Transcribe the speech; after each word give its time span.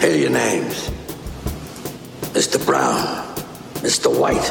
Here 0.00 0.12
are 0.12 0.16
your 0.16 0.30
names 0.30 0.88
Mr. 2.32 2.56
Brown, 2.64 3.04
Mr. 3.84 4.08
White, 4.08 4.48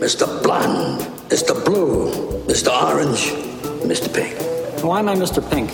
Mr. 0.00 0.24
Blonde, 0.42 1.02
Mr. 1.28 1.52
Blue, 1.66 2.08
Mr. 2.48 2.72
Orange, 2.72 3.28
Mr. 3.84 4.08
Pink. 4.08 4.32
Why 4.82 5.00
am 5.00 5.10
I 5.10 5.14
Mr. 5.14 5.44
Pink? 5.50 5.68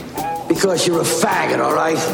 Because 0.49 0.89
you're 0.89 1.03
a 1.03 1.05
faggot, 1.05 1.63
all 1.63 1.73
right? 1.73 2.03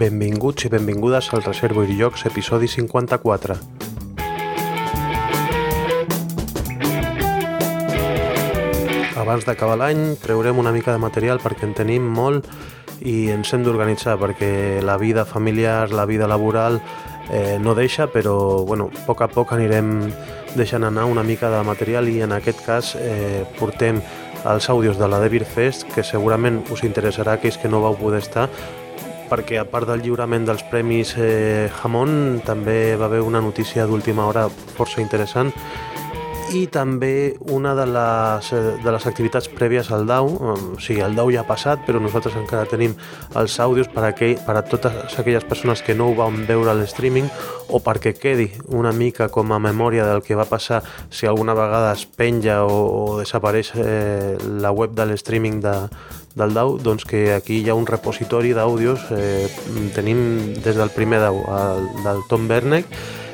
Benvinguts 0.00 0.64
i 0.64 0.68
benvingudes 0.68 1.32
al 1.34 1.42
Reservo 1.42 1.82
i 1.82 1.98
Llocs, 1.98 2.24
episodi 2.30 2.68
54. 2.68 3.79
Abans 9.30 9.44
d'acabar 9.46 9.76
l'any 9.78 10.16
treurem 10.18 10.56
una 10.58 10.72
mica 10.74 10.90
de 10.90 10.98
material 10.98 11.38
perquè 11.38 11.62
en 11.62 11.74
tenim 11.78 12.02
molt 12.02 12.48
i 13.06 13.28
ens 13.30 13.52
hem 13.54 13.62
d'organitzar 13.62 14.16
perquè 14.18 14.80
la 14.82 14.96
vida 14.98 15.22
familiar, 15.22 15.92
la 15.94 16.02
vida 16.02 16.26
laboral 16.26 16.80
eh, 17.30 17.60
no 17.62 17.76
deixa, 17.78 18.08
però 18.10 18.64
bueno, 18.66 18.88
a 18.90 19.04
poc 19.06 19.22
a 19.22 19.28
poc 19.30 19.52
anirem 19.54 20.10
deixant 20.56 20.82
anar 20.82 21.04
una 21.06 21.22
mica 21.22 21.46
de 21.46 21.62
material 21.62 22.10
i 22.10 22.24
en 22.26 22.34
aquest 22.34 22.64
cas 22.66 22.96
eh, 22.98 23.46
portem 23.60 24.02
els 24.50 24.66
àudios 24.66 24.98
de 24.98 25.06
la 25.06 25.22
Devir 25.22 25.44
Fest 25.46 25.86
que 25.94 26.02
segurament 26.02 26.64
us 26.74 26.82
interessarà 26.82 27.38
aquells 27.38 27.60
que 27.62 27.70
no 27.70 27.84
vau 27.86 27.94
poder 27.94 28.24
estar 28.24 28.48
perquè 29.30 29.60
a 29.62 29.68
part 29.70 29.86
del 29.86 30.02
lliurament 30.02 30.50
dels 30.50 30.66
premis 30.66 31.14
eh, 31.14 31.70
Jamón 31.78 32.42
també 32.42 32.96
va 32.98 33.06
haver 33.06 33.22
una 33.22 33.38
notícia 33.38 33.86
d'última 33.86 34.26
hora 34.26 34.48
força 34.50 34.98
interessant 34.98 35.54
i 36.50 36.66
també 36.66 37.36
una 37.52 37.74
de 37.78 37.84
les, 37.86 38.50
de 38.82 38.92
les 38.92 39.06
activitats 39.06 39.46
prèvies 39.54 39.90
al 39.94 40.06
DAU, 40.08 40.28
o 40.28 40.54
sigui, 40.82 41.00
el 41.04 41.14
DAU 41.14 41.30
ja 41.34 41.44
ha 41.44 41.48
passat, 41.48 41.84
però 41.86 42.00
nosaltres 42.02 42.34
encara 42.40 42.68
tenim 42.70 42.96
els 43.38 43.58
àudios 43.62 43.90
per 43.92 44.02
a, 44.02 44.10
aquell, 44.10 44.36
per 44.46 44.56
a 44.58 44.64
totes 44.66 45.18
aquelles 45.20 45.46
persones 45.46 45.84
que 45.86 45.94
no 45.94 46.10
ho 46.10 46.16
van 46.18 46.42
veure 46.48 46.72
a 46.72 46.76
l'streaming 46.78 47.28
o 47.70 47.78
perquè 47.84 48.16
quedi 48.18 48.48
una 48.74 48.92
mica 48.92 49.28
com 49.30 49.52
a 49.54 49.60
memòria 49.62 50.08
del 50.08 50.24
que 50.26 50.38
va 50.38 50.48
passar 50.48 50.82
si 51.10 51.28
alguna 51.30 51.54
vegada 51.54 51.92
es 51.94 52.06
penja 52.06 52.64
o, 52.64 52.80
o 52.98 53.04
desapareix 53.20 53.72
eh, 53.76 54.34
la 54.60 54.74
web 54.74 54.96
de 54.98 55.06
l'streaming 55.06 55.62
de, 55.62 55.76
del 56.34 56.54
DAU, 56.54 56.78
doncs 56.82 57.06
que 57.06 57.30
aquí 57.34 57.60
hi 57.62 57.70
ha 57.70 57.78
un 57.78 57.86
repositori 57.86 58.54
d'àudios, 58.56 59.06
eh, 59.14 59.46
tenim 59.94 60.54
des 60.58 60.76
del 60.76 60.90
primer 60.94 61.22
DAU, 61.22 61.42
el, 61.46 61.88
del 62.04 62.22
Tom 62.30 62.50
Bernek, 62.50 62.90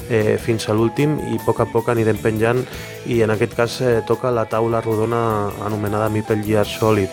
eh, 0.08 0.36
fins 0.38 0.68
a 0.68 0.74
l'últim 0.74 1.18
i 1.30 1.38
a 1.38 1.44
poc 1.46 1.62
a 1.62 1.68
poc 1.70 1.90
anirem 1.92 2.18
penjant 2.22 2.62
i 3.06 3.22
en 3.22 3.32
aquest 3.34 3.56
cas 3.56 3.80
eh, 3.80 4.00
toca 4.06 4.30
la 4.34 4.46
taula 4.50 4.80
rodona 4.80 5.50
anomenada 5.66 6.10
Meeple 6.10 6.42
Gear 6.44 6.66
Solid. 6.66 7.10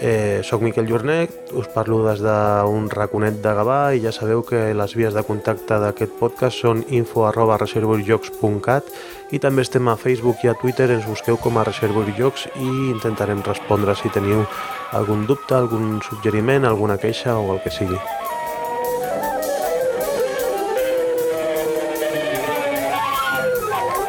Eh, 0.00 0.40
soc 0.42 0.60
Miquel 0.60 0.88
Jornet, 0.90 1.30
us 1.54 1.68
parlo 1.72 2.00
des 2.04 2.20
d'un 2.20 2.88
raconet 2.90 3.38
de 3.40 3.52
Gavà 3.56 3.94
i 3.94 4.02
ja 4.02 4.12
sabeu 4.12 4.42
que 4.42 4.74
les 4.74 4.94
vies 4.98 5.14
de 5.14 5.22
contacte 5.22 5.78
d'aquest 5.80 6.18
podcast 6.18 6.60
són 6.60 6.82
info 6.90 7.24
arroba 7.28 7.56
reservoirjocs.cat 7.62 8.90
i 9.30 9.38
també 9.38 9.62
estem 9.62 9.88
a 9.88 9.96
Facebook 9.96 10.44
i 10.44 10.50
a 10.50 10.58
Twitter, 10.60 10.90
ens 10.90 11.06
busqueu 11.06 11.38
com 11.40 11.56
a 11.56 11.64
Reservoirjocs 11.64 12.50
i 12.58 12.68
intentarem 12.90 13.40
respondre 13.46 13.96
si 13.96 14.12
teniu 14.12 14.44
algun 14.92 15.26
dubte, 15.30 15.54
algun 15.56 16.00
suggeriment, 16.02 16.66
alguna 16.66 16.98
queixa 16.98 17.38
o 17.38 17.54
el 17.54 17.62
que 17.62 17.72
sigui. 17.72 17.98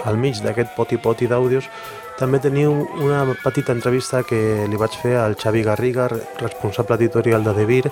Al 0.06 0.18
mig 0.18 0.42
d'aquest 0.44 0.76
poti-poti 0.78 1.28
d'àudios 1.28 1.70
també 2.20 2.40
teniu 2.40 2.72
una 3.04 3.26
petita 3.44 3.74
entrevista 3.76 4.22
que 4.24 4.38
li 4.72 4.78
vaig 4.80 4.94
fer 5.02 5.18
al 5.20 5.36
Xavi 5.36 5.66
Garriga, 5.68 6.08
responsable 6.40 6.96
editorial 6.96 7.44
de 7.44 7.54
Devir, 7.58 7.92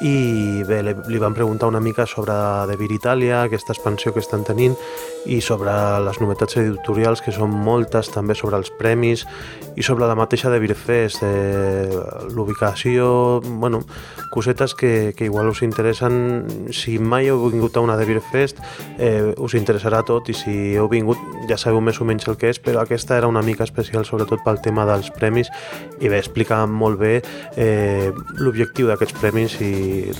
i 0.00 0.62
bé, 0.66 0.80
li 0.82 1.18
van 1.20 1.34
preguntar 1.34 1.68
una 1.68 1.80
mica 1.80 2.06
sobre 2.06 2.34
Devir 2.70 2.90
Itàlia, 2.96 3.42
aquesta 3.42 3.74
expansió 3.74 4.12
que 4.14 4.22
estan 4.22 4.42
tenint 4.46 4.74
i 5.28 5.38
sobre 5.44 5.70
les 6.02 6.18
novetats 6.18 6.56
editorials 6.58 7.22
que 7.22 7.34
són 7.34 7.52
moltes, 7.52 8.10
també 8.10 8.34
sobre 8.34 8.58
els 8.58 8.72
premis 8.78 9.26
i 9.76 9.84
sobre 9.86 10.08
la 10.08 10.16
mateixa 10.18 10.50
Devir 10.50 10.74
Fest, 10.74 11.22
eh, 11.22 11.92
l'ubicació, 12.34 13.40
bueno, 13.44 13.82
cosetes 14.32 14.74
que, 14.74 15.12
que 15.16 15.26
igual 15.26 15.48
us 15.52 15.62
interessen. 15.62 16.70
Si 16.72 16.98
mai 16.98 17.28
heu 17.28 17.50
vingut 17.52 17.76
a 17.76 17.84
una 17.84 17.98
Devir 18.00 18.22
Fest 18.32 18.58
eh, 18.98 19.34
us 19.36 19.54
interessarà 19.54 20.02
tot 20.08 20.32
i 20.32 20.36
si 20.36 20.56
heu 20.74 20.88
vingut 20.90 21.20
ja 21.50 21.58
sabeu 21.60 21.82
més 21.84 22.00
o 22.00 22.08
menys 22.08 22.26
el 22.30 22.38
que 22.40 22.50
és 22.50 22.58
però 22.62 22.82
aquesta 22.82 23.18
era 23.18 23.28
una 23.30 23.42
mica 23.44 23.66
especial 23.68 24.06
sobretot 24.08 24.42
pel 24.44 24.60
tema 24.64 24.86
dels 24.88 25.12
premis 25.14 25.50
i 26.00 26.08
bé, 26.08 26.18
explica 26.18 26.64
molt 26.66 26.98
bé 27.02 27.14
eh, 27.56 28.10
l'objectiu 28.40 28.88
d'aquests 28.88 29.20
premis 29.20 29.58
i 29.60 29.72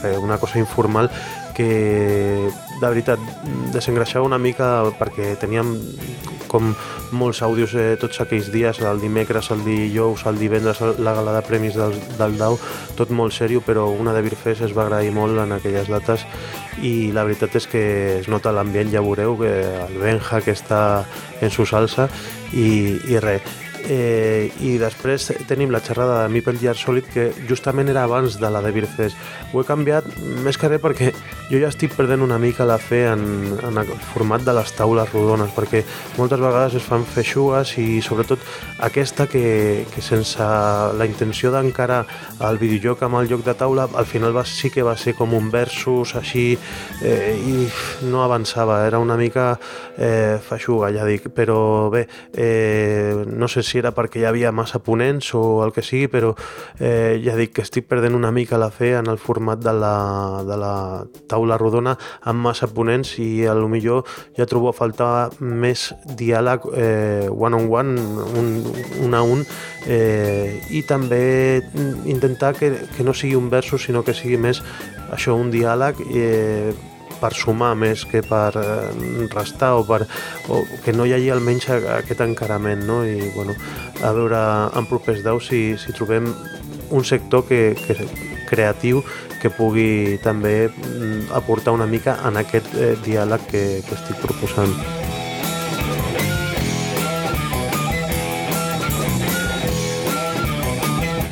res, 0.03 0.19
una 0.19 0.39
cosa 0.39 0.59
informal 0.59 1.11
que 1.57 2.49
de 2.81 2.89
veritat 2.89 3.21
desengreixava 3.73 4.27
una 4.27 4.41
mica 4.41 4.83
perquè 4.99 5.35
teníem 5.41 5.77
com 6.53 6.73
molts 7.17 7.41
àudios 7.45 7.73
eh, 7.79 7.95
tots 8.01 8.21
aquells 8.21 8.51
dies, 8.53 8.81
el 8.85 9.01
dimecres, 9.01 9.49
el 9.55 9.63
dijous, 9.65 10.27
el 10.29 10.41
divendres, 10.41 10.83
la 11.01 11.15
gala 11.17 11.37
de 11.39 11.43
premis 11.47 11.79
del, 11.79 11.97
del 12.19 12.37
DAU, 12.41 12.59
tot 12.99 13.13
molt 13.15 13.33
sèrio, 13.37 13.63
però 13.65 13.87
una 13.93 14.13
de 14.13 14.25
Birfes 14.25 14.61
es 14.67 14.77
va 14.77 14.85
agrair 14.85 15.15
molt 15.17 15.41
en 15.45 15.57
aquelles 15.57 15.89
dates 15.89 16.27
i 16.85 17.13
la 17.13 17.25
veritat 17.29 17.57
és 17.61 17.69
que 17.69 17.85
es 18.19 18.29
nota 18.33 18.53
l'ambient, 18.53 18.93
ja 18.93 19.05
veureu, 19.05 19.37
que 19.41 19.53
el 19.87 19.99
Benja 20.01 20.43
que 20.45 20.57
està 20.57 20.83
en 21.41 21.53
su 21.53 21.69
salsa 21.69 22.09
i, 22.53 22.99
i 23.09 23.21
res, 23.21 23.45
eh, 23.89 24.51
i 24.61 24.77
després 24.81 25.31
tenim 25.49 25.73
la 25.73 25.81
xerrada 25.85 26.23
de 26.23 26.33
Meeple 26.33 26.59
Gear 26.61 26.77
Solid 26.79 27.09
que 27.13 27.31
justament 27.49 27.91
era 27.93 28.05
abans 28.05 28.39
de 28.41 28.51
la 28.51 28.63
de 28.63 28.73
Birfest 28.75 29.17
ho 29.53 29.63
he 29.63 29.69
canviat 29.69 30.07
més 30.45 30.59
que 30.59 30.71
res 30.71 30.83
perquè 30.83 31.13
jo 31.51 31.61
ja 31.61 31.71
estic 31.73 31.95
perdent 31.97 32.25
una 32.25 32.39
mica 32.43 32.67
la 32.69 32.79
fe 32.79 33.05
en, 33.11 33.25
en 33.63 33.81
el 33.83 33.93
format 34.13 34.45
de 34.45 34.55
les 34.57 34.73
taules 34.77 35.11
rodones 35.13 35.53
perquè 35.57 35.83
moltes 36.19 36.41
vegades 36.41 36.77
es 36.79 36.87
fan 36.87 37.05
feixugues 37.05 37.77
i 37.83 38.01
sobretot 38.05 38.43
aquesta 38.83 39.27
que, 39.31 39.85
que 39.93 40.03
sense 40.05 40.43
la 40.43 41.09
intenció 41.09 41.53
d'encarar 41.53 42.03
el 42.49 42.61
videojoc 42.61 43.03
amb 43.07 43.21
el 43.23 43.31
joc 43.31 43.45
de 43.47 43.57
taula 43.59 43.89
al 43.95 44.09
final 44.09 44.37
va, 44.37 44.45
sí 44.49 44.71
que 44.71 44.85
va 44.85 44.97
ser 44.97 45.15
com 45.19 45.35
un 45.35 45.51
versus 45.53 46.15
així 46.19 46.53
eh, 47.03 47.35
i 47.37 47.67
no 48.09 48.23
avançava, 48.25 48.83
era 48.87 48.99
una 49.03 49.17
mica 49.17 49.53
eh, 49.97 50.39
feixuga 50.43 50.93
ja 50.95 51.07
dic, 51.09 51.31
però 51.35 51.91
bé 51.93 52.07
eh, 52.33 53.25
no 53.27 53.49
sé 53.49 53.63
si 53.63 53.72
si 53.73 53.81
era 53.81 53.95
perquè 53.97 54.21
hi 54.21 54.27
havia 54.29 54.53
massa 54.53 54.83
ponents 54.85 55.33
o 55.39 55.63
el 55.65 55.73
que 55.73 55.85
sigui, 55.85 56.11
però 56.13 56.33
eh, 56.79 57.19
ja 57.25 57.37
dic 57.39 57.55
que 57.57 57.65
estic 57.65 57.89
perdent 57.91 58.17
una 58.19 58.33
mica 58.35 58.61
la 58.61 58.71
fe 58.71 58.93
en 58.99 59.09
el 59.11 59.19
format 59.19 59.63
de 59.63 59.73
la, 59.73 59.97
de 60.47 60.59
la 60.61 60.75
taula 61.31 61.59
rodona 61.61 61.97
amb 62.29 62.45
massa 62.45 62.69
ponents 62.69 63.17
i 63.23 63.47
a 63.49 63.57
lo 63.57 63.69
millor 63.73 64.05
ja 64.37 64.47
trobo 64.49 64.71
a 64.71 64.77
faltar 64.77 65.33
més 65.41 65.91
diàleg 66.19 66.69
eh, 66.77 67.29
one 67.33 67.57
on 67.57 67.69
one, 67.73 67.97
un, 68.39 68.55
un 69.07 69.15
a 69.17 69.23
un, 69.25 69.45
eh, 69.87 70.61
i 70.71 70.85
també 70.89 71.63
intentar 72.07 72.55
que, 72.59 72.73
que 72.97 73.05
no 73.05 73.15
sigui 73.17 73.37
un 73.39 73.51
versus, 73.51 73.89
sinó 73.89 74.05
que 74.05 74.15
sigui 74.17 74.39
més 74.41 74.63
això, 75.13 75.37
un 75.37 75.53
diàleg 75.53 76.01
eh, 76.13 76.73
per 77.23 77.33
sumar 77.39 77.73
més 77.79 78.05
que 78.09 78.25
per 78.27 78.51
eh, 78.59 79.29
restar 79.33 79.77
o, 79.79 79.87
per, 79.87 80.03
o 80.51 80.63
que 80.85 80.95
no 80.97 81.07
hi 81.07 81.15
hagi 81.17 81.31
almenys 81.31 81.71
aquest 81.71 82.21
encarament 82.27 82.83
no? 82.89 83.03
i 83.07 83.31
bueno, 83.37 83.55
a 84.03 84.13
veure 84.17 84.43
en 84.79 84.91
propers 84.91 85.23
daus 85.23 85.47
si, 85.53 85.63
si 85.79 85.95
trobem 85.95 86.33
un 86.93 87.07
sector 87.09 87.47
que, 87.49 87.73
que 87.79 87.97
creatiu 88.51 89.01
que 89.41 89.51
pugui 89.51 90.19
també 90.23 90.69
mm, 90.69 91.33
aportar 91.35 91.73
una 91.75 91.89
mica 91.89 92.19
en 92.29 92.37
aquest 92.43 92.75
eh, 92.77 92.93
diàleg 93.03 93.49
que, 93.51 93.65
que 93.87 93.97
estic 93.97 94.21
proposant. 94.23 94.75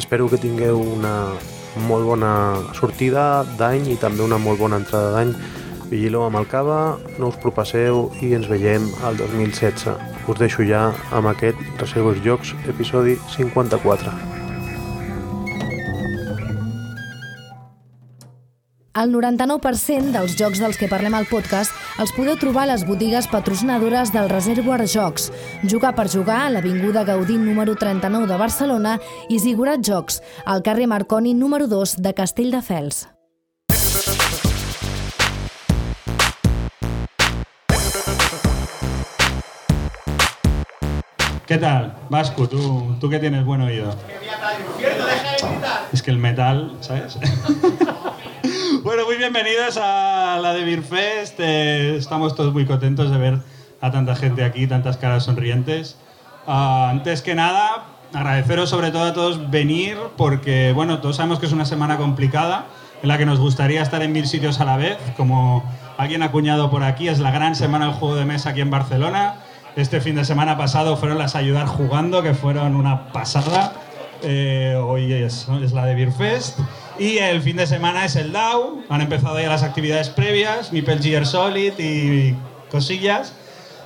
Espero 0.01 0.27
que 0.27 0.41
tingueu 0.43 0.81
una 0.83 1.15
molt 1.87 2.09
bona 2.09 2.33
sortida 2.75 3.45
d'any 3.61 3.93
i 3.93 3.99
també 4.01 4.25
una 4.27 4.41
molt 4.43 4.59
bona 4.59 4.81
entrada 4.83 5.13
d'any 5.15 5.31
Vigileu 5.91 6.23
amb 6.23 6.39
el 6.39 6.47
cava, 6.47 6.81
no 7.19 7.33
us 7.33 7.39
propasseu 7.43 8.05
i 8.23 8.31
ens 8.37 8.47
veiem 8.51 8.87
al 9.03 9.19
2016. 9.19 9.91
Us 10.31 10.39
deixo 10.39 10.63
ja 10.63 10.91
amb 11.11 11.33
aquest 11.33 11.59
Reservos 11.83 12.23
Jocs, 12.23 12.55
episodi 12.71 13.19
54. 13.35 14.15
El 19.01 19.15
99% 19.15 20.11
dels 20.15 20.35
jocs 20.39 20.59
dels 20.61 20.79
que 20.79 20.89
parlem 20.91 21.15
al 21.17 21.29
podcast 21.31 21.75
els 22.03 22.11
podeu 22.15 22.35
trobar 22.39 22.67
a 22.67 22.73
les 22.73 22.83
botigues 22.87 23.29
patrocinadores 23.31 24.11
del 24.15 24.29
Reservoir 24.31 24.83
Jocs, 24.87 25.31
Jugar 25.63 25.95
per 25.99 26.09
jugar 26.11 26.43
a 26.47 26.51
l'Avinguda 26.51 27.07
Gaudí 27.07 27.39
número 27.39 27.75
39 27.79 28.31
de 28.31 28.39
Barcelona 28.39 28.99
i 29.29 29.39
Zigurat 29.39 29.83
Jocs, 29.83 30.21
al 30.45 30.63
carrer 30.63 30.91
Marconi 30.91 31.35
número 31.35 31.67
2 31.71 31.97
de 32.03 32.15
Castelldefels. 32.15 33.07
¿Qué 41.51 41.59
tal? 41.59 41.93
Vasco, 42.09 42.49
tú, 42.49 42.95
tú 43.01 43.11
que 43.11 43.19
tienes 43.19 43.45
buen 43.45 43.61
oído. 43.61 43.93
Es 45.93 46.01
que 46.01 46.13
el 46.13 46.17
metal, 46.17 46.77
¿sabes? 46.79 47.19
bueno, 48.85 49.05
muy 49.05 49.17
bienvenidos 49.17 49.77
a 49.77 50.39
la 50.41 50.53
de 50.53 50.63
Beer 50.63 50.85
Fest. 50.85 51.41
Eh, 51.41 51.97
estamos 51.97 52.37
todos 52.37 52.53
muy 52.53 52.67
contentos 52.67 53.11
de 53.11 53.19
ver 53.19 53.39
a 53.81 53.91
tanta 53.91 54.15
gente 54.15 54.45
aquí, 54.45 54.69
tantas 54.69 54.97
caras 54.97 55.25
sonrientes. 55.25 55.97
Ah, 56.47 56.87
antes 56.89 57.21
que 57.21 57.35
nada, 57.35 57.85
agradeceros 58.15 58.71
sobre 58.71 58.93
todo 58.93 59.03
a 59.03 59.13
todos 59.13 59.51
venir 59.51 59.99
porque, 60.17 60.71
bueno, 60.73 61.01
todos 61.01 61.17
sabemos 61.17 61.41
que 61.41 61.47
es 61.47 61.53
una 61.53 61.65
semana 61.65 61.97
complicada 61.97 62.67
en 63.03 63.09
la 63.09 63.19
que 63.19 63.27
nos 63.27 63.41
gustaría 63.41 63.83
estar 63.83 64.05
en 64.05 64.13
mil 64.13 64.29
sitios 64.29 64.61
a 64.61 64.65
la 64.65 64.77
vez, 64.77 64.99
como 65.17 65.65
alguien 65.99 66.23
acuñado 66.23 66.71
por 66.71 66.85
aquí, 66.85 67.09
es 67.09 67.19
la 67.19 67.33
gran 67.33 67.57
semana 67.57 67.87
del 67.87 67.95
juego 67.95 68.15
de 68.15 68.25
mesa 68.25 68.51
aquí 68.51 68.61
en 68.61 68.71
Barcelona. 68.71 69.50
Este 69.77 70.01
fin 70.01 70.17
de 70.17 70.25
semana 70.25 70.59
pasado 70.59 70.97
fueron 70.97 71.19
las 71.19 71.37
Ayudar 71.37 71.67
Jugando, 71.67 72.23
que 72.23 72.35
fueron 72.35 72.75
una 72.75 73.13
pasada. 73.13 73.73
Eh, 74.23 74.77
hoy 74.77 75.13
es, 75.13 75.47
es, 75.63 75.73
la 75.73 75.87
de 75.87 75.95
Beer 75.95 76.13
Fest. 76.13 76.59
Y 76.99 77.19
el 77.19 77.41
fin 77.41 77.57
de 77.57 77.67
semana 77.67 78.05
es 78.05 78.17
el 78.17 78.33
DAO. 78.33 78.81
Han 78.89 79.01
empezado 79.01 79.41
ya 79.41 79.49
las 79.49 79.63
actividades 79.63 80.11
previas, 80.11 80.73
Mipel 80.73 81.01
Gear 81.01 81.25
Solid 81.25 81.73
y 81.79 82.35
cosillas. 82.71 83.33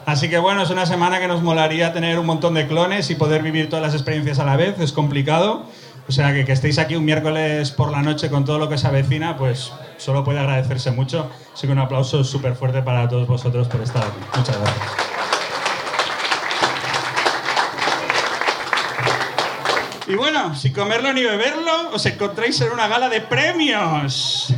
Así 0.07 0.29
que 0.29 0.39
bueno, 0.39 0.63
es 0.63 0.71
una 0.71 0.87
semana 0.87 1.21
que 1.21 1.29
nos 1.29 1.43
molaría 1.43 1.93
tener 1.93 2.19
un 2.19 2.27
montón 2.27 2.55
de 2.55 2.67
clones 2.67 3.11
y 3.11 3.15
poder 3.15 3.43
vivir 3.43 3.69
todas 3.69 3.83
las 3.83 3.95
experiencias 3.95 4.39
a 4.39 4.45
la 4.45 4.57
vez. 4.57 4.81
Es 4.81 4.93
complicado. 4.93 5.67
O 6.09 6.13
sea 6.13 6.35
que 6.35 6.45
que 6.45 6.53
estéis 6.53 6.79
aquí 6.79 6.97
un 6.97 7.05
miércoles 7.05 7.71
por 7.71 7.91
la 7.91 8.03
noche 8.03 8.29
con 8.29 8.45
todo 8.45 8.59
lo 8.59 8.69
que 8.69 8.77
se 8.77 8.87
avecina, 8.87 9.37
pues 9.39 9.73
solo 9.97 10.25
puede 10.25 10.39
agradecerse 10.39 10.91
mucho. 10.91 11.31
Así 11.55 11.67
que 11.67 11.73
un 11.73 11.79
aplauso 11.79 12.25
súper 12.25 12.55
fuerte 12.55 12.83
para 12.83 13.09
todos 13.09 13.27
vosotros 13.27 13.69
por 13.69 13.81
estar 13.81 14.03
aquí. 14.03 14.19
Muchas 14.37 14.59
gracias. 14.59 15.14
Y 20.06 20.17
bueno, 20.17 20.55
sin 20.55 20.75
comerlo 20.75 21.15
ni 21.15 21.23
beberlo, 21.23 21.91
os 21.91 22.05
encontráis 22.05 22.61
en 22.61 22.71
una 22.71 22.89
gala 22.89 23.09
de 23.09 23.23
premios. 23.23 24.53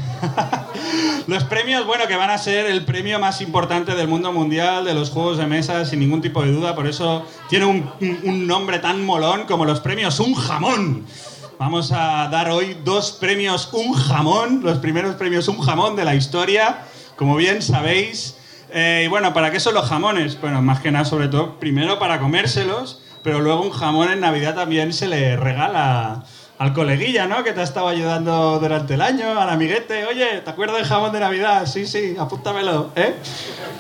los 1.29 1.45
premios, 1.45 1.87
bueno, 1.87 2.09
que 2.09 2.17
van 2.17 2.31
a 2.31 2.39
ser 2.39 2.67
el 2.67 2.85
premio 2.85 3.21
más 3.21 3.41
importante 3.41 3.95
del 3.95 4.09
mundo 4.09 4.33
mundial 4.33 4.85
de 4.85 4.93
los 4.93 5.11
juegos 5.11 5.39
de 5.39 5.47
mesa, 5.47 5.85
sin 5.85 6.01
ningún 6.01 6.21
tipo 6.21 6.43
de 6.43 6.51
duda. 6.51 6.75
Por 6.75 6.89
eso 6.89 7.25
tiene 7.49 7.65
un, 7.65 8.47
nombre 8.49 8.81
tan 8.81 9.05
molón 9.05 9.45
como 9.45 9.65
los 9.65 9.79
premios 9.79 10.19
Un 10.19 10.35
Jamón. 10.35 11.07
Vamos 11.61 11.93
a 11.93 12.29
dar 12.29 12.51
hoy 12.51 12.77
dos 12.85 13.13
premios 13.13 13.69
Un 13.73 13.93
Jamón, 13.93 14.63
los 14.65 14.79
primeros 14.79 15.15
premios 15.15 15.47
Un 15.47 15.61
Jamón 15.61 15.95
de 15.95 16.05
la 16.05 16.17
historia, 16.17 16.81
como 17.15 17.37
bien 17.37 17.63
sabéis. 17.63 18.37
Eh, 18.71 19.03
y 19.05 19.09
bueno, 19.09 19.33
¿para 19.33 19.53
qué 19.53 19.61
son 19.61 19.75
los 19.75 19.89
jamones? 19.89 20.41
Bueno, 20.41 20.61
más 20.61 20.81
que 20.81 20.91
nada, 20.91 21.05
sobre 21.05 21.29
todo, 21.29 21.61
primero 21.61 22.01
para 22.01 22.19
comérselos 22.19 23.01
pero 23.27 23.41
luego 23.41 23.63
un 23.63 23.73
jamón 23.73 24.13
en 24.13 24.21
Navidad 24.21 24.55
también 24.55 24.93
se 24.93 25.09
le 25.09 25.37
regala 25.37 26.23
al 26.59 26.73
coleguilla, 26.73 27.27
¿no? 27.27 27.43
Que 27.43 27.53
te 27.53 27.59
ha 27.59 27.65
estado 27.65 27.89
ayudando 27.89 28.61
durante 28.61 28.95
el 28.95 29.03
año, 29.03 29.41
al 29.41 29.51
amiguete. 29.51 30.07
Oye, 30.07 30.43
¿te 30.45 30.49
acuerdas 30.49 30.77
del 30.77 30.87
jamón 30.87 31.11
de 31.11 31.19
Navidad? 31.19 31.67
Sí, 31.67 31.89
sí, 31.89 32.15
apúntamelo, 32.17 32.93
¿eh? 32.95 33.17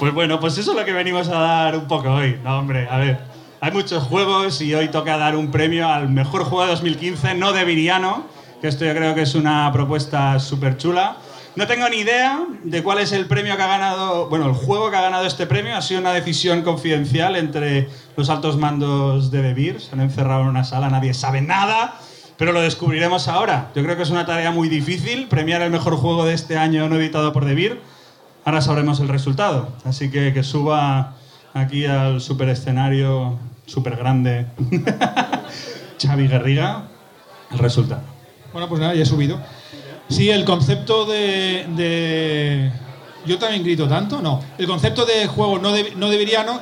Pues 0.00 0.12
bueno, 0.12 0.40
pues 0.40 0.58
eso 0.58 0.72
es 0.72 0.76
lo 0.76 0.84
que 0.84 0.93
venimos 0.93 1.28
a 1.28 1.38
dar 1.38 1.76
un 1.76 1.87
poco 1.87 2.10
hoy. 2.10 2.40
No, 2.43 2.58
hombre, 2.58 2.88
a 2.90 2.96
ver. 2.96 3.20
Hay 3.60 3.70
muchos 3.70 4.02
juegos 4.02 4.60
y 4.62 4.75
hoy 4.75 4.88
toca 4.88 5.16
dar 5.16 5.37
un 5.37 5.52
premio 5.52 5.88
al 5.88 6.08
mejor 6.08 6.42
juego 6.42 6.64
de 6.64 6.70
2015, 6.72 7.37
no 7.37 7.52
de 7.52 7.64
Viriano, 7.64 8.26
que 8.60 8.66
esto 8.66 8.84
yo 8.84 8.96
creo 8.96 9.14
que 9.14 9.22
es 9.22 9.37
una 9.37 9.70
propuesta 9.72 10.40
súper 10.40 10.76
chula. 10.76 11.19
No 11.56 11.66
tengo 11.66 11.88
ni 11.88 11.96
idea 11.96 12.46
de 12.64 12.82
cuál 12.82 12.98
es 12.98 13.12
el 13.12 13.24
premio 13.24 13.56
que 13.56 13.62
ha 13.62 13.66
ganado, 13.66 14.28
bueno, 14.28 14.44
el 14.44 14.52
juego 14.52 14.90
que 14.90 14.96
ha 14.96 15.00
ganado 15.00 15.24
este 15.24 15.46
premio. 15.46 15.74
Ha 15.74 15.80
sido 15.80 16.00
una 16.00 16.12
decisión 16.12 16.60
confidencial 16.60 17.34
entre 17.34 17.88
los 18.14 18.28
altos 18.28 18.58
mandos 18.58 19.30
de 19.30 19.40
Bebir. 19.40 19.80
Se 19.80 19.94
han 19.94 20.02
encerrado 20.02 20.42
en 20.42 20.48
una 20.48 20.64
sala, 20.64 20.90
nadie 20.90 21.14
sabe 21.14 21.40
nada, 21.40 21.98
pero 22.36 22.52
lo 22.52 22.60
descubriremos 22.60 23.26
ahora. 23.28 23.70
Yo 23.74 23.82
creo 23.82 23.96
que 23.96 24.02
es 24.02 24.10
una 24.10 24.26
tarea 24.26 24.50
muy 24.50 24.68
difícil 24.68 25.28
premiar 25.28 25.62
el 25.62 25.70
mejor 25.70 25.96
juego 25.96 26.26
de 26.26 26.34
este 26.34 26.58
año 26.58 26.90
no 26.90 26.96
editado 26.96 27.32
por 27.32 27.46
Debir. 27.46 27.80
Ahora 28.44 28.60
sabremos 28.60 29.00
el 29.00 29.08
resultado. 29.08 29.70
Así 29.86 30.10
que 30.10 30.34
que 30.34 30.42
suba 30.42 31.14
aquí 31.54 31.86
al 31.86 32.20
super 32.20 32.50
escenario, 32.50 33.38
súper 33.64 33.96
grande, 33.96 34.44
Xavi 36.02 36.28
Garriga, 36.28 36.88
el 37.50 37.58
resultado. 37.58 38.02
Bueno, 38.52 38.68
pues 38.68 38.78
nada, 38.78 38.94
ya 38.94 39.04
he 39.04 39.06
subido. 39.06 39.40
Sí, 40.08 40.30
el 40.30 40.44
concepto 40.44 41.04
de, 41.04 42.70
Yo 43.26 43.38
también 43.38 43.64
grito 43.64 43.88
tanto, 43.88 44.22
no. 44.22 44.40
El 44.56 44.66
concepto 44.66 45.04
de 45.04 45.26
juego 45.26 45.58
no, 45.58 45.72
de, 45.72 45.94
no 45.96 46.10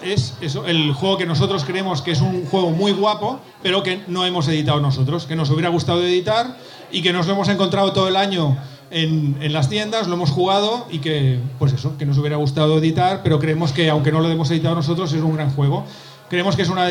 es 0.03 0.35
eso, 0.41 0.67
el 0.67 0.93
juego 0.93 1.19
que 1.19 1.27
nosotros 1.27 1.65
creemos 1.65 2.01
que 2.01 2.13
es 2.13 2.21
un 2.21 2.47
juego 2.47 2.71
muy 2.71 2.93
guapo, 2.93 3.41
pero 3.63 3.83
que 3.83 4.03
no 4.09 4.25
hemos 4.25 4.49
editado 4.49 4.81
nosotros, 4.81 5.27
que 5.27 5.37
nos 5.37 5.51
hubiera 5.51 5.69
gustado 5.69 6.03
editar 6.03 6.57
y 6.91 7.03
que 7.03 7.13
nos 7.13 7.27
lo 7.27 7.35
hemos 7.35 7.49
encontrado 7.49 7.93
todo 7.93 8.09
el 8.09 8.17
año 8.17 8.57
en, 8.91 9.37
en, 9.41 9.53
las 9.53 9.69
tiendas, 9.69 10.07
lo 10.07 10.15
hemos 10.15 10.31
jugado 10.31 10.87
y 10.91 11.01
que, 11.01 11.39
pues 11.59 11.73
eso, 11.75 11.99
que 11.99 12.07
nos 12.07 12.17
hubiera 12.17 12.37
gustado 12.37 12.79
editar, 12.79 13.21
pero 13.23 13.39
creemos 13.39 13.73
que 13.73 13.91
aunque 13.91 14.11
no 14.11 14.21
lo 14.21 14.31
hemos 14.31 14.51
editado 14.51 14.75
nosotros, 14.75 15.13
es 15.13 15.21
un 15.21 15.35
gran 15.35 15.51
juego. 15.51 15.85
Creemos 16.31 16.57
que 16.57 16.63
es 16.63 16.69
una... 16.69 16.89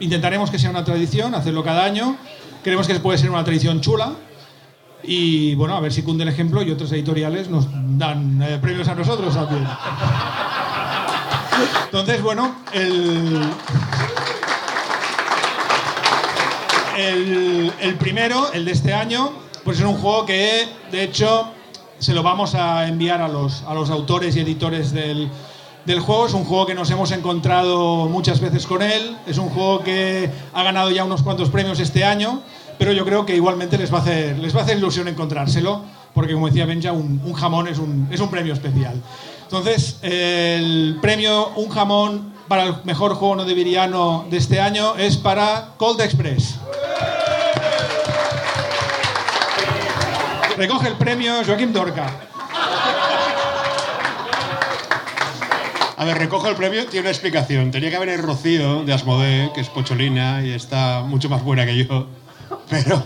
Intentaremos 0.00 0.50
que 0.50 0.58
sea 0.58 0.70
una 0.70 0.84
tradición, 0.84 1.36
hacerlo 1.36 1.62
cada 1.62 1.84
año. 1.84 2.16
Creemos 2.64 2.88
que 2.88 2.94
puede 2.96 3.18
ser 3.18 3.30
una 3.30 3.44
tradición 3.44 3.80
chula, 3.80 4.14
y 5.06 5.54
bueno, 5.54 5.76
a 5.76 5.80
ver 5.80 5.92
si 5.92 6.02
cunde 6.02 6.22
el 6.22 6.28
ejemplo 6.28 6.62
y 6.62 6.70
otros 6.70 6.90
editoriales 6.92 7.48
nos 7.48 7.66
dan 7.98 8.42
eh, 8.42 8.58
premios 8.60 8.88
a 8.88 8.94
nosotros 8.94 9.34
también. 9.34 9.66
Entonces, 11.84 12.22
bueno, 12.22 12.54
el, 12.72 13.48
el, 17.80 17.94
primero, 17.96 18.52
el 18.52 18.64
de 18.64 18.72
este 18.72 18.92
año, 18.92 19.30
pues 19.62 19.78
es 19.78 19.84
un 19.84 19.96
juego 19.96 20.26
que 20.26 20.66
de 20.90 21.04
hecho 21.04 21.48
se 21.98 22.12
lo 22.12 22.22
vamos 22.22 22.54
a 22.54 22.88
enviar 22.88 23.22
a 23.22 23.28
los, 23.28 23.62
a 23.62 23.74
los 23.74 23.90
autores 23.90 24.34
y 24.36 24.40
editores 24.40 24.92
del, 24.92 25.30
del 25.86 26.00
juego. 26.00 26.26
Es 26.26 26.34
un 26.34 26.44
juego 26.44 26.66
que 26.66 26.74
nos 26.74 26.90
hemos 26.90 27.12
encontrado 27.12 28.06
muchas 28.08 28.40
veces 28.40 28.66
con 28.66 28.82
él. 28.82 29.16
Es 29.26 29.38
un 29.38 29.48
juego 29.50 29.84
que 29.84 30.30
ha 30.52 30.62
ganado 30.62 30.90
ya 30.90 31.04
unos 31.04 31.22
cuantos 31.22 31.50
premios 31.50 31.78
este 31.78 32.04
año 32.04 32.42
pero 32.78 32.92
yo 32.92 33.04
creo 33.04 33.24
que 33.26 33.34
igualmente 33.34 33.78
les 33.78 33.92
va 33.92 33.98
a 33.98 34.00
hacer, 34.02 34.38
les 34.38 34.54
va 34.54 34.60
a 34.60 34.64
hacer 34.64 34.78
ilusión 34.78 35.08
encontrárselo, 35.08 35.82
porque 36.12 36.32
como 36.32 36.46
decía 36.48 36.66
Benja, 36.66 36.92
un, 36.92 37.32
jamón 37.34 37.68
es 37.68 37.78
un, 37.78 38.08
es 38.10 38.20
un 38.20 38.30
premio 38.30 38.52
especial. 38.52 39.00
Entonces, 39.42 39.98
el 40.02 40.98
premio 41.00 41.50
Un 41.56 41.68
jamón 41.68 42.34
para 42.48 42.64
el 42.64 42.74
mejor 42.84 43.14
juego 43.14 43.36
no 43.36 43.44
de 43.44 43.54
Viriano 43.54 44.26
de 44.30 44.36
este 44.36 44.60
año 44.60 44.96
es 44.96 45.16
para 45.16 45.70
Cold 45.76 46.00
Express. 46.00 46.56
Recoge 50.56 50.88
el 50.88 50.94
premio 50.94 51.34
Joaquín 51.44 51.72
Dorca. 51.72 52.06
A 55.96 56.04
ver, 56.04 56.18
recojo 56.18 56.48
el 56.48 56.56
premio, 56.56 56.86
tiene 56.86 57.02
una 57.02 57.10
explicación. 57.10 57.70
Tenía 57.70 57.90
que 57.90 57.96
haber 57.96 58.20
Rocío 58.20 58.84
de 58.84 58.92
Asmodee, 58.92 59.50
que 59.54 59.60
es 59.60 59.68
pocholina 59.68 60.42
y 60.44 60.50
está 60.50 61.02
mucho 61.02 61.28
más 61.28 61.42
buena 61.42 61.64
que 61.64 61.76
yo 61.76 62.06
pero, 62.70 63.02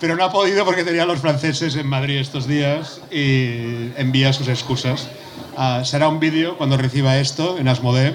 pero 0.00 0.16
no 0.16 0.24
ha 0.24 0.32
podido 0.32 0.64
porque 0.64 0.84
tenía 0.84 1.04
a 1.04 1.06
los 1.06 1.20
franceses 1.20 1.76
en 1.76 1.86
Madrid 1.86 2.18
estos 2.18 2.46
días 2.46 3.00
y 3.10 3.92
envía 3.96 4.32
sus 4.32 4.48
excusas. 4.48 5.08
Uh, 5.56 5.84
será 5.84 6.08
un 6.08 6.18
vídeo 6.18 6.56
cuando 6.56 6.76
reciba 6.76 7.18
esto 7.18 7.58
en 7.58 7.68
Asmodee 7.68 8.14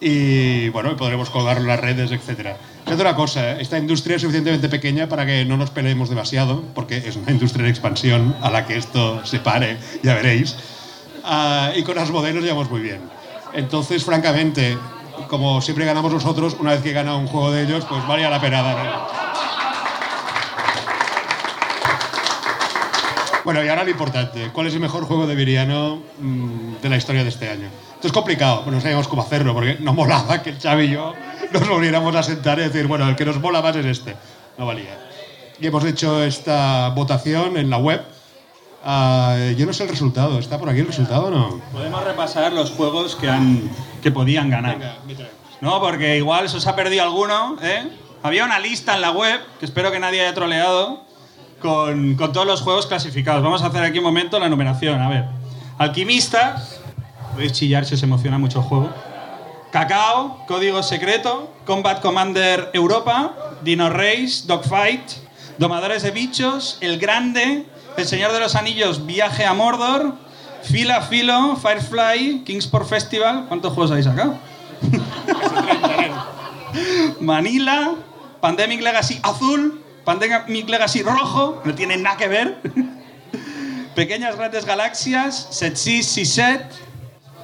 y 0.00 0.68
bueno, 0.68 0.96
podremos 0.96 1.30
colgarlo 1.30 1.62
en 1.62 1.68
las 1.68 1.80
redes, 1.80 2.12
etc. 2.12 2.56
Es 2.86 2.92
otra 2.92 3.16
cosa, 3.16 3.52
¿eh? 3.52 3.56
esta 3.60 3.78
industria 3.78 4.16
es 4.16 4.22
suficientemente 4.22 4.68
pequeña 4.68 5.08
para 5.08 5.26
que 5.26 5.44
no 5.44 5.56
nos 5.56 5.70
peleemos 5.70 6.08
demasiado, 6.08 6.62
porque 6.74 6.98
es 6.98 7.16
una 7.16 7.32
industria 7.32 7.64
en 7.64 7.70
expansión 7.70 8.36
a 8.42 8.50
la 8.50 8.66
que 8.66 8.76
esto 8.76 9.24
se 9.24 9.40
pare, 9.40 9.78
ya 10.02 10.14
veréis. 10.14 10.56
Uh, 11.24 11.76
y 11.76 11.82
con 11.82 11.98
Asmodee 11.98 12.32
nos 12.32 12.44
llevamos 12.44 12.70
muy 12.70 12.80
bien. 12.80 13.00
Entonces, 13.54 14.04
francamente, 14.04 14.76
como 15.28 15.60
siempre 15.60 15.84
ganamos 15.84 16.12
nosotros, 16.12 16.56
una 16.60 16.72
vez 16.72 16.82
que 16.82 16.92
gana 16.92 17.16
un 17.16 17.26
juego 17.26 17.50
de 17.50 17.62
ellos, 17.62 17.84
pues 17.86 18.06
valía 18.06 18.30
la 18.30 18.40
pena 18.40 18.62
dar. 18.62 19.25
Bueno, 23.46 23.64
y 23.64 23.68
ahora 23.68 23.84
lo 23.84 23.90
importante. 23.90 24.50
¿Cuál 24.52 24.66
es 24.66 24.74
el 24.74 24.80
mejor 24.80 25.04
juego 25.04 25.24
de 25.24 25.36
Viriano 25.36 26.02
mm, 26.18 26.82
de 26.82 26.88
la 26.88 26.96
historia 26.96 27.22
de 27.22 27.28
este 27.28 27.48
año? 27.48 27.68
Esto 27.94 28.08
es 28.08 28.12
complicado, 28.12 28.62
pero 28.64 28.74
no 28.74 28.80
sabíamos 28.80 29.06
cómo 29.06 29.22
hacerlo, 29.22 29.54
porque 29.54 29.76
no 29.78 29.94
molaba 29.94 30.42
que 30.42 30.50
el 30.50 30.58
Xavi 30.58 30.86
y 30.86 30.90
yo 30.90 31.14
nos 31.52 31.68
volviéramos 31.68 32.16
a 32.16 32.24
sentar 32.24 32.58
y 32.58 32.62
decir, 32.62 32.88
bueno, 32.88 33.08
el 33.08 33.14
que 33.14 33.24
nos 33.24 33.40
mola 33.40 33.62
más 33.62 33.76
es 33.76 33.86
este. 33.86 34.16
No 34.58 34.66
valía. 34.66 34.98
Y 35.60 35.66
hemos 35.68 35.84
hecho 35.84 36.24
esta 36.24 36.88
votación 36.88 37.56
en 37.56 37.70
la 37.70 37.78
web. 37.78 38.02
Uh, 38.84 39.54
yo 39.56 39.64
no 39.64 39.72
sé 39.72 39.84
el 39.84 39.90
resultado. 39.90 40.40
¿Está 40.40 40.58
por 40.58 40.68
aquí 40.68 40.80
el 40.80 40.88
resultado 40.88 41.26
o 41.26 41.30
no? 41.30 41.60
Podemos 41.70 42.02
repasar 42.02 42.52
los 42.52 42.72
juegos 42.72 43.14
que, 43.14 43.30
han, 43.30 43.70
que 44.02 44.10
podían 44.10 44.50
ganar. 44.50 44.76
Venga, 45.06 45.28
no, 45.60 45.80
porque 45.80 46.16
igual 46.16 46.48
se 46.48 46.56
os 46.56 46.66
ha 46.66 46.74
perdido 46.74 47.04
alguno. 47.04 47.58
¿eh? 47.62 47.92
Había 48.24 48.44
una 48.44 48.58
lista 48.58 48.96
en 48.96 49.02
la 49.02 49.12
web, 49.12 49.40
que 49.60 49.66
espero 49.66 49.92
que 49.92 50.00
nadie 50.00 50.22
haya 50.22 50.34
troleado, 50.34 51.05
con, 51.66 52.14
con, 52.14 52.32
todos 52.32 52.46
los 52.46 52.62
juegos 52.62 52.86
clasificados. 52.86 53.42
Vamos 53.42 53.62
a 53.62 53.66
hacer 53.66 53.82
aquí 53.82 53.98
un 53.98 54.04
momento 54.04 54.38
la 54.38 54.48
numeración. 54.48 55.00
A 55.00 55.08
ver. 55.08 55.24
Alquimistas. 55.78 56.80
Podéis 57.32 57.52
chillar 57.52 57.84
si 57.84 57.94
os 57.94 58.02
emociona 58.02 58.38
mucho 58.38 58.60
el 58.60 58.64
juego. 58.64 58.90
Cacao, 59.72 60.44
Código 60.46 60.82
Secreto, 60.82 61.52
Combat 61.66 62.00
Commander 62.00 62.70
Europa, 62.72 63.34
Dino 63.62 63.90
Race, 63.90 64.44
Dogfight, 64.46 65.02
Domadores 65.58 66.02
de 66.02 66.12
bichos, 66.12 66.78
El 66.80 66.98
Grande, 66.98 67.66
El 67.96 68.06
Señor 68.06 68.32
de 68.32 68.40
los 68.40 68.54
Anillos, 68.54 69.04
Viaje 69.04 69.44
a 69.44 69.52
Mordor, 69.52 70.14
Fila 70.62 71.02
Filo, 71.02 71.56
Firefly, 71.56 72.44
Kingsport 72.44 72.88
Festival. 72.88 73.46
¿Cuántos 73.48 73.74
juegos 73.74 73.90
habéis 73.90 74.06
sacado? 74.06 74.38
Manila, 77.20 77.94
Pandemic 78.40 78.80
Legacy 78.80 79.18
azul, 79.22 79.82
Pandemic 80.06 80.68
Legacy 80.68 81.02
rojo, 81.02 81.60
no 81.64 81.74
tiene 81.74 81.96
nada 81.96 82.16
que 82.16 82.28
ver. 82.28 82.60
Pequeñas 83.96 84.36
grandes 84.36 84.64
galaxias, 84.64 85.48
Set 85.50 85.74
6 85.74 86.32
Set. 86.32 86.62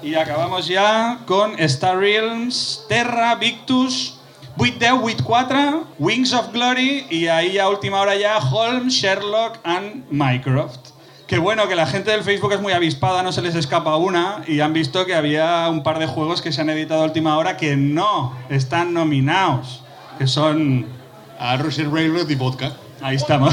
Y 0.01 0.15
acabamos 0.15 0.69
ya 0.69 1.19
con 1.27 1.59
Star 1.59 1.99
Realms, 1.99 2.85
Terra, 2.89 3.35
Victus, 3.35 4.21
8 4.57 4.75
10, 4.79 4.93
8 5.03 5.25
4, 5.25 5.87
Wings 5.99 6.33
of 6.33 6.53
Glory 6.53 7.05
y 7.11 7.27
ahí 7.27 7.59
a 7.59 7.69
última 7.69 8.01
hora 8.01 8.15
ya 8.15 8.39
Holmes, 8.39 8.95
Sherlock 8.95 9.59
and 9.65 10.05
Mycroft. 10.11 10.91
Qué 11.27 11.39
bueno 11.39 11.67
que 11.67 11.75
la 11.75 11.87
gente 11.87 12.13
del 12.13 12.23
Facebook 12.23 12.53
es 12.53 12.61
muy 12.61 12.73
avispada, 12.73 13.25
no 13.25 13.33
se 13.33 13.43
les 13.43 13.57
escapa 13.57 13.97
una 13.97 14.45
y 14.47 14.61
han 14.61 14.73
visto 14.73 15.05
que 15.05 15.17
había 15.17 15.69
un 15.69 15.83
par 15.83 15.99
de 15.99 16.07
juegos 16.07 16.43
que 16.43 16.53
se 16.53 16.61
han 16.61 16.71
editado 16.71 17.03
a 17.03 17.07
última 17.07 17.37
hora 17.39 17.57
que 17.57 17.75
no 17.75 18.37
están 18.51 18.95
nominados, 18.95 19.83
que 20.17 20.29
son... 20.29 21.02
A 21.43 21.57
Russian 21.57 21.93
Railroad 21.93 22.29
y 22.31 22.37
vodka. 22.37 22.73
Ahí 23.01 23.17
estamos. 23.17 23.53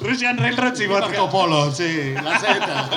Russian 0.00 0.38
Railroad 0.38 0.78
y 0.78 0.86
vodka. 0.86 1.08
Marco 1.08 1.28
Polo, 1.28 1.72
sí. 1.72 2.14
La 2.22 2.38
seta. 2.38 2.88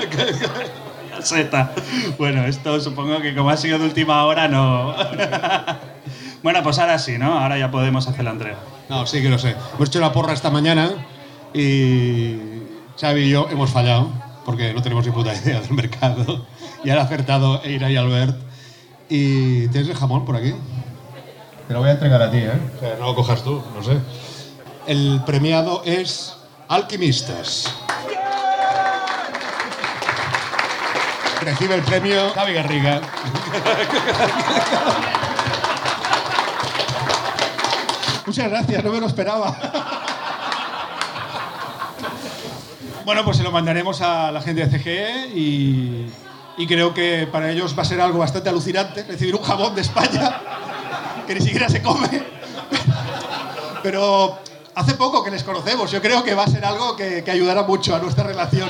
Z. 1.24 1.72
Bueno, 2.20 2.46
esto 2.46 2.80
supongo 2.80 3.20
que 3.22 3.34
como 3.34 3.50
ha 3.50 3.58
sido 3.58 3.80
de 3.80 3.86
última 3.86 4.24
hora, 4.24 4.48
no. 4.48 4.94
bueno, 6.44 6.62
pues 6.62 6.78
ahora 6.78 7.00
sí, 7.00 7.18
¿no? 7.18 7.40
Ahora 7.40 7.58
ya 7.58 7.72
podemos 7.72 8.08
hacer 8.08 8.24
la 8.24 8.32
entrega. 8.32 8.60
No, 8.88 9.08
sí 9.08 9.24
que 9.24 9.30
lo 9.30 9.40
sé. 9.40 9.56
Hemos 9.74 9.90
hecho 9.90 10.00
la 10.00 10.12
porra 10.12 10.34
esta 10.34 10.52
mañana 10.52 10.92
y 11.56 12.36
Xavi 13.02 13.22
y 13.22 13.30
yo 13.32 13.48
hemos 13.50 13.72
fallado 13.72 14.12
porque 14.46 14.76
no 14.76 14.84
tenemos 14.84 15.04
ni 15.08 15.12
puta 15.12 15.34
idea 15.34 15.60
del 15.60 15.72
mercado. 15.72 16.46
Y 16.84 16.92
han 16.92 17.00
acertado 17.00 17.64
Eira 17.64 17.90
y 17.90 17.96
Albert. 17.96 18.38
¿Y 19.10 19.70
tienes 19.70 19.90
el 19.90 19.96
jamón 19.96 20.24
por 20.24 20.36
aquí? 20.36 20.54
Te 21.68 21.74
lo 21.74 21.80
voy 21.80 21.90
a 21.90 21.94
entregar 21.94 22.22
a 22.22 22.32
ti, 22.32 22.38
¿eh? 22.38 22.62
No 22.98 23.08
lo 23.08 23.16
cojas 23.16 23.44
tú, 23.44 23.62
no 23.76 23.84
sé. 23.84 23.98
El 24.88 25.22
premiado 25.26 25.82
es 25.84 26.38
Alquimistas. 26.70 27.74
Recibe 31.42 31.76
el 31.76 31.82
premio 31.82 32.30
Javi 32.34 32.54
Garriga. 32.54 33.02
Muchas 38.26 38.50
gracias, 38.50 38.84
no 38.84 38.92
me 38.92 39.00
lo 39.02 39.08
esperaba. 39.08 39.58
Bueno, 43.04 43.26
pues 43.26 43.38
se 43.38 43.44
lo 43.44 43.52
mandaremos 43.52 44.00
a 44.02 44.32
la 44.32 44.42
gente 44.42 44.66
de 44.66 44.78
CGE 44.80 45.28
y, 45.36 46.12
y 46.58 46.68
creo 46.68 46.94
que 46.94 47.28
para 47.30 47.52
ellos 47.52 47.78
va 47.78 47.82
a 47.84 47.86
ser 47.86 48.00
algo 48.00 48.20
bastante 48.20 48.48
alucinante 48.48 49.04
recibir 49.04 49.36
un 49.36 49.44
jabón 49.44 49.76
de 49.76 49.82
España 49.82 50.42
que 51.28 51.36
ni 51.36 51.42
siquiera 51.42 51.70
se 51.70 51.82
come. 51.82 52.10
Pero 53.84 54.40
hace 54.76 54.94
poco 54.96 55.24
que 55.24 55.32
les 55.32 55.44
conocemos, 55.44 55.92
yo 55.92 56.02
creo 56.02 56.24
que 56.24 56.34
va 56.34 56.44
a 56.44 56.48
ser 56.48 56.66
algo 56.66 56.96
que, 56.96 57.24
que 57.24 57.32
ayudará 57.32 57.64
mucho 57.64 57.96
a 57.96 58.00
nuestra 58.00 58.24
relación. 58.24 58.70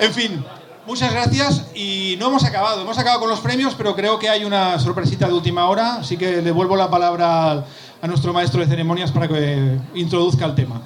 En 0.00 0.12
fin, 0.12 0.44
muchas 0.86 1.12
gracias 1.12 1.64
y 1.74 2.16
no 2.18 2.28
hemos 2.28 2.44
acabado. 2.44 2.82
Hemos 2.82 2.98
acabado 2.98 3.20
con 3.20 3.30
los 3.30 3.40
premios, 3.40 3.74
pero 3.74 3.94
creo 3.96 4.18
que 4.18 4.28
hay 4.28 4.44
una 4.44 4.78
sorpresita 4.78 5.26
de 5.26 5.32
última 5.32 5.68
hora, 5.68 5.96
así 5.96 6.16
que 6.16 6.30
le 6.32 6.42
devuelvo 6.42 6.76
la 6.76 6.90
palabra 6.90 7.50
al- 7.50 7.64
a 8.02 8.06
nuestro 8.06 8.32
maestro 8.32 8.60
de 8.60 8.66
ceremonias 8.66 9.10
para 9.10 9.26
que 9.26 9.78
introduzca 9.94 10.44
el 10.44 10.54
tema. 10.54 10.82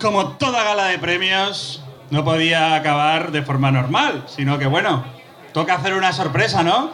Como 0.00 0.28
toda 0.32 0.64
gala 0.64 0.86
de 0.86 0.98
premios, 0.98 1.82
no 2.10 2.24
podía 2.24 2.74
acabar 2.74 3.30
de 3.30 3.42
forma 3.42 3.70
normal, 3.70 4.24
sino 4.26 4.58
que 4.58 4.66
bueno, 4.66 5.04
toca 5.52 5.74
hacer 5.74 5.92
una 5.94 6.12
sorpresa, 6.12 6.62
¿no? 6.62 6.90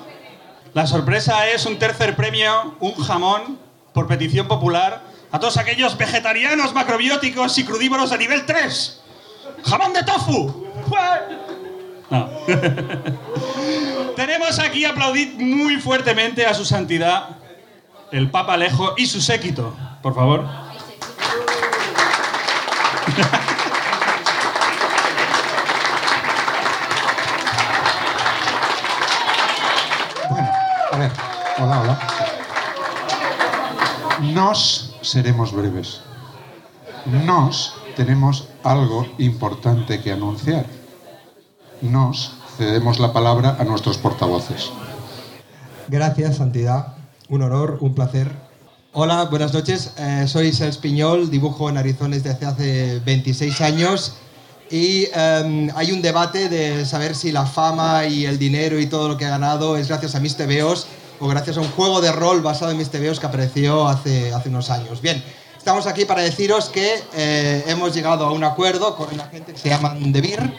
La 0.75 0.87
sorpresa 0.87 1.49
es 1.49 1.67
un 1.67 1.79
tercer 1.79 2.17
premio, 2.17 2.77
un 2.81 2.95
jamón, 2.95 3.59
por 3.93 4.07
petición 4.07 4.49
popular, 4.49 5.03
a 5.31 5.39
todos 5.39 5.59
aquellos 5.59 5.99
vegetarianos, 5.99 6.73
macrobióticos 6.73 7.59
y 7.59 7.65
crudívoros 7.65 8.09
de 8.09 8.19
nivel 8.19 8.47
3. 8.47 9.03
¡Jamón 9.65 9.93
de 9.93 10.03
tofu! 10.03 10.67
No. 12.11 12.29
Tenemos 14.17 14.59
aquí 14.59 14.87
a 14.87 14.91
aplaudir 14.91 15.35
muy 15.39 15.77
fuertemente 15.77 16.47
a 16.47 16.55
su 16.55 16.65
santidad, 16.65 17.37
el 18.11 18.31
Papa 18.31 18.55
Alejo 18.55 18.95
y 18.97 19.07
su 19.07 19.21
séquito, 19.21 19.75
por 20.03 20.15
favor. 20.15 20.47
Hola, 31.59 31.81
hola. 31.81 31.99
Nos 34.33 34.95
seremos 35.03 35.53
breves. 35.53 36.01
Nos 37.27 37.75
tenemos 37.97 38.49
algo 38.63 39.07
importante 39.19 40.01
que 40.01 40.13
anunciar. 40.13 40.67
Nos 41.81 42.35
cedemos 42.57 43.01
la 43.01 43.13
palabra 43.13 43.57
a 43.59 43.65
nuestros 43.65 43.99
portavoces. 43.99 44.71
Gracias, 45.89 46.37
Santidad. 46.37 46.95
Un 47.29 47.43
honor, 47.43 47.79
un 47.81 47.95
placer. 47.95 48.31
Hola, 48.93 49.25
buenas 49.25 49.53
noches. 49.55 49.95
Eh, 49.99 50.27
soy 50.29 50.53
Sels 50.53 50.77
Piñol, 50.77 51.31
dibujo 51.31 51.69
en 51.69 51.79
Arizones 51.79 52.23
desde 52.23 52.47
hace 52.47 53.01
26 53.01 53.61
años 53.63 54.17
y 54.73 55.07
em, 55.13 55.69
hay 55.77 55.93
un 55.93 56.01
debate 56.01 56.49
de 56.49 56.87
saber 56.87 57.15
si 57.15 57.31
la 57.31 57.45
fama 57.45 58.07
y 58.07 58.25
el 58.25 58.39
dinero 58.39 58.81
y 58.81 58.87
todo 58.87 59.07
lo 59.07 59.19
que 59.19 59.27
he 59.27 59.29
ganado 59.29 59.77
es 59.77 59.89
gracias 59.89 60.15
a 60.15 60.21
mis 60.21 60.35
tebeos 60.35 60.87
o 61.21 61.29
gracias 61.29 61.59
a 61.59 61.61
un 61.61 61.71
juego 61.73 62.01
de 62.01 62.11
rol 62.11 62.41
basado 62.41 62.71
en 62.71 62.79
mis 62.79 62.89
tebeos 62.89 63.21
que 63.21 63.27
apareció 63.27 63.87
hace, 63.87 64.33
hace 64.33 64.49
unos 64.49 64.71
años. 64.71 65.03
Bien, 65.03 65.23
estamos 65.59 65.87
aquí 65.87 66.07
para 66.07 66.23
deciros 66.23 66.71
que 66.71 67.03
eh, 67.13 67.65
hemos 67.67 67.95
llegado 67.95 68.25
a 68.25 68.33
un 68.33 68.45
acuerdo 68.45 68.97
con 68.97 69.13
una 69.13 69.27
gente 69.27 69.53
que 69.53 69.59
se 69.59 69.69
llaman 69.69 70.11
Beer 70.11 70.51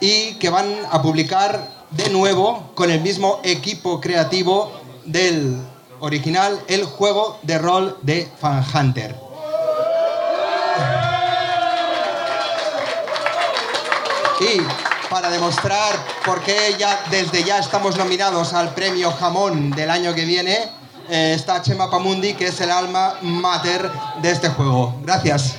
y 0.00 0.34
que 0.34 0.48
van 0.48 0.72
a 0.88 1.02
publicar 1.02 1.86
de 1.90 2.08
nuevo 2.10 2.70
con 2.76 2.92
el 2.92 3.00
mismo 3.00 3.40
equipo 3.42 4.00
creativo 4.00 4.70
del 5.04 5.60
original 5.98 6.60
el 6.68 6.84
juego 6.84 7.40
de 7.42 7.58
rol 7.58 7.98
de 8.02 8.28
Fan 8.38 8.64
Hunter. 8.72 9.25
Y 14.40 14.60
para 15.08 15.30
demostrar 15.30 15.94
por 16.24 16.42
qué 16.42 16.76
ya 16.78 17.04
desde 17.10 17.42
ya 17.42 17.58
estamos 17.58 17.96
nominados 17.96 18.52
al 18.52 18.74
premio 18.74 19.10
Jamón 19.12 19.70
del 19.70 19.90
año 19.90 20.14
que 20.14 20.24
viene, 20.24 20.70
eh, 21.08 21.32
está 21.34 21.62
Chema 21.62 21.90
Pamundi, 21.90 22.34
que 22.34 22.48
es 22.48 22.60
el 22.60 22.70
alma 22.70 23.14
mater 23.22 23.90
de 24.20 24.30
este 24.30 24.48
juego. 24.50 24.94
Gracias. 25.02 25.56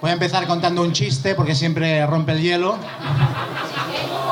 Voy 0.00 0.10
a 0.10 0.14
empezar 0.14 0.46
contando 0.46 0.82
un 0.82 0.92
chiste 0.92 1.34
porque 1.34 1.54
siempre 1.54 2.04
rompe 2.06 2.32
el 2.32 2.42
hielo. 2.42 2.76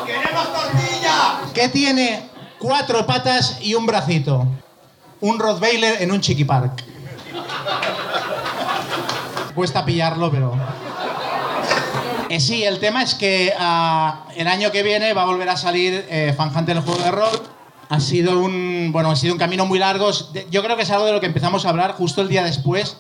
¡Queremos 0.05 0.53
tortilla! 0.53 1.41
¿Qué 1.55 1.69
tiene 1.69 2.29
cuatro 2.59 3.07
patas 3.07 3.59
y 3.61 3.75
un 3.75 3.87
bracito? 3.87 4.47
Un 5.21 5.39
Rottweiler 5.39 6.03
en 6.03 6.13
un 6.13 6.21
Chiqui 6.21 6.45
Park. 6.45 6.83
Cuesta 9.55 9.85
pillarlo, 9.85 10.31
pero. 10.31 10.55
Eh, 12.31 12.41
sí, 12.41 12.65
el 12.65 12.79
tema 12.79 13.03
es 13.03 13.15
que 13.15 13.53
ah, 13.59 14.25
el 14.37 14.47
año 14.47 14.71
que 14.71 14.83
viene 14.83 15.13
va 15.13 15.23
a 15.23 15.27
volver 15.27 15.49
a 15.49 15.57
salir 15.57 16.07
eh, 16.09 16.33
Fan 16.37 16.57
Hunter 16.57 16.77
el 16.77 16.83
juego 16.83 17.03
de 17.03 17.11
rol. 17.11 17.43
Ha 17.89 17.99
sido 17.99 18.39
un 18.39 18.91
bueno, 18.93 19.11
ha 19.11 19.17
sido 19.17 19.35
un 19.35 19.39
camino 19.39 19.67
muy 19.67 19.79
largo. 19.79 20.11
Yo 20.51 20.63
creo 20.63 20.77
que 20.77 20.85
es 20.85 20.91
algo 20.91 21.07
de 21.07 21.13
lo 21.13 21.21
que 21.21 21.27
empezamos 21.27 21.67
a 21.67 21.71
hablar 21.71 21.93
justo 21.93 22.23
el 22.23 22.29
día 22.29 22.45
después 22.45 22.97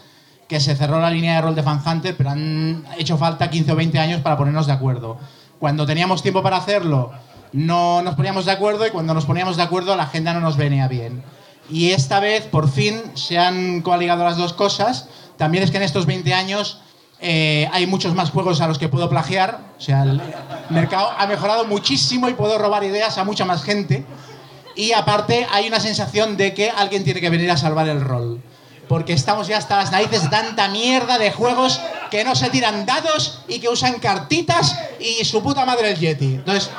que 0.48 0.58
se 0.58 0.74
cerró 0.74 1.00
la 1.00 1.10
línea 1.10 1.36
de 1.36 1.42
rol 1.42 1.54
de 1.54 1.62
Fan 1.62 1.80
Hunter, 1.86 2.16
pero 2.16 2.30
han 2.30 2.84
hecho 2.98 3.16
falta 3.16 3.48
15 3.48 3.70
o 3.70 3.76
20 3.76 3.98
años 4.00 4.20
para 4.20 4.36
ponernos 4.36 4.66
de 4.66 4.72
acuerdo. 4.72 5.16
Cuando 5.60 5.86
teníamos 5.86 6.22
tiempo 6.22 6.42
para 6.42 6.56
hacerlo, 6.56 7.12
no 7.52 8.02
nos 8.02 8.16
poníamos 8.16 8.46
de 8.46 8.52
acuerdo 8.52 8.84
y 8.84 8.90
cuando 8.90 9.14
nos 9.14 9.26
poníamos 9.26 9.56
de 9.56 9.62
acuerdo 9.62 9.94
la 9.94 10.02
agenda 10.02 10.34
no 10.34 10.40
nos 10.40 10.56
venía 10.56 10.88
bien. 10.88 11.22
Y 11.70 11.92
esta 11.92 12.20
vez, 12.20 12.46
por 12.46 12.70
fin, 12.70 13.00
se 13.14 13.38
han 13.38 13.82
coaligado 13.82 14.24
las 14.24 14.36
dos 14.36 14.52
cosas. 14.52 15.06
También 15.36 15.62
es 15.62 15.70
que 15.70 15.76
en 15.76 15.84
estos 15.84 16.06
20 16.06 16.34
años 16.34 16.80
eh, 17.20 17.68
hay 17.72 17.86
muchos 17.86 18.14
más 18.14 18.30
juegos 18.30 18.60
a 18.60 18.66
los 18.66 18.78
que 18.78 18.88
puedo 18.88 19.08
plagiar. 19.08 19.60
O 19.78 19.80
sea, 19.80 20.02
el 20.02 20.20
mercado 20.70 21.10
ha 21.16 21.26
mejorado 21.26 21.64
muchísimo 21.66 22.28
y 22.28 22.34
puedo 22.34 22.58
robar 22.58 22.82
ideas 22.84 23.18
a 23.18 23.24
mucha 23.24 23.44
más 23.44 23.62
gente. 23.62 24.04
Y 24.74 24.92
aparte 24.92 25.46
hay 25.52 25.68
una 25.68 25.80
sensación 25.80 26.36
de 26.36 26.54
que 26.54 26.70
alguien 26.70 27.04
tiene 27.04 27.20
que 27.20 27.30
venir 27.30 27.50
a 27.50 27.56
salvar 27.56 27.88
el 27.88 28.00
rol. 28.00 28.42
Porque 28.88 29.12
estamos 29.12 29.46
ya 29.46 29.58
hasta 29.58 29.76
las 29.76 29.92
narices 29.92 30.24
de 30.24 30.28
tanta 30.30 30.68
mierda 30.68 31.18
de 31.18 31.30
juegos 31.30 31.80
que 32.10 32.24
no 32.24 32.34
se 32.34 32.50
tiran 32.50 32.86
dados 32.86 33.42
y 33.46 33.60
que 33.60 33.68
usan 33.68 34.00
cartitas 34.00 34.76
y 34.98 35.24
su 35.24 35.42
puta 35.42 35.64
madre 35.64 35.92
el 35.92 35.98
Yeti. 35.98 36.34
Entonces, 36.34 36.70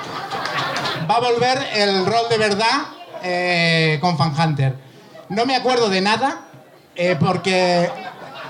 va 1.10 1.16
a 1.16 1.20
volver 1.22 1.58
el 1.74 2.06
rol 2.06 2.26
de 2.30 2.38
verdad 2.38 2.82
eh, 3.24 3.98
con 4.02 4.18
Fan 4.18 4.34
Hunter. 4.38 4.76
No 5.30 5.46
me 5.46 5.56
acuerdo 5.56 5.90
de 5.90 6.02
nada 6.02 6.42
eh, 6.96 7.16
porque 7.20 7.90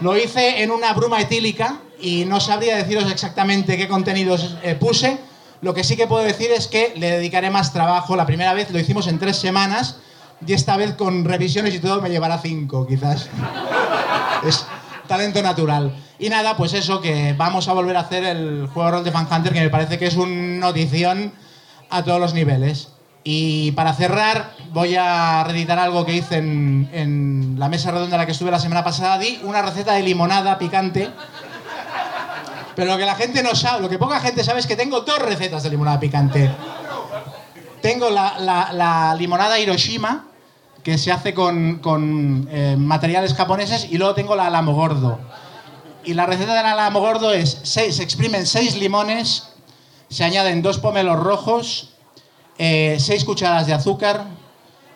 lo 0.02 0.18
hice 0.18 0.64
en 0.64 0.72
una 0.72 0.94
bruma 0.94 1.22
etílica 1.22 1.78
y 2.00 2.26
no 2.26 2.40
sabría 2.40 2.76
deciros 2.76 3.12
exactamente 3.12 3.78
qué 3.78 3.88
contenidos 3.88 4.58
eh, 4.64 4.76
puse. 4.76 5.20
Lo 5.62 5.74
que 5.74 5.84
sí 5.84 5.96
que 5.96 6.08
puedo 6.08 6.24
decir 6.24 6.50
es 6.52 6.68
que 6.68 6.94
le 6.96 7.12
dedicaré 7.12 7.52
más 7.52 7.72
trabajo. 7.72 8.16
La 8.16 8.26
primera 8.26 8.54
vez 8.54 8.72
lo 8.72 8.80
hicimos 8.80 9.08
en 9.08 9.20
tres 9.20 9.38
semanas 9.38 9.98
y 10.46 10.54
esta 10.54 10.76
vez 10.76 10.96
con 10.96 11.24
revisiones 11.24 11.76
y 11.76 11.80
todo 11.80 12.02
me 12.02 12.10
llevará 12.10 12.40
cinco, 12.40 12.88
quizás. 12.88 13.30
Es 14.48 14.66
talento 15.08 15.40
natural. 15.44 15.94
Y 16.18 16.30
nada, 16.30 16.58
pues 16.58 16.74
eso, 16.74 17.00
que 17.00 17.36
vamos 17.38 17.68
a 17.68 17.74
volver 17.74 17.96
a 17.96 18.00
hacer 18.00 18.24
el 18.24 18.68
juego 18.74 18.90
de 18.90 18.92
rol 18.96 19.04
de 19.04 19.12
Fan 19.12 19.28
Hunter, 19.30 19.54
que 19.54 19.62
me 19.62 19.70
parece 19.70 20.00
que 20.00 20.08
es 20.08 20.16
una 20.16 20.60
notición 20.60 21.32
a 21.92 22.04
todos 22.04 22.20
los 22.20 22.34
niveles. 22.34 22.88
Y 23.24 23.72
para 23.74 23.94
cerrar, 23.94 24.54
voy 24.72 24.96
a 24.96 25.44
reeditar 25.44 25.78
algo 25.78 26.06
que 26.06 26.16
hice 26.16 26.38
en, 26.38 27.56
la 27.58 27.70
mesa 27.70 27.92
redonda 27.92 28.16
en 28.16 28.20
la 28.20 28.26
que 28.26 28.32
estuve 28.32 28.50
la 28.50 28.60
semana 28.60 28.84
pasada. 28.84 29.20
Di 29.20 29.40
una 29.44 29.62
receta 29.62 29.94
de 29.94 30.02
limonada 30.02 30.58
picante. 30.58 31.10
Pero 32.76 32.92
lo 32.92 32.98
que 32.98 33.06
la 33.06 33.16
gente 33.16 33.44
no 33.44 33.54
sabe, 33.54 33.82
lo 33.82 33.90
que 33.90 34.00
poca 34.00 34.20
gente 34.20 34.44
sabe 34.44 34.60
es 34.60 34.66
que 34.66 34.76
tengo 34.76 35.02
dos 35.02 35.20
recetas 35.20 35.62
de 35.62 35.70
limonada 35.70 36.00
picante. 36.00 36.50
Tengo 37.82 38.10
la, 38.10 39.16
limonada 39.18 39.60
Hiroshima, 39.60 40.26
que 40.82 40.98
se 40.98 41.12
hace 41.12 41.34
con, 41.34 42.48
eh, 42.50 42.76
materiales 42.78 43.34
japoneses, 43.36 43.88
y 43.92 43.98
luego 43.98 44.16
tengo 44.16 44.36
la 44.36 44.48
alamo 44.48 44.74
gordo. 44.74 45.20
Y 46.04 46.16
la 46.16 46.26
receta 46.26 46.56
del 46.56 46.66
alamo 46.66 47.02
gordo 47.02 47.34
es, 47.34 47.60
se 47.64 47.86
exprimen 47.86 48.48
seis 48.48 48.76
limones, 48.78 49.50
se 50.10 50.24
añaden 50.24 50.62
dos 50.64 50.80
pomelos 50.80 51.20
rojos, 51.20 51.91
eh, 52.64 52.98
seis 53.00 53.26
cucharadas 53.26 53.66
de 53.66 53.74
azúcar, 53.74 54.26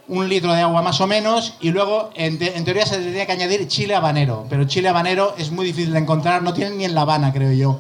un 0.08 0.30
litro 0.30 0.54
de 0.54 0.62
agua 0.62 0.84
más 0.84 1.02
o 1.02 1.08
menos, 1.08 1.56
y 1.62 1.72
luego 1.72 2.12
en, 2.14 2.38
te- 2.38 2.56
en 2.56 2.64
teoría 2.64 2.86
se 2.86 2.98
tendría 2.98 3.26
que 3.26 3.32
añadir 3.32 3.68
chile 3.68 3.96
habanero, 3.96 4.46
pero 4.52 4.66
chile 4.66 4.88
habanero 4.90 5.34
es 5.40 5.50
muy 5.50 5.66
difícil 5.66 5.92
de 5.94 5.98
encontrar, 6.00 6.44
no 6.44 6.54
tienen 6.54 6.78
ni 6.78 6.86
en 6.86 6.94
La 6.94 7.02
Habana, 7.02 7.34
creo 7.34 7.52
yo. 7.54 7.80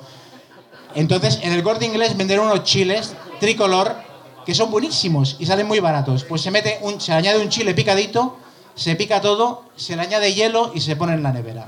Entonces, 0.96 1.40
en 1.44 1.52
el 1.54 1.62
corte 1.62 1.86
inglés 1.86 2.18
venden 2.18 2.40
unos 2.40 2.64
chiles 2.64 3.14
tricolor 3.40 3.96
que 4.44 4.56
son 4.56 4.72
buenísimos 4.72 5.36
y 5.40 5.46
salen 5.46 5.68
muy 5.68 5.80
baratos. 5.80 6.24
Pues 6.24 6.42
se 6.42 6.50
mete 6.50 6.80
se 6.98 7.14
añade 7.14 7.40
un 7.40 7.50
chile 7.50 7.76
picadito, 7.76 8.38
se 8.74 8.96
pica 8.96 9.22
todo, 9.22 9.66
se 9.76 9.96
le 9.96 10.02
añade 10.02 10.34
hielo 10.34 10.72
y 10.74 10.82
se 10.82 10.96
pone 10.96 11.14
en 11.14 11.22
la 11.22 11.32
nevera. 11.32 11.68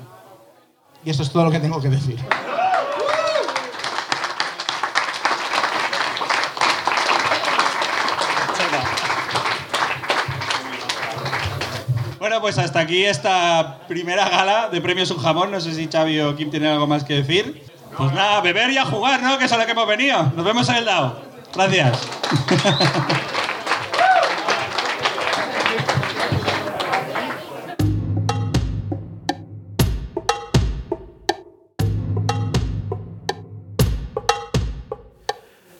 Y 1.05 1.09
esto 1.11 1.21
es 1.23 1.29
todo 1.29 1.43
lo 1.43 1.51
que 1.51 1.59
tengo 1.59 1.79
que 1.79 1.89
decir. 1.89 2.17
Bueno, 12.37 12.53
pues 12.53 12.63
hasta 12.63 12.81
aquí 12.81 13.03
esta 13.03 13.79
primera 13.87 14.29
gala 14.29 14.69
de 14.69 14.79
premios 14.79 15.09
Un 15.09 15.17
Jamón. 15.17 15.49
No 15.49 15.59
sé 15.59 15.73
si 15.73 15.87
Xavi 15.87 16.19
o 16.19 16.35
Kim 16.35 16.51
tienen 16.51 16.69
algo 16.69 16.85
más 16.85 17.03
que 17.03 17.15
decir. 17.15 17.63
Pues 17.97 18.13
nada, 18.13 18.41
beber 18.41 18.69
y 18.69 18.77
a 18.77 18.85
jugar, 18.85 19.23
¿no? 19.23 19.39
Que 19.39 19.45
es 19.45 19.51
a 19.51 19.57
lo 19.57 19.65
que 19.65 19.71
hemos 19.71 19.87
venido. 19.87 20.31
Nos 20.35 20.45
vemos 20.45 20.69
en 20.69 20.75
el 20.75 20.85
DAO. 20.85 21.15
Gracias. 21.55 22.07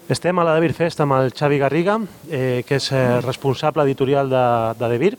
Estem 0.09 0.39
a 0.39 0.43
la 0.43 0.55
Devir 0.55 0.73
Fest 0.73 1.01
amb 1.03 1.13
el 1.19 1.33
Xavi 1.35 1.57
Garriga, 1.59 1.99
eh, 2.31 2.63
que 2.65 2.79
és 2.79 2.85
eh, 2.95 3.19
responsable 3.21 3.84
editorial 3.84 4.32
de, 4.32 4.43
de 4.79 4.89
Devir, 4.93 5.17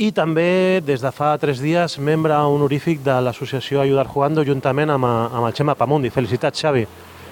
i 0.00 0.08
també 0.16 0.80
des 0.80 1.02
de 1.04 1.10
fa 1.12 1.34
tres 1.36 1.58
dies 1.60 1.98
membre 2.00 2.32
honorífic 2.48 3.02
de 3.04 3.18
l'associació 3.20 3.82
Ayudar 3.82 4.06
Jugando 4.08 4.44
juntament 4.48 4.88
amb, 4.94 5.04
eh, 5.04 5.36
amb 5.36 5.46
el 5.46 5.52
Xema 5.52 5.74
Pamundi. 5.76 6.08
Felicitats, 6.10 6.62
Xavi. 6.62 6.86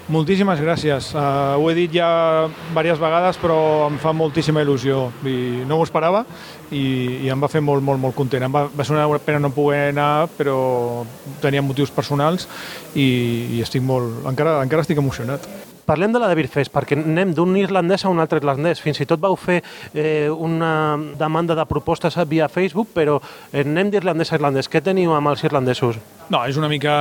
Moltíssimes 0.09 0.61
gràcies. 0.61 1.11
Uh, 1.13 1.57
ho 1.61 1.69
he 1.69 1.75
dit 1.77 1.93
ja 1.93 2.49
diverses 2.49 3.01
vegades, 3.01 3.37
però 3.41 3.89
em 3.91 3.99
fa 4.01 4.15
moltíssima 4.17 4.63
il·lusió. 4.65 5.03
I 5.25 5.65
no 5.69 5.77
m'ho 5.77 5.85
esperava 5.85 6.23
i, 6.71 7.25
i 7.25 7.29
em 7.29 7.41
va 7.41 7.49
fer 7.53 7.61
molt, 7.61 7.85
molt, 7.85 8.01
molt 8.01 8.17
content. 8.17 8.45
Em 8.45 8.53
va, 8.53 8.67
va 8.73 8.85
ser 8.85 8.97
una 8.97 9.21
pena 9.21 9.41
no 9.41 9.53
poder 9.53 9.91
anar, 9.91 10.29
però 10.37 11.05
tenia 11.43 11.65
motius 11.65 11.93
personals 11.93 12.49
i, 12.95 13.09
i 13.57 13.63
estic 13.65 13.85
molt... 13.85 14.25
Encara, 14.29 14.63
encara 14.65 14.85
estic 14.85 15.01
emocionat. 15.01 15.45
Parlem 15.89 16.13
de 16.13 16.21
la 16.21 16.27
Devir 16.29 16.51
Fest, 16.53 16.69
perquè 16.69 16.99
anem 17.01 17.31
d'un 17.33 17.55
irlandès 17.57 18.03
a 18.05 18.11
un 18.13 18.19
altre 18.21 18.43
irlandès. 18.43 18.83
Fins 18.85 18.99
i 19.01 19.07
tot 19.09 19.23
vau 19.23 19.39
fer 19.41 19.63
eh, 19.95 20.29
una 20.29 20.99
demanda 21.17 21.57
de 21.57 21.65
propostes 21.65 22.19
via 22.29 22.51
Facebook, 22.53 22.91
però 22.93 23.15
eh, 23.17 23.63
anem 23.63 23.89
d'irlandès 23.95 24.35
a 24.35 24.37
irlandès. 24.37 24.69
Què 24.69 24.83
teniu 24.85 25.15
amb 25.17 25.33
els 25.33 25.47
irlandesos? 25.49 25.97
No, 26.29 26.43
és 26.45 26.61
una 26.61 26.69
mica... 26.69 26.93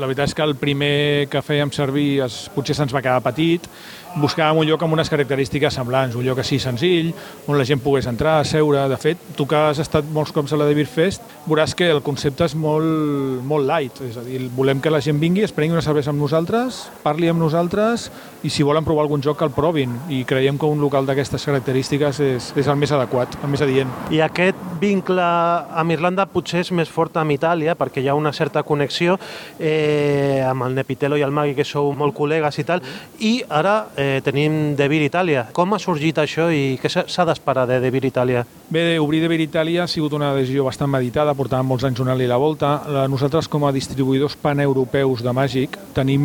La 0.00 0.08
veritat 0.08 0.30
és 0.30 0.34
que 0.38 0.46
el 0.46 0.56
primer 0.56 1.28
que 1.28 1.44
fèiem 1.44 1.74
servir 1.76 2.22
es, 2.24 2.46
potser 2.54 2.78
se'ns 2.78 2.94
va 2.96 3.04
quedar 3.04 3.20
petit. 3.20 3.68
Buscàvem 4.12 4.58
un 4.60 4.66
lloc 4.68 4.82
amb 4.84 4.92
unes 4.92 5.08
característiques 5.08 5.72
semblants, 5.72 6.16
un 6.18 6.26
lloc 6.26 6.42
així 6.42 6.58
senzill, 6.60 7.12
on 7.48 7.56
la 7.56 7.64
gent 7.64 7.80
pogués 7.80 8.04
entrar, 8.10 8.42
seure. 8.44 8.82
De 8.90 8.98
fet, 9.00 9.20
tu 9.38 9.46
que 9.48 9.56
has 9.56 9.80
estat 9.80 10.04
molts 10.12 10.34
cops 10.36 10.52
a 10.52 10.58
la 10.60 10.66
Devir 10.68 10.84
Fest, 10.90 11.24
veuràs 11.46 11.72
que 11.78 11.88
el 11.88 12.02
concepte 12.04 12.44
és 12.44 12.54
molt, 12.58 13.40
molt 13.48 13.64
light. 13.68 14.02
És 14.04 14.18
a 14.20 14.24
dir, 14.26 14.42
volem 14.52 14.82
que 14.84 14.92
la 14.92 15.00
gent 15.00 15.20
vingui, 15.22 15.46
es 15.46 15.54
prengui 15.56 15.72
una 15.72 15.84
cervesa 15.84 16.12
amb 16.12 16.20
nosaltres, 16.20 16.82
parli 17.02 17.30
amb 17.32 17.40
nosaltres 17.40 18.10
i 18.44 18.50
si 18.50 18.66
volen 18.66 18.84
provar 18.84 19.06
algun 19.06 19.22
joc 19.24 19.38
que 19.40 19.48
el 19.48 19.54
provin. 19.56 19.94
I 20.12 20.22
creiem 20.28 20.58
que 20.60 20.68
un 20.68 20.82
local 20.82 21.08
d'aquestes 21.08 21.48
característiques 21.48 22.20
és, 22.20 22.50
és 22.58 22.68
el 22.68 22.76
més 22.76 22.92
adequat, 22.92 23.38
el 23.40 23.52
més 23.54 23.64
adient. 23.64 23.90
I 24.12 24.20
aquest 24.26 24.60
vincle 24.82 25.24
amb 25.24 25.94
Irlanda 25.94 26.26
potser 26.28 26.60
és 26.66 26.72
més 26.74 26.90
fort 26.90 27.16
amb 27.16 27.32
Itàlia, 27.32 27.78
perquè 27.78 28.02
hi 28.02 28.10
ha 28.10 28.18
una 28.18 28.34
certa 28.36 28.64
connexió 28.66 29.16
eh, 29.58 30.42
amb 30.44 30.66
el 30.66 30.76
Nepitelo 30.76 31.16
i 31.16 31.24
el 31.24 31.32
Magui, 31.32 31.56
que 31.56 31.64
sou 31.64 31.92
molt 31.96 32.16
col·legues 32.18 32.60
i 32.60 32.66
tal, 32.68 32.82
i 33.22 33.34
ara 33.48 33.76
eh, 33.96 34.01
tenim 34.24 34.74
De 34.78 34.86
Vir 34.90 35.02
Itàlia. 35.06 35.46
Com 35.54 35.74
ha 35.74 35.78
sorgit 35.82 36.18
això 36.22 36.48
i 36.52 36.78
què 36.82 36.90
s'ha 36.90 37.26
d'esperar 37.28 37.66
de 37.70 37.80
De 37.82 37.90
Vir 37.94 38.04
Itàlia? 38.08 38.44
Bé, 38.72 38.98
obrir 39.02 39.20
de 39.22 39.28
Vir 39.28 39.42
Itàlia 39.44 39.84
ha 39.84 39.90
sigut 39.90 40.14
una 40.16 40.32
decisió 40.36 40.64
bastant 40.64 40.90
meditada, 40.90 41.34
portàvem 41.36 41.68
molts 41.68 41.84
anys 41.88 41.98
donant-li 42.00 42.26
la 42.30 42.38
volta. 42.40 42.72
Nosaltres, 43.12 43.48
com 43.52 43.66
a 43.68 43.72
distribuïdors 43.74 44.38
paneuropeus 44.40 45.22
de 45.24 45.34
Màgic, 45.36 45.78
tenim 45.96 46.24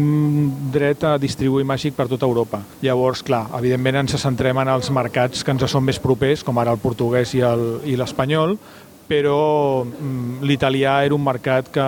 dret 0.73 1.03
a 1.03 1.17
distribuir 1.21 1.67
Màgic 1.67 1.97
per 1.97 2.07
tota 2.07 2.25
Europa. 2.29 2.61
Llavors, 2.85 3.23
clar, 3.27 3.45
evidentment 3.59 4.03
ens 4.03 4.17
centrem 4.21 4.57
en 4.63 4.73
els 4.77 4.91
mercats 4.95 5.43
que 5.43 5.55
ens 5.55 5.67
són 5.67 5.83
més 5.87 5.99
propers, 5.99 6.43
com 6.47 6.57
ara 6.57 6.71
el 6.75 6.81
portuguès 6.83 7.35
i 7.35 7.95
l'espanyol, 7.99 8.57
però 9.07 9.83
mm, 9.85 10.43
l'italià 10.47 10.99
era 11.05 11.15
un 11.15 11.23
mercat 11.23 11.71
que, 11.73 11.87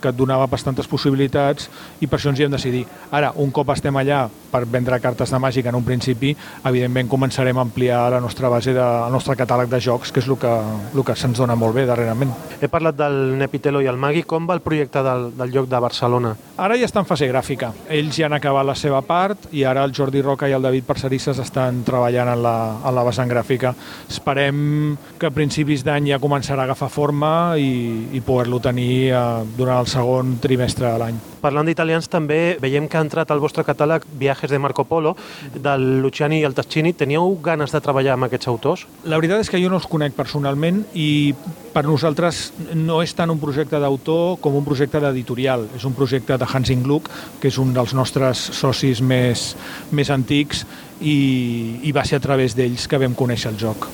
que 0.00 0.12
et 0.12 0.16
donava 0.16 0.48
bastantes 0.50 0.88
possibilitats 0.90 1.68
i 2.00 2.08
per 2.08 2.18
això 2.18 2.32
ens 2.32 2.40
hi 2.40 2.48
hem 2.48 2.54
decidit. 2.56 2.90
Ara, 3.12 3.32
un 3.40 3.52
cop 3.54 3.70
estem 3.74 3.96
allà 4.00 4.24
per 4.54 4.64
vendre 4.70 5.00
cartes 5.02 5.32
de 5.34 5.38
màgica 5.42 5.72
en 5.72 5.78
un 5.80 5.84
principi, 5.84 6.30
evidentment 6.64 7.10
començarem 7.10 7.58
a 7.58 7.64
ampliar 7.66 8.04
la 8.14 8.20
nostra 8.22 8.48
base, 8.48 8.72
de, 8.76 8.82
el 8.82 9.12
nostre 9.12 9.34
catàleg 9.36 9.70
de 9.72 9.80
jocs, 9.82 10.12
que 10.14 10.22
és 10.22 10.28
el 10.30 10.38
que, 10.38 10.52
el 10.94 11.04
que 11.04 11.16
se'ns 11.18 11.40
dona 11.42 11.56
molt 11.58 11.74
bé 11.74 11.86
darrerament. 11.88 12.30
He 12.62 12.70
parlat 12.70 12.96
del 12.98 13.34
Nepitelo 13.40 13.82
i 13.82 13.90
el 13.90 13.98
Magui. 13.98 14.22
Com 14.22 14.46
va 14.46 14.54
el 14.54 14.62
projecte 14.62 15.02
del, 15.02 15.32
del 15.36 15.50
lloc 15.50 15.66
de 15.70 15.80
Barcelona? 15.82 16.34
Ara 16.54 16.78
ja 16.78 16.86
està 16.86 17.02
en 17.02 17.08
fase 17.08 17.26
gràfica. 17.26 17.72
Ells 17.90 18.14
ja 18.14 18.28
han 18.28 18.36
acabat 18.38 18.66
la 18.66 18.76
seva 18.78 19.00
part 19.02 19.48
i 19.52 19.64
ara 19.66 19.82
el 19.84 19.94
Jordi 19.96 20.22
Roca 20.22 20.46
i 20.48 20.54
el 20.54 20.62
David 20.62 20.86
Parcerisses 20.86 21.40
estan 21.42 21.82
treballant 21.86 22.30
en 22.36 22.44
la, 22.44 22.56
en 22.78 22.94
la 22.94 23.04
vessant 23.06 23.30
gràfica. 23.30 23.74
Esperem 24.06 24.94
que 25.18 25.26
a 25.26 25.34
principis 25.34 25.82
d'any 25.82 26.12
ja 26.12 26.20
començarà 26.22 26.53
a 26.58 26.64
agafar 26.68 26.90
forma 26.92 27.30
i, 27.60 28.08
i 28.16 28.20
poder-lo 28.24 28.60
tenir 28.62 29.12
eh, 29.12 29.22
durant 29.56 29.82
el 29.82 29.90
segon 29.90 30.36
trimestre 30.42 30.88
de 30.88 30.98
l'any. 31.00 31.22
Parlant 31.44 31.68
d'italians, 31.68 32.06
també 32.08 32.56
veiem 32.60 32.86
que 32.88 32.96
ha 32.96 33.02
entrat 33.04 33.28
al 33.30 33.42
vostre 33.42 33.66
catàleg 33.68 34.06
Viajes 34.16 34.48
de 34.50 34.60
Marco 34.62 34.86
Polo, 34.88 35.12
del 35.52 36.00
Luciani 36.00 36.38
i 36.40 36.46
el 36.48 36.56
Tascini. 36.56 36.94
Teníeu 36.96 37.36
ganes 37.44 37.74
de 37.74 37.82
treballar 37.84 38.14
amb 38.14 38.28
aquests 38.28 38.48
autors? 38.48 38.86
La 39.04 39.18
veritat 39.20 39.44
és 39.44 39.52
que 39.52 39.60
jo 39.60 39.68
no 39.68 39.76
els 39.76 39.90
conec 39.90 40.16
personalment 40.16 40.80
i 40.96 41.34
per 41.74 41.84
nosaltres 41.84 42.46
no 42.78 43.02
és 43.02 43.12
tant 43.18 43.32
un 43.34 43.42
projecte 43.42 43.80
d'autor 43.82 44.38
com 44.40 44.56
un 44.56 44.64
projecte 44.64 45.02
d'editorial. 45.02 45.68
És 45.76 45.84
un 45.84 45.92
projecte 45.92 46.38
de 46.40 46.48
Hansing 46.48 46.86
Gluck, 46.86 47.10
que 47.42 47.52
és 47.52 47.60
un 47.60 47.74
dels 47.76 47.92
nostres 47.98 48.40
socis 48.56 49.02
més, 49.04 49.50
més 49.92 50.12
antics 50.14 50.64
i, 51.00 51.80
i 51.82 51.92
va 51.92 52.04
ser 52.04 52.20
a 52.20 52.24
través 52.24 52.54
d'ells 52.56 52.88
que 52.88 53.00
vam 53.00 53.16
conèixer 53.16 53.52
el 53.52 53.58
joc. 53.60 53.88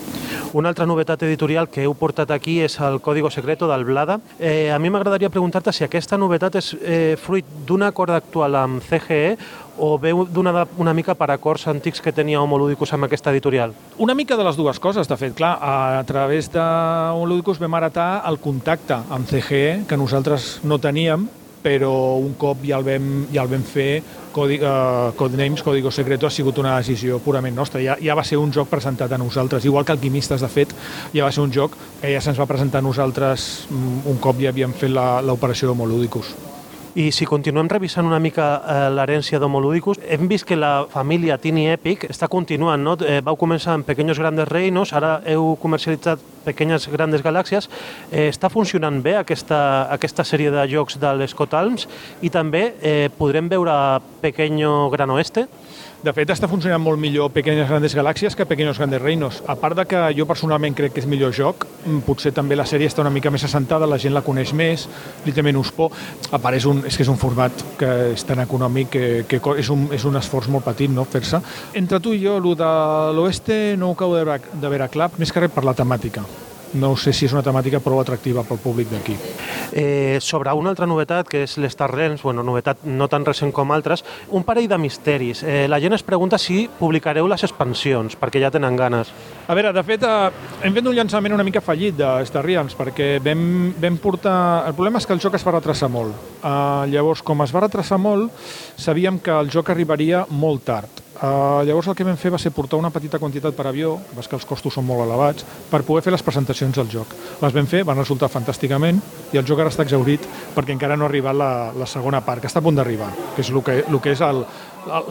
Una 0.53 0.69
altra 0.73 0.87
novetat 0.87 1.23
editorial 1.23 1.69
que 1.71 1.85
heu 1.87 1.93
portat 1.95 2.33
aquí 2.35 2.57
és 2.65 2.75
el 2.83 2.99
Código 3.01 3.31
Secreto 3.31 3.69
del 3.71 3.85
Blada. 3.87 4.19
Eh, 4.41 4.73
a 4.75 4.79
mi 4.83 4.91
m'agradaria 4.91 5.31
preguntar-te 5.31 5.71
si 5.71 5.85
aquesta 5.87 6.19
novetat 6.19 6.59
és 6.59 6.73
eh, 6.83 7.15
fruit 7.23 7.47
d'un 7.69 7.85
acord 7.87 8.11
actual 8.17 8.59
amb 8.59 8.83
CGE 8.83 9.37
o 9.79 9.95
veu 10.03 10.25
d'una 10.27 10.67
una 10.83 10.93
mica 10.93 11.15
per 11.15 11.31
acords 11.31 11.69
antics 11.71 12.03
que 12.03 12.13
tenia 12.13 12.43
Homoludicus 12.43 12.91
amb 12.93 13.07
aquesta 13.07 13.31
editorial? 13.31 13.77
Una 13.99 14.17
mica 14.19 14.37
de 14.37 14.45
les 14.45 14.59
dues 14.59 14.83
coses, 14.83 15.07
de 15.07 15.17
fet. 15.17 15.37
Clar, 15.39 15.55
a 15.63 16.03
través 16.05 16.51
de 16.51 16.67
Ludicus 17.31 17.63
vam 17.63 17.79
heretar 17.79 18.25
el 18.27 18.43
contacte 18.43 18.99
amb 19.09 19.31
CGE, 19.31 19.85
que 19.87 19.97
nosaltres 19.97 20.59
no 20.65 20.83
teníem, 20.83 21.29
però 21.63 22.17
un 22.19 22.35
cop 22.41 22.65
ja 22.65 22.79
el 22.81 22.87
vam, 22.87 23.09
ja 23.33 23.45
el 23.45 23.51
vam 23.53 23.65
fer, 23.67 24.03
Codi, 24.33 24.61
uh, 24.63 25.11
Codenames, 25.19 25.63
Código 25.67 25.91
Secreto, 25.91 26.27
ha 26.27 26.31
sigut 26.31 26.59
una 26.63 26.77
decisió 26.79 27.19
purament 27.19 27.57
nostra. 27.57 27.83
Ja, 27.83 27.97
ja 28.01 28.15
va 28.15 28.25
ser 28.25 28.39
un 28.39 28.53
joc 28.55 28.71
presentat 28.71 29.13
a 29.13 29.19
nosaltres, 29.19 29.67
igual 29.67 29.85
que 29.85 29.97
Alquimistes, 29.97 30.41
de 30.41 30.49
fet, 30.49 30.75
ja 31.15 31.27
va 31.27 31.33
ser 31.35 31.43
un 31.43 31.53
joc 31.53 31.75
que 32.01 32.13
ja 32.15 32.23
se'ns 32.23 32.39
va 32.39 32.49
presentar 32.51 32.81
a 32.81 32.87
nosaltres 32.87 33.51
mm, 33.71 34.07
un 34.11 34.23
cop 34.23 34.39
ja 34.41 34.55
havíem 34.55 34.73
fet 34.73 34.95
l'operació 34.95 35.73
d'Homoludicus. 35.73 36.35
I 36.99 37.13
si 37.15 37.23
continuem 37.23 37.69
revisant 37.71 38.07
una 38.09 38.19
mica 38.19 38.45
eh, 38.59 38.89
l'herència 38.91 39.39
d'Homoludicus, 39.39 40.01
hem 40.11 40.27
vist 40.27 40.43
que 40.49 40.57
la 40.59 40.89
família 40.91 41.37
Tiny 41.39 41.69
Epic 41.71 42.09
està 42.09 42.27
continuant, 42.27 42.83
no? 42.83 42.97
Eh, 43.07 43.21
vau 43.23 43.39
començar 43.39 43.77
amb 43.77 43.87
Pequeños 43.87 44.19
Grandes 44.19 44.49
Reinos, 44.51 44.91
ara 44.99 45.21
heu 45.31 45.55
comercialitzat 45.63 46.19
Pequeñas 46.43 46.89
Grandes 46.91 47.23
Galàxies. 47.23 47.71
Eh, 48.11 48.27
està 48.33 48.51
funcionant 48.51 48.99
bé 49.05 49.15
aquesta, 49.21 49.87
aquesta 49.95 50.27
sèrie 50.27 50.51
de 50.51 50.67
jocs 50.73 50.99
de 50.99 51.15
l'Scott 51.15 51.55
Alms 51.55 51.87
i 52.27 52.31
també 52.35 52.73
eh, 52.83 53.07
podrem 53.19 53.47
veure 53.47 54.01
Pequeño 54.25 54.91
Gran 54.91 55.15
Oeste? 55.15 55.47
De 56.01 56.15
fet, 56.17 56.31
està 56.33 56.49
funcionant 56.49 56.81
molt 56.81 56.97
millor 56.97 57.29
Pequeñas 57.29 57.69
Grandes 57.69 57.93
Galàxies 57.93 58.33
que 58.33 58.47
Pequeños 58.49 58.79
Grandes 58.79 59.03
Reinos. 59.03 59.43
A 59.47 59.53
part 59.61 59.77
de 59.77 59.85
que 59.85 59.99
jo 60.17 60.25
personalment 60.25 60.73
crec 60.73 60.95
que 60.95 61.03
és 61.03 61.07
millor 61.07 61.35
joc, 61.37 61.67
mm, 61.85 61.99
potser 62.07 62.33
també 62.33 62.57
la 62.57 62.65
sèrie 62.65 62.89
està 62.89 63.03
una 63.05 63.13
mica 63.13 63.29
més 63.31 63.45
assentada, 63.45 63.87
la 63.87 63.99
gent 63.99 64.15
la 64.15 64.25
coneix 64.25 64.55
més, 64.55 64.89
li 65.27 65.33
té 65.37 65.43
menys 65.43 65.71
por. 65.77 65.93
A 66.33 66.39
part, 66.39 66.57
és, 66.57 66.65
un, 66.65 66.81
és 66.87 66.97
que 66.97 67.03
és 67.03 67.13
un 67.13 67.21
format 67.21 67.53
que 67.77 68.15
és 68.15 68.25
tan 68.25 68.41
econòmic 68.41 68.89
que, 68.89 69.25
que 69.29 69.41
és, 69.59 69.69
un, 69.69 69.91
és 69.93 70.05
un 70.05 70.17
esforç 70.17 70.49
molt 70.49 70.65
petit 70.65 70.89
no, 70.89 71.05
fer-se. 71.05 71.43
Entre 71.75 72.01
tu 72.01 72.15
i 72.15 72.25
jo, 72.25 72.39
el 72.39 72.57
de 72.57 72.71
l'oeste 73.13 73.77
no 73.77 73.91
ho 73.91 73.93
acabo 73.93 74.17
de 74.17 74.25
veure, 74.25 74.41
de 74.55 74.69
veure 74.69 74.89
clar, 74.89 75.11
més 75.19 75.31
que 75.31 75.41
res 75.41 75.53
per 75.53 75.69
la 75.69 75.75
temàtica 75.77 76.25
no 76.75 76.97
sé 76.97 77.13
si 77.13 77.27
és 77.27 77.33
una 77.35 77.43
temàtica 77.43 77.81
prou 77.83 78.01
atractiva 78.01 78.45
pel 78.47 78.61
públic 78.63 78.91
d'aquí. 78.91 79.17
Eh, 79.73 80.19
sobre 80.21 80.53
una 80.55 80.71
altra 80.71 80.87
novetat, 80.87 81.29
que 81.29 81.45
és 81.45 81.57
l'Star 81.59 81.91
Realms, 81.91 82.23
bueno, 82.23 82.45
novetat 82.47 82.85
no 82.85 83.09
tan 83.09 83.25
recent 83.27 83.53
com 83.55 83.73
altres, 83.73 84.05
un 84.31 84.45
parell 84.45 84.69
de 84.69 84.79
misteris. 84.79 85.43
Eh, 85.43 85.67
la 85.69 85.81
gent 85.81 85.95
es 85.95 86.07
pregunta 86.07 86.39
si 86.39 86.69
publicareu 86.79 87.29
les 87.31 87.45
expansions, 87.47 88.17
perquè 88.19 88.43
ja 88.43 88.51
tenen 88.51 88.79
ganes. 88.79 89.13
A 89.49 89.55
veure, 89.55 89.73
de 89.73 89.85
fet, 89.87 90.07
eh, 90.07 90.31
hem 90.63 90.75
fet 90.75 90.87
un 90.87 90.97
llançament 90.97 91.35
una 91.35 91.47
mica 91.47 91.61
fallit 91.61 91.97
de 91.99 92.11
Star 92.29 92.45
Realms, 92.45 92.77
perquè 92.79 93.19
vam, 93.25 93.75
vam 93.81 93.99
portar... 93.99 94.39
El 94.71 94.75
problema 94.75 94.99
és 94.99 95.07
que 95.07 95.17
el 95.17 95.23
joc 95.23 95.39
es 95.39 95.47
va 95.47 95.59
retrasar 95.59 95.91
molt. 95.91 96.15
Eh, 96.43 96.87
llavors, 96.95 97.23
com 97.23 97.43
es 97.43 97.55
va 97.55 97.67
retrasar 97.67 97.99
molt, 97.99 98.31
sabíem 98.77 99.19
que 99.19 99.35
el 99.35 99.51
joc 99.51 99.71
arribaria 99.71 100.27
molt 100.31 100.67
tard 100.67 101.00
Uh, 101.21 101.61
llavors 101.69 101.85
el 101.91 101.97
que 101.99 102.05
vam 102.07 102.17
fer 102.17 102.31
va 102.33 102.39
ser 102.41 102.49
portar 102.57 102.79
una 102.81 102.89
petita 102.89 103.19
quantitat 103.21 103.53
per 103.53 103.67
avió, 103.69 103.91
vas 104.17 104.25
que 104.25 104.39
els 104.39 104.47
costos 104.49 104.73
són 104.73 104.87
molt 104.89 105.03
elevats, 105.05 105.45
per 105.69 105.83
poder 105.85 106.01
fer 106.07 106.15
les 106.15 106.25
presentacions 106.25 106.79
del 106.81 106.89
joc. 106.89 107.13
Les 107.43 107.53
vam 107.53 107.69
fer, 107.69 107.83
van 107.85 108.01
resultar 108.01 108.31
fantàsticament 108.33 109.03
i 109.35 109.41
el 109.41 109.45
joc 109.45 109.61
ara 109.61 109.69
està 109.69 109.85
exaurit 109.85 110.25
perquè 110.55 110.73
encara 110.73 110.97
no 110.97 111.05
ha 111.05 111.11
arribat 111.13 111.37
la, 111.37 111.51
la 111.77 111.89
segona 111.91 112.23
part, 112.25 112.41
que 112.41 112.49
està 112.49 112.63
a 112.63 112.65
punt 112.65 112.81
d'arribar, 112.81 113.11
que 113.37 113.45
és 113.45 113.53
el 113.53 113.61
que, 113.67 113.77
el 113.85 114.01
que 114.01 114.17
és 114.17 114.25
el, 114.25 114.41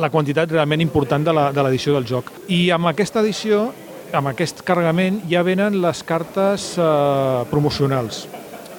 la 0.02 0.10
quantitat 0.10 0.50
realment 0.50 0.82
important 0.82 1.30
de 1.30 1.36
l'edició 1.38 1.94
de 1.94 2.00
del 2.00 2.10
joc. 2.10 2.34
I 2.50 2.72
amb 2.74 2.90
aquesta 2.90 3.22
edició, 3.22 3.68
amb 4.10 4.34
aquest 4.34 4.66
carregament, 4.66 5.22
ja 5.30 5.46
venen 5.46 5.78
les 5.84 6.02
cartes 6.02 6.72
uh, 6.82 7.46
promocionals 7.54 8.26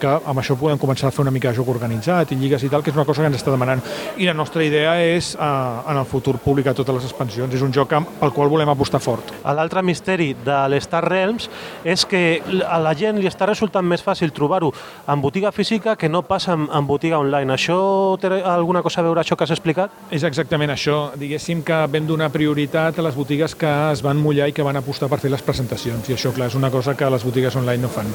que 0.01 0.11
amb 0.11 0.41
això 0.41 0.57
podem 0.59 0.81
començar 0.81 1.09
a 1.09 1.15
fer 1.15 1.23
una 1.25 1.35
mica 1.35 1.51
de 1.51 1.59
joc 1.59 1.69
organitzat 1.73 2.33
i 2.33 2.39
lligues 2.41 2.65
i 2.65 2.71
tal, 2.73 2.83
que 2.83 2.91
és 2.91 2.97
una 2.97 3.07
cosa 3.09 3.23
que 3.23 3.31
ens 3.31 3.39
està 3.39 3.53
demanant. 3.53 3.83
I 4.19 4.29
la 4.29 4.35
nostra 4.35 4.65
idea 4.65 4.97
és, 5.05 5.35
eh, 5.35 5.91
en 5.91 5.97
el 5.97 6.07
futur, 6.07 6.39
publicar 6.39 6.75
totes 6.75 6.95
les 6.95 7.05
expansions. 7.11 7.55
És 7.55 7.63
un 7.63 7.73
joc 7.73 7.91
pel 7.91 8.33
qual 8.33 8.49
volem 8.49 8.69
apostar 8.69 9.01
fort. 9.01 9.33
L'altre 9.45 9.83
misteri 9.83 10.35
de 10.45 10.59
l'Star 10.69 11.03
Realms 11.05 11.49
és 11.85 12.05
que 12.07 12.43
a 12.67 12.79
la 12.79 12.95
gent 12.95 13.19
li 13.19 13.27
està 13.27 13.47
resultant 13.47 13.85
més 13.85 14.03
fàcil 14.03 14.31
trobar-ho 14.33 14.73
en 15.09 15.21
botiga 15.21 15.51
física 15.53 15.97
que 15.97 16.09
no 16.09 16.23
passa 16.23 16.53
en, 16.53 16.69
en 16.73 16.87
botiga 16.87 17.19
online. 17.19 17.53
Això 17.53 18.17
té 18.21 18.31
alguna 18.43 18.83
cosa 18.83 19.01
a 19.01 19.05
veure 19.09 19.21
això 19.21 19.37
que 19.37 19.45
has 19.45 19.51
explicat? 19.51 19.91
És 20.11 20.23
exactament 20.23 20.71
això. 20.71 21.11
Diguéssim 21.19 21.65
que 21.67 21.83
vam 21.91 22.07
donar 22.07 22.31
prioritat 22.31 22.99
a 22.99 23.03
les 23.03 23.19
botigues 23.19 23.55
que 23.55 23.71
es 23.91 24.05
van 24.07 24.17
mullar 24.23 24.49
i 24.49 24.55
que 24.57 24.63
van 24.63 24.79
apostar 24.79 25.11
per 25.11 25.19
fer 25.19 25.33
les 25.35 25.43
presentacions. 25.43 26.09
I 26.09 26.15
això, 26.15 26.33
clar, 26.33 26.49
és 26.49 26.55
una 26.55 26.71
cosa 26.71 26.95
que 26.95 27.11
les 27.11 27.27
botigues 27.27 27.57
online 27.57 27.83
no 27.83 27.93
fan 27.93 28.15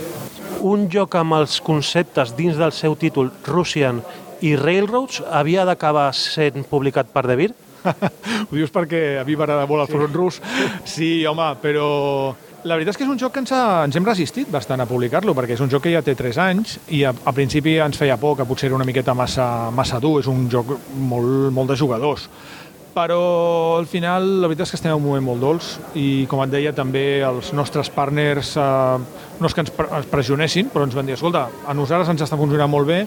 un 0.65 0.88
joc 0.89 1.13
amb 1.19 1.36
els 1.38 1.60
conceptes 1.75 2.31
dins 2.38 2.55
del 2.55 2.71
seu 2.71 2.95
títol 2.95 3.33
Russian 3.43 3.99
i 4.45 4.55
Railroads 4.55 5.21
havia 5.27 5.65
d'acabar 5.67 6.07
sent 6.15 6.63
publicat 6.69 7.11
per 7.11 7.25
De 7.27 7.35
Beer? 7.35 7.53
Ho 8.47 8.55
dius 8.55 8.71
perquè 8.73 9.19
a 9.19 9.25
mi 9.27 9.35
m'agrada 9.35 9.67
molt 9.67 9.85
el 9.85 9.91
front 9.91 10.09
sí. 10.11 10.15
rus. 10.15 10.41
Sí, 10.88 11.09
home, 11.27 11.49
però 11.61 11.88
la 12.65 12.77
veritat 12.79 12.95
és 12.95 12.99
que 12.99 13.05
és 13.05 13.11
un 13.11 13.19
joc 13.21 13.35
que 13.35 13.43
ens, 13.43 13.51
ha, 13.53 13.83
ens 13.85 13.97
hem 13.97 14.07
resistit 14.07 14.49
bastant 14.51 14.81
a 14.81 14.88
publicar-lo, 14.89 15.35
perquè 15.38 15.57
és 15.57 15.61
un 15.61 15.69
joc 15.69 15.85
que 15.85 15.93
ja 15.93 16.01
té 16.05 16.15
3 16.17 16.39
anys 16.47 16.79
i 16.95 17.03
a, 17.05 17.11
a 17.13 17.33
principi 17.35 17.75
ens 17.83 17.99
feia 17.99 18.17
por, 18.21 18.38
que 18.39 18.47
potser 18.47 18.71
era 18.71 18.79
una 18.79 18.88
miqueta 18.88 19.13
massa, 19.13 19.69
massa 19.75 19.99
dur, 20.01 20.21
és 20.23 20.31
un 20.31 20.47
joc 20.49 20.77
molt, 20.95 21.51
molt 21.53 21.75
de 21.75 21.81
jugadors 21.83 22.29
però 22.95 23.75
al 23.75 23.89
final 23.91 24.23
la 24.39 24.47
veritat 24.47 24.69
és 24.69 24.71
que 24.71 24.77
estem 24.79 24.93
en 24.93 25.01
un 25.01 25.03
moment 25.03 25.25
molt 25.25 25.41
dolç 25.43 25.73
i 25.99 26.23
com 26.31 26.39
et 26.45 26.53
deia 26.53 26.71
també 26.71 27.19
els 27.27 27.51
nostres 27.51 27.89
partners 27.91 28.53
eh, 28.55 29.24
no 29.39 29.50
és 29.50 29.56
que 29.56 29.63
ens, 29.65 29.71
ens 29.86 30.10
pressionessin 30.12 30.69
però 30.74 30.86
ens 30.88 30.95
van 30.98 31.08
dir, 31.08 31.15
escolta, 31.17 31.48
a 31.65 31.76
nosaltres 31.78 32.12
ens 32.13 32.26
està 32.26 32.39
funcionant 32.39 32.71
molt 32.71 32.88
bé 32.89 33.02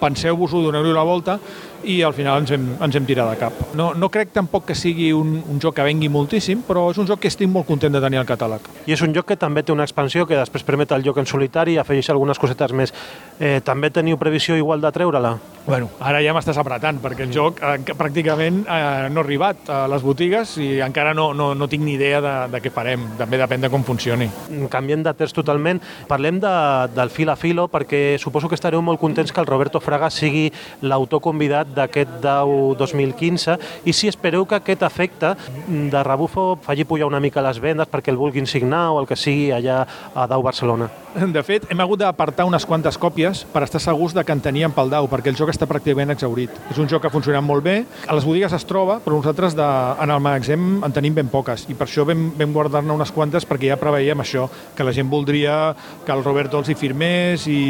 penseu-vos-ho, 0.00 0.62
doneu-li 0.68 0.94
la 0.96 1.06
volta 1.06 1.38
i 1.84 2.00
al 2.02 2.14
final 2.16 2.40
ens 2.42 2.52
hem, 2.54 2.66
ens 2.82 2.96
hem 2.96 3.06
tirat 3.08 3.30
de 3.30 3.38
cap. 3.40 3.60
No, 3.78 3.92
no 3.94 4.08
crec 4.12 4.32
tampoc 4.34 4.66
que 4.70 4.76
sigui 4.78 5.10
un, 5.16 5.36
un 5.46 5.60
joc 5.62 5.76
que 5.76 5.84
vengui 5.86 6.08
moltíssim, 6.12 6.62
però 6.66 6.86
és 6.92 7.00
un 7.02 7.08
joc 7.08 7.20
que 7.22 7.30
estic 7.32 7.50
molt 7.50 7.68
content 7.68 7.92
de 7.92 8.02
tenir 8.02 8.20
al 8.20 8.28
catàleg. 8.28 8.70
I 8.86 8.96
és 8.96 9.02
un 9.04 9.14
joc 9.16 9.28
que 9.30 9.36
també 9.40 9.62
té 9.62 9.74
una 9.74 9.86
expansió 9.86 10.26
que 10.26 10.38
després 10.38 10.64
permet 10.66 10.94
el 10.96 11.04
joc 11.06 11.20
en 11.22 11.28
solitari 11.28 11.76
i 11.76 11.80
afegeix 11.82 12.10
algunes 12.14 12.40
cosetes 12.40 12.72
més. 12.76 12.94
Eh, 13.38 13.60
també 13.64 13.90
teniu 13.90 14.18
previsió 14.18 14.56
igual 14.56 14.80
de 14.80 14.92
treure-la? 14.92 15.36
Bueno, 15.66 15.90
ara 16.00 16.20
ja 16.22 16.34
m'estàs 16.34 16.58
apretant, 16.62 17.00
perquè 17.02 17.26
el 17.26 17.32
joc 17.34 17.60
eh, 17.60 17.76
pràcticament 17.98 18.62
eh, 18.64 19.08
no 19.12 19.20
ha 19.20 19.24
arribat 19.24 19.70
a 19.72 19.80
les 19.90 20.04
botigues 20.06 20.56
i 20.62 20.68
encara 20.84 21.12
no, 21.14 21.32
no, 21.34 21.50
no 21.58 21.68
tinc 21.68 21.84
ni 21.84 21.96
idea 21.96 22.20
de, 22.22 22.34
de 22.54 22.62
què 22.64 22.72
farem. 22.72 23.02
També 23.18 23.40
depèn 23.40 23.66
de 23.66 23.70
com 23.72 23.84
funcioni. 23.86 24.30
Canviem 24.72 25.02
de 25.06 25.14
terç 25.18 25.34
totalment. 25.36 25.82
Parlem 26.08 26.40
de, 26.42 26.54
del 26.94 27.10
fil 27.10 27.32
a 27.32 27.36
filo, 27.36 27.66
perquè 27.72 28.16
suposo 28.22 28.48
que 28.48 28.58
estareu 28.58 28.82
molt 28.82 29.02
contents 29.02 29.34
que 29.34 29.42
el 29.42 29.50
Roberto 29.50 29.82
Fraga 29.82 30.10
sigui 30.10 30.48
l'autor 30.86 31.20
convidat 31.24 31.75
d'aquest 31.76 32.18
DAO 32.24 32.74
2015 32.78 33.58
i 33.84 33.94
si 33.94 34.08
espereu 34.08 34.46
que 34.48 34.58
aquest 34.58 34.82
efecte 34.86 35.34
de 35.68 36.02
rebufo 36.02 36.54
faci 36.62 36.84
pujar 36.84 37.08
una 37.10 37.20
mica 37.20 37.44
les 37.44 37.60
vendes 37.60 37.88
perquè 37.90 38.12
el 38.12 38.20
vulguin 38.20 38.46
signar 38.46 38.90
o 38.92 39.00
el 39.02 39.08
que 39.08 39.16
sigui 39.16 39.50
allà 39.54 39.84
a 40.14 40.26
DAO 40.26 40.42
Barcelona. 40.42 40.88
De 41.16 41.40
fet, 41.40 41.64
hem 41.72 41.80
hagut 41.80 42.02
d'apartar 42.02 42.44
unes 42.44 42.66
quantes 42.68 42.98
còpies 43.00 43.46
per 43.48 43.62
estar 43.64 43.80
segurs 43.80 44.12
de 44.12 44.20
que 44.24 44.34
en 44.36 44.42
teníem 44.44 44.72
pel 44.76 44.90
DAO, 44.92 45.06
perquè 45.08 45.30
el 45.32 45.38
joc 45.38 45.48
està 45.48 45.64
pràcticament 45.68 46.12
exaurit. 46.12 46.52
És 46.68 46.76
un 46.82 46.90
joc 46.90 47.00
que 47.00 47.08
ha 47.08 47.14
funcionat 47.14 47.44
molt 47.44 47.64
bé, 47.64 47.76
a 48.04 48.16
les 48.16 48.26
botigues 48.28 48.52
es 48.52 48.66
troba, 48.68 48.98
però 49.00 49.16
nosaltres 49.16 49.56
de, 49.56 49.68
en 50.04 50.12
el 50.12 50.20
magatzem 50.20 50.66
en 50.84 50.96
tenim 50.96 51.16
ben 51.16 51.32
poques, 51.32 51.64
i 51.72 51.78
per 51.78 51.86
això 51.88 52.04
vam, 52.04 52.28
vam 52.36 52.52
guardar-ne 52.52 52.92
unes 52.92 53.12
quantes 53.16 53.48
perquè 53.48 53.72
ja 53.72 53.80
preveiem 53.80 54.20
això, 54.20 54.44
que 54.76 54.84
la 54.84 54.92
gent 54.92 55.08
voldria 55.08 55.56
que 56.04 56.12
el 56.12 56.24
Roberto 56.24 56.60
els 56.60 56.68
hi 56.68 56.76
firmés 56.76 57.48
i, 57.48 57.62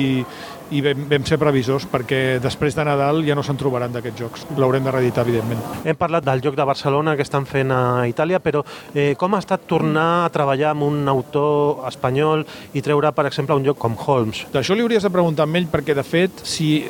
i 0.74 0.80
vam, 0.82 1.06
vam 1.10 1.26
ser 1.28 1.38
previsors 1.40 1.86
perquè 1.90 2.38
després 2.42 2.74
de 2.76 2.84
Nadal 2.86 3.22
ja 3.26 3.36
no 3.38 3.44
se'n 3.46 3.58
trobaran 3.60 3.92
d'aquests 3.94 4.20
jocs. 4.20 4.46
L'haurem 4.58 4.84
de 4.86 4.94
reeditar, 4.94 5.26
evidentment. 5.26 5.62
Hem 5.84 5.98
parlat 5.98 6.24
del 6.26 6.42
joc 6.44 6.56
de 6.58 6.66
Barcelona 6.66 7.16
que 7.16 7.24
estan 7.26 7.46
fent 7.46 7.72
a 7.74 8.06
Itàlia, 8.10 8.40
però 8.42 8.62
eh, 8.94 9.14
com 9.18 9.34
ha 9.34 9.42
estat 9.42 9.66
tornar 9.70 10.08
a 10.24 10.30
treballar 10.34 10.72
amb 10.72 10.86
un 10.88 11.02
autor 11.08 11.86
espanyol 11.90 12.46
i 12.74 12.82
treure, 12.84 13.12
per 13.16 13.28
exemple, 13.30 13.56
un 13.58 13.66
joc 13.66 13.78
com 13.82 13.96
Holmes? 14.06 14.46
D'això 14.54 14.74
li 14.74 14.84
hauries 14.84 15.06
de 15.06 15.12
preguntar 15.12 15.46
amb 15.46 15.60
ell 15.60 15.68
perquè, 15.72 15.94
de 15.96 16.06
fet, 16.06 16.42
si 16.46 16.80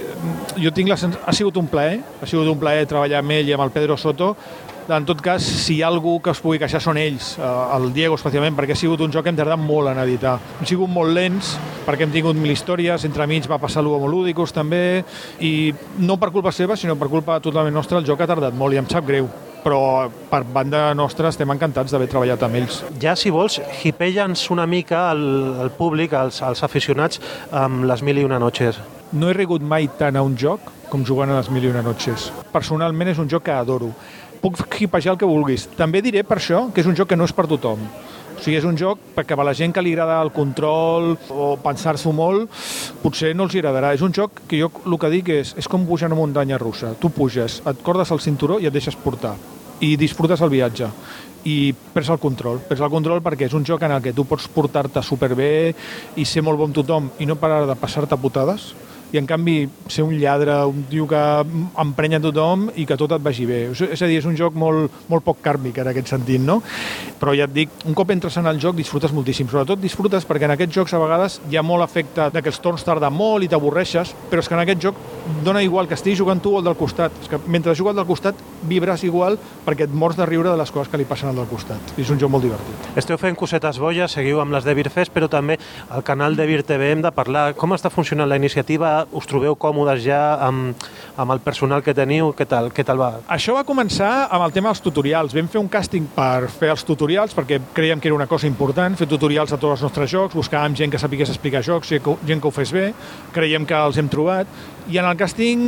jo 0.57 0.73
tinc 0.73 0.93
la 0.93 1.01
sens... 1.01 1.19
ha 1.25 1.35
sigut 1.37 1.59
un 1.61 1.69
plaer, 1.71 2.01
ha 2.21 2.29
sigut 2.29 2.49
un 2.51 2.61
plaer 2.61 2.89
treballar 2.89 3.21
amb 3.23 3.37
ell 3.37 3.53
i 3.53 3.57
amb 3.57 3.67
el 3.67 3.75
Pedro 3.75 3.99
Soto, 4.01 4.35
en 4.89 5.07
tot 5.07 5.21
cas, 5.21 5.43
si 5.43 5.77
hi 5.77 5.83
ha 5.83 5.89
algú 5.89 6.19
que 6.23 6.31
es 6.31 6.41
pugui 6.43 6.61
queixar 6.63 6.81
són 6.83 6.99
ells, 7.01 7.35
eh, 7.39 7.49
el 7.77 7.91
Diego 7.95 8.15
especialment, 8.19 8.57
perquè 8.59 8.77
ha 8.77 8.79
sigut 8.79 9.03
un 9.03 9.13
joc 9.13 9.27
que 9.27 9.33
hem 9.33 9.39
tardat 9.39 9.61
molt 9.61 9.91
en 9.91 9.99
editar. 10.05 10.37
Hem 10.61 10.69
sigut 10.69 10.93
molt 10.93 11.15
lents, 11.17 11.57
perquè 11.87 12.07
hem 12.07 12.15
tingut 12.15 12.39
mil 12.39 12.55
històries, 12.55 13.05
entre 13.09 13.27
mig 13.27 13.49
va 13.51 13.59
passar 13.63 13.83
l'Uomo 13.83 14.09
Ludicus 14.11 14.55
també, 14.55 15.05
i 15.41 15.73
no 15.99 16.19
per 16.19 16.31
culpa 16.31 16.53
seva, 16.53 16.77
sinó 16.77 16.97
per 16.97 17.09
culpa 17.09 17.41
totalment 17.41 17.75
nostra, 17.75 17.99
el 17.99 18.07
joc 18.07 18.23
ha 18.23 18.31
tardat 18.31 18.55
molt 18.55 18.75
i 18.75 18.83
em 18.83 18.89
sap 18.91 19.07
greu 19.07 19.29
però 19.67 20.07
per 20.31 20.45
banda 20.47 20.93
nostra 20.95 21.33
estem 21.33 21.51
encantats 21.51 21.91
d'haver 21.91 22.07
treballat 22.07 22.43
amb 22.47 22.55
ells. 22.61 22.85
Ja, 23.03 23.17
si 23.19 23.33
vols, 23.35 23.59
hipella'ns 23.83 24.45
una 24.55 24.63
mica 24.71 25.09
al, 25.11 25.25
al 25.65 25.73
públic, 25.75 26.15
als, 26.15 26.39
als 26.47 26.63
aficionats, 26.63 27.19
amb 27.51 27.83
les 27.91 28.05
mil 28.07 28.23
i 28.23 28.27
una 28.29 28.39
noches. 28.39 28.79
No 29.11 29.27
he 29.27 29.35
rigut 29.35 29.67
mai 29.67 29.89
tant 29.99 30.15
a 30.15 30.23
un 30.23 30.39
joc 30.39 30.71
com 30.87 31.03
jugant 31.07 31.33
a 31.35 31.41
les 31.41 31.51
mil 31.51 31.67
i 31.67 31.73
una 31.73 31.83
noches. 31.83 32.29
Personalment 32.53 33.11
és 33.11 33.19
un 33.19 33.31
joc 33.31 33.49
que 33.49 33.55
adoro 33.57 33.91
puc 34.51 34.81
hipejar 34.81 35.15
el 35.15 35.19
que 35.19 35.29
vulguis. 35.29 35.67
També 35.79 36.03
diré 36.05 36.23
per 36.27 36.39
això 36.39 36.67
que 36.73 36.83
és 36.83 36.87
un 36.91 36.97
joc 36.97 37.11
que 37.11 37.19
no 37.19 37.27
és 37.27 37.35
per 37.35 37.47
tothom. 37.51 37.83
O 38.37 38.43
sigui, 38.43 38.59
és 38.59 38.67
un 38.69 38.77
joc 38.77 39.01
perquè 39.17 39.33
a 39.33 39.45
la 39.49 39.55
gent 39.57 39.73
que 39.73 39.83
li 39.83 39.95
agrada 39.95 40.21
el 40.21 40.31
control 40.35 41.15
o 41.33 41.55
pensar-s'ho 41.63 42.13
molt, 42.13 42.51
potser 43.03 43.33
no 43.35 43.47
els 43.47 43.57
agradarà. 43.57 43.95
És 43.97 44.05
un 44.05 44.13
joc 44.13 44.43
que 44.49 44.61
jo 44.61 44.71
el 44.85 44.99
que 45.01 45.13
dic 45.13 45.31
és, 45.33 45.55
és 45.57 45.69
com 45.69 45.87
pujar 45.89 46.11
una 46.11 46.21
muntanya 46.21 46.61
russa. 46.61 46.93
Tu 47.01 47.11
puges, 47.11 47.63
et 47.65 47.83
cordes 47.83 48.13
el 48.13 48.21
cinturó 48.21 48.61
i 48.61 48.69
et 48.69 48.75
deixes 48.75 48.99
portar. 49.01 49.37
I 49.81 49.97
disfrutes 50.01 50.41
el 50.45 50.53
viatge 50.53 50.91
i 51.47 51.73
perds 51.95 52.11
el 52.13 52.21
control. 52.21 52.61
Perds 52.69 52.83
el 52.83 52.93
control 52.93 53.23
perquè 53.25 53.49
és 53.49 53.57
un 53.57 53.65
joc 53.65 53.83
en 53.87 53.95
el 53.97 54.03
que 54.05 54.13
tu 54.13 54.27
pots 54.29 54.49
portar-te 54.53 55.03
superbé 55.03 55.73
i 56.17 56.25
ser 56.29 56.45
molt 56.45 56.61
bon 56.61 56.75
tothom 56.77 57.13
i 57.19 57.29
no 57.29 57.39
parar 57.41 57.65
de 57.69 57.79
passar-te 57.79 58.19
putades 58.21 58.75
i 59.17 59.21
en 59.21 59.27
canvi 59.29 59.57
ser 59.89 60.05
un 60.05 60.15
lladre, 60.21 60.55
un 60.69 60.85
tio 60.91 61.07
que 61.09 61.23
emprenya 61.81 62.21
tothom 62.23 62.69
i 62.77 62.87
que 62.89 62.99
tot 63.01 63.17
et 63.17 63.25
vagi 63.25 63.47
bé. 63.49 63.63
És 63.73 64.03
a 64.03 64.09
dir, 64.09 64.21
és 64.21 64.29
un 64.29 64.37
joc 64.37 64.57
molt, 64.59 64.93
molt 65.11 65.25
poc 65.25 65.41
kàrmic 65.45 65.81
en 65.81 65.91
aquest 65.93 66.13
sentit, 66.13 66.43
no? 66.45 66.61
Però 67.17 67.33
ja 67.37 67.47
et 67.49 67.55
dic, 67.55 67.73
un 67.89 67.97
cop 67.97 68.13
entres 68.13 68.37
en 68.37 68.49
el 68.51 68.61
joc 68.63 68.77
disfrutes 68.77 69.15
moltíssim. 69.17 69.49
Sobretot 69.49 69.81
disfrutes 69.81 70.27
perquè 70.29 70.49
en 70.49 70.55
aquests 70.57 70.77
jocs 70.77 70.95
a 70.95 71.01
vegades 71.01 71.41
hi 71.51 71.57
ha 71.57 71.65
molt 71.65 71.87
efecte 71.87 72.29
de 72.35 72.43
que 72.43 72.53
els 72.53 72.61
torns 72.63 72.85
tarden 72.85 73.15
molt 73.15 73.47
i 73.47 73.51
t'avorreixes, 73.51 74.13
però 74.31 74.45
és 74.45 74.51
que 74.51 74.57
en 74.59 74.65
aquest 74.65 74.83
joc 74.85 75.01
dona 75.47 75.63
igual 75.65 75.89
que 75.89 75.97
estiguis 75.97 76.21
jugant 76.21 76.43
tu 76.43 76.55
o 76.55 76.61
el 76.61 76.67
del 76.69 76.77
costat. 76.77 77.15
És 77.23 77.33
que 77.33 77.41
mentre 77.47 77.75
jugues 77.75 77.95
al 77.95 78.03
del 78.03 78.09
costat 78.11 78.43
vibres 78.69 79.05
igual 79.07 79.39
perquè 79.65 79.87
et 79.87 79.95
mors 79.95 80.19
de 80.19 80.27
riure 80.29 80.53
de 80.53 80.61
les 80.61 80.73
coses 80.75 80.93
que 80.93 81.01
li 81.01 81.09
passen 81.09 81.31
al 81.31 81.41
del 81.41 81.49
costat. 81.49 81.97
És 81.97 82.11
un 82.13 82.21
joc 82.21 82.33
molt 82.33 82.45
divertit. 82.45 82.91
Esteu 83.01 83.19
fent 83.21 83.39
cosetes 83.39 83.81
boies, 83.81 84.13
seguiu 84.13 84.43
amb 84.43 84.53
les 84.53 84.67
de 84.67 84.75
Beerfest, 84.77 85.15
però 85.15 85.31
també 85.33 85.59
al 85.89 86.05
canal 86.05 86.37
de 86.37 86.47
Beer 86.47 86.63
TV 86.67 86.93
hem 86.93 87.03
de 87.05 87.13
parlar 87.15 87.47
com 87.57 87.73
està 87.77 87.91
funcionant 87.93 88.29
la 88.29 88.37
iniciativa, 88.37 89.06
us 89.13 89.27
trobeu 89.29 89.55
còmodes 89.59 90.03
ja 90.05 90.21
amb, 90.47 90.75
amb 91.17 91.33
el 91.35 91.41
personal 91.45 91.83
que 91.83 91.95
teniu, 91.95 92.33
què 92.37 92.47
tal, 92.49 92.71
què 92.75 92.85
tal 92.85 93.01
va? 93.01 93.11
Això 93.33 93.55
va 93.57 93.65
començar 93.69 94.27
amb 94.27 94.45
el 94.47 94.55
tema 94.55 94.73
dels 94.73 94.83
tutorials. 94.85 95.35
Vam 95.37 95.49
fer 95.53 95.61
un 95.63 95.71
càsting 95.71 96.09
per 96.17 96.49
fer 96.53 96.73
els 96.75 96.85
tutorials 96.87 97.35
perquè 97.37 97.61
creiem 97.75 98.01
que 98.01 98.11
era 98.11 98.19
una 98.19 98.29
cosa 98.31 98.49
important, 98.49 98.97
fer 98.99 99.09
tutorials 99.11 99.53
a 99.53 99.59
tots 99.59 99.79
els 99.79 99.87
nostres 99.87 100.11
jocs, 100.11 100.37
buscàvem 100.37 100.77
gent 100.77 100.93
que 100.93 101.01
sapigués 101.01 101.31
explicar 101.33 101.63
jocs, 101.67 101.93
gent 101.93 102.41
que, 102.41 102.49
ho 102.49 102.55
fes 102.55 102.73
bé, 102.75 102.91
creiem 103.33 103.67
que 103.67 103.75
els 103.77 103.99
hem 103.99 104.09
trobat, 104.13 104.47
i 104.87 105.01
en 105.01 105.09
el 105.09 105.17
càsting 105.19 105.67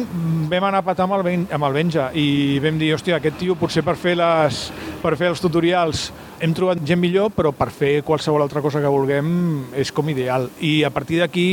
vam 0.51 0.69
anar 0.69 0.85
a 0.85 0.87
patar 0.87 1.09
amb 1.09 1.17
el, 1.19 1.25
Ben- 1.27 1.49
amb 1.51 1.67
el 1.67 1.75
Benja 1.75 2.11
i 2.15 2.59
vam 2.63 2.79
dir, 2.79 2.93
hòstia, 2.95 3.17
aquest 3.19 3.39
tio 3.41 3.57
potser 3.59 3.83
per 3.83 3.97
fer, 3.99 4.15
les, 4.19 4.69
per 5.03 5.17
fer 5.19 5.33
els 5.33 5.43
tutorials 5.43 6.09
hem 6.39 6.55
trobat 6.55 6.79
gent 6.87 7.01
millor, 7.03 7.33
però 7.35 7.51
per 7.51 7.71
fer 7.75 7.97
qualsevol 8.07 8.45
altra 8.45 8.63
cosa 8.63 8.79
que 8.79 8.93
vulguem 8.93 9.29
és 9.75 9.91
com 9.91 10.07
ideal. 10.09 10.47
I 10.63 10.85
a 10.87 10.91
partir 10.95 11.19
d'aquí 11.19 11.49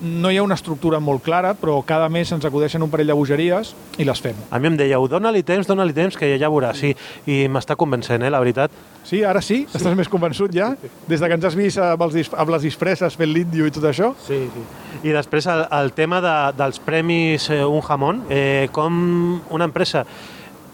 no 0.00 0.30
hi 0.30 0.38
ha 0.38 0.42
una 0.42 0.56
estructura 0.58 1.00
molt 1.00 1.22
clara, 1.24 1.54
però 1.58 1.78
cada 1.86 2.08
mes 2.12 2.30
ens 2.32 2.44
acudeixen 2.46 2.82
un 2.84 2.90
parell 2.90 3.10
de 3.10 3.16
bogeries 3.18 3.74
i 3.98 4.06
les 4.06 4.20
fem. 4.22 4.36
A 4.50 4.60
mi 4.62 4.70
em 4.70 4.76
dèieu, 4.78 5.08
dona-li 5.10 5.42
temps, 5.46 5.66
dona-li 5.66 5.96
temps, 5.96 6.16
que 6.18 6.30
ja 6.38 6.50
veuràs, 6.52 6.78
sí, 6.78 6.94
i 7.26 7.40
m'està 7.50 7.76
convencent, 7.78 8.22
eh, 8.22 8.30
la 8.30 8.40
veritat. 8.42 8.74
Sí, 9.08 9.22
ara 9.24 9.40
sí? 9.42 9.62
sí? 9.64 9.78
Estàs 9.78 9.96
més 9.96 10.10
convençut 10.12 10.52
ja? 10.52 10.74
Des 11.08 11.20
de 11.20 11.28
que 11.28 11.38
ens 11.38 11.46
has 11.48 11.56
vist 11.56 11.80
amb, 11.80 12.02
els, 12.04 12.32
amb 12.36 12.50
les 12.52 12.66
disfresses 12.66 13.16
fent 13.16 13.30
l'índio 13.32 13.66
i 13.66 13.72
tot 13.72 13.86
això? 13.88 14.12
Sí, 14.26 14.42
sí. 14.52 14.64
I 15.08 15.14
després 15.14 15.46
el, 15.48 15.64
el 15.78 15.94
tema 15.96 16.20
de, 16.20 16.34
dels 16.58 16.82
premis 16.84 17.48
eh, 17.54 17.62
Un 17.64 17.80
Jamón, 17.86 18.26
eh, 18.28 18.68
com 18.72 19.40
una 19.54 19.68
empresa 19.70 20.04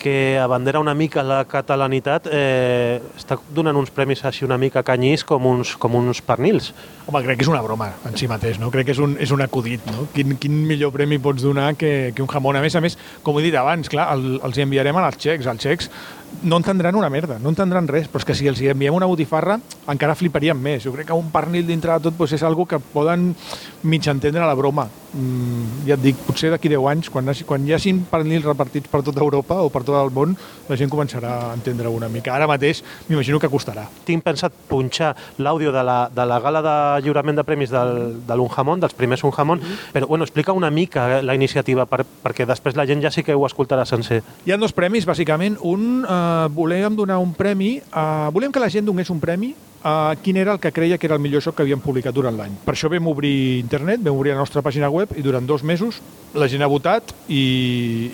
que 0.05 0.38
abandera 0.38 0.81
una 0.83 0.93
mica 0.93 1.23
la 1.25 1.38
catalanitat 1.49 2.27
eh, 2.29 3.01
està 3.17 3.38
donant 3.57 3.79
uns 3.81 3.88
premis 3.95 4.21
així 4.29 4.45
una 4.45 4.59
mica 4.61 4.83
canyís 4.85 5.25
com 5.25 5.47
uns, 5.49 5.71
com 5.81 5.97
uns 5.97 6.21
pernils. 6.21 6.75
Home, 7.07 7.23
crec 7.25 7.40
que 7.40 7.47
és 7.47 7.49
una 7.49 7.62
broma 7.64 7.88
en 8.05 8.19
si 8.21 8.29
mateix, 8.29 8.61
no? 8.61 8.69
Crec 8.75 8.90
que 8.90 8.93
és 8.93 9.01
un, 9.01 9.14
és 9.17 9.33
un 9.33 9.40
acudit, 9.40 9.87
no? 9.88 10.05
Quin, 10.12 10.37
quin 10.40 10.59
millor 10.69 10.93
premi 10.93 11.17
pots 11.25 11.47
donar 11.47 11.71
que, 11.81 12.12
que 12.12 12.21
un 12.21 12.29
jamón? 12.29 12.61
A 12.61 12.64
més 12.64 12.77
a 12.77 12.85
més, 12.85 12.99
com 13.25 13.40
he 13.40 13.47
dit 13.47 13.57
abans, 13.57 13.88
clar, 13.88 14.11
el, 14.12 14.43
els 14.45 14.61
hi 14.61 14.67
enviarem 14.67 15.01
als 15.01 15.17
xecs. 15.25 15.49
Els 15.49 15.64
xecs 15.64 15.88
no 16.42 16.57
entendran 16.57 16.97
una 16.97 17.11
merda, 17.11 17.38
no 17.38 17.53
entendran 17.53 17.88
res, 17.88 18.09
però 18.11 18.23
és 18.23 18.29
que 18.29 18.37
si 18.37 18.49
els 18.51 18.61
hi 18.61 18.70
enviem 18.73 18.94
una 18.94 19.09
botifarra 19.11 19.59
encara 19.90 20.16
fliparien 20.18 20.59
més. 20.59 20.83
Jo 20.85 20.92
crec 20.94 21.09
que 21.09 21.16
un 21.16 21.31
pernil 21.33 21.66
dintre 21.68 21.92
de 21.92 22.09
tot 22.09 22.18
doncs, 22.18 22.35
és 22.37 22.42
algo 22.42 22.66
que 22.66 22.81
poden 22.81 23.33
mig 23.85 24.07
entendre 24.09 24.44
la 24.47 24.57
broma. 24.59 24.88
Mm, 25.14 25.85
ja 25.87 25.94
et 25.94 26.03
dic, 26.03 26.18
potser 26.27 26.51
d'aquí 26.51 26.68
10 26.73 26.87
anys, 26.90 27.09
quan, 27.12 27.29
quan 27.47 27.66
hi 27.68 27.75
hagin 27.77 28.01
pernils 28.11 28.47
repartits 28.49 28.90
per 28.90 29.05
tota 29.07 29.23
Europa 29.23 29.61
o 29.62 29.68
per 29.70 29.85
tot 29.87 29.94
el 30.01 30.11
món, 30.11 30.35
la 30.68 30.79
gent 30.81 30.90
començarà 30.90 31.35
a 31.51 31.53
entendre 31.55 31.92
una 31.92 32.09
mica. 32.11 32.33
Ara 32.35 32.49
mateix 32.51 32.83
m'imagino 33.09 33.38
que 33.38 33.51
costarà. 33.53 33.87
Tinc 34.09 34.25
pensat 34.27 34.57
punxar 34.68 35.12
l'àudio 35.38 35.70
de, 35.75 35.85
la, 35.87 35.99
de 36.11 36.27
la 36.27 36.40
gala 36.42 36.64
de 36.64 36.77
lliurament 37.05 37.38
de 37.38 37.47
premis 37.47 37.70
del, 37.70 38.18
de 38.27 38.38
l'Unjamón, 38.38 38.83
dels 38.83 38.97
primers 38.99 39.23
Unjamón, 39.25 39.62
però 39.92 40.09
bueno, 40.11 40.27
explica 40.27 40.53
una 40.53 40.70
mica 40.70 41.23
la 41.23 41.37
iniciativa 41.37 41.87
per, 41.87 42.03
perquè 42.25 42.49
després 42.49 42.75
la 42.75 42.88
gent 42.88 43.05
ja 43.05 43.12
sí 43.14 43.23
que 43.23 43.37
ho 43.37 43.47
escoltarà 43.47 43.87
sencer. 43.87 44.23
Hi 44.49 44.55
ha 44.55 44.59
dos 44.59 44.75
premis, 44.75 45.07
bàsicament. 45.07 45.61
Un, 45.62 46.03
eh, 46.03 46.24
volíem 46.55 46.97
donar 46.97 47.19
un 47.19 47.35
premi, 47.35 47.79
eh, 47.79 48.29
volíem 48.33 48.53
que 48.53 48.63
la 48.63 48.71
gent 48.71 48.87
donés 48.87 49.11
un 49.11 49.21
premi 49.21 49.55
a 49.85 50.17
quin 50.23 50.39
era 50.41 50.55
el 50.55 50.61
que 50.61 50.73
creia 50.73 50.97
que 50.97 51.07
era 51.07 51.17
el 51.17 51.21
millor 51.21 51.43
joc 51.45 51.59
que 51.59 51.63
havíem 51.63 51.81
publicat 51.85 52.15
durant 52.17 52.35
l'any. 52.39 52.55
Per 52.65 52.73
això 52.73 52.89
vam 52.89 53.11
obrir 53.13 53.61
internet, 53.61 54.01
vam 54.01 54.17
obrir 54.17 54.33
la 54.33 54.41
nostra 54.41 54.63
pàgina 54.65 54.89
web 54.89 55.13
i 55.15 55.23
durant 55.23 55.45
dos 55.45 55.63
mesos 55.63 56.01
la 56.35 56.49
gent 56.49 56.65
ha 56.65 56.71
votat 56.73 57.13
i, 57.29 57.37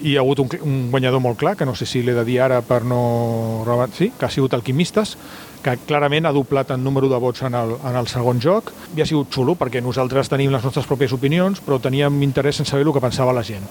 i 0.03 0.11
hi 0.11 0.17
ha 0.17 0.25
hagut 0.25 0.43
un, 0.43 0.51
un 0.67 0.81
guanyador 0.91 1.23
molt 1.23 1.39
clar, 1.39 1.55
que 1.57 1.65
no 1.65 1.77
sé 1.79 1.87
si 1.87 2.03
l'he 2.03 2.15
de 2.17 2.25
dir 2.27 2.41
ara 2.43 2.61
per 2.61 2.83
no... 2.85 3.63
Sí, 3.97 4.11
que 4.19 4.27
ha 4.27 4.31
sigut 4.35 4.55
Alquimistes, 4.55 5.17
que 5.65 5.77
clarament 5.87 6.27
ha 6.27 6.33
doblat 6.33 6.71
el 6.73 6.83
número 6.83 7.09
de 7.09 7.19
vots 7.21 7.43
en 7.47 7.55
el, 7.55 7.75
en 7.85 7.97
el 7.97 8.09
segon 8.09 8.41
joc 8.41 8.73
i 8.97 9.03
ha 9.03 9.07
sigut 9.09 9.33
xulo 9.35 9.57
perquè 9.61 9.83
nosaltres 9.85 10.31
tenim 10.33 10.53
les 10.53 10.65
nostres 10.65 10.89
pròpies 10.89 11.13
opinions 11.17 11.61
però 11.65 11.81
teníem 11.83 12.23
interès 12.25 12.61
en 12.61 12.69
saber 12.69 12.87
el 12.87 12.93
que 12.97 13.03
pensava 13.03 13.35
la 13.37 13.45
gent. 13.45 13.67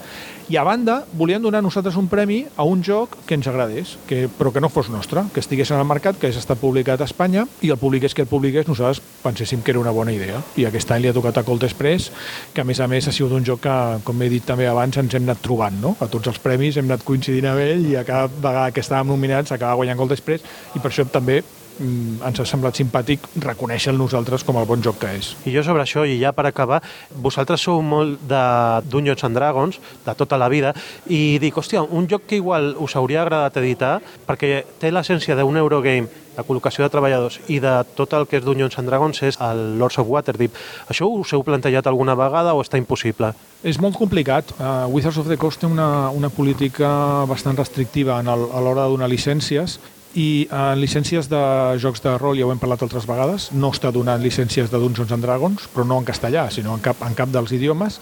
I 0.50 0.56
a 0.58 0.64
banda, 0.66 1.04
volíem 1.14 1.42
donar 1.42 1.62
nosaltres 1.62 1.96
un 1.96 2.08
premi 2.10 2.44
a 2.56 2.64
un 2.66 2.82
joc 2.82 3.16
que 3.26 3.36
ens 3.38 3.46
agradés, 3.46 3.96
que, 4.06 4.24
però 4.26 4.50
que 4.50 4.60
no 4.60 4.68
fos 4.68 4.88
nostre, 4.90 5.22
que 5.34 5.38
estigués 5.42 5.70
en 5.70 5.78
el 5.78 5.86
mercat, 5.86 6.18
que 6.18 6.26
hagués 6.26 6.40
estat 6.40 6.58
publicat 6.58 7.00
a 7.02 7.06
Espanya 7.06 7.46
i 7.62 7.70
el 7.70 7.78
publiqués 7.78 8.14
que 8.14 8.24
el 8.26 8.30
publiqués, 8.30 8.66
nosaltres 8.66 9.02
penséssim 9.22 9.62
que 9.62 9.70
era 9.70 9.82
una 9.82 9.94
bona 9.94 10.14
idea. 10.14 10.40
I 10.58 10.66
aquest 10.66 10.90
any 10.90 11.04
li 11.04 11.10
ha 11.10 11.14
tocat 11.14 11.38
a 11.38 11.44
Cold 11.46 11.68
Express, 11.68 12.10
que 12.54 12.64
a 12.64 12.66
més 12.66 12.80
a 12.80 12.88
més 12.90 13.06
ha 13.06 13.14
sigut 13.14 13.36
un 13.36 13.46
joc 13.46 13.62
que, 13.66 13.76
com 14.02 14.22
he 14.22 14.30
dit 14.32 14.46
també 14.46 14.66
abans, 14.66 14.98
ens 14.98 15.14
hem 15.14 15.28
anat 15.28 15.42
trobant, 15.44 15.78
no? 15.82 15.94
A 16.00 16.10
tots 16.10 16.32
els 16.32 16.42
premis 16.42 16.78
hem 16.80 16.90
anat 16.90 17.06
coincidint 17.06 17.50
amb 17.52 17.62
ell 17.62 17.86
i 17.86 17.96
a 18.00 18.04
cada 18.08 18.26
vegada 18.26 18.74
que 18.74 18.82
estàvem 18.82 19.14
nominats 19.14 19.54
acaba 19.54 19.78
guanyant 19.78 20.02
Gold 20.02 20.18
Express 20.18 20.42
i 20.74 20.82
per 20.82 20.90
això 20.90 21.06
també 21.06 21.42
ens 21.80 22.40
ha 22.40 22.46
semblat 22.48 22.76
simpàtic 22.76 23.24
reconèixer-lo 23.40 24.04
nosaltres 24.04 24.44
com 24.44 24.58
el 24.60 24.68
bon 24.68 24.82
joc 24.84 25.00
que 25.02 25.12
és. 25.18 25.32
I 25.48 25.54
jo 25.54 25.64
sobre 25.66 25.84
això, 25.84 26.04
i 26.04 26.18
ja 26.20 26.32
per 26.36 26.46
acabar, 26.48 26.80
vosaltres 27.22 27.64
sou 27.66 27.82
molt 27.82 28.20
de 28.28 28.42
Dungeons 28.90 29.24
and 29.24 29.38
Dragons, 29.38 29.80
de 30.06 30.14
tota 30.18 30.38
la 30.40 30.50
vida, 30.52 30.74
i 31.08 31.38
dic, 31.42 31.56
hòstia, 31.56 31.82
un 31.82 32.08
joc 32.10 32.26
que 32.28 32.40
igual 32.40 32.74
us 32.78 32.96
hauria 32.96 33.22
agradat 33.22 33.60
editar, 33.62 33.98
perquè 34.26 34.64
té 34.80 34.92
l'essència 34.92 35.36
d'un 35.38 35.60
Eurogame, 35.60 36.08
la 36.36 36.44
col·locació 36.46 36.84
de 36.84 36.90
treballadors 36.92 37.40
i 37.52 37.58
de 37.60 37.72
tot 37.98 38.12
el 38.16 38.26
que 38.30 38.38
és 38.38 38.44
Dungeons 38.44 38.78
and 38.80 38.88
Dragons 38.88 39.22
és 39.26 39.38
el 39.44 39.78
Lords 39.80 39.98
of 40.00 40.08
Waterdeep. 40.08 40.56
Això 40.88 41.08
us 41.10 41.32
heu 41.34 41.44
plantejat 41.44 41.88
alguna 41.90 42.14
vegada 42.16 42.54
o 42.54 42.62
està 42.64 42.80
impossible? 42.80 43.32
És 43.66 43.80
molt 43.82 43.98
complicat. 43.98 44.54
Uh, 44.56 44.86
Wizards 44.94 45.18
of 45.20 45.28
the 45.28 45.36
Coast 45.36 45.60
té 45.60 45.68
una, 45.68 46.08
una 46.16 46.30
política 46.32 47.26
bastant 47.28 47.58
restrictiva 47.58 48.20
en 48.22 48.30
el, 48.32 48.46
a 48.48 48.62
l'hora 48.62 48.86
de 48.86 48.94
donar 48.94 49.10
llicències 49.10 49.80
i 50.18 50.48
en 50.50 50.80
llicències 50.80 51.28
de 51.30 51.40
jocs 51.78 52.02
de 52.02 52.16
rol, 52.18 52.38
ja 52.38 52.48
ho 52.48 52.50
hem 52.50 52.58
parlat 52.58 52.82
altres 52.82 53.06
vegades, 53.06 53.50
no 53.54 53.70
està 53.70 53.92
donant 53.94 54.22
llicències 54.22 54.70
de 54.70 54.80
Dungeons 54.82 55.12
and 55.14 55.22
Dragons, 55.22 55.68
però 55.70 55.86
no 55.86 56.00
en 56.00 56.08
castellà, 56.08 56.48
sinó 56.50 56.74
en 56.74 56.82
cap, 56.82 57.02
en 57.06 57.14
cap 57.14 57.30
dels 57.30 57.54
idiomes. 57.54 58.00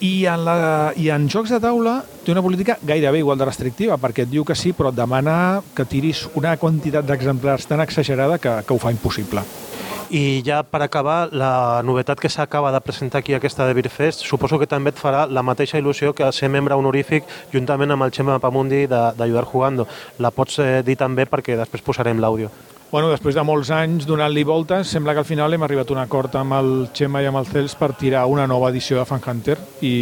I 0.00 0.26
en, 0.28 0.44
la, 0.44 0.92
I 0.96 1.08
en 1.12 1.28
jocs 1.32 1.52
de 1.52 1.60
taula 1.60 1.98
té 2.24 2.32
una 2.32 2.44
política 2.44 2.76
gairebé 2.84 3.22
igual 3.22 3.38
de 3.40 3.48
restrictiva, 3.48 3.96
perquè 4.00 4.26
et 4.26 4.32
diu 4.32 4.44
que 4.44 4.56
sí, 4.56 4.74
però 4.76 4.92
et 4.92 4.98
demana 4.98 5.62
que 5.76 5.88
tiris 5.88 6.26
una 6.36 6.56
quantitat 6.60 7.08
d'exemplars 7.08 7.68
tan 7.68 7.80
exagerada 7.84 8.36
que, 8.38 8.58
que 8.64 8.76
ho 8.76 8.80
fa 8.80 8.92
impossible. 8.92 9.44
I 10.10 10.42
ja 10.46 10.60
per 10.62 10.82
acabar, 10.84 11.32
la 11.34 11.82
novetat 11.82 12.20
que 12.22 12.30
s'acaba 12.30 12.70
de 12.70 12.80
presentar 12.80 13.18
aquí 13.18 13.34
aquesta 13.34 13.66
de 13.66 13.74
Beerfest, 13.74 14.22
suposo 14.22 14.58
que 14.58 14.68
també 14.70 14.92
et 14.94 15.00
farà 15.00 15.24
la 15.26 15.42
mateixa 15.42 15.80
il·lusió 15.80 16.14
que 16.14 16.30
ser 16.32 16.48
membre 16.48 16.78
honorífic 16.78 17.26
juntament 17.52 17.90
amb 17.90 18.06
el 18.06 18.14
Xema 18.14 18.38
Pamundi 18.38 18.86
d'Ayudar 18.86 19.44
Jugando. 19.50 19.88
La 20.18 20.30
pots 20.30 20.60
eh, 20.62 20.82
dir 20.86 20.96
també 20.96 21.26
perquè 21.26 21.58
després 21.58 21.82
posarem 21.82 22.22
l'àudio. 22.22 22.52
Bueno, 22.92 23.10
després 23.10 23.34
de 23.34 23.42
molts 23.42 23.72
anys 23.74 24.06
donant-li 24.06 24.44
voltes, 24.46 24.86
sembla 24.86 25.12
que 25.12 25.24
al 25.24 25.26
final 25.26 25.52
hem 25.52 25.64
arribat 25.66 25.90
a 25.90 25.96
un 25.96 26.04
acord 26.04 26.36
amb 26.38 26.54
el 26.54 26.74
Xema 26.94 27.24
i 27.24 27.26
amb 27.26 27.42
el 27.42 27.50
Cels 27.50 27.74
per 27.74 27.90
tirar 27.98 28.28
una 28.30 28.46
nova 28.46 28.70
edició 28.70 29.00
de 29.00 29.08
Fan 29.08 29.24
Hunter 29.26 29.58
i, 29.82 29.96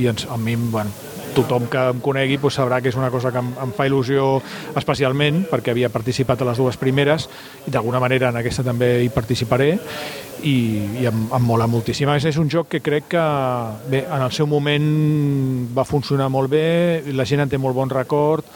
i 0.00 0.08
ens, 0.08 0.24
a 0.24 0.40
mi, 0.40 0.56
bueno, 0.56 1.11
tothom 1.36 1.68
que 1.72 1.86
em 1.92 2.02
conegui 2.04 2.38
doncs, 2.38 2.58
sabrà 2.58 2.80
que 2.82 2.90
és 2.92 2.98
una 2.98 3.10
cosa 3.10 3.32
que 3.32 3.40
em, 3.42 3.52
em 3.64 3.72
fa 3.76 3.86
il·lusió 3.88 4.36
especialment 4.78 5.44
perquè 5.50 5.72
havia 5.72 5.92
participat 5.92 6.42
a 6.42 6.50
les 6.50 6.60
dues 6.60 6.78
primeres 6.80 7.28
i 7.66 7.72
d'alguna 7.72 8.00
manera 8.02 8.30
en 8.30 8.40
aquesta 8.40 8.64
també 8.66 8.94
hi 9.04 9.10
participaré 9.12 9.72
i, 10.42 10.56
i 11.00 11.06
em, 11.06 11.26
em 11.32 11.46
mola 11.46 11.68
moltíssim. 11.70 12.08
A 12.08 12.16
més, 12.16 12.26
és 12.26 12.38
un 12.40 12.50
joc 12.50 12.68
que 12.72 12.82
crec 12.82 13.08
que 13.14 13.24
bé, 13.90 14.04
en 14.04 14.22
el 14.22 14.32
seu 14.34 14.48
moment 14.50 14.86
va 15.74 15.86
funcionar 15.88 16.28
molt 16.32 16.50
bé, 16.52 17.02
la 17.14 17.26
gent 17.28 17.44
en 17.44 17.52
té 17.52 17.60
molt 17.62 17.78
bon 17.78 17.90
record 17.92 18.46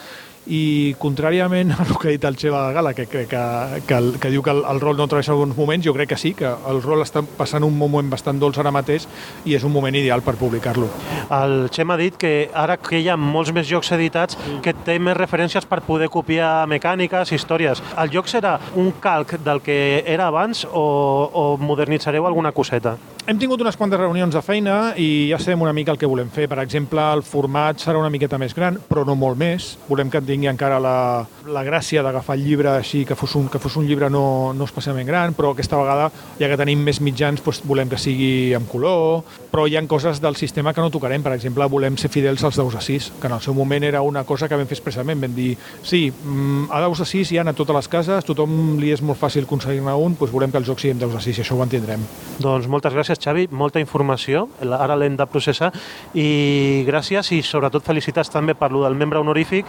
i 0.47 0.95
contràriament 1.01 1.73
a 1.75 1.83
el 1.85 1.95
que 1.99 2.09
ha 2.09 2.15
dit 2.15 2.25
el 2.29 2.37
Xeva 2.39 2.71
Gala, 2.73 2.93
que, 2.95 3.07
que, 3.07 3.27
que, 3.27 3.43
que, 3.87 3.97
el, 3.97 4.13
que 4.23 4.31
diu 4.31 4.43
que 4.43 4.53
el, 4.55 4.63
el 4.69 4.81
rol 4.81 4.97
no 4.99 5.09
travessa 5.11 5.33
alguns 5.35 5.57
moments, 5.57 5.85
jo 5.87 5.95
crec 5.97 6.13
que 6.13 6.21
sí, 6.21 6.33
que 6.39 6.47
el 6.47 6.83
rol 6.85 7.03
està 7.05 7.23
passant 7.23 7.67
un 7.67 7.75
moment 7.79 8.11
bastant 8.11 8.39
dolç 8.43 8.61
ara 8.63 8.73
mateix 8.75 9.09
i 9.45 9.57
és 9.59 9.67
un 9.67 9.75
moment 9.75 9.95
ideal 9.95 10.23
per 10.27 10.37
publicar-lo. 10.39 10.89
El 11.35 11.57
Xema 11.75 11.97
ha 11.97 12.01
dit 12.01 12.17
que 12.21 12.51
ara 12.55 12.79
que 12.79 13.01
hi 13.01 13.11
ha 13.11 13.19
molts 13.19 13.53
més 13.57 13.67
jocs 13.69 13.93
editats 13.97 14.39
que 14.63 14.75
té 14.87 14.99
més 15.03 15.19
referències 15.19 15.67
per 15.67 15.83
poder 15.87 16.11
copiar 16.13 16.67
mecàniques, 16.71 17.33
històries. 17.35 17.83
El 17.99 18.15
joc 18.15 18.31
serà 18.31 18.57
un 18.77 18.93
calc 19.03 19.37
del 19.45 19.63
que 19.67 20.03
era 20.07 20.31
abans 20.31 20.67
o, 20.71 20.87
o 21.33 21.45
modernitzareu 21.59 22.27
alguna 22.27 22.55
coseta? 22.55 22.97
Hem 23.27 23.41
tingut 23.43 23.59
unes 23.61 23.75
quantes 23.75 23.99
reunions 23.99 24.35
de 24.37 24.41
feina 24.45 24.93
i 25.03 25.27
ja 25.33 25.39
sabem 25.43 25.65
una 25.65 25.73
mica 25.75 25.91
el 25.91 25.99
que 25.99 26.07
volem 26.07 26.29
fer. 26.31 26.47
Per 26.47 26.61
exemple, 26.63 27.03
el 27.17 27.25
format 27.27 27.81
serà 27.83 27.99
una 27.99 28.11
miqueta 28.13 28.39
més 28.39 28.55
gran, 28.55 28.77
però 28.87 29.03
no 29.07 29.17
molt 29.19 29.39
més. 29.41 29.73
Volem 29.89 30.13
que 30.13 30.21
tingui 30.23 30.47
encara 30.47 30.79
la, 30.79 31.25
la 31.51 31.65
gràcia 31.67 32.05
d'agafar 32.07 32.37
el 32.39 32.45
llibre 32.47 32.71
així, 32.71 33.03
que 33.05 33.17
fos 33.19 33.35
un, 33.35 33.49
que 33.51 33.59
fos 33.59 33.75
un 33.81 33.89
llibre 33.89 34.11
no, 34.15 34.53
no 34.55 34.69
especialment 34.69 35.09
gran, 35.11 35.35
però 35.35 35.51
aquesta 35.51 35.81
vegada, 35.81 36.13
ja 36.39 36.51
que 36.53 36.59
tenim 36.61 36.85
més 36.87 37.01
mitjans, 37.03 37.43
doncs 37.43 37.65
volem 37.67 37.91
que 37.91 37.99
sigui 37.99 38.55
en 38.55 38.69
color, 38.71 39.25
però 39.51 39.67
hi 39.67 39.75
ha 39.75 39.83
coses 39.91 40.23
del 40.23 40.39
sistema 40.39 40.73
que 40.73 40.85
no 40.85 40.93
tocarem. 40.95 41.27
Per 41.27 41.35
exemple, 41.35 41.67
volem 41.73 41.99
ser 41.99 42.13
fidels 42.15 42.47
als 42.47 42.61
10 42.63 42.79
a 42.79 42.85
6, 42.85 43.11
que 43.21 43.27
en 43.27 43.35
el 43.35 43.43
seu 43.43 43.59
moment 43.59 43.89
era 43.91 44.05
una 44.07 44.23
cosa 44.23 44.47
que 44.47 44.55
vam 44.55 44.71
fer 44.71 44.79
expressament. 44.79 45.27
Vam 45.27 45.35
dir, 45.35 45.57
sí, 45.83 46.13
mm, 46.13 46.71
a 46.71 46.85
10 46.87 47.03
a 47.03 47.11
6 47.11 47.35
hi 47.35 47.43
ha 47.43 47.47
a 47.51 47.57
totes 47.57 47.75
les 47.75 47.91
cases, 47.91 48.31
tothom 48.31 48.79
li 48.79 48.95
és 48.95 49.03
molt 49.03 49.19
fàcil 49.19 49.51
aconseguir-ne 49.51 49.99
un, 49.99 50.15
doncs 50.15 50.35
volem 50.35 50.55
que 50.55 50.63
el 50.63 50.71
joc 50.71 50.79
sigui 50.79 50.95
en 50.95 51.03
10 51.03 51.19
a 51.19 51.27
6 51.27 51.43
i 51.43 51.43
això 51.43 51.59
ho 51.59 51.67
entendrem. 51.67 52.07
Doncs 52.39 52.71
moltes 52.71 52.95
gràcies, 52.95 53.16
Xavi, 53.23 53.49
molta 53.51 53.81
informació, 53.83 54.47
ara 54.63 54.97
l'hem 54.97 55.17
de 55.17 55.27
processar, 55.31 55.73
i 56.15 56.85
gràcies 56.87 57.33
i 57.37 57.43
sobretot 57.43 57.85
felicitats 57.87 58.31
també 58.33 58.55
per 58.55 58.71
lo 58.73 58.85
del 58.85 58.95
membre 58.99 59.21
honorífic 59.23 59.67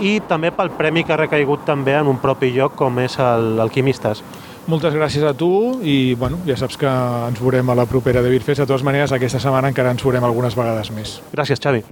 i 0.00 0.18
també 0.28 0.52
pel 0.54 0.72
premi 0.76 1.04
que 1.04 1.14
ha 1.14 1.20
recaigut 1.20 1.66
també 1.66 1.96
en 1.98 2.10
un 2.10 2.20
propi 2.22 2.52
lloc 2.54 2.76
com 2.78 2.98
és 3.02 3.18
el 3.18 3.60
Alquimistes. 3.60 4.22
Moltes 4.70 4.94
gràcies 4.94 5.24
a 5.26 5.32
tu 5.34 5.80
i 5.82 6.14
bueno, 6.14 6.38
ja 6.46 6.56
saps 6.60 6.78
que 6.78 6.90
ens 6.90 7.40
veurem 7.42 7.72
a 7.72 7.78
la 7.78 7.88
propera 7.90 8.22
de 8.22 8.30
Birfest. 8.30 8.60
De 8.62 8.68
totes 8.68 8.86
maneres, 8.86 9.12
aquesta 9.16 9.42
setmana 9.42 9.72
encara 9.72 9.96
ens 9.96 10.04
veurem 10.04 10.24
algunes 10.24 10.56
vegades 10.58 10.94
més. 10.94 11.18
Gràcies, 11.32 11.62
Xavi. 11.62 11.84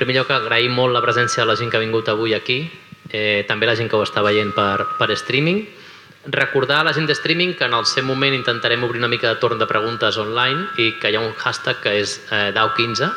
Primer 0.00 0.16
lloc 0.16 0.30
agraïm 0.32 0.72
molt 0.72 0.96
la 0.96 1.02
presència 1.04 1.44
de 1.44 1.50
la 1.50 1.58
gent 1.60 1.68
que 1.68 1.76
ha 1.76 1.84
vingut 1.84 2.08
avui 2.08 2.32
aquí, 2.32 2.62
eh, 3.12 3.44
també 3.48 3.68
la 3.68 3.76
gent 3.76 3.90
que 3.90 3.98
ho 3.98 4.04
està 4.06 4.24
veient 4.24 4.54
per, 4.56 4.86
per 4.98 5.10
streaming. 5.12 5.60
Recordar 6.32 6.80
a 6.80 6.86
la 6.88 6.94
gent 6.96 7.08
de 7.08 7.16
streaming 7.16 7.54
que 7.56 7.66
en 7.68 7.74
el 7.76 7.86
seu 7.88 8.04
moment 8.04 8.34
intentarem 8.36 8.82
obrir 8.84 9.00
una 9.00 9.08
mica 9.12 9.28
de 9.28 9.40
torn 9.40 9.60
de 9.60 9.68
preguntes 9.68 10.16
online 10.20 10.68
i 10.80 10.92
que 11.00 11.10
hi 11.10 11.18
ha 11.18 11.24
un 11.24 11.34
hashtag 11.36 11.82
que 11.84 11.96
és 12.00 12.16
eh, 12.30 12.48
DAO15, 12.56 13.10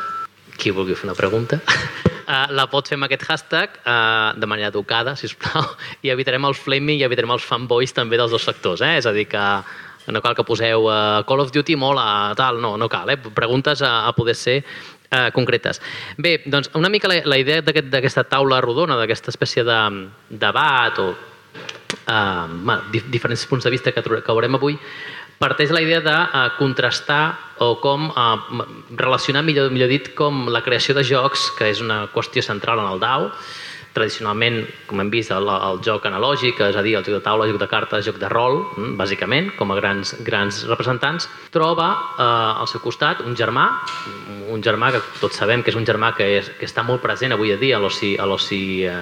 qui 0.60 0.72
vulgui 0.76 0.96
fer 0.96 1.08
una 1.08 1.16
pregunta, 1.16 1.60
eh, 2.34 2.44
la 2.52 2.68
pot 2.72 2.88
fer 2.88 2.98
amb 3.00 3.08
aquest 3.08 3.24
hashtag 3.28 3.80
eh, 3.80 4.28
de 4.40 4.50
manera 4.50 4.72
educada, 4.72 5.16
si 5.16 5.28
us 5.30 5.36
plau, 5.40 5.72
i 6.04 6.12
evitarem 6.12 6.44
el 6.48 6.56
flaming 6.58 7.00
i 7.00 7.08
evitarem 7.08 7.32
els 7.36 7.48
fanboys 7.48 7.96
també 7.96 8.20
dels 8.20 8.32
dos 8.32 8.44
sectors, 8.44 8.84
eh? 8.84 8.98
és 9.00 9.08
a 9.08 9.16
dir, 9.16 9.28
que 9.32 9.44
no 10.12 10.20
cal 10.20 10.34
que 10.36 10.44
poseu 10.44 10.84
uh, 10.84 11.22
Call 11.24 11.40
of 11.40 11.52
Duty 11.52 11.76
mola, 11.80 12.34
tal, 12.36 12.60
no, 12.60 12.74
no 12.76 12.88
cal, 12.92 13.08
eh? 13.10 13.16
preguntes 13.16 13.80
a, 13.82 14.06
a 14.08 14.12
poder 14.12 14.34
ser 14.36 14.58
eh, 15.14 15.30
concretes. 15.32 15.80
Bé, 16.18 16.40
doncs 16.46 16.70
una 16.74 16.90
mica 16.90 17.08
la, 17.08 17.20
la 17.24 17.38
idea 17.38 17.62
d'aquest- 17.62 17.90
d'aquesta 17.94 18.24
taula 18.26 18.60
rodona, 18.60 18.96
d'aquesta 18.98 19.30
espècie 19.30 19.62
de 19.64 19.78
debat 20.30 20.98
o 20.98 21.12
eh, 21.14 22.46
bueno, 22.50 22.82
dif 22.92 23.06
diferents 23.10 23.46
punts 23.46 23.64
de 23.64 23.70
vista 23.70 23.92
que, 23.92 24.02
que 24.02 24.32
veurem 24.34 24.58
avui, 24.58 24.78
parteix 25.38 25.70
la 25.74 25.82
idea 25.82 26.00
de 26.00 26.14
eh, 26.14 26.48
contrastar 26.58 27.38
o 27.62 27.76
com 27.80 28.08
eh, 28.10 28.64
relacionar, 28.98 29.42
millor, 29.46 29.70
millor 29.70 29.88
dit, 29.90 30.12
com 30.18 30.48
la 30.50 30.62
creació 30.62 30.94
de 30.94 31.04
jocs, 31.06 31.50
que 31.58 31.70
és 31.70 31.80
una 31.84 32.04
qüestió 32.14 32.42
central 32.42 32.80
en 32.82 32.90
el 32.92 33.00
DAO, 33.02 33.30
tradicionalment, 33.94 34.60
com 34.90 35.00
hem 35.00 35.10
vist, 35.12 35.30
el, 35.34 35.48
el 35.48 35.80
joc 35.86 36.08
analògic, 36.10 36.60
és 36.66 36.76
a 36.76 36.82
dir, 36.84 36.96
el 36.98 37.06
joc 37.06 37.16
de 37.16 37.22
taula, 37.24 37.46
el 37.46 37.54
joc 37.54 37.62
de 37.62 37.70
cartes, 37.70 38.04
joc 38.06 38.18
de 38.20 38.28
rol, 38.32 38.60
mm, 38.74 38.96
bàsicament, 38.98 39.52
com 39.58 39.70
a 39.72 39.78
grans, 39.78 40.16
grans 40.26 40.64
representants, 40.68 41.28
troba 41.54 41.88
eh, 41.94 42.26
al 42.26 42.68
seu 42.70 42.82
costat 42.84 43.22
un 43.24 43.38
germà, 43.38 43.68
un 44.50 44.62
germà 44.62 44.90
que 44.94 45.02
tots 45.22 45.38
sabem 45.40 45.62
que 45.62 45.70
és 45.72 45.78
un 45.78 45.86
germà 45.86 46.12
que, 46.18 46.26
és, 46.40 46.50
que 46.58 46.66
està 46.68 46.84
molt 46.86 47.02
present 47.02 47.32
avui 47.32 47.54
a 47.54 47.58
dia 47.60 47.78
a 47.78 47.82
l'oci 47.82 48.14
eh, 48.84 48.98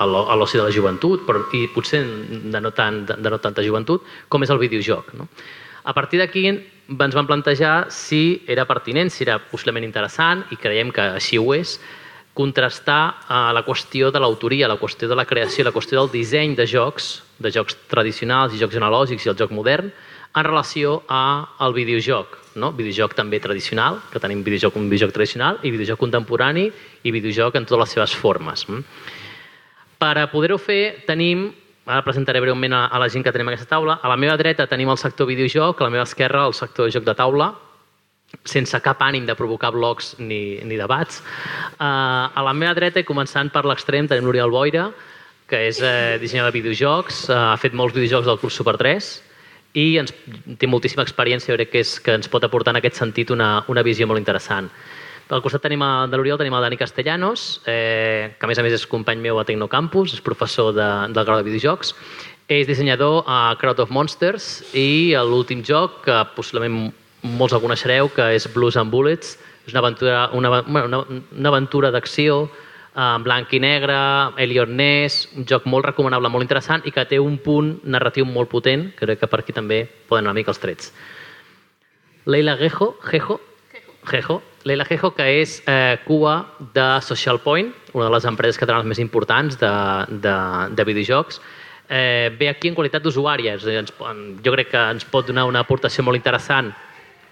a 0.00 0.06
l'oci 0.08 0.56
de 0.56 0.64
la 0.64 0.72
joventut, 0.72 1.26
però, 1.26 1.42
i 1.52 1.66
potser 1.68 2.00
de 2.04 2.60
no, 2.60 2.70
tant, 2.72 3.02
de, 3.04 3.18
de 3.20 3.32
no 3.32 3.38
tanta 3.42 3.64
joventut, 3.64 4.06
com 4.32 4.40
és 4.40 4.52
el 4.52 4.60
videojoc. 4.62 5.12
No? 5.18 5.28
A 5.84 5.92
partir 5.96 6.20
d'aquí 6.20 6.46
ens 6.48 7.16
vam 7.16 7.28
plantejar 7.28 7.90
si 7.92 8.40
era 8.48 8.64
pertinent, 8.64 9.12
si 9.12 9.26
era 9.26 9.38
possiblement 9.50 9.84
interessant, 9.84 10.46
i 10.50 10.56
creiem 10.56 10.92
que 10.92 11.04
així 11.20 11.36
ho 11.36 11.52
és, 11.56 11.76
contrastar 12.40 13.02
eh, 13.28 13.40
la 13.52 13.64
qüestió 13.66 14.08
de 14.10 14.20
l'autoria, 14.22 14.68
la 14.70 14.78
qüestió 14.80 15.08
de 15.10 15.18
la 15.18 15.26
creació, 15.28 15.66
la 15.66 15.74
qüestió 15.74 16.00
del 16.00 16.12
disseny 16.14 16.56
de 16.56 16.66
jocs, 16.66 17.18
de 17.38 17.52
jocs 17.52 17.76
tradicionals 17.90 18.56
i 18.56 18.60
jocs 18.62 18.80
analògics 18.80 19.26
i 19.26 19.32
el 19.32 19.36
joc 19.36 19.52
modern, 19.52 19.92
en 20.30 20.46
relació 20.46 21.02
a 21.08 21.56
al 21.58 21.74
videojoc. 21.74 22.38
No? 22.60 22.72
Videojoc 22.74 23.14
també 23.18 23.40
tradicional, 23.42 24.00
que 24.10 24.22
tenim 24.22 24.44
videojoc, 24.46 24.76
un 24.78 24.88
videojoc 24.90 25.14
tradicional, 25.14 25.60
i 25.62 25.72
videojoc 25.74 26.00
contemporani 26.00 26.68
i 27.04 27.12
videojoc 27.14 27.58
en 27.58 27.66
totes 27.66 27.84
les 27.84 27.96
seves 27.98 28.16
formes. 28.16 28.66
mm? 28.68 28.84
Per 30.00 30.16
a 30.16 30.28
poder-ho 30.32 30.56
fer 30.58 31.04
tenim, 31.06 31.50
ara 31.84 32.02
presentaré 32.06 32.40
breument 32.40 32.72
a, 32.72 32.86
a 32.86 32.98
la 33.02 33.08
gent 33.12 33.26
que 33.26 33.32
tenim 33.32 33.50
a 33.50 33.52
aquesta 33.52 33.74
taula, 33.76 33.98
a 34.02 34.08
la 34.08 34.16
meva 34.16 34.36
dreta 34.40 34.66
tenim 34.66 34.88
el 34.88 34.98
sector 34.98 35.28
videojoc, 35.28 35.80
a 35.80 35.84
la 35.84 35.90
meva 35.90 36.06
esquerra 36.08 36.46
el 36.46 36.54
sector 36.54 36.88
joc 36.90 37.04
de 37.04 37.14
taula, 37.14 37.52
sense 38.44 38.78
cap 38.80 39.00
ànim 39.04 39.26
de 39.26 39.36
provocar 39.36 39.72
blocs 39.74 40.14
ni, 40.18 40.60
ni 40.64 40.78
debats. 40.80 41.20
Uh, 41.76 42.30
a 42.30 42.44
la 42.46 42.54
meva 42.56 42.74
dreta, 42.78 43.02
començant 43.06 43.50
per 43.52 43.64
l'extrem, 43.68 44.08
tenim 44.08 44.28
l'Oriol 44.28 44.52
Boira, 44.54 44.90
que 45.50 45.66
és 45.66 45.80
eh, 45.82 46.16
dissenyador 46.22 46.52
de 46.52 46.60
videojocs, 46.60 47.24
eh, 47.28 47.34
ha 47.34 47.58
fet 47.58 47.74
molts 47.74 47.96
videojocs 47.96 48.28
del 48.28 48.38
Club 48.38 48.54
Super 48.54 48.76
3 48.78 49.10
i 49.80 49.86
ens, 49.98 50.14
té 50.58 50.68
moltíssima 50.70 51.02
experiència, 51.02 51.56
crec 51.58 51.72
que, 51.74 51.82
és, 51.82 51.96
que 52.02 52.14
ens 52.18 52.30
pot 52.30 52.46
aportar 52.46 52.74
en 52.74 52.80
aquest 52.80 53.00
sentit 53.02 53.30
una, 53.34 53.56
una 53.70 53.84
visió 53.86 54.06
molt 54.06 54.22
interessant. 54.22 54.70
Al 55.30 55.42
costat 55.44 55.62
tenim 55.62 55.82
a, 55.86 55.90
de 56.10 56.18
l'Oriol 56.18 56.40
tenim 56.40 56.56
el 56.58 56.64
Dani 56.66 56.78
Castellanos, 56.78 57.60
eh, 57.70 58.32
que 58.38 58.46
a 58.46 58.50
més 58.50 58.58
a 58.58 58.64
més 58.66 58.74
és 58.74 58.86
company 58.90 59.20
meu 59.22 59.38
a 59.38 59.46
Tecnocampus, 59.46 60.16
és 60.16 60.24
professor 60.26 60.72
de, 60.74 60.88
del 61.14 61.26
grau 61.26 61.38
de 61.38 61.46
videojocs. 61.46 61.94
És 62.50 62.66
dissenyador 62.66 63.22
a 63.30 63.54
Crowd 63.60 63.84
of 63.84 63.92
Monsters 63.94 64.48
i 64.74 65.14
l'últim 65.22 65.62
joc, 65.66 66.00
que 66.08 66.16
possiblement 66.34 66.88
molts 67.22 67.54
el 67.54 67.62
coneixereu, 67.62 68.10
que 68.14 68.32
és 68.36 68.48
Blues 68.54 68.78
and 68.80 68.92
Bullets. 68.92 69.36
És 69.66 69.74
una 69.74 69.84
aventura, 69.84 70.26
una, 70.32 70.60
una, 70.62 71.04
una 71.04 71.48
aventura 71.52 71.90
d'acció 71.92 72.48
en 72.96 73.22
blanc 73.22 73.52
i 73.54 73.60
negre, 73.62 73.96
Elliot 74.42 74.68
Ness, 74.68 75.28
un 75.38 75.46
joc 75.46 75.66
molt 75.70 75.86
recomanable, 75.86 76.30
molt 76.32 76.42
interessant 76.42 76.82
i 76.88 76.92
que 76.94 77.04
té 77.06 77.20
un 77.22 77.38
punt 77.38 77.76
narratiu 77.84 78.26
molt 78.26 78.50
potent, 78.50 78.88
crec 78.98 79.22
que 79.22 79.30
per 79.30 79.40
aquí 79.40 79.54
també 79.54 79.84
poden 80.08 80.26
una 80.26 80.34
mica 80.34 80.50
els 80.50 80.58
trets. 80.58 80.90
Leila 82.26 82.56
Gejo, 82.58 82.96
Gejo, 83.06 83.40
Gejo, 84.10 84.40
Leila 84.64 84.84
Gejo, 84.84 85.12
que 85.14 85.28
és 85.40 85.60
eh, 85.66 86.00
cua 86.04 86.42
de 86.74 86.88
Social 87.02 87.40
Point, 87.40 87.72
una 87.94 88.08
de 88.08 88.14
les 88.16 88.26
empreses 88.28 88.58
catalanes 88.58 88.88
més 88.90 89.00
importants 89.00 89.56
de, 89.60 89.72
de, 90.10 90.36
de 90.76 90.84
videojocs, 90.84 91.40
eh, 91.88 92.34
ve 92.38 92.50
aquí 92.50 92.68
en 92.68 92.76
qualitat 92.76 93.02
d'usuària. 93.02 93.56
Jo 93.60 94.52
crec 94.52 94.70
que 94.74 94.84
ens 94.96 95.06
pot 95.08 95.26
donar 95.26 95.46
una 95.48 95.62
aportació 95.64 96.04
molt 96.04 96.18
interessant 96.18 96.74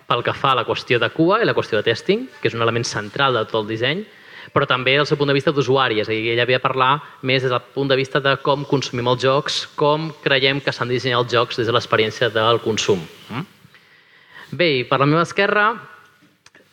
pel 0.09 0.25
que 0.25 0.33
fa 0.33 0.55
a 0.55 0.61
la 0.63 0.65
qüestió 0.65 0.99
de 1.01 1.11
cua 1.13 1.43
i 1.43 1.47
la 1.47 1.55
qüestió 1.57 1.79
de 1.79 1.91
testing, 1.91 2.25
que 2.41 2.49
és 2.49 2.57
un 2.57 2.65
element 2.65 2.87
central 2.89 3.37
de 3.37 3.45
tot 3.45 3.63
el 3.63 3.69
disseny, 3.75 4.07
però 4.55 4.65
també 4.69 4.95
del 4.97 5.07
seu 5.07 5.19
punt 5.21 5.29
de 5.29 5.37
vista 5.37 5.53
d'usuari, 5.53 6.01
és 6.01 6.09
a 6.09 6.15
dir, 6.15 6.33
ella 6.33 6.47
ve 6.49 6.57
a 6.57 6.63
parlar 6.63 6.95
més 7.29 7.45
des 7.45 7.53
del 7.53 7.61
punt 7.75 7.91
de 7.91 7.99
vista 7.99 8.21
de 8.25 8.33
com 8.41 8.65
consumim 8.69 9.11
els 9.13 9.21
jocs, 9.21 9.61
com 9.77 10.09
creiem 10.25 10.63
que 10.65 10.73
s'han 10.73 10.89
de 10.89 10.97
dissenyar 10.97 11.21
els 11.21 11.33
jocs 11.33 11.61
des 11.61 11.69
de 11.69 11.75
l'experiència 11.77 12.31
del 12.33 12.63
consum. 12.65 13.05
Mm? 13.29 13.45
Bé, 14.57 14.71
i 14.81 14.85
per 14.89 15.03
la 15.03 15.09
meva 15.11 15.27
esquerra, 15.29 15.69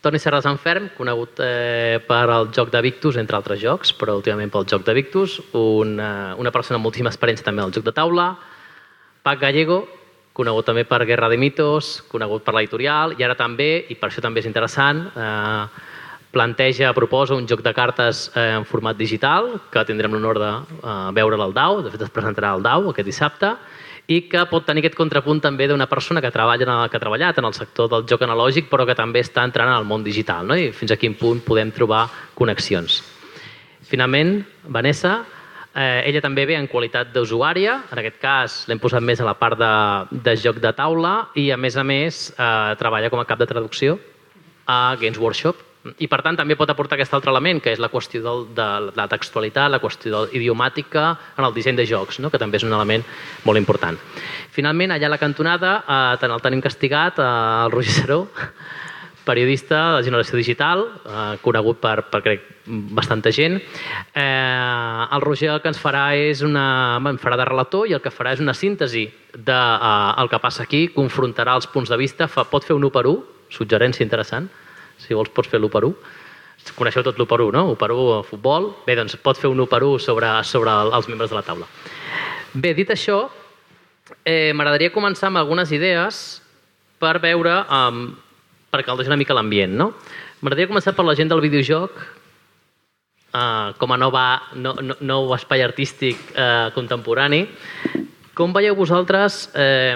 Toni 0.05 0.21
Serres 0.21 0.45
Enferm, 0.45 0.87
conegut 0.95 1.41
eh, 1.43 1.99
per 2.07 2.23
al 2.29 2.51
joc 2.55 2.69
de 2.71 2.81
Victus, 2.85 3.17
entre 3.17 3.35
altres 3.35 3.59
jocs, 3.59 3.91
però 3.97 4.15
últimament 4.19 4.53
pel 4.53 4.67
joc 4.69 4.85
de 4.85 4.93
Victus, 4.95 5.39
una, 5.57 6.35
una 6.39 6.53
persona 6.55 6.77
amb 6.79 6.87
moltíssima 6.87 7.11
experiència 7.11 7.43
també 7.43 7.65
al 7.65 7.73
joc 7.75 7.87
de 7.87 7.95
taula, 7.95 8.29
Pac 9.25 9.41
Gallego, 9.41 9.81
conegut 10.35 10.67
també 10.67 10.83
per 10.83 11.05
Guerra 11.07 11.29
de 11.31 11.39
Mitos, 11.39 12.01
conegut 12.11 12.43
per 12.43 12.53
l'editorial, 12.57 13.15
i 13.15 13.23
ara 13.23 13.37
també, 13.39 13.85
i 13.87 13.95
per 13.95 14.09
això 14.09 14.23
també 14.23 14.43
és 14.43 14.49
interessant, 14.49 15.05
eh, 15.15 15.93
planteja, 16.35 16.91
proposa 16.93 17.37
un 17.39 17.47
joc 17.47 17.63
de 17.63 17.71
cartes 17.73 18.27
eh, 18.35 18.57
en 18.57 18.67
format 18.67 18.97
digital, 18.99 19.53
que 19.71 19.85
tindrem 19.87 20.11
l'honor 20.11 20.41
de 20.41 20.51
eh, 20.51 20.97
veure'l 21.15 21.45
al 21.47 21.55
DAU, 21.55 21.81
de 21.85 21.93
fet 21.93 22.03
es 22.03 22.11
presentarà 22.11 22.51
al 22.51 22.65
DAU 22.65 22.91
aquest 22.91 23.07
dissabte, 23.07 23.55
i 24.11 24.19
que 24.29 24.43
pot 24.51 24.67
tenir 24.67 24.83
aquest 24.83 24.97
contrapunt 24.99 25.39
també 25.41 25.65
d'una 25.69 25.87
persona 25.89 26.21
que 26.21 26.29
treballa 26.29 26.67
en 26.67 26.73
el, 26.75 26.89
que 26.91 26.99
ha 26.99 27.01
treballat 27.01 27.39
en 27.39 27.47
el 27.47 27.55
sector 27.57 27.89
del 27.89 28.03
joc 28.05 28.21
analògic 28.21 28.67
però 28.69 28.85
que 28.85 28.93
també 28.93 29.23
està 29.25 29.41
entrant 29.47 29.71
en 29.71 29.79
el 29.79 29.87
món 29.87 30.03
digital 30.05 30.45
no? 30.45 30.53
i 30.53 30.69
fins 30.75 30.93
a 30.93 30.99
quin 31.01 31.15
punt 31.17 31.41
podem 31.47 31.71
trobar 31.73 32.03
connexions. 32.37 32.99
Finalment, 33.85 34.43
Vanessa, 34.69 35.23
eh, 35.75 36.07
ella 36.09 36.23
també 36.23 36.47
ve 36.47 36.55
en 36.57 36.69
qualitat 36.71 37.11
d'usuària, 37.13 37.81
en 37.91 38.01
aquest 38.01 38.17
cas 38.23 38.57
l'hem 38.69 38.79
posat 38.79 39.03
més 39.03 39.21
a 39.21 39.27
la 39.27 39.35
part 39.37 39.59
de, 39.59 39.75
de 40.25 40.35
joc 40.39 40.63
de 40.63 40.71
taula 40.73 41.15
i 41.35 41.49
a 41.51 41.59
més 41.59 41.77
a 41.77 41.83
més 41.83 42.29
eh, 42.31 42.75
treballa 42.79 43.11
com 43.11 43.21
a 43.21 43.27
cap 43.27 43.39
de 43.39 43.49
traducció 43.51 43.99
a 44.65 44.95
Games 44.99 45.19
Workshop 45.21 45.61
i 46.01 46.07
per 46.09 46.21
tant 46.25 46.37
també 46.37 46.55
pot 46.57 46.69
aportar 46.71 46.97
aquest 46.97 47.13
altre 47.13 47.29
element 47.29 47.59
que 47.61 47.75
és 47.75 47.81
la 47.81 47.91
qüestió 47.93 48.23
del, 48.23 48.47
de 48.57 48.67
la 48.97 49.05
textualitat, 49.11 49.69
la 49.69 49.81
qüestió 49.83 50.11
del, 50.13 50.31
idiomàtica 50.39 51.05
en 51.37 51.45
el 51.45 51.53
disseny 51.53 51.77
de 51.77 51.85
jocs, 51.85 52.19
no? 52.23 52.31
que 52.33 52.41
també 52.41 52.57
és 52.57 52.65
un 52.65 52.73
element 52.73 53.05
molt 53.45 53.61
important. 53.61 53.99
Finalment, 54.55 54.95
allà 54.95 55.11
a 55.11 55.13
la 55.13 55.21
cantonada 55.21 55.77
eh, 55.83 56.17
tant 56.21 56.33
el 56.33 56.41
tenim 56.41 56.63
castigat, 56.65 57.21
eh, 57.21 57.29
el 57.67 57.75
Roger 57.75 57.93
Seró, 57.99 58.19
periodista 59.25 59.85
de 59.97 60.03
generació 60.09 60.41
digital, 60.41 60.85
eh, 61.05 61.31
conegut 61.45 61.81
per, 61.83 61.99
per 62.09 62.23
crec, 62.25 62.49
bastanta 62.65 63.31
gent. 63.31 63.61
Eh, 64.13 65.05
el 65.11 65.21
Roger 65.21 65.49
el 65.53 65.61
que 65.61 65.69
ens 65.69 65.79
farà 65.81 66.07
és 66.17 66.41
una, 66.45 66.97
em 66.97 67.17
farà 67.21 67.37
de 67.37 67.45
relator 67.45 67.87
i 67.87 67.93
el 67.93 68.01
que 68.01 68.11
farà 68.13 68.33
és 68.33 68.41
una 68.41 68.53
síntesi 68.53 69.05
del 69.33 69.43
de, 69.45 69.53
eh, 69.53 70.27
que 70.29 70.39
passa 70.39 70.63
aquí, 70.63 70.87
confrontarà 70.95 71.55
els 71.55 71.67
punts 71.67 71.89
de 71.89 71.97
vista, 71.97 72.27
fa, 72.27 72.43
pot 72.49 72.65
fer 72.65 72.75
un 72.75 72.83
1 72.83 72.91
per 72.91 73.05
1, 73.07 73.23
suggerència 73.49 74.03
interessant, 74.03 74.49
si 74.97 75.13
vols 75.13 75.29
pots 75.29 75.49
fer 75.51 75.59
l'1 75.59 75.69
per 75.69 75.83
1. 75.85 75.95
Coneixeu 76.75 77.03
tot 77.05 77.19
l'1 77.19 77.27
per 77.29 77.41
1, 77.41 77.51
no? 77.53 77.65
1 77.73 77.77
per 77.77 77.91
1 77.91 78.05
a 78.19 78.23
futbol. 78.25 78.71
Bé, 78.87 78.95
doncs 78.95 79.17
pot 79.21 79.37
fer 79.37 79.49
un 79.51 79.59
1 79.59 79.67
per 79.69 79.83
1 79.83 79.99
sobre, 79.99 80.31
sobre 80.43 80.71
el- 80.71 80.93
els 80.93 81.07
membres 81.07 81.29
de 81.29 81.35
la 81.35 81.43
taula. 81.43 81.67
Bé, 82.53 82.73
dit 82.73 82.89
això, 82.89 83.29
eh, 84.23 84.51
m'agradaria 84.53 84.91
començar 84.91 85.27
amb 85.27 85.37
algunes 85.37 85.71
idees 85.71 86.41
per 86.97 87.19
veure, 87.19 87.65
um, 87.69 88.15
per 88.71 88.83
caldejar 88.83 89.11
una 89.11 89.17
mica 89.17 89.33
l'ambient, 89.33 89.71
no? 89.75 89.93
M'agradaria 90.41 90.69
començar 90.71 90.95
per 90.95 91.05
la 91.05 91.13
gent 91.15 91.29
del 91.29 91.41
videojoc, 91.41 91.91
uh, 93.35 93.75
com 93.77 93.91
a 93.91 93.97
nova, 93.99 94.41
no, 94.55 94.73
no, 94.79 94.95
nou 95.03 95.33
espai 95.35 95.63
artístic 95.65 96.15
uh, 96.31 96.71
contemporani. 96.75 97.43
Com 98.35 98.51
veieu 98.55 98.75
vosaltres 98.75 99.45
eh, 99.55 99.95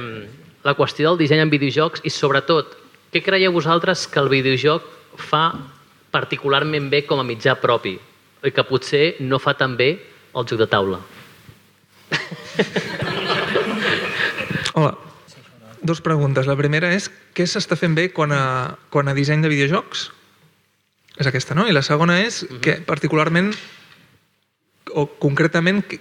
la 0.64 0.72
qüestió 0.72 1.10
del 1.10 1.18
disseny 1.20 1.42
en 1.44 1.50
videojocs 1.52 2.06
i, 2.08 2.12
sobretot, 2.14 2.72
què 3.12 3.20
creieu 3.26 3.52
vosaltres 3.52 4.06
que 4.08 4.22
el 4.22 4.30
videojoc 4.32 4.86
fa 5.20 5.52
particularment 6.14 6.88
bé 6.88 7.02
com 7.10 7.20
a 7.20 7.26
mitjà 7.28 7.58
propi 7.60 7.98
i 8.00 8.54
que 8.56 8.64
potser 8.64 9.18
no 9.20 9.42
fa 9.44 9.58
tan 9.60 9.76
bé 9.76 9.90
el 10.32 10.48
joc 10.48 10.62
de 10.62 10.70
taula? 10.72 11.02
Hola. 14.80 14.96
Dos 15.82 16.02
preguntes. 16.04 16.48
La 16.48 16.58
primera 16.60 16.94
és 16.96 17.08
què 17.36 17.46
s'està 17.48 17.76
fent 17.80 17.96
bé 17.96 18.10
quan 18.16 18.32
a, 18.36 18.76
quan 18.92 19.08
a 19.08 19.16
disseny 19.16 19.44
de 19.44 19.52
videojocs? 19.52 20.10
És 21.20 21.28
aquesta, 21.28 21.55
no? 21.57 21.67
I 21.67 21.74
la 21.76 21.84
segona 21.84 22.22
és 22.24 22.45
que 22.63 22.78
particularment 22.88 23.51
o 24.95 25.05
concretament 25.20 25.84
qui- 25.86 25.99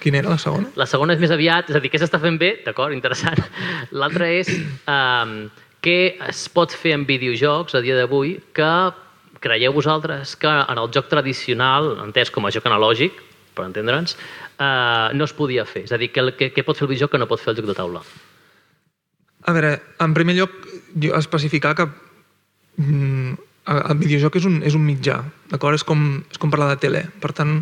quina 0.00 0.18
era 0.22 0.30
la 0.32 0.38
segona? 0.40 0.70
La 0.78 0.86
segona 0.88 1.12
és 1.14 1.20
més 1.20 1.30
aviat, 1.34 1.68
és 1.70 1.76
a 1.76 1.80
dir, 1.82 1.90
què 1.92 2.00
s'està 2.00 2.20
fent 2.22 2.38
bé? 2.40 2.62
D'acord, 2.64 2.94
interessant. 2.96 3.38
L'altra 3.92 4.28
és 4.32 4.48
um, 4.88 5.36
què 5.84 6.16
es 6.28 6.46
pot 6.48 6.72
fer 6.72 6.94
en 6.96 7.04
videojocs 7.08 7.74
a 7.76 7.82
dia 7.84 7.96
d'avui 7.98 8.36
que 8.56 8.70
creieu 9.44 9.74
vosaltres 9.76 10.34
que 10.40 10.48
en 10.48 10.78
el 10.80 10.88
joc 10.94 11.10
tradicional, 11.12 11.92
entès 12.06 12.30
com 12.32 12.46
a 12.46 12.50
joc 12.54 12.64
analògic, 12.66 13.18
per 13.56 13.66
entendre'ns, 13.68 14.16
uh, 14.60 15.12
no 15.16 15.24
es 15.28 15.34
podia 15.36 15.64
fer? 15.68 15.84
És 15.86 15.92
a 15.92 15.98
dir, 16.00 16.08
què, 16.14 16.24
què, 16.38 16.50
què 16.56 16.64
pot 16.64 16.76
fer 16.78 16.86
el 16.88 16.94
videojoc 16.94 17.12
que 17.14 17.20
no 17.20 17.28
pot 17.30 17.42
fer 17.42 17.52
el 17.52 17.60
joc 17.60 17.68
de 17.70 17.76
taula? 17.76 18.02
A 19.46 19.52
veure, 19.54 19.76
en 20.02 20.14
primer 20.16 20.34
lloc, 20.40 20.54
jo 20.98 21.14
especificar 21.18 21.74
que 21.78 21.86
mm, 22.80 23.36
el 23.66 23.98
videojoc 23.98 24.36
és 24.40 24.44
un, 24.48 24.60
és 24.62 24.74
un 24.78 24.84
mitjà, 24.86 25.20
d'acord? 25.50 25.74
És, 25.78 25.84
com, 25.84 26.22
és 26.30 26.38
com 26.38 26.50
parlar 26.52 26.68
de 26.74 26.78
tele. 26.82 27.04
Per 27.22 27.32
tant, 27.34 27.58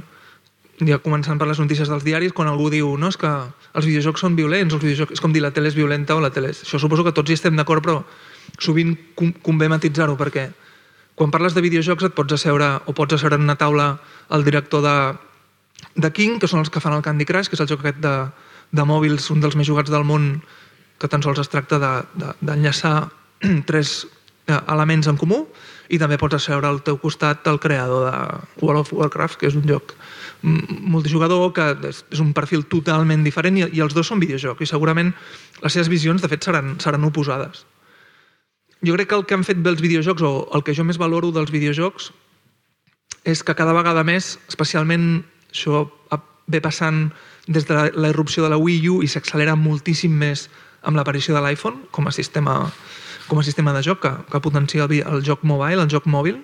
ja 0.84 0.98
començant 0.98 1.38
per 1.40 1.46
les 1.48 1.60
notícies 1.62 1.88
dels 1.88 2.04
diaris, 2.04 2.32
quan 2.36 2.48
algú 2.50 2.68
diu 2.72 2.96
no, 3.00 3.08
és 3.12 3.16
que 3.20 3.30
els 3.30 3.86
videojocs 3.86 4.20
són 4.26 4.36
violents, 4.36 4.74
els 4.74 4.82
videojocs, 4.82 5.16
és 5.16 5.22
com 5.22 5.32
dir 5.32 5.42
la 5.44 5.52
tele 5.54 5.70
és 5.70 5.76
violenta 5.78 6.16
o 6.16 6.20
la 6.20 6.30
tele 6.34 6.50
és... 6.52 6.62
Això 6.66 6.80
suposo 6.82 7.04
que 7.06 7.12
tots 7.14 7.30
hi 7.30 7.36
estem 7.38 7.56
d'acord, 7.56 7.82
però 7.84 8.00
sovint 8.60 8.92
convé 9.42 9.68
matitzar-ho, 9.72 10.16
perquè 10.20 10.48
quan 11.14 11.30
parles 11.30 11.54
de 11.54 11.62
videojocs 11.62 12.08
et 12.08 12.14
pots 12.16 12.34
asseure 12.34 12.66
o 12.90 12.92
pots 12.92 13.14
asseure 13.14 13.38
en 13.38 13.44
una 13.46 13.54
taula 13.56 13.92
el 14.34 14.42
director 14.44 14.82
de, 14.82 14.96
de 15.94 16.10
King, 16.12 16.40
que 16.42 16.50
són 16.50 16.60
els 16.64 16.70
que 16.74 16.82
fan 16.82 16.96
el 16.96 17.04
Candy 17.06 17.24
Crush, 17.24 17.48
que 17.48 17.54
és 17.56 17.62
el 17.62 17.70
joc 17.70 17.84
aquest 17.84 18.02
de, 18.02 18.14
de 18.74 18.84
mòbils, 18.88 19.30
un 19.30 19.40
dels 19.40 19.54
més 19.56 19.68
jugats 19.70 19.92
del 19.94 20.04
món, 20.04 20.42
que 20.98 21.08
tan 21.10 21.22
sols 21.22 21.38
es 21.42 21.50
tracta 21.52 21.78
de- 21.78 22.02
de- 22.18 22.34
d'enllaçar 22.42 22.96
de, 23.40 23.62
tres 23.70 24.08
eh, 24.50 24.58
elements 24.74 25.06
en 25.06 25.16
comú, 25.22 25.44
i 25.92 25.98
també 26.00 26.18
pots 26.20 26.38
asseure 26.38 26.68
al 26.68 26.80
teu 26.86 26.96
costat 27.00 27.46
el 27.50 27.60
creador 27.60 28.06
de 28.08 28.64
World 28.64 28.84
of 28.84 28.92
Warcraft, 28.96 29.38
que 29.40 29.50
és 29.50 29.58
un 29.58 29.66
joc 29.68 29.94
mm, 30.42 30.80
multijugador, 30.94 31.50
que 31.56 31.68
és, 31.90 32.04
un 32.22 32.32
perfil 32.36 32.64
totalment 32.70 33.24
diferent, 33.26 33.60
i, 33.60 33.68
els 33.84 33.96
dos 33.96 34.08
són 34.08 34.22
videojocs, 34.22 34.64
i 34.64 34.70
segurament 34.70 35.12
les 35.62 35.76
seves 35.76 35.92
visions, 35.92 36.22
de 36.22 36.30
fet, 36.32 36.44
seran, 36.44 36.76
seran 36.80 37.04
oposades. 37.04 37.66
Jo 38.84 38.96
crec 38.96 39.08
que 39.10 39.18
el 39.18 39.24
que 39.28 39.36
han 39.36 39.44
fet 39.44 39.60
bé 39.64 39.72
els 39.72 39.84
videojocs, 39.84 40.24
o 40.24 40.48
el 40.56 40.64
que 40.64 40.74
jo 40.76 40.84
més 40.84 41.00
valoro 41.00 41.32
dels 41.32 41.52
videojocs, 41.52 42.12
és 43.24 43.40
que 43.44 43.56
cada 43.56 43.72
vegada 43.76 44.04
més, 44.04 44.38
especialment 44.48 45.24
això 45.52 45.86
ve 46.46 46.60
passant 46.60 47.08
des 47.46 47.64
de 47.64 47.74
la, 47.76 47.88
la 47.94 48.10
irrupció 48.12 48.44
de 48.44 48.50
la 48.52 48.60
Wii 48.60 48.88
U 48.92 49.00
i 49.04 49.08
s'accelera 49.08 49.56
moltíssim 49.56 50.12
més 50.12 50.48
amb 50.84 50.98
l'aparició 50.98 51.34
de 51.36 51.40
l'iPhone 51.44 51.88
com 51.90 52.08
a 52.08 52.12
sistema 52.12 52.58
com 53.28 53.40
a 53.40 53.44
sistema 53.46 53.72
de 53.72 53.82
joc 53.86 54.02
que, 54.02 54.12
que 54.30 54.40
potencia 54.40 54.84
el, 54.84 54.98
el 55.00 55.24
joc 55.24 55.44
mobile, 55.46 55.82
el 55.82 55.90
joc 55.92 56.06
mòbil, 56.10 56.42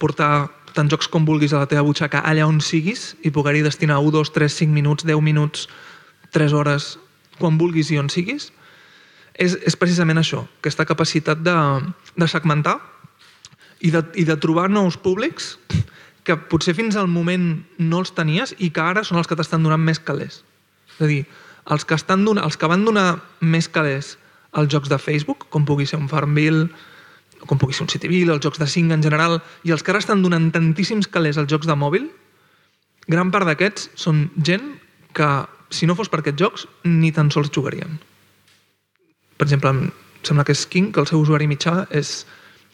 portar 0.00 0.48
tants 0.74 0.90
jocs 0.90 1.08
com 1.08 1.26
vulguis 1.26 1.54
a 1.54 1.62
la 1.62 1.70
teva 1.70 1.84
butxaca 1.86 2.24
allà 2.26 2.48
on 2.48 2.58
siguis 2.64 3.12
i 3.22 3.30
poder-hi 3.34 3.62
destinar 3.62 4.00
1, 4.02 4.10
2, 4.14 4.32
3, 4.34 4.58
5 4.64 4.74
minuts, 4.74 5.06
10 5.06 5.22
minuts, 5.22 5.68
3 6.34 6.54
hores, 6.56 6.94
quan 7.38 7.58
vulguis 7.60 7.92
i 7.94 7.98
on 8.00 8.10
siguis, 8.10 8.50
és, 9.34 9.54
és 9.54 9.76
precisament 9.78 10.18
això, 10.18 10.44
aquesta 10.62 10.86
capacitat 10.86 11.42
de, 11.42 11.54
de 12.18 12.28
segmentar 12.30 12.78
i 13.82 13.92
de, 13.94 14.02
i 14.18 14.26
de 14.26 14.36
trobar 14.40 14.68
nous 14.70 14.98
públics 14.98 15.54
que 16.24 16.36
potser 16.50 16.74
fins 16.74 16.96
al 16.96 17.10
moment 17.10 17.64
no 17.78 18.00
els 18.00 18.14
tenies 18.16 18.54
i 18.58 18.70
que 18.74 18.82
ara 18.82 19.04
són 19.04 19.20
els 19.20 19.28
que 19.28 19.36
t'estan 19.36 19.62
donant 19.66 19.82
més 19.82 20.00
calés. 20.00 20.40
És 20.94 21.00
a 21.02 21.10
dir, 21.10 21.22
els 21.70 21.84
que, 21.84 21.98
estan 21.98 22.24
donant, 22.24 22.46
els 22.46 22.56
que 22.56 22.70
van 22.70 22.84
donar 22.86 23.18
més 23.40 23.68
calés 23.68 24.14
als 24.54 24.70
jocs 24.72 24.88
de 24.92 24.98
Facebook, 25.02 25.46
com 25.50 25.64
pugui 25.68 25.86
ser 25.86 25.98
un 25.98 26.08
Farmville, 26.08 26.68
com 27.44 27.58
pugui 27.60 27.74
ser 27.76 27.84
un 27.84 27.90
Cityville, 27.92 28.32
els 28.32 28.42
jocs 28.44 28.60
de 28.62 28.68
5 28.70 28.94
en 28.96 29.02
general, 29.04 29.40
i 29.66 29.74
els 29.74 29.82
que 29.84 29.92
ara 29.92 30.00
estan 30.00 30.22
donant 30.24 30.50
tantíssims 30.54 31.08
calés 31.12 31.36
als 31.40 31.50
jocs 31.50 31.66
de 31.68 31.76
mòbil, 31.76 32.06
gran 33.10 33.30
part 33.34 33.44
d'aquests 33.50 33.90
són 34.00 34.28
gent 34.40 34.70
que, 35.14 35.28
si 35.74 35.86
no 35.90 35.96
fos 35.98 36.08
per 36.08 36.22
aquests 36.22 36.40
jocs, 36.40 36.66
ni 36.88 37.12
tan 37.12 37.30
sols 37.34 37.50
jugarien. 37.52 37.98
Per 39.36 39.46
exemple, 39.48 39.70
em 39.74 39.90
sembla 40.24 40.44
que 40.46 40.54
és 40.56 40.64
King, 40.70 40.92
que 40.94 41.02
el 41.02 41.10
seu 41.10 41.20
usuari 41.20 41.48
mitjà 41.50 41.84
és 41.92 42.22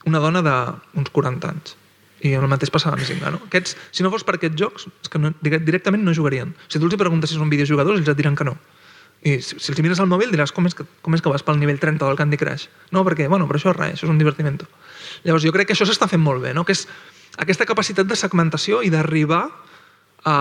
una 0.06 0.20
dona 0.22 0.42
d'uns 0.44 1.10
40 1.12 1.48
anys. 1.50 1.74
I 2.20 2.34
el 2.36 2.44
mateix 2.52 2.68
passava 2.70 2.98
amb 2.98 3.04
Zynga, 3.08 3.30
no? 3.32 3.40
Aquests, 3.48 3.74
si 3.96 4.04
no 4.04 4.10
fos 4.12 4.22
per 4.28 4.34
aquests 4.36 4.58
jocs, 4.60 4.84
és 5.02 5.08
que 5.08 5.18
no, 5.18 5.32
direct- 5.40 5.64
directament 5.64 6.04
no 6.04 6.12
jugarien. 6.14 6.52
Si 6.68 6.78
tu 6.78 6.84
els 6.86 6.96
preguntes 7.00 7.32
si 7.32 7.38
són 7.40 7.48
videojugadors, 7.50 7.98
ells 8.02 8.10
et 8.12 8.18
diran 8.18 8.36
que 8.36 8.44
no. 8.44 8.58
I 9.20 9.36
si, 9.44 9.58
si 9.60 9.72
els 9.72 9.80
mires 9.84 10.00
al 10.00 10.08
mòbil 10.08 10.30
diràs 10.32 10.52
com 10.56 10.64
és, 10.68 10.74
que, 10.76 10.86
com 11.04 11.16
és 11.16 11.20
que 11.20 11.32
vas 11.32 11.44
pel 11.44 11.58
nivell 11.60 11.80
30 11.80 12.06
del 12.06 12.16
Candy 12.16 12.38
Crush? 12.40 12.70
No, 12.94 13.04
perquè, 13.04 13.28
bueno, 13.28 13.48
però 13.48 13.60
això 13.60 13.74
és 13.74 13.76
res, 13.76 13.96
això 13.98 14.08
és 14.08 14.12
un 14.14 14.20
divertimento. 14.20 14.68
Llavors 15.26 15.44
jo 15.44 15.52
crec 15.52 15.68
que 15.68 15.76
això 15.76 15.88
s'està 15.88 16.08
fent 16.08 16.22
molt 16.24 16.40
bé, 16.44 16.54
no? 16.56 16.64
que 16.64 16.72
és 16.72 16.86
aquesta 17.40 17.66
capacitat 17.68 18.08
de 18.08 18.16
segmentació 18.16 18.80
i 18.80 18.88
d'arribar 18.92 19.42
a, 20.24 20.36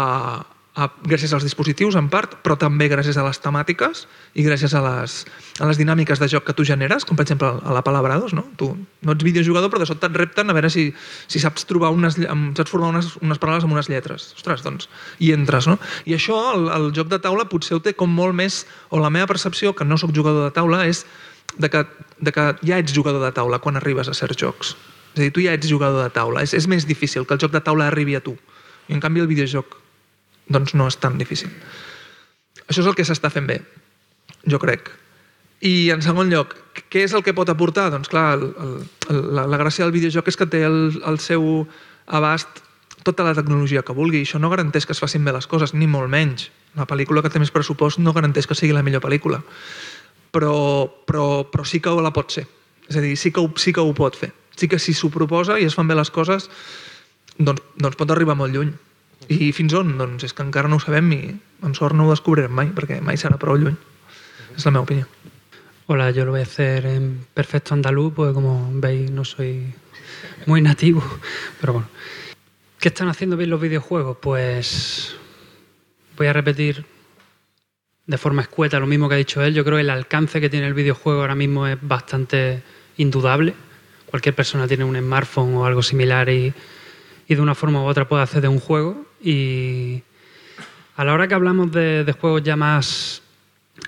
gràcies 0.78 1.34
als 1.34 1.44
dispositius 1.44 1.96
en 2.00 2.08
part, 2.10 2.38
però 2.46 2.56
també 2.60 2.88
gràcies 2.88 3.18
a 3.18 3.24
les 3.26 3.40
temàtiques 3.42 4.06
i 4.38 4.46
gràcies 4.46 4.74
a 4.78 4.82
les, 4.84 5.16
a 5.60 5.68
les 5.68 5.80
dinàmiques 5.80 6.22
de 6.22 6.28
joc 6.30 6.46
que 6.48 6.54
tu 6.56 6.64
generes, 6.64 7.04
com 7.06 7.18
per 7.18 7.26
exemple 7.26 7.50
a 7.50 7.74
la 7.74 7.82
Palabrados, 7.84 8.34
no? 8.38 8.46
Tu 8.56 8.70
no 8.78 9.16
ets 9.16 9.26
videojugador, 9.26 9.72
però 9.72 9.82
de 9.82 9.90
sobte 9.90 10.08
et 10.08 10.16
repten 10.16 10.50
a 10.50 10.56
veure 10.56 10.70
si, 10.72 10.90
si 11.28 11.42
saps 11.42 11.66
trobar 11.68 11.90
unes, 11.96 12.20
saps 12.20 12.72
formar 12.72 12.94
unes, 12.94 13.16
unes 13.20 13.42
paraules 13.42 13.66
amb 13.66 13.76
unes 13.76 13.90
lletres. 13.92 14.30
Ostres, 14.38 14.64
doncs, 14.64 14.88
hi 15.20 15.34
entres, 15.36 15.68
no? 15.68 15.80
I 16.06 16.16
això, 16.16 16.38
el, 16.54 16.70
el 16.78 16.88
joc 16.96 17.10
de 17.12 17.20
taula 17.24 17.50
potser 17.50 17.76
ho 17.76 17.84
té 17.84 17.96
com 17.98 18.14
molt 18.14 18.38
més, 18.38 18.62
o 18.94 19.02
la 19.02 19.12
meva 19.12 19.28
percepció, 19.28 19.74
que 19.76 19.88
no 19.88 19.98
sóc 19.98 20.14
jugador 20.16 20.48
de 20.48 20.56
taula, 20.56 20.86
és 20.88 21.04
de 21.58 21.68
que, 21.74 21.84
de 22.22 22.32
que 22.32 22.48
ja 22.62 22.80
ets 22.80 22.94
jugador 22.96 23.26
de 23.26 23.34
taula 23.36 23.60
quan 23.60 23.82
arribes 23.82 24.08
a 24.08 24.16
certs 24.16 24.38
jocs. 24.40 24.78
És 25.18 25.20
a 25.20 25.26
dir, 25.26 25.34
tu 25.34 25.44
ja 25.44 25.58
ets 25.58 25.68
jugador 25.68 26.06
de 26.06 26.14
taula. 26.14 26.46
És, 26.46 26.54
és 26.54 26.70
més 26.70 26.86
difícil 26.88 27.26
que 27.26 27.36
el 27.36 27.42
joc 27.42 27.52
de 27.52 27.64
taula 27.66 27.90
arribi 27.90 28.16
a 28.16 28.24
tu. 28.24 28.38
I 28.88 28.96
en 28.96 29.02
canvi 29.04 29.26
el 29.26 29.30
videojoc 29.30 29.76
doncs 30.50 30.76
no 30.78 30.88
és 30.90 30.98
tan 31.02 31.18
difícil. 31.18 31.52
Això 32.68 32.84
és 32.84 32.90
el 32.90 32.98
que 32.98 33.06
s'està 33.08 33.32
fent 33.34 33.48
bé, 33.50 33.60
jo 34.50 34.60
crec. 34.62 34.92
I 35.66 35.90
en 35.92 36.02
segon 36.06 36.30
lloc, 36.32 36.56
què 36.92 37.04
és 37.04 37.14
el 37.14 37.24
que 37.26 37.36
pot 37.36 37.50
aportar? 37.52 37.90
Doncs 37.92 38.10
clar, 38.12 38.38
el, 38.38 38.50
el, 39.10 39.22
la, 39.36 39.46
la 39.50 39.60
gràcia 39.60 39.84
del 39.86 39.96
videojoc 39.96 40.30
és 40.32 40.38
que 40.40 40.48
té 40.48 40.64
el, 40.68 41.02
el 41.06 41.20
seu 41.20 41.66
abast 42.08 42.62
tota 43.04 43.26
la 43.26 43.36
tecnologia 43.36 43.84
que 43.84 43.96
vulgui. 43.96 44.24
Això 44.24 44.40
no 44.40 44.52
garanteix 44.52 44.88
que 44.88 44.96
es 44.96 45.02
facin 45.02 45.26
bé 45.26 45.34
les 45.36 45.48
coses, 45.48 45.74
ni 45.74 45.88
molt 45.88 46.12
menys. 46.12 46.50
La 46.78 46.88
pel·lícula 46.88 47.24
que 47.26 47.32
té 47.34 47.42
més 47.42 47.52
pressupost 47.52 48.00
no 48.00 48.14
garanteix 48.16 48.48
que 48.48 48.58
sigui 48.58 48.76
la 48.76 48.84
millor 48.86 49.04
pel·lícula. 49.04 49.42
Però, 50.32 50.54
però, 51.10 51.26
però 51.50 51.66
sí 51.66 51.82
que 51.82 51.94
la 51.98 52.14
pot 52.16 52.36
ser. 52.36 52.46
És 52.90 52.98
a 52.98 53.04
dir, 53.04 53.16
sí 53.18 53.34
que, 53.34 53.42
ho, 53.42 53.52
sí 53.58 53.74
que 53.74 53.82
ho 53.82 53.94
pot 53.98 54.18
fer. 54.18 54.32
Sí 54.56 54.68
que 54.70 54.80
si 54.80 54.94
s'ho 54.94 55.10
proposa 55.12 55.58
i 55.60 55.66
es 55.66 55.76
fan 55.76 55.88
bé 55.90 55.98
les 55.98 56.12
coses, 56.14 56.50
doncs, 57.38 57.64
doncs 57.80 57.98
pot 58.00 58.12
arribar 58.12 58.38
molt 58.38 58.54
lluny. 58.54 58.72
I 59.28 59.52
fins 59.52 59.76
on? 59.76 59.98
Doncs 60.00 60.24
és 60.30 60.34
que 60.34 60.46
encara 60.46 60.72
no 60.72 60.80
ho 60.80 60.84
sabem 60.84 61.12
i 61.12 61.22
amb 61.66 61.76
sort 61.76 61.98
no 61.98 62.08
ho 62.08 62.14
descobrirem 62.14 62.54
mai, 62.56 62.72
perquè 62.72 63.02
mai 63.04 63.20
serà 63.20 63.38
prou 63.42 63.60
lluny. 63.60 63.76
És 64.56 64.66
la 64.66 64.72
meva 64.72 64.86
opinió. 64.88 65.08
Hola, 65.88 66.12
yo 66.12 66.24
lo 66.24 66.32
voy 66.32 66.42
a 66.42 66.44
hacer 66.44 66.86
en 66.86 67.26
perfecto 67.34 67.74
andaluz, 67.74 68.14
porque 68.14 68.34
como 68.34 68.70
veis 68.74 69.10
no 69.12 69.26
soy 69.26 69.74
muy 70.46 70.62
nativo, 70.62 71.04
pero 71.60 71.74
bueno. 71.74 71.90
¿Qué 72.80 72.88
están 72.88 73.10
haciendo 73.10 73.36
bien 73.36 73.50
los 73.50 73.60
videojuegos? 73.60 74.18
Pues 74.22 75.16
voy 76.16 76.28
a 76.28 76.34
repetir 76.34 76.86
de 78.06 78.18
forma 78.18 78.42
escueta 78.42 78.80
lo 78.80 78.88
mismo 78.88 79.10
que 79.10 79.16
ha 79.16 79.18
dicho 79.18 79.42
él. 79.44 79.54
Yo 79.54 79.66
creo 79.66 79.78
que 79.78 79.82
el 79.82 79.90
alcance 79.90 80.40
que 80.40 80.50
tiene 80.50 80.68
el 80.68 80.74
videojuego 80.74 81.22
ahora 81.22 81.36
mismo 81.36 81.68
es 81.68 81.78
bastante 81.82 82.64
indudable. 82.96 83.54
Cualquier 84.06 84.34
persona 84.34 84.68
tiene 84.68 84.86
un 84.86 84.98
smartphone 84.98 85.56
o 85.56 85.66
algo 85.66 85.84
similar 85.84 86.30
y, 86.30 86.54
y 87.28 87.36
de 87.36 87.42
una 87.42 87.54
forma 87.54 87.84
u 87.84 87.86
otra 87.86 88.08
puede 88.08 88.24
hacer 88.24 88.42
de 88.42 88.48
un 88.48 88.60
juego. 88.60 89.09
Y 89.22 90.02
a 90.96 91.04
la 91.04 91.14
hora 91.14 91.28
que 91.28 91.34
hablamos 91.34 91.72
de, 91.72 92.16
juegos 92.20 92.44
ya 92.44 92.56
más 92.56 93.22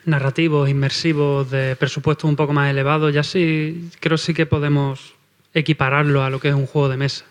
narrativos, 0.06 0.70
inmersivos, 0.70 1.50
de 1.52 1.76
presupuestos 1.76 2.30
un 2.30 2.36
poco 2.36 2.54
más 2.54 2.70
elevados, 2.70 3.14
ya 3.14 3.24
sí, 3.24 3.90
creo 4.00 4.18
sí 4.18 4.34
que 4.34 4.46
podemos 4.46 5.14
equipararlo 5.54 6.24
a 6.24 6.30
lo 6.30 6.40
que 6.40 6.50
es 6.50 6.56
un 6.56 6.68
juego 6.68 6.90
de 6.90 6.98
mesa. 6.98 7.26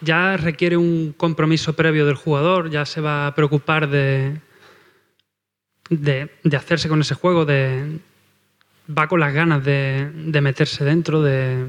Ya 0.00 0.36
requiere 0.36 0.76
un 0.76 1.14
compromiso 1.16 1.74
previo 1.74 2.04
del 2.06 2.16
jugador, 2.16 2.70
ya 2.70 2.84
se 2.84 3.00
va 3.00 3.26
a 3.26 3.34
preocupar 3.34 3.88
de, 3.88 4.40
de, 5.88 6.30
de 6.42 6.56
hacerse 6.56 6.88
con 6.88 7.00
ese 7.00 7.14
juego, 7.14 7.44
de, 7.44 8.00
va 8.86 9.08
con 9.08 9.20
las 9.20 9.32
ganas 9.32 9.64
de, 9.64 10.10
de 10.12 10.40
meterse 10.40 10.84
dentro, 10.84 11.22
de, 11.22 11.64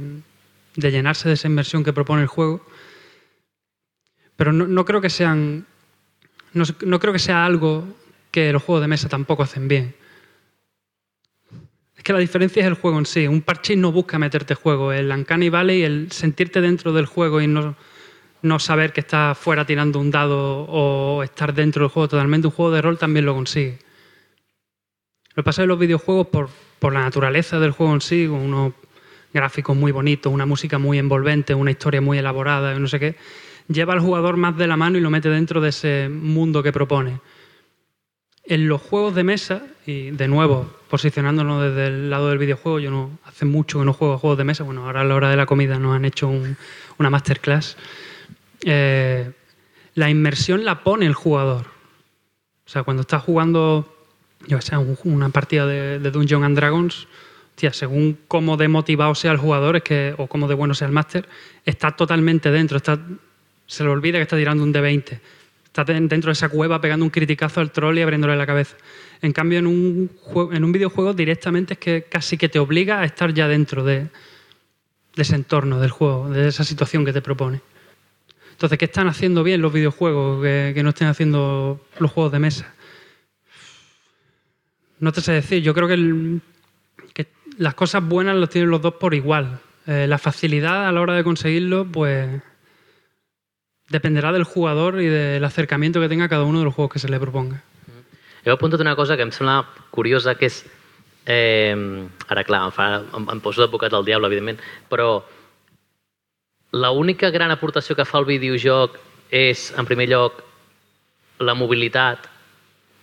de 0.75 0.91
llenarse 0.91 1.27
de 1.29 1.35
esa 1.35 1.47
inversión 1.47 1.83
que 1.83 1.93
propone 1.93 2.21
el 2.21 2.27
juego. 2.27 2.65
Pero 4.35 4.51
no, 4.51 4.85
creo 4.85 5.01
que 5.01 5.09
sean. 5.09 5.65
No, 6.53 6.99
creo 6.99 7.13
que 7.13 7.19
sea 7.19 7.45
algo 7.45 7.85
que 8.31 8.51
los 8.51 8.63
juegos 8.63 8.81
de 8.81 8.87
mesa 8.87 9.09
tampoco 9.09 9.43
hacen 9.43 9.67
bien. 9.67 9.95
Es 11.95 12.03
que 12.03 12.13
la 12.13 12.19
diferencia 12.19 12.61
es 12.61 12.67
el 12.67 12.73
juego 12.75 12.99
en 12.99 13.05
sí. 13.05 13.27
Un 13.27 13.41
parchís 13.41 13.77
no 13.77 13.91
busca 13.91 14.19
meterte 14.19 14.55
juego. 14.55 14.91
El 14.91 15.11
Uncanny 15.11 15.49
Valley, 15.49 15.83
el 15.83 16.11
sentirte 16.11 16.61
dentro 16.61 16.91
del 16.93 17.05
juego 17.05 17.41
y 17.41 17.47
no, 17.47 17.75
saber 18.59 18.93
que 18.93 19.01
estás 19.01 19.37
fuera 19.37 19.65
tirando 19.65 19.99
un 19.99 20.11
dado 20.11 20.65
o 20.69 21.23
estar 21.23 21.53
dentro 21.53 21.83
del 21.83 21.89
juego 21.89 22.09
totalmente, 22.09 22.47
un 22.47 22.53
juego 22.53 22.71
de 22.71 22.81
rol 22.81 22.97
también 22.97 23.25
lo 23.25 23.33
consigue. 23.33 23.79
Lo 25.29 25.43
que 25.43 25.43
pasa 25.43 25.61
es 25.61 25.67
los 25.67 25.79
videojuegos, 25.79 26.27
por, 26.27 26.49
por 26.79 26.93
la 26.93 27.01
naturaleza 27.01 27.59
del 27.59 27.71
juego 27.71 27.93
en 27.93 28.01
sí, 28.01 28.27
unos 28.27 28.73
gráficos 29.33 29.75
muy 29.75 29.91
bonitos, 29.91 30.31
una 30.31 30.45
música 30.45 30.77
muy 30.79 30.97
envolvente, 30.97 31.53
una 31.53 31.71
historia 31.71 31.99
muy 31.99 32.17
elaborada, 32.17 32.77
no 32.79 32.87
sé 32.87 32.99
qué, 32.99 33.15
lleva 33.67 33.93
al 33.93 33.99
jugador 33.99 34.37
más 34.37 34.57
de 34.57 34.67
la 34.67 34.77
mano 34.77 34.97
y 34.97 35.01
lo 35.01 35.09
mete 35.09 35.29
dentro 35.29 35.61
de 35.61 35.69
ese 35.69 36.09
mundo 36.09 36.61
que 36.63 36.71
propone. 36.71 37.19
En 38.43 38.67
los 38.67 38.81
juegos 38.81 39.15
de 39.15 39.23
mesa, 39.23 39.63
y 39.87 40.11
de 40.11 40.27
nuevo, 40.27 40.71
posicionándonos 40.89 41.63
desde 41.63 41.87
el 41.87 42.09
lado 42.11 42.29
del 42.29 42.37
videojuego, 42.37 42.79
yo 42.79 42.91
no 42.91 43.17
hace 43.25 43.45
mucho 43.45 43.79
que 43.79 43.85
no 43.85 43.93
juego 43.93 44.13
a 44.13 44.17
juegos 44.19 44.37
de 44.37 44.43
mesa, 44.43 44.63
bueno, 44.63 44.85
ahora 44.85 45.01
a 45.01 45.03
la 45.03 45.15
hora 45.15 45.29
de 45.29 45.35
la 45.35 45.47
comida 45.47 45.79
nos 45.79 45.95
han 45.95 46.05
hecho 46.05 46.27
un- 46.27 46.55
una 46.99 47.09
masterclass. 47.09 47.75
Eh, 48.63 49.31
la 49.95 50.09
inmersión 50.09 50.63
la 50.63 50.83
pone 50.83 51.05
el 51.07 51.13
jugador. 51.13 51.65
O 52.65 52.69
sea, 52.69 52.83
cuando 52.83 53.01
estás 53.01 53.23
jugando, 53.23 53.91
yo 54.47 54.61
sé, 54.61 54.77
un- 54.77 54.97
una 55.05 55.29
partida 55.29 55.65
de, 55.65 55.97
de 55.99 56.11
Dungeons 56.11 56.45
and 56.45 56.55
Dragons, 56.55 57.07
hostia, 57.49 57.73
según 57.73 58.19
cómo 58.27 58.57
de 58.57 58.67
motivado 58.67 59.15
sea 59.15 59.31
el 59.31 59.37
jugador 59.37 59.81
o 60.17 60.27
cómo 60.27 60.47
de 60.47 60.53
bueno 60.55 60.75
sea 60.75 60.87
el 60.87 60.93
máster, 60.93 61.27
está 61.65 61.91
totalmente 61.95 62.51
dentro. 62.51 62.77
Está, 62.77 62.99
se 63.67 63.83
le 63.83 63.89
olvida 63.89 64.17
que 64.17 64.23
está 64.23 64.37
tirando 64.37 64.63
un 64.63 64.73
D20. 64.73 65.19
Está 65.65 65.83
den- 65.83 66.07
dentro 66.07 66.29
de 66.29 66.33
esa 66.33 66.49
cueva 66.49 66.79
pegando 66.79 67.03
un 67.05 67.09
criticazo 67.09 67.59
al 67.61 67.71
troll 67.71 67.97
y 67.97 68.01
abriéndole 68.01 68.35
la 68.35 68.45
cabeza. 68.45 68.77
En 69.21 69.33
cambio, 69.33 69.59
en 69.59 69.67
un, 69.67 70.09
jue- 70.23 70.55
en 70.55 70.63
un 70.63 70.71
videojuego 70.71 71.13
directamente 71.13 71.73
es 71.73 71.79
que 71.79 72.03
casi 72.09 72.37
que 72.37 72.47
te 72.49 72.59
obliga 72.59 73.01
a 73.01 73.05
estar 73.05 73.33
ya 73.33 73.47
dentro 73.47 73.83
de, 73.83 74.07
ese 75.15 75.35
entorno 75.35 75.79
del 75.79 75.91
juego, 75.91 76.29
de 76.29 76.47
esa 76.47 76.63
situación 76.63 77.03
que 77.05 77.13
te 77.13 77.21
propone. 77.21 77.61
Entonces, 78.51 78.77
¿qué 78.77 78.85
están 78.85 79.07
haciendo 79.07 79.43
bien 79.43 79.61
los 79.61 79.73
videojuegos 79.73 80.41
que, 80.41 80.79
no 80.81 80.89
estén 80.89 81.07
haciendo 81.09 81.85
los 81.99 82.11
juegos 82.11 82.31
de 82.31 82.39
mesa? 82.39 82.73
No 84.99 85.11
te 85.11 85.21
sé 85.21 85.33
decir, 85.33 85.61
yo 85.61 85.73
creo 85.73 85.87
que, 85.87 85.93
el- 85.95 86.41
las 87.57 87.73
cosas 87.73 88.03
buenas 88.03 88.35
las 88.35 88.49
tienen 88.49 88.69
los 88.69 88.81
dos 88.81 88.95
por 88.95 89.13
igual. 89.13 89.59
Eh, 89.87 90.07
la 90.07 90.17
facilidad 90.17 90.87
a 90.87 90.91
la 90.91 90.99
hora 91.01 91.13
de 91.13 91.23
conseguirlo, 91.23 91.85
pues 91.85 92.41
dependerà 93.89 94.31
del 94.33 94.43
jugador 94.43 94.99
i 95.01 95.07
del 95.07 95.43
acercamiento 95.43 96.01
que 96.01 96.09
tenga 96.09 96.29
cada 96.29 96.43
uno 96.43 96.59
de 96.59 96.65
los 96.65 96.73
juegos 96.73 96.93
que 96.93 96.99
se 96.99 97.09
le 97.09 97.19
proponga. 97.19 97.61
Heu 98.45 98.53
apuntat 98.53 98.81
una 98.81 98.95
cosa 98.95 99.15
que 99.17 99.25
em 99.25 99.31
sembla 99.33 99.65
curiosa, 99.91 100.35
que 100.37 100.49
és... 100.49 100.63
Eh, 101.25 101.73
ara, 102.29 102.43
clar, 102.45 102.67
em, 102.67 102.73
fa, 102.73 103.01
em, 103.01 103.25
em 103.33 103.39
poso 103.41 103.63
d'advocat 103.63 103.89
del 103.89 104.05
diable, 104.05 104.29
evidentment, 104.29 104.59
però 104.89 105.23
l'única 106.69 107.31
gran 107.33 107.49
aportació 107.49 107.95
que 107.97 108.05
fa 108.05 108.19
el 108.21 108.27
videojoc 108.29 108.99
és, 109.33 109.71
en 109.73 109.89
primer 109.89 110.05
lloc, 110.11 110.43
la 111.41 111.57
mobilitat, 111.57 112.29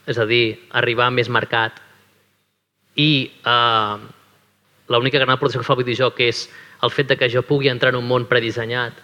és 0.07 0.19
a 0.19 0.27
dir, 0.27 0.61
arribar 0.79 1.09
a 1.11 1.15
més 1.15 1.27
mercat, 1.27 1.83
i 2.95 3.27
eh, 3.43 3.97
l'única 4.87 5.19
gran 5.19 5.35
aportació 5.35 5.63
que 5.63 5.67
fa 5.67 5.75
el 5.75 5.83
videojoc 5.83 6.23
és 6.23 6.47
el 6.83 6.95
fet 6.95 7.11
de 7.11 7.19
que 7.19 7.31
jo 7.31 7.43
pugui 7.43 7.71
entrar 7.73 7.91
en 7.91 7.99
un 7.99 8.07
món 8.07 8.31
predissenyat, 8.31 8.95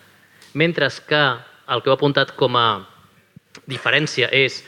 mentre 0.54 0.86
que 1.10 1.22
el 1.68 1.82
que 1.82 1.90
heu 1.90 1.96
apuntat 1.96 2.34
com 2.36 2.56
a 2.56 2.68
diferència 3.68 4.28
és 4.32 4.62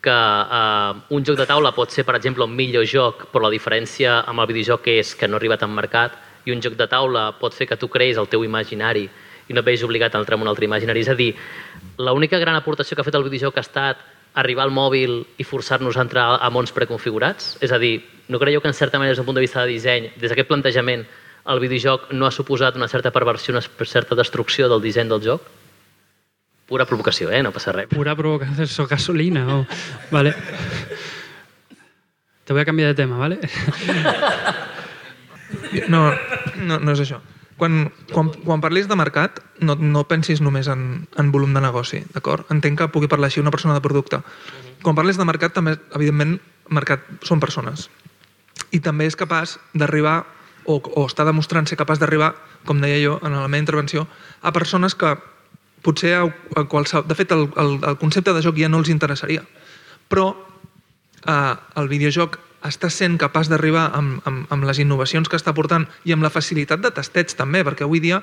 que 0.00 0.10
eh, 0.10 0.92
un 1.16 1.24
joc 1.24 1.36
de 1.36 1.46
taula 1.46 1.74
pot 1.76 1.92
ser, 1.92 2.06
per 2.08 2.16
exemple, 2.16 2.44
un 2.44 2.56
millor 2.56 2.86
joc, 2.88 3.26
però 3.32 3.46
la 3.46 3.54
diferència 3.54 4.20
amb 4.26 4.40
el 4.40 4.48
videojoc 4.52 4.88
és 4.94 5.14
que 5.14 5.28
no 5.28 5.36
arriba 5.36 5.60
tan 5.60 5.72
mercat, 5.76 6.16
i 6.44 6.54
un 6.54 6.62
joc 6.64 6.76
de 6.78 6.86
taula 6.88 7.30
pot 7.40 7.54
fer 7.54 7.68
que 7.68 7.76
tu 7.76 7.90
creïs 7.92 8.18
el 8.18 8.30
teu 8.32 8.44
imaginari 8.46 9.04
i 9.50 9.54
no 9.54 9.60
et 9.60 9.66
veus 9.66 9.82
obligat 9.84 10.14
a 10.14 10.22
entrar 10.22 10.38
en 10.38 10.46
un 10.46 10.48
altre 10.48 10.64
imaginari. 10.64 11.02
És 11.02 11.10
a 11.10 11.18
dir, 11.18 11.34
l'única 11.98 12.38
gran 12.38 12.56
aportació 12.56 12.96
que 12.96 13.04
ha 13.04 13.08
fet 13.08 13.18
el 13.18 13.26
videojoc 13.26 13.58
ha 13.58 13.66
estat 13.66 14.00
arribar 14.40 14.64
al 14.64 14.72
mòbil 14.72 15.24
i 15.42 15.44
forçar-nos 15.44 15.98
a 15.98 16.04
entrar 16.06 16.26
a 16.38 16.50
mons 16.54 16.72
preconfigurats? 16.72 17.56
És 17.60 17.74
a 17.74 17.80
dir, 17.82 17.98
no 18.28 18.38
creieu 18.38 18.62
que 18.62 18.70
en 18.70 18.78
certa 18.78 18.98
manera 18.98 19.12
des 19.12 19.18
d'un 19.18 19.26
punt 19.26 19.36
de 19.36 19.44
vista 19.44 19.64
de 19.64 19.74
disseny, 19.74 20.12
des 20.16 20.30
d'aquest 20.30 20.48
plantejament, 20.48 21.04
el 21.50 21.60
videojoc 21.60 22.12
no 22.14 22.26
ha 22.26 22.30
suposat 22.30 22.76
una 22.76 22.88
certa 22.88 23.10
perversió, 23.10 23.52
una 23.52 23.64
certa 23.84 24.14
destrucció 24.14 24.68
del 24.70 24.80
disseny 24.80 25.10
del 25.10 25.24
joc? 25.24 25.42
Pura 26.70 26.86
provocació, 26.86 27.30
eh? 27.34 27.42
No 27.42 27.50
passa 27.52 27.72
res. 27.74 27.88
Pura 27.90 28.14
provocación, 28.16 28.62
eso, 28.62 28.86
gasolina. 28.86 29.42
o- 29.56 29.66
Vale. 30.10 30.34
Te 32.44 32.52
voy 32.52 32.62
a 32.62 32.64
cambiar 32.64 32.88
de 32.88 32.94
tema, 32.94 33.18
¿vale? 33.18 33.38
No, 35.88 36.12
no, 36.62 36.78
no 36.78 36.92
és 36.94 37.00
això. 37.02 37.18
Quan, 37.60 37.90
quan, 38.14 38.30
quan 38.46 38.62
parlis 38.62 38.86
de 38.88 38.96
mercat, 38.96 39.40
no, 39.60 39.74
no 39.76 40.04
pensis 40.08 40.40
només 40.40 40.68
en, 40.72 41.06
en 41.20 41.30
volum 41.34 41.52
de 41.54 41.60
negoci, 41.60 42.00
d'acord? 42.14 42.46
Entenc 42.54 42.78
que 42.80 42.88
pugui 42.94 43.10
parlar 43.10 43.28
així 43.28 43.42
una 43.42 43.52
persona 43.52 43.74
de 43.76 43.82
producte. 43.84 44.22
Quan 44.82 44.96
parles 44.96 45.18
de 45.20 45.26
mercat, 45.28 45.52
també, 45.58 45.74
evidentment, 45.98 46.38
mercat 46.72 47.02
són 47.26 47.42
persones. 47.42 47.88
I 48.72 48.80
també 48.80 49.06
és 49.10 49.18
capaç 49.18 49.58
d'arribar, 49.74 50.22
o, 50.64 50.78
o 50.80 51.04
està 51.10 51.26
demostrant 51.28 51.66
ser 51.68 51.76
capaç 51.80 52.00
d'arribar, 52.00 52.32
com 52.64 52.80
deia 52.80 53.02
jo 53.02 53.18
en 53.26 53.34
la 53.36 53.46
meva 53.48 53.60
intervenció, 53.60 54.06
a 54.40 54.54
persones 54.56 54.94
que 54.94 55.12
potser 55.82 56.14
a, 56.18 56.28
a 56.56 56.66
qualsevol... 56.68 57.08
De 57.08 57.16
fet, 57.18 57.32
el, 57.32 57.48
el, 57.60 57.74
el 57.88 57.98
concepte 58.00 58.34
de 58.36 58.44
joc 58.44 58.60
ja 58.60 58.70
no 58.70 58.82
els 58.82 58.92
interessaria. 58.92 59.42
Però 60.10 60.30
eh, 61.26 61.54
el 61.80 61.90
videojoc 61.90 62.38
està 62.66 62.90
sent 62.92 63.16
capaç 63.20 63.48
d'arribar 63.48 63.88
amb, 63.96 64.20
amb, 64.28 64.48
amb 64.52 64.66
les 64.68 64.80
innovacions 64.82 65.28
que 65.28 65.38
està 65.38 65.54
portant 65.56 65.86
i 66.04 66.12
amb 66.12 66.26
la 66.26 66.32
facilitat 66.32 66.82
de 66.84 66.90
testeig 66.92 67.32
també, 67.36 67.64
perquè 67.64 67.86
avui 67.86 68.02
dia 68.04 68.20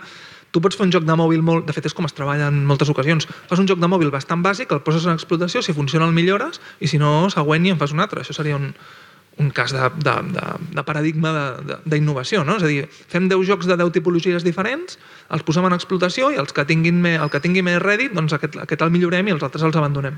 tu 0.51 0.61
pots 0.63 0.77
fer 0.77 0.85
un 0.85 0.93
joc 0.93 1.03
de 1.07 1.15
mòbil 1.17 1.41
molt... 1.43 1.65
De 1.67 1.73
fet, 1.75 1.89
és 1.89 1.95
com 1.95 2.07
es 2.07 2.15
treballa 2.15 2.47
en 2.51 2.61
moltes 2.65 2.89
ocasions. 2.93 3.27
Fas 3.49 3.59
un 3.59 3.67
joc 3.67 3.81
de 3.81 3.89
mòbil 3.91 4.13
bastant 4.13 4.45
bàsic, 4.45 4.71
el 4.71 4.83
poses 4.85 5.05
en 5.05 5.17
explotació, 5.17 5.61
si 5.61 5.75
funciona 5.75 6.07
el 6.07 6.15
millores, 6.15 6.61
i 6.79 6.87
si 6.87 6.99
no, 7.01 7.27
següent 7.33 7.67
i 7.67 7.73
en 7.73 7.81
fas 7.81 7.93
un 7.95 8.03
altre. 8.03 8.23
Això 8.23 8.35
seria 8.37 8.55
un, 8.55 8.71
un 9.37 9.51
cas 9.53 9.71
de, 9.73 9.89
de, 10.01 10.13
de, 10.33 10.45
de 10.73 10.83
paradigma 10.83 11.31
d'innovació, 11.85 12.43
no? 12.47 12.57
És 12.57 12.65
a 12.65 12.71
dir, 12.71 12.85
fem 13.11 13.27
10 13.29 13.45
jocs 13.47 13.69
de 13.69 13.77
10 13.77 13.93
tipologies 13.99 14.45
diferents, 14.45 14.97
els 15.33 15.45
posem 15.45 15.67
en 15.69 15.77
explotació 15.77 16.31
i 16.33 16.39
els 16.41 16.53
que 16.53 16.65
tinguin 16.65 17.01
més, 17.03 17.19
el 17.21 17.29
que 17.33 17.41
tingui 17.43 17.61
més 17.65 17.77
rèdit, 17.83 18.15
doncs 18.17 18.33
aquest, 18.37 18.57
aquest 18.63 18.85
el 18.85 18.93
millorem 18.93 19.29
i 19.29 19.35
els 19.35 19.45
altres 19.45 19.67
els 19.67 19.77
abandonem. 19.77 20.17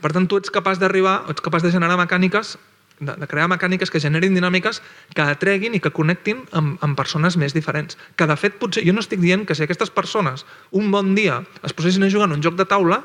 Per 0.00 0.12
tant, 0.12 0.28
tu 0.28 0.40
ets 0.40 0.52
capaç 0.52 0.80
d'arribar, 0.80 1.22
ets 1.32 1.44
capaç 1.44 1.64
de 1.64 1.72
generar 1.72 1.96
mecàniques, 2.00 2.56
de, 3.00 3.14
de 3.16 3.26
crear 3.26 3.48
mecàniques 3.48 3.90
que 3.90 4.00
generin 4.00 4.36
dinàmiques 4.36 4.82
que 5.16 5.24
atreguin 5.24 5.74
i 5.76 5.80
que 5.80 5.92
connectin 5.92 6.44
amb, 6.56 6.76
amb 6.84 6.98
persones 6.98 7.38
més 7.40 7.56
diferents. 7.56 7.96
Que, 8.16 8.28
de 8.28 8.36
fet, 8.36 8.58
potser, 8.60 8.84
jo 8.86 8.92
no 8.92 9.04
estic 9.04 9.22
dient 9.24 9.46
que 9.48 9.56
si 9.56 9.64
aquestes 9.64 9.92
persones 9.92 10.44
un 10.76 10.92
bon 10.92 11.14
dia 11.16 11.40
es 11.64 11.72
posessin 11.76 12.04
a 12.04 12.12
jugar 12.12 12.28
en 12.28 12.36
un 12.38 12.44
joc 12.44 12.60
de 12.60 12.68
taula, 12.68 13.00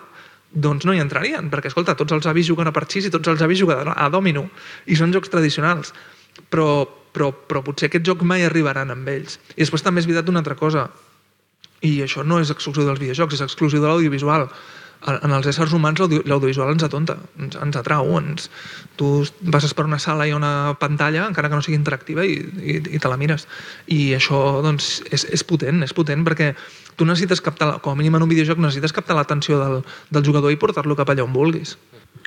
doncs 0.56 0.88
no 0.88 0.96
hi 0.96 1.02
entrarien, 1.04 1.50
perquè, 1.52 1.70
escolta, 1.70 1.98
tots 2.00 2.16
els 2.16 2.28
avis 2.32 2.48
juguen 2.48 2.72
a 2.72 2.74
parxís 2.76 3.10
i 3.10 3.14
tots 3.14 3.28
els 3.28 3.44
avis 3.44 3.60
juguen 3.60 3.92
a 3.92 4.10
dòmino, 4.10 4.48
i 4.88 4.96
són 4.96 5.14
jocs 5.14 5.32
tradicionals. 5.34 5.92
Però, 6.52 6.86
però, 7.16 7.32
però 7.36 7.62
potser 7.64 7.90
aquests 7.90 8.08
jocs 8.08 8.28
mai 8.28 8.48
arribaran 8.48 8.92
amb 8.92 9.12
ells. 9.12 9.40
I 9.56 9.62
després 9.64 9.84
també 9.84 10.02
és 10.02 10.08
veritat 10.08 10.32
una 10.32 10.42
altra 10.44 10.58
cosa, 10.60 10.88
i 11.84 12.00
això 12.06 12.24
no 12.24 12.40
és 12.42 12.52
exclusiu 12.54 12.88
dels 12.88 13.02
videojocs, 13.02 13.38
és 13.38 13.46
exclusiu 13.46 13.84
de 13.84 13.90
l'audiovisual. 13.90 14.48
En 15.06 15.32
els 15.36 15.46
éssers 15.46 15.74
humans 15.74 16.00
l'audio- 16.02 16.24
l'audiovisual 16.26 16.72
ens 16.74 16.84
atonta, 16.84 17.18
ens, 17.38 17.56
ens 17.62 17.76
atrau. 17.78 18.08
Ens, 18.18 18.50
tu 18.98 19.24
passes 19.54 19.74
per 19.78 19.86
una 19.86 20.00
sala 20.00 20.26
i 20.26 20.34
una 20.34 20.76
pantalla, 20.80 21.28
encara 21.30 21.50
que 21.50 21.60
no 21.60 21.62
sigui 21.62 21.78
interactiva, 21.78 22.26
i, 22.26 22.40
i, 22.62 22.80
i 22.96 23.00
te 23.00 23.12
la 23.12 23.18
mires. 23.18 23.46
I 23.86 24.16
això 24.18 24.62
doncs, 24.66 25.04
és, 25.14 25.28
és 25.30 25.44
potent, 25.46 25.84
és 25.86 25.94
potent 25.94 26.26
perquè 26.26 26.56
tu 26.96 27.06
necessites 27.06 27.44
captar, 27.46 27.76
com 27.86 27.94
a 27.94 28.00
mínim 28.00 28.16
en 28.18 28.24
un 28.26 28.32
videojoc, 28.32 28.58
necessites 28.58 28.96
captar 28.96 29.16
l'atenció 29.20 29.60
del, 29.62 29.84
del 30.10 30.26
jugador 30.26 30.50
i 30.52 30.58
portar-lo 30.58 30.96
cap 30.98 31.12
allà 31.14 31.24
on 31.28 31.34
vulguis. 31.34 31.76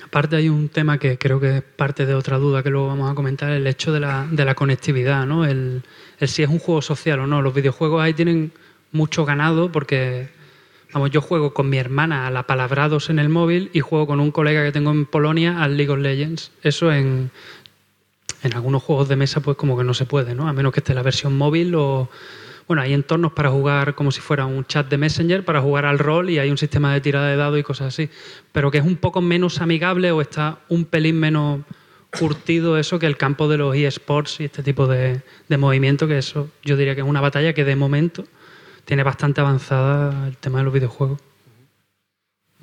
Aparte 0.04 0.36
hay 0.36 0.48
un 0.48 0.68
tema 0.68 0.98
que 0.98 1.18
creo 1.18 1.40
que 1.40 1.56
es 1.56 1.62
parte 1.62 2.06
de 2.06 2.14
otra 2.14 2.38
duda 2.38 2.62
que 2.62 2.70
luego 2.70 2.86
vamos 2.86 3.10
a 3.10 3.14
comentar, 3.14 3.50
el 3.50 3.66
hecho 3.66 3.92
de 3.92 4.00
la, 4.00 4.26
de 4.30 4.44
la 4.44 4.54
conectividad, 4.54 5.26
¿no? 5.26 5.44
El, 5.44 5.82
el 6.20 6.28
si 6.28 6.44
es 6.44 6.48
un 6.48 6.60
juego 6.60 6.80
social 6.82 7.18
o 7.20 7.26
no. 7.26 7.42
Los 7.42 7.52
videojuegos 7.54 8.00
ahí 8.02 8.14
tienen 8.14 8.52
mucho 8.92 9.24
ganado 9.24 9.72
porque, 9.72 10.28
vamos, 10.92 11.10
yo 11.10 11.20
juego 11.20 11.52
con 11.52 11.68
mi 11.68 11.78
hermana 11.78 12.26
a 12.26 12.30
la 12.30 12.46
palabrados 12.46 13.10
en 13.10 13.18
el 13.18 13.28
móvil 13.28 13.70
y 13.72 13.80
juego 13.80 14.06
con 14.06 14.20
un 14.20 14.30
colega 14.30 14.64
que 14.64 14.72
tengo 14.72 14.90
en 14.90 15.06
Polonia 15.06 15.62
al 15.62 15.76
League 15.76 15.92
of 15.92 15.98
Legends. 15.98 16.52
Eso 16.62 16.92
en, 16.92 17.30
en 18.42 18.54
algunos 18.54 18.82
juegos 18.82 19.08
de 19.08 19.16
mesa 19.16 19.40
pues 19.40 19.56
como 19.56 19.76
que 19.76 19.84
no 19.84 19.94
se 19.94 20.06
puede, 20.06 20.34
¿no? 20.34 20.48
A 20.48 20.52
menos 20.52 20.72
que 20.72 20.80
esté 20.80 20.94
la 20.94 21.02
versión 21.02 21.36
móvil 21.36 21.74
o... 21.74 22.08
Bueno, 22.66 22.82
hay 22.82 22.92
entornos 22.92 23.32
para 23.32 23.48
jugar 23.48 23.94
como 23.94 24.10
si 24.10 24.20
fuera 24.20 24.44
un 24.44 24.62
chat 24.66 24.90
de 24.90 24.98
Messenger, 24.98 25.42
para 25.42 25.62
jugar 25.62 25.86
al 25.86 25.98
rol 25.98 26.28
y 26.28 26.38
hay 26.38 26.50
un 26.50 26.58
sistema 26.58 26.92
de 26.92 27.00
tirada 27.00 27.28
de 27.28 27.36
dados 27.36 27.58
y 27.58 27.62
cosas 27.62 27.86
así. 27.94 28.10
Pero 28.52 28.70
que 28.70 28.76
es 28.76 28.84
un 28.84 28.96
poco 28.96 29.22
menos 29.22 29.62
amigable 29.62 30.12
o 30.12 30.20
está 30.20 30.58
un 30.68 30.84
pelín 30.84 31.18
menos 31.18 31.62
curtido 32.10 32.76
eso 32.76 32.98
que 32.98 33.06
el 33.06 33.16
campo 33.16 33.48
de 33.48 33.56
los 33.56 33.74
eSports 33.74 34.40
y 34.40 34.44
este 34.44 34.62
tipo 34.62 34.86
de, 34.86 35.22
de 35.48 35.56
movimiento, 35.56 36.06
que 36.06 36.18
eso 36.18 36.50
yo 36.62 36.76
diría 36.76 36.94
que 36.94 37.00
es 37.00 37.06
una 37.06 37.22
batalla 37.22 37.54
que 37.54 37.64
de 37.64 37.74
momento 37.74 38.24
tiene 38.88 39.02
bastante 39.02 39.42
avanzada 39.42 40.26
el 40.26 40.38
tema 40.38 40.60
de 40.60 40.64
los 40.64 40.72
videojuegos. 40.72 41.20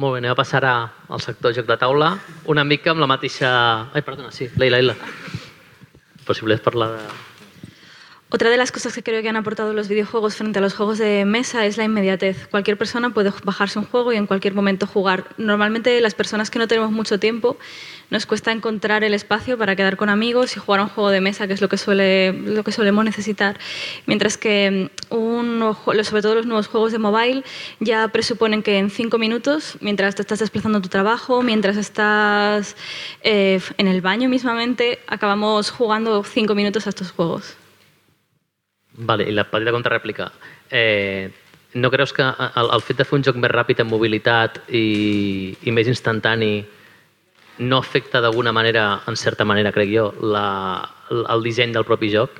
Molt 0.02 0.16
bé, 0.16 0.24
anem 0.24 0.34
a 0.34 0.36
passar 0.36 0.66
a, 0.66 0.72
al 1.08 1.22
sector 1.22 1.54
joc 1.54 1.68
de 1.70 1.78
taula, 1.78 2.16
una 2.50 2.64
mica 2.66 2.90
amb 2.92 3.00
la 3.00 3.08
mateixa... 3.08 3.52
Ai, 3.94 4.02
perdona, 4.02 4.32
sí, 4.34 4.50
Leila, 4.58 4.82
Leila. 4.82 4.96
Però 6.26 6.34
si 6.34 6.42
volies 6.42 6.66
parlar 6.66 6.96
de... 6.98 7.04
Otra 8.34 8.50
de 8.50 8.58
las 8.58 8.72
cosas 8.72 8.92
que 8.96 9.04
creo 9.04 9.22
que 9.22 9.30
han 9.30 9.38
aportado 9.38 9.72
los 9.72 9.88
videojuegos 9.88 10.36
frente 10.36 10.58
a 10.58 10.64
los 10.64 10.74
juegos 10.74 10.98
de 10.98 11.26
mesa 11.26 11.64
es 11.68 11.78
la 11.78 11.84
inmediatez. 11.84 12.48
Cualquier 12.48 12.76
persona 12.76 13.14
puede 13.14 13.32
bajarse 13.44 13.78
un 13.78 13.86
juego 13.86 14.12
y 14.12 14.18
en 14.18 14.26
cualquier 14.26 14.56
momento 14.56 14.88
jugar. 14.88 15.30
Normalmente 15.38 16.02
las 16.02 16.16
personas 16.16 16.50
que 16.50 16.58
no 16.58 16.68
tenemos 16.68 16.92
mucho 16.92 17.20
tiempo 17.20 17.56
nos 18.10 18.26
cuesta 18.26 18.52
encontrar 18.52 19.04
el 19.04 19.14
espacio 19.14 19.58
para 19.58 19.76
quedar 19.76 19.98
con 19.98 20.10
amigos 20.10 20.56
y 20.56 20.60
jugar 20.60 20.80
a 20.80 20.84
un 20.84 20.90
juego 20.90 21.10
de 21.10 21.22
mesa, 21.22 21.48
que 21.48 21.54
es 21.54 21.62
lo 21.62 21.70
que, 21.70 21.78
suele, 21.78 22.34
lo 22.34 22.64
que 22.64 22.72
solemos 22.72 23.04
necesitar. 23.06 23.58
Mientras 24.06 24.38
que 24.38 24.90
mm, 25.10 25.62
sobre 26.04 26.22
todo 26.22 26.36
los 26.36 26.46
nuevos 26.46 26.68
juegos 26.68 26.92
de 26.92 27.00
mobile 27.00 27.44
ya 27.80 28.08
presuponen 28.10 28.64
que 28.64 28.78
en 28.78 28.90
cinco 28.90 29.18
minutos, 29.18 29.78
mientras 29.82 30.16
te 30.16 30.22
estás 30.22 30.40
desplazando 30.40 30.80
a 30.80 30.82
tu 30.82 30.90
trabajo, 30.90 31.42
mientras 31.42 31.78
estás 31.78 32.76
eh, 33.24 33.60
en 33.78 33.88
el 33.88 34.02
baño 34.02 34.30
mismamente, 34.30 35.00
acabamos 35.08 35.72
jugando 35.72 36.24
cinco 36.24 36.56
minutos 36.56 36.88
a 36.88 36.90
estos 36.90 37.12
juegos. 37.12 37.58
Vale, 38.98 39.28
i 39.28 39.34
la 39.34 39.44
petita 39.44 39.72
contrarèplica. 39.72 40.32
Eh, 40.72 41.30
no 41.74 41.92
creus 41.92 42.14
que 42.14 42.24
el, 42.24 42.70
el 42.72 42.82
fet 42.82 43.04
un 43.12 43.24
joc 43.24 43.36
més 43.36 43.52
ràpid 43.52 43.82
en 43.84 43.90
mobilitat 43.90 44.62
i, 44.72 45.58
i 45.68 45.72
més 45.76 45.90
no 47.60 47.78
afecta 47.78 48.22
d'alguna 48.22 48.52
manera, 48.52 49.02
en 49.08 49.16
certa 49.16 49.46
manera, 49.46 49.72
crec 49.72 49.90
jo, 49.96 50.14
la, 50.22 50.90
el 51.10 51.44
disseny 51.44 51.72
del 51.72 51.86
propi 51.86 52.12
joc? 52.14 52.32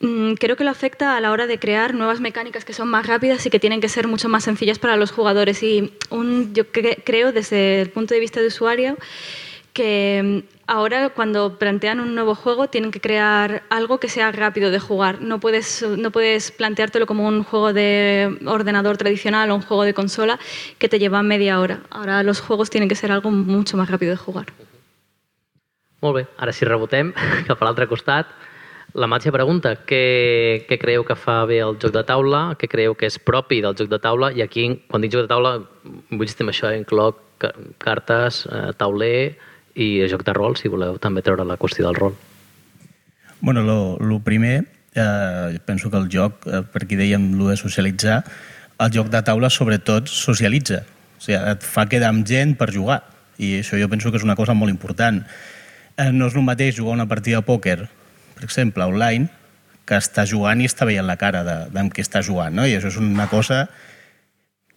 Mm, 0.00 0.34
Creo 0.34 0.56
que 0.56 0.64
lo 0.64 0.70
afecta 0.70 1.16
a 1.16 1.20
la 1.22 1.30
hora 1.32 1.46
de 1.46 1.58
crear 1.58 1.94
nuevas 1.94 2.20
mecánicas 2.20 2.64
que 2.66 2.74
son 2.74 2.88
más 2.88 3.06
rápidas 3.06 3.46
y 3.46 3.50
que 3.50 3.58
tienen 3.58 3.80
que 3.80 3.88
ser 3.88 4.08
mucho 4.08 4.28
más 4.28 4.44
sencillas 4.44 4.78
para 4.78 4.96
los 4.96 5.10
jugadores. 5.10 5.62
Y 5.62 5.94
un- 6.10 6.52
yo 6.52 6.64
cre- 6.70 7.02
creo 7.04 7.32
desde 7.32 7.80
el 7.80 7.88
punto 7.90 8.12
de 8.12 8.20
vista 8.20 8.40
de 8.40 8.48
usuario 8.48 8.98
que 9.76 10.22
mm, 10.24 10.54
ahora 10.66 11.10
cuando 11.10 11.58
plantean 11.58 12.00
un 12.00 12.14
nuevo 12.14 12.34
juego 12.34 12.68
tienen 12.68 12.90
que 12.90 13.00
crear 13.00 13.62
algo 13.68 14.00
que 14.00 14.08
sea 14.08 14.32
rápido 14.32 14.70
de 14.70 14.80
jugar. 14.80 15.20
No 15.20 15.38
puedes, 15.38 15.84
no 15.98 16.10
puedes 16.10 16.50
planteártelo 16.50 17.06
como 17.06 17.28
un 17.28 17.44
juego 17.44 17.72
de 17.74 18.38
ordenador 18.46 18.96
tradicional 18.96 19.50
o 19.50 19.54
un 19.54 19.62
juego 19.62 19.84
de 19.84 19.92
consola 19.92 20.38
que 20.78 20.88
te 20.88 20.98
lleva 20.98 21.22
media 21.22 21.60
hora. 21.60 21.80
Ahora 21.90 22.22
los 22.22 22.40
juegos 22.40 22.70
tienen 22.70 22.88
que 22.88 22.94
ser 22.94 23.12
algo 23.12 23.30
mucho 23.30 23.76
más 23.76 23.90
rápido 23.90 24.10
de 24.12 24.16
jugar. 24.16 24.46
Molt 26.00 26.16
bé, 26.16 26.26
ara 26.38 26.52
si 26.52 26.64
rebotem 26.68 27.12
cap 27.48 27.60
a 27.60 27.68
l'altre 27.68 27.86
costat. 27.88 28.32
La 28.96 29.08
mateixa 29.10 29.32
pregunta, 29.34 29.74
què, 29.84 30.64
què 30.70 30.78
creieu 30.80 31.04
que 31.04 31.16
fa 31.20 31.42
bé 31.44 31.58
el 31.60 31.76
joc 31.82 31.92
de 31.92 32.02
taula? 32.08 32.40
Què 32.56 32.68
creieu 32.72 32.94
que 32.96 33.08
és 33.10 33.18
propi 33.20 33.58
del 33.64 33.76
joc 33.76 33.90
de 33.92 33.98
taula? 34.00 34.30
I 34.32 34.40
aquí, 34.44 34.70
quan 34.88 35.04
dic 35.04 35.12
joc 35.12 35.26
de 35.26 35.32
taula, 35.34 35.58
vull 36.16 36.30
dir 36.30 36.48
això, 36.48 36.70
incloc 36.72 37.20
ca- 37.42 37.52
cartes, 37.82 38.46
eh, 38.48 38.70
tauler 38.80 39.36
i 39.76 40.06
joc 40.08 40.24
de 40.24 40.34
rol, 40.36 40.56
si 40.56 40.72
voleu 40.72 40.96
també 41.02 41.22
treure 41.22 41.44
la 41.44 41.58
qüestió 41.60 41.84
del 41.86 41.98
rol. 41.98 42.16
Bueno, 43.40 43.62
lo, 43.62 43.98
lo 44.00 44.20
primer, 44.24 44.64
eh, 44.94 45.58
penso 45.64 45.90
que 45.90 45.98
el 46.00 46.08
joc, 46.12 46.46
eh, 46.48 46.62
per 46.72 46.84
aquí 46.84 46.96
dèiem 46.96 47.34
lo 47.36 47.50
de 47.52 47.56
socialitzar, 47.60 48.22
el 48.80 48.92
joc 48.92 49.10
de 49.12 49.22
taula 49.24 49.50
sobretot 49.52 50.08
socialitza. 50.08 50.82
O 51.16 51.22
sigui, 51.22 51.36
et 51.38 51.64
fa 51.64 51.86
quedar 51.88 52.10
amb 52.12 52.26
gent 52.28 52.56
per 52.56 52.72
jugar. 52.72 53.02
I 53.36 53.58
això 53.60 53.76
jo 53.80 53.88
penso 53.92 54.10
que 54.10 54.20
és 54.20 54.24
una 54.24 54.36
cosa 54.36 54.56
molt 54.56 54.72
important. 54.72 55.20
Eh, 55.96 56.10
no 56.12 56.28
és 56.28 56.36
el 56.36 56.44
mateix 56.44 56.76
jugar 56.76 56.96
una 56.96 57.08
partida 57.08 57.42
de 57.42 57.46
pòquer, 57.48 57.78
per 58.36 58.44
exemple, 58.44 58.84
online, 58.84 59.28
que 59.86 60.00
està 60.00 60.26
jugant 60.28 60.60
i 60.60 60.66
està 60.68 60.88
veient 60.88 61.06
la 61.06 61.16
cara 61.20 61.44
de, 61.46 61.56
d'amb 61.72 61.92
qui 61.94 62.02
està 62.02 62.24
jugant, 62.24 62.56
no? 62.56 62.66
I 62.66 62.74
això 62.76 62.90
és 62.90 62.98
una 63.00 63.28
cosa 63.30 63.66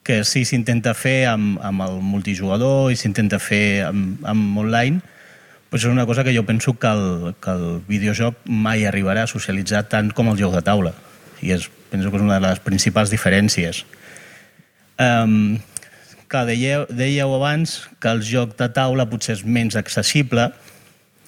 que 0.09 0.23
sí 0.25 0.41
s'intenta 0.41 0.95
fer 0.97 1.27
amb, 1.29 1.59
amb 1.61 1.83
el 1.85 1.99
multijugador 2.01 2.89
i 2.89 2.97
s'intenta 2.97 3.37
fer 3.37 3.85
amb, 3.85 4.23
amb 4.25 4.57
online, 4.57 5.03
però 5.69 5.77
és 5.77 5.85
una 5.85 6.07
cosa 6.09 6.23
que 6.25 6.33
jo 6.33 6.41
penso 6.47 6.73
que 6.81 6.89
el, 6.89 7.35
que 7.37 7.53
el 7.53 7.83
videojoc 7.85 8.39
mai 8.49 8.87
arribarà 8.89 9.27
a 9.27 9.29
socialitzar 9.29 9.83
tant 9.91 10.09
com 10.17 10.31
el 10.33 10.41
joc 10.41 10.57
de 10.57 10.63
taula. 10.65 10.95
i 11.45 11.53
és, 11.53 11.69
penso 11.91 12.09
que 12.09 12.17
és 12.17 12.25
una 12.25 12.39
de 12.39 12.47
les 12.47 12.59
principals 12.59 13.13
diferències. 13.13 13.83
Um, 14.99 15.59
clar, 16.27 16.47
dèieu, 16.49 16.89
dèieu 16.89 17.37
abans 17.37 17.77
que 18.01 18.09
el 18.09 18.25
joc 18.25 18.57
de 18.57 18.67
taula 18.73 19.05
potser 19.13 19.37
és 19.37 19.45
menys 19.45 19.77
accessible. 19.77 20.49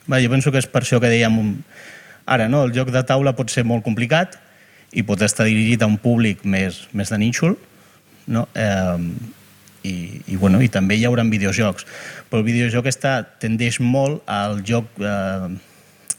Va, 0.09 0.19
jo 0.19 0.33
penso 0.33 0.51
que 0.51 0.57
és 0.57 0.67
per 0.67 0.81
això 0.81 0.99
que 0.99 1.11
dèiem 1.11 1.37
un... 1.37 1.57
ara, 2.25 2.49
no? 2.49 2.65
el 2.65 2.73
joc 2.73 2.89
de 2.89 3.05
taula 3.05 3.37
pot 3.37 3.53
ser 3.53 3.63
molt 3.63 3.85
complicat 3.85 4.41
i 4.91 5.05
pot 5.05 5.21
estar 5.21 5.45
dirigit 5.45 5.85
a 5.85 5.87
un 5.87 6.01
públic 6.01 6.41
més, 6.43 6.87
més 6.97 7.13
de 7.13 7.21
nínxol, 7.21 7.55
no? 8.27 8.47
Eh, 8.53 8.97
i, 9.83 10.21
i, 10.27 10.37
bueno, 10.37 10.61
i 10.61 10.69
també 10.69 10.97
hi 10.97 11.05
haurà 11.09 11.25
videojocs. 11.25 11.87
Però 12.29 12.41
el 12.41 12.47
videojoc 12.47 12.89
està, 12.91 13.21
tendeix 13.41 13.81
molt 13.81 14.21
al 14.29 14.61
joc... 14.67 14.89
Eh, 14.99 15.51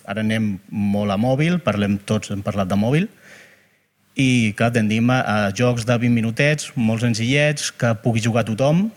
ara 0.03 0.23
anem 0.25 0.57
molt 0.75 1.15
a 1.15 1.17
mòbil, 1.21 1.61
parlem 1.63 1.95
tots, 2.09 2.33
hem 2.35 2.41
parlat 2.43 2.67
de 2.67 2.75
mòbil, 2.75 3.05
i 4.19 4.53
clar, 4.59 4.73
tendim 4.75 5.09
a, 5.15 5.21
a 5.23 5.37
jocs 5.57 5.87
de 5.89 5.95
20 5.95 6.13
minutets, 6.13 6.73
molt 6.77 7.05
senzillets, 7.05 7.71
que 7.71 7.95
pugui 8.03 8.21
jugar 8.25 8.43
tothom, 8.49 8.89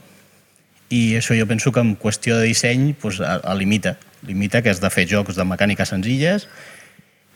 i 0.90 1.16
això 1.18 1.38
jo 1.38 1.46
penso 1.50 1.72
que 1.72 1.84
en 1.86 1.94
qüestió 1.98 2.40
de 2.40 2.50
disseny 2.50 2.94
pues, 3.00 3.22
a, 3.22 3.38
a 3.38 3.54
limita. 3.56 3.96
Limita 4.28 4.62
que 4.66 4.74
has 4.74 4.82
de 4.82 4.90
fer 4.90 5.06
jocs 5.10 5.38
de 5.38 5.46
mecàniques 5.48 5.94
senzilles, 5.94 6.50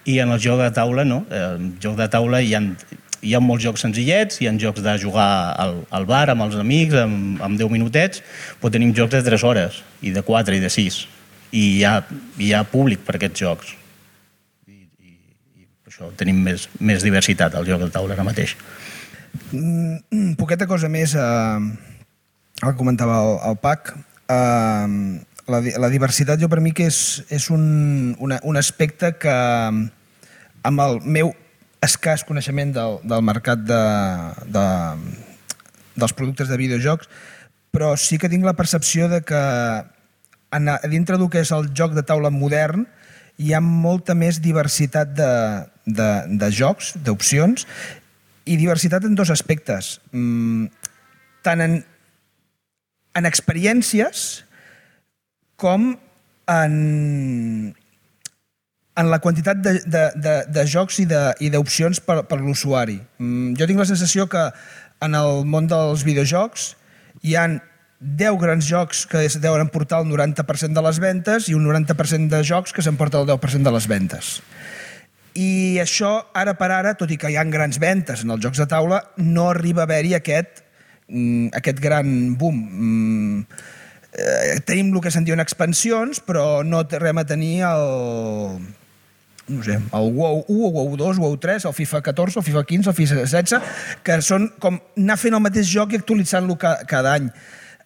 i 0.10 0.18
en 0.20 0.34
el 0.34 0.42
joc 0.42 0.60
de 0.64 0.72
taula, 0.74 1.06
no. 1.06 1.24
El 1.30 1.72
joc 1.82 1.96
de 2.00 2.10
taula 2.12 2.42
hi 2.42 2.56
ha, 2.58 2.64
hi 3.22 3.34
ha 3.36 3.42
molts 3.44 3.66
jocs 3.66 3.84
senzillets, 3.86 4.40
hi 4.40 4.48
ha 4.50 4.54
jocs 4.62 4.84
de 4.86 4.96
jugar 5.02 5.30
al, 5.60 5.80
al 5.96 6.08
bar 6.10 6.28
amb 6.34 6.46
els 6.48 6.58
amics, 6.60 6.96
amb, 7.00 7.42
amb 7.46 7.60
10 7.60 7.72
minutets, 7.74 8.24
però 8.62 8.72
tenim 8.74 8.94
jocs 8.96 9.18
de 9.18 9.24
3 9.26 9.46
hores, 9.48 9.82
i 10.02 10.14
de 10.16 10.24
4, 10.26 10.56
i 10.56 10.64
de 10.64 10.72
6. 10.74 11.02
I 11.52 11.64
hi 11.80 11.84
ha, 11.88 11.94
hi 12.38 12.54
ha 12.54 12.64
públic 12.68 13.04
per 13.06 13.18
aquests 13.18 13.44
jocs. 13.44 13.74
I, 14.70 14.86
i, 15.04 15.16
i 15.62 15.68
per 15.84 15.94
això 15.94 16.12
tenim 16.20 16.42
més, 16.46 16.70
més 16.80 17.06
diversitat 17.06 17.56
al 17.56 17.68
joc 17.68 17.84
de 17.86 17.92
taula 17.94 18.16
ara 18.18 18.28
mateix. 18.28 18.56
Mm, 19.52 20.36
poqueta 20.40 20.68
cosa 20.70 20.90
més 20.90 21.16
eh, 21.18 21.60
el 22.66 22.76
comentava 22.78 23.20
el, 23.24 23.36
el 23.52 23.58
Pac 23.62 23.92
eh, 23.94 24.88
la, 25.50 25.62
la 25.84 25.90
diversitat 25.92 26.42
jo 26.42 26.50
per 26.50 26.62
mi 26.64 26.74
que 26.76 26.88
és, 26.90 27.00
és 27.34 27.50
un, 27.54 28.16
una, 28.22 28.40
un 28.46 28.60
aspecte 28.60 29.14
que 29.22 29.36
amb 30.70 30.84
el 30.86 31.00
meu 31.06 31.34
escàs 31.86 32.26
coneixement 32.28 32.74
del, 32.76 33.00
del 33.08 33.24
mercat 33.24 33.62
de, 33.64 33.84
de, 34.52 34.66
dels 35.96 36.16
productes 36.16 36.50
de 36.52 36.60
videojocs 36.60 37.10
però 37.72 37.94
sí 37.98 38.18
que 38.18 38.30
tinc 38.30 38.46
la 38.46 38.58
percepció 38.58 39.08
de 39.12 39.22
que 39.22 39.42
en, 40.52 40.70
dintre 40.90 41.18
del 41.18 41.30
que 41.30 41.44
és 41.44 41.52
el 41.56 41.70
joc 41.78 41.94
de 41.98 42.06
taula 42.06 42.32
modern 42.34 42.88
hi 43.40 43.54
ha 43.54 43.62
molta 43.64 44.16
més 44.18 44.42
diversitat 44.44 45.14
de, 45.16 45.32
de, 45.86 46.10
de 46.42 46.50
jocs, 46.52 46.92
d'opcions, 47.06 47.66
i 48.50 48.58
diversitat 48.60 49.06
en 49.08 49.16
dos 49.16 49.30
aspectes. 49.32 50.00
Mm, 50.12 50.68
tant 51.46 51.64
en, 51.64 51.78
en 53.16 53.30
experiències 53.30 54.44
com 55.60 55.94
en, 56.50 56.76
en 59.00 59.10
la 59.12 59.20
quantitat 59.24 59.62
de, 59.64 59.78
de, 59.86 60.04
de, 60.20 60.36
de 60.52 60.66
jocs 60.68 61.00
i 61.00 61.08
d'opcions 61.54 62.02
per, 62.04 62.22
per 62.28 62.40
l'usuari. 62.42 63.00
Mm, 63.22 63.56
jo 63.60 63.68
tinc 63.70 63.80
la 63.80 63.88
sensació 63.88 64.28
que 64.32 64.50
en 65.06 65.16
el 65.16 65.46
món 65.48 65.70
dels 65.72 66.04
videojocs 66.08 66.74
hi 67.24 67.36
han 67.40 67.60
10 68.00 68.40
grans 68.40 68.68
jocs 68.68 69.06
que 69.12 69.26
es 69.28 69.36
deuen 69.44 69.72
portar 69.72 70.02
el 70.04 70.12
90% 70.12 70.76
de 70.76 70.84
les 70.84 71.00
ventes 71.04 71.50
i 71.52 71.56
un 71.56 71.66
90% 71.68 72.32
de 72.32 72.44
jocs 72.48 72.76
que 72.76 72.84
s'emporta 72.84 73.20
el 73.20 73.28
10% 73.28 73.68
de 73.68 73.76
les 73.76 73.88
ventes. 73.92 74.40
I 75.40 75.80
això, 75.80 76.14
ara 76.36 76.56
per 76.60 76.72
ara, 76.74 76.96
tot 77.00 77.12
i 77.12 77.20
que 77.20 77.32
hi 77.32 77.38
ha 77.38 77.46
grans 77.48 77.80
ventes 77.80 78.24
en 78.24 78.32
els 78.36 78.44
jocs 78.44 78.60
de 78.60 78.68
taula, 78.72 79.04
no 79.20 79.50
arriba 79.52 79.84
a 79.84 79.88
haver-hi 79.88 80.16
aquest, 80.18 80.64
mm, 81.08 81.52
aquest 81.60 81.80
gran 81.84 82.36
boom. 82.40 82.58
Mm, 82.58 83.46
eh, 84.14 84.60
tenim 84.66 84.94
el 84.96 85.04
que 85.04 85.12
se'n 85.12 85.28
diuen 85.28 85.44
expansions, 85.44 86.24
però 86.24 86.64
no 86.66 86.88
tornem 86.88 87.20
a 87.20 87.28
tenir 87.28 87.62
el, 87.68 88.64
no 89.50 89.64
sé, 89.64 89.76
el 89.76 90.12
WoW 90.14 90.46
1, 90.48 90.68
el 90.68 90.74
WoW 90.74 90.98
2, 90.98 91.18
el 91.18 91.24
WoW 91.24 91.38
3, 91.38 91.66
el 91.66 91.74
FIFA 91.74 92.02
14, 92.02 92.40
el 92.40 92.46
FIFA 92.46 92.64
15, 92.64 92.90
el 92.90 92.96
FIFA 92.96 93.16
16, 93.26 93.62
que 94.06 94.20
són 94.26 94.48
com 94.62 94.78
anar 94.98 95.18
fent 95.20 95.36
el 95.36 95.44
mateix 95.44 95.68
joc 95.72 95.94
i 95.94 96.00
actualitzant-lo 96.00 96.56
ca, 96.62 96.78
cada 96.90 97.16
any. 97.18 97.32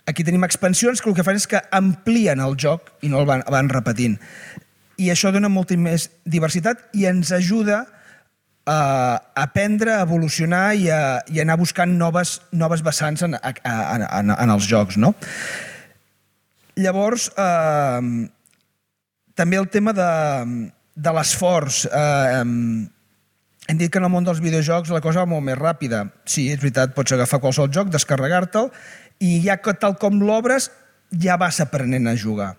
Aquí 0.05 0.25
tenim 0.27 0.43
expansions 0.43 1.01
que 1.01 1.09
el 1.09 1.15
que 1.15 1.23
fan 1.23 1.39
és 1.39 1.47
que 1.47 1.61
amplien 1.71 2.43
el 2.43 2.57
joc 2.59 2.91
i 3.01 3.11
no 3.11 3.23
el 3.23 3.29
van, 3.29 3.45
van 3.47 3.71
repetint. 3.71 4.19
I 4.99 5.09
això 5.13 5.31
dona 5.33 5.49
molta 5.49 5.77
més 5.79 6.09
diversitat 6.27 6.83
i 6.93 7.07
ens 7.09 7.31
ajuda 7.33 7.85
a 8.67 9.21
aprendre, 9.35 9.95
a 9.95 10.03
evolucionar 10.03 10.75
i 10.75 10.89
a, 10.91 11.23
i 11.31 11.39
anar 11.43 11.57
buscant 11.59 11.97
noves, 11.99 12.37
noves 12.51 12.83
vessants 12.83 13.23
en, 13.23 13.35
a, 13.35 13.53
en, 13.63 14.31
en 14.35 14.53
els 14.53 14.67
jocs. 14.67 14.99
No? 14.99 15.13
Llavors, 16.79 17.29
eh, 17.37 18.29
també 19.35 19.59
el 19.59 19.67
tema 19.71 19.93
de, 19.95 20.11
de 20.95 21.13
l'esforç. 21.13 21.85
Eh, 21.87 22.41
hem 23.67 23.79
dit 23.79 23.91
que 23.91 24.01
en 24.01 24.07
el 24.07 24.11
món 24.11 24.25
dels 24.27 24.41
videojocs 24.43 24.91
la 24.93 25.01
cosa 25.01 25.23
va 25.23 25.31
molt 25.33 25.45
més 25.45 25.57
ràpida. 25.59 26.05
Sí, 26.25 26.49
és 26.51 26.59
veritat, 26.61 26.93
pots 26.95 27.15
agafar 27.15 27.41
qualsevol 27.43 27.71
joc, 27.73 27.91
descarregar-te'l, 27.93 28.71
i 29.23 29.39
ja 29.45 29.57
que 29.61 29.75
tal 29.79 29.95
com 30.01 30.19
l'obres, 30.21 30.69
ja 31.21 31.37
vas 31.39 31.61
aprenent 31.63 32.09
a 32.09 32.17
jugar. 32.17 32.55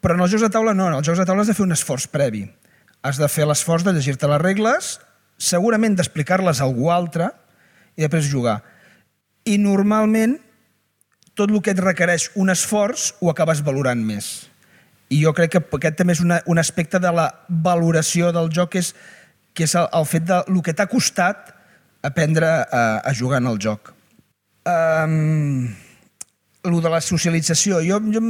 Però 0.00 0.16
en 0.16 0.24
els 0.24 0.32
jocs 0.32 0.46
de 0.46 0.52
taula 0.52 0.74
no, 0.76 0.88
en 0.88 0.98
els 1.00 1.06
jocs 1.06 1.20
de 1.20 1.26
taula 1.28 1.44
has 1.44 1.50
de 1.50 1.56
fer 1.56 1.66
un 1.66 1.76
esforç 1.76 2.06
previ. 2.12 2.46
Has 3.02 3.18
de 3.20 3.28
fer 3.32 3.46
l'esforç 3.48 3.84
de 3.84 3.94
llegir-te 3.96 4.28
les 4.28 4.40
regles, 4.40 4.98
segurament 5.40 5.96
d'explicar-les 5.96 6.60
a 6.60 6.68
algú 6.68 6.90
altre 6.92 7.30
i 7.96 8.04
després 8.04 8.28
jugar. 8.28 8.60
I 9.48 9.56
normalment 9.58 10.36
tot 11.34 11.50
el 11.50 11.62
que 11.64 11.72
et 11.72 11.80
requereix 11.80 12.28
un 12.36 12.52
esforç 12.52 13.14
ho 13.20 13.30
acabes 13.32 13.64
valorant 13.64 14.00
més. 14.04 14.49
I 15.10 15.20
jo 15.24 15.32
crec 15.34 15.56
que 15.56 15.62
aquest 15.78 15.96
també 15.98 16.14
és 16.14 16.22
una, 16.22 16.40
un 16.46 16.60
aspecte 16.62 17.00
de 17.02 17.10
la 17.14 17.26
valoració 17.48 18.30
del 18.34 18.50
joc, 18.54 18.74
que 18.74 18.82
és, 18.84 18.92
que 19.54 19.66
és 19.66 19.74
el, 19.74 19.88
el 19.98 20.06
fet 20.06 20.26
de 20.28 20.42
el 20.46 20.60
que 20.62 20.74
t'ha 20.76 20.86
costat 20.90 21.50
aprendre 22.06 22.46
a, 22.46 22.84
a 23.02 23.14
jugar 23.14 23.40
en 23.42 23.50
el 23.50 23.58
joc. 23.60 23.92
Um, 24.70 25.68
el 26.64 26.82
de 26.82 26.92
la 26.92 27.00
socialització. 27.00 27.80
Jo, 27.84 27.98
jo, 28.12 28.20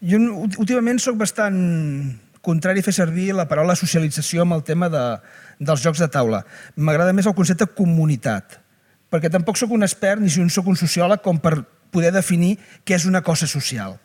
jo 0.00 0.22
últimament 0.58 1.00
sóc 1.02 1.18
bastant 1.20 1.58
contrari 2.44 2.80
a 2.80 2.86
fer 2.86 2.94
servir 2.96 3.32
la 3.36 3.48
paraula 3.50 3.76
socialització 3.76 4.44
amb 4.44 4.56
el 4.56 4.64
tema 4.64 4.88
de, 4.92 5.04
dels 5.60 5.82
jocs 5.84 6.00
de 6.00 6.08
taula. 6.12 6.44
M'agrada 6.76 7.14
més 7.16 7.28
el 7.28 7.36
concepte 7.36 7.68
comunitat, 7.78 8.58
perquè 9.12 9.30
tampoc 9.32 9.58
sóc 9.60 9.74
un 9.76 9.84
expert 9.84 10.22
ni 10.22 10.32
si 10.32 10.40
un 10.42 10.50
sóc 10.52 10.70
un 10.70 10.78
sociòleg 10.78 11.22
com 11.24 11.40
per 11.42 11.58
poder 11.92 12.12
definir 12.14 12.56
què 12.84 12.96
és 12.96 13.08
una 13.08 13.22
cosa 13.26 13.48
social. 13.50 13.98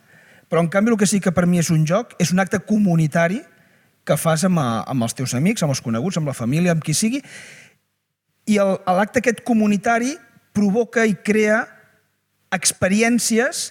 Però, 0.48 0.62
en 0.62 0.70
canvi, 0.72 0.92
el 0.92 1.00
que 1.00 1.08
sí 1.08 1.20
que 1.20 1.32
per 1.34 1.46
mi 1.50 1.60
és 1.62 1.70
un 1.74 1.86
joc 1.88 2.14
és 2.22 2.32
un 2.34 2.42
acte 2.42 2.60
comunitari 2.64 3.42
que 4.04 4.16
fas 4.20 4.44
amb, 4.44 4.60
a, 4.60 4.82
amb 4.90 5.06
els 5.06 5.16
teus 5.16 5.34
amics, 5.34 5.64
amb 5.64 5.72
els 5.72 5.82
coneguts, 5.84 6.18
amb 6.20 6.28
la 6.28 6.36
família, 6.36 6.74
amb 6.74 6.84
qui 6.84 6.94
sigui, 6.96 7.22
i 8.44 8.58
l'acte 8.60 9.22
aquest 9.22 9.40
comunitari 9.46 10.12
provoca 10.54 11.06
i 11.08 11.16
crea 11.16 11.62
experiències 12.54 13.70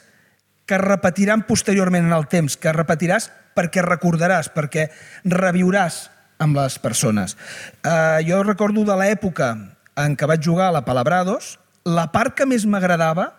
que 0.66 0.76
es 0.76 0.82
repetiran 0.82 1.46
posteriorment 1.48 2.08
en 2.08 2.16
el 2.16 2.26
temps, 2.32 2.58
que 2.58 2.74
repetiràs 2.74 3.30
perquè 3.54 3.84
recordaràs, 3.86 4.50
perquè 4.50 4.88
reviuràs 5.30 6.08
amb 6.42 6.58
les 6.58 6.80
persones. 6.82 7.38
Uh, 7.86 8.20
jo 8.26 8.42
recordo 8.44 8.84
de 8.88 8.98
l'època 9.00 9.54
en 10.02 10.18
què 10.18 10.28
vaig 10.28 10.42
jugar 10.44 10.72
a 10.72 10.78
la 10.80 10.84
Palabrados, 10.88 11.58
la 11.86 12.10
part 12.12 12.34
que 12.36 12.48
més 12.50 12.66
m'agradava 12.66 13.30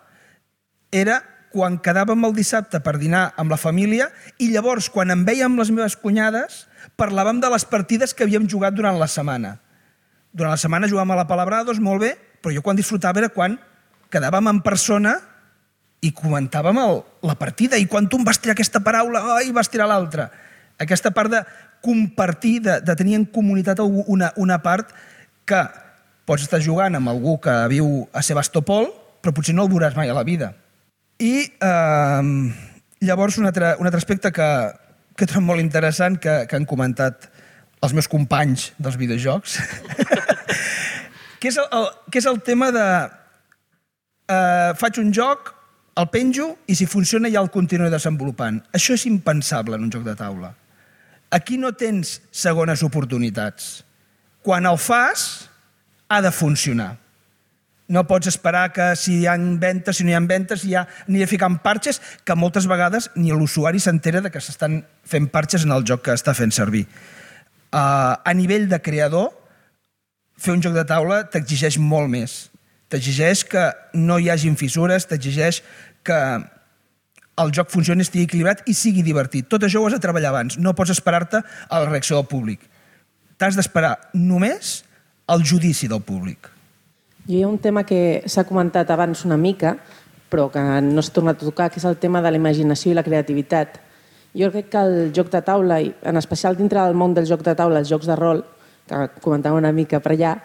era 0.95 1.19
quan 1.55 1.77
quedàvem 1.79 2.27
el 2.27 2.33
dissabte 2.35 2.81
per 2.83 2.97
dinar 2.99 3.29
amb 3.39 3.53
la 3.53 3.59
família 3.59 4.09
i 4.43 4.49
llavors, 4.51 4.89
quan 4.91 5.13
em 5.13 5.23
veia 5.27 5.47
amb 5.47 5.61
les 5.61 5.71
meves 5.71 5.95
cunyades, 5.95 6.65
parlàvem 6.99 7.39
de 7.39 7.51
les 7.53 7.63
partides 7.69 8.11
que 8.13 8.27
havíem 8.27 8.49
jugat 8.51 8.75
durant 8.75 8.99
la 8.99 9.07
setmana. 9.07 9.55
Durant 10.35 10.51
la 10.51 10.59
setmana 10.59 10.89
jugàvem 10.91 11.15
a 11.15 11.21
la 11.21 11.27
Palabrados, 11.29 11.79
molt 11.79 12.03
bé, 12.03 12.11
però 12.43 12.51
jo 12.51 12.63
quan 12.65 12.75
disfrutava 12.75 13.23
era 13.23 13.31
quan 13.31 13.55
quedàvem 14.11 14.51
en 14.51 14.59
persona 14.65 15.15
i 16.03 16.11
comentàvem 16.13 16.77
el, 16.83 16.99
la 17.25 17.37
partida 17.39 17.79
i 17.79 17.87
quan 17.89 18.09
tu 18.11 18.19
em 18.19 18.27
vas 18.27 18.41
tirar 18.41 18.53
aquesta 18.57 18.83
paraula, 18.83 19.23
ai, 19.39 19.53
vas 19.55 19.71
tirar 19.71 19.87
l'altra. 19.89 20.27
Aquesta 20.77 21.13
part 21.15 21.31
de 21.31 21.41
compartir, 21.85 22.59
de, 22.65 22.81
de 22.83 22.95
tenir 22.99 23.15
en 23.15 23.25
comunitat 23.31 23.79
una, 23.79 24.33
una 24.35 24.59
part 24.61 24.91
que 25.47 25.63
pots 26.25 26.45
estar 26.45 26.59
jugant 26.61 26.97
amb 26.97 27.09
algú 27.09 27.37
que 27.41 27.53
viu 27.71 28.03
a 28.11 28.21
Sebastopol, 28.25 28.89
però 29.21 29.33
potser 29.33 29.55
no 29.55 29.65
el 29.65 29.71
veuràs 29.71 29.95
mai 29.97 30.11
a 30.11 30.17
la 30.17 30.25
vida. 30.27 30.51
I 31.19 31.33
eh, 31.47 32.23
llavors 33.05 33.37
un 33.39 33.47
altre, 33.47 33.75
un 33.79 33.87
altre 33.87 34.01
aspecte 34.01 34.31
que, 34.35 34.49
que 35.15 35.27
trobo 35.29 35.45
molt 35.51 35.63
interessant 35.63 36.17
que, 36.19 36.43
que 36.49 36.57
han 36.57 36.67
comentat 36.67 37.29
els 37.85 37.93
meus 37.95 38.09
companys 38.11 38.71
dels 38.81 38.97
videojocs, 38.97 39.59
que, 41.39 41.51
és 41.51 41.59
el, 41.61 41.67
el, 41.69 41.87
que 42.11 42.19
és 42.19 42.27
el 42.27 42.41
tema 42.43 42.71
de 42.73 42.87
eh, 44.31 44.71
faig 44.79 44.99
un 45.03 45.13
joc, 45.15 45.53
el 45.95 46.09
penjo 46.11 46.49
i 46.67 46.75
si 46.75 46.87
funciona 46.89 47.31
ja 47.31 47.39
el 47.43 47.51
continuo 47.53 47.87
desenvolupant. 47.93 48.59
Això 48.75 48.97
és 48.97 49.05
impensable 49.07 49.77
en 49.77 49.85
un 49.87 49.93
joc 49.93 50.03
de 50.07 50.15
taula. 50.19 50.51
Aquí 51.31 51.57
no 51.57 51.71
tens 51.77 52.19
segones 52.35 52.83
oportunitats. 52.83 53.85
Quan 54.43 54.67
el 54.67 54.77
fas, 54.77 55.47
ha 56.09 56.21
de 56.21 56.31
funcionar. 56.31 56.95
No 57.87 58.07
pots 58.09 58.27
esperar 58.31 58.71
que 58.73 58.87
si 58.97 59.19
hi 59.19 59.27
ha 59.29 59.35
ventes, 59.37 59.99
si 59.99 60.05
no 60.05 60.09
hi 60.09 60.15
ha 60.17 60.23
ventes, 60.25 60.63
ja 60.65 60.87
aniré 61.05 61.27
ficant 61.29 61.59
parxes 61.61 62.01
que 62.25 62.37
moltes 62.37 62.65
vegades 62.65 63.11
ni 63.15 63.29
l'usuari 63.29 63.79
s'entera 63.79 64.23
de 64.25 64.31
que 64.33 64.41
s'estan 64.41 64.79
fent 65.05 65.29
parxes 65.29 65.67
en 65.67 65.75
el 65.75 65.85
joc 65.85 66.01
que 66.07 66.15
està 66.17 66.33
fent 66.33 66.53
servir. 66.55 66.87
Uh, 67.69 68.17
a 68.17 68.33
nivell 68.33 68.65
de 68.71 68.79
creador, 68.81 69.29
fer 70.37 70.55
un 70.55 70.63
joc 70.65 70.73
de 70.73 70.85
taula 70.89 71.23
t'exigeix 71.29 71.77
molt 71.77 72.09
més. 72.09 72.35
T'exigeix 72.89 73.43
que 73.49 73.69
no 73.93 74.17
hi 74.17 74.31
hagin 74.33 74.57
fissures, 74.57 75.05
t'exigeix 75.05 75.61
que 76.05 76.19
el 77.41 77.51
joc 77.53 77.69
funcioni, 77.69 78.05
estigui 78.05 78.25
equilibrat 78.29 78.63
i 78.71 78.73
sigui 78.77 79.03
divertit. 79.05 79.49
Tot 79.51 79.65
això 79.67 79.81
ho 79.81 79.87
has 79.89 79.97
de 79.97 80.01
treballar 80.01 80.31
abans. 80.31 80.57
No 80.57 80.73
pots 80.73 80.93
esperar-te 80.93 81.41
a 81.43 81.83
la 81.83 81.89
reacció 81.89 82.17
del 82.17 82.29
públic. 82.31 82.65
T'has 83.37 83.57
d'esperar 83.59 83.97
només 84.15 84.79
al 85.27 85.43
judici 85.43 85.89
del 85.91 86.01
públic. 86.05 86.54
Jo 87.25 87.39
hi 87.39 87.41
ha 87.41 87.47
un 87.47 87.57
tema 87.57 87.81
que 87.89 88.21
s'ha 88.29 88.43
comentat 88.45 88.91
abans 88.93 89.23
una 89.25 89.37
mica, 89.37 89.71
però 90.29 90.45
que 90.53 90.61
no 90.85 91.01
s'ha 91.01 91.13
tornat 91.15 91.39
a 91.41 91.47
tocar, 91.47 91.71
que 91.73 91.79
és 91.81 91.85
el 91.89 91.97
tema 91.97 92.21
de 92.21 92.29
la 92.29 92.37
imaginació 92.37 92.91
i 92.91 92.97
la 92.97 93.03
creativitat. 93.03 93.79
Jo 94.37 94.51
crec 94.53 94.67
que 94.69 94.81
el 94.83 95.09
joc 95.15 95.31
de 95.33 95.41
taula, 95.41 95.79
i 95.81 95.89
en 96.05 96.21
especial 96.21 96.53
dintre 96.59 96.83
del 96.83 96.93
món 96.93 97.15
del 97.17 97.25
joc 97.25 97.41
de 97.41 97.55
taula, 97.57 97.79
els 97.81 97.89
jocs 97.89 98.05
de 98.05 98.17
rol, 98.19 98.43
que 98.85 98.99
comentava 99.23 99.57
una 99.57 99.71
mica 99.73 99.97
per 100.05 100.11
allà, 100.13 100.35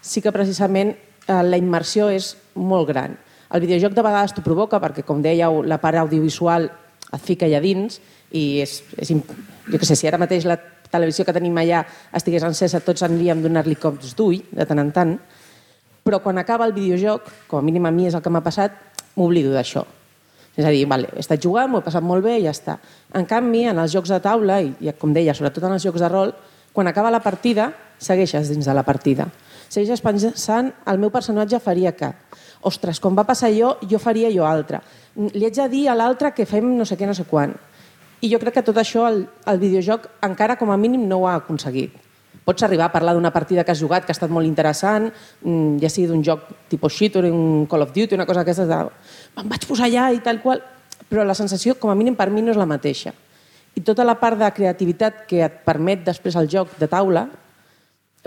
sí 0.00 0.22
que 0.24 0.32
precisament 0.32 0.94
eh, 0.94 1.42
la 1.44 1.58
immersió 1.60 2.08
és 2.08 2.32
molt 2.54 2.88
gran. 2.88 3.18
El 3.52 3.60
videojoc 3.66 3.92
de 3.92 4.06
vegades 4.06 4.32
t'ho 4.32 4.44
provoca 4.46 4.80
perquè, 4.80 5.04
com 5.04 5.20
dèieu, 5.20 5.60
la 5.60 5.76
part 5.82 6.00
audiovisual 6.00 6.70
et 6.70 7.20
fica 7.20 7.44
allà 7.50 7.60
dins 7.60 8.00
i 8.32 8.62
és, 8.64 8.78
és 8.96 9.12
jo 9.12 9.76
què 9.76 9.84
sé, 9.84 9.98
si 9.98 10.08
ara 10.08 10.22
mateix 10.22 10.48
la 10.48 10.56
televisió 10.90 11.26
que 11.26 11.36
tenim 11.36 11.58
allà 11.60 11.84
estigués 12.16 12.48
encesa, 12.48 12.80
tots 12.80 13.04
aniríem 13.04 13.42
donar-li 13.44 13.76
cops 13.76 14.16
d'ull 14.16 14.40
de 14.56 14.64
tant 14.64 14.80
en 14.80 14.94
tant, 14.94 15.14
però 16.10 16.18
quan 16.18 16.42
acaba 16.42 16.66
el 16.66 16.74
videojoc, 16.74 17.30
com 17.46 17.60
a 17.60 17.62
mínim 17.62 17.86
a 17.86 17.94
mi 17.94 18.08
és 18.10 18.16
el 18.18 18.22
que 18.24 18.30
m'ha 18.34 18.42
passat, 18.42 18.74
m'oblido 19.14 19.54
d'això. 19.54 19.84
És 20.58 20.66
a 20.66 20.72
dir, 20.74 20.82
vale, 20.90 21.06
he 21.14 21.22
estat 21.22 21.38
jugant, 21.42 21.70
m'ho 21.70 21.78
he 21.78 21.86
passat 21.86 22.02
molt 22.02 22.24
bé 22.26 22.40
i 22.40 22.48
ja 22.48 22.50
està. 22.50 22.80
En 23.14 23.28
canvi, 23.30 23.62
en 23.70 23.78
els 23.78 23.94
jocs 23.94 24.10
de 24.10 24.18
taula, 24.24 24.58
i 24.60 24.90
com 24.98 25.14
deia, 25.14 25.36
sobretot 25.38 25.68
en 25.68 25.76
els 25.76 25.86
jocs 25.86 26.02
de 26.02 26.10
rol, 26.10 26.34
quan 26.74 26.90
acaba 26.90 27.12
la 27.14 27.22
partida, 27.22 27.70
segueixes 28.02 28.50
dins 28.50 28.66
de 28.66 28.74
la 28.74 28.82
partida. 28.82 29.28
Segueixes 29.70 30.02
pensant, 30.02 30.72
el 30.90 30.98
meu 30.98 31.14
personatge 31.14 31.62
faria 31.62 31.94
que. 31.94 32.10
Ostres, 32.66 32.98
com 32.98 33.14
va 33.14 33.24
passar 33.24 33.52
jo, 33.54 33.76
jo 33.86 34.02
faria 34.02 34.32
jo 34.34 34.42
altre. 34.44 34.82
Li 35.14 35.46
haig 35.46 35.54
de 35.54 35.68
dir 35.70 35.86
a 35.88 35.94
l'altre 35.94 36.34
que 36.34 36.46
fem 36.46 36.74
no 36.74 36.84
sé 36.84 36.98
què, 36.98 37.06
no 37.06 37.14
sé 37.14 37.28
quan. 37.30 37.54
I 38.20 38.34
jo 38.34 38.42
crec 38.42 38.58
que 38.58 38.66
tot 38.66 38.82
això 38.82 39.06
el, 39.06 39.28
el 39.46 39.62
videojoc 39.62 40.10
encara 40.26 40.58
com 40.58 40.74
a 40.74 40.76
mínim 40.76 41.06
no 41.06 41.22
ho 41.22 41.30
ha 41.30 41.38
aconseguit. 41.38 41.94
Pots 42.50 42.64
arribar 42.66 42.88
a 42.88 42.90
parlar 42.90 43.14
d'una 43.14 43.30
partida 43.30 43.62
que 43.62 43.70
has 43.70 43.78
jugat 43.78 44.02
que 44.02 44.10
ha 44.10 44.16
estat 44.16 44.32
molt 44.34 44.48
interessant, 44.48 45.04
mm, 45.06 45.78
ja 45.78 45.88
sigui 45.88 46.08
d'un 46.10 46.22
joc 46.26 46.48
tipus 46.68 46.96
shooter, 46.96 47.22
un 47.30 47.66
Call 47.70 47.84
of 47.84 47.92
Duty, 47.94 48.16
una 48.16 48.26
cosa 48.26 48.42
d'aquestes 48.42 48.66
de... 48.66 48.78
Em 49.38 49.46
vaig 49.52 49.66
posar 49.68 49.86
allà 49.86 50.08
i 50.10 50.18
tal 50.18 50.40
qual, 50.42 50.58
però 51.06 51.22
la 51.22 51.36
sensació, 51.38 51.76
com 51.78 51.92
a 51.92 51.94
mínim 51.94 52.16
per 52.18 52.26
mi, 52.34 52.42
no 52.42 52.50
és 52.50 52.58
la 52.58 52.66
mateixa. 52.66 53.14
I 53.78 53.84
tota 53.86 54.02
la 54.02 54.16
part 54.18 54.40
de 54.40 54.50
creativitat 54.50 55.22
que 55.30 55.44
et 55.46 55.62
permet 55.62 56.02
després 56.02 56.34
el 56.34 56.50
joc 56.50 56.74
de 56.80 56.90
taula, 56.90 57.28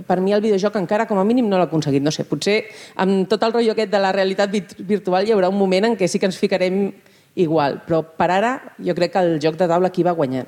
per 0.07 0.21
mi 0.23 0.31
el 0.31 0.41
videojoc 0.41 0.79
encara 0.79 1.05
com 1.05 1.19
a 1.19 1.27
mínim 1.27 1.49
no 1.49 1.59
l'ha 1.59 1.67
aconseguit. 1.67 2.01
No 2.01 2.11
sé, 2.15 2.23
potser 2.23 2.63
amb 2.95 3.27
tot 3.27 3.43
el 3.43 3.51
rotllo 3.51 3.75
aquest 3.75 3.91
de 3.91 3.99
la 3.99 4.15
realitat 4.15 4.55
virtual 4.79 5.27
hi 5.27 5.35
haurà 5.35 5.51
un 5.51 5.59
moment 5.59 5.91
en 5.91 5.99
què 5.99 6.07
sí 6.07 6.17
que 6.17 6.31
ens 6.31 6.39
ficarem 6.39 6.93
igual, 7.35 7.81
però 7.83 8.01
per 8.07 8.31
ara 8.31 8.55
jo 8.79 8.95
crec 8.95 9.17
que 9.17 9.27
el 9.27 9.35
joc 9.43 9.59
de 9.59 9.67
taula 9.67 9.91
aquí 9.91 10.07
va 10.07 10.15
guanyant. 10.15 10.47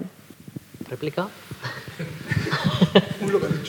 ¿Réplica? 0.88 1.28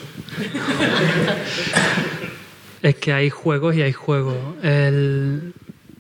Es 2.83 2.95
que 2.97 3.13
hay 3.13 3.31
juegos 3.31 3.75
y 3.77 3.83
hay 3.83 3.93
juegos. 3.93 4.37
El, 4.63 5.53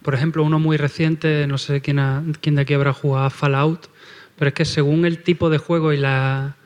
por 0.03 0.14
ejemplo, 0.14 0.43
uno 0.45 0.59
muy 0.59 0.76
reciente, 0.76 1.47
no 1.47 1.59
sé 1.59 1.80
quién, 1.80 1.99
ha- 1.99 2.22
quién 2.41 2.55
de 2.55 2.62
aquí 2.62 2.74
habrá 2.74 2.93
jugado 2.93 3.30
Fallout, 3.30 3.89
pero 4.39 4.49
es 4.49 4.55
que 4.55 4.64
según 4.64 5.05
el 5.05 5.22
tipo 5.22 5.51
de 5.51 5.59
juego 5.59 5.93
y 5.93 5.97
la, 5.97 6.57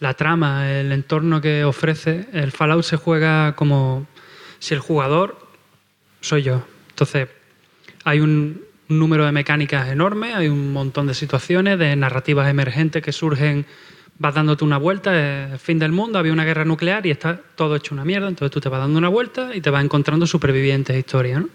la 0.00 0.14
trama, 0.14 0.70
el 0.70 0.92
entorno 0.92 1.40
que 1.40 1.64
ofrece, 1.64 2.26
el 2.32 2.52
Fallout 2.52 2.84
se 2.84 2.96
juega 2.96 3.54
como 3.56 4.06
si 4.58 4.74
el 4.74 4.80
jugador 4.80 5.38
soy 6.20 6.42
yo. 6.42 6.64
Entonces, 6.90 7.28
hay 8.04 8.20
un 8.20 8.62
número 8.88 9.24
de 9.24 9.32
mecánicas 9.32 9.88
enorme, 9.88 10.34
hay 10.34 10.48
un 10.48 10.72
montón 10.72 11.06
de 11.06 11.14
situaciones, 11.14 11.78
de 11.78 11.94
narrativas 11.96 12.48
emergentes 12.50 13.02
que 13.02 13.12
surgen, 13.12 13.64
vas 14.18 14.34
dándote 14.34 14.64
una 14.64 14.78
vuelta, 14.78 15.54
es 15.54 15.62
fin 15.62 15.78
del 15.78 15.92
mundo, 15.92 16.18
había 16.18 16.32
una 16.32 16.44
guerra 16.44 16.64
nuclear 16.64 17.06
y 17.06 17.10
está 17.10 17.40
todo 17.54 17.76
hecho 17.76 17.94
una 17.94 18.04
mierda, 18.04 18.28
entonces 18.28 18.52
tú 18.52 18.60
te 18.60 18.68
vas 18.68 18.80
dando 18.80 18.98
una 18.98 19.08
vuelta 19.08 19.54
y 19.54 19.60
te 19.60 19.70
vas 19.70 19.84
encontrando 19.84 20.26
supervivientes 20.26 20.94
de 20.94 21.00
historia, 21.00 21.40
¿no? 21.40 21.48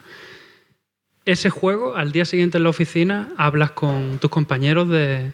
Ese 1.26 1.50
juego, 1.50 1.96
al 1.96 2.12
día 2.12 2.26
siguiente 2.26 2.58
en 2.58 2.64
la 2.64 2.70
oficina, 2.70 3.30
hablas 3.38 3.72
con 3.72 4.20
tus 4.20 4.30
compañeros 4.30 4.90
de, 4.90 5.32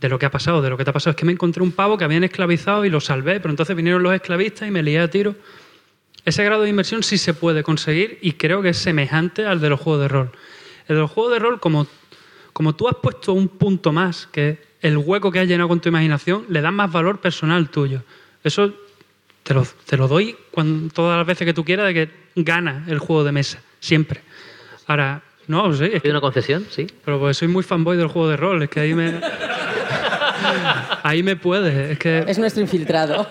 de 0.00 0.08
lo 0.10 0.18
que 0.18 0.26
ha 0.26 0.30
pasado, 0.30 0.60
de 0.60 0.68
lo 0.68 0.76
que 0.76 0.84
te 0.84 0.90
ha 0.90 0.92
pasado. 0.92 1.12
Es 1.12 1.16
que 1.16 1.24
me 1.24 1.32
encontré 1.32 1.62
un 1.62 1.72
pavo 1.72 1.96
que 1.96 2.04
habían 2.04 2.24
esclavizado 2.24 2.84
y 2.84 2.90
lo 2.90 3.00
salvé, 3.00 3.40
pero 3.40 3.48
entonces 3.48 3.74
vinieron 3.74 4.02
los 4.02 4.12
esclavistas 4.12 4.68
y 4.68 4.70
me 4.70 4.82
lié 4.82 5.00
a 5.00 5.08
tiro. 5.08 5.34
Ese 6.26 6.44
grado 6.44 6.62
de 6.62 6.68
inmersión 6.68 7.02
sí 7.02 7.16
se 7.16 7.32
puede 7.32 7.62
conseguir 7.62 8.18
y 8.20 8.32
creo 8.32 8.60
que 8.60 8.70
es 8.70 8.76
semejante 8.76 9.46
al 9.46 9.62
de 9.62 9.70
los 9.70 9.80
juegos 9.80 10.02
de 10.02 10.08
rol. 10.08 10.30
El 10.88 10.96
de 10.96 11.00
los 11.00 11.10
juegos 11.10 11.32
de 11.32 11.38
rol, 11.38 11.58
como, 11.58 11.86
como 12.52 12.74
tú 12.74 12.86
has 12.86 12.96
puesto 12.96 13.32
un 13.32 13.48
punto 13.48 13.92
más, 13.92 14.26
que 14.26 14.58
el 14.84 14.98
hueco 14.98 15.32
que 15.32 15.40
has 15.40 15.48
llenado 15.48 15.66
con 15.66 15.80
tu 15.80 15.88
imaginación, 15.88 16.44
le 16.50 16.60
das 16.60 16.72
más 16.72 16.92
valor 16.92 17.18
personal 17.18 17.70
tuyo. 17.70 18.02
Eso 18.44 18.74
te 19.42 19.54
lo, 19.54 19.66
te 19.86 19.96
lo 19.96 20.08
doy 20.08 20.36
cuando, 20.50 20.92
todas 20.92 21.16
las 21.16 21.26
veces 21.26 21.46
que 21.46 21.54
tú 21.54 21.64
quieras 21.64 21.86
de 21.86 21.94
que 21.94 22.10
gana 22.36 22.84
el 22.86 22.98
juego 22.98 23.24
de 23.24 23.32
mesa, 23.32 23.60
siempre. 23.80 24.20
Ahora, 24.86 25.22
no, 25.46 25.72
sí. 25.72 25.88
Es 25.90 26.02
¿Pide 26.02 26.10
una 26.10 26.20
concesión? 26.20 26.66
Sí. 26.68 26.86
Pero 27.02 27.18
pues 27.18 27.38
soy 27.38 27.48
muy 27.48 27.62
fanboy 27.62 27.96
del 27.96 28.08
juego 28.08 28.28
de 28.28 28.36
rol, 28.36 28.62
es 28.62 28.68
que 28.68 28.80
ahí 28.80 28.92
me... 28.92 29.14
ahí 31.02 31.22
me 31.22 31.36
puede, 31.36 31.92
es 31.92 31.98
que... 31.98 32.22
Es 32.28 32.38
nuestro 32.38 32.60
infiltrado. 32.60 33.26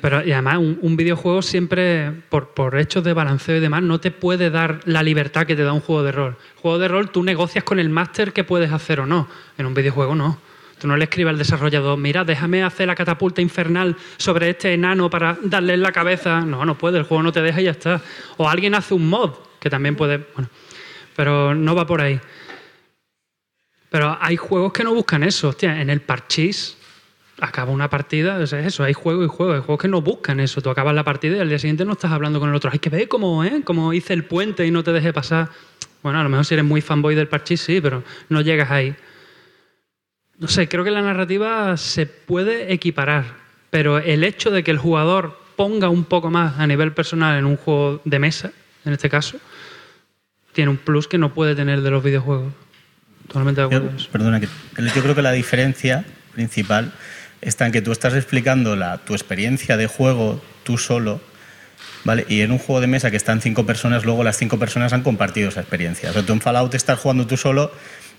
Pero 0.00 0.24
y 0.24 0.32
además, 0.32 0.56
un, 0.56 0.78
un 0.80 0.96
videojuego 0.96 1.42
siempre, 1.42 2.12
por, 2.30 2.54
por 2.54 2.78
hechos 2.78 3.04
de 3.04 3.12
balanceo 3.12 3.58
y 3.58 3.60
demás, 3.60 3.82
no 3.82 4.00
te 4.00 4.10
puede 4.10 4.48
dar 4.48 4.80
la 4.86 5.02
libertad 5.02 5.44
que 5.46 5.54
te 5.54 5.64
da 5.64 5.74
un 5.74 5.80
juego 5.80 6.02
de 6.02 6.12
rol. 6.12 6.38
Juego 6.62 6.78
de 6.78 6.88
rol, 6.88 7.10
tú 7.10 7.22
negocias 7.22 7.62
con 7.62 7.78
el 7.78 7.90
máster 7.90 8.32
qué 8.32 8.42
puedes 8.42 8.72
hacer 8.72 9.00
o 9.00 9.06
no. 9.06 9.28
En 9.58 9.66
un 9.66 9.74
videojuego 9.74 10.14
no. 10.14 10.45
Tú 10.78 10.86
no 10.86 10.96
le 10.96 11.04
escribes 11.04 11.30
al 11.30 11.38
desarrollador, 11.38 11.98
mira, 11.98 12.24
déjame 12.24 12.62
hacer 12.62 12.86
la 12.86 12.94
catapulta 12.94 13.40
infernal 13.40 13.96
sobre 14.18 14.50
este 14.50 14.74
enano 14.74 15.08
para 15.08 15.38
darle 15.42 15.74
en 15.74 15.82
la 15.82 15.92
cabeza. 15.92 16.42
No, 16.42 16.64
no 16.66 16.76
puede, 16.76 16.98
el 16.98 17.04
juego 17.04 17.22
no 17.22 17.32
te 17.32 17.40
deja 17.40 17.60
y 17.60 17.64
ya 17.64 17.70
está. 17.70 18.02
O 18.36 18.48
alguien 18.48 18.74
hace 18.74 18.92
un 18.92 19.08
mod, 19.08 19.32
que 19.58 19.70
también 19.70 19.96
puede. 19.96 20.18
Bueno, 20.34 20.50
pero 21.14 21.54
no 21.54 21.74
va 21.74 21.86
por 21.86 22.02
ahí. 22.02 22.20
Pero 23.88 24.18
hay 24.20 24.36
juegos 24.36 24.72
que 24.72 24.84
no 24.84 24.94
buscan 24.94 25.22
eso. 25.22 25.48
Hostia, 25.48 25.80
en 25.80 25.88
el 25.88 26.02
parchís 26.02 26.76
acaba 27.40 27.70
una 27.70 27.90
partida, 27.90 28.42
es 28.42 28.52
eso, 28.52 28.82
hay 28.82 28.94
juego 28.94 29.24
y 29.24 29.28
juego, 29.28 29.52
hay 29.52 29.60
juegos 29.60 29.80
que 29.80 29.88
no 29.88 30.00
buscan 30.02 30.40
eso. 30.40 30.60
Tú 30.60 30.70
acabas 30.70 30.94
la 30.94 31.04
partida 31.04 31.36
y 31.36 31.40
al 31.40 31.48
día 31.48 31.58
siguiente 31.58 31.84
no 31.84 31.92
estás 31.92 32.12
hablando 32.12 32.40
con 32.40 32.50
el 32.50 32.54
otro. 32.54 32.70
Hay 32.70 32.78
que 32.78 32.90
ver 32.90 33.08
cómo, 33.08 33.44
¿eh? 33.44 33.62
Cómo 33.64 33.92
hice 33.92 34.12
el 34.12 34.24
puente 34.24 34.66
y 34.66 34.70
no 34.70 34.82
te 34.82 34.92
dejé 34.92 35.12
pasar. 35.12 35.48
Bueno, 36.02 36.20
a 36.20 36.22
lo 36.22 36.28
mejor 36.28 36.44
si 36.44 36.54
eres 36.54 36.66
muy 36.66 36.80
fanboy 36.80 37.14
del 37.14 37.28
parchís, 37.28 37.60
sí, 37.60 37.80
pero 37.80 38.02
no 38.28 38.40
llegas 38.40 38.70
ahí. 38.70 38.94
No 40.38 40.48
sé, 40.48 40.68
creo 40.68 40.84
que 40.84 40.90
la 40.90 41.02
narrativa 41.02 41.76
se 41.76 42.06
puede 42.06 42.72
equiparar, 42.72 43.24
pero 43.70 43.98
el 43.98 44.22
hecho 44.22 44.50
de 44.50 44.62
que 44.62 44.70
el 44.70 44.78
jugador 44.78 45.40
ponga 45.56 45.88
un 45.88 46.04
poco 46.04 46.30
más 46.30 46.58
a 46.58 46.66
nivel 46.66 46.92
personal 46.92 47.38
en 47.38 47.46
un 47.46 47.56
juego 47.56 48.02
de 48.04 48.18
mesa, 48.18 48.52
en 48.84 48.92
este 48.92 49.08
caso, 49.08 49.38
tiene 50.52 50.70
un 50.70 50.76
plus 50.76 51.08
que 51.08 51.18
no 51.18 51.32
puede 51.32 51.54
tener 51.54 51.80
de 51.80 51.90
los 51.90 52.04
videojuegos. 52.04 52.52
Totalmente 53.26 53.60
de 53.62 53.66
acuerdo. 53.66 53.96
Yo, 53.96 54.10
perdona, 54.10 54.40
que 54.40 54.46
yo 54.46 55.02
creo 55.02 55.14
que 55.14 55.22
la 55.22 55.32
diferencia 55.32 56.04
principal 56.34 56.92
está 57.40 57.66
en 57.66 57.72
que 57.72 57.82
tú 57.82 57.92
estás 57.92 58.14
explicando 58.14 58.76
la, 58.76 58.98
tu 58.98 59.14
experiencia 59.14 59.76
de 59.76 59.86
juego 59.86 60.40
tú 60.62 60.78
solo, 60.78 61.20
¿vale? 62.04 62.26
Y 62.28 62.42
en 62.42 62.52
un 62.52 62.58
juego 62.58 62.80
de 62.80 62.86
mesa 62.86 63.10
que 63.10 63.16
están 63.16 63.40
cinco 63.40 63.66
personas, 63.66 64.04
luego 64.04 64.22
las 64.22 64.36
cinco 64.36 64.58
personas 64.58 64.92
han 64.92 65.02
compartido 65.02 65.48
esa 65.48 65.60
experiencia. 65.60 66.10
O 66.10 66.12
sea, 66.12 66.22
tú 66.22 66.32
en 66.32 66.40
Fallout 66.40 66.74
estás 66.74 66.98
jugando 66.98 67.26
tú 67.26 67.36
solo 67.36 67.72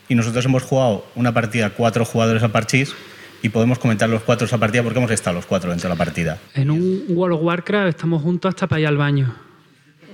y 0.09 0.15
nosotros 0.15 0.45
hemos 0.45 0.63
jugado 0.63 1.05
una 1.15 1.33
partida 1.33 1.69
cuatro 1.71 2.05
jugadores 2.05 2.43
a 2.43 2.49
parchís 2.49 2.93
y 3.41 3.49
podemos 3.49 3.79
comentar 3.79 4.09
los 4.09 4.23
cuatro 4.23 4.45
esa 4.45 4.57
partida 4.57 4.83
porque 4.83 4.99
hemos 4.99 5.11
estado 5.11 5.35
los 5.35 5.45
cuatro 5.45 5.69
dentro 5.69 5.89
de 5.89 5.95
la 5.95 5.97
partida. 5.97 6.39
En 6.53 6.71
un 6.71 7.03
World 7.09 7.37
of 7.37 7.43
Warcraft 7.43 7.89
estamos 7.89 8.21
juntos 8.21 8.49
hasta 8.49 8.67
para 8.67 8.81
ir 8.81 8.87
al 8.87 8.97
baño. 8.97 9.33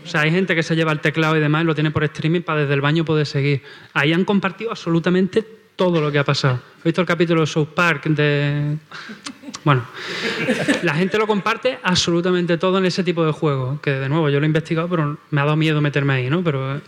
O 0.04 0.08
sea, 0.08 0.22
hay 0.22 0.32
gente 0.32 0.56
que 0.56 0.64
se 0.64 0.76
lleva 0.76 0.92
el 0.92 1.00
teclado 1.00 1.38
y 1.38 1.40
demás 1.40 1.64
y 1.64 1.66
lo 1.66 1.76
tiene 1.76 1.92
por 1.92 2.04
streaming 2.04 2.42
para 2.42 2.62
desde 2.62 2.74
el 2.74 2.82
baño 2.82 3.06
poder 3.06 3.26
seguir. 3.26 3.62
Ahí 3.94 4.12
han 4.12 4.26
compartido 4.26 4.72
absolutamente 4.72 5.46
todo 5.76 6.02
lo 6.02 6.12
que 6.12 6.20
ha 6.20 6.24
pasado. 6.26 6.60
He 6.82 6.90
visto 6.90 7.02
el 7.02 7.08
capítulo 7.08 7.42
de 7.42 7.48
South 7.48 7.70
Park 7.74 8.06
de... 8.08 8.78
Bueno, 9.64 9.86
la 10.84 10.94
gente 10.96 11.18
lo 11.18 11.26
comparte 11.26 11.80
absolutamente 11.84 12.58
todo 12.58 12.80
en 12.80 12.86
ese 12.86 13.04
tipo 13.04 13.26
de 13.26 13.32
juegos, 13.32 13.80
que 13.80 13.92
de 13.92 14.10
nuevo 14.10 14.30
yo 14.30 14.40
lo 14.40 14.46
he 14.46 14.48
investigado, 14.48 14.90
pero 14.90 15.18
me 15.32 15.42
ha 15.42 15.46
dado 15.46 15.56
miedo 15.56 15.80
meterme 15.80 16.14
ahí, 16.14 16.30
¿no? 16.30 16.44
Pero 16.44 16.76
eh, 16.76 16.82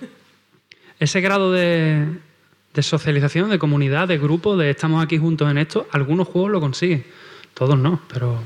ese 1.00 1.22
grado 1.22 1.54
de, 1.54 2.06
de 2.76 2.84
socialización, 2.84 3.50
de 3.50 3.58
comunidad, 3.58 4.08
de 4.08 4.18
grupo, 4.18 4.58
de 4.58 4.70
estamos 4.70 5.04
aquí 5.04 5.18
juntos 5.18 5.50
en 5.50 5.58
esto, 5.58 5.88
algunos 5.92 6.28
juegos 6.28 6.52
lo 6.52 6.60
consiguen, 6.60 7.06
todos 7.54 7.78
no, 7.80 8.02
pero... 8.12 8.44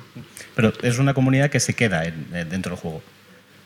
Pero 0.55 0.73
es 0.83 0.99
una 0.99 1.13
comunidad 1.13 1.49
que 1.49 1.59
se 1.59 1.73
queda 1.73 2.03
en- 2.05 2.27
en- 2.33 2.49
dentro 2.49 2.71
del 2.71 2.79
juego. 2.79 3.01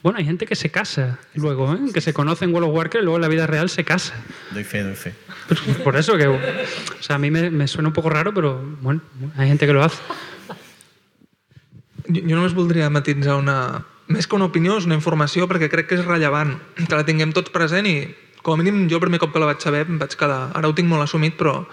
Bueno, 0.04 0.20
hay 0.20 0.26
gente 0.26 0.46
que 0.46 0.56
se 0.56 0.70
casa 0.70 1.18
luego, 1.34 1.74
¿eh? 1.74 1.80
que 1.94 2.02
se 2.02 2.14
conoce 2.14 2.46
en 2.46 2.54
World 2.54 2.70
of 2.70 2.76
Warcraft 2.76 3.02
y 3.02 3.06
luego 3.06 3.16
en 3.18 3.22
la 3.22 3.28
vida 3.30 3.48
real 3.48 3.70
se 3.70 3.84
casa. 3.84 4.14
Doy 4.52 4.64
fe, 4.64 4.84
doy 4.84 4.96
fe. 4.96 5.14
Pues 5.48 5.60
por 5.84 5.96
eso 5.96 6.18
que, 6.18 6.28
o 6.28 6.38
sea, 7.00 7.16
a 7.16 7.20
mí 7.20 7.32
me, 7.32 7.50
me 7.50 7.68
suena 7.68 7.88
un 7.90 7.94
poco 7.94 8.10
raro, 8.10 8.34
pero 8.34 8.62
bueno, 8.82 9.02
hay 9.38 9.48
gente 9.48 9.66
que 9.66 9.74
lo 9.74 9.84
hace. 9.84 9.98
Jo, 12.08 12.20
jo 12.20 12.36
només 12.36 12.54
voldria 12.54 12.90
matitzar 12.92 13.36
una... 13.40 13.86
Més 14.12 14.28
que 14.28 14.36
una 14.36 14.46
opinió, 14.50 14.76
és 14.78 14.84
una 14.86 14.98
informació 15.00 15.46
perquè 15.48 15.70
crec 15.72 15.88
que 15.88 15.96
és 15.96 16.04
rellevant 16.04 16.58
que 16.76 16.90
la 16.92 17.06
tinguem 17.08 17.32
tots 17.32 17.54
present 17.56 17.88
i 17.88 17.94
com 18.44 18.54
a 18.54 18.60
mínim 18.60 18.86
jo 18.92 19.00
el 19.00 19.06
primer 19.08 19.22
cop 19.24 19.32
que 19.34 19.42
la 19.42 19.50
vaig 19.50 19.64
saber 19.64 19.86
em 19.88 19.98
vaig 20.02 20.14
quedar... 20.20 20.42
Ara 20.54 20.70
ho 20.70 20.78
tinc 20.78 20.92
molt 20.92 21.08
assumit, 21.08 21.36
però 21.40 21.64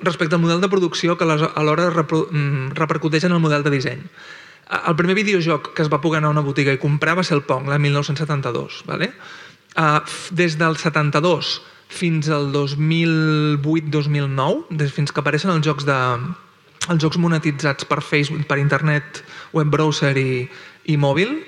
respecte 0.00 0.34
al 0.36 0.42
model 0.42 0.60
de 0.60 0.72
producció 0.72 1.16
que 1.16 1.28
alhora 1.28 1.90
mm, 1.92 2.74
repercuteix 2.76 3.28
en 3.28 3.36
el 3.36 3.44
model 3.44 3.62
de 3.62 3.72
disseny. 3.72 4.02
El 4.66 4.96
primer 4.98 5.14
videojoc 5.14 5.70
que 5.76 5.84
es 5.84 5.92
va 5.92 6.00
poder 6.02 6.18
anar 6.18 6.32
a 6.32 6.34
una 6.34 6.46
botiga 6.46 6.74
i 6.74 6.82
comprar 6.82 7.14
va 7.16 7.24
ser 7.24 7.36
el 7.38 7.44
Pong, 7.46 7.68
l'any 7.70 7.82
1972. 7.86 8.82
Vale? 8.88 9.12
Uh, 9.76 10.00
des 10.34 10.56
del 10.58 10.74
72 10.80 11.60
fins 11.92 12.28
al 12.32 12.52
2008-2009, 12.52 14.74
des, 14.74 14.92
fins 14.92 15.12
que 15.12 15.20
apareixen 15.22 15.50
els 15.52 15.64
jocs 15.64 15.84
de, 15.86 15.98
els 16.90 17.02
jocs 17.02 17.18
monetitzats 17.22 17.84
per 17.86 18.00
Facebook, 18.02 18.46
per 18.48 18.58
internet, 18.58 19.22
web 19.54 19.70
browser 19.70 20.16
i, 20.18 20.48
i 20.90 20.96
mòbil, 20.98 21.44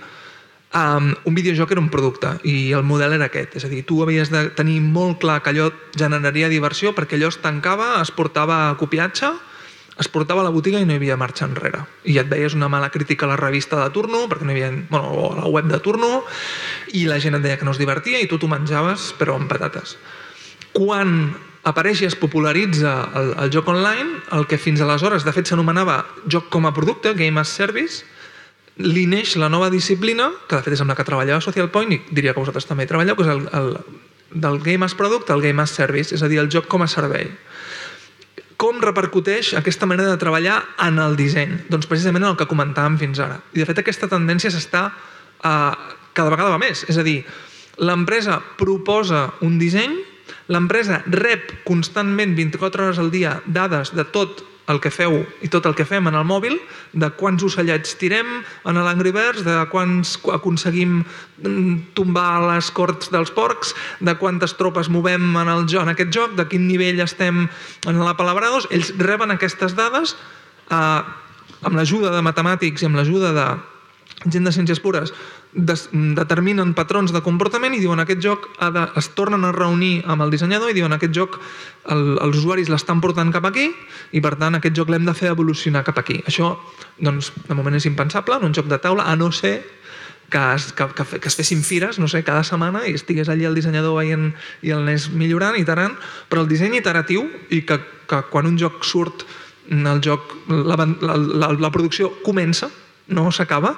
um, 0.74 1.12
un 1.24 1.34
videojoc 1.34 1.72
era 1.72 1.80
un 1.80 1.90
producte 1.92 2.34
i 2.44 2.72
el 2.76 2.84
model 2.84 3.16
era 3.16 3.28
aquest. 3.28 3.56
És 3.58 3.66
a 3.66 3.72
dir, 3.72 3.84
tu 3.88 4.02
havies 4.04 4.32
de 4.32 4.48
tenir 4.56 4.80
molt 4.84 5.20
clar 5.22 5.40
que 5.42 5.52
allò 5.52 5.70
generaria 5.96 6.50
diversió 6.52 6.94
perquè 6.96 7.18
allò 7.18 7.32
es 7.32 7.40
tancava, 7.44 7.96
es 8.02 8.12
portava 8.14 8.68
a 8.68 8.76
copiatge, 8.80 9.32
es 9.98 10.06
portava 10.06 10.44
a 10.44 10.46
la 10.46 10.54
botiga 10.54 10.78
i 10.78 10.86
no 10.86 10.94
hi 10.94 11.00
havia 11.00 11.18
marxa 11.18 11.48
enrere. 11.48 11.82
I 12.06 12.20
et 12.22 12.28
veies 12.30 12.54
una 12.54 12.68
mala 12.70 12.90
crítica 12.94 13.26
a 13.26 13.32
la 13.32 13.40
revista 13.40 13.80
de 13.82 13.90
turno, 13.94 14.26
perquè 14.30 14.46
no 14.46 14.54
hi 14.54 14.60
havia, 14.60 14.70
bueno, 14.90 15.10
o 15.10 15.32
a 15.32 15.40
la 15.40 15.50
web 15.50 15.66
de 15.70 15.80
turno, 15.82 16.22
i 16.94 17.06
la 17.10 17.18
gent 17.18 17.38
et 17.38 17.42
deia 17.42 17.58
que 17.58 17.66
no 17.66 17.74
es 17.74 17.82
divertia 17.82 18.20
i 18.22 18.28
tu 18.30 18.38
t'ho 18.38 18.50
menjaves, 18.50 19.12
però 19.18 19.34
amb 19.38 19.50
patates. 19.50 19.96
Quan 20.76 21.34
apareix 21.66 22.04
i 22.04 22.06
es 22.06 22.14
popularitza 22.16 22.92
el, 23.18 23.32
el 23.42 23.50
joc 23.52 23.66
online, 23.72 24.22
el 24.36 24.46
que 24.46 24.60
fins 24.60 24.80
aleshores 24.84 25.26
de 25.26 25.34
fet 25.34 25.50
s'anomenava 25.50 26.04
joc 26.30 26.46
com 26.54 26.68
a 26.68 26.72
producte, 26.76 27.16
Game 27.18 27.40
as 27.40 27.50
Service, 27.50 28.06
li 28.78 29.06
neix 29.10 29.34
la 29.36 29.48
nova 29.50 29.70
disciplina, 29.70 30.30
que 30.48 30.56
de 30.56 30.64
fet 30.64 30.76
és 30.76 30.82
amb 30.82 30.92
la 30.92 30.96
que 30.98 31.06
treballava 31.06 31.42
Social 31.42 31.70
Point, 31.74 31.92
i 31.92 32.00
diria 32.14 32.34
que 32.34 32.42
vosaltres 32.42 32.68
també 32.68 32.86
hi 32.86 32.90
treballeu, 32.90 33.16
que 33.18 33.26
és 33.26 33.32
el, 33.32 33.42
el, 33.58 33.72
del 34.30 34.60
Game 34.62 34.86
as 34.86 34.94
Product 34.94 35.30
al 35.34 35.42
Game 35.42 35.62
as 35.62 35.74
Service, 35.74 36.14
és 36.14 36.22
a 36.22 36.30
dir, 36.30 36.38
el 36.38 36.50
joc 36.52 36.68
com 36.70 36.84
a 36.84 36.90
servei. 36.90 37.30
Com 38.58 38.80
repercuteix 38.82 39.52
aquesta 39.58 39.86
manera 39.86 40.10
de 40.10 40.18
treballar 40.18 40.60
en 40.82 40.98
el 41.02 41.16
disseny? 41.18 41.56
Doncs 41.70 41.86
precisament 41.90 42.24
en 42.24 42.32
el 42.32 42.38
que 42.38 42.48
comentàvem 42.50 42.98
fins 42.98 43.20
ara. 43.22 43.38
I 43.54 43.62
de 43.62 43.66
fet 43.68 43.82
aquesta 43.82 44.10
tendència 44.10 44.50
s'està 44.54 44.88
eh, 44.90 45.74
cada 46.14 46.30
vegada 46.34 46.54
va 46.54 46.62
més. 46.62 46.84
És 46.90 46.98
a 46.98 47.06
dir, 47.06 47.20
l'empresa 47.78 48.40
proposa 48.58 49.28
un 49.46 49.58
disseny, 49.60 49.94
l'empresa 50.50 51.02
rep 51.06 51.60
constantment 51.66 52.34
24 52.36 52.88
hores 52.88 53.02
al 53.02 53.12
dia 53.14 53.38
dades 53.46 53.94
de 53.94 54.06
tot 54.10 54.42
el 54.68 54.80
que 54.84 54.92
feu 54.92 55.22
i 55.44 55.48
tot 55.52 55.66
el 55.68 55.74
que 55.76 55.86
fem 55.88 56.06
en 56.10 56.16
el 56.18 56.26
mòbil, 56.28 56.58
de 56.92 57.08
quants 57.16 57.44
ocellets 57.44 57.94
tirem 58.00 58.28
en 58.68 58.80
l'Angry 58.84 59.12
Birds, 59.16 59.44
de 59.46 59.56
quants 59.72 60.16
aconseguim 60.34 61.00
mm, 61.00 61.94
tombar 61.96 62.42
les 62.44 62.70
corts 62.76 63.12
dels 63.14 63.32
porcs, 63.34 63.74
de 64.04 64.14
quantes 64.20 64.56
tropes 64.60 64.90
movem 64.92 65.30
en, 65.36 65.52
el 65.54 65.64
en 65.64 65.94
aquest 65.94 66.12
joc, 66.14 66.36
de 66.36 66.48
quin 66.50 66.68
nivell 66.68 67.00
estem 67.04 67.46
en 67.86 68.04
la 68.04 68.16
Palabrados, 68.18 68.68
ells 68.70 68.92
reben 69.00 69.32
aquestes 69.32 69.76
dades 69.78 70.16
eh, 70.70 71.00
amb 71.62 71.74
l'ajuda 71.74 72.12
de 72.14 72.22
matemàtics 72.24 72.82
i 72.82 72.88
amb 72.88 73.00
l'ajuda 73.00 73.32
de 73.34 73.48
gent 74.26 74.46
de 74.46 74.52
ciències 74.54 74.80
pures 74.82 75.12
des, 75.58 75.88
determinen 75.92 76.72
patrons 76.78 77.12
de 77.12 77.22
comportament 77.24 77.74
i 77.74 77.80
diuen 77.82 77.98
aquest 78.00 78.22
joc 78.22 78.46
ha 78.62 78.70
de, 78.74 78.84
es 79.00 79.10
tornen 79.18 79.44
a 79.44 79.52
reunir 79.54 80.04
amb 80.06 80.22
el 80.22 80.30
dissenyador 80.30 80.70
i 80.70 80.76
diuen 80.76 80.94
aquest 80.94 81.14
joc 81.16 81.40
el, 81.90 82.14
els 82.22 82.38
usuaris 82.38 82.70
l'estan 82.70 83.02
portant 83.02 83.32
cap 83.34 83.48
aquí 83.48 83.68
i 84.14 84.22
per 84.24 84.36
tant 84.38 84.58
aquest 84.58 84.76
joc 84.78 84.92
l'hem 84.92 85.08
de 85.08 85.16
fer 85.18 85.32
evolucionar 85.34 85.82
cap 85.86 85.98
aquí. 85.98 86.20
Això 86.30 86.54
doncs, 87.02 87.32
de 87.48 87.58
moment 87.58 87.74
és 87.74 87.88
impensable 87.90 88.38
en 88.38 88.48
un 88.48 88.54
joc 88.54 88.70
de 88.70 88.78
taula 88.82 89.08
a 89.10 89.16
no 89.18 89.32
ser 89.32 89.58
que 90.30 90.40
es, 90.54 90.72
que, 90.76 90.84
que, 90.92 91.20
que 91.20 91.28
es 91.28 91.36
fessin 91.36 91.62
fires, 91.64 91.98
no 91.98 92.06
sé, 92.06 92.20
cada 92.22 92.44
setmana 92.44 92.84
i 92.86 92.94
estigués 92.94 93.30
allí 93.32 93.46
el 93.48 93.56
dissenyador 93.56 93.96
veient 93.96 94.34
i 94.62 94.74
el 94.76 94.84
anés 94.84 95.08
millorant, 95.10 95.56
iterant, 95.56 95.96
però 96.28 96.44
el 96.44 96.50
disseny 96.50 96.76
iteratiu 96.78 97.24
i 97.50 97.62
que, 97.64 97.80
que 98.08 98.22
quan 98.28 98.46
un 98.46 98.58
joc 98.60 98.84
surt 98.84 99.24
el 99.68 100.00
joc, 100.04 100.32
la, 100.48 100.76
la, 100.76 101.16
la, 101.16 101.48
la 101.60 101.72
producció 101.72 102.12
comença, 102.24 102.70
no 103.12 103.28
s'acaba, 103.32 103.74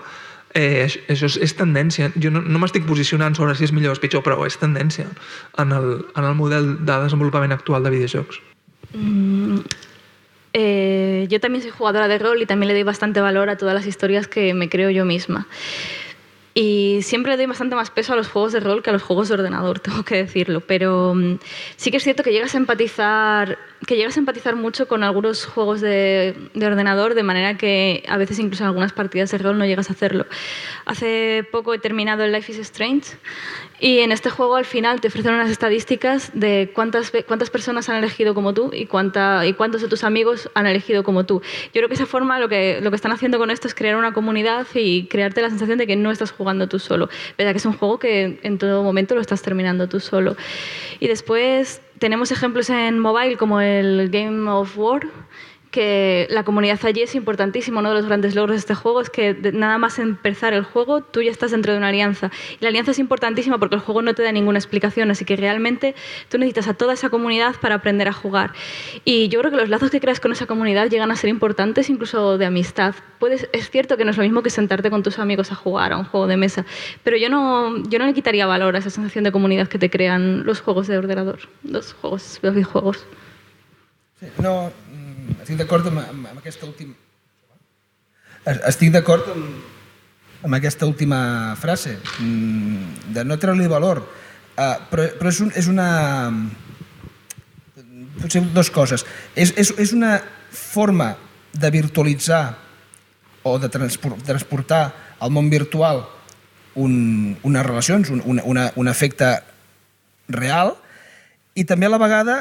eh, 0.55 0.87
això- 0.87 1.27
és, 1.27 1.37
és 1.37 1.57
tendència. 1.57 2.13
Jo 2.21 2.31
no, 2.31 2.41
no 2.43 2.59
m'estic 2.59 2.87
posicionant 2.87 3.37
sobre 3.37 3.55
si 3.55 3.65
és 3.65 3.73
millor 3.73 3.95
o 3.95 3.99
és 3.99 4.03
pitjor, 4.03 4.23
però 4.23 4.47
és 4.47 4.59
tendència 4.59 5.07
en 5.59 5.73
el, 5.73 6.07
en 6.17 6.25
el 6.25 6.35
model 6.35 6.85
de 6.85 6.99
desenvolupament 7.05 7.53
actual 7.53 7.83
de 7.85 7.91
videojocs. 7.91 8.41
Mm, 8.95 9.59
eh, 10.53 11.27
yo 11.31 11.41
también 11.41 11.63
soy 11.63 11.71
jugadora 11.71 12.09
de 12.09 12.19
rol 12.19 12.43
y 12.43 12.47
también 12.47 12.69
le 12.69 12.75
doy 12.75 12.83
bastante 12.83 13.21
valor 13.21 13.51
a 13.51 13.57
todas 13.57 13.75
las 13.75 13.87
historias 13.87 14.27
que 14.27 14.55
me 14.55 14.69
creo 14.69 14.91
yo 14.91 15.05
misma. 15.05 15.47
Y 16.63 17.01
siempre 17.01 17.33
le 17.33 17.39
doy 17.39 17.47
bastante 17.47 17.75
más 17.75 17.91
peso 17.91 18.13
a 18.13 18.17
los 18.17 18.29
juegos 18.29 18.53
de 18.53 18.61
rol 18.61 18.83
que 18.83 18.91
a 18.91 18.93
los 18.93 19.03
juegos 19.03 19.29
de 19.29 19.35
ordenador, 19.35 19.81
tengo 19.81 20.03
que 20.03 20.17
decirlo. 20.17 20.61
Pero 20.61 21.15
mm, 21.15 21.39
sí 21.77 21.91
que 21.91 21.97
es 21.97 22.03
cierto 22.03 22.23
que 22.23 22.33
llegas 22.33 22.55
a 22.55 22.59
empatizar, 22.59 23.57
que 23.87 23.97
llegas 23.97 24.19
a 24.19 24.21
empatizar 24.21 24.57
mucho 24.57 24.87
con 24.87 25.03
algunos 25.03 25.47
juegos 25.47 25.81
de, 25.81 26.37
de 26.53 26.67
ordenador, 26.67 27.15
de 27.15 27.23
manera 27.23 27.57
que 27.57 28.05
a 28.07 28.19
veces 28.19 28.39
incluso 28.39 28.65
en 28.65 28.69
algunas 28.69 28.93
partidas 28.93 29.31
de 29.31 29.39
rol 29.39 29.57
no 29.57 29.65
llegas 29.65 29.89
a 29.89 29.95
hacerlo. 29.95 30.27
Hace 30.85 31.49
poco 31.51 31.73
he 31.73 31.79
terminado 31.79 32.25
el 32.25 32.33
Life 32.33 32.53
is 32.53 32.59
Strange 32.59 33.17
y 33.81 34.01
en 34.01 34.13
este 34.13 34.29
juego 34.29 34.57
al 34.57 34.67
final 34.67 35.01
te 35.01 35.09
ofrecen 35.09 35.33
unas 35.33 35.51
estadísticas 35.51 36.31
de 36.35 36.71
cuántas, 36.75 37.11
cuántas 37.27 37.49
personas 37.49 37.89
han 37.89 37.97
elegido 37.97 38.35
como 38.35 38.53
tú 38.53 38.71
y, 38.75 38.85
cuánta, 38.85 39.47
y 39.47 39.55
cuántos 39.55 39.81
de 39.81 39.89
tus 39.89 40.05
amigos 40.05 40.51
han 40.53 40.67
elegido 40.67 41.03
como 41.05 41.25
tú. 41.25 41.41
Yo 41.41 41.73
creo 41.73 41.89
que 41.89 41.95
esa 41.95 42.05
forma 42.05 42.39
lo 42.39 42.51
que, 42.51 42.81
lo 42.83 42.91
que 42.91 42.97
están 42.97 43.13
haciendo 43.13 43.39
con 43.39 43.51
esto 43.51 43.67
es 43.67 43.75
crear 43.75 43.97
una 43.97 44.13
comunidad 44.13 44.67
y 44.75 45.07
crearte 45.07 45.41
la 45.41 45.49
sensación 45.49 45.79
de 45.79 45.87
que 45.87 45.97
no 45.97 46.11
estás 46.11 46.31
jugando 46.31 46.50
tú 46.69 46.79
solo. 46.79 47.09
A 47.39 47.53
que 47.53 47.59
es 47.59 47.67
un 47.67 47.73
juego 47.75 47.99
que 47.99 48.39
en 48.43 48.59
todo 48.59 48.83
momento 48.83 49.15
lo 49.15 49.21
estás 49.21 49.43
terminando 49.43 49.89
tú 49.89 50.01
solo. 50.01 50.37
Y 50.99 51.09
después 51.09 51.81
tenemos 51.99 52.31
ejemplos 52.31 52.71
en 52.71 52.99
mobile 52.99 53.37
como 53.37 53.61
el 53.61 54.09
Game 54.11 54.51
of 54.51 54.77
War, 54.77 55.03
que 55.71 56.27
la 56.31 56.45
comunidad 56.45 56.79
allí 56.85 57.03
es 57.03 57.15
importantísima. 57.15 57.81
Uno 57.81 57.91
de 57.91 57.97
los 57.97 58.07
grandes 58.07 58.35
logros 58.35 58.55
de 58.55 58.59
este 58.59 58.75
juego 58.75 59.01
es 59.01 59.11
que 59.11 59.35
nada 59.53 59.79
más 59.79 59.99
empezar 59.99 60.53
el 60.53 60.65
juego, 60.65 61.03
tú 61.03 61.23
ya 61.23 61.31
estás 61.31 61.53
dentro 61.53 61.73
de 61.73 61.79
una 61.79 61.89
alianza. 61.89 62.31
Y 62.59 62.63
la 62.63 62.69
alianza 62.69 62.91
es 62.91 62.99
importantísima 62.99 63.59
porque 63.59 63.77
el 63.77 63.81
juego 63.81 64.03
no 64.03 64.15
te 64.15 64.23
da 64.23 64.33
ninguna 64.33 64.59
explicación, 64.59 65.11
así 65.11 65.25
que 65.25 65.37
realmente 65.37 65.95
tú 66.29 66.39
necesitas 66.39 66.69
a 66.69 66.75
toda 66.75 66.95
esa 66.95 67.09
comunidad 67.09 67.55
para 67.61 67.77
aprender 67.77 68.09
a 68.09 68.13
jugar. 68.13 68.53
Y 69.05 69.29
yo 69.29 69.41
creo 69.41 69.51
que 69.51 69.57
los 69.57 69.69
lazos 69.69 69.91
que 69.91 70.01
creas 70.01 70.21
con 70.21 70.33
esa 70.33 70.47
comunidad 70.47 70.89
llegan 70.89 71.11
a 71.11 71.17
ser 71.17 71.31
importantes 71.31 71.89
incluso 71.89 72.39
de 72.39 72.47
amistad. 72.47 72.95
Es 73.53 73.71
cierto 73.71 73.97
que 73.97 74.05
no 74.05 74.11
es 74.11 74.17
lo 74.17 74.23
mismo 74.23 74.43
que 74.43 74.51
sentarte 74.51 74.91
con 74.91 75.03
tus 75.03 75.19
amigos 75.19 75.53
a 75.53 75.55
jugar 75.55 75.93
a 75.93 75.99
un 75.99 76.05
juego 76.05 76.27
de 76.27 76.37
mesa, 76.37 76.65
pero 77.05 77.17
yo 77.17 77.29
no, 77.29 77.83
yo 77.89 77.99
no 77.99 78.07
le 78.07 78.15
quitaría 78.15 78.47
valor 78.47 78.75
a 78.77 78.79
esa 78.79 78.91
sensación 78.91 79.25
de 79.25 79.33
comunidad 79.33 79.69
que 79.69 79.79
te 79.79 79.91
crean 79.91 80.45
los 80.45 80.61
juegos 80.61 80.87
de 80.87 80.99
ordenador, 80.99 81.41
los 81.63 81.93
juegos, 81.93 82.39
los 82.43 82.55
videojuegos. 82.55 83.07
No, 84.39 84.71
estic 85.43 85.59
d'acord 85.61 85.87
amb, 85.91 86.03
amb, 86.03 86.27
amb 86.33 86.41
aquesta 86.41 86.67
última... 86.69 86.95
Es- 88.49 88.61
Estic 88.71 88.93
d'acord 88.95 89.29
amb, 89.33 89.61
amb 90.47 90.57
aquesta 90.57 90.87
última 90.89 91.55
frase, 91.61 91.99
mm, 92.21 93.13
de 93.15 93.25
no 93.25 93.37
treure-li 93.41 93.69
valor, 93.69 94.01
uh, 94.01 94.77
però, 94.91 95.09
però 95.19 95.33
és, 95.33 95.41
un, 95.45 95.53
és 95.57 95.69
una... 95.69 95.89
Potser 98.21 98.43
dues 98.53 98.71
coses. 98.73 99.05
És, 99.35 99.53
és, 99.57 99.73
és 99.81 99.93
una 99.97 100.19
forma 100.53 101.15
de 101.53 101.71
virtualitzar 101.73 102.43
o 103.43 103.59
de 103.59 103.69
transpor, 103.73 104.19
transportar 104.27 104.83
al 105.21 105.33
món 105.33 105.49
virtual 105.53 106.03
un, 106.81 107.37
unes 107.43 107.67
relacions, 107.67 108.11
un, 108.13 108.41
una, 108.45 108.71
un 108.77 108.89
efecte 108.89 109.31
real, 110.29 110.75
i 111.57 111.65
també 111.65 111.89
a 111.89 111.93
la 111.93 112.01
vegada 112.01 112.37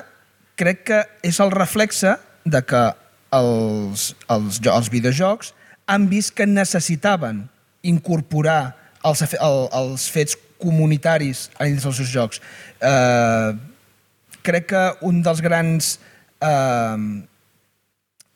crec 0.59 0.83
que 0.87 0.99
és 1.25 1.39
el 1.39 1.51
reflexe 1.55 2.17
de 2.49 2.61
que 2.65 2.83
els, 3.35 4.09
els, 4.29 4.59
els 4.65 4.91
videojocs 4.91 5.53
han 5.89 6.07
vist 6.09 6.35
que 6.37 6.45
necessitaven 6.49 7.47
incorporar 7.87 8.75
els, 9.05 9.23
el, 9.33 9.59
els 9.73 10.05
fets 10.11 10.37
comunitaris 10.59 11.47
dins 11.57 11.85
dels 11.85 11.99
seus 12.01 12.11
jocs. 12.11 12.41
Eh, 12.83 13.51
crec 14.45 14.69
que 14.73 14.83
un 15.07 15.21
dels 15.23 15.41
grans 15.43 15.95
eh, 16.43 16.97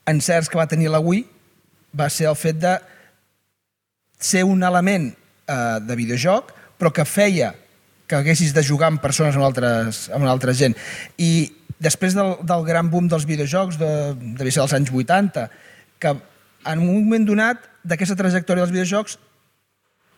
encerts 0.10 0.50
que 0.50 0.60
va 0.60 0.70
tenir 0.70 0.92
la 0.92 1.02
Wii 1.04 1.26
va 2.00 2.10
ser 2.10 2.30
el 2.32 2.40
fet 2.40 2.60
de 2.62 2.78
ser 4.24 4.46
un 4.48 4.64
element 4.64 5.12
eh, 5.12 5.80
de 5.84 6.00
videojoc, 6.00 6.54
però 6.80 6.94
que 6.96 7.06
feia 7.06 7.54
que 8.08 8.18
haguessis 8.20 8.54
de 8.54 8.64
jugar 8.66 8.92
amb 8.92 9.02
persones 9.02 9.36
amb 9.36 9.46
altres, 9.48 10.08
amb 10.14 10.28
altra 10.28 10.56
gent. 10.56 10.76
I 11.18 11.52
després 11.84 12.16
del, 12.16 12.38
del 12.48 12.66
gran 12.68 12.90
boom 12.92 13.10
dels 13.12 13.28
videojocs, 13.28 13.78
de, 13.82 13.92
devia 14.40 14.56
ser 14.56 14.64
dels 14.64 14.76
anys 14.80 14.92
80, 14.94 15.48
que 16.00 16.14
en 16.14 16.84
un 16.84 17.04
moment 17.04 17.28
donat 17.28 17.68
d'aquesta 17.84 18.18
trajectòria 18.20 18.64
dels 18.64 18.74
videojocs 18.74 19.18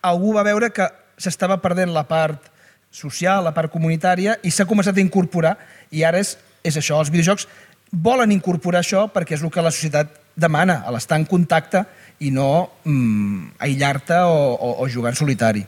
algú 0.05 0.35
va 0.35 0.45
veure 0.45 0.69
que 0.73 0.87
s'estava 1.17 1.57
perdent 1.63 1.93
la 1.93 2.05
part 2.07 2.51
social, 2.93 3.43
la 3.43 3.53
part 3.55 3.71
comunitària, 3.73 4.37
i 4.45 4.51
s'ha 4.53 4.67
començat 4.69 4.97
a 4.97 5.03
incorporar, 5.03 5.55
i 5.91 6.05
ara 6.07 6.21
és, 6.21 6.35
és 6.63 6.77
això, 6.77 6.99
els 7.01 7.11
videojocs 7.11 7.47
volen 7.91 8.33
incorporar 8.35 8.83
això 8.83 9.05
perquè 9.13 9.35
és 9.37 9.43
el 9.43 9.51
que 9.53 9.63
la 9.63 9.73
societat 9.73 10.13
demana, 10.35 10.81
a 10.85 10.91
l'estar 10.91 11.17
en 11.19 11.25
contacte 11.29 11.85
i 12.19 12.31
no 12.31 12.49
mm, 12.83 13.57
aïllar-te 13.63 14.19
o, 14.27 14.37
o, 14.53 14.71
o 14.83 14.87
jugar 14.91 15.13
en 15.13 15.19
solitari. 15.19 15.65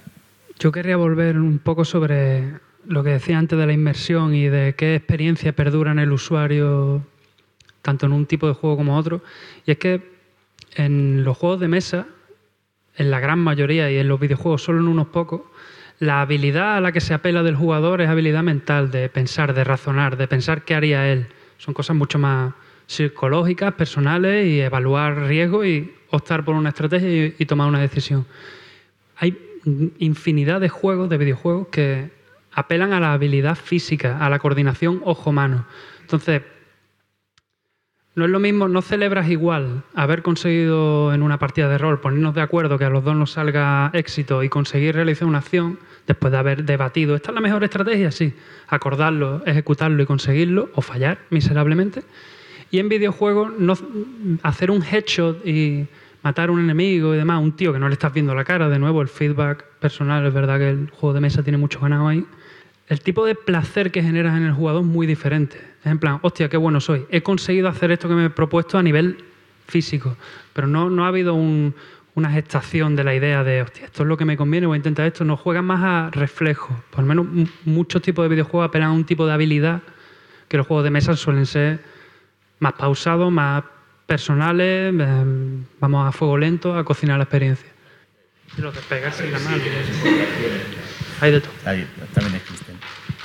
Yo 0.60 0.72
querría 0.72 0.98
volver 0.98 1.38
un 1.38 1.60
poco 1.60 1.86
sobre 1.86 2.60
lo 2.88 3.04
que 3.04 3.12
decía 3.12 3.38
antes 3.38 3.60
de 3.60 3.66
la 3.66 3.74
inmersión 3.74 4.34
y 4.34 4.48
de 4.48 4.76
qué 4.76 4.96
experiencia 4.96 5.54
perdura 5.54 5.92
en 5.92 6.00
el 6.00 6.12
usuario, 6.12 7.02
tanto 7.82 8.06
en 8.06 8.14
un 8.14 8.26
tipo 8.26 8.48
de 8.48 8.54
juego 8.54 8.78
como 8.78 8.98
otro. 8.98 9.22
Y 9.66 9.72
es 9.72 9.78
que 9.78 10.10
en 10.76 11.24
los 11.24 11.38
juegos 11.38 11.60
de 11.60 11.68
mesa, 11.68 12.08
en 12.96 13.12
la 13.12 13.20
gran 13.20 13.40
mayoría 13.40 13.92
y 13.92 13.98
en 13.98 14.08
los 14.08 14.20
videojuegos 14.20 14.64
solo 14.64 14.80
en 14.80 14.88
unos 14.88 15.08
pocos, 15.08 15.42
la 16.00 16.22
habilidad 16.22 16.78
a 16.78 16.82
la 16.82 16.92
que 16.92 17.02
se 17.02 17.14
apela 17.14 17.44
del 17.44 17.56
jugador 17.56 18.02
es 18.02 18.10
habilidad 18.10 18.44
mental, 18.44 18.92
de 18.92 19.10
pensar, 19.10 19.54
de 19.54 19.64
razonar, 19.64 20.16
de 20.16 20.28
pensar 20.28 20.64
qué 20.64 20.76
haría 20.76 21.12
él. 21.12 21.28
Son 21.58 21.74
cosas 21.74 21.96
mucho 21.96 22.20
más 22.20 22.54
psicológicas, 22.86 23.74
personales 23.74 24.48
y 24.48 24.62
evaluar 24.62 25.24
riesgos 25.24 25.66
y 25.66 25.94
optar 26.12 26.46
por 26.46 26.56
una 26.56 26.70
estrategia 26.70 27.10
y, 27.10 27.36
y 27.38 27.46
tomar 27.46 27.68
una 27.68 27.82
decisión. 27.82 28.26
Hay 29.18 29.38
infinidad 29.98 30.62
de 30.62 30.70
juegos, 30.70 31.10
de 31.10 31.18
videojuegos, 31.18 31.68
que 31.70 32.17
apelan 32.58 32.92
a 32.92 33.00
la 33.00 33.14
habilidad 33.14 33.56
física, 33.56 34.18
a 34.18 34.32
la 34.32 34.40
coordinación 34.40 35.00
ojo-mano. 35.06 35.68
Entonces, 36.02 36.42
no 38.16 38.26
es 38.26 38.32
lo 38.32 38.40
mismo, 38.40 38.68
no 38.68 38.82
celebras 38.82 39.30
igual 39.30 39.84
haber 39.94 40.24
conseguido 40.24 41.14
en 41.14 41.22
una 41.22 41.38
partida 41.38 41.70
de 41.70 41.78
rol 41.78 42.02
ponernos 42.02 42.34
de 42.34 42.42
acuerdo 42.42 42.80
que 42.80 42.86
a 42.86 42.90
los 42.90 43.04
dos 43.04 43.16
nos 43.16 43.34
salga 43.34 43.92
éxito 43.94 44.42
y 44.42 44.50
conseguir 44.50 44.96
realizar 44.96 45.28
una 45.28 45.38
acción 45.38 45.78
después 46.08 46.32
de 46.32 46.40
haber 46.40 46.64
debatido, 46.64 47.16
¿esta 47.16 47.30
es 47.30 47.36
la 47.36 47.42
mejor 47.42 47.64
estrategia? 47.64 48.10
Sí, 48.10 48.34
acordarlo, 48.70 49.44
ejecutarlo 49.46 50.02
y 50.02 50.08
conseguirlo 50.08 50.72
o 50.74 50.82
fallar 50.82 51.20
miserablemente. 51.30 52.02
Y 52.72 52.80
en 52.80 52.90
videojuegos, 52.90 53.52
no, 53.60 53.76
hacer 54.42 54.72
un 54.72 54.82
headshot 54.82 55.46
y 55.46 55.86
matar 56.24 56.50
a 56.50 56.54
un 56.54 56.60
enemigo 56.62 57.14
y 57.14 57.18
demás, 57.18 57.40
un 57.40 57.52
tío 57.52 57.72
que 57.72 57.78
no 57.78 57.88
le 57.88 57.94
estás 57.94 58.14
viendo 58.14 58.34
la 58.34 58.44
cara, 58.44 58.68
de 58.68 58.80
nuevo 58.80 59.04
el 59.04 59.10
feedback 59.10 59.64
personal, 59.80 60.26
es 60.26 60.34
verdad 60.34 60.58
que 60.58 60.72
el 60.72 60.90
juego 60.90 61.14
de 61.14 61.22
mesa 61.22 61.44
tiene 61.44 61.60
mucho 61.60 61.80
ganado 61.80 62.08
ahí. 62.08 62.26
El 62.88 63.02
tipo 63.02 63.26
de 63.26 63.36
placer 63.36 63.92
que 63.92 64.02
generas 64.02 64.38
en 64.38 64.44
el 64.44 64.54
jugador 64.54 64.82
es 64.82 64.88
muy 64.88 65.06
diferente. 65.08 65.58
Es 65.82 65.88
en 65.92 66.00
plan, 66.00 66.20
hostia, 66.22 66.48
qué 66.50 66.58
bueno 66.58 66.80
soy. 66.80 67.06
He 67.10 67.22
conseguido 67.22 67.68
hacer 67.68 67.92
esto 67.92 68.08
que 68.08 68.16
me 68.16 68.26
he 68.26 68.30
propuesto 68.30 68.78
a 68.78 68.84
nivel 68.84 69.24
físico, 69.68 70.16
pero 70.54 70.68
no, 70.68 70.90
no 70.90 71.04
ha 71.04 71.10
habido 71.10 71.34
un- 71.34 71.76
una 72.16 72.32
gestación 72.32 72.96
de 72.96 73.04
la 73.04 73.14
idea 73.14 73.44
de, 73.44 73.62
hostia, 73.62 73.86
esto 73.86 74.02
es 74.04 74.08
lo 74.10 74.18
que 74.18 74.26
me 74.26 74.38
conviene, 74.38 74.66
voy 74.66 74.76
a 74.76 74.78
intentar 74.78 75.06
esto. 75.06 75.24
No 75.26 75.38
juegan 75.38 75.66
más 75.66 75.84
a 75.84 76.10
reflejo. 76.12 76.82
Por 76.90 77.02
lo 77.02 77.08
menos 77.08 77.28
muchos 77.66 78.02
tipos 78.02 78.24
de 78.24 78.30
videojuegos 78.30 78.70
apelan 78.70 78.90
a 78.90 78.94
un 78.94 79.04
tipo 79.06 79.28
de 79.28 79.34
habilidad 79.34 79.82
que 80.48 80.58
los 80.58 80.66
juegos 80.66 80.84
de 80.86 80.90
mesa 80.90 81.16
suelen 81.16 81.46
ser 81.46 81.80
más 82.60 82.74
pausados, 82.74 83.32
más 83.32 83.64
personales, 84.08 84.94
em, 84.98 85.66
vamos 85.80 86.08
a 86.08 86.12
fuego 86.14 86.38
lento 86.38 86.76
a 86.76 86.84
cocinar 86.86 87.18
la 87.18 87.26
experiencia. 87.26 87.68
Y 88.58 88.62
los 88.62 88.74
despegarse 88.74 89.28
y 89.28 89.32
la 89.32 89.40
mano. 89.40 89.58
Hay 91.20 91.32
de 91.32 91.42
todo. 91.42 91.52
Ahí, 91.66 91.86
també 92.14 92.30
n'existen. 92.30 92.77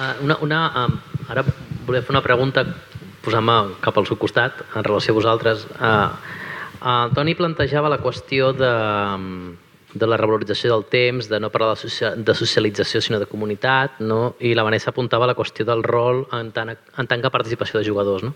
Uh, 0.02 0.24
una, 0.24 0.36
una, 0.42 0.60
um, 0.82 0.94
ara 1.30 1.44
volia 1.86 2.02
fer 2.02 2.10
una 2.10 2.22
pregunta 2.24 2.64
posant-me 3.22 3.76
cap 3.84 3.98
al 4.00 4.06
seu 4.08 4.18
costat 4.18 4.64
en 4.74 4.82
relació 4.82 5.14
a 5.14 5.18
vosaltres. 5.20 5.66
Uh, 5.76 5.84
uh, 6.80 6.94
el 7.04 7.12
Toni 7.14 7.36
plantejava 7.38 7.92
la 7.92 8.00
qüestió 8.02 8.50
de, 8.56 8.70
um, 9.14 9.52
de 9.94 10.08
la 10.08 10.18
revalorització 10.18 10.72
del 10.72 10.86
temps, 10.90 11.28
de 11.30 11.38
no 11.38 11.52
parlar 11.54 11.76
de 11.76 12.34
socialització 12.34 13.02
sinó 13.04 13.20
de 13.22 13.28
comunitat, 13.30 14.00
no? 14.00 14.34
i 14.40 14.56
la 14.58 14.64
Vanessa 14.66 14.90
apuntava 14.90 15.28
la 15.30 15.36
qüestió 15.38 15.68
del 15.68 15.84
rol 15.86 16.24
en 16.34 16.50
tant, 16.56 16.72
en 16.72 17.10
tant 17.10 17.22
que 17.22 17.30
participació 17.30 17.78
de 17.78 17.86
jugadors. 17.86 18.24
No? 18.26 18.34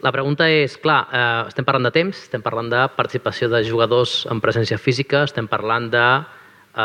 La 0.00 0.14
pregunta 0.16 0.48
és, 0.48 0.78
clar, 0.80 1.00
eh, 1.12 1.48
estem 1.50 1.66
parlant 1.66 1.90
de 1.90 1.92
temps, 1.92 2.22
estem 2.24 2.40
parlant 2.40 2.70
de 2.72 2.86
participació 2.96 3.50
de 3.52 3.60
jugadors 3.66 4.22
en 4.32 4.40
presència 4.40 4.78
física, 4.80 5.26
estem 5.28 5.50
parlant 5.50 5.90
de 5.92 6.06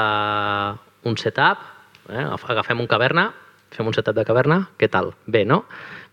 eh, 0.02 0.70
un 1.08 1.18
setup, 1.22 1.64
eh? 2.10 2.26
agafem 2.26 2.84
un 2.84 2.92
caverna, 2.92 3.30
fem 3.72 3.88
un 3.88 3.96
setup 3.96 4.18
de 4.18 4.26
caverna, 4.28 4.62
què 4.78 4.90
tal? 4.92 5.14
Bé, 5.26 5.46
no? 5.46 5.64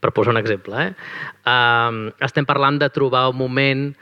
Per 0.01 0.13
posar 0.15 0.33
un 0.33 0.41
exemple. 0.41 0.79
Eh? 0.87 0.95
Eh, 1.45 2.15
estem 2.25 2.49
parlant 2.49 2.81
de 2.81 2.91
trobar 2.95 3.29
un 3.31 3.39
moment 3.39 3.93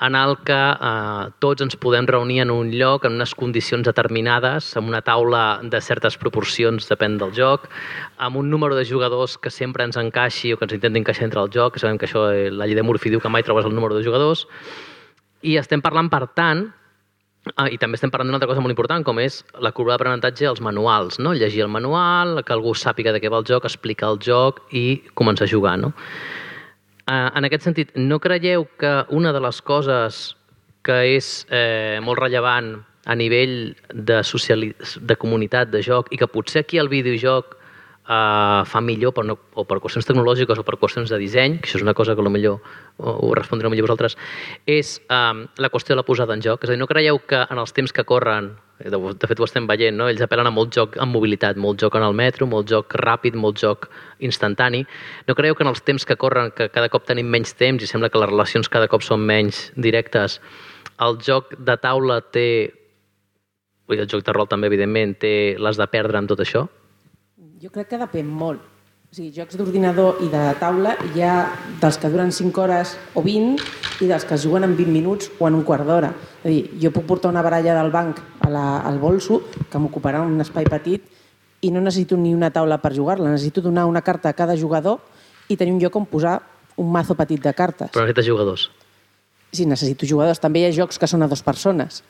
en 0.00 0.14
el 0.16 0.36
que 0.48 0.56
eh, 0.56 1.28
tots 1.44 1.60
ens 1.60 1.76
podem 1.76 2.06
reunir 2.08 2.40
en 2.46 2.50
un 2.54 2.70
lloc, 2.72 3.04
en 3.04 3.18
unes 3.18 3.34
condicions 3.36 3.84
determinades, 3.84 4.70
amb 4.80 4.88
una 4.88 5.02
taula 5.04 5.60
de 5.60 5.80
certes 5.84 6.16
proporcions, 6.20 6.88
depèn 6.88 7.18
del 7.20 7.34
joc, 7.36 7.68
amb 8.16 8.40
un 8.40 8.48
número 8.50 8.78
de 8.78 8.86
jugadors 8.88 9.36
que 9.36 9.52
sempre 9.52 9.84
ens 9.84 10.00
encaixi 10.00 10.54
o 10.54 10.58
que 10.58 10.64
ens 10.64 10.78
intenti 10.78 11.02
encaixar 11.04 11.28
entre 11.28 11.44
el 11.44 11.52
joc, 11.52 11.74
que 11.74 11.84
sabem 11.84 12.00
que 12.00 12.08
això, 12.08 12.30
eh, 12.32 12.48
la 12.50 12.66
llei 12.66 12.78
de 12.78 12.86
Murphy 12.86 13.12
diu 13.12 13.20
que 13.20 13.28
mai 13.28 13.44
trobes 13.44 13.68
el 13.68 13.76
número 13.76 13.98
de 13.98 14.04
jugadors, 14.06 14.46
i 15.42 15.56
estem 15.60 15.84
parlant, 15.84 16.08
per 16.08 16.26
tant, 16.32 16.70
Ah, 17.56 17.70
I 17.72 17.78
també 17.80 17.96
estem 17.96 18.10
parlant 18.12 18.28
d'una 18.28 18.36
altra 18.36 18.50
cosa 18.50 18.60
molt 18.60 18.74
important, 18.74 19.04
com 19.04 19.18
és 19.22 19.40
la 19.64 19.72
curva 19.72 19.94
d'aprenentatge 19.94 20.44
als 20.48 20.60
manuals, 20.60 21.16
no? 21.18 21.32
Llegir 21.32 21.64
el 21.64 21.72
manual, 21.72 22.42
que 22.44 22.52
algú 22.52 22.74
sàpiga 22.76 23.14
de 23.16 23.20
què 23.22 23.30
va 23.32 23.40
el 23.40 23.48
joc, 23.48 23.64
explicar 23.64 24.10
el 24.12 24.20
joc 24.20 24.60
i 24.76 25.00
començar 25.16 25.48
a 25.48 25.52
jugar, 25.52 25.78
no? 25.80 25.94
Eh, 27.06 27.30
en 27.40 27.48
aquest 27.48 27.64
sentit, 27.64 27.94
no 27.96 28.20
creieu 28.20 28.66
que 28.78 28.92
una 29.08 29.32
de 29.32 29.40
les 29.40 29.62
coses 29.64 30.20
que 30.84 30.98
és 31.16 31.30
eh, 31.48 31.98
molt 32.04 32.20
rellevant 32.20 32.74
a 33.08 33.16
nivell 33.16 33.72
de, 33.88 34.20
de 34.20 35.16
comunitat 35.16 35.72
de 35.72 35.80
joc 35.82 36.12
i 36.12 36.20
que 36.20 36.28
potser 36.28 36.64
aquí 36.64 36.78
el 36.78 36.92
videojoc 36.92 37.56
eh, 38.10 38.62
fa 38.66 38.80
millor 38.82 39.14
per 39.14 39.24
no, 39.26 39.36
o 39.54 39.64
per 39.68 39.78
qüestions 39.82 40.08
tecnològiques 40.08 40.58
o 40.58 40.64
per 40.66 40.78
qüestions 40.80 41.12
de 41.12 41.18
disseny, 41.20 41.58
que 41.60 41.70
això 41.70 41.78
és 41.78 41.86
una 41.86 41.94
cosa 41.94 42.16
que 42.16 42.24
potser 42.24 42.50
ho, 42.50 42.56
respondreu 43.38 43.70
millor 43.70 43.86
vosaltres, 43.88 44.16
és 44.66 44.96
eh, 45.06 45.44
la 45.62 45.70
qüestió 45.70 45.94
de 45.94 46.00
la 46.00 46.06
posada 46.06 46.34
en 46.34 46.42
joc. 46.44 46.64
És 46.64 46.72
a 46.72 46.74
dir, 46.74 46.80
no 46.80 46.90
creieu 46.90 47.20
que 47.26 47.44
en 47.46 47.62
els 47.62 47.74
temps 47.76 47.94
que 47.94 48.04
corren, 48.08 48.52
de, 48.80 48.98
fet 49.28 49.40
ho 49.40 49.46
estem 49.46 49.68
veient, 49.68 49.96
no? 49.96 50.08
ells 50.08 50.24
apel·len 50.24 50.48
a 50.48 50.54
molt 50.54 50.74
joc 50.74 50.96
amb 51.00 51.14
mobilitat, 51.14 51.60
molt 51.60 51.82
joc 51.82 51.98
en 52.00 52.06
el 52.06 52.16
metro, 52.16 52.48
molt 52.48 52.70
joc 52.70 52.96
ràpid, 52.98 53.36
molt 53.36 53.60
joc 53.60 53.90
instantani. 54.24 54.82
No 55.28 55.36
creieu 55.38 55.54
que 55.54 55.66
en 55.66 55.70
els 55.70 55.84
temps 55.84 56.06
que 56.08 56.18
corren, 56.18 56.50
que 56.56 56.70
cada 56.72 56.88
cop 56.88 57.06
tenim 57.06 57.28
menys 57.30 57.54
temps 57.54 57.84
i 57.84 57.88
sembla 57.90 58.10
que 58.10 58.20
les 58.20 58.32
relacions 58.32 58.72
cada 58.72 58.88
cop 58.88 59.04
són 59.06 59.22
menys 59.28 59.68
directes, 59.76 60.40
el 61.00 61.16
joc 61.24 61.54
de 61.56 61.76
taula 61.80 62.20
té, 62.20 62.48
el 63.90 64.06
joc 64.08 64.24
de 64.24 64.34
rol 64.36 64.48
també, 64.48 64.68
evidentment, 64.68 65.16
té 65.20 65.32
les 65.60 65.80
de 65.80 65.88
perdre 65.92 66.20
amb 66.20 66.28
tot 66.30 66.40
això? 66.44 66.66
Jo 67.60 67.68
crec 67.68 67.90
que 67.90 67.98
depèn 68.00 68.24
molt. 68.24 68.62
O 69.10 69.12
sigui, 69.12 69.34
jocs 69.36 69.58
d'ordinador 69.58 70.22
i 70.24 70.30
de 70.32 70.42
taula 70.56 70.94
hi 71.10 71.20
ha 71.26 71.32
dels 71.82 71.98
que 72.00 72.08
duren 72.08 72.30
5 72.32 72.62
hores 72.62 72.94
o 73.12 73.20
20 73.26 73.60
i 74.00 74.06
dels 74.08 74.24
que 74.24 74.32
es 74.38 74.46
juguen 74.46 74.64
en 74.64 74.76
20 74.78 74.94
minuts 74.94 75.28
o 75.36 75.44
en 75.44 75.58
un 75.58 75.64
quart 75.68 75.84
d'hora. 75.84 76.08
És 76.40 76.46
a 76.46 76.48
dir, 76.48 76.62
jo 76.80 76.92
puc 76.94 77.04
portar 77.10 77.28
una 77.28 77.42
baralla 77.44 77.74
del 77.76 77.92
banc 77.92 78.22
a 78.40 78.48
la, 78.48 78.64
al 78.88 78.96
bolso, 79.02 79.42
que 79.68 79.82
m'ocuparà 79.82 80.22
un 80.24 80.40
espai 80.40 80.64
petit, 80.72 81.04
i 81.60 81.68
no 81.74 81.82
necessito 81.84 82.16
ni 82.16 82.32
una 82.32 82.48
taula 82.54 82.80
per 82.80 82.94
jugar-la. 82.96 83.28
Necessito 83.28 83.60
donar 83.60 83.84
una 83.90 84.00
carta 84.00 84.32
a 84.32 84.38
cada 84.38 84.56
jugador 84.56 85.02
i 85.52 85.58
tenir 85.60 85.76
un 85.76 85.82
lloc 85.84 86.00
on 86.00 86.08
posar 86.08 86.38
un 86.80 86.88
mazo 86.88 87.18
petit 87.18 87.44
de 87.44 87.52
cartes. 87.52 87.92
Però 87.92 88.06
necessites 88.06 88.30
jugadors. 88.30 88.70
Sí, 89.52 89.66
necessito 89.68 90.08
jugadors. 90.08 90.40
També 90.40 90.62
hi 90.62 90.70
ha 90.70 90.72
jocs 90.80 90.96
que 90.96 91.10
són 91.10 91.26
a 91.26 91.28
dues 91.28 91.44
persones. 91.44 92.00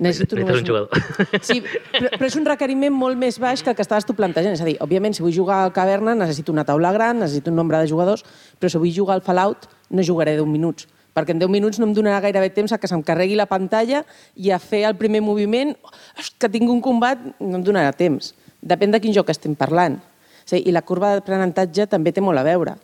Necessito 0.00 0.38
només 0.38 0.62
un 0.62 0.66
jugador. 0.66 0.88
Sí, 1.46 1.60
però, 1.92 2.08
però 2.14 2.28
és 2.28 2.36
un 2.38 2.46
requeriment 2.48 2.94
molt 2.96 3.18
més 3.20 3.36
baix 3.40 3.60
que 3.62 3.72
el 3.72 3.76
que 3.76 3.84
estaves 3.84 4.06
tu 4.08 4.16
plantejant. 4.16 4.56
És 4.56 4.62
a 4.64 4.68
dir, 4.68 4.78
òbviament, 4.80 5.12
si 5.16 5.24
vull 5.24 5.34
jugar 5.36 5.60
al 5.66 5.74
caverna 5.76 6.14
necessito 6.16 6.54
una 6.54 6.64
taula 6.64 6.92
gran, 6.96 7.20
necessito 7.20 7.52
un 7.52 7.60
nombre 7.60 7.78
de 7.82 7.90
jugadors, 7.90 8.24
però 8.58 8.72
si 8.72 8.80
vull 8.80 8.94
jugar 8.96 9.18
al 9.18 9.24
Fallout 9.26 9.68
no 9.90 10.04
jugaré 10.06 10.38
10 10.38 10.48
minuts, 10.48 10.88
perquè 11.12 11.34
en 11.34 11.42
10 11.42 11.52
minuts 11.52 11.80
no 11.82 11.88
em 11.90 11.94
donarà 11.94 12.22
gairebé 12.24 12.52
temps 12.56 12.72
a 12.72 12.78
que 12.80 12.88
se'm 12.88 13.02
carregui 13.04 13.36
la 13.36 13.48
pantalla 13.50 14.04
i 14.36 14.52
a 14.54 14.60
fer 14.62 14.86
el 14.88 14.96
primer 14.96 15.20
moviment, 15.20 15.74
"Ostres, 15.84 16.32
que 16.38 16.48
tinc 16.48 16.70
un 16.70 16.80
combat, 16.80 17.18
no 17.38 17.58
em 17.58 17.64
donarà 17.64 17.92
temps. 17.92 18.34
Depèn 18.62 18.92
de 18.92 19.00
quin 19.00 19.12
joc 19.12 19.28
estem 19.28 19.54
parlant. 19.54 20.00
Sí, 20.44 20.62
I 20.64 20.72
la 20.72 20.82
curva 20.82 21.14
d'aprenentatge 21.14 21.86
també 21.86 22.12
té 22.12 22.20
molt 22.20 22.38
a 22.38 22.42
veure. 22.42 22.76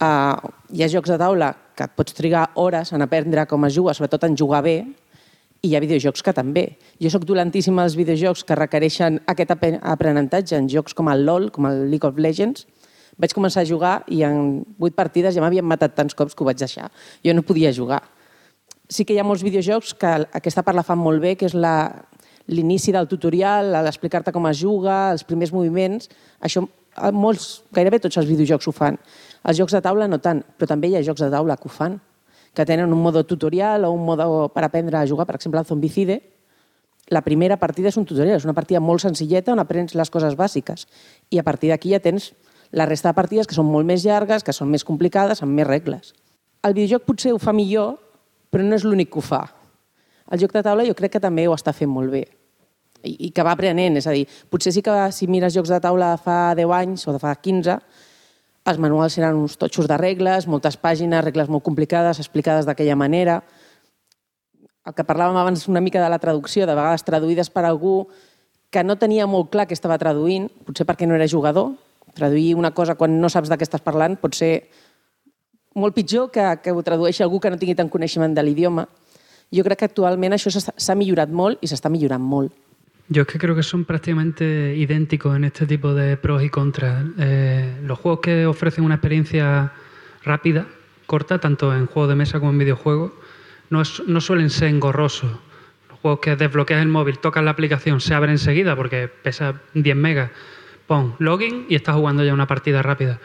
Uh, 0.00 0.48
hi 0.72 0.82
ha 0.82 0.88
jocs 0.88 1.10
de 1.10 1.18
taula 1.18 1.54
que 1.76 1.84
et 1.84 1.90
pots 1.90 2.14
trigar 2.14 2.50
hores 2.54 2.92
en 2.92 3.02
aprendre 3.02 3.46
com 3.46 3.64
es 3.64 3.74
juga, 3.74 3.92
sobretot 3.92 4.24
en 4.24 4.36
jugar 4.36 4.62
bé, 4.62 4.86
i 5.62 5.68
hi 5.68 5.74
ha 5.76 5.80
videojocs 5.82 6.22
que 6.24 6.32
també. 6.32 6.64
Jo 7.02 7.10
sóc 7.12 7.24
dolentíssim 7.28 7.76
als 7.78 7.96
videojocs 7.98 8.44
que 8.48 8.56
requereixen 8.56 9.18
aquest 9.28 9.50
aprenentatge 9.52 10.56
en 10.56 10.68
jocs 10.72 10.94
com 10.96 11.10
el 11.12 11.24
LoL, 11.26 11.50
com 11.52 11.66
el 11.68 11.90
League 11.90 12.06
of 12.08 12.18
Legends. 12.18 12.66
Vaig 13.20 13.34
començar 13.36 13.60
a 13.62 13.68
jugar 13.68 13.98
i 14.08 14.22
en 14.24 14.62
vuit 14.80 14.94
partides 14.96 15.34
ja 15.36 15.42
m'havien 15.44 15.66
matat 15.68 15.92
tants 15.94 16.14
cops 16.16 16.34
que 16.34 16.42
ho 16.42 16.48
vaig 16.48 16.56
deixar. 16.56 16.88
Jo 17.24 17.34
no 17.36 17.42
podia 17.44 17.72
jugar. 17.76 18.00
Sí 18.88 19.04
que 19.04 19.12
hi 19.14 19.20
ha 19.20 19.24
molts 19.26 19.44
videojocs 19.44 19.92
que 19.94 20.14
aquesta 20.32 20.64
part 20.64 20.76
la 20.76 20.82
fan 20.86 20.98
molt 20.98 21.20
bé, 21.22 21.36
que 21.36 21.46
és 21.46 21.54
la- 21.54 22.06
l'inici 22.48 22.90
del 22.90 23.06
tutorial, 23.06 23.70
l'explicar-te 23.84 24.32
com 24.32 24.46
es 24.48 24.58
juga, 24.58 25.12
els 25.12 25.22
primers 25.24 25.52
moviments. 25.52 26.08
Això 26.40 26.64
eh, 26.64 27.12
molts, 27.12 27.62
gairebé 27.70 28.00
tots 28.00 28.16
els 28.16 28.26
videojocs 28.26 28.66
ho 28.66 28.72
fan. 28.72 28.96
Els 29.44 29.58
jocs 29.58 29.72
de 29.76 29.80
taula 29.84 30.08
no 30.08 30.18
tant, 30.18 30.42
però 30.58 30.66
també 30.66 30.88
hi 30.88 30.96
ha 30.96 31.02
jocs 31.04 31.20
de 31.20 31.30
taula 31.30 31.56
que 31.56 31.68
ho 31.68 31.70
fan 31.70 32.00
que 32.54 32.66
tenen 32.66 32.92
un 32.92 33.02
modo 33.02 33.24
tutorial 33.24 33.84
o 33.84 33.92
un 33.92 34.04
modo 34.04 34.48
per 34.54 34.64
aprendre 34.64 34.98
a 34.98 35.06
jugar, 35.06 35.26
per 35.26 35.36
exemple, 35.36 35.60
el 35.60 35.66
Zombicide, 35.66 36.20
la 37.08 37.22
primera 37.22 37.56
partida 37.58 37.90
és 37.90 37.98
un 37.98 38.06
tutorial, 38.06 38.38
és 38.38 38.46
una 38.46 38.54
partida 38.54 38.80
molt 38.80 39.02
senzilleta 39.02 39.52
on 39.52 39.62
aprens 39.62 39.94
les 39.98 40.10
coses 40.10 40.36
bàsiques. 40.38 40.86
I 41.30 41.38
a 41.38 41.46
partir 41.46 41.70
d'aquí 41.70 41.94
ja 41.94 42.02
tens 42.02 42.32
la 42.70 42.86
resta 42.86 43.10
de 43.10 43.18
partides 43.18 43.50
que 43.50 43.56
són 43.56 43.66
molt 43.66 43.86
més 43.86 44.04
llargues, 44.06 44.44
que 44.46 44.54
són 44.54 44.70
més 44.70 44.86
complicades, 44.86 45.42
amb 45.42 45.54
més 45.54 45.66
regles. 45.66 46.12
El 46.62 46.76
videojoc 46.76 47.08
potser 47.08 47.32
ho 47.34 47.40
fa 47.42 47.54
millor, 47.56 47.96
però 48.50 48.66
no 48.66 48.78
és 48.78 48.84
l'únic 48.86 49.10
que 49.10 49.18
ho 49.18 49.24
fa. 49.26 49.46
El 50.30 50.38
joc 50.38 50.54
de 50.54 50.62
taula 50.62 50.86
jo 50.86 50.94
crec 50.94 51.16
que 51.16 51.22
també 51.22 51.48
ho 51.48 51.56
està 51.56 51.74
fent 51.74 51.90
molt 51.90 52.12
bé 52.14 52.28
i, 53.02 53.16
i 53.26 53.30
que 53.34 53.44
va 53.46 53.54
aprenent, 53.56 53.98
és 54.00 54.06
a 54.06 54.14
dir, 54.14 54.26
potser 54.50 54.72
sí 54.74 54.82
que 54.84 54.94
si 55.14 55.28
mires 55.30 55.54
jocs 55.54 55.72
de 55.72 55.80
taula 55.82 56.14
de 56.14 56.22
fa 56.22 56.38
10 56.58 56.74
anys 56.80 57.06
o 57.08 57.14
de 57.16 57.22
fa 57.22 57.34
15, 57.34 57.76
els 58.70 58.80
manuals 58.80 59.16
eren 59.18 59.38
uns 59.38 59.56
totxos 59.60 59.88
de 59.90 59.96
regles, 60.00 60.46
moltes 60.46 60.76
pàgines, 60.80 61.24
regles 61.24 61.50
molt 61.50 61.64
complicades, 61.66 62.20
explicades 62.22 62.66
d'aquella 62.68 62.96
manera. 62.96 63.40
El 64.86 64.94
que 64.96 65.04
parlàvem 65.06 65.36
abans 65.36 65.66
una 65.68 65.82
mica 65.84 66.00
de 66.02 66.08
la 66.08 66.18
traducció, 66.18 66.66
de 66.66 66.74
vegades 66.74 67.04
traduïdes 67.04 67.50
per 67.50 67.66
algú 67.68 68.08
que 68.70 68.84
no 68.86 68.96
tenia 68.96 69.26
molt 69.26 69.50
clar 69.50 69.66
que 69.66 69.74
estava 69.74 69.98
traduint, 69.98 70.48
potser 70.66 70.86
perquè 70.86 71.06
no 71.06 71.18
era 71.18 71.28
jugador. 71.28 71.74
Traduir 72.14 72.54
una 72.58 72.70
cosa 72.74 72.94
quan 72.94 73.18
no 73.20 73.28
saps 73.28 73.50
de 73.50 73.58
què 73.58 73.66
estàs 73.66 73.82
parlant 73.82 74.16
pot 74.18 74.34
ser 74.34 74.70
molt 75.74 75.94
pitjor 75.94 76.30
que, 76.30 76.46
que 76.62 76.72
ho 76.72 76.82
tradueixi 76.82 77.22
algú 77.22 77.38
que 77.42 77.50
no 77.50 77.58
tingui 77.58 77.76
tant 77.78 77.90
coneixement 77.90 78.34
de 78.34 78.42
l'idioma. 78.42 78.86
Jo 79.50 79.66
crec 79.66 79.82
que 79.82 79.90
actualment 79.90 80.34
això 80.34 80.50
s'ha 80.54 80.98
millorat 80.98 81.30
molt 81.30 81.62
i 81.62 81.70
s'està 81.70 81.90
millorant 81.90 82.22
molt. 82.22 82.54
Yo 83.12 83.22
es 83.22 83.28
que 83.28 83.38
creo 83.38 83.56
que 83.56 83.64
son 83.64 83.84
prácticamente 83.84 84.74
idénticos 84.76 85.34
en 85.36 85.42
este 85.44 85.66
tipo 85.66 85.92
de 85.94 86.16
pros 86.16 86.44
y 86.44 86.48
contras. 86.48 87.04
Eh, 87.18 87.80
los 87.84 87.98
juegos 87.98 88.20
que 88.20 88.46
ofrecen 88.46 88.84
una 88.84 88.94
experiencia 88.94 89.72
rápida, 90.24 90.66
corta, 91.06 91.38
tanto 91.38 91.74
en 91.74 91.86
juegos 91.86 92.08
de 92.10 92.14
mesa 92.14 92.38
como 92.38 92.52
en 92.52 92.58
videojuegos, 92.58 93.10
no, 93.68 93.80
es- 93.82 94.02
no 94.06 94.20
suelen 94.20 94.48
ser 94.48 94.68
engorrosos. 94.68 95.30
Los 95.88 95.98
juegos 95.98 96.20
que 96.20 96.36
desbloqueas 96.36 96.82
el 96.82 96.88
móvil, 96.88 97.18
tocas 97.18 97.42
la 97.42 97.50
aplicación, 97.50 98.00
se 98.00 98.14
abre 98.14 98.30
enseguida 98.30 98.76
porque 98.76 99.08
pesa 99.08 99.60
10 99.74 99.96
megas, 99.96 100.30
pon 100.86 101.16
login 101.18 101.66
y 101.68 101.74
estás 101.74 101.96
jugando 101.96 102.22
ya 102.24 102.32
una 102.32 102.46
partida 102.46 102.80
rápida. 102.80 103.18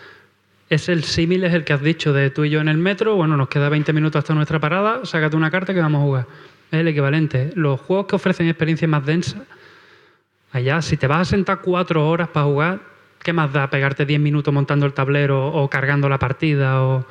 Es 0.68 0.90
el 0.90 1.04
símil, 1.04 1.44
es 1.44 1.54
el 1.54 1.64
que 1.64 1.74
has 1.74 1.82
dicho 1.84 2.12
de 2.12 2.32
tú 2.32 2.44
y 2.44 2.50
yo 2.50 2.60
en 2.60 2.70
el 2.70 2.78
metro, 2.80 3.16
bueno, 3.16 3.38
nos 3.38 3.50
queda 3.50 3.70
20 3.70 3.94
minutos 3.94 4.18
hasta 4.18 4.34
nuestra 4.34 4.60
parada, 4.60 5.06
sácate 5.06 5.36
una 5.38 5.52
carta 5.52 5.76
que 5.76 5.80
vamos 5.80 6.02
a 6.02 6.06
jugar. 6.06 6.28
Es 6.72 6.80
el 6.80 6.88
equivalente. 6.88 7.52
Los 7.54 7.80
juegos 7.82 8.08
que 8.08 8.16
ofrecen 8.16 8.48
experiencias 8.48 8.90
más 8.90 9.06
densas, 9.06 9.44
allá, 10.56 10.82
si 10.82 10.96
te 10.96 11.06
vas 11.06 11.22
a 11.22 11.26
sentar 11.26 11.60
cuatro 11.62 12.08
horas 12.08 12.30
para 12.30 12.46
jugar, 12.46 12.80
¿qué 13.22 13.34
más 13.34 13.52
da 13.52 13.70
pegarte 13.70 14.06
10 14.06 14.22
minutos 14.22 14.54
montando 14.54 14.86
el 14.86 14.94
tablero 14.94 15.48
o 15.48 15.70
cargando 15.70 16.08
la 16.08 16.18
partida? 16.18 16.82
O... 16.82 17.06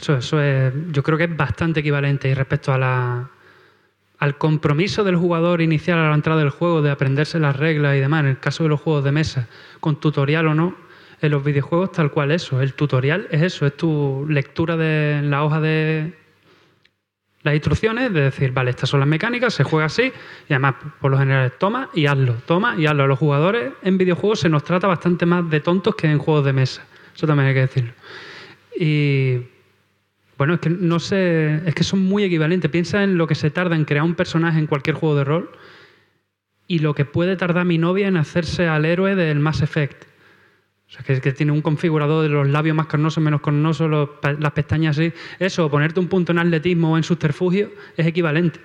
Eso, 0.00 0.16
eso 0.16 0.40
es, 0.40 0.72
yo 0.92 1.02
creo 1.02 1.18
que 1.18 1.24
es 1.24 1.36
bastante 1.36 1.80
equivalente 1.80 2.28
y 2.28 2.34
respecto 2.34 2.72
al 2.72 4.38
compromiso 4.38 5.02
del 5.02 5.16
jugador 5.16 5.60
inicial 5.60 5.98
a 5.98 6.10
la 6.10 6.14
entrada 6.14 6.38
del 6.38 6.50
juego 6.50 6.80
de 6.80 6.92
aprenderse 6.92 7.40
las 7.40 7.56
reglas 7.56 7.96
y 7.96 8.00
demás, 8.00 8.20
en 8.20 8.26
el 8.26 8.38
caso 8.38 8.62
de 8.62 8.68
los 8.68 8.80
juegos 8.80 9.02
de 9.02 9.10
mesa, 9.10 9.48
con 9.80 9.98
tutorial 9.98 10.46
o 10.46 10.54
no, 10.54 10.76
en 11.20 11.32
los 11.32 11.42
videojuegos 11.42 11.90
tal 11.90 12.12
cual 12.12 12.30
eso. 12.30 12.62
El 12.62 12.74
tutorial 12.74 13.26
es 13.32 13.42
eso, 13.42 13.66
es 13.66 13.76
tu 13.76 14.24
lectura 14.28 14.76
de 14.76 15.22
la 15.24 15.42
hoja 15.42 15.60
de 15.60 16.14
las 17.42 17.54
instrucciones, 17.54 18.12
de 18.12 18.22
decir, 18.22 18.52
vale, 18.52 18.70
estas 18.70 18.90
son 18.90 19.00
las 19.00 19.08
mecánicas, 19.08 19.54
se 19.54 19.64
juega 19.64 19.86
así, 19.86 20.12
y 20.48 20.52
además, 20.52 20.74
por 21.00 21.10
lo 21.10 21.18
general, 21.18 21.52
toma 21.58 21.88
y 21.94 22.06
hazlo, 22.06 22.34
toma 22.46 22.74
y 22.76 22.86
hazlo. 22.86 23.04
A 23.04 23.06
los 23.06 23.18
jugadores 23.18 23.72
en 23.82 23.96
videojuegos 23.96 24.40
se 24.40 24.48
nos 24.48 24.64
trata 24.64 24.86
bastante 24.86 25.24
más 25.24 25.48
de 25.48 25.60
tontos 25.60 25.94
que 25.94 26.08
en 26.08 26.18
juegos 26.18 26.44
de 26.44 26.52
mesa. 26.52 26.84
Eso 27.14 27.26
también 27.26 27.48
hay 27.48 27.54
que 27.54 27.60
decirlo. 27.60 27.92
Y 28.78 29.38
bueno, 30.36 30.54
es 30.54 30.60
que 30.60 30.70
no 30.70 31.00
sé, 31.00 31.62
es 31.66 31.74
que 31.74 31.84
son 31.84 32.00
muy 32.00 32.24
equivalentes. 32.24 32.70
Piensa 32.70 33.02
en 33.02 33.18
lo 33.18 33.26
que 33.26 33.34
se 33.34 33.50
tarda 33.50 33.76
en 33.76 33.84
crear 33.84 34.04
un 34.04 34.14
personaje 34.14 34.58
en 34.58 34.66
cualquier 34.66 34.96
juego 34.96 35.16
de 35.16 35.24
rol 35.24 35.50
y 36.68 36.80
lo 36.80 36.94
que 36.94 37.04
puede 37.04 37.36
tardar 37.36 37.64
mi 37.64 37.78
novia 37.78 38.06
en 38.08 38.16
hacerse 38.16 38.68
al 38.68 38.84
héroe 38.84 39.14
del 39.14 39.40
Mass 39.40 39.62
Effect. 39.62 40.04
O 40.88 40.90
sea, 40.90 41.02
que, 41.04 41.20
que 41.20 41.32
tiene 41.32 41.52
un 41.52 41.60
configurador 41.60 42.22
de 42.22 42.30
los 42.30 42.48
labios 42.48 42.74
más 42.74 42.86
carnosos, 42.86 43.22
menos 43.22 43.42
carnosos, 43.42 43.90
los 43.90 44.08
pa- 44.20 44.32
las 44.32 44.52
pestañas 44.52 44.96
así. 44.98 45.12
Eso, 45.38 45.70
ponerte 45.70 46.00
un 46.00 46.08
punto 46.08 46.32
en 46.32 46.38
atletismo 46.38 46.92
o 46.92 46.96
en 46.96 47.02
subterfugio, 47.02 47.70
es 47.96 48.06
equivalente. 48.06 48.58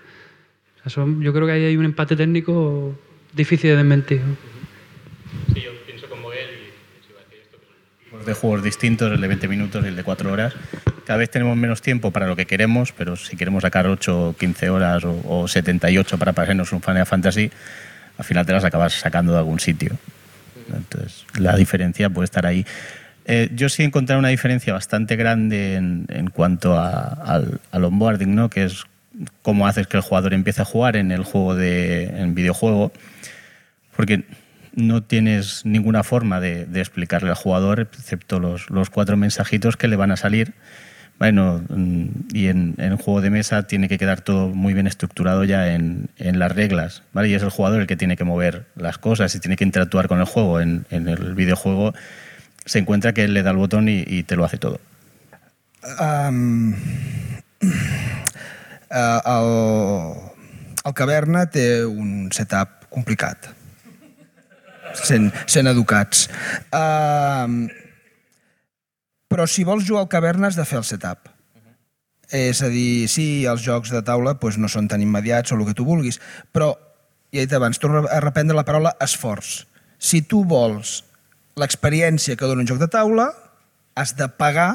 O 0.77 0.83
sea, 0.83 0.89
son- 0.89 1.21
yo 1.21 1.33
creo 1.33 1.45
que 1.47 1.51
ahí 1.53 1.65
hay 1.65 1.75
un 1.77 1.83
empate 1.85 2.15
técnico 2.15 2.97
difícil 3.33 3.71
de 3.71 3.75
desmentir. 3.77 4.21
¿no? 4.21 4.35
Sí, 5.53 5.61
yo 5.61 5.71
pienso 5.85 6.07
como 6.07 6.31
él 6.31 6.39
Tipos 8.05 8.25
de 8.25 8.33
juegos 8.33 8.63
distintos, 8.63 9.11
el 9.11 9.19
de 9.19 9.27
20 9.27 9.47
minutos 9.47 9.83
y 9.83 9.87
el 9.87 9.95
de 9.95 10.03
4 10.03 10.31
horas. 10.31 10.53
Cada 11.05 11.17
vez 11.19 11.29
tenemos 11.29 11.57
menos 11.57 11.81
tiempo 11.81 12.11
para 12.11 12.27
lo 12.27 12.35
que 12.35 12.45
queremos, 12.45 12.91
pero 12.93 13.15
si 13.17 13.35
queremos 13.35 13.63
sacar 13.63 13.87
8 13.87 14.29
o 14.29 14.33
15 14.35 14.69
horas 14.69 15.03
o, 15.03 15.19
o 15.27 15.47
78 15.47 16.17
para 16.17 16.31
pasarnos 16.31 16.71
un 16.71 16.81
Final 16.81 17.05
Fantasy, 17.05 17.51
al 18.17 18.23
final 18.23 18.45
te 18.45 18.53
las 18.53 18.63
acabas 18.63 18.93
sacando 18.93 19.33
de 19.33 19.39
algún 19.39 19.59
sitio. 19.59 19.97
Entonces, 20.71 21.25
la 21.37 21.55
diferencia 21.55 22.09
puede 22.09 22.25
estar 22.25 22.45
ahí. 22.45 22.65
Eh, 23.25 23.49
yo 23.55 23.69
sí 23.69 23.83
he 23.83 23.85
encontrado 23.85 24.19
una 24.19 24.29
diferencia 24.29 24.73
bastante 24.73 25.15
grande 25.15 25.75
en, 25.75 26.29
cuanto 26.33 26.77
a- 26.77 26.99
al, 27.25 27.61
al 27.71 27.83
onboarding, 27.85 28.35
¿no? 28.35 28.49
que 28.49 28.65
es 28.65 28.83
cómo 29.41 29.67
haces 29.67 29.87
que 29.87 29.97
el 29.97 30.03
jugador 30.03 30.33
empiece 30.33 30.61
a 30.61 30.65
jugar 30.65 30.95
en 30.95 31.11
el 31.11 31.23
juego 31.23 31.55
de 31.55 32.11
videojuego, 32.33 32.91
porque 33.95 34.23
no 34.75 35.03
tienes 35.03 35.65
ninguna 35.65 36.03
forma 36.03 36.39
de, 36.39 36.67
explicarle 36.75 37.29
al 37.29 37.35
jugador, 37.35 37.81
excepto 37.81 38.39
los 38.39 38.89
cuatro 38.89 39.15
mensajitos 39.17 39.77
que 39.77 39.87
le 39.87 39.95
van 39.95 40.11
a 40.11 40.17
salir. 40.17 40.53
Bueno, 41.19 41.63
mm, 41.69 42.07
y 42.33 42.47
en, 42.47 42.75
en 42.77 42.97
juego 42.97 43.21
de 43.21 43.29
mesa 43.29 43.63
tiene 43.63 43.87
que 43.87 43.97
quedar 43.97 44.21
todo 44.21 44.49
muy 44.49 44.73
bien 44.73 44.87
estructurado 44.87 45.43
ya 45.43 45.73
en, 45.73 46.09
las 46.17 46.51
reglas, 46.51 47.03
¿vale? 47.13 47.29
Y 47.29 47.33
es 47.33 47.43
el 47.43 47.49
jugador 47.49 47.81
el 47.81 47.87
que 47.87 47.95
tiene 47.95 48.17
que 48.17 48.23
mover 48.23 48.65
las 48.75 48.97
cosas 48.97 49.33
y 49.35 49.39
tiene 49.39 49.55
que 49.55 49.63
interactuar 49.63 50.07
con 50.07 50.19
el 50.19 50.25
juego. 50.25 50.59
En, 50.59 50.85
el 50.89 51.35
videojuego 51.35 51.93
se 52.65 52.79
encuentra 52.79 53.13
que 53.13 53.23
él 53.23 53.33
le 53.33 53.43
da 53.43 53.51
el 53.51 53.57
botón 53.57 53.87
y, 53.89 54.23
te 54.23 54.35
lo 54.35 54.45
hace 54.45 54.57
todo. 54.57 54.79
Um, 55.99 56.73
el, 58.89 60.93
Caverna 60.93 61.49
un 61.87 62.29
setup 62.31 62.89
complicat. 62.89 63.37
Sent, 64.93 65.33
sent 65.47 65.67
però 69.33 69.47
si 69.49 69.65
vols 69.65 69.87
jugar 69.87 70.05
al 70.05 70.11
Caverna 70.11 70.47
has 70.51 70.57
de 70.59 70.65
fer 70.69 70.77
el 70.79 70.85
setup. 70.85 71.31
És 72.33 72.61
a 72.65 72.69
dir, 72.71 73.09
sí, 73.11 73.43
els 73.49 73.61
jocs 73.65 73.91
de 73.93 74.01
taula 74.05 74.35
doncs, 74.39 74.57
no 74.61 74.69
són 74.71 74.87
tan 74.89 75.01
immediats 75.03 75.51
o 75.51 75.57
el 75.57 75.65
que 75.67 75.75
tu 75.77 75.85
vulguis, 75.85 76.19
però, 76.53 76.71
ja 77.33 77.41
he 77.41 77.47
dit 77.47 77.53
abans, 77.57 77.81
torno 77.81 78.05
a 78.07 78.19
reprendre 78.23 78.55
la 78.57 78.65
paraula 78.65 78.95
esforç. 79.03 79.65
Si 79.97 80.21
tu 80.25 80.43
vols 80.45 81.01
l'experiència 81.59 82.37
que 82.37 82.49
dona 82.49 82.63
un 82.63 82.69
joc 82.69 82.79
de 82.81 82.89
taula, 82.89 83.27
has 83.97 84.15
de 84.17 84.25
pagar 84.29 84.71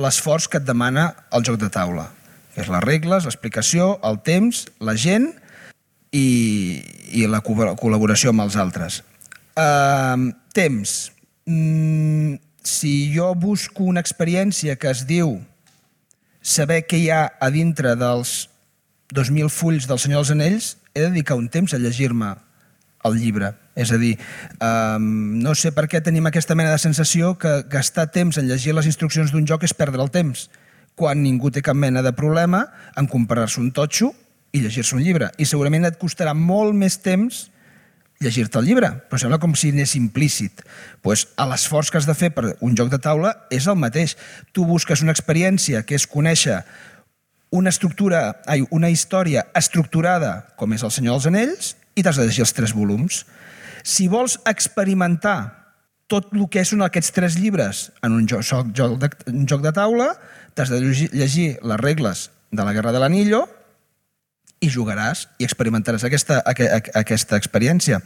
l'esforç 0.00 0.46
que 0.50 0.60
et 0.60 0.66
demana 0.66 1.10
el 1.34 1.46
joc 1.46 1.58
de 1.62 1.70
taula. 1.72 2.08
Que 2.54 2.62
és 2.64 2.70
les 2.70 2.84
regles, 2.84 3.26
l'explicació, 3.26 3.96
el 4.06 4.20
temps, 4.26 4.64
la 4.82 4.94
gent 4.98 5.30
i, 6.14 6.82
i 7.14 7.26
la 7.30 7.42
co- 7.46 7.74
col·laboració 7.78 8.32
amb 8.34 8.46
els 8.46 8.58
altres. 8.58 9.00
Uh, 9.58 10.30
temps. 10.54 11.10
Mm, 11.50 12.38
si 12.62 13.12
jo 13.14 13.32
busco 13.34 13.84
una 13.84 14.02
experiència 14.02 14.76
que 14.76 14.90
es 14.90 15.06
diu 15.08 15.38
saber 16.40 16.84
què 16.88 17.00
hi 17.00 17.10
ha 17.12 17.24
a 17.40 17.50
dintre 17.52 17.94
dels 18.00 18.48
2.000 19.14 19.50
fulls 19.50 19.88
del 19.90 19.98
Senyor 19.98 20.22
dels 20.22 20.34
Anells, 20.36 20.70
he 20.94 21.02
de 21.02 21.10
dedicar 21.10 21.36
un 21.36 21.48
temps 21.48 21.74
a 21.74 21.80
llegir-me 21.80 22.34
el 23.04 23.16
llibre. 23.18 23.54
És 23.74 23.92
a 23.92 23.98
dir, 23.98 24.16
um, 24.60 25.40
no 25.40 25.54
sé 25.56 25.72
per 25.72 25.86
què 25.88 26.02
tenim 26.04 26.26
aquesta 26.28 26.56
mena 26.58 26.72
de 26.74 26.82
sensació 26.82 27.36
que 27.40 27.62
gastar 27.70 28.10
temps 28.12 28.38
en 28.38 28.48
llegir 28.48 28.74
les 28.76 28.88
instruccions 28.90 29.32
d'un 29.32 29.46
joc 29.48 29.64
és 29.64 29.74
perdre 29.76 30.02
el 30.04 30.12
temps, 30.12 30.48
quan 30.94 31.22
ningú 31.22 31.50
té 31.50 31.62
cap 31.64 31.78
mena 31.78 32.02
de 32.04 32.12
problema 32.12 32.66
en 32.96 33.08
comparar-se 33.08 33.60
un 33.62 33.70
totxo 33.72 34.12
i 34.52 34.60
llegir-se 34.60 34.96
un 34.96 35.04
llibre. 35.04 35.30
I 35.38 35.46
segurament 35.48 35.86
et 35.88 35.98
costarà 36.00 36.34
molt 36.36 36.76
més 36.76 36.98
temps 37.00 37.46
llegir-te 38.20 38.60
el 38.60 38.66
llibre, 38.68 38.90
però 39.08 39.16
sembla 39.20 39.38
com 39.40 39.54
si 39.56 39.70
anés 39.72 39.94
implícit. 39.96 40.60
Pues, 41.00 41.24
l'esforç 41.40 41.88
que 41.88 41.96
has 41.96 42.08
de 42.08 42.14
fer 42.14 42.28
per 42.36 42.54
un 42.60 42.74
joc 42.76 42.90
de 42.92 43.00
taula 43.00 43.32
és 43.50 43.66
el 43.70 43.78
mateix. 43.80 44.16
Tu 44.52 44.64
busques 44.68 45.00
una 45.00 45.14
experiència 45.16 45.80
que 45.88 45.96
és 45.96 46.04
conèixer 46.06 46.60
una 47.50 47.72
estructura, 47.72 48.42
ai, 48.46 48.62
una 48.70 48.90
història 48.92 49.46
estructurada 49.56 50.52
com 50.60 50.76
és 50.76 50.84
el 50.84 50.92
Senyor 50.92 51.16
dels 51.16 51.30
Anells 51.30 51.70
i 51.96 52.04
t'has 52.04 52.20
de 52.20 52.26
llegir 52.28 52.44
els 52.44 52.52
tres 52.54 52.74
volums. 52.76 53.24
Si 53.82 54.06
vols 54.12 54.36
experimentar 54.46 55.38
tot 56.10 56.28
el 56.34 56.44
que 56.52 56.66
són 56.66 56.84
aquests 56.84 57.14
tres 57.16 57.38
llibres 57.40 57.88
en 58.04 58.12
un 58.18 58.28
joc, 58.28 58.44
joc, 58.44 58.98
de, 59.00 59.10
un 59.32 59.48
joc 59.48 59.64
de 59.64 59.72
taula, 59.72 60.12
t'has 60.54 60.68
de 60.68 60.82
llegir 60.84 61.54
les 61.56 61.80
regles 61.80 62.28
de 62.52 62.66
la 62.66 62.76
Guerra 62.76 62.92
de 62.92 63.00
l'Anillo 63.00 63.46
i 64.60 64.68
jugaràs 64.68 65.26
i 65.40 65.46
experimentaràs 65.48 66.04
aquesta, 66.04 66.40
aqu 66.44 66.68
aqu 66.68 66.92
aquesta 67.00 67.38
experiència. 67.40 68.00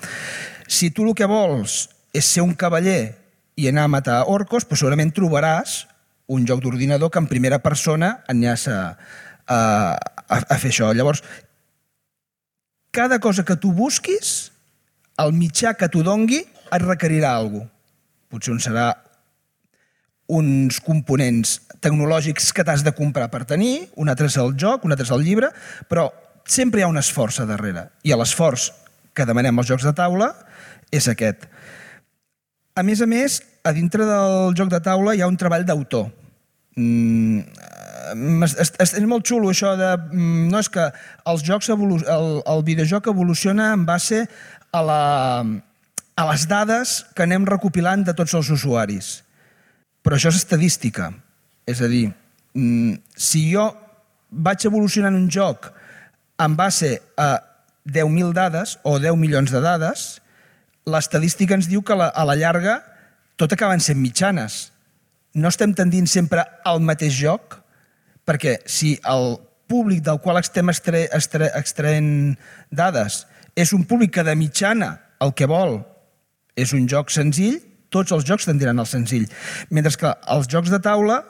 Si 0.68 0.90
tu 0.94 1.06
el 1.08 1.14
que 1.18 1.26
vols 1.30 1.88
és 2.14 2.26
ser 2.30 2.44
un 2.46 2.54
cavaller 2.54 3.14
i 3.58 3.68
anar 3.68 3.88
a 3.88 3.90
matar 3.90 4.22
orcos, 4.30 4.66
doncs 4.66 4.80
segurament 4.82 5.12
trobaràs 5.14 5.84
un 6.30 6.46
joc 6.46 6.62
d'ordinador 6.62 7.10
que 7.10 7.20
en 7.20 7.28
primera 7.28 7.58
persona 7.58 8.20
enllaça 8.30 8.96
a, 9.46 9.58
a, 9.58 10.38
a 10.38 10.56
fer 10.56 10.70
això. 10.70 10.92
Llavors, 10.94 11.22
cada 12.94 13.18
cosa 13.18 13.44
que 13.44 13.58
tu 13.60 13.74
busquis, 13.74 14.52
el 15.18 15.34
mitjà 15.34 15.74
que 15.74 15.90
t'ho 15.90 16.02
dongui, 16.06 16.44
et 16.74 16.82
requerirà 16.82 17.36
alguna 17.36 17.66
cosa. 17.66 17.70
Potser 18.34 18.50
un 18.50 18.58
serà 18.58 18.88
uns 20.34 20.80
components 20.82 21.58
tecnològics 21.84 22.48
que 22.56 22.64
t'has 22.66 22.82
de 22.82 22.94
comprar 22.96 23.28
per 23.30 23.44
tenir, 23.46 23.90
un 24.00 24.08
altre 24.10 24.26
és 24.26 24.38
el 24.40 24.54
joc, 24.58 24.86
un 24.88 24.94
altre 24.94 25.04
és 25.06 25.12
el 25.14 25.22
llibre, 25.22 25.52
però 25.86 26.08
sempre 26.46 26.80
hi 26.80 26.84
ha 26.84 26.90
un 26.90 27.00
esforç 27.00 27.40
a 27.40 27.48
darrere. 27.48 27.88
I 28.04 28.14
l'esforç 28.16 28.70
que 29.14 29.26
demanem 29.26 29.58
als 29.58 29.70
jocs 29.70 29.86
de 29.86 29.94
taula 29.96 30.32
és 30.94 31.08
aquest. 31.10 31.46
A 32.74 32.82
més 32.82 33.00
a 33.00 33.06
més, 33.06 33.40
a 33.62 33.72
dintre 33.72 34.06
del 34.06 34.54
joc 34.58 34.70
de 34.72 34.80
taula 34.82 35.14
hi 35.14 35.22
ha 35.22 35.30
un 35.30 35.38
treball 35.40 35.64
d'autor. 35.66 36.08
Mm, 36.76 37.44
és, 38.44 38.56
és, 38.58 38.96
és 38.98 39.04
molt 39.08 39.26
xulo 39.28 39.52
això 39.52 39.74
de... 39.78 39.92
mm, 40.10 40.48
No 40.50 40.58
és 40.58 40.68
que 40.68 40.88
els 41.30 41.44
jocs 41.46 41.70
evolu 41.70 42.00
el, 42.02 42.26
el 42.50 42.64
videojoc 42.66 43.06
evoluciona 43.12 43.70
en 43.76 43.84
base 43.86 44.24
a, 44.74 44.82
la, 44.82 45.04
a 46.18 46.26
les 46.32 46.48
dades 46.50 46.96
que 47.14 47.24
anem 47.24 47.46
recopilant 47.46 48.02
de 48.04 48.16
tots 48.18 48.34
els 48.34 48.50
usuaris. 48.50 49.20
Però 50.04 50.18
això 50.18 50.34
és 50.34 50.42
estadística. 50.42 51.12
És 51.64 51.80
a 51.80 51.88
dir, 51.88 52.08
mm, 52.58 52.98
si 53.16 53.46
jo 53.54 53.70
vaig 54.34 54.66
evolucionant 54.66 55.14
un 55.14 55.30
joc 55.30 55.70
en 56.38 56.56
base 56.56 57.02
a 57.16 57.42
10.000 57.84 58.32
dades 58.32 58.78
o 58.82 58.98
10 58.98 59.16
milions 59.20 59.52
de 59.52 59.60
dades, 59.60 60.20
l'estadística 60.88 61.54
ens 61.56 61.68
diu 61.68 61.82
que 61.84 61.94
a 61.94 62.24
la, 62.24 62.36
llarga 62.36 62.80
tot 63.40 63.52
acaben 63.52 63.80
sent 63.80 64.00
mitjanes. 64.00 64.72
No 65.34 65.50
estem 65.50 65.74
tendint 65.74 66.08
sempre 66.10 66.44
al 66.64 66.80
mateix 66.80 67.14
joc, 67.18 67.58
perquè 68.24 68.60
si 68.66 68.94
el 69.04 69.36
públic 69.68 70.04
del 70.04 70.20
qual 70.20 70.38
estem 70.40 70.70
extra, 70.70 71.04
extra, 71.16 71.50
extraent 71.58 72.36
dades 72.70 73.24
és 73.56 73.72
un 73.72 73.84
públic 73.88 74.14
que 74.16 74.24
de 74.26 74.34
mitjana 74.36 74.94
el 75.24 75.32
que 75.36 75.48
vol 75.48 75.80
és 76.56 76.72
un 76.76 76.88
joc 76.90 77.10
senzill, 77.10 77.60
tots 77.90 78.12
els 78.14 78.26
jocs 78.26 78.46
tendiran 78.48 78.78
al 78.78 78.90
senzill. 78.90 79.26
Mentre 79.70 79.94
que 79.98 80.12
els 80.34 80.50
jocs 80.50 80.72
de 80.72 80.80
taula, 80.82 81.22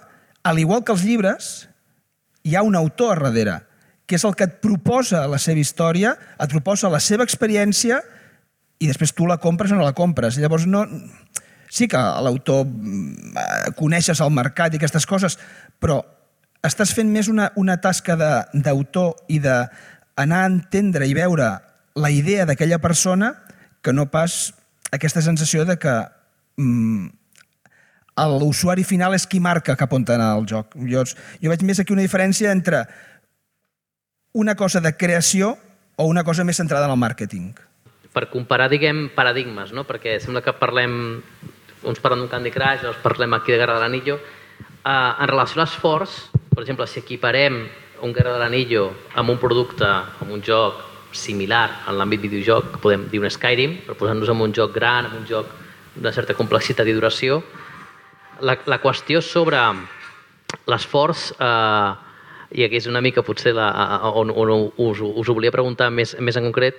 al 0.44 0.58
igual 0.60 0.84
que 0.84 0.92
els 0.92 1.04
llibres, 1.04 1.68
hi 2.44 2.56
ha 2.56 2.64
un 2.64 2.76
autor 2.76 3.20
a 3.20 3.30
darrere, 3.30 3.60
que 4.06 4.18
és 4.18 4.24
el 4.24 4.34
que 4.36 4.46
et 4.48 4.58
proposa 4.62 5.24
la 5.30 5.40
seva 5.40 5.60
història, 5.60 6.14
et 6.40 6.52
proposa 6.52 6.90
la 6.92 7.00
seva 7.00 7.24
experiència 7.24 8.00
i 8.82 8.88
després 8.90 9.14
tu 9.16 9.28
la 9.28 9.38
compres 9.40 9.72
o 9.72 9.78
no 9.78 9.86
la 9.86 9.96
compres. 9.96 10.38
Llavors, 10.40 10.66
no... 10.66 10.84
sí 11.70 11.88
que 11.88 11.98
l'autor 11.98 12.66
mm, 12.66 13.36
eh, 13.40 13.70
coneixes 13.78 14.20
el 14.20 14.30
mercat 14.34 14.74
i 14.74 14.78
aquestes 14.78 15.06
coses, 15.06 15.38
però 15.80 16.02
estàs 16.64 16.92
fent 16.96 17.10
més 17.12 17.28
una, 17.28 17.50
una 17.60 17.78
tasca 17.80 18.16
d'autor 18.16 19.14
i 19.28 19.40
d'anar 19.42 20.42
a 20.42 20.50
entendre 20.50 21.08
i 21.08 21.16
veure 21.16 21.50
la 21.94 22.10
idea 22.10 22.46
d'aquella 22.46 22.80
persona 22.82 23.34
que 23.82 23.92
no 23.92 24.08
pas 24.10 24.54
aquesta 24.92 25.22
sensació 25.22 25.64
de 25.68 25.76
que 25.78 25.92
mm, 26.56 27.08
l'usuari 28.38 28.84
final 28.86 29.14
és 29.14 29.26
qui 29.26 29.40
marca 29.42 29.76
cap 29.76 29.92
on 29.92 30.06
anar 30.08 30.34
el 30.38 30.46
joc. 30.46 30.74
Jo, 30.88 31.04
jo 31.04 31.50
veig 31.50 31.64
més 31.66 31.80
aquí 31.80 31.92
una 31.92 32.06
diferència 32.06 32.52
entre 32.52 32.84
una 34.34 34.56
cosa 34.56 34.80
de 34.80 34.96
creació 34.96 35.56
o 35.94 36.08
una 36.10 36.24
cosa 36.26 36.42
més 36.42 36.58
centrada 36.58 36.90
en 36.90 36.92
el 36.92 36.98
màrqueting. 36.98 37.54
per 38.14 38.28
comparar, 38.30 38.68
diguem, 38.70 39.08
paradigmes, 39.10 39.72
no? 39.74 39.82
perquè 39.82 40.20
sembla 40.22 40.42
que 40.42 40.52
parlem, 40.54 40.92
uns 41.82 41.98
parlen 41.98 42.20
d'un 42.22 42.30
Candy 42.30 42.52
Crush, 42.54 42.84
uns 42.86 43.00
parlem 43.02 43.34
aquí 43.34 43.50
de 43.50 43.58
Guerra 43.58 43.74
de 43.74 43.82
l'Anillo. 43.82 44.20
Uh, 44.86 45.18
en 45.18 45.30
relació 45.32 45.58
a 45.58 45.64
l'esforç, 45.64 46.14
per 46.54 46.62
exemple, 46.62 46.86
si 46.86 47.00
equiparem 47.02 47.64
un 48.06 48.14
Guerra 48.14 48.36
de 48.36 48.42
l'Anillo 48.44 48.84
amb 49.18 49.34
un 49.34 49.40
producte, 49.42 49.88
amb 49.88 50.30
un 50.30 50.42
joc 50.46 50.78
similar 51.14 51.66
en 51.88 51.98
l'àmbit 51.98 52.22
videojoc, 52.22 52.70
que 52.74 52.82
podem 52.86 53.08
dir 53.10 53.18
un 53.22 53.30
Skyrim, 53.30 53.80
per 53.88 53.98
posar-nos 53.98 54.30
en 54.30 54.46
un 54.46 54.54
joc 54.54 54.74
gran, 54.74 55.10
en 55.10 55.18
un 55.24 55.26
joc 55.26 55.50
de 55.94 56.14
certa 56.14 56.38
complexitat 56.38 56.86
i 56.86 56.94
duració, 56.94 57.42
la, 58.42 58.58
la 58.66 58.78
qüestió 58.82 59.22
sobre 59.22 59.58
l'esforç, 60.70 61.32
eh, 61.34 62.03
i 62.54 62.64
aquí 62.64 62.78
és 62.78 62.86
una 62.90 63.02
mica 63.02 63.24
potser 63.26 63.54
la, 63.56 63.68
on, 64.14 64.30
on 64.30 64.54
us, 64.54 65.02
us 65.02 65.28
ho 65.28 65.34
volia 65.34 65.52
preguntar 65.54 65.90
més, 65.90 66.14
més 66.22 66.38
en 66.38 66.46
concret, 66.48 66.78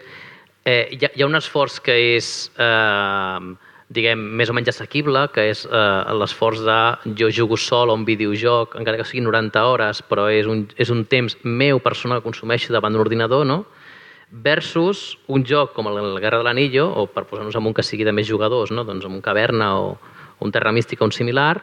eh, 0.64 0.88
hi, 0.92 1.00
ha, 1.04 1.12
hi 1.14 1.24
ha 1.24 1.30
un 1.30 1.38
esforç 1.38 1.80
que 1.84 1.96
és, 2.16 2.30
eh, 2.58 3.54
diguem, 3.96 4.22
més 4.40 4.50
o 4.50 4.56
menys 4.58 4.72
assequible, 4.72 5.28
que 5.36 5.50
és 5.52 5.66
eh, 5.68 6.14
l'esforç 6.18 6.64
de 6.66 6.80
jo 7.20 7.30
jugo 7.30 7.60
sol 7.60 7.92
a 7.92 7.98
un 7.98 8.06
videojoc, 8.08 8.80
encara 8.80 9.02
que 9.02 9.08
sigui 9.08 9.26
90 9.28 9.66
hores, 9.70 10.02
però 10.10 10.30
és 10.32 10.48
un, 10.50 10.66
és 10.82 10.92
un 10.94 11.06
temps 11.12 11.38
meu 11.44 11.84
personal 11.84 12.22
que 12.22 12.30
consumeixo 12.32 12.74
davant 12.74 12.96
d'un 12.96 13.06
ordinador, 13.06 13.46
no? 13.46 13.66
versus 14.32 15.20
un 15.32 15.46
joc 15.46 15.76
com 15.76 15.88
el 15.88 16.18
Guerra 16.20 16.40
de 16.42 16.48
l'Anillo, 16.48 16.88
o 16.90 17.06
per 17.08 17.28
posar-nos 17.30 17.56
en 17.56 17.68
un 17.70 17.76
que 17.78 17.86
sigui 17.86 18.04
de 18.04 18.12
més 18.12 18.28
jugadors, 18.28 18.72
no? 18.74 18.84
doncs 18.84 19.06
en 19.06 19.14
un 19.14 19.22
caverna 19.22 19.76
o 19.80 19.98
un 20.40 20.52
terra 20.52 20.74
mística 20.76 21.06
o 21.06 21.08
un 21.08 21.14
similar, 21.16 21.62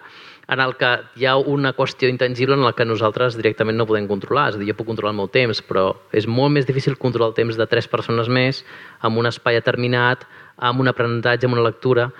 en 0.53 0.61
el 0.61 0.74
que 0.77 0.91
hi 1.16 1.24
ha 1.24 1.37
una 1.37 1.73
qüestió 1.73 2.11
intangible 2.12 2.55
en 2.55 2.65
la 2.66 2.74
que 2.77 2.85
nosaltres 2.85 3.39
directament 3.39 3.79
no 3.79 3.87
podem 3.89 4.09
controlar. 4.11 4.51
És 4.51 4.59
a 4.59 4.61
dir, 4.61 4.69
jo 4.69 4.77
puc 4.77 4.91
controlar 4.91 5.15
el 5.15 5.20
meu 5.23 5.31
temps, 5.33 5.62
però 5.65 5.87
és 6.12 6.29
molt 6.29 6.53
més 6.53 6.69
difícil 6.69 6.99
controlar 7.01 7.31
el 7.33 7.39
temps 7.39 7.57
de 7.57 7.66
tres 7.70 7.89
persones 7.89 8.29
més 8.29 8.61
amb 9.01 9.19
un 9.23 9.31
espai 9.31 9.57
determinat, 9.57 10.27
amb 10.61 10.85
un 10.85 10.93
aprenentatge, 10.93 11.49
amb 11.49 11.57
una 11.57 11.65
lectura. 11.70 12.11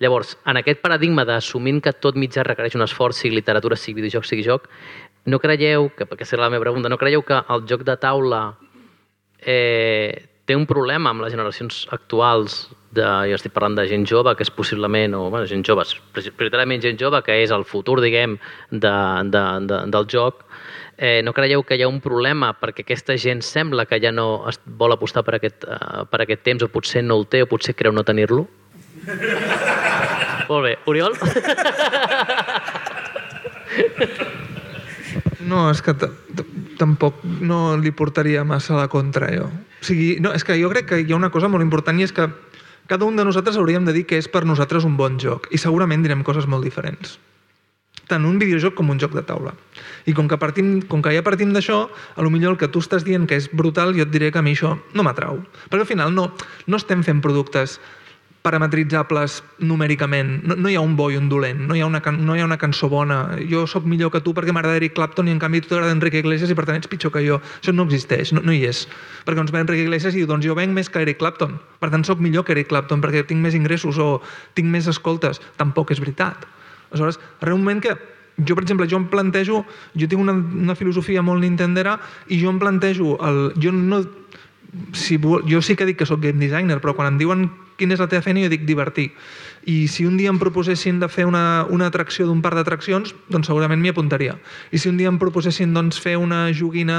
Llavors, 0.00 0.34
en 0.48 0.58
aquest 0.58 0.80
paradigma 0.82 1.26
d'assumint 1.28 1.82
que 1.84 1.92
tot 1.92 2.16
mitjà 2.18 2.46
requereix 2.48 2.74
un 2.78 2.86
esforç, 2.86 3.20
sigui 3.20 3.36
literatura, 3.36 3.76
sigui 3.76 4.00
videojoc, 4.00 4.26
sigui 4.26 4.46
joc, 4.46 4.68
no 5.28 5.38
creieu, 5.38 5.90
que, 5.94 6.08
perquè 6.08 6.26
serà 6.26 6.46
la 6.46 6.50
meva 6.50 6.64
pregunta, 6.64 6.90
no 6.90 6.98
creieu 6.98 7.22
que 7.22 7.38
el 7.54 7.66
joc 7.70 7.84
de 7.86 7.94
taula 8.00 8.42
eh, 9.38 10.26
té 10.48 10.56
un 10.58 10.66
problema 10.66 11.12
amb 11.12 11.22
les 11.22 11.36
generacions 11.36 11.84
actuals 11.94 12.64
de, 12.92 13.04
jo 13.30 13.38
estic 13.38 13.54
parlant 13.56 13.76
de 13.78 13.86
gent 13.88 14.04
jove, 14.08 14.34
que 14.36 14.44
és 14.44 14.52
possiblement, 14.52 15.16
o 15.16 15.28
bueno, 15.32 15.48
gent 15.48 15.64
jove, 15.66 15.84
prioritàriament 16.12 16.82
gent 16.84 17.00
jove, 17.00 17.22
que 17.24 17.38
és 17.42 17.52
el 17.54 17.64
futur, 17.68 18.00
diguem, 18.04 18.36
de, 18.70 18.94
de, 19.32 19.44
de, 19.68 19.78
del 19.94 20.08
joc, 20.12 20.44
eh, 20.98 21.20
no 21.24 21.32
creieu 21.36 21.64
que 21.64 21.78
hi 21.78 21.86
ha 21.86 21.90
un 21.90 22.02
problema 22.04 22.52
perquè 22.58 22.84
aquesta 22.84 23.16
gent 23.16 23.40
sembla 23.46 23.86
que 23.88 24.00
ja 24.02 24.12
no 24.12 24.44
es 24.50 24.60
vol 24.66 24.92
apostar 24.92 25.24
per 25.24 25.38
aquest, 25.38 25.64
uh, 25.64 26.04
per 26.10 26.22
aquest 26.24 26.44
temps, 26.44 26.62
o 26.62 26.70
potser 26.72 27.02
no 27.06 27.16
el 27.20 27.26
té, 27.32 27.42
o 27.42 27.50
potser 27.50 27.74
creu 27.78 27.96
no 27.96 28.04
tenir-lo? 28.04 28.46
Molt 30.50 30.68
bé. 30.68 30.76
Oriol? 30.90 31.16
No, 35.48 35.64
és 35.72 35.80
que 35.82 35.94
tampoc 36.78 37.22
no 37.24 37.76
li 37.80 37.90
portaria 37.96 38.44
massa 38.46 38.76
a 38.76 38.84
la 38.84 38.88
contra, 38.92 39.30
jo. 39.34 39.48
O 39.82 39.86
sigui, 39.86 40.16
no, 40.22 40.30
és 40.36 40.44
que 40.46 40.54
jo 40.60 40.70
crec 40.70 40.86
que 40.92 41.00
hi 41.02 41.12
ha 41.12 41.18
una 41.18 41.32
cosa 41.34 41.48
molt 41.50 41.64
important 41.64 41.98
i 41.98 42.06
és 42.06 42.14
que 42.14 42.28
cada 42.86 43.04
un 43.04 43.16
de 43.16 43.24
nosaltres 43.24 43.58
hauríem 43.58 43.84
de 43.84 43.96
dir 43.96 44.06
que 44.06 44.18
és 44.18 44.28
per 44.28 44.44
nosaltres 44.46 44.86
un 44.88 44.96
bon 44.96 45.20
joc 45.20 45.50
i 45.50 45.60
segurament 45.60 46.02
direm 46.02 46.24
coses 46.26 46.48
molt 46.48 46.64
diferents 46.66 47.18
tant 48.12 48.26
un 48.28 48.38
videojoc 48.40 48.74
com 48.76 48.90
un 48.92 49.00
joc 49.00 49.14
de 49.16 49.24
taula. 49.24 49.54
I 50.08 50.14
com 50.16 50.28
que, 50.28 50.38
partim, 50.40 50.80
com 50.90 51.02
que 51.04 51.14
ja 51.14 51.24
partim 51.24 51.52
d'això, 51.54 51.86
a 51.88 52.24
lo 52.24 52.32
millor 52.34 52.54
el 52.54 52.60
que 52.60 52.68
tu 52.72 52.82
estàs 52.84 53.06
dient 53.06 53.24
que 53.28 53.38
és 53.40 53.48
brutal, 53.52 53.94
jo 53.96 54.06
et 54.06 54.12
diré 54.12 54.32
que 54.32 54.42
a 54.42 54.44
mi 54.44 54.52
això 54.56 54.74
no 54.92 55.06
m'atrau. 55.06 55.40
Perquè 55.70 55.86
al 55.86 55.88
final 55.88 56.14
no, 56.14 56.28
no 56.66 56.80
estem 56.80 57.04
fent 57.06 57.22
productes 57.24 57.78
parametritzables 58.42 59.36
numèricament. 59.62 60.42
No, 60.46 60.56
no 60.58 60.70
hi 60.70 60.74
ha 60.74 60.82
un 60.82 60.96
bo 60.98 61.08
i 61.12 61.16
un 61.18 61.28
dolent, 61.30 61.60
no 61.68 61.76
hi 61.76 61.82
ha 61.82 61.86
una, 61.86 62.00
no 62.18 62.34
hi 62.36 62.42
ha 62.42 62.46
una 62.48 62.58
cançó 62.58 62.88
bona. 62.90 63.36
Jo 63.50 63.64
sóc 63.70 63.86
millor 63.86 64.10
que 64.10 64.20
tu 64.20 64.34
perquè 64.34 64.52
m'agrada 64.54 64.80
Eric 64.80 64.96
Clapton 64.96 65.28
i 65.28 65.34
en 65.34 65.38
canvi 65.42 65.60
tu 65.62 65.70
t'agrada 65.70 65.94
Enrique 65.94 66.18
Iglesias 66.22 66.50
i 66.50 66.56
per 66.58 66.66
tant 66.66 66.78
ets 66.80 66.90
pitjor 66.90 67.12
que 67.14 67.22
jo. 67.26 67.38
Això 67.60 67.74
no 67.74 67.86
existeix, 67.86 68.32
no, 68.34 68.42
no 68.42 68.54
hi 68.54 68.64
és. 68.68 68.84
Perquè 69.26 69.44
ens 69.44 69.52
ve 69.54 69.62
Enrique 69.62 69.86
Iglesias 69.86 70.14
i 70.16 70.22
diu, 70.22 70.30
doncs 70.30 70.46
jo 70.46 70.56
venc 70.58 70.74
més 70.74 70.90
que 70.90 71.02
Eric 71.04 71.20
Clapton. 71.22 71.58
Per 71.78 71.90
tant 71.94 72.02
sóc 72.08 72.18
millor 72.24 72.44
que 72.46 72.56
Eric 72.56 72.70
Clapton 72.72 73.02
perquè 73.04 73.24
tinc 73.28 73.40
més 73.42 73.54
ingressos 73.58 73.98
o 74.02 74.16
tinc 74.58 74.66
més 74.72 74.90
escoltes. 74.90 75.40
Tampoc 75.60 75.94
és 75.94 76.02
veritat. 76.02 76.46
Aleshores, 76.90 77.20
arriba 77.40 77.56
un 77.56 77.62
moment 77.62 77.80
que 77.84 77.94
jo, 78.42 78.56
per 78.56 78.64
exemple, 78.64 78.88
jo 78.88 78.98
em 78.98 79.06
plantejo, 79.12 79.62
jo 79.94 80.08
tinc 80.08 80.20
una, 80.20 80.32
una 80.34 80.74
filosofia 80.74 81.22
molt 81.22 81.44
nintendera 81.44 81.98
i 82.32 82.40
jo 82.42 82.50
em 82.50 82.58
plantejo, 82.58 83.18
el, 83.22 83.40
jo 83.60 83.70
no, 83.76 84.02
si, 84.96 85.18
vol- 85.20 85.44
jo 85.48 85.60
sí 85.62 85.76
que 85.76 85.86
dic 85.86 85.98
que 86.00 86.06
sóc 86.08 86.20
game 86.24 86.40
designer, 86.40 86.80
però 86.80 86.94
quan 86.96 87.12
em 87.12 87.18
diuen 87.20 87.44
quina 87.82 87.98
és 87.98 88.02
la 88.02 88.08
teva 88.10 88.22
feina, 88.22 88.44
jo 88.46 88.52
dic 88.52 88.62
divertir. 88.68 89.10
I 89.66 89.86
si 89.86 90.06
un 90.06 90.16
dia 90.18 90.30
em 90.30 90.38
proposessin 90.40 90.98
de 91.02 91.08
fer 91.10 91.26
una, 91.28 91.66
una 91.70 91.86
atracció 91.90 92.26
d'un 92.26 92.40
parc 92.42 92.58
d'atraccions, 92.58 93.12
doncs 93.30 93.50
segurament 93.50 93.82
m'hi 93.82 93.92
apuntaria. 93.92 94.34
I 94.74 94.80
si 94.82 94.90
un 94.90 94.98
dia 94.98 95.10
em 95.10 95.20
proposessin 95.22 95.74
doncs, 95.74 96.00
fer 96.02 96.16
una 96.18 96.48
joguina 96.56 96.98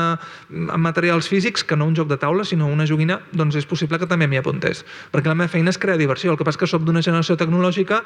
amb 0.52 0.84
materials 0.84 1.28
físics, 1.32 1.66
que 1.68 1.76
no 1.80 1.90
un 1.90 1.98
joc 2.00 2.08
de 2.12 2.20
taula, 2.22 2.48
sinó 2.48 2.70
una 2.72 2.88
joguina, 2.88 3.20
doncs 3.36 3.60
és 3.60 3.68
possible 3.68 4.00
que 4.00 4.08
també 4.08 4.30
m'hi 4.32 4.40
apuntés. 4.40 4.86
Perquè 5.12 5.32
la 5.32 5.38
meva 5.40 5.52
feina 5.52 5.74
és 5.74 5.80
crear 5.80 6.00
diversió. 6.00 6.32
El 6.32 6.40
que 6.40 6.48
passa 6.48 6.62
que 6.62 6.72
sóc 6.72 6.88
d'una 6.88 7.04
generació 7.04 7.36
tecnològica, 7.40 8.04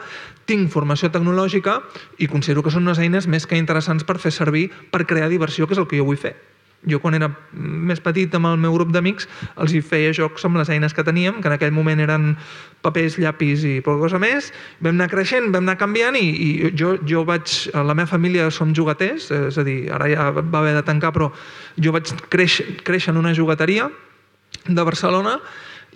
tinc 0.50 0.74
formació 0.74 1.12
tecnològica 1.14 1.82
i 2.18 2.30
considero 2.32 2.66
que 2.66 2.74
són 2.74 2.90
unes 2.90 3.02
eines 3.04 3.30
més 3.30 3.46
que 3.46 3.62
interessants 3.62 4.08
per 4.08 4.18
fer 4.22 4.34
servir 4.34 4.70
per 4.92 5.06
crear 5.06 5.30
diversió, 5.30 5.68
que 5.68 5.78
és 5.78 5.82
el 5.82 5.90
que 5.90 6.02
jo 6.02 6.08
vull 6.08 6.22
fer. 6.22 6.57
Jo 6.88 7.00
quan 7.04 7.18
era 7.18 7.30
més 7.54 8.02
petit 8.04 8.34
amb 8.38 8.50
el 8.50 8.58
meu 8.62 8.74
grup 8.76 8.94
d'amics 8.96 9.28
els 9.58 9.74
hi 9.76 9.82
feia 9.84 10.14
jocs 10.16 10.46
amb 10.48 10.60
les 10.60 10.72
eines 10.74 10.96
que 10.96 11.06
teníem, 11.06 11.42
que 11.42 11.52
en 11.52 11.56
aquell 11.58 11.74
moment 11.76 12.00
eren 12.04 12.34
papers, 12.86 13.18
llapis 13.20 13.66
i 13.68 13.76
poca 13.86 14.06
cosa 14.06 14.20
més. 14.22 14.52
Vam 14.80 14.96
anar 14.96 15.10
creixent, 15.12 15.52
vam 15.54 15.66
anar 15.66 15.78
canviant 15.80 16.18
i, 16.20 16.26
i 16.28 16.72
jo, 16.78 16.96
jo 17.08 17.26
vaig... 17.28 17.56
La 17.88 17.96
meva 17.96 18.10
família 18.10 18.50
som 18.52 18.74
jugaters, 18.76 19.30
és 19.32 19.58
a 19.58 19.64
dir, 19.64 19.78
ara 19.94 20.10
ja 20.12 20.28
va 20.36 20.62
haver 20.62 20.74
de 20.76 20.84
tancar, 20.88 21.14
però 21.16 21.30
jo 21.80 21.94
vaig 21.96 22.12
créixer, 22.34 22.66
créixer 22.88 23.14
en 23.14 23.22
una 23.22 23.34
jugateria 23.38 23.88
de 24.68 24.84
Barcelona 24.84 25.38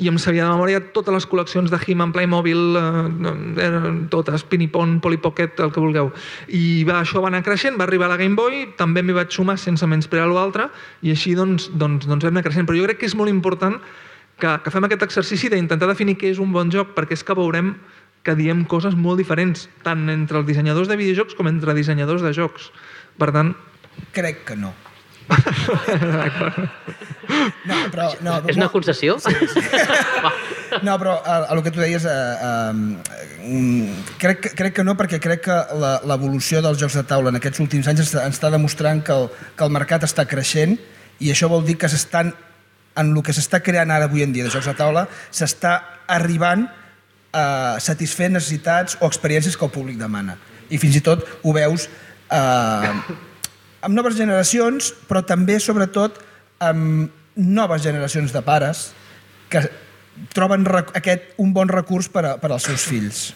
i 0.01 0.09
em 0.09 0.17
sabia 0.17 0.47
de 0.47 0.49
memòria 0.49 0.81
totes 0.95 1.13
les 1.13 1.27
col·leccions 1.29 1.69
de 1.69 1.77
He-Man, 1.77 2.11
Playmobil, 2.15 2.61
eh, 2.79 3.65
eren 3.67 3.99
totes, 4.09 4.43
Pinipon, 4.49 4.97
Polly 5.03 5.19
Pocket, 5.21 5.59
el 5.61 5.71
que 5.71 5.83
vulgueu. 5.83 6.09
I 6.49 6.81
va, 6.89 7.03
això 7.03 7.21
va 7.21 7.29
anar 7.29 7.43
creixent, 7.45 7.77
va 7.77 7.85
arribar 7.85 8.09
a 8.09 8.15
la 8.15 8.17
Game 8.17 8.35
Boy, 8.35 8.65
també 8.79 9.03
m'hi 9.05 9.13
vaig 9.13 9.29
sumar 9.31 9.59
sense 9.61 9.85
menysprear 9.85 10.25
l'altre, 10.31 10.71
i 11.05 11.13
així 11.13 11.35
doncs, 11.37 11.69
doncs, 11.77 12.09
doncs 12.09 12.25
vam 12.25 12.33
anar 12.33 12.45
creixent. 12.47 12.65
Però 12.65 12.79
jo 12.79 12.89
crec 12.89 13.03
que 13.03 13.09
és 13.11 13.17
molt 13.17 13.29
important 13.29 13.77
que, 14.41 14.57
que 14.65 14.73
fem 14.73 14.89
aquest 14.89 15.05
exercici 15.05 15.53
d'intentar 15.53 15.89
definir 15.91 16.17
què 16.17 16.33
és 16.33 16.41
un 16.41 16.49
bon 16.55 16.73
joc, 16.73 16.95
perquè 16.97 17.13
és 17.19 17.25
que 17.25 17.37
veurem 17.37 17.75
que 18.25 18.35
diem 18.37 18.65
coses 18.69 18.97
molt 18.97 19.21
diferents, 19.21 19.67
tant 19.85 20.09
entre 20.09 20.41
els 20.41 20.49
dissenyadors 20.49 20.89
de 20.89 20.97
videojocs 20.97 21.37
com 21.37 21.49
entre 21.49 21.77
dissenyadors 21.77 22.25
de 22.25 22.33
jocs. 22.37 22.71
Per 23.21 23.29
tant... 23.33 23.53
Crec 24.15 24.45
que 24.49 24.57
no. 24.57 24.73
No, 27.65 27.75
però... 27.93 28.09
No, 28.25 28.37
És 28.49 28.57
una 28.59 28.69
concessió? 28.73 29.17
Sí, 29.19 29.33
sí. 29.53 29.63
No, 30.87 30.93
però 30.97 31.17
a, 31.27 31.33
a 31.49 31.53
el 31.53 31.59
que 31.65 31.71
tu 31.75 31.81
deies, 31.83 32.05
eh, 32.07 32.11
eh, 33.43 33.95
crec, 34.21 34.39
que- 34.39 34.51
crec 34.55 34.73
que 34.77 34.83
no, 34.87 34.93
perquè 34.95 35.19
crec 35.19 35.41
que 35.43 35.57
la- 35.81 35.97
l'evolució 36.07 36.61
dels 36.63 36.79
jocs 36.79 36.95
de 36.95 37.03
taula 37.09 37.29
en 37.33 37.35
aquests 37.41 37.59
últims 37.59 37.89
anys 37.91 37.99
ens, 38.05 38.13
ens 38.15 38.37
està 38.39 38.49
demostrant 38.53 39.01
que 39.03 39.11
el, 39.11 39.27
que 39.57 39.67
el 39.67 39.73
mercat 39.75 40.05
està 40.07 40.23
creixent 40.31 40.77
i 41.19 41.29
això 41.33 41.49
vol 41.51 41.65
dir 41.67 41.75
que 41.77 41.89
s'estan 41.91 42.31
en 42.95 43.11
el 43.11 43.19
que 43.23 43.35
s'està 43.35 43.59
creant 43.63 43.91
ara 43.91 44.07
avui 44.07 44.23
en 44.23 44.31
dia 44.31 44.47
de 44.47 44.51
jocs 44.53 44.69
de 44.71 44.73
taula 44.79 45.05
s'està 45.31 45.75
arribant 46.07 46.63
a 47.35 47.77
satisfer 47.83 48.31
necessitats 48.31 48.95
o 49.01 49.07
experiències 49.11 49.55
que 49.59 49.63
el 49.67 49.71
públic 49.71 49.99
demana. 49.99 50.37
I 50.71 50.79
fins 50.79 50.95
i 50.99 51.03
tot 51.03 51.27
ho 51.43 51.51
veus 51.55 51.87
eh, 52.31 52.91
amb 53.81 53.95
noves 53.95 54.15
generacions, 54.15 54.93
però 55.07 55.19
també, 55.23 55.59
sobretot, 55.59 56.19
amb 56.63 57.11
noves 57.35 57.83
generacions 57.83 58.33
de 58.33 58.41
pares 58.41 58.91
que 59.49 59.61
troben 60.35 60.65
aquest, 60.95 61.31
un 61.37 61.53
bon 61.53 61.69
recurs 61.71 62.09
per, 62.11 62.25
a, 62.25 62.33
per 62.41 62.51
als 62.51 62.63
seus 62.67 62.83
fills. 62.87 63.31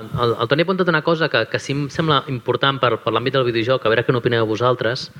El, 0.00 0.32
el 0.40 0.48
Toni 0.48 0.62
ha 0.62 0.66
apuntat 0.66 0.88
una 0.88 1.02
cosa 1.04 1.28
que, 1.28 1.42
que 1.50 1.58
sí 1.60 1.74
em 1.76 1.84
sembla 1.92 2.22
important 2.32 2.78
per, 2.80 2.94
per 3.02 3.12
l'àmbit 3.12 3.34
del 3.36 3.44
videojoc, 3.44 3.84
a 3.84 3.90
veure 3.92 4.04
què 4.06 4.14
n'opineu 4.14 4.46
vosaltres. 4.48 5.10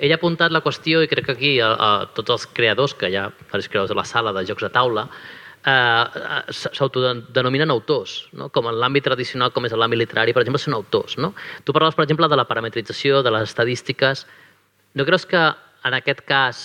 Ell 0.00 0.14
ha 0.14 0.16
apuntat 0.16 0.52
la 0.54 0.62
qüestió, 0.64 1.02
i 1.04 1.10
crec 1.10 1.26
que 1.28 1.34
aquí 1.36 1.50
a, 1.60 1.70
a 1.74 1.90
tots 2.16 2.32
els 2.32 2.46
creadors, 2.56 2.94
que 2.96 3.10
hi 3.12 3.18
ha 3.20 3.26
els 3.28 3.68
creadors 3.68 3.90
de 3.92 3.98
la 3.98 4.06
sala 4.08 4.32
de 4.32 4.46
jocs 4.48 4.64
de 4.64 4.70
taula, 4.72 5.04
eh, 5.60 6.04
s- 6.54 6.70
s'autodenominen 6.72 7.70
autors, 7.74 8.28
no? 8.32 8.48
com 8.54 8.70
en 8.70 8.78
l'àmbit 8.80 9.04
tradicional, 9.10 9.52
com 9.52 9.66
és 9.68 9.76
l'àmbit 9.76 10.00
literari, 10.06 10.32
per 10.32 10.40
exemple, 10.46 10.62
són 10.62 10.78
autors. 10.78 11.18
No? 11.20 11.34
Tu 11.64 11.74
parlaves, 11.76 11.98
per 11.98 12.06
exemple, 12.08 12.28
de 12.32 12.38
la 12.40 12.46
parametrització, 12.48 13.20
de 13.26 13.34
les 13.36 13.50
estadístiques. 13.50 14.24
No 14.96 15.04
creus 15.04 15.26
que 15.28 15.42
en 15.84 15.94
aquest 16.00 16.24
cas 16.28 16.64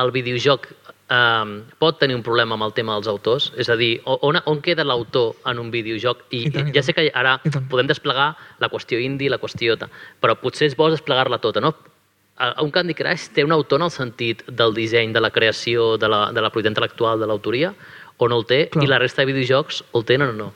el 0.00 0.10
videojoc 0.14 0.68
eh, 1.10 1.62
pot 1.78 1.98
tenir 2.00 2.16
un 2.16 2.24
problema 2.26 2.58
amb 2.58 2.66
el 2.66 2.74
tema 2.76 2.96
dels 2.96 3.08
autors? 3.10 3.50
És 3.60 3.70
a 3.70 3.78
dir, 3.80 3.96
on, 4.04 4.38
on 4.44 4.60
queda 4.64 4.86
l'autor 4.86 5.34
en 5.50 5.62
un 5.62 5.72
videojoc? 5.74 6.26
I, 6.30 6.46
I 6.48 6.52
tant, 6.54 6.68
i 6.68 6.74
ja 6.74 6.80
tant. 6.80 6.88
sé 6.88 6.96
que 6.96 7.08
ara 7.14 7.38
podem 7.70 7.90
desplegar 7.90 8.34
la 8.60 8.70
qüestió 8.72 9.00
indie, 9.00 9.32
la 9.32 9.40
qüestió... 9.42 9.76
Però 10.20 10.38
potser 10.40 10.70
és 10.70 10.78
bo 10.78 10.90
desplegar-la 10.92 11.40
tota, 11.42 11.62
no? 11.64 11.74
Un 12.62 12.72
Candy 12.74 12.96
Crush 12.98 13.28
té 13.34 13.44
un 13.46 13.52
autor 13.54 13.78
en 13.78 13.86
el 13.86 13.92
sentit 13.94 14.42
del 14.48 14.74
disseny, 14.74 15.12
de 15.14 15.20
la 15.22 15.30
creació, 15.30 15.94
de 16.02 16.08
la, 16.10 16.32
de 16.34 16.42
la 16.42 16.50
propietat 16.50 16.74
intel·lectual, 16.74 17.20
de 17.22 17.28
l'autoria, 17.30 17.70
o 18.18 18.28
no 18.30 18.40
el 18.40 18.46
té, 18.46 18.60
Clar. 18.70 18.82
i 18.84 18.90
la 18.90 18.98
resta 18.98 19.22
de 19.22 19.30
videojocs 19.32 19.82
el 19.94 20.04
tenen 20.06 20.32
o 20.32 20.36
no? 20.38 20.48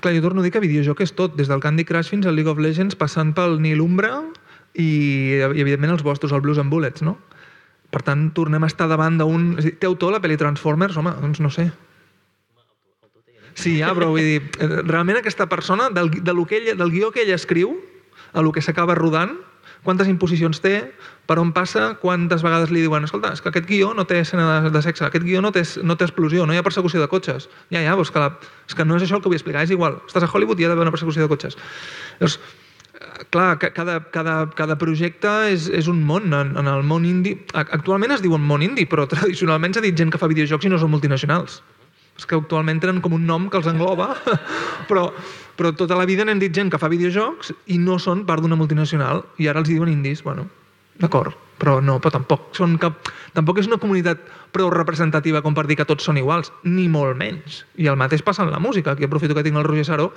Clar, 0.00 0.14
jo 0.16 0.24
torno 0.24 0.40
a 0.40 0.46
dir 0.46 0.52
que 0.54 0.62
videojoc 0.64 1.02
és 1.04 1.12
tot, 1.16 1.36
des 1.36 1.48
del 1.48 1.60
Candy 1.60 1.84
Crush 1.88 2.12
fins 2.14 2.28
al 2.28 2.36
League 2.36 2.50
of 2.50 2.60
Legends, 2.60 2.96
passant 2.96 3.34
pel 3.36 3.58
Nil 3.60 3.80
Umbra 3.84 4.22
i, 4.74 4.88
i 5.36 5.60
evidentment 5.60 5.96
els 5.96 6.04
vostres, 6.06 6.32
el 6.32 6.44
Blues 6.44 6.60
and 6.60 6.72
Bullets, 6.72 7.04
no? 7.04 7.18
Per 7.88 8.02
tant, 8.04 8.28
tornem 8.36 8.64
a 8.64 8.68
estar 8.68 8.88
davant 8.90 9.16
d'un... 9.20 9.54
Té 9.58 9.88
autor 9.88 10.12
la 10.12 10.20
pel·li 10.20 10.36
Transformers? 10.40 10.96
Home, 11.00 11.14
doncs 11.22 11.40
no 11.40 11.50
sé. 11.52 11.70
Sí, 13.58 13.78
ja, 13.80 13.90
però 13.96 14.12
vull 14.12 14.22
dir, 14.22 14.42
eh, 14.62 14.68
realment 14.86 15.18
aquesta 15.18 15.48
persona, 15.50 15.88
del, 15.90 16.12
de 16.22 16.34
lo 16.34 16.44
que 16.46 16.60
ella, 16.60 16.76
del 16.78 16.92
guió 16.94 17.10
que 17.10 17.24
ella 17.24 17.34
escriu, 17.34 17.72
a 18.32 18.42
lo 18.44 18.52
que 18.52 18.62
s'acaba 18.62 18.94
rodant, 18.94 19.32
quantes 19.82 20.08
imposicions 20.10 20.60
té, 20.62 20.92
per 21.26 21.38
on 21.42 21.50
passa, 21.56 21.94
quantes 22.02 22.44
vegades 22.44 22.70
li 22.74 22.84
diuen 22.84 23.08
escolta, 23.08 23.32
és 23.34 23.42
que 23.42 23.50
aquest 23.50 23.66
guió 23.68 23.90
no 23.96 24.06
té 24.08 24.20
escena 24.22 24.46
de, 24.66 24.70
de 24.74 24.82
sexe, 24.84 25.04
aquest 25.08 25.26
guió 25.26 25.42
no 25.42 25.50
té, 25.54 25.64
no 25.82 25.96
té 25.98 26.06
explosió, 26.06 26.46
no 26.46 26.54
hi 26.54 26.60
ha 26.60 26.66
persecució 26.66 27.02
de 27.02 27.10
cotxes. 27.10 27.48
Ja, 27.72 27.82
ja, 27.82 27.96
però 27.96 28.06
és 28.06 28.14
que, 28.14 28.22
la, 28.22 28.54
és 28.68 28.78
que 28.78 28.86
no 28.86 28.96
és 28.96 29.06
això 29.06 29.18
el 29.18 29.24
que 29.24 29.32
vull 29.32 29.40
explicar, 29.40 29.66
és 29.66 29.74
igual. 29.74 29.98
Estàs 30.06 30.26
a 30.26 30.30
Hollywood 30.30 30.60
i 30.60 30.64
hi 30.64 30.68
ha 30.68 30.72
d'haver 30.72 30.86
una 30.86 30.94
persecució 30.94 31.24
de 31.24 31.30
cotxes. 31.32 31.58
Llavors, 32.20 32.38
clar, 33.30 33.58
ca- 33.58 33.72
cada, 33.76 33.98
cada, 34.14 34.36
cada 34.58 34.76
projecte 34.78 35.30
és, 35.52 35.68
és 35.68 35.88
un 35.90 36.02
món. 36.06 36.30
En, 36.34 36.54
en 36.60 36.66
el 36.70 36.82
món 36.86 37.04
indie... 37.08 37.40
a- 37.54 37.66
Actualment 37.78 38.14
es 38.16 38.22
diuen 38.24 38.44
món 38.44 38.62
indie, 38.62 38.86
però 38.90 39.06
tradicionalment 39.12 39.74
s'ha 39.74 39.84
dit 39.84 39.96
gent 39.98 40.12
que 40.14 40.20
fa 40.20 40.30
videojocs 40.30 40.66
i 40.68 40.72
no 40.72 40.78
són 40.78 40.90
multinacionals. 40.94 41.60
És 42.18 42.26
que 42.26 42.34
actualment 42.34 42.80
tenen 42.82 43.00
com 43.00 43.12
un 43.14 43.26
nom 43.26 43.48
que 43.50 43.58
els 43.60 43.68
engloba, 43.70 44.08
però, 44.90 45.08
però 45.58 45.70
tota 45.78 45.94
la 45.98 46.06
vida 46.08 46.24
n'hem 46.26 46.40
dit 46.42 46.54
gent 46.54 46.70
que 46.72 46.78
fa 46.82 46.88
videojocs 46.90 47.52
i 47.74 47.78
no 47.78 47.98
són 48.02 48.24
part 48.26 48.42
d'una 48.42 48.58
multinacional 48.58 49.22
i 49.38 49.46
ara 49.46 49.62
els 49.62 49.68
diuen 49.70 49.90
indies. 49.92 50.24
Bueno, 50.26 50.48
d'acord, 50.98 51.36
però 51.58 51.80
no, 51.82 51.98
però 51.98 52.14
tampoc, 52.14 52.52
són 52.56 52.76
cap, 52.80 53.10
tampoc 53.34 53.58
és 53.60 53.68
una 53.68 53.80
comunitat 53.82 54.22
prou 54.54 54.70
representativa 54.72 55.42
com 55.44 55.56
per 55.56 55.66
dir 55.68 55.76
que 55.78 55.86
tots 55.88 56.06
són 56.06 56.16
iguals, 56.20 56.52
ni 56.64 56.86
molt 56.88 57.18
menys. 57.18 57.62
I 57.76 57.88
el 57.90 57.98
mateix 58.00 58.22
passa 58.24 58.44
en 58.46 58.52
la 58.52 58.60
música. 58.62 58.94
Aquí 58.94 59.04
aprofito 59.04 59.34
que 59.36 59.42
tinc 59.44 59.58
el 59.58 59.66
Roger 59.66 59.84
Saró 59.84 60.08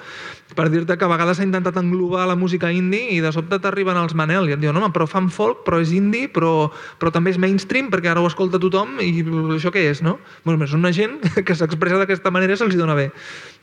per 0.56 0.70
dir-te 0.72 0.98
que 0.98 1.06
a 1.06 1.10
vegades 1.12 1.40
s'ha 1.40 1.48
intentat 1.48 1.78
englobar 1.82 2.28
la 2.30 2.38
música 2.40 2.72
indie 2.72 3.12
i 3.16 3.20
de 3.24 3.32
sobte 3.34 3.60
t'arriben 3.60 3.98
els 4.00 4.16
Manel 4.18 4.50
i 4.50 4.56
et 4.56 4.62
diuen, 4.62 4.78
home, 4.78 4.92
però 4.96 5.08
fan 5.10 5.30
folk, 5.34 5.66
però 5.68 5.82
és 5.82 5.92
indie, 5.96 6.30
però, 6.32 6.70
però 7.02 7.12
també 7.14 7.34
és 7.34 7.40
mainstream 7.42 7.92
perquè 7.92 8.12
ara 8.12 8.24
ho 8.24 8.30
escolta 8.30 8.62
tothom 8.62 9.02
i 9.04 9.26
això 9.58 9.74
què 9.74 9.86
és, 9.92 10.04
no? 10.06 10.18
Bueno, 10.46 10.64
és 10.66 10.76
una 10.78 10.94
gent 10.96 11.20
que 11.48 11.58
s'expressa 11.58 12.02
d'aquesta 12.04 12.32
manera 12.32 12.56
i 12.56 12.62
se'ls 12.62 12.78
dona 12.80 12.96
bé. 12.98 13.10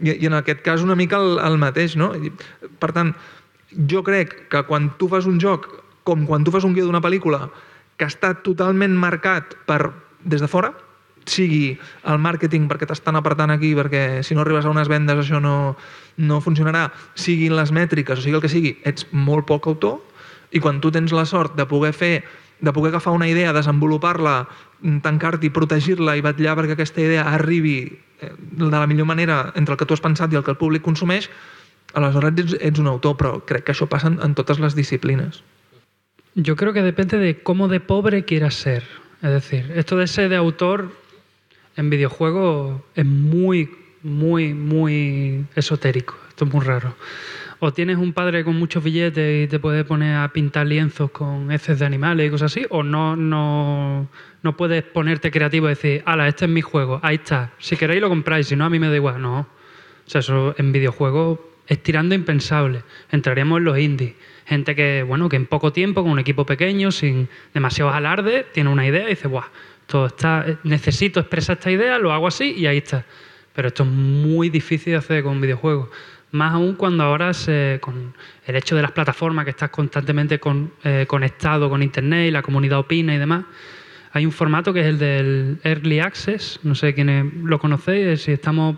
I, 0.01 0.15
I 0.19 0.31
en 0.31 0.39
aquest 0.41 0.63
cas 0.67 0.85
una 0.85 0.99
mica 0.99 1.21
el, 1.21 1.39
el 1.45 1.59
mateix, 1.61 1.97
no? 2.01 2.13
I, 2.17 2.33
per 2.81 2.93
tant, 2.97 3.15
jo 3.89 4.03
crec 4.05 4.35
que 4.53 4.65
quan 4.69 4.93
tu 4.99 5.09
fas 5.13 5.29
un 5.29 5.41
joc, 5.41 5.69
com 6.09 6.25
quan 6.29 6.45
tu 6.45 6.53
fas 6.55 6.65
un 6.65 6.75
guió 6.77 6.87
d'una 6.89 7.05
pel·lícula, 7.05 7.49
que 7.99 8.07
està 8.07 8.35
totalment 8.47 8.95
marcat 8.97 9.57
per 9.67 9.93
des 10.25 10.43
de 10.43 10.49
fora, 10.51 10.73
sigui 11.29 11.77
el 12.09 12.21
màrqueting 12.25 12.69
perquè 12.71 12.89
t'estan 12.89 13.19
apretant 13.19 13.53
aquí, 13.53 13.75
perquè 13.77 14.23
si 14.25 14.35
no 14.35 14.43
arribes 14.43 14.65
a 14.65 14.73
unes 14.73 14.89
vendes 14.89 15.19
això 15.21 15.43
no, 15.45 15.77
no 16.17 16.41
funcionarà, 16.41 16.89
siguin 17.15 17.57
les 17.59 17.73
mètriques, 17.75 18.19
o 18.19 18.25
sigui 18.25 18.39
el 18.39 18.45
que 18.45 18.53
sigui, 18.53 18.77
ets 18.89 19.07
molt 19.13 19.47
poc 19.51 19.69
autor, 19.69 19.99
i 20.51 20.63
quan 20.65 20.81
tu 20.81 20.93
tens 20.95 21.13
la 21.13 21.27
sort 21.29 21.59
de 21.59 21.69
poder 21.69 21.93
fer 21.93 22.15
de 22.61 22.73
poder 22.73 22.91
agafar 22.91 23.13
una 23.15 23.29
idea, 23.29 23.53
desenvolupar-la, 23.55 24.49
tancar-t'hi, 25.05 25.51
protegir-la 25.55 26.17
i 26.19 26.25
vetllar 26.25 26.57
perquè 26.59 26.75
aquesta 26.75 27.05
idea 27.05 27.29
arribi 27.31 27.77
eh, 27.87 28.33
de 28.35 28.71
la 28.73 28.89
millor 28.91 29.07
manera 29.07 29.53
entre 29.55 29.77
el 29.77 29.79
que 29.79 29.87
tu 29.87 29.95
has 29.95 30.03
pensat 30.03 30.33
i 30.33 30.41
el 30.41 30.43
que 30.43 30.51
el 30.51 30.59
públic 30.59 30.83
consumeix, 30.83 31.29
aleshores 31.95 32.35
ets, 32.35 32.57
ets 32.59 32.83
un 32.83 32.91
autor, 32.91 33.15
però 33.21 33.37
crec 33.47 33.69
que 33.69 33.77
això 33.77 33.87
passa 33.87 34.11
en, 34.11 34.19
en 34.25 34.35
totes 34.35 34.59
les 34.59 34.75
disciplines. 34.75 35.45
Yo 36.35 36.57
creo 36.57 36.73
que 36.73 36.83
depende 36.83 37.19
de 37.19 37.43
cómo 37.43 37.69
de 37.69 37.81
pobre 37.81 38.25
quieras 38.25 38.55
ser. 38.55 38.85
Es 39.23 39.31
decir, 39.31 39.73
esto 39.75 39.97
de 39.97 40.07
ser 40.07 40.29
de 40.29 40.37
autor 40.37 40.93
en 41.77 41.91
videojuegos 41.91 42.81
es 42.95 43.05
muy, 43.05 43.71
muy, 44.03 44.55
muy 44.55 45.47
esotérico. 45.55 46.17
Esto 46.29 46.45
es 46.45 46.53
muy 46.53 46.65
raro. 46.65 46.95
O 47.61 47.73
tienes 47.73 47.97
un 47.97 48.13
padre 48.13 48.45
con 48.45 48.57
muchos 48.57 48.85
billetes 48.85 49.45
y 49.45 49.49
te 49.49 49.59
puede 49.59 49.85
poner 49.85 50.17
a 50.17 50.29
pintar 50.29 50.67
lienzos 50.67 51.11
con 51.11 51.51
heces 51.51 51.81
de 51.81 51.87
animales 51.87 52.29
y 52.29 52.31
cosas 52.31 52.53
así, 52.53 52.65
o 52.71 52.85
no, 52.85 53.17
no, 53.17 54.09
no 54.43 54.57
puedes 54.57 54.85
ponerte 54.85 55.33
creativo 55.33 55.67
y 55.67 55.71
decir, 55.71 56.03
ala, 56.07 56.29
este 56.29 56.45
es 56.45 56.51
mi 56.51 56.63
juego, 56.63 57.01
ahí 57.03 57.17
está. 57.17 57.51
Si 57.59 57.77
queréis 57.77 58.01
lo 58.01 58.09
compráis, 58.09 58.47
si 58.47 58.55
no, 58.55 58.65
a 58.65 58.71
mí 58.71 58.79
me 58.79 58.89
da 58.89 58.95
igual. 58.95 59.21
No. 59.21 59.41
O 59.41 59.47
sea, 60.11 60.21
eso 60.21 60.55
en 60.57 60.71
videojuegos 60.71 61.41
es 61.67 61.83
tirando 61.83 62.15
impensable. 62.15 62.83
Entraríamos 63.11 63.59
en 63.59 63.65
los 63.65 63.79
indies. 63.79 64.15
Gente 64.49 64.75
que, 64.75 65.05
bueno, 65.07 65.29
que 65.29 65.37
en 65.37 65.47
poco 65.47 65.73
tiempo, 65.73 66.03
con 66.03 66.13
un 66.13 66.19
equipo 66.19 66.47
pequeño, 66.47 66.91
sin 66.91 67.29
demasiados 67.53 67.95
alardes, 67.95 68.51
tiene 68.53 68.71
una 68.71 68.87
idea 68.87 69.05
y 69.05 69.11
dice, 69.11 69.29
¡buah! 69.29 69.45
Todo 69.87 70.07
está, 70.07 70.45
eh, 70.47 70.57
necesito 70.65 71.21
expresar 71.21 71.59
esta 71.59 71.71
idea, 71.71 71.99
lo 71.99 72.13
hago 72.13 72.27
así 72.27 72.55
y 72.57 72.67
ahí 72.67 72.79
está. 72.79 73.05
Pero 73.55 73.69
esto 73.69 73.83
es 73.83 73.89
muy 73.91 74.49
difícil 74.51 74.93
de 74.93 74.99
hacer 74.99 75.23
con 75.23 75.41
videojuegos. 75.41 75.89
Más 76.31 76.53
aún 76.55 76.75
cuando 76.75 77.05
ahora 77.05 77.33
se, 77.33 77.79
con 77.81 78.15
el 78.47 78.57
hecho 78.57 78.77
de 78.77 78.83
las 78.83 78.93
plataformas, 78.93 79.45
que 79.45 79.51
estás 79.51 79.71
constantemente 79.71 80.39
con- 80.39 80.73
eh, 80.85 81.05
conectado 81.09 81.69
con 81.71 81.83
Internet 81.83 82.29
y 82.29 82.31
la 82.31 82.43
comunidad 82.43 82.79
opina 82.81 83.15
y 83.15 83.19
demás, 83.19 83.45
hay 84.13 84.25
un 84.27 84.33
formato 84.33 84.73
que 84.73 84.81
es 84.81 84.87
el 84.87 84.99
del 84.99 85.59
Early 85.63 86.01
Access, 86.01 86.61
no 86.63 86.75
sé 86.75 86.95
quiénes 86.95 87.33
lo 87.35 87.59
conocéis, 87.59 88.23
si 88.23 88.33
estamos, 88.33 88.77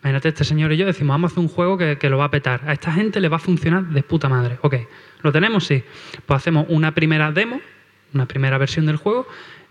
imagínate 0.00 0.28
este 0.28 0.44
señor 0.44 0.72
y 0.72 0.76
yo 0.76 0.86
decimos, 0.86 1.14
vamos 1.14 1.30
a 1.30 1.34
hacer 1.34 1.42
un 1.42 1.48
juego 1.48 1.76
que, 1.76 1.98
que 1.98 2.08
lo 2.08 2.18
va 2.18 2.24
a 2.24 2.30
petar, 2.30 2.62
a 2.66 2.72
esta 2.72 2.92
gente 2.92 3.20
le 3.20 3.28
va 3.28 3.36
a 3.36 3.40
funcionar 3.40 3.84
de 3.84 4.02
puta 4.02 4.28
madre, 4.28 4.58
ok, 4.62 4.74
¿lo 5.22 5.32
tenemos? 5.32 5.66
Sí, 5.66 5.82
pues 6.26 6.36
hacemos 6.38 6.66
una 6.68 6.94
primera 6.94 7.32
demo, 7.32 7.60
una 8.14 8.26
primera 8.26 8.58
versión 8.58 8.86
del 8.86 8.96
juego 8.96 9.26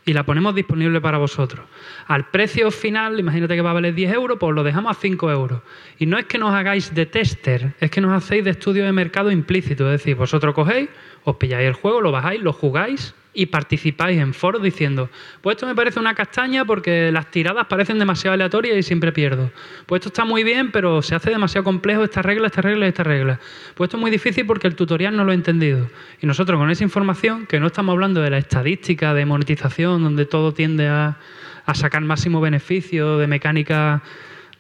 y 0.08 0.14
la 0.14 0.24
ponemos 0.24 0.56
disponible 0.56 1.02
para 1.02 1.18
vosotros. 1.18 1.66
Al 2.08 2.30
precio 2.30 2.72
final, 2.72 3.20
imagínate 3.20 3.56
que 3.56 3.62
va 3.62 3.72
a 3.72 3.74
valer 3.74 3.94
10 3.94 4.14
euros, 4.14 4.38
pues 4.40 4.56
lo 4.56 4.64
dejamos 4.64 4.96
a 4.96 5.00
5 5.00 5.30
euros. 5.30 5.62
Y 6.00 6.06
no 6.06 6.18
es 6.18 6.26
que 6.26 6.38
nos 6.38 6.54
hagáis 6.54 6.96
de 6.96 7.06
tester, 7.06 7.74
es 7.82 7.92
que 7.92 8.00
nos 8.00 8.14
hacéis 8.14 8.46
de 8.46 8.52
estudio 8.52 8.86
de 8.86 8.94
mercado 8.94 9.32
implícito. 9.32 9.84
Es 9.92 10.00
decir, 10.00 10.16
vosotros 10.16 10.56
cogéis, 10.56 10.88
os 11.26 11.36
pilláis 11.36 11.68
el 11.68 11.74
juego, 11.74 12.00
lo 12.00 12.14
bajáis, 12.14 12.42
lo 12.42 12.54
jugáis 12.54 13.14
y 13.38 13.46
participáis 13.46 14.20
en 14.20 14.34
foros 14.34 14.64
diciendo, 14.64 15.12
pues 15.42 15.58
esto 15.58 15.68
me 15.68 15.76
parece 15.76 16.00
una 16.00 16.16
castaña 16.16 16.66
porque 16.66 17.12
las 17.12 17.30
tiradas 17.30 17.68
parecen 17.68 18.00
demasiado 18.00 18.34
aleatorias 18.34 18.76
y 18.76 18.82
siempre 18.82 19.12
pierdo. 19.12 19.52
Pues 19.86 20.00
esto 20.00 20.10
está 20.10 20.26
muy 20.26 20.44
bien, 20.44 20.72
pero 20.72 21.04
se 21.04 21.14
hace 21.14 21.30
demasiado 21.30 21.64
complejo 21.64 22.04
esta 22.04 22.24
regla, 22.24 22.48
esta 22.48 22.64
regla, 22.64 22.88
esta 22.88 23.04
regla. 23.04 23.40
Pues 23.76 23.90
esto 23.90 23.98
es 23.98 24.02
muy 24.02 24.10
difícil 24.10 24.48
porque 24.48 24.66
el 24.66 24.76
tutorial 24.76 25.16
no 25.16 25.24
lo 25.24 25.34
he 25.34 25.36
entendido. 25.36 25.88
Y 26.20 26.26
nosotros 26.26 26.60
con 26.60 26.72
esa 26.72 26.84
información, 26.84 27.46
que 27.46 27.60
no 27.60 27.68
estamos 27.68 27.94
hablando 27.94 28.22
de 28.22 28.32
la 28.32 28.40
estadística 28.40 29.14
de 29.14 29.28
monetización, 29.28 30.02
donde 30.02 30.26
todo 30.26 30.52
tiende 30.52 30.88
a, 30.88 31.20
a 31.64 31.76
sacar 31.76 32.02
máximo 32.02 32.42
beneficio, 32.42 33.20
de 33.20 33.28
mecánica 33.28 34.02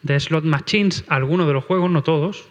de 0.04 0.20
slot 0.20 0.44
machines, 0.44 1.04
algunos 1.08 1.48
de 1.48 1.54
los 1.54 1.66
juegos, 1.66 1.90
no 1.90 2.04
todos. 2.04 2.48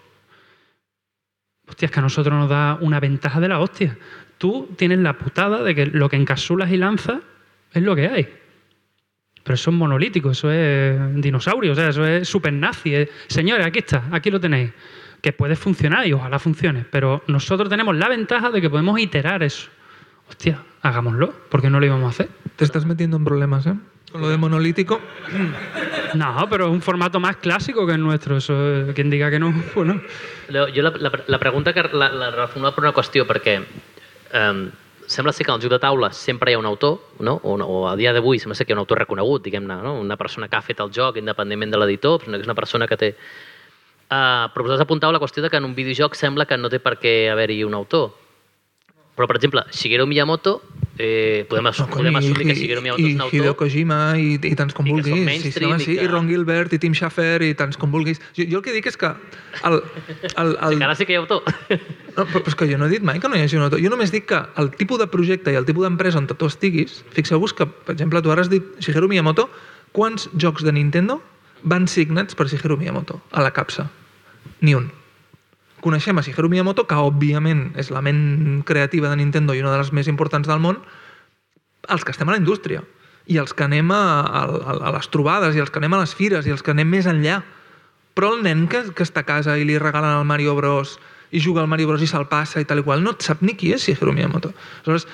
Hostia, 1.69 1.87
es 1.87 1.93
que 1.93 2.01
a 2.01 2.03
nosotros 2.03 2.35
nos 2.35 2.49
da 2.49 2.79
una 2.81 2.99
ventaja 2.99 3.39
de 3.39 3.49
la 3.49 3.61
hostia. 3.61 3.97
Tú 4.39 4.69
tienes 4.77 4.99
la 4.99 5.17
putada 5.19 5.63
de 5.63 5.75
que 5.75 5.87
lo 5.87 6.09
que 6.09 6.17
encapsulas 6.17 6.71
y 6.71 6.77
lanzas 6.77 7.21
es 7.73 7.83
lo 7.83 7.97
que 7.97 8.09
hay. 8.09 8.29
Pero 9.43 9.55
eso 9.55 9.71
es 9.71 9.77
monolítico, 9.77 10.33
eso 10.33 10.51
es 10.51 10.99
dinosaurio, 11.23 11.73
o 11.73 11.75
sea, 11.75 11.91
eso 11.91 12.05
es 12.05 12.29
super 12.29 12.53
nazi. 12.53 12.95
es, 12.95 13.09
Señores, 13.29 13.65
aquí 13.65 13.79
está, 13.79 14.05
aquí 14.11 14.31
lo 14.31 14.41
tenéis. 14.41 14.73
Que 15.23 15.33
puede 15.33 15.57
funcionar 15.57 16.07
y 16.07 16.13
ojalá 16.13 16.39
funcione. 16.39 16.85
Pero 16.91 17.23
nosotros 17.29 17.69
tenemos 17.69 17.97
la 17.97 18.09
ventaja 18.09 18.51
de 18.51 18.61
que 18.61 18.69
podemos 18.69 18.99
iterar 18.99 19.43
eso. 19.43 19.69
Hostia, 20.29 20.63
hagámoslo, 20.83 21.33
porque 21.49 21.71
no 21.71 21.79
lo 21.81 21.87
íbamos 21.87 22.07
a 22.07 22.09
hacer. 22.09 22.29
Te 22.57 22.65
estás 22.65 22.85
metiendo 22.85 23.17
en 23.17 23.25
problemas, 23.25 23.67
¿eh? 23.67 23.75
Con 24.11 24.21
lo 24.21 24.29
de 24.29 24.37
monolítico. 24.37 25.01
No, 26.15 26.47
pero 26.49 26.67
es 26.67 26.71
un 26.71 26.81
formato 26.81 27.21
más 27.21 27.37
clásico 27.37 27.87
que 27.87 27.93
el 27.93 28.01
nuestro. 28.01 28.39
Eso, 28.39 28.87
quien 28.95 29.11
diga 29.11 29.31
que 29.31 29.39
no, 29.39 29.53
bueno. 29.75 30.01
Jo 30.49 30.83
la, 30.83 30.91
la, 30.91 31.13
la 31.27 31.39
pregunta 31.39 31.75
que 31.75 31.83
la, 31.83 32.09
la 32.09 32.47
per 32.49 32.63
una 32.81 32.93
qüestió, 32.95 33.27
perquè 33.27 33.59
um, 34.37 34.67
sembla 35.07 35.33
ser 35.33 35.47
que 35.47 35.53
en 35.53 35.57
el 35.57 35.63
joc 35.63 35.73
de 35.73 35.79
taula 35.81 36.11
sempre 36.13 36.51
hi 36.51 36.57
ha 36.57 36.61
un 36.61 36.67
autor, 36.67 36.99
no? 37.21 37.39
o, 37.43 37.57
o 37.57 37.89
a 37.89 37.97
dia 37.97 38.13
d'avui 38.13 38.39
sembla 38.43 38.57
ser 38.59 38.67
que 38.67 38.75
hi 38.75 38.77
ha 38.77 38.79
un 38.79 38.85
autor 38.85 39.01
reconegut, 39.05 39.45
diguem-ne, 39.47 39.81
no? 39.83 39.97
una 40.01 40.17
persona 40.17 40.49
que 40.49 40.59
ha 40.59 40.65
fet 40.65 40.83
el 40.85 40.93
joc 40.93 41.19
independentment 41.23 41.73
de 41.73 41.81
l'editor, 41.81 42.21
però 42.23 42.39
és 42.41 42.47
una 42.47 42.59
persona 42.59 42.89
que 42.91 43.01
té... 43.01 43.15
Uh, 44.07 44.47
però 44.55 44.63
vosaltres 44.63 44.85
apuntau 44.85 45.11
la 45.11 45.19
qüestió 45.19 45.43
de 45.43 45.51
que 45.51 45.59
en 45.59 45.65
un 45.67 45.75
videojoc 45.75 46.15
sembla 46.15 46.47
que 46.47 46.59
no 46.59 46.71
té 46.71 46.79
per 46.79 46.95
què 47.03 47.15
haver-hi 47.33 47.65
un 47.67 47.75
autor. 47.75 48.13
Però, 49.17 49.25
per 49.27 49.37
exemple, 49.39 49.63
Shigeru 49.73 50.05
Miyamoto, 50.07 50.59
eh, 50.99 51.47
podem, 51.49 51.67
ass 51.71 51.79
podem 51.89 52.17
assumir 52.19 52.45
que 52.51 52.55
Shigeru 52.55 52.83
Miyamoto 52.85 53.01
i 53.03 53.09
és 53.11 53.15
un 53.17 53.23
autor... 53.25 53.39
Hideo 53.39 53.55
Kojima 53.57 53.97
i, 54.21 54.35
i 54.37 54.51
tants 54.59 54.75
com 54.77 54.85
I 54.85 54.93
vulguis. 54.93 55.09
Sí, 55.15 55.17
sí, 55.23 55.25
mainstream 55.25 55.71
home, 55.73 55.81
i 55.81 55.87
sí, 55.87 55.95
que- 55.97 56.05
i 56.05 56.11
Ron 56.11 56.29
Gilbert 56.29 56.75
i 56.77 56.79
Tim 56.83 56.93
Schafer 56.93 57.41
i 57.47 57.55
tants 57.57 57.79
com 57.81 57.91
vulguis. 57.95 58.21
Jo, 58.37 58.45
jo 58.45 58.61
el 58.61 58.65
que 58.67 58.75
dic 58.77 58.91
és 58.93 58.99
que... 59.01 59.09
El, 59.65 59.79
el, 59.81 60.53
el... 60.69 60.75
Sí, 60.75 60.79
que 60.83 60.85
ara 60.91 60.99
sí 61.01 61.07
que 61.09 61.17
hi 61.17 61.17
ha 61.17 61.23
autor. 61.25 61.41
No, 61.49 62.27
però, 62.27 62.43
però 62.43 62.53
és 62.53 62.59
que 62.61 62.69
jo 62.69 62.77
no 62.83 62.91
he 62.91 62.93
dit 62.93 63.07
mai 63.09 63.17
que 63.25 63.31
no 63.33 63.41
hi 63.41 63.47
hagi 63.47 63.57
un 63.57 63.65
autor. 63.71 63.81
Jo 63.81 63.89
només 63.95 64.13
dic 64.13 64.29
que 64.29 64.43
el 64.61 64.69
tipus 64.77 65.01
de 65.01 65.09
projecte 65.09 65.55
i 65.55 65.57
el 65.57 65.65
tipus 65.65 65.89
d'empresa 65.89 66.21
on 66.21 66.29
tu 66.29 66.37
estiguis, 66.53 67.01
fixeu-vos 67.17 67.57
que, 67.57 67.65
per 67.67 67.97
exemple, 67.97 68.21
tu 68.21 68.35
ara 68.37 68.45
has 68.45 68.53
dit 68.53 68.69
Shigeru 68.85 69.09
Miyamoto, 69.09 69.49
quants 69.97 70.29
jocs 70.37 70.61
de 70.67 70.77
Nintendo 70.77 71.23
van 71.65 71.89
signats 71.89 72.37
per 72.37 72.51
Shigeru 72.53 72.77
Miyamoto 72.77 73.23
a 73.33 73.41
la 73.41 73.53
capsa? 73.57 73.89
Ni 74.61 74.77
un. 74.77 74.93
Coneixem 75.87 76.19
a 76.19 76.23
Shigeru 76.27 76.49
Miyamoto, 76.51 76.83
que 76.91 76.99
òbviament 76.99 77.69
és 77.79 77.93
la 77.95 78.01
ment 78.03 78.65
creativa 78.67 79.07
de 79.07 79.21
Nintendo 79.21 79.55
i 79.55 79.61
una 79.63 79.71
de 79.71 79.79
les 79.79 79.93
més 79.95 80.09
importants 80.11 80.49
del 80.51 80.59
món, 80.59 80.81
els 81.87 82.03
que 82.03 82.11
estem 82.11 82.27
a 82.27 82.35
la 82.35 82.41
indústria 82.41 82.81
i 83.31 83.39
els 83.39 83.55
que 83.55 83.63
anem 83.67 83.93
a, 83.95 84.01
a, 84.27 84.41
a 84.89 84.91
les 84.97 85.07
trobades 85.15 85.55
i 85.55 85.63
els 85.63 85.71
que 85.71 85.79
anem 85.79 85.95
a 85.95 86.01
les 86.03 86.15
fires 86.19 86.47
i 86.47 86.55
els 86.55 86.65
que 86.67 86.75
anem 86.75 86.91
més 86.91 87.07
enllà. 87.07 87.39
Però 88.19 88.33
el 88.35 88.43
nen 88.43 88.67
que, 88.71 88.83
que 88.99 89.07
està 89.07 89.23
a 89.23 89.29
casa 89.29 89.55
i 89.55 89.67
li 89.69 89.79
regalen 89.79 90.19
el 90.19 90.27
Mario 90.27 90.57
Bros 90.59 90.97
i 91.31 91.43
juga 91.43 91.63
al 91.63 91.71
Mario 91.71 91.93
Bros 91.93 92.03
i 92.03 92.11
se'l 92.11 92.27
passa 92.31 92.63
i 92.63 92.67
tal 92.67 92.83
i 92.83 92.87
qual, 92.87 93.07
no 93.07 93.15
sap 93.23 93.47
ni 93.47 93.55
qui 93.55 93.71
és 93.77 93.87
Shigeru 93.87 94.15
Miyamoto. 94.17 94.51
Aleshores, 94.83 95.07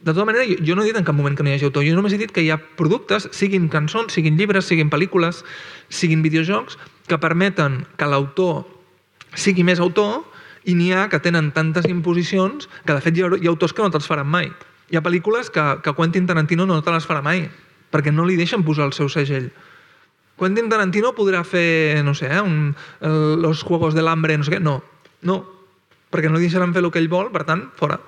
de 0.00 0.12
tota 0.12 0.24
manera, 0.28 0.48
jo, 0.48 0.56
jo 0.64 0.76
no 0.76 0.84
he 0.84 0.88
dit 0.92 1.00
en 1.00 1.04
cap 1.04 1.16
moment 1.16 1.36
que 1.36 1.44
no 1.44 1.52
hi 1.52 1.58
hagi 1.58 1.68
autor, 1.68 1.84
jo 1.84 1.96
només 1.96 2.12
he 2.16 2.20
dit 2.20 2.32
que 2.32 2.44
hi 2.44 2.48
ha 2.52 2.60
productes, 2.80 3.28
siguin 3.36 3.68
cançons, 3.72 4.16
siguin 4.16 4.40
llibres, 4.40 4.68
siguin 4.68 4.92
pel·lícules, 4.92 5.44
siguin 5.88 6.24
videojocs, 6.24 6.76
que 7.08 7.20
permeten 7.20 7.82
que 7.96 8.08
l'autor 8.08 8.64
sigui 9.34 9.64
més 9.66 9.82
autor 9.82 10.22
i 10.64 10.74
n'hi 10.78 10.92
ha 10.94 11.08
que 11.12 11.20
tenen 11.20 11.50
tantes 11.52 11.88
imposicions 11.90 12.68
que 12.86 12.94
de 12.94 13.02
fet 13.04 13.16
hi 13.16 13.24
ha, 13.24 13.30
hi 13.36 13.46
ha 13.46 13.52
autors 13.52 13.74
que 13.76 13.84
no 13.84 13.92
te'ls 13.92 14.08
faran 14.08 14.30
mai. 14.30 14.50
Hi 14.90 14.98
ha 14.98 15.04
pel·lícules 15.04 15.50
que, 15.52 15.64
que 15.84 15.94
Quentin 15.96 16.26
Tarantino 16.28 16.66
no 16.66 16.80
te 16.82 16.92
les 16.94 17.06
farà 17.08 17.22
mai 17.24 17.46
perquè 17.94 18.10
no 18.10 18.26
li 18.26 18.34
deixen 18.34 18.64
posar 18.66 18.88
el 18.88 18.96
seu 18.96 19.08
segell. 19.12 19.52
Quentin 20.40 20.66
Tarantino 20.70 21.12
podrà 21.14 21.44
fer, 21.46 22.02
no 22.02 22.14
sé, 22.18 22.26
eh, 22.26 22.40
un, 22.42 22.74
el, 23.06 23.18
los 23.42 23.62
Juegos 23.62 23.94
del 23.94 24.08
Hambre, 24.10 24.36
no 24.38 24.46
sé 24.46 24.56
què. 24.56 24.60
No, 24.62 24.80
no, 25.22 25.36
perquè 26.10 26.30
no 26.30 26.40
li 26.40 26.48
deixaran 26.48 26.74
fer 26.74 26.82
el 26.82 26.90
que 26.90 26.98
ell 27.02 27.10
vol, 27.12 27.30
per 27.34 27.44
tant, 27.46 27.68
fora. 27.78 28.00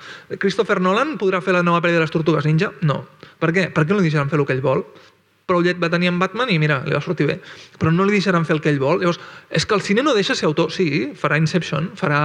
Christopher 0.43 0.81
Nolan 0.82 1.15
podrà 1.20 1.39
fer 1.43 1.55
la 1.55 1.62
nova 1.66 1.85
pel·li 1.85 1.94
de 1.94 2.03
les 2.03 2.15
Tortugues 2.15 2.48
Ninja? 2.48 2.73
No. 2.82 3.05
Per 3.39 3.53
què? 3.55 3.69
Perquè 3.74 3.94
no 3.94 4.01
li 4.01 4.09
deixaran 4.09 4.32
fer 4.32 4.40
el 4.40 4.47
que 4.48 4.57
ell 4.59 4.65
vol. 4.65 4.82
Prou 5.47 5.60
llet 5.62 5.78
va 5.78 5.86
tenir 5.86 6.09
en 6.10 6.16
Batman 6.18 6.48
i 6.51 6.56
mira, 6.59 6.81
li 6.82 6.90
va 6.90 6.98
sortir 6.98 7.28
bé. 7.28 7.36
Però 7.78 7.93
no 7.94 8.02
li 8.02 8.16
deixaran 8.16 8.43
fer 8.48 8.56
el 8.56 8.60
que 8.64 8.73
ell 8.73 8.81
vol. 8.82 8.98
Llavors, 8.98 9.20
és 9.55 9.62
que 9.62 9.77
el 9.77 9.82
cine 9.86 10.02
no 10.02 10.14
deixa 10.16 10.35
ser 10.35 10.48
autor. 10.48 10.73
Sí, 10.74 11.12
farà 11.14 11.36
Inception, 11.39 11.93
farà 11.94 12.18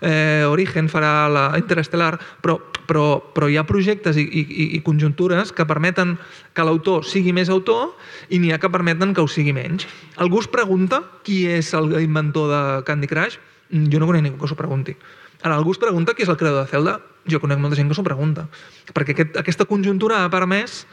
eh, 0.00 0.48
Origen, 0.48 0.88
farà 0.88 1.28
la 1.28 1.42
Interestelar, 1.60 2.14
però, 2.40 2.56
però, 2.88 3.04
però 3.36 3.50
hi 3.52 3.58
ha 3.60 3.66
projectes 3.68 4.16
i, 4.16 4.24
i, 4.24 4.70
i 4.78 4.80
conjuntures 4.86 5.52
que 5.52 5.66
permeten 5.68 6.14
que 6.56 6.64
l'autor 6.64 7.04
sigui 7.04 7.34
més 7.36 7.52
autor 7.52 7.92
i 8.32 8.40
n'hi 8.40 8.54
ha 8.56 8.60
que 8.62 8.72
permeten 8.72 9.12
que 9.12 9.20
ho 9.20 9.28
sigui 9.28 9.52
menys. 9.52 9.84
Algú 10.16 10.40
es 10.40 10.48
pregunta 10.48 11.02
qui 11.28 11.42
és 11.52 11.74
el 11.76 11.92
inventor 12.00 12.48
de 12.54 12.62
Candy 12.88 13.12
Crush? 13.12 13.36
Mm, 13.68 13.92
Jo 13.92 14.00
no 14.00 14.08
conec 14.08 14.24
ningú 14.24 14.40
que 14.40 14.48
s'ho 14.48 14.56
pregunti. 14.56 14.96
Ara, 15.42 15.58
algú 15.58 15.76
es 15.76 15.82
pregunta 15.82 16.16
qui 16.16 16.24
és 16.24 16.32
el 16.32 16.40
creador 16.40 16.64
de 16.64 16.72
Zelda? 16.72 16.96
Jo 17.28 17.36
conec 17.44 17.60
molta 17.60 17.76
gent 17.76 17.92
que 17.92 18.00
s'ho 18.00 18.08
pregunta. 18.08 18.48
Perquè 18.96 19.12
aquest, 19.12 19.36
aquesta 19.44 19.68
conjuntura 19.68 20.24
ha 20.24 20.32
permès 20.32 20.86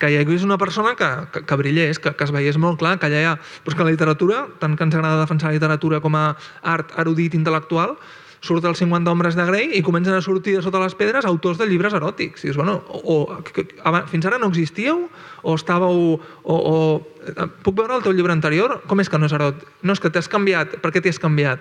que 0.00 0.08
hi 0.10 0.16
hagués 0.16 0.46
una 0.46 0.56
persona 0.58 0.94
que, 0.96 1.08
que, 1.34 1.44
que 1.44 1.60
brillés, 1.60 2.00
que, 2.00 2.14
que 2.16 2.24
es 2.24 2.32
veiés 2.32 2.56
molt 2.58 2.80
clar, 2.80 2.96
que 2.98 3.10
allà 3.10 3.20
hi 3.20 3.28
ha... 3.28 3.36
Però 3.36 3.74
és 3.74 3.78
que 3.78 3.84
la 3.84 3.92
literatura, 3.92 4.46
tant 4.62 4.78
que 4.78 4.86
ens 4.88 4.96
agrada 4.96 5.20
defensar 5.20 5.52
la 5.52 5.58
literatura 5.58 6.00
com 6.00 6.16
a 6.16 6.24
art 6.64 6.96
erudit 7.02 7.36
intel·lectual, 7.36 7.98
surt 8.40 8.64
els 8.64 8.80
50 8.80 9.12
ombres 9.12 9.36
de 9.36 9.44
Grey 9.44 9.68
i 9.76 9.82
comencen 9.84 10.16
a 10.16 10.22
sortir 10.24 10.54
de 10.56 10.62
sota 10.64 10.80
les 10.80 10.96
pedres 10.96 11.26
autors 11.28 11.60
de 11.60 11.66
llibres 11.68 11.92
eròtics. 11.96 12.44
I 12.44 12.48
dius, 12.48 12.56
bueno, 12.56 12.78
o, 12.88 13.00
o 13.04 13.74
abans- 13.84 14.08
fins 14.10 14.24
ara 14.26 14.40
no 14.40 14.48
existíeu? 14.48 15.04
O 15.44 15.56
estàveu... 15.60 16.16
O, 16.42 16.56
o, 16.56 17.44
puc 17.60 17.76
veure 17.76 17.98
el 17.98 18.06
teu 18.06 18.16
llibre 18.16 18.32
anterior? 18.32 18.78
Com 18.88 19.04
és 19.04 19.12
que 19.12 19.20
no 19.20 19.28
és 19.28 19.36
eròtic? 19.36 19.68
No, 19.84 19.92
és 19.92 20.00
que 20.00 20.12
t'has 20.12 20.30
canviat. 20.32 20.78
Per 20.80 20.94
què 20.94 21.04
t'hi 21.04 21.12
has 21.12 21.20
canviat? 21.20 21.60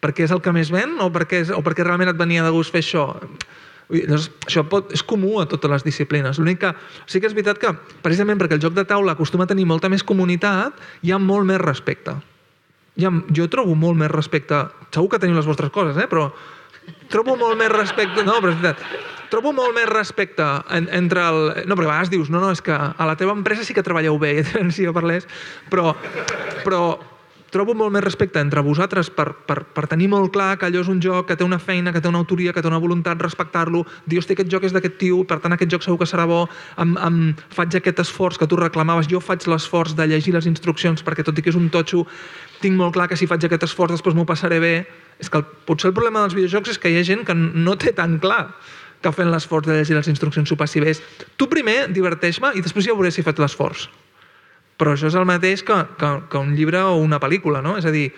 Perquè 0.00 0.24
és 0.24 0.32
el 0.32 0.40
que 0.44 0.52
més 0.56 0.72
ven 0.72 0.96
o 1.04 1.10
perquè, 1.12 1.44
és, 1.44 1.52
o 1.52 1.60
perquè 1.64 1.84
realment 1.84 2.08
et 2.12 2.20
venia 2.20 2.44
de 2.44 2.52
gust 2.56 2.72
fer 2.72 2.80
això? 2.84 3.06
Llavors, 3.92 4.30
això 4.48 4.64
pot, 4.68 4.92
és 4.96 5.02
comú 5.04 5.36
a 5.42 5.46
totes 5.48 5.70
les 5.70 5.84
disciplines. 5.84 6.38
L'únic 6.40 6.62
que 6.62 6.72
sí 7.06 7.20
que 7.20 7.28
és 7.28 7.36
veritat 7.36 7.60
que, 7.60 7.72
precisament 8.04 8.40
perquè 8.40 8.56
el 8.56 8.62
joc 8.64 8.76
de 8.76 8.86
taula 8.88 9.12
acostuma 9.12 9.44
a 9.44 9.50
tenir 9.50 9.66
molta 9.68 9.90
més 9.92 10.04
comunitat, 10.06 10.78
hi 11.04 11.12
ha 11.12 11.20
molt 11.20 11.48
més 11.48 11.60
respecte. 11.60 12.16
Ha, 12.94 13.10
jo 13.36 13.48
trobo 13.52 13.74
molt 13.76 13.98
més 14.00 14.12
respecte... 14.12 14.64
Segur 14.94 15.10
que 15.10 15.20
teniu 15.20 15.36
les 15.36 15.48
vostres 15.48 15.72
coses, 15.74 15.98
eh? 15.98 16.08
però 16.10 16.30
trobo 17.12 17.36
molt 17.36 17.58
més 17.60 17.72
respecte... 17.72 18.24
No, 18.24 18.38
però 18.40 18.54
és 18.54 18.62
veritat. 18.62 18.84
Trobo 19.32 19.50
molt 19.56 19.74
més 19.76 19.88
respecte 19.90 20.46
en, 20.72 20.86
entre 20.94 21.24
el... 21.26 21.40
No, 21.66 21.76
perquè 21.76 21.88
a 21.88 21.92
vegades 21.92 22.12
dius, 22.12 22.30
no, 22.32 22.40
no, 22.40 22.52
és 22.54 22.62
que 22.64 22.74
a 22.74 23.08
la 23.08 23.16
teva 23.20 23.34
empresa 23.36 23.66
sí 23.66 23.76
que 23.76 23.84
treballeu 23.84 24.16
bé, 24.22 24.38
si 24.74 24.86
jo 24.86 24.94
parlés, 24.96 25.28
però, 25.72 25.92
però 26.64 26.84
trobo 27.54 27.76
molt 27.78 27.94
més 27.94 28.02
respecte 28.04 28.42
entre 28.42 28.62
vosaltres 28.66 29.10
per, 29.14 29.28
per, 29.46 29.60
per 29.76 29.86
tenir 29.90 30.08
molt 30.10 30.32
clar 30.34 30.56
que 30.58 30.66
allò 30.66 30.82
és 30.82 30.90
un 30.90 31.00
joc 31.02 31.28
que 31.30 31.36
té 31.38 31.46
una 31.46 31.60
feina, 31.62 31.92
que 31.94 32.02
té 32.02 32.10
una 32.10 32.20
autoria, 32.24 32.52
que 32.52 32.62
té 32.62 32.70
una 32.70 32.80
voluntat, 32.82 33.20
respectar-lo, 33.22 33.84
dir, 34.04 34.18
hosti, 34.18 34.34
aquest 34.34 34.50
joc 34.50 34.66
és 34.66 34.74
d'aquest 34.74 34.98
tio, 35.00 35.22
per 35.28 35.38
tant 35.44 35.54
aquest 35.54 35.70
joc 35.76 35.86
segur 35.86 36.00
que 36.02 36.10
serà 36.10 36.26
bo, 36.30 36.44
em, 36.82 36.96
em 36.98 37.20
faig 37.54 37.78
aquest 37.78 38.02
esforç 38.02 38.40
que 38.40 38.50
tu 38.50 38.58
reclamaves, 38.58 39.08
jo 39.10 39.22
faig 39.22 39.46
l'esforç 39.50 39.94
de 39.94 40.08
llegir 40.10 40.34
les 40.34 40.50
instruccions 40.50 41.06
perquè 41.06 41.26
tot 41.26 41.38
i 41.38 41.44
que 41.46 41.54
és 41.54 41.58
un 41.60 41.70
totxo, 41.70 42.04
tinc 42.64 42.78
molt 42.78 42.94
clar 42.96 43.08
que 43.10 43.18
si 43.20 43.28
faig 43.30 43.46
aquest 43.46 43.68
esforç 43.68 43.94
després 43.94 44.16
m'ho 44.16 44.26
passaré 44.28 44.60
bé. 44.62 44.74
És 45.22 45.30
que 45.30 45.38
el, 45.38 45.44
potser 45.68 45.92
el 45.92 45.96
problema 45.96 46.24
dels 46.24 46.34
videojocs 46.34 46.74
és 46.74 46.80
que 46.80 46.90
hi 46.90 46.98
ha 46.98 47.06
gent 47.06 47.22
que 47.28 47.36
no 47.36 47.76
té 47.78 47.94
tan 47.94 48.18
clar 48.22 48.48
que 49.04 49.12
fent 49.12 49.28
l'esforç 49.30 49.68
de 49.68 49.76
llegir 49.76 49.98
les 49.98 50.08
instruccions 50.08 50.48
s'ho 50.48 50.56
passi 50.56 50.80
bé. 50.80 50.96
Tu 51.36 51.48
primer 51.50 51.84
diverteix-me 51.92 52.54
i 52.56 52.64
després 52.64 52.88
ja 52.88 52.96
veuré 52.96 53.12
si 53.12 53.22
faig 53.26 53.38
l'esforç. 53.42 53.86
Però 54.80 54.94
això 54.94 55.10
és 55.10 55.14
el 55.18 55.26
mateix 55.28 55.62
que, 55.62 55.76
que, 55.98 56.10
que 56.30 56.40
un 56.40 56.54
llibre 56.58 56.82
o 56.82 56.96
una 57.02 57.20
pel·lícula, 57.22 57.62
no? 57.62 57.76
És 57.78 57.86
a 57.86 57.92
dir, 57.94 58.08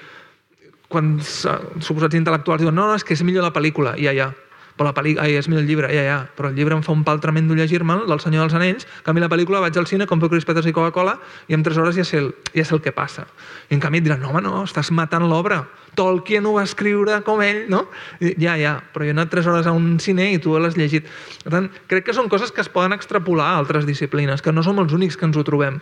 quan 0.89 1.17
suposats 1.21 2.17
intel·lectuals 2.17 2.63
diuen 2.63 2.77
no, 2.77 2.89
no, 2.89 2.97
és 2.97 3.05
que 3.05 3.17
és 3.17 3.25
millor 3.27 3.45
la 3.45 3.55
pel·lícula, 3.55 3.97
ja, 4.01 4.15
ja. 4.17 4.33
Però 4.77 4.91
la 4.91 4.95
pel·lícula, 4.97 5.25
ai, 5.25 5.39
és 5.41 5.47
millor 5.49 5.63
el 5.65 5.71
llibre, 5.71 5.89
ja, 5.89 6.03
ja. 6.05 6.17
Però 6.37 6.51
el 6.51 6.57
llibre 6.57 6.77
em 6.77 6.83
fa 6.85 6.93
un 6.93 7.03
pal 7.05 7.21
tremendo 7.21 7.57
llegir-me'l, 7.57 8.05
del 8.09 8.21
Senyor 8.21 8.45
dels 8.45 8.57
Anells, 8.59 8.85
que 9.05 9.11
a 9.11 9.15
mi 9.17 9.23
la 9.25 9.31
pel·lícula 9.33 9.63
vaig 9.65 9.77
al 9.81 9.89
cine, 9.89 10.07
compro 10.09 10.29
crispetes 10.29 10.69
i 10.69 10.75
Coca-Cola 10.77 11.17
i 11.49 11.57
en 11.57 11.65
3 11.65 11.81
hores 11.81 11.97
ja 11.97 12.05
sé, 12.05 12.21
el, 12.21 12.35
ja 12.53 12.65
sé 12.65 12.77
el 12.77 12.83
que 12.85 12.93
passa. 12.93 13.25
I 13.71 13.79
en 13.79 13.81
canvi 13.81 14.03
et 14.03 14.09
diran, 14.09 14.21
no, 14.21 14.35
home, 14.35 14.45
no, 14.45 14.67
estàs 14.69 14.93
matant 14.93 15.25
l'obra. 15.31 15.63
Tolkien 15.97 16.45
ho 16.45 16.53
va 16.59 16.67
escriure 16.69 17.23
com 17.25 17.41
ell, 17.41 17.65
no? 17.73 17.87
I, 18.21 18.35
ja, 18.37 18.59
ja, 18.61 18.77
però 18.93 19.09
jo 19.09 19.15
he 19.15 19.17
anat 19.17 19.33
3 19.33 19.49
hores 19.49 19.71
a 19.71 19.73
un 19.73 19.97
cine 19.97 20.29
i 20.35 20.43
tu 20.45 20.53
l'has 20.61 20.77
llegit. 20.77 21.09
Per 21.41 21.55
tant, 21.57 21.71
crec 21.89 22.11
que 22.11 22.17
són 22.17 22.29
coses 22.29 22.53
que 22.53 22.61
es 22.61 22.69
poden 22.69 22.93
extrapolar 22.93 23.55
a 23.55 23.63
altres 23.63 23.89
disciplines, 23.89 24.45
que 24.45 24.53
no 24.53 24.65
som 24.67 24.85
els 24.85 24.93
únics 24.93 25.17
que 25.17 25.25
ens 25.25 25.41
ho 25.41 25.45
trobem. 25.49 25.81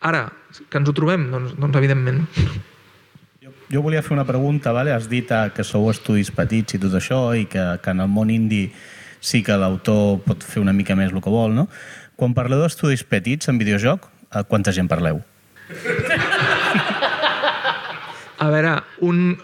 Ara, 0.00 0.28
que 0.70 0.78
ens 0.78 0.88
ho 0.88 0.94
trobem, 0.94 1.28
doncs, 1.32 1.54
doncs 1.58 1.78
evidentment. 1.80 2.22
Jo 3.68 3.82
volia 3.84 4.02
fer 4.02 4.14
una 4.14 4.24
pregunta, 4.24 4.72
vale? 4.72 4.92
has 4.94 5.08
dit 5.10 5.30
eh, 5.30 5.48
que 5.54 5.64
sou 5.66 5.90
estudis 5.90 6.30
petits 6.32 6.78
i 6.78 6.80
tot 6.80 6.94
això 6.96 7.34
i 7.36 7.44
que, 7.50 7.64
que 7.82 7.92
en 7.92 8.00
el 8.04 8.08
món 8.08 8.30
indi 8.32 8.68
sí 9.20 9.42
que 9.44 9.56
l'autor 9.58 10.20
pot 10.24 10.44
fer 10.46 10.62
una 10.62 10.72
mica 10.72 10.96
més 10.96 11.12
el 11.12 11.20
que 11.20 11.32
vol, 11.32 11.52
no? 11.56 11.66
Quan 12.16 12.34
parleu 12.34 12.62
d'estudis 12.62 13.04
petits 13.04 13.50
en 13.50 13.58
videojoc, 13.60 14.06
a 14.30 14.44
quanta 14.44 14.72
gent 14.72 14.88
parleu? 14.88 15.20
A 18.38 18.48
veure, 18.54 18.78
un, 19.04 19.36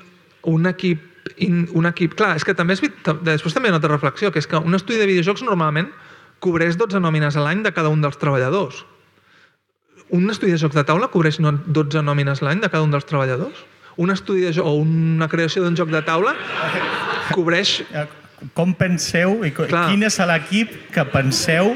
un 0.51 0.71
equip 0.71 1.03
in, 1.43 1.69
un 1.75 1.87
equip... 1.91 2.15
Clar, 2.19 2.35
és 2.39 2.47
que 2.47 2.55
també 2.57 2.77
és, 2.77 2.83
després 3.27 3.55
també 3.55 3.69
hi 3.69 3.73
ha 3.73 3.75
una 3.75 3.81
altra 3.83 3.93
reflexió, 3.93 4.31
que 4.33 4.41
és 4.43 4.49
que 4.49 4.61
un 4.61 4.79
estudi 4.79 5.01
de 5.01 5.09
videojocs 5.11 5.45
normalment 5.47 5.91
cobreix 6.45 6.79
12 6.81 7.01
nòmines 7.03 7.37
a 7.37 7.45
l'any 7.45 7.65
de 7.65 7.73
cada 7.75 7.93
un 7.93 8.05
dels 8.05 8.19
treballadors. 8.21 8.85
Un 10.11 10.29
estudi 10.31 10.53
de 10.53 10.59
jocs 10.61 10.75
de 10.77 10.85
taula 10.85 11.09
cobreix 11.09 11.39
no- 11.41 11.53
12 11.67 12.03
nòmines 12.05 12.43
l'any 12.45 12.61
de 12.61 12.69
cada 12.69 12.83
un 12.85 12.91
dels 12.93 13.07
treballadors? 13.09 13.65
Un 13.97 14.11
estudi 14.11 14.43
de 14.43 14.53
joc 14.53 14.67
o 14.67 14.75
una 14.83 15.29
creació 15.29 15.63
d'un 15.65 15.77
joc 15.79 15.89
de 15.95 16.03
taula 16.03 16.35
cobreix... 17.33 17.83
Com 18.53 18.75
penseu 18.77 19.39
i 19.47 19.53
co- 19.57 19.65
quin 19.71 20.03
és 20.05 20.19
l'equip 20.29 20.73
que 20.93 21.05
penseu 21.09 21.71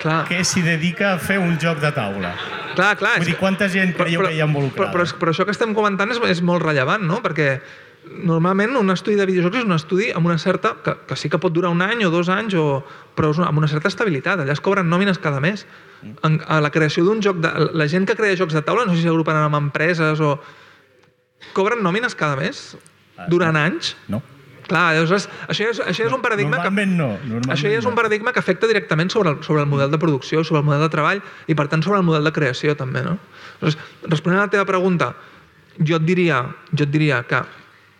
Clar. 0.00 0.22
que 0.24 0.38
s'hi 0.48 0.62
dedica 0.64 1.10
a 1.12 1.18
fer 1.20 1.36
un 1.42 1.58
joc 1.60 1.82
de 1.82 1.90
taula? 1.92 2.30
Clar, 2.76 2.94
clar. 2.96 3.16
Vull 3.18 3.26
dir, 3.28 3.34
quanta 3.36 3.68
gent 3.68 3.92
creieu 3.98 4.22
que 4.24 4.30
hi 4.32 4.40
ha 4.40 4.46
Però, 4.46 4.48
involucrada? 4.48 4.92
però, 4.94 5.04
però 5.20 5.34
això 5.34 5.44
que 5.44 5.52
estem 5.52 5.74
comentant 5.76 6.08
és, 6.14 6.20
és 6.30 6.40
molt 6.40 6.62
rellevant, 6.64 7.04
no? 7.04 7.18
Perquè 7.24 7.58
normalment 8.06 8.76
un 8.78 8.90
estudi 8.94 9.16
de 9.18 9.26
videojocs 9.28 9.60
és 9.60 9.66
un 9.66 9.74
estudi 9.76 10.10
amb 10.14 10.28
una 10.28 10.38
certa... 10.38 10.74
que, 10.84 10.94
que 11.08 11.16
sí 11.18 11.30
que 11.32 11.40
pot 11.42 11.54
durar 11.54 11.72
un 11.74 11.82
any 11.84 12.04
o 12.06 12.10
dos 12.10 12.30
anys, 12.32 12.54
o, 12.54 12.82
però 13.18 13.32
és 13.34 13.40
una, 13.40 13.50
amb 13.50 13.58
una 13.62 13.70
certa 13.70 13.90
estabilitat. 13.92 14.40
Allà 14.42 14.54
es 14.54 14.62
cobren 14.62 14.88
nòmines 14.90 15.20
cada 15.22 15.40
mes. 15.42 15.66
En, 16.24 16.38
a 16.46 16.60
la 16.64 16.70
creació 16.74 17.04
d'un 17.06 17.22
joc... 17.24 17.42
De, 17.42 17.50
la 17.76 17.88
gent 17.90 18.06
que 18.08 18.16
crea 18.18 18.38
jocs 18.38 18.56
de 18.56 18.62
taula, 18.66 18.86
no 18.86 18.94
sé 18.94 19.02
si 19.02 19.10
s'agrupen 19.10 19.38
amb 19.40 19.58
empreses 19.58 20.22
o... 20.22 20.36
Cobren 21.56 21.82
nòmines 21.84 22.16
cada 22.18 22.38
mes? 22.38 22.72
Durant 23.32 23.56
anys? 23.58 23.94
No. 24.12 24.22
Clar, 24.66 24.96
llavors, 24.96 25.28
això, 25.46 25.68
és, 25.70 25.78
això 25.78 26.06
és 26.08 26.14
un 26.14 26.22
paradigma 26.24 26.58
que... 26.58 26.70
Normalment 26.70 26.96
no. 26.98 27.10
Normalment 27.20 27.52
Això 27.54 27.70
ja 27.70 27.78
és 27.78 27.86
un 27.86 27.94
paradigma 27.94 28.32
que 28.34 28.42
afecta 28.42 28.66
directament 28.66 29.12
sobre 29.14 29.30
el, 29.34 29.42
sobre 29.46 29.62
el 29.62 29.70
model 29.70 29.92
de 29.92 30.00
producció, 30.02 30.42
sobre 30.44 30.64
el 30.64 30.66
model 30.66 30.82
de 30.82 30.90
treball 30.90 31.22
i, 31.46 31.54
per 31.54 31.68
tant, 31.70 31.84
sobre 31.86 32.00
el 32.02 32.06
model 32.08 32.26
de 32.26 32.32
creació, 32.34 32.74
també, 32.78 33.04
no? 33.06 33.14
Llavors, 33.60 33.78
responent 34.10 34.40
a 34.42 34.48
la 34.48 34.52
teva 34.56 34.66
pregunta, 34.66 35.12
jo 35.78 36.00
et 36.00 36.08
diria, 36.08 36.40
jo 36.72 36.82
et 36.82 36.90
diria 36.90 37.20
que, 37.28 37.44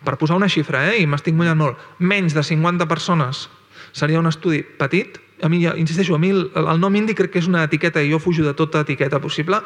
per 0.05 0.17
posar 0.17 0.37
una 0.37 0.49
xifra, 0.49 0.85
eh, 0.91 1.01
i 1.01 1.07
m'estic 1.09 1.35
mullant 1.37 1.57
molt, 1.57 1.85
menys 1.99 2.35
de 2.37 2.43
50 2.43 2.87
persones 2.87 3.47
seria 3.91 4.19
un 4.19 4.27
estudi 4.27 4.61
petit. 4.63 5.19
A 5.41 5.49
mi, 5.49 5.61
insisteixo, 5.65 6.15
a 6.15 6.21
mi 6.21 6.31
el, 6.33 6.47
el 6.53 6.81
nom 6.81 6.95
indi 6.97 7.15
crec 7.17 7.35
que 7.35 7.41
és 7.41 7.49
una 7.49 7.63
etiqueta 7.67 8.01
i 8.01 8.11
jo 8.11 8.19
fujo 8.19 8.45
de 8.45 8.53
tota 8.57 8.81
etiqueta 8.85 9.21
possible. 9.21 9.61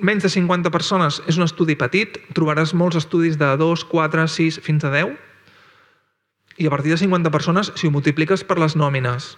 Menys 0.00 0.24
de 0.24 0.32
50 0.32 0.72
persones 0.74 1.20
és 1.28 1.38
un 1.38 1.44
estudi 1.44 1.76
petit, 1.78 2.18
trobaràs 2.36 2.74
molts 2.74 2.98
estudis 3.00 3.38
de 3.40 3.50
2, 3.60 3.84
4, 3.90 4.26
6, 4.28 4.60
fins 4.64 4.84
a 4.84 4.92
10, 4.94 5.12
i 6.56 6.66
a 6.66 6.70
partir 6.70 6.92
de 6.92 6.98
50 6.98 7.30
persones, 7.34 7.72
si 7.74 7.88
ho 7.88 7.92
multipliques 7.92 8.44
per 8.46 8.58
les 8.62 8.76
nòmines, 8.78 9.34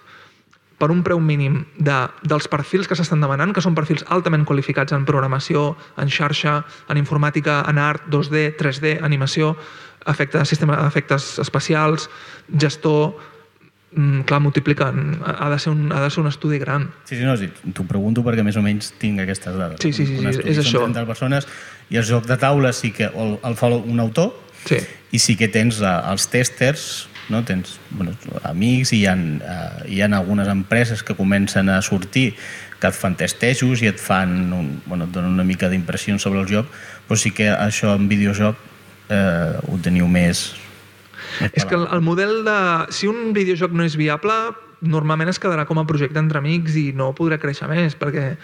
per 0.77 0.91
un 0.93 1.01
preu 1.03 1.21
mínim 1.21 1.63
de, 1.81 1.97
dels 2.29 2.49
perfils 2.53 2.89
que 2.89 2.97
s'estan 2.99 3.23
demanant, 3.25 3.55
que 3.57 3.65
són 3.65 3.77
perfils 3.77 4.05
altament 4.13 4.45
qualificats 4.49 4.93
en 4.93 5.07
programació, 5.09 5.71
en 5.97 6.13
xarxa, 6.13 6.59
en 6.93 7.01
informàtica, 7.01 7.63
en 7.71 7.81
art, 7.81 8.05
2D, 8.13 8.51
3D, 8.61 8.99
animació, 9.05 9.55
efectes, 10.07 10.49
sistema, 10.49 10.79
efectes 10.87 11.39
especials, 11.43 12.09
gestor, 12.59 13.17
mm, 13.93 14.21
clar, 14.29 14.41
multipliquen. 14.41 15.21
Ha 15.25 15.51
de, 15.51 15.59
ser 15.59 15.73
un, 15.73 15.93
ha 15.93 16.03
de 16.03 16.11
ser 16.11 16.23
un 16.23 16.29
estudi 16.29 16.59
gran. 16.59 16.91
Sí, 17.05 17.17
sí, 17.17 17.25
no, 17.25 17.37
sí, 17.37 17.51
t'ho 17.73 17.87
pregunto 17.89 18.25
perquè 18.27 18.45
més 18.47 18.57
o 18.57 18.65
menys 18.65 18.93
tinc 19.01 19.21
aquestes 19.25 19.57
dades. 19.57 19.83
Sí, 19.83 19.93
sí, 19.93 20.07
sí, 20.07 20.21
Un 20.21 20.33
sí, 20.33 20.45
és 20.45 20.63
això. 20.63 20.85
30 20.87 21.07
persones 21.09 21.49
i 21.91 21.99
el 22.01 22.07
joc 22.07 22.27
de 22.27 22.37
taula 22.37 22.73
sí 22.73 22.93
que 22.93 23.11
el, 23.11 23.37
el 23.45 23.59
fa 23.59 23.71
un 23.71 24.01
autor 24.01 24.35
sí. 24.67 24.81
i 25.15 25.21
sí 25.23 25.37
que 25.39 25.49
tens 25.49 25.81
uh, 25.81 26.01
els 26.11 26.27
testers, 26.31 27.09
no? 27.31 27.45
tens 27.47 27.79
bueno, 27.91 28.15
amics 28.47 28.93
i 28.93 29.03
hi 29.03 29.07
ha, 29.11 29.15
uh, 29.17 29.83
hi 29.91 30.01
ha 30.03 30.11
algunes 30.11 30.49
empreses 30.51 31.03
que 31.03 31.15
comencen 31.15 31.71
a 31.71 31.81
sortir 31.83 32.33
que 32.81 32.91
et 32.91 32.97
fan 32.97 33.17
testejos 33.17 33.83
i 33.83 33.89
et 33.89 34.01
fan 34.03 34.53
un, 34.53 34.71
bueno, 34.87 35.07
et 35.07 35.15
donen 35.15 35.33
una 35.33 35.47
mica 35.47 35.71
d'impressió 35.73 36.19
sobre 36.21 36.43
el 36.43 36.51
joc, 36.51 36.69
però 37.09 37.19
sí 37.19 37.33
que 37.33 37.49
això 37.51 37.95
en 37.97 38.11
videojoc 38.11 38.59
eh, 39.09 39.59
ho 39.67 39.81
teniu 39.83 40.09
més... 40.11 40.53
És 41.53 41.65
que 41.65 41.75
el, 41.77 41.87
el 41.93 42.03
model 42.05 42.45
de... 42.47 42.59
Si 42.95 43.09
un 43.11 43.33
videojoc 43.37 43.75
no 43.77 43.85
és 43.85 43.97
viable, 43.99 44.35
normalment 44.85 45.31
es 45.33 45.41
quedarà 45.43 45.67
com 45.69 45.81
a 45.81 45.87
projecte 45.89 46.21
entre 46.21 46.41
amics 46.41 46.77
i 46.79 46.91
no 46.97 47.13
podrà 47.17 47.39
créixer 47.41 47.69
més, 47.71 47.97
perquè, 47.99 48.35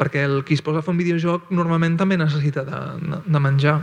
perquè 0.00 0.24
el 0.26 0.42
qui 0.48 0.58
es 0.58 0.64
posa 0.64 0.82
a 0.82 0.86
fer 0.86 0.94
un 0.94 1.00
videojoc 1.00 1.52
normalment 1.54 1.98
també 2.00 2.18
necessita 2.20 2.64
de, 2.66 2.80
de 3.24 3.42
menjar. 3.42 3.78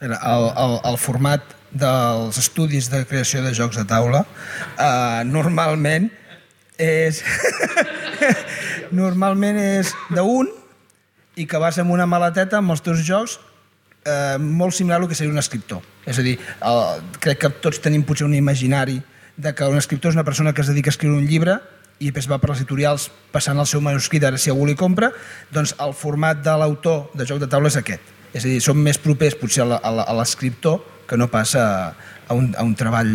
El, 0.00 0.12
el, 0.12 0.78
el 0.84 0.98
format 1.00 1.56
dels 1.72 2.36
estudis 2.40 2.90
de 2.92 3.02
creació 3.08 3.42
de 3.44 3.52
jocs 3.56 3.78
de 3.80 3.84
taula 3.88 4.22
eh, 4.76 5.24
normalment 5.28 6.10
és 6.80 7.22
normalment 9.00 9.56
és 9.60 9.92
d'un 10.12 10.50
i 11.36 11.46
que 11.48 11.60
vas 11.60 11.80
amb 11.80 11.92
una 11.96 12.06
maleteta 12.08 12.60
amb 12.60 12.74
els 12.76 12.84
teus 12.84 13.02
jocs 13.08 13.38
eh, 14.06 14.38
molt 14.40 14.74
similar 14.74 15.02
al 15.02 15.08
que 15.10 15.18
seria 15.18 15.32
un 15.32 15.42
escriptor. 15.42 15.82
És 16.06 16.18
a 16.18 16.24
dir, 16.24 16.38
el, 16.38 16.82
crec 17.20 17.42
que 17.42 17.52
tots 17.66 17.82
tenim 17.82 18.06
potser 18.06 18.26
un 18.28 18.34
imaginari 18.38 19.00
de 19.36 19.52
que 19.54 19.68
un 19.68 19.76
escriptor 19.76 20.14
és 20.14 20.16
una 20.16 20.24
persona 20.24 20.54
que 20.54 20.62
es 20.64 20.70
dedica 20.70 20.88
a 20.88 20.94
escriure 20.94 21.18
un 21.18 21.26
llibre 21.28 21.58
i 21.98 22.10
després 22.10 22.28
va 22.28 22.38
per 22.40 22.50
les 22.50 22.60
editorials 22.60 23.08
passant 23.32 23.58
el 23.60 23.68
seu 23.68 23.80
manuscrit, 23.84 24.24
ara 24.24 24.40
si 24.40 24.52
algú 24.52 24.66
li 24.68 24.76
compra, 24.76 25.10
doncs 25.52 25.74
el 25.80 25.94
format 25.96 26.42
de 26.44 26.56
l'autor 26.60 27.10
de 27.16 27.26
joc 27.28 27.40
de 27.40 27.48
taula 27.48 27.72
és 27.72 27.78
aquest. 27.80 28.12
És 28.36 28.44
a 28.44 28.48
dir, 28.48 28.60
som 28.60 28.76
més 28.76 28.98
propers 29.00 29.36
potser 29.38 29.64
a 29.64 30.16
l'escriptor 30.18 30.82
que 31.08 31.16
no 31.16 31.30
passa 31.32 31.94
a 32.28 32.34
un, 32.34 32.52
a 32.56 32.64
un 32.64 32.74
treball... 32.74 33.12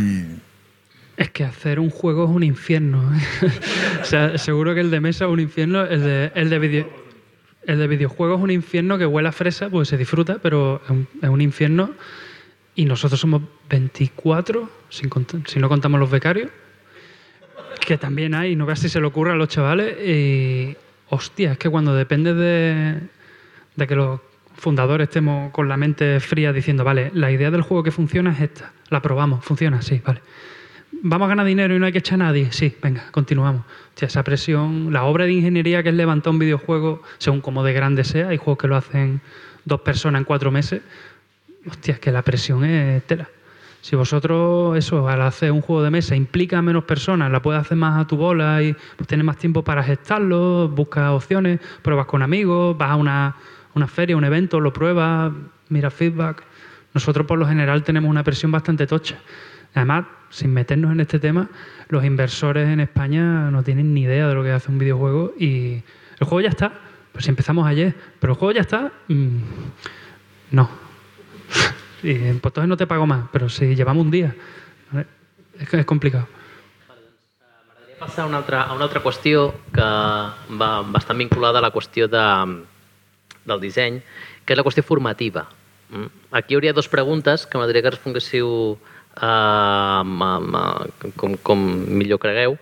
Es 1.17 1.29
que 1.29 1.43
hacer 1.43 1.79
un 1.79 1.91
juego 1.91 2.23
es 2.23 2.31
un 2.31 2.41
infierno. 2.41 3.13
¿eh? 3.13 3.51
o 4.01 4.05
sea, 4.05 4.37
seguro 4.39 4.73
que 4.73 4.79
el 4.79 4.89
de 4.89 4.99
mesa 5.01 5.25
es 5.25 5.31
un 5.31 5.39
infierno, 5.39 5.83
el 5.83 6.01
de, 6.01 6.31
el 6.33 6.49
de, 6.49 6.59
video, 6.59 6.89
el 7.65 7.79
de 7.79 7.87
videojuegos 7.87 8.39
es 8.39 8.43
un 8.43 8.51
infierno 8.51 8.97
que 8.97 9.05
huele 9.05 9.29
a 9.29 9.31
fresa, 9.31 9.69
pues 9.69 9.87
se 9.87 9.97
disfruta, 9.97 10.39
pero 10.41 10.81
es 10.83 10.89
un, 10.89 11.07
es 11.21 11.29
un 11.29 11.41
infierno. 11.41 11.91
Y 12.75 12.85
nosotros 12.85 13.19
somos 13.19 13.41
24, 13.69 14.69
sin 14.89 15.09
si 15.45 15.59
no 15.59 15.69
contamos 15.69 15.99
los 15.99 16.09
becarios, 16.09 16.49
que 17.85 17.97
también 17.97 18.33
hay, 18.33 18.55
no 18.55 18.65
veas 18.65 18.79
si 18.79 18.89
se 18.89 18.99
le 18.99 19.07
ocurre 19.07 19.31
a 19.31 19.35
los 19.35 19.49
chavales. 19.49 19.97
Y 20.07 20.75
hostia, 21.09 21.53
es 21.53 21.57
que 21.57 21.69
cuando 21.69 21.93
depende 21.93 22.33
de, 22.33 22.99
de 23.75 23.87
que 23.87 23.95
los 23.95 24.21
fundadores 24.55 25.09
estemos 25.09 25.51
con 25.51 25.67
la 25.67 25.77
mente 25.77 26.19
fría 26.19 26.53
diciendo, 26.53 26.83
vale, 26.83 27.11
la 27.13 27.31
idea 27.31 27.51
del 27.51 27.61
juego 27.61 27.83
que 27.83 27.91
funciona 27.91 28.31
es 28.31 28.41
esta, 28.41 28.71
la 28.89 29.01
probamos, 29.01 29.43
funciona, 29.43 29.81
sí, 29.81 30.01
vale. 30.05 30.21
¿Vamos 31.03 31.25
a 31.25 31.29
ganar 31.29 31.45
dinero 31.45 31.75
y 31.75 31.79
no 31.79 31.85
hay 31.85 31.91
que 31.91 31.99
echar 31.99 32.21
a 32.21 32.25
nadie? 32.25 32.51
Sí, 32.51 32.75
venga, 32.81 33.05
continuamos. 33.11 33.63
Esa 34.05 34.23
presión, 34.23 34.91
la 34.91 35.03
obra 35.03 35.25
de 35.25 35.33
ingeniería 35.33 35.83
que 35.83 35.89
es 35.89 35.95
levantar 35.95 36.31
un 36.31 36.39
videojuego, 36.39 37.01
según 37.17 37.41
como 37.41 37.63
de 37.63 37.73
grande 37.73 38.03
sea, 38.03 38.29
hay 38.29 38.37
juegos 38.37 38.57
que 38.57 38.67
lo 38.67 38.75
hacen 38.75 39.21
dos 39.65 39.81
personas 39.81 40.19
en 40.19 40.25
cuatro 40.25 40.51
meses. 40.51 40.81
Hostia, 41.67 41.93
es 41.93 41.99
que 41.99 42.11
la 42.11 42.23
presión 42.23 42.63
es 42.65 43.03
tela. 43.05 43.29
Si 43.81 43.95
vosotros, 43.95 44.77
eso, 44.77 45.07
al 45.07 45.21
hacer 45.21 45.51
un 45.51 45.61
juego 45.61 45.83
de 45.83 45.89
mesa 45.89 46.15
implica 46.15 46.61
menos 46.61 46.83
personas, 46.83 47.31
la 47.31 47.41
puedes 47.41 47.61
hacer 47.61 47.77
más 47.77 47.99
a 47.99 48.05
tu 48.05 48.15
bola 48.15 48.61
y 48.61 48.73
pues, 48.95 49.07
tienes 49.07 49.25
más 49.25 49.37
tiempo 49.37 49.63
para 49.63 49.83
gestarlo, 49.83 50.69
buscas 50.69 51.09
opciones, 51.11 51.59
pruebas 51.81 52.05
con 52.05 52.21
amigos, 52.21 52.77
vas 52.77 52.91
a 52.91 52.95
una, 52.95 53.35
una 53.73 53.87
feria, 53.87 54.15
un 54.15 54.23
evento, 54.23 54.59
lo 54.59 54.71
pruebas, 54.71 55.31
miras 55.69 55.93
feedback. 55.93 56.43
Nosotros, 56.93 57.25
por 57.25 57.39
lo 57.39 57.47
general, 57.47 57.83
tenemos 57.83 58.09
una 58.09 58.23
presión 58.23 58.51
bastante 58.51 58.85
tocha. 58.85 59.17
Además, 59.73 60.05
sin 60.31 60.53
meternos 60.53 60.91
en 60.91 61.01
este 61.01 61.19
tema, 61.19 61.49
los 61.89 62.03
inversores 62.03 62.67
en 62.67 62.79
España 62.79 63.51
no 63.51 63.63
tienen 63.63 63.93
ni 63.93 64.03
idea 64.03 64.27
de 64.27 64.33
lo 64.33 64.43
que 64.43 64.51
hace 64.51 64.71
un 64.71 64.79
videojuego 64.79 65.33
y 65.37 65.83
el 66.19 66.27
juego 66.27 66.41
ya 66.41 66.49
está. 66.49 66.71
Pues 67.11 67.25
si 67.25 67.29
empezamos 67.29 67.67
ayer, 67.67 67.93
pero 68.19 68.33
el 68.33 68.39
juego 68.39 68.53
ya 68.53 68.61
está, 68.61 68.91
mm, 69.07 69.37
no. 70.51 70.69
Y, 72.03 72.15
pues 72.15 72.31
entonces 72.31 72.67
no 72.67 72.77
te 72.77 72.87
pago 72.87 73.05
más, 73.05 73.25
pero 73.31 73.47
si 73.47 73.75
llevamos 73.75 74.03
un 74.03 74.09
día, 74.09 74.33
¿vale? 74.91 75.05
es 75.59 75.71
es 75.71 75.85
complicado. 75.85 76.27
passar 78.01 78.25
a 78.25 78.27
una 78.27 78.37
altra, 78.37 78.63
a 78.63 78.73
una 78.73 78.85
altra 78.85 79.03
qüestió 79.03 79.53
que 79.69 79.85
va 80.57 80.81
bastant 80.89 81.19
vinculada 81.21 81.59
a 81.59 81.61
la 81.61 81.69
qüestió 81.69 82.07
de, 82.09 82.23
del 83.45 83.61
disseny, 83.61 84.01
que 84.45 84.55
és 84.55 84.57
la 84.57 84.65
qüestió 84.65 84.81
formativa. 84.83 85.45
Mm. 85.91 86.09
Aquí 86.39 86.55
hi 86.55 86.57
hauria 86.57 86.73
dues 86.73 86.89
preguntes 86.89 87.45
que 87.45 87.59
m'agradaria 87.59 87.85
que 87.85 87.93
responguéssiu 87.93 88.79
eh, 89.15 91.11
com, 91.17 91.37
com 91.43 91.65
millor 91.87 92.19
cregueu. 92.21 92.57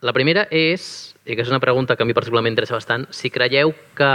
La 0.00 0.14
primera 0.16 0.46
és, 0.50 1.14
i 1.26 1.36
que 1.36 1.44
és 1.44 1.50
una 1.52 1.60
pregunta 1.60 1.96
que 1.96 2.04
a 2.04 2.08
mi 2.08 2.16
particularment 2.16 2.54
m'interessa 2.54 2.78
bastant, 2.78 3.04
si 3.12 3.28
creieu 3.30 3.74
que, 3.96 4.12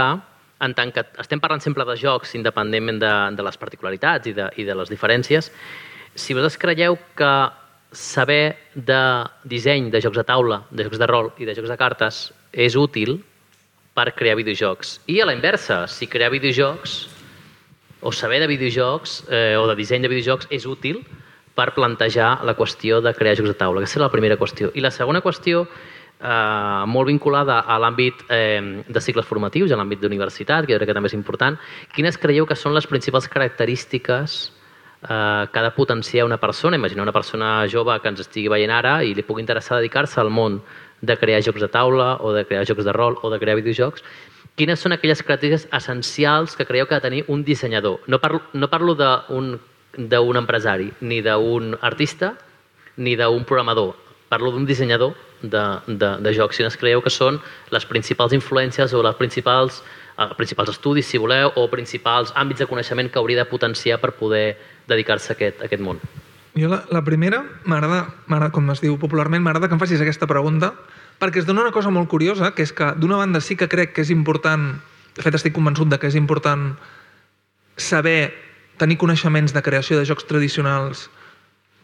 en 0.66 0.74
tant 0.74 0.90
que 0.92 1.04
estem 1.22 1.42
parlant 1.42 1.62
sempre 1.62 1.86
de 1.86 1.94
jocs, 2.00 2.34
independentment 2.34 2.98
de, 3.02 3.12
de 3.38 3.46
les 3.46 3.60
particularitats 3.60 4.26
i 4.26 4.34
de, 4.34 4.48
i 4.58 4.66
de 4.66 4.74
les 4.74 4.90
diferències, 4.90 5.52
si 6.16 6.34
vosaltres 6.34 6.58
creieu 6.58 6.98
que 7.14 7.32
saber 7.92 8.56
de 8.74 9.00
disseny 9.44 9.90
de 9.92 10.00
jocs 10.02 10.18
de 10.18 10.24
taula, 10.26 10.64
de 10.70 10.84
jocs 10.88 10.98
de 10.98 11.06
rol 11.06 11.30
i 11.38 11.46
de 11.46 11.54
jocs 11.54 11.70
de 11.70 11.78
cartes 11.78 12.20
és 12.52 12.74
útil 12.76 13.20
per 13.96 14.10
crear 14.16 14.36
videojocs. 14.36 14.98
I 15.08 15.20
a 15.22 15.28
la 15.28 15.36
inversa, 15.36 15.84
si 15.88 16.08
crear 16.10 16.32
videojocs 16.34 16.96
o 18.02 18.12
saber 18.12 18.40
de 18.42 18.50
videojocs 18.50 19.22
eh, 19.30 19.54
o 19.56 19.64
de 19.70 19.76
disseny 19.78 20.02
de 20.04 20.10
videojocs 20.12 20.50
és 20.50 20.66
útil 20.66 21.00
per 21.56 21.72
plantejar 21.74 22.44
la 22.44 22.54
qüestió 22.54 23.00
de 23.00 23.14
crear 23.16 23.36
jocs 23.38 23.54
de 23.54 23.58
taula. 23.58 23.80
Aquesta 23.80 23.98
és 23.98 24.04
la 24.04 24.12
primera 24.12 24.36
qüestió. 24.36 24.70
I 24.76 24.84
la 24.84 24.92
segona 24.92 25.22
qüestió, 25.24 25.64
eh, 26.20 26.84
molt 26.86 27.08
vinculada 27.08 27.60
a 27.60 27.78
l'àmbit 27.80 28.26
eh, 28.28 28.82
de 28.86 29.00
cicles 29.00 29.26
formatius, 29.26 29.72
a 29.72 29.80
l'àmbit 29.80 30.02
d'universitat, 30.02 30.66
que 30.66 30.74
jo 30.74 30.80
crec 30.80 30.92
que 30.92 30.98
també 30.98 31.08
és 31.12 31.16
important, 31.16 31.56
quines 31.94 32.20
creieu 32.20 32.46
que 32.46 32.56
són 32.56 32.76
les 32.76 32.86
principals 32.86 33.28
característiques 33.32 34.36
eh, 35.02 35.46
que 35.52 35.58
ha 35.58 35.62
de 35.62 35.72
potenciar 35.76 36.26
una 36.26 36.38
persona, 36.40 36.76
imagina 36.76 37.02
una 37.02 37.12
persona 37.12 37.66
jove 37.72 37.98
que 38.00 38.12
ens 38.12 38.20
estigui 38.20 38.52
veient 38.52 38.72
ara 38.72 39.02
i 39.02 39.14
li 39.14 39.24
pugui 39.24 39.44
interessar 39.44 39.80
dedicar-se 39.80 40.20
al 40.20 40.30
món 40.30 40.60
de 41.00 41.16
crear 41.16 41.42
jocs 41.44 41.60
de 41.60 41.68
taula 41.68 42.16
o 42.20 42.32
de 42.32 42.44
crear 42.44 42.64
jocs 42.66 42.84
de 42.84 42.92
rol 42.92 43.18
o 43.22 43.30
de 43.30 43.38
crear 43.38 43.56
videojocs, 43.56 44.04
quines 44.56 44.80
són 44.80 44.92
aquelles 44.96 45.22
característiques 45.22 45.68
essencials 45.76 46.56
que 46.56 46.64
creieu 46.64 46.86
que 46.88 46.96
ha 46.96 47.00
de 47.00 47.08
tenir 47.08 47.24
un 47.28 47.44
dissenyador? 47.44 48.00
No 48.06 48.20
parlo, 48.20 48.40
no 48.54 48.70
parlo 48.72 48.94
d'un 48.96 49.58
d'un 49.96 50.36
empresari, 50.36 50.90
ni 51.00 51.22
d'un 51.22 51.76
artista, 51.80 52.34
ni 52.96 53.16
d'un 53.16 53.44
programador. 53.44 53.94
Parlo 54.28 54.50
d'un 54.52 54.66
dissenyador 54.66 55.14
de, 55.42 55.64
de, 55.86 56.10
de 56.20 56.32
jocs. 56.34 56.56
Quines 56.56 56.76
creieu 56.76 57.02
que 57.04 57.12
són 57.12 57.40
les 57.74 57.86
principals 57.86 58.34
influències 58.36 58.92
o 58.92 59.02
les 59.04 59.16
principals, 59.16 59.82
eh, 60.18 60.28
principals 60.38 60.72
estudis, 60.74 61.06
si 61.06 61.20
voleu, 61.22 61.52
o 61.56 61.68
principals 61.72 62.32
àmbits 62.36 62.64
de 62.64 62.68
coneixement 62.70 63.10
que 63.10 63.20
hauria 63.20 63.44
de 63.44 63.48
potenciar 63.50 64.00
per 64.02 64.14
poder 64.18 64.56
dedicar-se 64.88 65.32
a 65.32 65.36
aquest, 65.36 65.62
a 65.62 65.70
aquest 65.70 65.82
món? 65.82 66.00
Jo 66.56 66.70
la, 66.72 66.82
la 66.90 67.04
primera, 67.04 67.42
m'agrada, 67.68 68.50
com 68.52 68.70
es 68.72 68.80
diu 68.80 68.96
popularment, 69.00 69.44
m'agrada 69.44 69.68
que 69.68 69.76
em 69.76 69.82
facis 69.82 70.00
aquesta 70.00 70.28
pregunta, 70.28 70.72
perquè 71.20 71.42
es 71.42 71.48
dona 71.48 71.66
una 71.66 71.72
cosa 71.72 71.92
molt 71.92 72.08
curiosa, 72.08 72.54
que 72.56 72.64
és 72.64 72.72
que 72.72 72.94
d'una 72.96 73.20
banda 73.20 73.42
sí 73.44 73.56
que 73.60 73.68
crec 73.68 73.92
que 73.96 74.04
és 74.04 74.12
important, 74.12 74.70
de 75.16 75.24
fet 75.24 75.36
estic 75.36 75.54
convençut 75.56 75.88
de 75.92 76.00
que 76.00 76.08
és 76.08 76.16
important 76.16 76.70
saber 77.76 78.32
tenir 78.80 78.98
coneixements 79.00 79.54
de 79.54 79.62
creació 79.64 79.98
de 79.98 80.06
jocs 80.08 80.26
tradicionals 80.28 81.06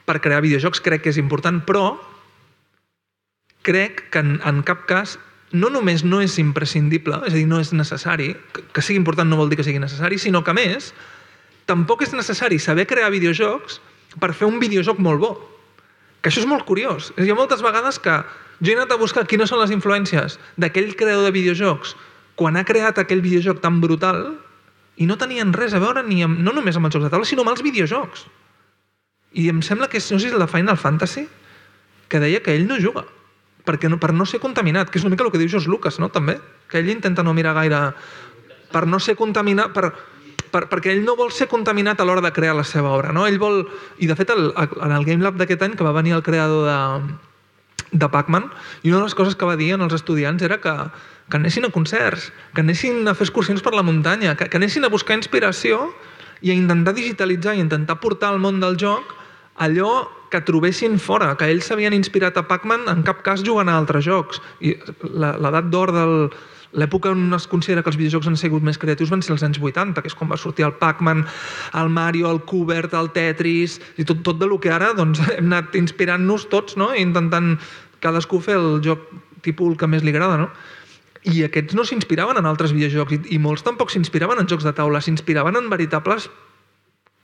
per 0.07 0.21
crear 0.21 0.43
videojocs, 0.45 0.83
crec 0.83 1.05
que 1.05 1.13
és 1.13 1.21
important, 1.21 1.61
però 1.65 1.97
crec 3.63 4.09
que 4.11 4.23
en, 4.23 4.41
en 4.45 4.63
cap 4.67 4.85
cas 4.91 5.17
no 5.53 5.69
només 5.71 6.03
no 6.05 6.23
és 6.25 6.39
imprescindible, 6.41 7.21
és 7.29 7.35
a 7.35 7.37
dir, 7.37 7.47
no 7.49 7.61
és 7.63 7.73
necessari, 7.77 8.33
que, 8.55 8.65
que 8.73 8.85
sigui 8.85 8.99
important 9.01 9.29
no 9.29 9.39
vol 9.39 9.53
dir 9.53 9.61
que 9.61 9.67
sigui 9.67 9.83
necessari, 9.83 10.19
sinó 10.19 10.43
que 10.45 10.55
més, 10.57 10.91
tampoc 11.69 12.03
és 12.07 12.15
necessari 12.17 12.59
saber 12.59 12.89
crear 12.91 13.13
videojocs 13.13 13.79
per 14.21 14.33
fer 14.37 14.49
un 14.49 14.59
videojoc 14.61 15.01
molt 15.01 15.23
bo. 15.23 15.33
Que 16.23 16.31
això 16.31 16.43
és 16.43 16.49
molt 16.49 16.65
curiós. 16.69 17.11
Hi 17.19 17.31
ha 17.31 17.37
moltes 17.37 17.63
vegades 17.65 17.99
que 18.03 18.21
jo 18.63 18.73
he 18.73 18.77
anat 18.77 18.95
a 18.95 19.01
buscar 19.01 19.27
quines 19.27 19.51
són 19.51 19.61
les 19.63 19.73
influències 19.75 20.39
d'aquell 20.61 20.95
creador 20.99 21.27
de 21.27 21.35
videojocs 21.35 21.97
quan 22.39 22.57
ha 22.57 22.65
creat 22.67 22.99
aquell 22.99 23.23
videojoc 23.25 23.61
tan 23.63 23.81
brutal 23.83 24.23
i 24.97 25.09
no 25.09 25.17
tenien 25.19 25.53
res 25.57 25.75
a 25.75 25.81
veure 25.81 26.03
ni 26.05 26.23
amb, 26.25 26.41
no 26.41 26.53
només 26.53 26.77
amb 26.77 26.89
els 26.89 26.97
jocs 26.97 27.07
de 27.07 27.13
taula, 27.13 27.29
sinó 27.29 27.47
amb 27.47 27.55
els 27.55 27.65
videojocs. 27.65 28.27
I 29.41 29.49
em 29.49 29.63
sembla 29.65 29.89
que 29.89 30.01
no 30.03 30.05
sé 30.05 30.19
si 30.21 30.29
és 30.29 30.37
la 30.37 30.51
Final 30.51 30.77
Fantasy, 30.77 31.25
que 32.13 32.21
deia 32.21 32.43
que 32.45 32.53
ell 32.53 32.67
no 32.69 32.77
juga, 32.81 33.07
perquè 33.65 33.89
no, 33.89 33.99
per 34.03 34.13
no 34.13 34.27
ser 34.29 34.43
contaminat, 34.43 34.91
que 34.91 35.01
és 35.01 35.07
una 35.07 35.15
mica 35.15 35.25
el 35.25 35.33
que 35.33 35.41
diu 35.41 35.49
George 35.49 35.71
Lucas, 35.71 35.99
no? 36.03 36.11
també, 36.13 36.37
que 36.69 36.83
ell 36.83 36.91
intenta 36.93 37.25
no 37.25 37.33
mirar 37.33 37.55
gaire 37.57 37.81
per 38.73 38.85
no 38.89 39.01
ser 39.01 39.17
contaminat, 39.17 39.73
per, 39.73 39.93
per, 40.53 40.67
perquè 40.69 40.93
ell 40.93 41.03
no 41.07 41.17
vol 41.17 41.33
ser 41.33 41.49
contaminat 41.49 42.01
a 42.01 42.07
l'hora 42.09 42.25
de 42.25 42.33
crear 42.37 42.55
la 42.59 42.67
seva 42.69 42.93
obra. 42.93 43.15
No? 43.17 43.25
Ell 43.29 43.41
vol, 43.41 43.63
I 43.99 44.09
de 44.11 44.17
fet, 44.19 44.33
el, 44.35 44.53
en 44.53 44.93
el 44.93 45.09
Game 45.09 45.25
Lab 45.25 45.41
d'aquest 45.41 45.65
any, 45.65 45.77
que 45.79 45.87
va 45.87 45.97
venir 45.97 46.17
el 46.19 46.25
creador 46.27 46.69
de, 46.69 47.17
de 47.93 48.09
Pac-Man, 48.13 48.51
i 48.83 48.93
una 48.93 49.01
de 49.01 49.09
les 49.09 49.17
coses 49.17 49.37
que 49.37 49.49
va 49.49 49.57
dir 49.57 49.73
als 49.79 49.97
estudiants 49.97 50.45
era 50.45 50.61
que, 50.61 50.77
que 51.33 51.41
anessin 51.41 51.65
a 51.65 51.73
concerts, 51.73 52.29
que 52.53 52.61
anessin 52.61 53.09
a 53.09 53.17
fer 53.17 53.25
excursions 53.25 53.65
per 53.65 53.73
la 53.73 53.83
muntanya, 53.87 54.37
que, 54.37 54.51
que 54.53 54.61
anessin 54.61 54.85
a 54.85 54.93
buscar 54.93 55.17
inspiració 55.17 55.87
i 56.45 56.53
a 56.53 56.57
intentar 56.59 56.93
digitalitzar 56.93 57.57
i 57.57 57.63
intentar 57.65 57.97
portar 58.05 58.35
al 58.35 58.43
món 58.43 58.61
del 58.61 58.77
joc 58.77 59.17
allò 59.57 60.05
que 60.33 60.43
trobessin 60.45 60.99
fora, 61.01 61.33
que 61.41 61.49
ells 61.49 61.69
s'havien 61.69 61.97
inspirat 61.97 62.37
a 62.37 62.45
Pac-Man 62.49 62.85
en 62.93 63.01
cap 63.07 63.25
cas 63.25 63.45
jugant 63.45 63.69
a 63.69 63.77
altres 63.81 64.05
jocs. 64.05 64.41
I 64.61 64.75
l'edat 65.09 65.69
d'or 65.73 65.93
del, 65.97 66.15
l'època 66.77 67.13
on 67.13 67.33
es 67.37 67.47
considera 67.49 67.85
que 67.85 67.93
els 67.93 67.99
videojocs 68.01 68.29
han 68.29 68.39
sigut 68.41 68.65
més 68.65 68.81
creatius 68.81 69.13
van 69.13 69.25
ser 69.25 69.35
els 69.37 69.45
anys 69.45 69.61
80, 69.61 70.01
que 70.01 70.13
és 70.13 70.17
quan 70.17 70.33
va 70.33 70.41
sortir 70.41 70.67
el 70.69 70.77
Pac-Man, 70.81 71.25
el 71.81 71.93
Mario, 71.93 72.31
el 72.33 72.43
Kubert, 72.49 72.97
el 72.97 73.13
Tetris, 73.17 73.79
i 73.97 74.09
tot, 74.09 74.23
tot 74.25 74.41
de 74.41 74.49
lo 74.49 74.61
que 74.61 74.73
ara 74.73 74.93
doncs, 74.97 75.21
hem 75.37 75.49
anat 75.53 75.77
inspirant-nos 75.81 76.49
tots, 76.53 76.77
no? 76.81 76.93
I 76.97 77.05
intentant 77.05 77.55
cadascú 78.05 78.41
fer 78.43 78.57
el 78.61 78.81
joc 78.85 79.05
tipus 79.45 79.73
el 79.73 79.81
que 79.81 79.91
més 79.91 80.05
li 80.05 80.15
agrada, 80.15 80.41
no? 80.41 80.49
I 81.31 81.45
aquests 81.47 81.77
no 81.79 81.85
s'inspiraven 81.87 82.41
en 82.41 82.49
altres 82.51 82.73
videojocs, 82.75 83.15
i, 83.15 83.37
i 83.37 83.43
molts 83.43 83.63
tampoc 83.67 83.93
s'inspiraven 83.93 84.41
en 84.43 84.49
jocs 84.51 84.67
de 84.67 84.73
taula, 84.75 85.03
s'inspiraven 85.05 85.59
en 85.61 85.69
veritables 85.71 86.29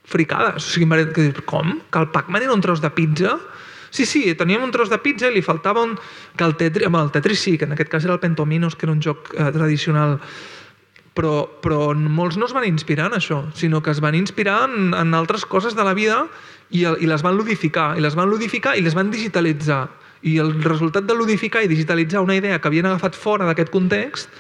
fricades. 0.08 0.62
O 0.62 0.76
sigui, 0.76 0.88
que 1.12 1.30
dius, 1.30 1.40
com? 1.48 1.80
Que 1.90 2.04
el 2.04 2.12
Pac-Man 2.14 2.46
era 2.46 2.54
un 2.54 2.62
tros 2.64 2.80
de 2.80 2.90
pizza? 2.94 3.38
Sí, 3.90 4.04
sí, 4.04 4.22
teníem 4.36 4.62
un 4.62 4.70
tros 4.70 4.90
de 4.92 4.98
pizza 5.00 5.30
i 5.30 5.34
li 5.34 5.42
faltava 5.42 5.82
un... 5.82 5.96
Que 6.36 6.46
el 6.46 6.54
Tetris, 6.60 6.86
amb 6.86 7.00
el 7.00 7.10
Tetris 7.10 7.40
sí, 7.40 7.56
que 7.58 7.66
en 7.66 7.74
aquest 7.74 7.90
cas 7.90 8.04
era 8.04 8.14
el 8.14 8.20
Pentominos, 8.20 8.76
que 8.76 8.86
era 8.86 8.92
un 8.92 9.02
joc 9.02 9.32
eh, 9.34 9.50
tradicional 9.52 10.18
però, 11.18 11.48
però 11.62 11.90
molts 11.98 12.38
no 12.38 12.46
es 12.46 12.54
van 12.54 12.66
inspirar 12.68 13.08
en 13.10 13.18
això, 13.18 13.40
sinó 13.58 13.82
que 13.82 13.90
es 13.90 14.00
van 14.04 14.14
inspirar 14.14 14.68
en, 14.68 14.92
en 14.94 15.16
altres 15.18 15.44
coses 15.50 15.74
de 15.74 15.82
la 15.82 15.94
vida 15.98 16.20
i, 16.70 16.84
i 16.84 17.08
les 17.10 17.24
van 17.26 17.34
ludificar, 17.38 17.96
i 17.98 18.04
les 18.04 18.14
van 18.14 18.30
ludificar 18.30 18.76
i 18.78 18.84
les 18.86 18.94
van 18.94 19.10
digitalitzar. 19.10 19.88
I 20.23 20.39
el 20.43 20.55
resultat 20.65 21.07
de 21.07 21.15
ludificar 21.15 21.62
i 21.62 21.70
digitalitzar 21.70 22.23
una 22.24 22.36
idea 22.39 22.59
que 22.59 22.69
havien 22.69 22.86
agafat 22.86 23.15
fora 23.19 23.47
d'aquest 23.47 23.70
context 23.74 24.32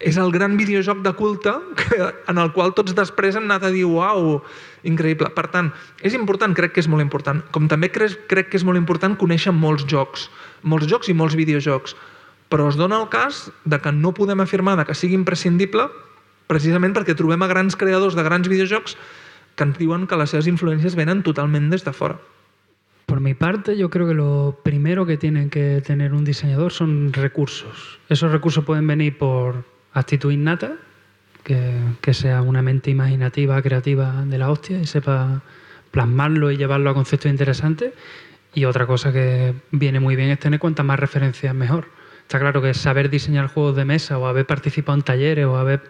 és 0.00 0.16
el 0.16 0.32
gran 0.32 0.56
videojoc 0.56 1.02
de 1.04 1.12
culte 1.12 1.52
que, 1.76 1.98
en 2.28 2.38
el 2.40 2.52
qual 2.56 2.72
tots 2.74 2.96
després 2.96 3.36
han 3.36 3.44
anat 3.50 3.68
a 3.68 3.72
dir 3.74 3.84
uau, 3.84 4.40
increïble. 4.88 5.28
Per 5.36 5.44
tant, 5.52 5.68
és 6.00 6.16
important, 6.16 6.56
crec 6.56 6.72
que 6.74 6.80
és 6.80 6.88
molt 6.88 7.04
important. 7.04 7.42
Com 7.52 7.68
també 7.68 7.92
crec, 7.92 8.16
crec 8.30 8.48
que 8.48 8.56
és 8.56 8.64
molt 8.64 8.80
important 8.80 9.18
conèixer 9.20 9.52
molts 9.52 9.84
jocs, 9.84 10.30
molts 10.64 10.88
jocs 10.88 11.12
i 11.12 11.16
molts 11.16 11.36
videojocs. 11.36 11.94
Però 12.50 12.70
es 12.72 12.80
dona 12.80 12.98
el 13.02 13.10
cas 13.12 13.50
de 13.68 13.78
que 13.78 13.92
no 13.92 14.14
podem 14.16 14.40
afirmar 14.40 14.78
de 14.80 14.88
que 14.88 14.96
sigui 14.96 15.20
imprescindible 15.20 15.86
precisament 16.50 16.96
perquè 16.96 17.14
trobem 17.14 17.44
a 17.44 17.50
grans 17.52 17.76
creadors 17.78 18.16
de 18.18 18.24
grans 18.26 18.48
videojocs 18.50 18.96
que 19.54 19.68
ens 19.68 19.78
diuen 19.78 20.08
que 20.08 20.18
les 20.18 20.32
seves 20.32 20.48
influències 20.50 20.96
venen 20.98 21.22
totalment 21.22 21.68
des 21.70 21.84
de 21.86 21.92
fora. 21.94 22.16
Por 23.10 23.20
mi 23.20 23.34
parte, 23.34 23.76
yo 23.76 23.90
creo 23.90 24.06
que 24.06 24.14
lo 24.14 24.60
primero 24.62 25.04
que 25.04 25.16
tiene 25.16 25.48
que 25.48 25.82
tener 25.84 26.14
un 26.14 26.24
diseñador 26.24 26.70
son 26.70 27.12
recursos. 27.12 27.98
Esos 28.08 28.30
recursos 28.30 28.64
pueden 28.64 28.86
venir 28.86 29.18
por 29.18 29.64
actitud 29.92 30.30
innata, 30.30 30.76
que, 31.42 31.74
que, 32.00 32.14
sea 32.14 32.40
una 32.40 32.62
mente 32.62 32.88
imaginativa, 32.88 33.60
creativa 33.62 34.24
de 34.24 34.38
la 34.38 34.48
hostia 34.48 34.78
y 34.78 34.86
sepa 34.86 35.42
plasmarlo 35.90 36.52
y 36.52 36.56
llevarlo 36.56 36.88
a 36.88 36.94
conceptos 36.94 37.32
interesantes. 37.32 37.94
Y 38.54 38.64
otra 38.64 38.86
cosa 38.86 39.12
que 39.12 39.54
viene 39.72 39.98
muy 39.98 40.14
bien 40.14 40.30
es 40.30 40.38
tener 40.38 40.60
cuantas 40.60 40.86
más 40.86 41.00
referencias 41.00 41.52
mejor. 41.52 41.88
Está 42.22 42.38
claro 42.38 42.62
que 42.62 42.74
saber 42.74 43.10
diseñar 43.10 43.48
juegos 43.48 43.74
de 43.74 43.86
mesa 43.86 44.18
o 44.18 44.26
haber 44.28 44.46
participado 44.46 44.96
en 44.96 45.02
talleres 45.02 45.46
o 45.46 45.56
haber 45.56 45.82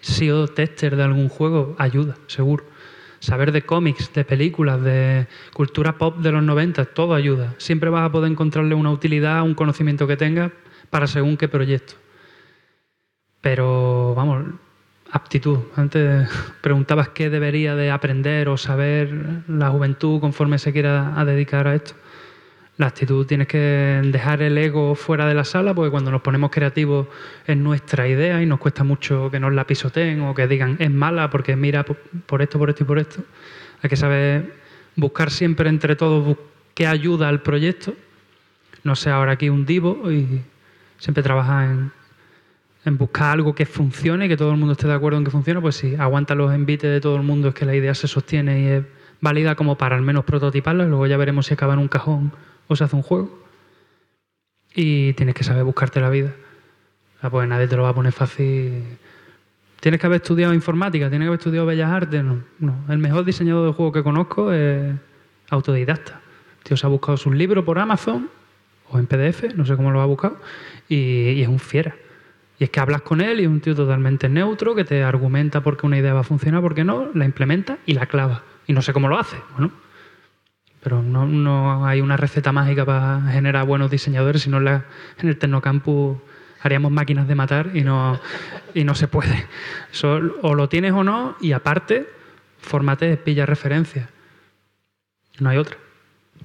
sido 0.00 0.48
tester 0.48 0.96
de 0.96 1.04
algún 1.04 1.28
juego 1.28 1.76
ayuda, 1.78 2.16
seguro. 2.26 2.64
Saber 3.24 3.52
de 3.52 3.62
cómics, 3.62 4.12
de 4.12 4.22
películas, 4.22 4.82
de 4.82 5.26
cultura 5.54 5.96
pop 5.96 6.18
de 6.18 6.30
los 6.30 6.42
90, 6.42 6.84
todo 6.84 7.14
ayuda. 7.14 7.54
Siempre 7.56 7.88
vas 7.88 8.04
a 8.04 8.12
poder 8.12 8.30
encontrarle 8.30 8.74
una 8.74 8.90
utilidad, 8.90 9.42
un 9.42 9.54
conocimiento 9.54 10.06
que 10.06 10.18
tengas 10.18 10.52
para 10.90 11.06
según 11.06 11.38
qué 11.38 11.48
proyecto. 11.48 11.94
Pero, 13.40 14.14
vamos, 14.14 14.44
aptitud. 15.10 15.60
Antes 15.74 16.28
preguntabas 16.60 17.08
qué 17.08 17.30
debería 17.30 17.74
de 17.74 17.90
aprender 17.90 18.50
o 18.50 18.58
saber 18.58 19.42
la 19.48 19.70
juventud 19.70 20.20
conforme 20.20 20.58
se 20.58 20.74
quiera 20.74 21.24
dedicar 21.24 21.66
a 21.66 21.76
esto. 21.76 21.94
La 22.76 22.88
actitud 22.88 23.24
tienes 23.24 23.46
que 23.46 24.00
dejar 24.04 24.42
el 24.42 24.58
ego 24.58 24.96
fuera 24.96 25.26
de 25.28 25.34
la 25.34 25.44
sala 25.44 25.74
porque 25.74 25.92
cuando 25.92 26.10
nos 26.10 26.22
ponemos 26.22 26.50
creativos 26.50 27.06
es 27.46 27.56
nuestra 27.56 28.08
idea 28.08 28.42
y 28.42 28.46
nos 28.46 28.58
cuesta 28.58 28.82
mucho 28.82 29.30
que 29.30 29.38
nos 29.38 29.52
la 29.52 29.64
pisoteen 29.64 30.20
o 30.22 30.34
que 30.34 30.48
digan 30.48 30.76
es 30.80 30.90
mala 30.90 31.30
porque 31.30 31.54
mira 31.54 31.84
por 31.84 32.42
esto, 32.42 32.58
por 32.58 32.70
esto 32.70 32.82
y 32.82 32.86
por 32.86 32.98
esto. 32.98 33.22
Hay 33.80 33.88
que 33.88 33.96
saber 33.96 34.54
buscar 34.96 35.30
siempre 35.30 35.68
entre 35.68 35.94
todos 35.94 36.36
qué 36.74 36.88
ayuda 36.88 37.28
al 37.28 37.42
proyecto. 37.42 37.94
No 38.82 38.96
sé 38.96 39.10
ahora 39.10 39.32
aquí 39.32 39.48
un 39.48 39.64
divo 39.66 40.10
y 40.10 40.42
siempre 40.98 41.22
trabajar 41.22 41.70
en, 42.84 42.98
buscar 42.98 43.30
algo 43.30 43.54
que 43.54 43.66
funcione, 43.66 44.28
que 44.28 44.36
todo 44.36 44.50
el 44.50 44.56
mundo 44.56 44.72
esté 44.72 44.88
de 44.88 44.94
acuerdo 44.94 45.18
en 45.18 45.24
que 45.24 45.30
funcione, 45.30 45.60
pues 45.60 45.76
sí, 45.76 45.94
aguanta 45.96 46.34
los 46.34 46.52
envites 46.52 46.90
de 46.90 47.00
todo 47.00 47.16
el 47.16 47.22
mundo, 47.22 47.48
es 47.48 47.54
que 47.54 47.64
la 47.64 47.74
idea 47.74 47.94
se 47.94 48.08
sostiene 48.08 48.60
y 48.60 48.66
es 48.66 48.84
válida 49.20 49.54
como 49.54 49.78
para 49.78 49.96
al 49.96 50.02
menos 50.02 50.24
prototiparla, 50.24 50.84
luego 50.84 51.06
ya 51.06 51.16
veremos 51.16 51.46
si 51.46 51.54
acaba 51.54 51.72
en 51.72 51.78
un 51.78 51.88
cajón 51.88 52.32
o 52.68 52.76
se 52.76 52.84
hace 52.84 52.96
un 52.96 53.02
juego. 53.02 53.44
Y 54.74 55.12
tienes 55.14 55.34
que 55.34 55.44
saber 55.44 55.64
buscarte 55.64 56.00
la 56.00 56.10
vida. 56.10 56.32
Sea, 57.20 57.30
pues 57.30 57.48
nadie 57.48 57.68
te 57.68 57.76
lo 57.76 57.84
va 57.84 57.90
a 57.90 57.94
poner 57.94 58.12
fácil. 58.12 58.82
Tienes 59.80 60.00
que 60.00 60.06
haber 60.06 60.22
estudiado 60.22 60.54
informática, 60.54 61.08
tienes 61.08 61.26
que 61.26 61.28
haber 61.28 61.38
estudiado 61.38 61.66
bellas 61.66 61.90
artes. 61.90 62.24
No, 62.24 62.42
no. 62.58 62.74
El 62.88 62.98
mejor 62.98 63.24
diseñador 63.24 63.66
de 63.66 63.72
juego 63.72 63.92
que 63.92 64.02
conozco 64.02 64.52
es 64.52 64.94
autodidacta. 65.50 66.20
Tío 66.62 66.76
se 66.76 66.86
ha 66.86 66.88
buscado 66.88 67.16
sus 67.16 67.34
libros 67.34 67.64
por 67.64 67.78
Amazon 67.78 68.30
o 68.90 68.98
en 68.98 69.06
PDF, 69.06 69.54
no 69.54 69.64
sé 69.66 69.76
cómo 69.76 69.90
lo 69.90 70.00
ha 70.00 70.06
buscado, 70.06 70.38
y, 70.88 71.30
y 71.30 71.42
es 71.42 71.48
un 71.48 71.58
fiera. 71.58 71.94
Y 72.58 72.64
es 72.64 72.70
que 72.70 72.80
hablas 72.80 73.02
con 73.02 73.20
él 73.20 73.40
y 73.40 73.44
es 73.44 73.48
un 73.48 73.60
tío 73.60 73.74
totalmente 73.74 74.28
neutro 74.28 74.74
que 74.74 74.84
te 74.84 75.02
argumenta 75.02 75.62
por 75.62 75.76
qué 75.76 75.86
una 75.86 75.98
idea 75.98 76.14
va 76.14 76.20
a 76.20 76.24
funcionar, 76.24 76.60
por 76.62 76.74
qué 76.74 76.84
no, 76.84 77.10
la 77.14 77.24
implementa 77.24 77.78
y 77.86 77.94
la 77.94 78.06
clava. 78.06 78.42
Y 78.66 78.72
no 78.72 78.82
sé 78.82 78.92
cómo 78.92 79.08
lo 79.08 79.18
hace. 79.18 79.36
Bueno, 79.52 79.72
Pero 80.84 81.02
no, 81.02 81.86
hay 81.86 82.00
una 82.02 82.16
receta 82.16 82.52
mágica 82.52 82.84
para 82.84 83.22
generar 83.32 83.64
buenos 83.66 83.90
diseñadores, 83.90 84.42
sino 84.42 84.58
en, 84.58 84.66
la- 84.66 84.84
en 85.18 85.28
el 85.28 85.38
Tecnocampus 85.38 86.18
haríamos 86.62 86.92
máquinas 86.92 87.26
de 87.26 87.34
matar 87.34 87.70
y 87.74 87.80
no, 87.82 88.20
y 88.74 88.84
no 88.84 88.94
se 88.94 89.08
puede. 89.08 89.46
O 90.42 90.54
lo 90.54 90.68
tienes 90.68 90.92
o 90.92 91.02
no, 91.02 91.36
y 91.40 91.52
aparte, 91.52 92.06
formate, 92.58 93.16
pilla 93.16 93.46
referencias. 93.46 94.08
No 95.40 95.48
hay 95.50 95.56
otra. 95.58 95.76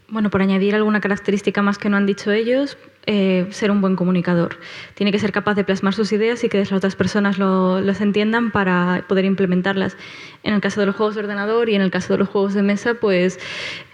Bueno, 0.08 0.30
por 0.30 0.42
añadir 0.42 0.74
alguna 0.74 1.02
característica 1.02 1.62
más 1.62 1.78
que 1.78 1.90
no 1.90 1.98
han 1.98 2.06
dicho 2.06 2.32
ellos, 2.32 2.78
eh, 3.06 3.48
ser 3.52 3.72
un 3.72 3.82
buen 3.82 3.96
comunicador. 3.96 4.58
Tiene 4.94 5.12
que 5.12 5.20
ser 5.20 5.32
capaz 5.32 5.56
de 5.56 5.64
plasmar 5.64 5.94
sus 5.94 6.12
ideas 6.12 6.44
y 6.44 6.50
que 6.50 6.60
las 6.60 6.72
otras 6.72 6.96
personas 6.96 7.38
lo, 7.38 7.82
las 7.82 8.02
entiendan 8.02 8.52
para 8.52 9.06
poder 9.08 9.26
implementarlas. 9.26 9.98
En 10.44 10.54
el 10.54 10.62
caso 10.62 10.80
de 10.80 10.86
los 10.86 10.96
juegos 10.96 11.16
de 11.16 11.22
ordenador 11.22 11.70
y 11.70 11.76
en 11.76 11.82
el 11.82 11.92
caso 11.92 12.14
de 12.14 12.20
los 12.20 12.30
juegos 12.30 12.54
de 12.54 12.62
mesa, 12.62 12.96
pues 12.96 13.40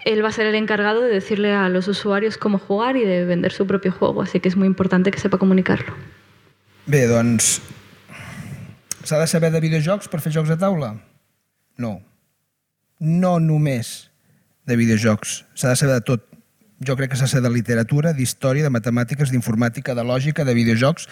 él 0.04 0.22
va 0.22 0.28
a 0.28 0.32
ser 0.32 0.46
el 0.46 0.54
encargado 0.54 1.00
de 1.00 1.08
decirle 1.08 1.52
a 1.52 1.68
los 1.68 1.88
usuarios 1.88 2.36
cómo 2.36 2.58
jugar 2.58 2.96
y 2.96 3.04
de 3.04 3.24
vender 3.24 3.52
su 3.52 3.66
propio 3.66 3.92
juego. 3.92 4.22
Así 4.22 4.40
que 4.40 4.48
es 4.48 4.56
muy 4.56 4.66
importante 4.66 5.10
que 5.10 5.18
sepa 5.18 5.38
comunicarlo. 5.38 5.94
Bé, 6.86 7.06
doncs... 7.06 7.60
S'ha 9.06 9.20
de 9.20 9.28
saber 9.30 9.52
de 9.54 9.60
videojocs 9.62 10.08
per 10.10 10.18
fer 10.18 10.32
jocs 10.34 10.50
de 10.50 10.56
taula? 10.58 10.96
No. 11.78 12.00
No 12.98 13.36
només 13.38 14.10
de 14.66 14.74
videojocs. 14.74 15.44
S'ha 15.54 15.70
de 15.70 15.76
saber 15.78 16.00
de 16.00 16.06
tot. 16.08 16.24
Jo 16.84 16.96
crec 16.96 17.12
que 17.12 17.16
s'ha 17.16 17.28
de 17.40 17.42
de 17.44 17.52
literatura, 17.52 18.12
d'història, 18.12 18.64
de 18.64 18.70
matemàtiques, 18.70 19.30
d'informàtica, 19.30 19.94
de 19.94 20.04
lògica, 20.04 20.44
de 20.44 20.54
videojocs, 20.54 21.08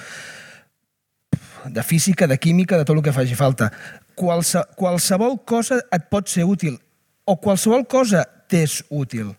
de 1.64 1.82
física, 1.82 2.26
de 2.26 2.38
química, 2.38 2.76
de 2.76 2.84
tot 2.84 2.96
el 2.96 3.02
que 3.02 3.12
faci 3.12 3.34
falta. 3.34 3.70
Qualse, 4.14 4.60
qualsevol 4.76 5.40
cosa 5.44 5.80
et 5.92 6.10
pot 6.10 6.28
ser 6.28 6.44
útil 6.44 6.76
o 7.24 7.38
qualsevol 7.40 7.86
cosa 7.88 8.24
t'és 8.48 8.82
útil. 8.90 9.32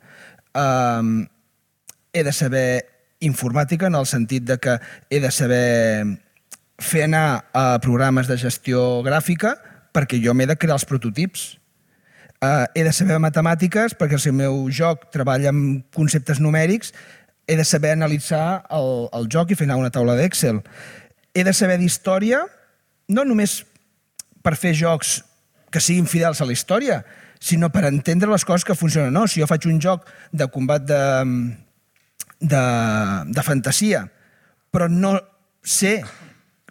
Um, 0.56 1.27
he 2.14 2.23
de 2.23 2.34
saber 2.34 2.85
informàtica 3.26 3.88
en 3.88 3.95
el 3.95 4.07
sentit 4.10 4.45
de 4.47 4.57
que 4.57 4.80
he 5.10 5.19
de 5.22 5.31
saber 5.31 6.06
fer 6.80 7.06
anar 7.06 7.45
a 7.53 7.80
programes 7.84 8.27
de 8.27 8.38
gestió 8.38 9.02
gràfica 9.06 9.56
perquè 9.95 10.19
jo 10.23 10.34
m'he 10.34 10.47
de 10.49 10.57
crear 10.60 10.80
els 10.80 10.88
prototips. 10.88 11.56
Uh, 12.44 12.66
he 12.76 12.84
de 12.84 12.91
saber 12.94 13.16
matemàtiques 13.24 13.95
perquè 13.98 14.20
si 14.20 14.30
el 14.30 14.36
meu 14.38 14.66
joc 14.74 15.07
treballa 15.14 15.53
amb 15.53 15.86
conceptes 15.95 16.41
numèrics 16.44 16.91
he 17.48 17.56
de 17.56 17.64
saber 17.64 17.94
analitzar 17.95 18.66
el, 18.74 19.07
el 19.16 19.30
joc 19.32 19.53
i 19.53 19.57
fer 19.57 19.68
anar 19.70 19.80
una 19.80 19.94
taula 19.94 20.18
d'Excel. 20.18 20.60
He 21.34 21.45
de 21.48 21.53
saber 21.56 21.78
d'història 21.80 22.44
no 23.07 23.24
només 23.24 23.62
per 24.44 24.56
fer 24.60 24.74
jocs 24.78 25.20
que 25.72 25.82
siguin 25.82 26.07
fidels 26.10 26.41
a 26.41 26.48
la 26.48 26.56
història, 26.56 27.02
sinó 27.40 27.70
per 27.74 27.86
entendre 27.90 28.32
les 28.32 28.45
coses 28.48 28.66
que 28.66 28.78
funcionen. 28.78 29.14
No, 29.14 29.26
si 29.28 29.41
jo 29.41 29.48
faig 29.49 29.68
un 29.70 29.80
joc 29.82 30.06
de 30.32 30.48
combat 30.53 30.86
de, 30.88 31.02
de, 32.40 32.64
de 33.28 33.44
fantasia, 33.45 34.06
però 34.72 34.88
no 34.91 35.18
sé 35.66 35.98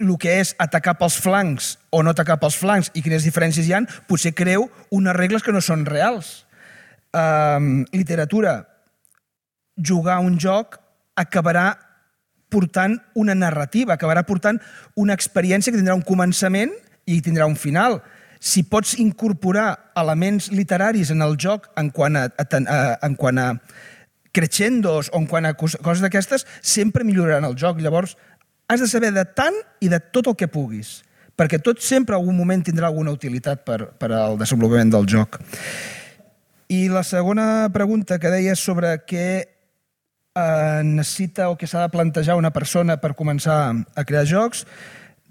el 0.01 0.16
que 0.19 0.41
és 0.41 0.55
atacar 0.59 0.97
pels 0.99 1.16
flancs 1.23 1.75
o 1.95 2.03
no 2.03 2.11
atacar 2.11 2.41
pels 2.43 2.57
flancs 2.59 2.91
i 2.95 3.03
quines 3.03 3.27
diferències 3.27 3.69
hi 3.69 3.77
han, 3.77 3.87
potser 4.09 4.35
creu 4.35 4.66
unes 4.91 5.15
regles 5.15 5.43
que 5.43 5.55
no 5.55 5.62
són 5.62 5.87
reals. 5.87 6.47
Um, 7.15 7.85
literatura. 7.95 8.65
Jugar 9.79 10.19
un 10.23 10.39
joc 10.39 10.81
acabarà 11.15 11.77
portant 12.51 12.99
una 13.15 13.35
narrativa, 13.35 13.95
acabarà 13.95 14.23
portant 14.27 14.61
una 14.99 15.15
experiència 15.15 15.73
que 15.73 15.79
tindrà 15.79 15.95
un 15.95 16.03
començament 16.07 16.75
i 17.07 17.21
tindrà 17.23 17.47
un 17.47 17.57
final. 17.59 18.01
Si 18.39 18.62
pots 18.66 18.99
incorporar 18.99 19.93
elements 19.97 20.51
literaris 20.53 21.11
en 21.15 21.23
el 21.23 21.39
joc 21.41 21.71
en 21.81 21.91
quant 21.95 22.19
a, 22.19 22.29
a, 22.29 22.45
a, 22.45 22.79
en 23.07 23.15
quant 23.19 23.39
a 23.39 23.49
crescendos 24.35 25.09
o 25.15 25.21
en 25.23 25.27
quant 25.31 25.47
a 25.47 25.55
cos- 25.55 25.79
coses 25.83 26.03
d'aquestes, 26.03 26.47
sempre 26.61 27.07
milloraran 27.07 27.47
el 27.47 27.55
joc. 27.59 27.79
Llavors, 27.79 28.16
has 28.69 28.81
de 28.81 28.89
saber 28.89 29.12
de 29.12 29.24
tant 29.24 29.57
i 29.81 29.91
de 29.93 30.01
tot 30.01 30.28
el 30.31 30.36
que 30.39 30.49
puguis, 30.49 31.03
perquè 31.36 31.61
tot 31.62 31.82
sempre 31.82 32.16
algun 32.16 32.36
moment 32.36 32.62
tindrà 32.65 32.89
alguna 32.89 33.15
utilitat 33.15 33.65
per, 33.66 33.95
per 33.99 34.11
al 34.15 34.39
desenvolupament 34.41 34.93
del 34.95 35.09
joc. 35.11 35.41
I 36.73 36.89
la 36.89 37.05
segona 37.05 37.69
pregunta 37.74 38.19
que 38.19 38.32
deia 38.32 38.55
sobre 38.57 38.97
què 39.05 39.28
eh, 39.45 40.81
necessita 40.85 41.51
o 41.51 41.59
què 41.61 41.69
s'ha 41.69 41.85
de 41.85 41.93
plantejar 41.93 42.39
una 42.41 42.53
persona 42.55 42.97
per 43.03 43.15
començar 43.19 43.59
a 43.73 44.05
crear 44.09 44.24
jocs, 44.28 44.65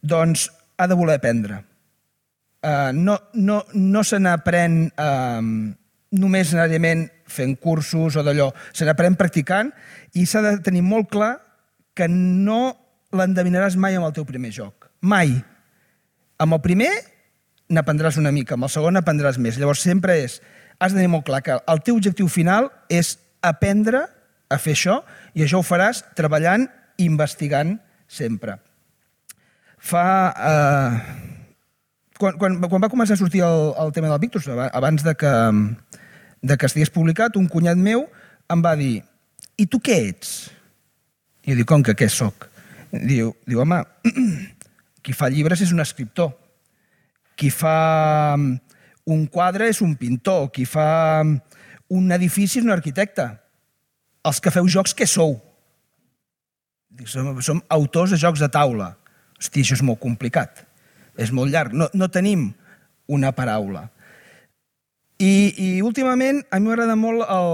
doncs 0.01 0.49
ha 0.77 0.87
de 0.87 0.97
voler 0.99 1.17
aprendre. 1.17 1.63
Eh, 2.63 2.91
no 2.93 3.17
no, 3.33 3.63
no 3.73 4.03
se 4.07 4.19
n'aprèn 4.21 4.85
eh, 4.91 5.41
només 6.13 6.53
necessàriament 6.53 7.07
fent 7.33 7.57
cursos 7.57 8.15
o 8.15 8.23
d'allò, 8.23 8.51
se 8.71 8.85
n'aprèn 8.85 9.17
practicant 9.17 9.73
i 10.13 10.27
s'ha 10.29 10.43
de 10.45 10.57
tenir 10.63 10.83
molt 10.85 11.09
clar 11.09 11.33
que 11.97 12.07
no 12.07 12.82
l'endevinaràs 13.13 13.75
mai 13.79 13.95
amb 13.97 14.07
el 14.09 14.13
teu 14.15 14.25
primer 14.25 14.51
joc. 14.55 14.89
Mai. 15.01 15.35
Amb 16.41 16.57
el 16.57 16.61
primer 16.65 16.91
n'aprendràs 17.73 18.17
una 18.19 18.31
mica, 18.35 18.57
amb 18.57 18.67
el 18.67 18.73
segon 18.73 18.97
n'aprendràs 18.97 19.37
més. 19.41 19.57
Llavors 19.61 19.81
sempre 19.85 20.17
és, 20.25 20.39
has 20.79 20.91
de 20.93 20.99
tenir 20.99 21.11
molt 21.13 21.25
clar 21.27 21.41
que 21.45 21.55
el 21.57 21.81
teu 21.85 21.95
objectiu 21.97 22.27
final 22.27 22.69
és 22.91 23.15
aprendre 23.41 24.03
a 24.49 24.57
fer 24.61 24.75
això 24.75 24.99
i 25.33 25.43
això 25.45 25.61
ho 25.61 25.65
faràs 25.65 26.03
treballant 26.17 26.67
i 26.97 27.07
investigant 27.07 27.77
sempre. 28.07 28.57
Fa... 29.77 30.03
Eh, 30.37 31.31
quan, 32.19 32.37
quan, 32.39 32.59
quan 32.69 32.83
va 32.83 32.91
començar 32.91 33.17
a 33.17 33.19
sortir 33.19 33.41
el, 33.43 33.73
el 33.83 33.91
tema 33.95 34.07
del 34.11 34.21
Victus, 34.21 34.45
aba- 34.47 34.69
abans 34.71 35.03
de 35.03 35.15
que, 35.19 35.31
de 36.45 36.57
que 36.57 36.69
estigués 36.69 36.93
publicat, 36.93 37.35
un 37.39 37.49
cunyat 37.51 37.79
meu 37.79 38.05
em 38.53 38.61
va 38.63 38.75
dir 38.79 39.01
i 39.59 39.65
tu 39.67 39.81
què 39.83 39.97
ets? 40.11 40.35
I 41.43 41.51
jo 41.51 41.57
dic, 41.59 41.67
com 41.67 41.83
que 41.83 41.95
què 41.99 42.07
sóc? 42.07 42.47
Diu, 42.93 43.31
diu 43.49 43.63
home, 43.63 43.79
qui 45.03 45.15
fa 45.17 45.31
llibres 45.33 45.63
és 45.65 45.71
un 45.73 45.81
escriptor, 45.81 46.29
qui 47.35 47.49
fa 47.49 48.35
mm, 48.37 48.75
un 49.09 49.23
quadre 49.33 49.69
és 49.71 49.81
un 49.81 49.95
pintor, 49.97 50.51
qui 50.53 50.67
fa 50.69 51.23
mm, 51.23 51.39
un 51.97 52.13
edifici 52.13 52.61
és 52.61 52.67
un 52.67 52.75
arquitecte. 52.75 53.25
Els 54.23 54.39
que 54.39 54.53
feu 54.53 54.69
jocs, 54.69 54.93
què 54.95 55.07
sou? 55.09 55.39
Som, 57.09 57.33
som 57.41 57.63
autors 57.73 58.13
de 58.13 58.21
jocs 58.21 58.43
de 58.43 58.51
taula. 58.53 58.93
Hosti, 59.41 59.65
això 59.65 59.75
és 59.75 59.83
molt 59.83 59.99
complicat. 59.99 60.61
És 61.17 61.33
molt 61.33 61.51
llarg. 61.51 61.73
No, 61.73 61.89
no 61.97 62.07
tenim 62.13 62.51
una 63.11 63.33
paraula. 63.35 63.87
I, 65.19 65.33
i 65.57 65.67
últimament 65.85 66.41
a 66.51 66.59
mi 66.59 66.69
m'agrada 66.69 66.95
molt 66.99 67.25
el, 67.25 67.51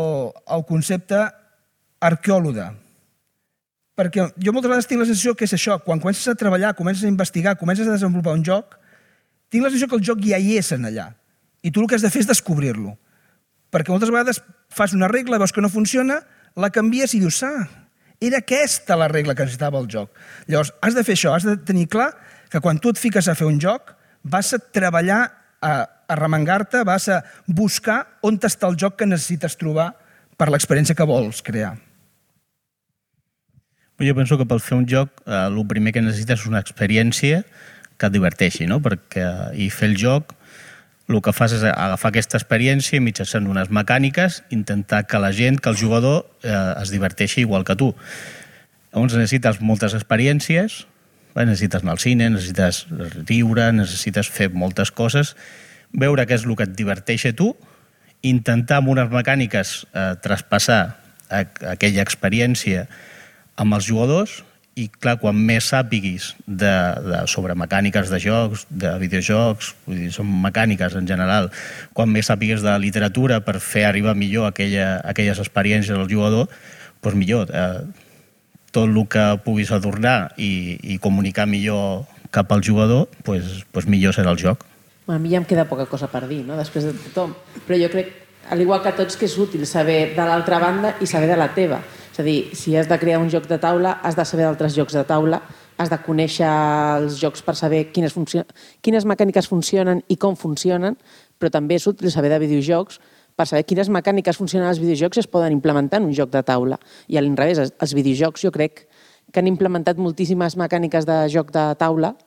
el 0.51 0.67
concepte 0.67 1.23
arqueòloga. 2.03 2.73
Perquè 3.99 4.29
jo 4.39 4.53
moltes 4.55 4.71
vegades 4.71 4.87
tinc 4.87 5.01
la 5.01 5.09
sensació 5.09 5.33
que 5.35 5.43
és 5.43 5.53
això, 5.57 5.75
quan 5.83 5.99
comences 5.99 6.29
a 6.31 6.37
treballar, 6.39 6.71
comences 6.77 7.03
a 7.03 7.11
investigar, 7.11 7.57
comences 7.59 7.87
a 7.87 7.97
desenvolupar 7.97 8.37
un 8.37 8.45
joc, 8.47 8.77
tinc 9.51 9.65
la 9.65 9.71
sensació 9.73 9.89
que 9.91 9.97
el 9.99 10.05
joc 10.07 10.21
ja 10.23 10.39
hi 10.39 10.55
és 10.61 10.71
en 10.71 10.87
allà. 10.87 11.09
I 11.59 11.73
tu 11.75 11.83
el 11.83 11.89
que 11.91 11.97
has 11.97 12.05
de 12.05 12.11
fer 12.13 12.21
és 12.23 12.29
descobrir-lo. 12.29 12.93
Perquè 13.73 13.91
moltes 13.91 14.13
vegades 14.13 14.39
fas 14.71 14.95
una 14.95 15.09
regla, 15.11 15.41
veus 15.41 15.51
que 15.51 15.59
no 15.59 15.71
funciona, 15.73 16.21
la 16.55 16.69
canvies 16.71 17.17
i 17.17 17.19
dius, 17.25 17.41
ah, 17.43 17.67
era 18.23 18.39
aquesta 18.39 18.95
la 18.95 19.09
regla 19.11 19.35
que 19.35 19.43
necessitava 19.43 19.81
el 19.83 19.91
joc. 19.91 20.15
Llavors, 20.47 20.71
has 20.79 20.95
de 20.95 21.03
fer 21.03 21.17
això, 21.19 21.35
has 21.35 21.49
de 21.49 21.57
tenir 21.67 21.89
clar 21.91 22.13
que 22.49 22.63
quan 22.63 22.79
tu 22.79 22.93
et 22.93 23.01
fiques 23.01 23.27
a 23.27 23.35
fer 23.35 23.49
un 23.51 23.59
joc, 23.59 23.91
vas 24.23 24.53
a 24.55 24.61
treballar, 24.63 25.21
a, 25.59 25.73
a 26.07 26.15
remengar-te, 26.15 26.85
vas 26.87 27.09
a 27.11 27.19
buscar 27.47 28.05
on 28.23 28.39
està 28.39 28.71
el 28.71 28.79
joc 28.79 28.95
que 28.95 29.11
necessites 29.11 29.59
trobar 29.59 29.91
per 30.39 30.47
l'experiència 30.47 30.95
que 30.95 31.07
vols 31.07 31.43
crear. 31.43 31.75
Jo 33.99 34.15
penso 34.15 34.37
que 34.39 34.47
per 34.47 34.61
fer 34.63 34.77
un 34.77 34.85
joc 34.87 35.11
eh, 35.25 35.45
el 35.49 35.59
primer 35.67 35.91
que 35.95 36.03
necessites 36.03 36.41
és 36.41 36.47
una 36.47 36.61
experiència 36.63 37.43
que 37.99 38.07
et 38.07 38.13
diverteixi, 38.15 38.67
no? 38.69 38.79
Perquè, 38.79 39.25
I 39.59 39.67
fer 39.73 39.91
el 39.91 39.97
joc 39.99 40.35
el 41.09 41.23
que 41.25 41.33
fas 41.33 41.55
és 41.57 41.63
agafar 41.65 42.11
aquesta 42.11 42.37
experiència 42.37 43.01
mitjançant 43.01 43.47
unes 43.49 43.71
mecàniques 43.73 44.43
intentar 44.53 45.01
que 45.09 45.19
la 45.19 45.31
gent, 45.33 45.57
que 45.57 45.71
el 45.73 45.77
jugador 45.79 46.27
eh, 46.43 46.53
es 46.79 46.93
diverteixi 46.93 47.41
igual 47.41 47.65
que 47.65 47.75
tu. 47.75 47.89
Llavors 48.93 49.17
necessites 49.17 49.59
moltes 49.61 49.95
experiències, 49.97 50.83
eh, 51.33 51.45
necessites 51.45 51.81
anar 51.81 51.97
al 51.97 52.03
cine, 52.03 52.29
necessites 52.29 52.85
riure, 53.25 53.71
necessites 53.73 54.29
fer 54.29 54.51
moltes 54.53 54.93
coses, 54.93 55.33
veure 55.91 56.27
què 56.29 56.37
és 56.37 56.45
el 56.45 56.55
que 56.55 56.69
et 56.69 56.77
diverteix 56.77 57.25
a 57.25 57.33
tu, 57.33 57.55
intentar 58.21 58.79
amb 58.79 58.93
unes 58.93 59.09
mecàniques 59.09 59.79
eh, 59.89 60.13
traspassar 60.21 60.81
aquella 61.29 62.01
experiència 62.05 62.87
amb 63.59 63.75
els 63.75 63.87
jugadors 63.89 64.39
i 64.79 64.87
clar, 64.87 65.17
quan 65.19 65.35
més 65.35 65.67
sàpiguis 65.73 66.29
de, 66.45 66.71
de, 67.03 67.21
sobre 67.27 67.55
mecàniques 67.59 68.11
de 68.11 68.19
jocs, 68.23 68.65
de 68.69 68.93
videojocs, 69.01 69.73
vull 69.87 70.03
dir, 70.05 70.11
són 70.15 70.29
mecàniques 70.45 70.95
en 70.95 71.09
general, 71.09 71.49
quan 71.97 72.11
més 72.13 72.29
sàpigues 72.31 72.63
de 72.63 72.75
literatura 72.79 73.41
per 73.43 73.57
fer 73.63 73.83
arribar 73.89 74.15
millor 74.15 74.47
aquella, 74.47 74.99
aquelles 75.09 75.41
experiències 75.43 75.97
al 75.97 76.07
jugador, 76.11 76.47
doncs 77.03 77.19
millor. 77.19 77.51
Eh, 77.51 78.07
tot 78.71 78.85
el 78.85 79.01
que 79.09 79.25
puguis 79.43 79.73
adornar 79.73 80.31
i, 80.37 80.77
i 80.93 80.99
comunicar 81.01 81.47
millor 81.49 82.05
cap 82.31 82.51
al 82.53 82.63
jugador, 82.63 83.07
doncs, 83.25 83.63
doncs 83.73 83.89
millor 83.89 84.15
serà 84.15 84.31
el 84.35 84.39
joc. 84.39 84.63
Bueno, 85.07 85.17
a 85.17 85.23
mi 85.23 85.33
ja 85.33 85.41
em 85.41 85.47
queda 85.49 85.65
poca 85.65 85.89
cosa 85.89 86.07
per 86.07 86.27
dir, 86.29 86.43
no? 86.45 86.55
després 86.59 86.85
de 86.85 86.93
tothom. 86.93 87.33
Però 87.65 87.79
jo 87.81 87.89
crec 87.91 88.13
al 88.53 88.61
igual 88.61 88.83
que 88.85 88.93
tots, 88.97 89.17
que 89.17 89.25
és 89.25 89.37
útil 89.41 89.65
saber 89.69 90.13
de 90.15 90.25
l'altra 90.25 90.59
banda 90.61 90.95
i 91.01 91.09
saber 91.09 91.27
de 91.29 91.37
la 91.37 91.49
teva. 91.53 91.81
És 92.19 92.21
a 92.21 92.25
dir, 92.27 92.49
si 92.51 92.73
has 92.75 92.89
de 92.89 92.97
crear 92.99 93.21
un 93.23 93.29
joc 93.31 93.45
de 93.47 93.55
taula, 93.63 93.93
has 94.03 94.17
de 94.17 94.25
saber 94.27 94.43
d'altres 94.43 94.73
jocs 94.75 94.91
de 94.91 95.05
taula, 95.07 95.37
has 95.79 95.87
de 95.87 95.95
conèixer 96.03 96.43
els 96.99 97.15
jocs 97.15 97.39
per 97.47 97.53
saber 97.55 97.85
quines, 97.95 98.11
quines 98.83 99.05
mecàniques 99.07 99.47
funcionen 99.47 100.01
i 100.11 100.17
com 100.19 100.35
funcionen, 100.35 100.97
però 101.39 101.47
també 101.53 101.77
és 101.79 101.87
útil 101.87 102.11
saber 102.11 102.27
de 102.33 102.41
videojocs 102.43 102.99
per 103.39 103.45
saber 103.47 103.63
quines 103.63 103.87
mecàniques 103.87 104.35
funcionen 104.35 104.67
als 104.67 104.81
videojocs 104.83 105.15
i 105.15 105.23
es 105.23 105.29
poden 105.31 105.55
implementar 105.55 106.01
en 106.01 106.09
un 106.09 106.13
joc 106.17 106.33
de 106.33 106.43
taula. 106.43 106.75
I 107.07 107.15
a 107.15 107.23
l'inrevés, 107.23 107.57
els- 107.63 107.71
els 107.79 107.95
videojocs 107.95 108.43
jo 108.43 108.51
crec 108.51 108.89
que 109.31 109.39
han 109.39 109.47
implementat 109.47 109.95
moltíssimes 109.95 110.57
mecàniques 110.59 111.07
de 111.07 111.21
joc 111.31 111.53
de 111.55 111.69
taula 111.79 112.17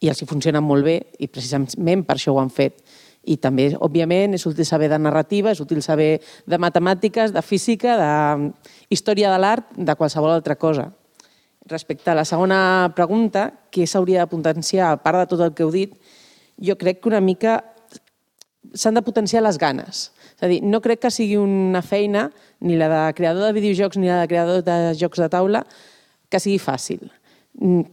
i 0.00 0.08
els 0.08 0.22
hi 0.22 0.24
funcionen 0.30 0.64
molt 0.64 0.84
bé 0.88 1.02
i 1.18 1.28
precisament 1.28 2.06
per 2.06 2.16
això 2.16 2.32
ho 2.32 2.40
han 2.40 2.48
fet. 2.48 2.80
I 3.28 3.36
també, 3.36 3.68
òbviament, 3.76 4.36
és 4.38 4.46
útil 4.48 4.64
saber 4.64 4.88
de 4.88 4.98
narrativa, 5.00 5.52
és 5.52 5.60
útil 5.60 5.82
saber 5.84 6.18
de 6.48 6.58
matemàtiques, 6.58 7.34
de 7.34 7.42
física, 7.44 7.96
de 8.00 8.50
història 8.94 9.32
de 9.34 9.40
l'art, 9.42 9.74
de 9.76 9.96
qualsevol 9.98 10.32
altra 10.32 10.56
cosa. 10.56 10.88
Respecte 11.68 12.10
a 12.10 12.16
la 12.16 12.24
segona 12.24 12.60
pregunta, 12.96 13.50
què 13.68 13.84
s'hauria 13.84 14.24
de 14.24 14.32
potenciar, 14.32 14.94
a 14.94 15.02
part 15.02 15.20
de 15.20 15.26
tot 15.34 15.44
el 15.44 15.52
que 15.52 15.66
heu 15.66 15.74
dit, 15.74 15.92
jo 16.56 16.78
crec 16.80 17.02
que 17.02 17.12
una 17.12 17.20
mica 17.20 17.60
s'han 18.74 18.96
de 18.96 19.04
potenciar 19.04 19.44
les 19.44 19.60
ganes. 19.60 20.08
És 20.38 20.46
a 20.46 20.48
dir, 20.48 20.62
no 20.64 20.80
crec 20.80 21.04
que 21.04 21.12
sigui 21.12 21.36
una 21.40 21.84
feina, 21.84 22.30
ni 22.64 22.80
la 22.80 22.88
de 22.88 23.04
creador 23.18 23.44
de 23.44 23.54
videojocs 23.60 24.00
ni 24.00 24.08
la 24.08 24.22
de 24.22 24.32
creador 24.32 24.64
de 24.64 24.80
jocs 24.98 25.20
de 25.20 25.28
taula, 25.28 25.64
que 26.32 26.40
sigui 26.40 26.58
fàcil. 26.62 27.04
Mm, 27.60 27.84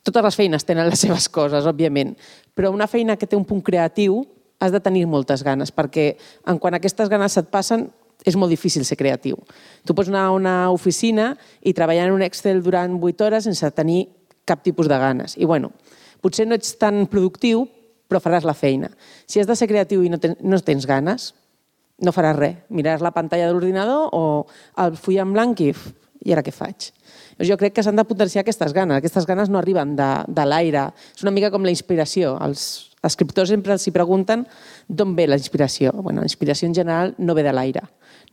Totes 0.00 0.24
les 0.24 0.36
feines 0.38 0.64
tenen 0.64 0.88
les 0.88 1.02
seves 1.04 1.28
coses, 1.28 1.66
òbviament, 1.68 2.14
però 2.56 2.70
una 2.72 2.88
feina 2.88 3.18
que 3.20 3.26
té 3.28 3.36
un 3.36 3.44
punt 3.44 3.60
creatiu 3.60 4.22
has 4.60 4.72
de 4.72 4.80
tenir 4.80 5.06
moltes 5.08 5.42
ganes, 5.42 5.72
perquè 5.72 6.14
en 6.46 6.60
quan 6.60 6.76
aquestes 6.76 7.08
ganes 7.08 7.32
se't 7.32 7.50
passen 7.50 7.88
és 8.28 8.36
molt 8.36 8.52
difícil 8.52 8.84
ser 8.84 8.98
creatiu. 9.00 9.38
Tu 9.88 9.96
pots 9.96 10.10
anar 10.12 10.26
a 10.28 10.36
una 10.36 10.54
oficina 10.70 11.32
i 11.64 11.72
treballar 11.72 12.10
en 12.10 12.18
un 12.18 12.22
Excel 12.22 12.60
durant 12.62 12.98
8 13.00 13.24
hores 13.26 13.48
sense 13.48 13.70
tenir 13.72 14.04
cap 14.44 14.62
tipus 14.62 14.88
de 14.88 14.98
ganes. 15.00 15.36
I 15.40 15.48
bueno, 15.48 15.72
potser 16.20 16.46
no 16.46 16.58
ets 16.58 16.74
tan 16.78 17.06
productiu, 17.08 17.64
però 18.10 18.20
faràs 18.20 18.44
la 18.44 18.56
feina. 18.58 18.90
Si 19.26 19.40
has 19.40 19.48
de 19.48 19.56
ser 19.56 19.70
creatiu 19.70 20.04
i 20.04 20.10
no, 20.12 20.18
ten, 20.20 20.36
no 20.42 20.58
tens 20.60 20.86
ganes, 20.86 21.30
no 22.00 22.12
faràs 22.12 22.36
res. 22.36 22.60
Miraràs 22.68 23.04
la 23.04 23.14
pantalla 23.14 23.46
de 23.46 23.54
l'ordinador 23.54 24.10
o 24.12 24.46
el 24.84 24.96
full 25.00 25.20
en 25.20 25.32
blanc 25.32 25.60
i, 25.60 25.70
"Uf, 25.70 25.92
i 26.24 26.32
ara 26.32 26.42
què 26.42 26.52
faig? 26.52 26.90
Jo 27.40 27.56
crec 27.56 27.72
que 27.74 27.82
s'han 27.82 27.96
de 27.96 28.04
potenciar 28.04 28.42
aquestes 28.42 28.72
ganes. 28.72 28.98
Aquestes 28.98 29.24
ganes 29.26 29.48
no 29.48 29.58
arriben 29.58 29.96
de, 29.96 30.24
de 30.28 30.44
l'aire. 30.44 30.92
És 31.16 31.22
una 31.22 31.30
mica 31.30 31.50
com 31.50 31.64
la 31.64 31.70
inspiració. 31.70 32.36
Els 32.44 32.89
escriptors 33.06 33.48
sempre 33.48 33.78
s'hi 33.78 33.92
pregunten 33.94 34.44
d'on 34.88 35.14
ve 35.16 35.26
la 35.28 35.38
inspiració. 35.40 35.92
Bueno, 35.92 36.20
la 36.20 36.28
inspiració 36.28 36.68
en 36.68 36.74
general 36.74 37.14
no 37.18 37.34
ve 37.34 37.42
de 37.46 37.52
l'aire. 37.52 37.82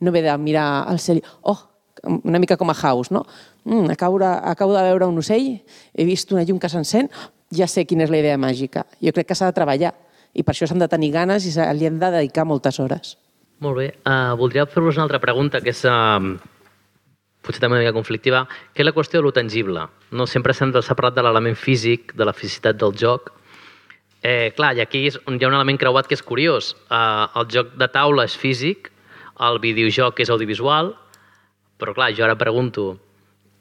No 0.00 0.12
ve 0.12 0.22
de 0.22 0.36
mirar 0.38 0.84
al 0.88 1.00
cel 1.00 1.22
oh, 1.42 1.58
una 2.04 2.38
mica 2.38 2.56
com 2.56 2.70
a 2.70 2.74
House, 2.74 3.10
no? 3.10 3.24
Mm, 3.64 3.90
acabo, 3.90 4.18
de, 4.18 4.26
acabo 4.26 4.74
de 4.74 4.82
veure 4.82 5.06
un 5.06 5.18
ocell, 5.18 5.62
he 5.94 6.04
vist 6.04 6.32
una 6.32 6.44
llum 6.44 6.58
que 6.58 6.68
s'encén, 6.68 7.10
ja 7.50 7.66
sé 7.66 7.86
quina 7.88 8.04
és 8.04 8.12
la 8.12 8.20
idea 8.20 8.38
màgica. 8.38 8.84
Jo 9.02 9.12
crec 9.16 9.30
que 9.30 9.38
s'ha 9.38 9.48
de 9.48 9.56
treballar 9.56 9.94
i 10.34 10.44
per 10.44 10.54
això 10.54 10.68
s'han 10.68 10.82
de 10.82 10.88
tenir 10.88 11.10
ganes 11.14 11.46
i 11.48 11.54
li 11.74 11.88
hem 11.88 11.98
de 11.98 12.12
dedicar 12.12 12.44
moltes 12.46 12.78
hores. 12.80 13.16
Molt 13.64 13.80
bé. 13.80 13.88
Uh, 14.06 14.36
voldria 14.38 14.68
fer-vos 14.70 14.96
una 14.96 15.08
altra 15.08 15.18
pregunta, 15.18 15.60
que 15.60 15.72
és 15.74 15.80
uh, 15.88 16.20
potser 17.42 17.62
també 17.62 17.78
una 17.78 17.82
mica 17.82 17.96
conflictiva, 17.96 18.44
que 18.72 18.84
és 18.84 18.86
la 18.86 18.94
qüestió 18.94 19.18
de 19.18 19.26
lo 19.26 19.32
tangible. 19.34 19.88
No 20.12 20.28
sempre 20.30 20.54
s'han 20.54 20.72
de 20.74 20.82
separat 20.84 21.16
de 21.16 21.24
l'element 21.26 21.58
físic, 21.58 22.14
de 22.14 22.28
la 22.28 22.36
fisicitat 22.36 22.78
del 22.78 22.94
joc. 22.94 23.32
Eh, 24.22 24.52
clar, 24.56 24.72
i 24.74 24.82
aquí 24.82 25.04
és, 25.06 25.18
hi 25.18 25.44
ha 25.44 25.50
un 25.50 25.54
element 25.54 25.78
creuat 25.78 26.08
que 26.10 26.16
és 26.18 26.24
curiós. 26.26 26.72
Uh, 26.90 27.28
el 27.38 27.50
joc 27.54 27.74
de 27.78 27.88
taula 27.92 28.26
és 28.26 28.34
físic, 28.34 28.90
el 29.46 29.60
videojoc 29.62 30.18
és 30.24 30.30
audiovisual, 30.34 30.92
però 31.78 31.94
clar, 31.94 32.10
jo 32.16 32.26
ara 32.26 32.34
pregunto, 32.38 32.96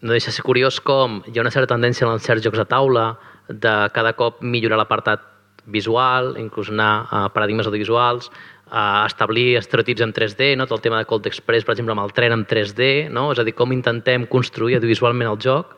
no 0.01 0.13
deixa 0.13 0.31
de 0.31 0.37
ser 0.37 0.45
curiós 0.45 0.79
com 0.81 1.21
hi 1.25 1.37
ha 1.37 1.43
una 1.43 1.53
certa 1.53 1.75
tendència 1.75 2.09
en 2.09 2.21
certs 2.21 2.45
jocs 2.45 2.57
de 2.57 2.65
taula 2.69 3.07
de 3.47 3.73
cada 3.93 4.13
cop 4.17 4.41
millorar 4.41 4.79
l'apartat 4.81 5.23
visual, 5.67 6.35
inclús 6.41 6.71
anar 6.71 7.07
a 7.11 7.27
paradigmes 7.33 7.67
audiovisuals, 7.67 8.31
a 8.69 9.05
establir 9.07 9.55
estereotips 9.59 10.03
en 10.03 10.13
3D, 10.13 10.55
no? 10.57 10.65
tot 10.67 10.79
el 10.79 10.83
tema 10.89 10.99
de 10.99 11.07
Cold 11.07 11.27
Express, 11.27 11.65
per 11.65 11.75
exemple, 11.75 11.93
amb 11.93 12.03
el 12.03 12.13
tren 12.15 12.33
en 12.35 12.45
3D, 12.47 13.07
no? 13.13 13.29
és 13.31 13.39
a 13.39 13.45
dir, 13.47 13.55
com 13.55 13.71
intentem 13.75 14.25
construir 14.27 14.79
audiovisualment 14.79 15.29
el 15.29 15.39
joc, 15.43 15.77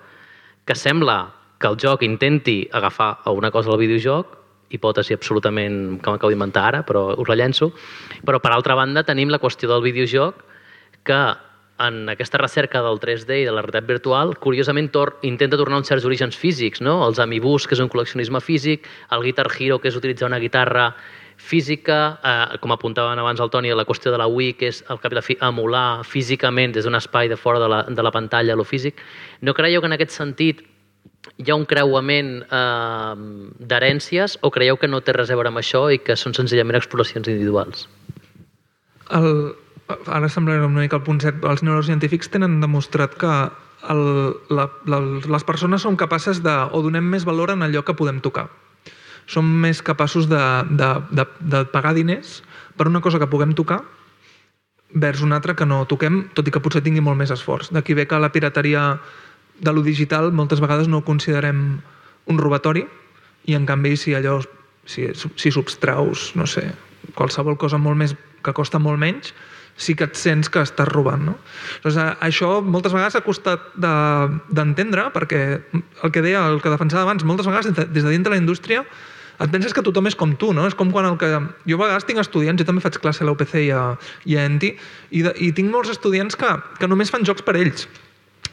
que 0.66 0.76
sembla 0.78 1.20
que 1.60 1.68
el 1.68 1.78
joc 1.82 2.04
intenti 2.08 2.64
agafar 2.72 3.20
alguna 3.26 3.52
cosa 3.52 3.70
del 3.70 3.82
videojoc, 3.84 4.39
hipòtesi 4.70 5.16
absolutament 5.18 6.00
que 6.02 6.12
m'acabo 6.14 6.32
d'inventar 6.32 6.66
ara, 6.70 6.82
però 6.86 7.14
us 7.18 7.30
la 7.30 7.38
llenço, 7.40 7.72
però 8.26 8.42
per 8.42 8.54
altra 8.54 8.78
banda 8.78 9.04
tenim 9.04 9.30
la 9.30 9.42
qüestió 9.42 9.70
del 9.72 9.86
videojoc 9.86 10.44
que 11.04 11.20
en 11.80 12.10
aquesta 12.12 12.38
recerca 12.38 12.82
del 12.84 13.00
3D 13.00 13.40
i 13.40 13.46
de 13.48 13.54
la 13.56 13.64
realitat 13.64 13.88
virtual, 13.88 14.34
curiosament 14.44 14.92
tor 14.92 15.16
intenta 15.24 15.58
tornar 15.58 15.80
uns 15.80 15.88
certs 15.88 16.06
orígens 16.06 16.36
físics, 16.36 16.84
no? 16.84 16.98
Els 17.08 17.22
Amibus, 17.24 17.66
que 17.66 17.78
és 17.78 17.80
un 17.80 17.88
col·leccionisme 17.90 18.42
físic, 18.44 18.88
el 19.16 19.24
Guitar 19.24 19.48
Hero, 19.48 19.80
que 19.80 19.88
és 19.88 19.96
utilitzar 19.96 20.28
una 20.28 20.42
guitarra 20.44 20.90
física, 21.40 22.20
eh, 22.22 22.58
com 22.60 22.74
apuntaven 22.76 23.20
abans 23.20 23.40
el 23.40 23.50
Toni, 23.50 23.72
la 23.72 23.88
qüestió 23.88 24.12
de 24.12 24.20
la 24.20 24.28
Wii, 24.28 24.58
que 24.60 24.68
és 24.74 24.84
al 24.92 25.00
cap 25.00 25.16
i 25.16 25.16
la 25.16 25.24
fi 25.24 25.38
emular 25.40 26.04
físicament 26.04 26.76
des 26.76 26.84
d'un 26.84 27.00
espai 27.00 27.32
de 27.32 27.38
fora 27.40 27.64
de 27.64 27.70
la, 27.72 27.84
de 27.88 28.04
la 28.04 28.12
pantalla 28.12 28.60
lo 28.60 28.68
físic. 28.68 29.00
No 29.42 29.54
creieu 29.56 29.80
que 29.80 29.88
en 29.88 29.96
aquest 29.96 30.12
sentit 30.12 30.66
hi 31.38 31.52
ha 31.52 31.56
un 31.56 31.66
creuament 31.70 32.32
eh, 32.44 33.16
d'herències 33.72 34.38
o 34.42 34.52
creieu 34.56 34.80
que 34.80 34.90
no 34.92 35.02
té 35.04 35.16
res 35.16 35.32
a 35.32 35.38
veure 35.40 35.52
amb 35.52 35.62
això 35.62 35.88
i 35.92 36.00
que 36.04 36.18
són 36.20 36.36
senzillament 36.38 36.80
exploracions 36.80 37.28
individuals? 37.28 37.88
El, 39.16 39.56
ara 40.08 40.30
sembla 40.30 40.60
una 40.66 40.84
mica 40.84 41.00
el 41.00 41.06
punt 41.08 41.22
set. 41.24 41.42
Els 41.44 41.64
neurocientífics 41.66 42.32
tenen 42.32 42.60
demostrat 42.64 43.18
que 43.20 43.34
el, 43.90 44.04
la, 44.52 44.68
la, 44.92 45.00
les 45.36 45.46
persones 45.48 45.86
són 45.88 46.00
capaces 46.00 46.44
de, 46.44 46.56
o 46.72 46.84
donem 46.86 47.06
més 47.08 47.28
valor 47.28 47.54
en 47.54 47.64
allò 47.66 47.84
que 47.86 47.96
podem 47.96 48.20
tocar. 48.24 48.50
Som 49.30 49.48
més 49.64 49.84
capaços 49.86 50.28
de, 50.30 50.42
de, 50.74 50.90
de, 51.16 51.26
de 51.54 51.64
pagar 51.74 51.94
diners 51.98 52.40
per 52.78 52.90
una 52.90 53.02
cosa 53.06 53.20
que 53.22 53.30
puguem 53.30 53.56
tocar 53.56 53.84
vers 54.90 55.22
una 55.22 55.38
altra 55.38 55.54
que 55.54 55.68
no 55.70 55.84
toquem, 55.86 56.24
tot 56.34 56.48
i 56.48 56.52
que 56.52 56.62
potser 56.66 56.82
tingui 56.82 57.04
molt 57.06 57.20
més 57.20 57.30
esforç. 57.30 57.70
D'aquí 57.70 57.94
ve 57.94 58.08
que 58.10 58.18
la 58.18 58.32
pirateria 58.34 58.96
de 59.60 59.74
lo 59.74 59.84
digital 59.84 60.32
moltes 60.32 60.62
vegades 60.64 60.88
no 60.88 61.04
considerem 61.06 61.80
un 62.30 62.38
robatori 62.40 62.86
i 63.50 63.56
en 63.58 63.66
canvi 63.66 63.96
si 63.98 64.14
allò 64.16 64.40
si, 64.86 65.08
si 65.14 65.52
substraus, 65.52 66.32
no 66.36 66.48
sé, 66.50 66.72
qualsevol 67.16 67.58
cosa 67.58 67.78
molt 67.78 67.98
més 68.00 68.16
que 68.44 68.54
costa 68.56 68.80
molt 68.80 69.00
menys, 69.02 69.34
sí 69.80 69.94
que 69.96 70.08
et 70.10 70.16
sents 70.20 70.50
que 70.52 70.60
estàs 70.64 70.88
robant. 70.90 71.22
No? 71.30 71.36
Eh, 71.86 72.08
això 72.26 72.60
moltes 72.64 72.92
vegades 72.96 73.16
ha 73.16 73.22
costat 73.24 73.70
de- 73.80 74.40
d'entendre, 74.50 75.06
de, 75.08 75.14
perquè 75.16 75.42
el 76.04 76.12
que 76.12 76.22
deia, 76.26 76.48
el 76.50 76.60
que 76.62 76.72
defensava 76.74 77.04
abans, 77.04 77.24
moltes 77.24 77.48
vegades 77.48 77.72
des 77.76 78.04
de, 78.04 78.10
dintre 78.10 78.34
la 78.34 78.42
indústria 78.42 78.84
et 79.40 79.52
penses 79.54 79.72
que 79.72 79.82
tothom 79.82 80.08
és 80.10 80.18
com 80.20 80.34
tu, 80.36 80.52
no? 80.52 80.66
És 80.68 80.76
com 80.76 80.90
quan 80.92 81.06
el 81.08 81.16
que... 81.18 81.30
Jo 81.64 81.78
a 81.78 81.86
vegades 81.86 82.04
tinc 82.04 82.20
estudiants, 82.20 82.60
jo 82.60 82.66
també 82.68 82.82
faig 82.84 82.98
classe 83.00 83.24
a 83.24 83.28
la 83.30 83.32
UPC 83.32 83.54
i 83.62 83.70
a, 83.72 83.96
i 84.28 84.36
a 84.36 84.44
ENTI, 84.50 84.74
i, 85.16 85.22
de, 85.24 85.32
i 85.40 85.54
tinc 85.56 85.72
molts 85.72 85.94
estudiants 85.94 86.36
que, 86.36 86.50
que 86.76 86.90
només 86.92 87.08
fan 87.14 87.24
jocs 87.24 87.46
per 87.48 87.56
ells, 87.56 87.86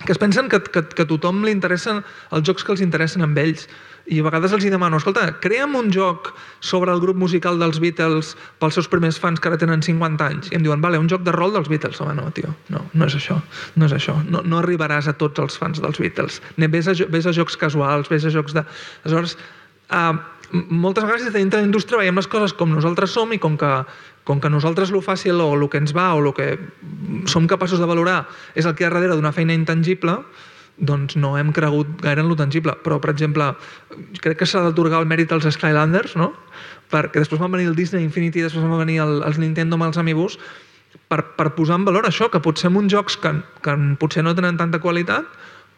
que 0.07 0.15
es 0.15 0.23
pensen 0.23 0.49
que, 0.49 0.63
que, 0.63 0.85
que 0.87 1.05
a 1.05 1.09
tothom 1.11 1.43
li 1.45 1.53
interessen 1.55 2.01
els 2.33 2.47
jocs 2.47 2.65
que 2.65 2.73
els 2.75 2.83
interessen 2.85 3.27
amb 3.27 3.39
ells. 3.43 3.67
I 4.07 4.21
a 4.23 4.25
vegades 4.29 4.53
els 4.55 4.63
hi 4.63 4.71
demano, 4.71 5.01
escolta, 5.01 5.25
crea'm 5.43 5.75
un 5.75 5.91
joc 5.91 6.31
sobre 6.63 6.95
el 6.95 7.01
grup 7.03 7.19
musical 7.19 7.59
dels 7.59 7.81
Beatles 7.83 8.37
pels 8.63 8.79
seus 8.79 8.87
primers 8.89 9.19
fans 9.19 9.43
que 9.43 9.51
ara 9.51 9.59
tenen 9.59 9.83
50 9.83 10.29
anys. 10.31 10.53
I 10.53 10.61
em 10.61 10.63
diuen, 10.63 10.81
vale, 10.85 11.01
un 11.03 11.11
joc 11.11 11.27
de 11.27 11.35
rol 11.35 11.57
dels 11.57 11.69
Beatles. 11.73 11.99
Home, 12.01 12.15
no, 12.15 12.31
tio, 12.37 12.55
no, 12.71 12.85
no 12.95 13.11
és 13.11 13.19
això. 13.19 13.41
No 13.75 13.91
és 13.91 13.97
això. 13.99 14.15
No, 14.31 14.45
no 14.47 14.63
arribaràs 14.63 15.11
a 15.11 15.17
tots 15.19 15.43
els 15.43 15.59
fans 15.59 15.83
dels 15.83 15.99
Beatles. 16.03 16.39
Vés, 16.57 16.89
a, 16.89 16.95
vés 17.11 17.27
a 17.27 17.35
jocs 17.35 17.59
casuals, 17.59 18.09
vés 18.13 18.25
a 18.25 18.33
jocs 18.33 18.55
de... 18.55 18.63
Aleshores, 19.03 19.35
uh, 19.91 20.15
moltes 20.71 21.03
vegades 21.03 21.27
des 21.27 21.35
de 21.35 21.43
dintre 21.43 21.59
la 21.59 21.67
indústria 21.67 21.99
veiem 21.99 22.15
les 22.15 22.31
coses 22.31 22.55
com 22.55 22.71
nosaltres 22.71 23.11
som 23.11 23.33
i 23.35 23.41
com 23.43 23.59
que, 23.59 23.73
com 24.27 24.43
que 24.43 24.51
nosaltres 24.51 24.91
lo 24.91 25.01
fàcil 25.05 25.39
o 25.41 25.53
el 25.55 25.69
que 25.71 25.79
ens 25.79 25.95
va 25.95 26.11
o 26.17 26.21
el 26.21 26.33
que 26.35 26.59
som 27.31 27.47
capaços 27.47 27.79
de 27.79 27.87
valorar 27.87 28.25
és 28.59 28.67
el 28.67 28.75
que 28.75 28.83
hi 28.83 28.89
ha 28.89 28.91
darrere 28.91 29.15
d'una 29.15 29.33
feina 29.33 29.55
intangible, 29.55 30.19
doncs 30.77 31.17
no 31.17 31.37
hem 31.39 31.53
cregut 31.57 31.89
gaire 32.03 32.21
en 32.21 32.29
lo 32.29 32.37
tangible. 32.37 32.75
Però, 32.85 32.99
per 33.01 33.15
exemple, 33.15 33.53
crec 34.21 34.43
que 34.43 34.49
s'ha 34.51 34.65
d'atorgar 34.67 35.01
el 35.01 35.09
mèrit 35.09 35.33
als 35.33 35.47
Skylanders, 35.57 36.17
no? 36.19 36.33
Perquè 36.93 37.23
després 37.23 37.41
van 37.41 37.55
venir 37.55 37.71
el 37.71 37.79
Disney 37.79 38.05
Infinity, 38.05 38.45
després 38.45 38.67
van 38.67 38.83
venir 38.83 39.01
el, 39.05 39.21
els 39.27 39.39
Nintendo 39.43 39.79
amb 39.79 39.89
els 39.89 39.99
Amiibos, 40.03 40.39
per, 41.09 41.23
per 41.39 41.53
posar 41.57 41.79
en 41.81 41.87
valor 41.87 42.07
això, 42.09 42.29
que 42.33 42.43
potser 42.43 42.71
en 42.71 42.81
uns 42.83 42.93
jocs 42.93 43.17
que, 43.23 43.33
que 43.63 43.77
potser 44.01 44.25
no 44.27 44.35
tenen 44.35 44.59
tanta 44.59 44.83
qualitat, 44.83 45.31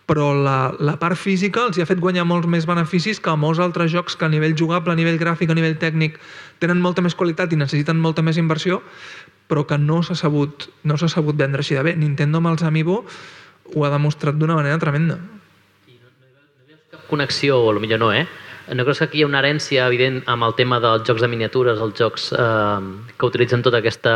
però 0.09 0.31
la, 0.33 0.73
la 0.81 0.97
part 0.97 1.19
física 1.21 1.67
els 1.69 1.77
hi 1.77 1.85
ha 1.85 1.89
fet 1.89 2.01
guanyar 2.01 2.25
molts 2.25 2.49
més 2.49 2.65
beneficis 2.69 3.21
que 3.21 3.35
molts 3.37 3.61
altres 3.61 3.93
jocs 3.93 4.17
que 4.17 4.25
a 4.25 4.33
nivell 4.33 4.57
jugable, 4.57 4.95
a 4.95 4.97
nivell 4.97 5.19
gràfic, 5.21 5.53
a 5.53 5.57
nivell 5.59 5.77
tècnic 5.77 6.17
tenen 6.63 6.81
molta 6.81 7.05
més 7.05 7.17
qualitat 7.19 7.53
i 7.53 7.61
necessiten 7.61 8.01
molta 8.01 8.25
més 8.25 8.41
inversió, 8.41 8.81
però 9.53 9.67
que 9.69 9.77
no 9.79 10.01
s'ha 10.03 10.17
sabut, 10.17 10.71
no 10.89 10.97
s'ha 10.97 11.11
sabut 11.13 11.37
vendre 11.37 11.61
així 11.61 11.77
de 11.77 11.85
bé. 11.85 11.95
Nintendo 11.97 12.41
amb 12.41 12.55
els 12.55 12.65
Amiibo 12.65 13.03
ho 13.75 13.85
ha 13.85 13.93
demostrat 13.93 14.41
d'una 14.41 14.57
manera 14.57 14.81
tremenda. 14.81 15.21
connexió, 17.09 17.63
o 17.65 17.73
millor 17.81 18.01
no, 18.01 18.13
eh? 18.13 18.27
No 18.75 18.85
creus 18.85 18.99
que 18.99 19.05
aquí 19.05 19.19
hi 19.21 19.23
ha 19.25 19.29
una 19.29 19.41
herència 19.41 19.87
evident 19.89 20.19
amb 20.29 20.45
el 20.45 20.53
tema 20.57 20.77
dels 20.81 21.07
jocs 21.09 21.23
de 21.25 21.29
miniatures, 21.29 21.81
els 21.81 21.97
jocs 21.97 22.33
eh, 22.37 22.81
que 23.17 23.29
utilitzen 23.29 23.65
tota 23.65 23.81
aquesta 23.81 24.15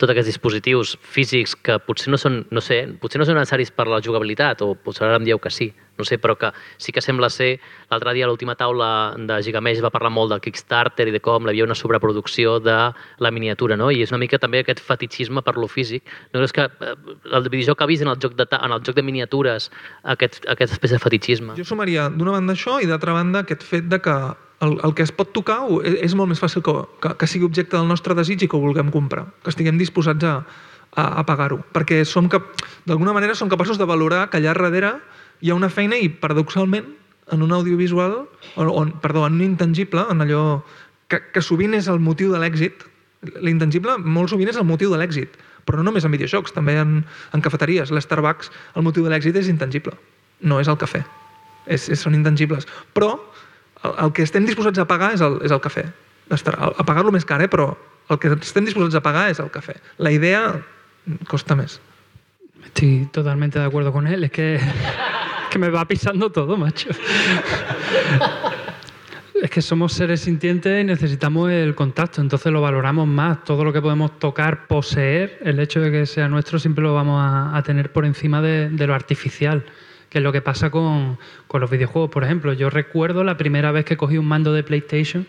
tots 0.00 0.14
aquests 0.14 0.30
dispositius 0.32 0.94
físics 1.04 1.52
que 1.60 1.76
potser 1.84 2.08
no 2.12 2.18
són, 2.20 2.40
no 2.50 2.62
sé, 2.64 2.80
potser 3.02 3.20
no 3.20 3.26
són 3.28 3.36
necessaris 3.36 3.72
per 3.76 3.86
la 3.90 4.00
jugabilitat, 4.04 4.64
o 4.64 4.72
potser 4.74 5.04
ara 5.06 5.20
em 5.20 5.26
dieu 5.28 5.38
que 5.42 5.52
sí, 5.52 5.68
no 6.00 6.06
sé, 6.08 6.16
però 6.16 6.38
que 6.40 6.52
sí 6.80 6.94
que 6.96 7.04
sembla 7.04 7.28
ser... 7.28 7.58
L'altre 7.90 8.14
dia 8.16 8.24
a 8.24 8.30
l'última 8.30 8.54
taula 8.56 8.88
de 9.18 9.36
Gigamesh 9.44 9.82
va 9.84 9.92
parlar 9.92 10.12
molt 10.14 10.32
del 10.32 10.40
Kickstarter 10.40 11.08
i 11.10 11.14
de 11.14 11.20
com 11.20 11.44
hi 11.44 11.52
havia 11.52 11.66
una 11.66 11.76
sobreproducció 11.76 12.56
de 12.64 12.76
la 13.20 13.32
miniatura, 13.34 13.76
no? 13.76 13.90
I 13.92 14.04
és 14.06 14.14
una 14.14 14.22
mica 14.22 14.40
també 14.40 14.64
aquest 14.64 14.80
fetichisme 14.80 15.44
per 15.44 15.58
lo 15.58 15.68
físic. 15.68 16.06
No 16.32 16.40
creus 16.40 16.54
que 16.56 16.68
eh, 16.70 16.94
el 17.36 17.48
videojoc 17.50 17.82
ha 17.82 17.90
vist 17.90 18.06
en 18.06 18.12
el 18.14 18.20
joc 18.22 18.38
de, 18.38 18.48
en 18.56 18.76
el 18.76 18.84
joc 18.86 18.96
de 18.96 19.04
miniatures 19.04 19.68
aquest, 20.14 20.40
aquest 20.48 20.78
espècie 20.78 20.96
de 20.96 21.04
fetichisme? 21.04 21.58
Jo 21.58 21.66
sumaria 21.66 22.08
d'una 22.14 22.38
banda 22.38 22.56
això 22.56 22.80
i 22.80 22.88
d'altra 22.88 23.16
banda 23.16 23.44
aquest 23.44 23.66
fet 23.66 23.90
de 23.90 24.00
que 24.00 24.16
el, 24.60 24.78
el 24.84 24.94
que 24.94 25.04
es 25.06 25.12
pot 25.12 25.32
tocar 25.36 25.62
és, 25.84 26.14
molt 26.18 26.30
més 26.32 26.40
fàcil 26.42 26.64
que, 26.64 26.74
que, 27.00 27.14
que 27.20 27.28
sigui 27.30 27.48
objecte 27.48 27.78
del 27.78 27.88
nostre 27.88 28.16
desig 28.18 28.44
i 28.44 28.48
que 28.50 28.58
ho 28.58 28.62
vulguem 28.62 28.92
comprar, 28.92 29.26
que 29.44 29.52
estiguem 29.52 29.80
disposats 29.80 30.26
a, 30.26 30.34
a, 30.92 31.04
a 31.22 31.24
pagar-ho. 31.28 31.62
Perquè 31.74 32.02
som 32.08 32.28
cap, 32.32 32.52
d'alguna 32.88 33.14
manera 33.16 33.36
som 33.38 33.50
capaços 33.52 33.80
de 33.80 33.88
valorar 33.88 34.28
que 34.30 34.40
allà 34.40 34.54
darrere 34.54 34.96
hi 35.40 35.50
ha 35.50 35.56
una 35.56 35.72
feina 35.72 35.96
i, 35.96 36.10
paradoxalment, 36.12 36.96
en 37.30 37.42
un 37.46 37.52
audiovisual, 37.54 38.26
o, 38.56 38.62
o, 38.64 38.86
perdó, 39.00 39.26
en 39.26 39.38
un 39.38 39.46
intangible, 39.52 40.04
en 40.10 40.20
allò 40.20 40.42
que, 41.08 41.22
que 41.32 41.42
sovint 41.42 41.76
és 41.78 41.88
el 41.88 42.02
motiu 42.02 42.32
de 42.34 42.40
l'èxit, 42.42 42.84
l'intangible 43.44 43.96
molt 44.00 44.32
sovint 44.32 44.50
és 44.50 44.58
el 44.58 44.66
motiu 44.66 44.92
de 44.92 44.98
l'èxit, 45.00 45.38
però 45.64 45.80
no 45.80 45.90
només 45.90 46.04
en 46.04 46.12
videojocs, 46.14 46.54
també 46.56 46.76
en, 46.80 47.00
en 47.36 47.44
cafeteries. 47.44 47.92
L'Starbucks, 47.94 48.50
el 48.76 48.84
motiu 48.86 49.06
de 49.06 49.12
l'èxit 49.12 49.36
és 49.38 49.50
intangible, 49.52 49.94
no 50.42 50.60
és 50.60 50.68
el 50.72 50.78
cafè. 50.80 51.04
És, 51.70 51.86
és, 51.92 52.00
són 52.00 52.16
intangibles. 52.16 52.66
Però 52.96 53.12
el, 53.84 53.94
el 54.06 54.12
que 54.12 54.26
estem 54.26 54.46
disposats 54.48 54.80
a 54.82 54.86
pagar 54.88 55.12
és 55.16 55.22
el, 55.24 55.38
és 55.46 55.54
el 55.54 55.62
cafè. 55.62 55.86
A, 56.30 56.84
pagar-lo 56.86 57.12
més 57.14 57.26
car, 57.26 57.40
eh? 57.42 57.50
que 57.50 58.34
estem 58.36 58.66
disposats 58.66 58.98
a 58.98 59.04
pagar 59.04 59.28
és 59.32 59.40
el 59.42 59.50
cafè. 59.50 59.76
La 59.98 60.12
idea 60.14 60.60
costa 61.30 61.56
més. 61.58 61.80
Estoy 62.64 63.08
totalmente 63.12 63.58
de 63.58 63.64
acuerdo 63.64 63.92
con 63.92 64.06
él. 64.06 64.24
Es 64.24 64.30
que, 64.30 64.60
me 65.58 65.70
va 65.70 65.86
pisando 65.86 66.30
todo, 66.30 66.56
macho. 66.56 66.90
Es 69.40 69.48
que 69.48 69.62
somos 69.62 69.94
seres 69.94 70.20
sintientes 70.20 70.82
y 70.82 70.84
necesitamos 70.84 71.50
el 71.50 71.74
contacto, 71.74 72.20
entonces 72.20 72.52
lo 72.52 72.60
valoramos 72.60 73.08
más. 73.08 73.42
Todo 73.42 73.64
lo 73.64 73.72
que 73.72 73.80
podemos 73.80 74.18
tocar, 74.18 74.66
poseer, 74.66 75.38
el 75.42 75.58
hecho 75.60 75.80
de 75.80 75.90
que 75.90 76.04
sea 76.04 76.28
nuestro, 76.28 76.58
siempre 76.58 76.84
lo 76.84 76.92
vamos 76.92 77.22
a, 77.24 77.62
tener 77.62 77.90
por 77.90 78.04
encima 78.04 78.42
de 78.42 78.86
lo 78.86 78.94
artificial, 78.94 79.64
que 80.10 80.18
es 80.18 80.24
lo 80.24 80.32
que 80.32 80.42
pasa 80.42 80.70
con, 80.70 81.18
con 81.46 81.60
los 81.60 81.70
videojuegos. 81.70 82.10
Por 82.10 82.24
ejemplo, 82.24 82.52
yo 82.52 82.68
recuerdo 82.68 83.24
la 83.24 83.36
primera 83.36 83.72
vez 83.72 83.84
que 83.84 83.96
cogí 83.96 84.18
un 84.18 84.26
mando 84.26 84.52
de 84.52 84.62
PlayStation, 84.62 85.26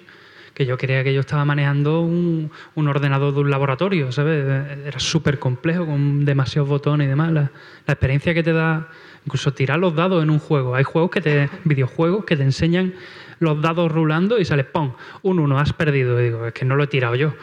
que 0.54 0.66
yo 0.66 0.78
creía 0.78 1.04
que 1.04 1.14
yo 1.14 1.22
estaba 1.22 1.46
manejando 1.46 2.02
un, 2.02 2.52
un 2.76 2.88
ordenador 2.88 3.34
de 3.34 3.40
un 3.40 3.52
laboratorio, 3.52 4.12
¿sabes? 4.12 4.44
Era 4.86 5.00
súper 5.00 5.40
complejo, 5.40 5.86
con 5.86 6.26
demasiados 6.26 6.68
botones 6.68 7.06
y 7.06 7.10
demás. 7.10 7.32
La, 7.32 7.52
la 7.86 7.94
experiencia 7.94 8.34
que 8.34 8.44
te 8.44 8.52
da, 8.52 8.90
incluso 9.26 9.54
tirar 9.54 9.80
los 9.80 9.96
dados 9.96 10.24
en 10.24 10.30
un 10.30 10.40
juego. 10.40 10.76
Hay 10.76 10.84
juegos 10.84 11.12
que 11.12 11.22
te, 11.22 11.50
videojuegos 11.64 12.26
que 12.26 12.36
te 12.36 12.44
enseñan 12.44 12.94
los 13.40 13.62
dados 13.62 13.92
rulando 13.92 14.40
y 14.40 14.46
sale 14.46 14.64
¡pum! 14.64 14.94
Un 15.22 15.40
1, 15.40 15.60
has 15.60 15.74
perdido. 15.74 16.20
Y 16.20 16.26
digo, 16.26 16.48
es 16.48 16.54
que 16.54 16.66
no 16.66 16.76
lo 16.76 16.84
he 16.84 16.88
tirado 16.88 17.16
yo. 17.16 17.34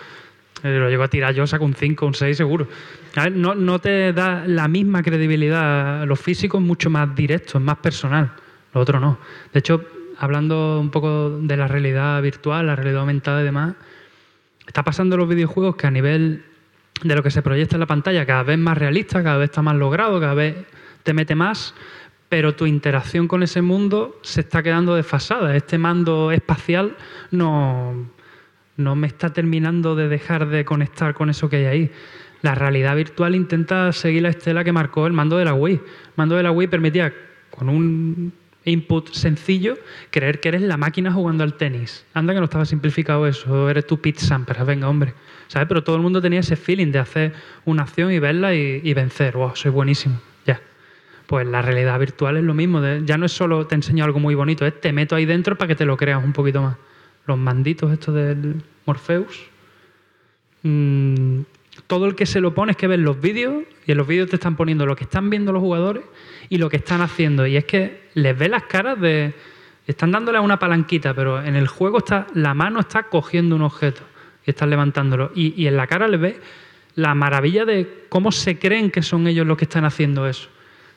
Eh, 0.62 0.78
Lo 0.78 0.88
llego 0.88 1.02
a 1.02 1.08
tirar 1.08 1.34
yo, 1.34 1.46
saco 1.46 1.64
un 1.64 1.74
5, 1.74 2.06
un 2.06 2.14
6 2.14 2.36
seguro. 2.36 2.68
No, 3.32 3.54
no 3.54 3.78
te 3.78 4.12
da 4.12 4.44
la 4.46 4.68
misma 4.68 5.02
credibilidad. 5.02 6.04
Lo 6.06 6.16
físico 6.16 6.58
es 6.58 6.64
mucho 6.64 6.90
más 6.90 7.14
directo, 7.14 7.58
es 7.58 7.64
más 7.64 7.78
personal. 7.78 8.32
Lo 8.74 8.80
otro 8.80 9.00
no. 9.00 9.18
De 9.52 9.60
hecho, 9.60 9.84
hablando 10.18 10.78
un 10.80 10.90
poco 10.90 11.30
de 11.30 11.56
la 11.56 11.68
realidad 11.68 12.20
virtual, 12.22 12.66
la 12.66 12.76
realidad 12.76 13.00
aumentada 13.00 13.40
y 13.40 13.44
demás, 13.44 13.74
está 14.66 14.82
pasando 14.82 15.14
en 15.14 15.20
los 15.20 15.28
videojuegos 15.28 15.76
que 15.76 15.86
a 15.86 15.90
nivel 15.90 16.44
de 17.02 17.14
lo 17.14 17.22
que 17.22 17.30
se 17.30 17.42
proyecta 17.42 17.76
en 17.76 17.80
la 17.80 17.86
pantalla 17.86 18.26
cada 18.26 18.42
vez 18.42 18.58
más 18.58 18.76
realista, 18.76 19.22
cada 19.22 19.38
vez 19.38 19.50
está 19.50 19.62
más 19.62 19.76
logrado, 19.76 20.20
cada 20.20 20.34
vez 20.34 20.56
te 21.04 21.14
mete 21.14 21.34
más, 21.34 21.74
pero 22.28 22.54
tu 22.54 22.66
interacción 22.66 23.28
con 23.28 23.42
ese 23.42 23.62
mundo 23.62 24.18
se 24.22 24.40
está 24.40 24.62
quedando 24.62 24.94
desfasada. 24.94 25.56
Este 25.56 25.78
mando 25.78 26.32
espacial 26.32 26.96
no, 27.30 28.10
no 28.78 28.94
me 28.94 29.08
está 29.08 29.32
terminando 29.32 29.96
de 29.96 30.08
dejar 30.08 30.48
de 30.48 30.64
conectar 30.64 31.12
con 31.12 31.28
eso 31.28 31.50
que 31.50 31.56
hay 31.56 31.64
ahí. 31.66 31.90
La 32.42 32.54
realidad 32.54 32.94
virtual 32.94 33.34
intenta 33.34 33.92
seguir 33.92 34.22
la 34.22 34.28
estela 34.28 34.62
que 34.62 34.72
marcó 34.72 35.06
el 35.06 35.12
mando 35.12 35.36
de 35.36 35.44
la 35.44 35.52
Wii. 35.52 35.74
El 35.74 35.82
mando 36.16 36.36
de 36.36 36.44
la 36.44 36.52
Wii 36.52 36.68
permitía, 36.68 37.12
con 37.50 37.68
un 37.68 38.32
input 38.64 39.10
sencillo, 39.12 39.76
creer 40.10 40.38
que 40.38 40.48
eres 40.50 40.62
la 40.62 40.76
máquina 40.76 41.12
jugando 41.12 41.42
al 41.42 41.54
tenis. 41.54 42.06
Anda 42.14 42.34
que 42.34 42.38
no 42.38 42.44
estaba 42.44 42.64
simplificado 42.64 43.26
eso, 43.26 43.68
eres 43.68 43.84
tú 43.84 44.00
Pete 44.00 44.20
Sampras, 44.20 44.64
venga 44.64 44.88
hombre. 44.88 45.14
¿Sabes? 45.48 45.66
Pero 45.66 45.82
todo 45.82 45.96
el 45.96 46.02
mundo 46.02 46.22
tenía 46.22 46.40
ese 46.40 46.54
feeling 46.54 46.92
de 46.92 47.00
hacer 47.00 47.32
una 47.64 47.82
acción 47.82 48.12
y 48.12 48.20
verla 48.20 48.54
y, 48.54 48.80
y 48.84 48.94
vencer. 48.94 49.36
Wow, 49.36 49.56
soy 49.56 49.72
buenísimo. 49.72 50.20
Ya. 50.46 50.60
Pues 51.26 51.48
la 51.48 51.62
realidad 51.62 51.98
virtual 51.98 52.36
es 52.36 52.44
lo 52.44 52.54
mismo. 52.54 52.80
ya 53.04 53.18
no 53.18 53.26
es 53.26 53.32
solo 53.32 53.66
te 53.66 53.74
enseño 53.74 54.04
algo 54.04 54.20
muy 54.20 54.36
bonito, 54.36 54.70
te 54.72 54.92
meto 54.92 55.16
ahí 55.16 55.24
dentro 55.24 55.58
para 55.58 55.66
que 55.66 55.74
te 55.74 55.84
lo 55.84 55.96
creas 55.96 56.22
un 56.22 56.32
poquito 56.32 56.62
más. 56.62 56.76
Los 57.28 57.36
manditos 57.36 57.92
estos 57.92 58.14
del 58.14 58.62
Morpheus. 58.86 59.38
Mm, 60.62 61.40
todo 61.86 62.06
el 62.06 62.14
que 62.14 62.24
se 62.24 62.40
lo 62.40 62.54
pone 62.54 62.72
es 62.72 62.78
que 62.78 62.86
ves 62.86 62.98
los 62.98 63.20
vídeos 63.20 63.64
y 63.86 63.92
en 63.92 63.98
los 63.98 64.06
vídeos 64.06 64.30
te 64.30 64.36
están 64.36 64.56
poniendo 64.56 64.86
lo 64.86 64.96
que 64.96 65.04
están 65.04 65.28
viendo 65.28 65.52
los 65.52 65.60
jugadores 65.60 66.04
y 66.48 66.56
lo 66.56 66.70
que 66.70 66.78
están 66.78 67.02
haciendo. 67.02 67.46
Y 67.46 67.58
es 67.58 67.66
que 67.66 68.08
les 68.14 68.36
ves 68.36 68.48
las 68.48 68.64
caras 68.64 68.98
de... 68.98 69.34
Están 69.86 70.10
dándole 70.10 70.38
a 70.38 70.40
una 70.40 70.58
palanquita, 70.58 71.12
pero 71.12 71.42
en 71.42 71.54
el 71.54 71.68
juego 71.68 71.98
está 71.98 72.26
la 72.32 72.54
mano 72.54 72.80
está 72.80 73.04
cogiendo 73.04 73.56
un 73.56 73.62
objeto 73.62 74.00
y 74.46 74.50
están 74.50 74.70
levantándolo. 74.70 75.30
Y, 75.34 75.66
en 75.66 75.76
la 75.76 75.86
cara 75.86 76.08
les 76.08 76.20
ves 76.20 76.36
la 76.94 77.14
maravilla 77.14 77.66
de 77.66 78.06
cómo 78.08 78.32
se 78.32 78.58
creen 78.58 78.90
que 78.90 79.02
son 79.02 79.26
ellos 79.26 79.46
los 79.46 79.58
que 79.58 79.64
están 79.64 79.84
haciendo 79.84 80.26
eso. 80.26 80.48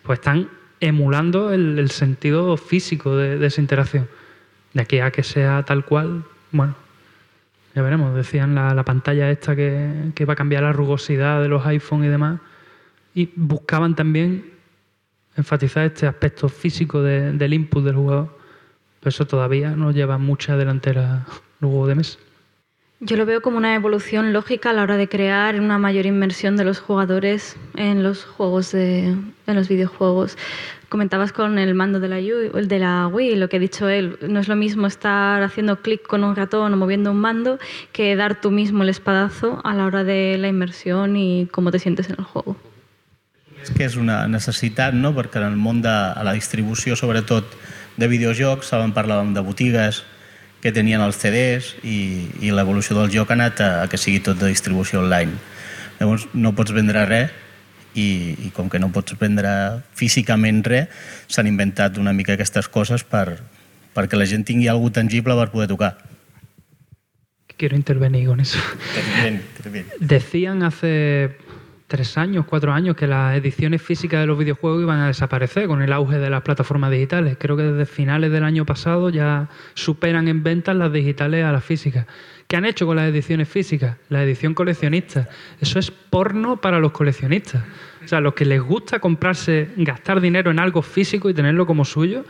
Pues 0.03 0.19
están 0.19 0.49
emulando 0.79 1.51
el, 1.51 1.91
sentido 1.91 2.55
físico 2.55 3.17
de 3.17 3.45
esa 3.45 3.59
interacción. 3.59 4.07
De 4.73 4.81
aquí 4.81 4.99
a 4.99 5.11
que 5.11 5.23
sea 5.23 5.63
tal 5.63 5.83
cual, 5.85 6.23
bueno, 6.51 6.75
ya 7.75 7.81
veremos. 7.81 8.15
Decían 8.15 8.55
la, 8.55 8.73
la 8.73 8.83
pantalla 8.85 9.29
esta 9.29 9.55
que, 9.55 10.11
que 10.15 10.25
va 10.25 10.33
a 10.33 10.35
cambiar 10.35 10.63
la 10.63 10.73
rugosidad 10.73 11.41
de 11.41 11.47
los 11.49 11.65
iPhone 11.65 12.03
y 12.03 12.07
demás. 12.07 12.39
Y 13.13 13.29
buscaban 13.35 13.95
también 13.95 14.45
enfatizar 15.35 15.85
este 15.85 16.07
aspecto 16.07 16.47
físico 16.49 17.01
de- 17.01 17.33
del 17.33 17.53
input 17.53 17.83
del 17.83 17.95
jugador. 17.95 18.37
Pero 18.99 19.09
eso 19.09 19.25
todavía 19.25 19.71
no 19.71 19.91
lleva 19.91 20.17
mucha 20.17 20.55
delantera 20.55 21.25
el 21.61 21.67
juego 21.67 21.87
de 21.87 21.95
mesa. 21.95 22.19
Yo 23.03 23.17
lo 23.17 23.25
veo 23.25 23.41
como 23.41 23.57
una 23.57 23.73
evolución 23.73 24.31
lógica 24.31 24.69
a 24.69 24.73
la 24.73 24.83
hora 24.83 24.95
de 24.95 25.09
crear 25.09 25.59
una 25.59 25.79
mayor 25.79 26.05
inmersión 26.05 26.55
de 26.55 26.63
los 26.63 26.79
jugadores 26.79 27.57
en 27.75 28.03
los 28.03 28.25
juegos 28.25 28.71
de, 28.73 29.07
en 29.47 29.55
los 29.55 29.67
videojuegos. 29.67 30.37
Comentabas 30.87 31.31
con 31.31 31.57
el 31.57 31.73
mando 31.73 31.99
de 31.99 32.07
la, 32.79 33.07
Wii, 33.07 33.37
lo 33.37 33.49
que 33.49 33.57
ha 33.57 33.59
dicho 33.59 33.89
él, 33.89 34.19
no 34.21 34.39
es 34.39 34.47
lo 34.47 34.55
mismo 34.55 34.85
estar 34.85 35.41
haciendo 35.41 35.81
clic 35.81 36.05
con 36.05 36.23
un 36.23 36.35
ratón 36.35 36.71
o 36.75 36.77
moviendo 36.77 37.09
un 37.09 37.19
mando 37.19 37.57
que 37.91 38.15
dar 38.15 38.39
tú 38.39 38.51
mismo 38.51 38.83
el 38.83 38.89
espadazo 38.89 39.61
a 39.63 39.73
la 39.73 39.85
hora 39.87 40.03
de 40.03 40.37
la 40.37 40.47
inmersión 40.47 41.17
y 41.17 41.47
cómo 41.51 41.71
te 41.71 41.79
sientes 41.79 42.07
en 42.07 42.17
el 42.19 42.25
juego. 42.25 42.55
És 43.61 43.69
que 43.69 43.85
és 43.85 43.93
una 43.97 44.27
necessitat, 44.29 44.93
no? 44.93 45.11
perquè 45.13 45.37
en 45.37 45.51
el 45.51 45.57
món 45.57 45.81
de 45.81 45.89
la 45.89 46.33
distribució, 46.33 46.95
sobretot 46.97 47.45
de 47.97 48.07
videojocs, 48.09 48.71
saben 48.73 48.93
parlàvem 48.93 49.35
de 49.35 49.41
botigues 49.45 50.01
que 50.61 50.71
tenien 50.71 51.01
els 51.01 51.17
CDs 51.17 51.75
i, 51.83 52.27
i 52.45 52.51
l'evolució 52.53 52.97
del 52.99 53.11
joc 53.13 53.31
ha 53.31 53.37
anat 53.37 53.61
a, 53.61 53.71
a 53.83 53.87
que 53.89 53.97
sigui 53.97 54.21
tot 54.23 54.39
de 54.39 54.51
distribució 54.51 55.01
online. 55.01 55.33
Llavors 55.99 56.27
no 56.33 56.53
pots 56.57 56.73
vendre 56.73 57.05
res 57.09 57.33
i, 57.93 58.37
i 58.47 58.51
com 58.55 58.69
que 58.69 58.79
no 58.79 58.91
pots 58.93 59.17
vendre 59.19 59.51
físicament 59.97 60.63
res, 60.67 60.87
s'han 61.27 61.49
inventat 61.49 61.97
una 62.01 62.13
mica 62.13 62.37
aquestes 62.37 62.69
coses 62.71 63.03
per, 63.03 63.41
perquè 63.95 64.19
la 64.19 64.29
gent 64.29 64.45
tingui 64.47 64.69
alguna 64.71 65.01
tangible 65.01 65.35
per 65.37 65.49
poder 65.51 65.69
tocar. 65.71 65.95
Quiero 67.57 67.75
intervenir 67.75 68.25
con 68.25 68.39
eso. 68.39 68.57
Interviene, 68.89 69.41
interviene. 69.57 69.89
Decían 69.99 70.63
hace 70.63 71.37
tres 71.91 72.17
años, 72.17 72.45
cuatro 72.47 72.71
años, 72.71 72.95
que 72.95 73.05
las 73.05 73.35
ediciones 73.35 73.81
físicas 73.81 74.21
de 74.21 74.25
los 74.25 74.37
videojuegos 74.37 74.81
iban 74.81 75.01
a 75.01 75.07
desaparecer 75.07 75.67
con 75.67 75.81
el 75.81 75.91
auge 75.91 76.19
de 76.19 76.29
las 76.29 76.41
plataformas 76.41 76.89
digitales. 76.89 77.35
Creo 77.37 77.57
que 77.57 77.63
desde 77.63 77.85
finales 77.85 78.31
del 78.31 78.45
año 78.45 78.65
pasado 78.65 79.09
ya 79.09 79.49
superan 79.73 80.29
en 80.29 80.41
ventas 80.41 80.73
las 80.73 80.93
digitales 80.93 81.43
a 81.43 81.51
las 81.51 81.65
físicas. 81.65 82.05
¿Qué 82.47 82.55
han 82.55 82.63
hecho 82.63 82.85
con 82.85 82.95
las 82.95 83.09
ediciones 83.09 83.49
físicas? 83.49 83.97
La 84.07 84.23
edición 84.23 84.53
coleccionista. 84.53 85.27
Eso 85.59 85.79
es 85.79 85.91
porno 85.91 86.61
para 86.61 86.79
los 86.79 86.93
coleccionistas. 86.93 87.61
O 88.05 88.07
sea, 88.07 88.21
los 88.21 88.35
que 88.35 88.45
les 88.45 88.61
gusta 88.61 88.99
comprarse, 88.99 89.71
gastar 89.75 90.21
dinero 90.21 90.49
en 90.49 90.59
algo 90.59 90.81
físico 90.81 91.29
y 91.29 91.33
tenerlo 91.33 91.65
como 91.65 91.83
suyo. 91.83 92.23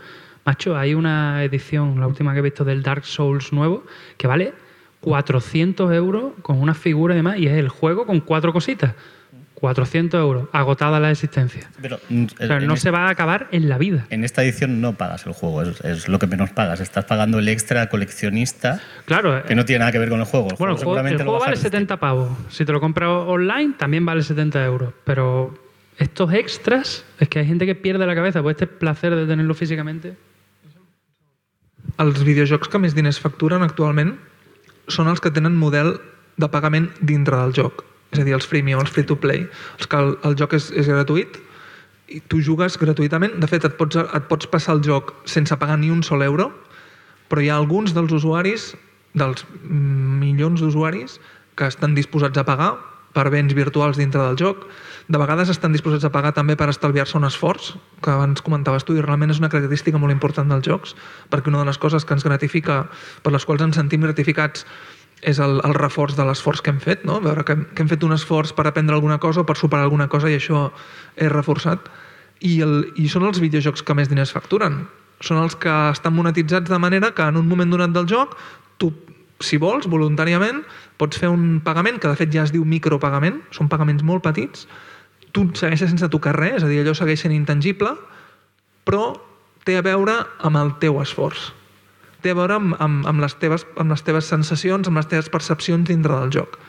Macho, 0.43 0.75
hay 0.75 0.95
una 0.95 1.43
edición, 1.43 1.99
la 1.99 2.07
última 2.07 2.33
que 2.33 2.39
he 2.39 2.41
visto 2.41 2.65
del 2.65 2.81
Dark 2.81 3.05
Souls 3.05 3.53
nuevo, 3.53 3.83
que 4.17 4.25
vale 4.25 4.55
400 5.01 5.93
euros 5.93 6.33
con 6.41 6.59
una 6.59 6.73
figura 6.73 7.13
y 7.13 7.17
demás, 7.17 7.37
y 7.37 7.45
es 7.45 7.53
el 7.53 7.69
juego 7.69 8.07
con 8.07 8.21
cuatro 8.21 8.51
cositas. 8.51 8.95
400 9.61 10.19
euros, 10.19 10.49
agotada 10.51 10.99
la 10.99 11.11
existencia. 11.11 11.69
Pero, 11.79 11.97
O 11.97 11.99
sea, 12.35 12.57
en 12.57 12.65
no 12.67 12.73
este- 12.73 12.85
se 12.85 12.91
va 12.91 13.05
a 13.05 13.09
acabar 13.11 13.47
en 13.51 13.69
la 13.69 13.77
vida. 13.77 14.07
En 14.09 14.23
esta 14.23 14.41
edición 14.43 14.81
no 14.81 14.93
pagas 14.97 15.27
el 15.27 15.33
juego, 15.33 15.61
es, 15.61 15.79
es 15.81 16.07
lo 16.09 16.17
que 16.17 16.25
menos 16.25 16.49
pagas. 16.49 16.79
Estás 16.81 17.05
pagando 17.05 17.37
el 17.37 17.47
extra 17.47 17.87
coleccionista 17.87 18.81
Claro. 19.05 19.43
que 19.43 19.53
no 19.53 19.63
tiene 19.63 19.79
nada 19.79 19.91
que 19.91 19.99
ver 19.99 20.09
con 20.09 20.19
el 20.19 20.25
juego. 20.25 20.49
El 20.49 20.55
Bueno, 20.57 20.73
el 20.73 20.83
juego 20.83 20.97
el 20.99 21.15
juego 21.15 21.23
lo 21.25 21.39
vale 21.39 21.51
bajas. 21.51 21.59
70 21.59 21.97
pavos. 21.97 22.29
Si 22.49 22.65
te 22.65 22.71
lo 22.73 22.79
compras 22.81 23.09
online, 23.09 23.75
también 23.77 24.03
vale 24.03 24.23
70 24.23 24.65
euros. 24.65 24.93
Pero 25.03 25.53
estos 25.99 26.33
extras, 26.33 27.05
es 27.19 27.29
que 27.29 27.37
hay 27.39 27.45
gente 27.45 27.67
que 27.67 27.75
pierde 27.75 28.07
la 28.07 28.15
cabeza 28.15 28.41
por 28.41 28.49
este 28.51 28.65
placer 28.65 29.15
de 29.15 29.27
tenerlo 29.27 29.53
físicamente. 29.53 30.17
Els 32.01 32.23
videojocs 32.25 32.67
que 32.71 32.79
més 32.81 32.95
diners 32.97 33.19
facturen 33.21 33.61
actualment 33.61 34.15
són 34.89 35.07
els 35.11 35.21
que 35.21 35.29
tenen 35.29 35.53
model 35.55 35.99
de 36.41 36.47
pagament 36.49 36.89
dintre 36.99 37.37
del 37.37 37.53
joc. 37.53 37.83
És 38.11 38.19
a 38.19 38.25
dir, 38.27 38.35
els 38.35 38.47
freemium, 38.47 38.81
els 38.83 38.91
free-to-play. 38.91 39.45
Els 39.79 39.87
que 39.87 39.99
el, 39.99 40.13
el 40.27 40.35
joc 40.39 40.57
és, 40.57 40.69
és 40.75 40.89
gratuït 40.91 41.39
i 42.11 42.19
tu 42.27 42.41
jugues 42.43 42.75
gratuïtament. 42.79 43.37
De 43.39 43.47
fet, 43.47 43.65
et 43.67 43.77
pots, 43.79 43.97
et 44.01 44.27
pots 44.29 44.49
passar 44.51 44.75
el 44.77 44.83
joc 44.85 45.15
sense 45.29 45.55
pagar 45.59 45.79
ni 45.79 45.91
un 45.93 46.03
sol 46.03 46.23
euro, 46.25 46.51
però 47.31 47.43
hi 47.43 47.49
ha 47.51 47.57
alguns 47.59 47.95
dels 47.95 48.11
usuaris, 48.11 48.73
dels 49.15 49.45
milions 49.63 50.59
d'usuaris, 50.59 51.19
que 51.55 51.67
estan 51.71 51.95
disposats 51.95 52.39
a 52.39 52.47
pagar 52.47 52.73
per 53.15 53.27
béns 53.31 53.55
virtuals 53.55 53.99
dintre 53.99 54.21
del 54.23 54.37
joc. 54.39 54.67
De 55.11 55.19
vegades 55.19 55.49
estan 55.51 55.73
disposats 55.75 56.05
a 56.07 56.11
pagar 56.11 56.31
també 56.35 56.55
per 56.59 56.69
estalviar-se 56.71 57.17
un 57.19 57.27
esforç, 57.27 57.73
que 58.03 58.11
abans 58.11 58.43
comentaves 58.43 58.85
tu, 58.87 58.95
i 58.95 59.03
realment 59.03 59.33
és 59.33 59.41
una 59.41 59.49
característica 59.51 59.99
molt 59.99 60.15
important 60.15 60.51
dels 60.51 60.67
jocs, 60.67 60.95
perquè 61.31 61.51
una 61.51 61.63
de 61.63 61.67
les 61.67 61.79
coses 61.79 62.07
que 62.07 62.15
ens 62.15 62.27
gratifica, 62.27 62.85
per 63.23 63.35
les 63.35 63.47
quals 63.47 63.63
ens 63.67 63.79
sentim 63.79 64.03
gratificats, 64.07 64.65
és 65.21 65.39
el, 65.39 65.59
el 65.63 65.75
reforç 65.77 66.15
de 66.17 66.25
l'esforç 66.25 66.63
que 66.65 66.73
hem 66.73 66.79
fet, 66.81 67.05
no? 67.05 67.19
veure 67.21 67.45
que 67.45 67.53
hem, 67.53 67.65
que 67.75 67.83
hem 67.83 67.91
fet 67.91 68.03
un 68.03 68.15
esforç 68.15 68.55
per 68.57 68.65
aprendre 68.67 68.97
alguna 68.97 69.19
cosa 69.21 69.43
o 69.43 69.45
per 69.47 69.57
superar 69.59 69.85
alguna 69.85 70.09
cosa 70.09 70.31
i 70.31 70.37
això 70.37 70.69
és 71.15 71.31
reforçat. 71.31 71.91
I, 72.41 72.57
el, 72.65 72.75
I 72.97 73.07
són 73.09 73.27
els 73.29 73.39
videojocs 73.41 73.85
que 73.85 73.95
més 73.97 74.09
diners 74.09 74.33
facturen. 74.33 74.81
Són 75.21 75.37
els 75.43 75.55
que 75.61 75.71
estan 75.91 76.15
monetitzats 76.17 76.69
de 76.69 76.79
manera 76.81 77.11
que 77.13 77.27
en 77.29 77.37
un 77.37 77.47
moment 77.47 77.69
donat 77.69 77.93
del 77.93 78.09
joc 78.09 78.33
tu, 78.81 78.89
si 79.45 79.59
vols, 79.61 79.85
voluntàriament, 79.89 80.63
pots 80.97 81.21
fer 81.21 81.29
un 81.29 81.61
pagament, 81.65 82.01
que 82.01 82.09
de 82.09 82.17
fet 82.17 82.33
ja 82.33 82.45
es 82.47 82.53
diu 82.53 82.65
micropagament, 82.65 83.41
són 83.53 83.69
pagaments 83.69 84.05
molt 84.05 84.25
petits, 84.25 84.65
tu 85.31 85.45
segueixes 85.55 85.93
sense 85.93 86.09
tocar 86.11 86.33
res, 86.37 86.59
és 86.59 86.65
a 86.65 86.69
dir, 86.69 86.81
allò 86.81 86.95
segueix 86.97 87.21
sent 87.21 87.33
intangible, 87.35 87.93
però 88.89 89.13
té 89.65 89.77
a 89.77 89.85
veure 89.85 90.17
amb 90.41 90.57
el 90.57 90.73
teu 90.81 90.97
esforç. 91.01 91.51
Té 92.21 92.33
a 92.33 92.37
veure 92.37 92.57
amb, 92.59 92.75
amb, 92.79 93.07
amb, 93.09 93.23
les, 93.23 93.33
teves, 93.41 93.65
amb 93.81 93.93
les 93.93 94.03
teves 94.05 94.29
sensacions, 94.29 94.87
amb 94.87 95.01
les 95.01 95.09
teves 95.09 95.31
percepcions 95.33 95.87
dintre 95.89 96.19
del 96.19 96.33
joc. 96.33 96.59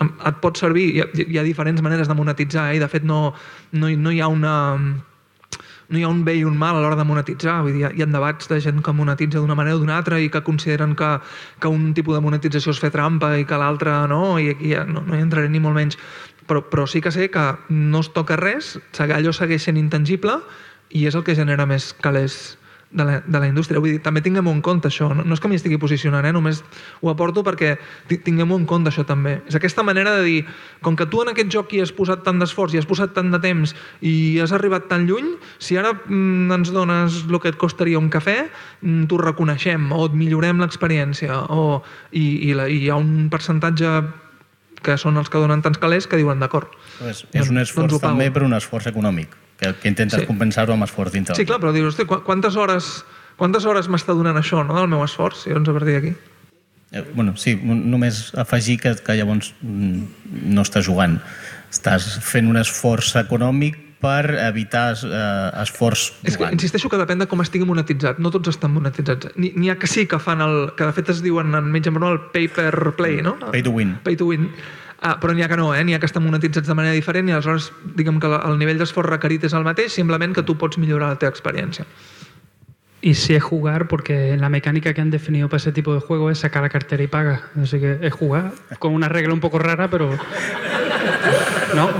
Et 0.00 0.40
pot 0.42 0.56
servir, 0.60 0.86
hi 0.92 1.02
ha, 1.02 1.10
hi 1.24 1.38
ha 1.40 1.44
diferents 1.44 1.82
maneres 1.84 2.08
de 2.08 2.16
monetitzar, 2.16 2.70
eh? 2.70 2.78
i 2.78 2.82
de 2.82 2.88
fet 2.92 3.04
no, 3.04 3.20
no, 3.72 3.90
no 3.90 4.12
hi 4.12 4.22
ha 4.24 4.28
una 4.32 4.56
no 5.88 5.98
hi 5.98 6.02
ha 6.02 6.10
un 6.10 6.24
bé 6.26 6.34
i 6.40 6.44
un 6.44 6.56
mal 6.58 6.76
a 6.76 6.80
l'hora 6.82 6.98
de 6.98 7.04
monetitzar. 7.06 7.60
Vull 7.62 7.76
dir, 7.76 7.90
hi 7.94 8.02
ha, 8.02 8.08
debats 8.10 8.48
de 8.50 8.58
gent 8.62 8.82
que 8.82 8.94
monetitza 8.96 9.38
d'una 9.38 9.54
manera 9.58 9.76
o 9.78 9.82
d'una 9.82 9.96
altra 10.00 10.18
i 10.20 10.28
que 10.32 10.42
consideren 10.42 10.96
que, 10.98 11.12
que 11.62 11.70
un 11.70 11.92
tipus 11.94 12.16
de 12.16 12.22
monetització 12.24 12.74
és 12.74 12.82
fer 12.82 12.90
trampa 12.94 13.36
i 13.38 13.46
que 13.46 13.60
l'altre 13.60 13.94
no, 14.10 14.36
i 14.42 14.50
aquí 14.54 14.72
ja 14.74 14.84
no, 14.88 15.04
no 15.06 15.16
hi 15.16 15.22
entraré 15.22 15.50
ni 15.52 15.62
molt 15.62 15.78
menys. 15.78 15.98
Però, 16.46 16.62
però 16.62 16.86
sí 16.90 17.02
que 17.02 17.10
sé 17.14 17.30
que 17.30 17.46
no 17.70 18.02
es 18.02 18.10
toca 18.14 18.38
res, 18.38 18.76
allò 19.02 19.32
segueix 19.34 19.66
sent 19.66 19.78
intangible 19.78 20.40
i 20.94 21.06
és 21.06 21.14
el 21.18 21.24
que 21.26 21.34
genera 21.34 21.66
més 21.66 21.92
calés 22.02 22.56
de 22.90 23.04
la, 23.04 23.16
de 23.26 23.38
la 23.40 23.46
indústria. 23.48 23.80
Vull 23.82 23.96
dir, 23.96 24.00
també 24.02 24.22
tinguem-ho 24.22 24.52
en 24.54 24.60
compte 24.64 24.88
això. 24.88 25.08
No, 25.14 25.24
no 25.26 25.34
és 25.34 25.40
que 25.42 25.48
m'hi 25.50 25.56
estigui 25.58 25.76
posicionant, 25.82 26.24
eh? 26.24 26.32
només 26.32 26.62
ho 27.02 27.10
aporto 27.10 27.42
perquè 27.44 27.74
ti- 28.08 28.18
tinguem-ho 28.22 28.56
en 28.56 28.64
compte 28.66 28.88
això 28.92 29.04
també. 29.04 29.40
És 29.50 29.56
aquesta 29.58 29.82
manera 29.82 30.14
de 30.16 30.22
dir, 30.24 30.44
com 30.86 30.96
que 30.96 31.06
tu 31.10 31.20
en 31.24 31.32
aquest 31.32 31.50
joc 31.52 31.72
hi 31.74 31.80
has 31.82 31.92
posat 31.92 32.22
tant 32.24 32.38
d'esforç, 32.40 32.74
hi 32.74 32.78
has 32.80 32.86
posat 32.88 33.12
tant 33.16 33.30
de 33.34 33.40
temps 33.42 33.74
i 34.06 34.38
has 34.40 34.52
arribat 34.56 34.86
tan 34.88 35.04
lluny, 35.08 35.32
si 35.58 35.76
ara 35.76 35.92
mm, 35.92 36.52
ens 36.60 36.70
dones 36.72 37.24
el 37.28 37.40
que 37.42 37.50
et 37.52 37.58
costaria 37.60 37.98
un 37.98 38.08
cafè, 38.08 38.46
mm, 38.82 39.08
t'ho 39.10 39.18
reconeixem 39.20 39.90
o 39.92 40.06
et 40.06 40.14
millorem 40.14 40.62
l'experiència. 40.62 41.42
O, 41.50 41.82
i, 42.12 42.50
i, 42.50 42.54
la, 42.54 42.68
I 42.70 42.84
hi 42.86 42.90
ha 42.94 42.96
un 43.02 43.26
percentatge 43.32 43.96
que 44.86 44.94
són 45.00 45.16
els 45.18 45.28
que 45.32 45.40
donen 45.42 45.62
tants 45.64 45.80
calés 45.82 46.06
que 46.06 46.16
diuen 46.20 46.38
d'acord. 46.38 46.70
És, 47.02 47.24
és 47.34 47.48
un 47.50 47.56
Doncs- 47.56 47.62
esforç 47.68 47.90
doncs 47.96 48.02
també 48.04 48.30
per 48.30 48.44
un 48.46 48.54
esforç 48.54 48.86
econòmic, 48.92 49.32
que, 49.58 49.74
que 49.74 49.88
intentes 49.88 50.20
Sí. 50.20 50.26
compensar-ho 50.26 50.72
amb 50.74 50.84
esforç 50.84 51.12
dintre. 51.12 51.34
Sí, 51.34 51.46
clar, 51.46 51.58
però 51.60 51.72
dius, 51.72 51.94
hosti, 51.94 52.04
qu- 52.04 52.22
quantes 52.22 52.56
hores, 52.56 53.04
quantes 53.36 53.64
hores 53.64 53.88
m'està 53.88 54.14
donant 54.14 54.36
això, 54.36 54.64
no?, 54.66 54.74
del 54.76 54.88
meu 54.88 55.02
esforç, 55.04 55.46
i 55.46 55.54
doncs 55.56 55.68
a 55.68 55.72
partir 55.72 55.94
d'aquí. 56.00 56.14
Eh, 56.92 57.02
bueno, 57.14 57.34
sí, 57.36 57.56
només 57.62 58.32
afegir 58.38 58.78
que, 58.80 58.94
que 59.02 59.16
llavors 59.18 59.54
mm, 59.60 60.02
no 60.54 60.62
estàs 60.62 60.86
jugant. 60.86 61.18
Estàs 61.72 62.18
fent 62.22 62.46
un 62.48 62.56
esforç 62.60 63.16
econòmic 63.18 63.82
per 64.00 64.28
evitar 64.44 64.92
eh, 65.02 65.62
esforç 65.64 66.12
És 66.22 66.36
que 66.36 66.44
jugant. 66.44 66.52
insisteixo 66.54 66.88
que 66.92 66.98
depèn 67.00 67.18
de 67.18 67.26
com 67.26 67.40
estigui 67.42 67.64
monetitzat. 67.66 68.20
No 68.22 68.30
tots 68.30 68.52
estan 68.52 68.70
monetitzats. 68.76 69.32
N'hi 69.40 69.70
ha 69.72 69.78
que 69.80 69.88
sí 69.90 70.06
que 70.06 70.18
fan 70.22 70.40
el... 70.44 70.70
que 70.76 70.84
de 70.86 70.92
fet 70.92 71.08
es 71.10 71.22
diuen 71.24 71.54
en 71.56 71.72
broma 71.72 72.12
el 72.12 72.20
pay 72.30 72.46
per 72.48 72.92
play, 72.96 73.18
no? 73.24 73.34
Pay 73.50 73.62
to 73.64 73.72
win. 73.72 73.96
Pay 74.04 74.16
to 74.20 74.26
win. 74.28 74.50
Ah, 75.00 75.18
però 75.20 75.34
n'hi 75.36 75.44
ha 75.44 75.48
que 75.48 75.58
no, 75.60 75.74
eh? 75.74 75.84
N'hi 75.84 75.94
ha 75.94 76.00
que 76.00 76.08
estan 76.08 76.24
monetitzats 76.24 76.68
de 76.68 76.74
manera 76.74 76.96
diferent 76.96 77.28
i 77.28 77.34
aleshores 77.36 77.70
diguem 77.98 78.20
que 78.20 78.30
el 78.32 78.58
nivell 78.58 78.80
d'esforç 78.80 79.12
requerit 79.12 79.44
és 79.44 79.56
el 79.56 79.66
mateix, 79.66 79.92
simplement 79.92 80.32
que 80.34 80.44
tu 80.46 80.56
pots 80.56 80.80
millorar 80.80 81.12
la 81.12 81.20
teva 81.20 81.34
experiència. 81.34 81.84
Y 83.06 83.14
si 83.14 83.34
es 83.34 83.42
jugar, 83.42 83.86
porque 83.86 84.36
la 84.36 84.48
mecánica 84.48 84.92
que 84.92 85.00
han 85.00 85.10
definido 85.10 85.48
para 85.48 85.58
ese 85.58 85.70
tipo 85.70 85.94
de 85.94 86.00
juego 86.00 86.30
es 86.30 86.38
sacar 86.38 86.62
la 86.62 86.70
cartera 86.70 87.02
y 87.04 87.06
paga. 87.06 87.42
Así 87.62 87.78
que 87.78 87.98
es 88.02 88.12
jugar 88.12 88.52
con 88.80 88.94
una 88.94 89.08
regla 89.08 89.32
un 89.32 89.38
poco 89.38 89.60
rara, 89.60 89.88
pero. 89.88 90.10
No? 91.74 91.90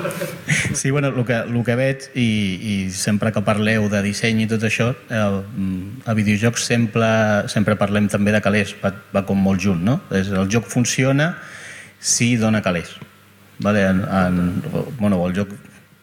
Sí, 0.74 0.90
bueno, 0.90 1.09
el 1.09 1.24
que, 1.24 1.35
el 1.35 1.64
que 1.64 1.77
veig, 1.77 2.09
i, 2.14 2.27
i 2.59 2.74
sempre 2.90 3.31
que 3.31 3.43
parleu 3.44 3.86
de 3.93 4.01
disseny 4.02 4.44
i 4.44 4.48
tot 4.51 4.62
això, 4.66 4.89
eh, 5.10 6.02
a 6.06 6.14
videojocs 6.16 6.64
sempre, 6.64 7.09
sempre 7.52 7.77
parlem 7.78 8.09
també 8.10 8.35
de 8.35 8.40
calés, 8.43 8.74
va, 8.82 8.90
va 9.14 9.23
com 9.28 9.39
molt 9.39 9.62
junt, 9.62 9.82
no? 9.86 10.01
És, 10.10 10.31
el 10.35 10.51
joc 10.51 10.66
funciona 10.70 11.36
si 12.06 12.36
dona 12.36 12.62
calés. 12.62 12.94
Vale? 13.58 13.82
En, 13.88 14.04
en, 14.04 14.62
bueno, 15.00 15.18
el 15.26 15.34
joc, 15.34 15.50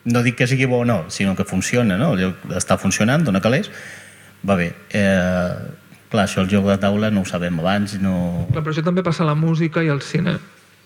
no 0.04 0.24
dic 0.26 0.36
que 0.42 0.48
sigui 0.50 0.68
bo 0.68 0.82
o 0.84 0.86
no, 0.86 1.06
sinó 1.08 1.36
que 1.36 1.46
funciona, 1.48 1.98
no? 1.98 2.12
El 2.18 2.26
joc 2.26 2.58
està 2.60 2.78
funcionant, 2.82 3.24
dona 3.24 3.42
calés, 3.44 3.70
va 4.44 4.58
bé. 4.60 4.74
Eh, 4.92 5.54
clar, 6.12 6.26
això 6.26 6.44
el 6.44 6.52
joc 6.52 6.68
de 6.68 6.76
taula 6.82 7.12
no 7.14 7.24
ho 7.24 7.30
sabem 7.30 7.62
abans 7.64 7.96
i 7.96 8.02
no... 8.04 8.16
Clar, 8.52 8.66
però 8.66 8.76
això 8.76 8.84
també 8.84 9.06
passa 9.06 9.24
a 9.24 9.30
la 9.32 9.38
música 9.40 9.86
i 9.86 9.92
al 9.94 10.04
cine. 10.04 10.36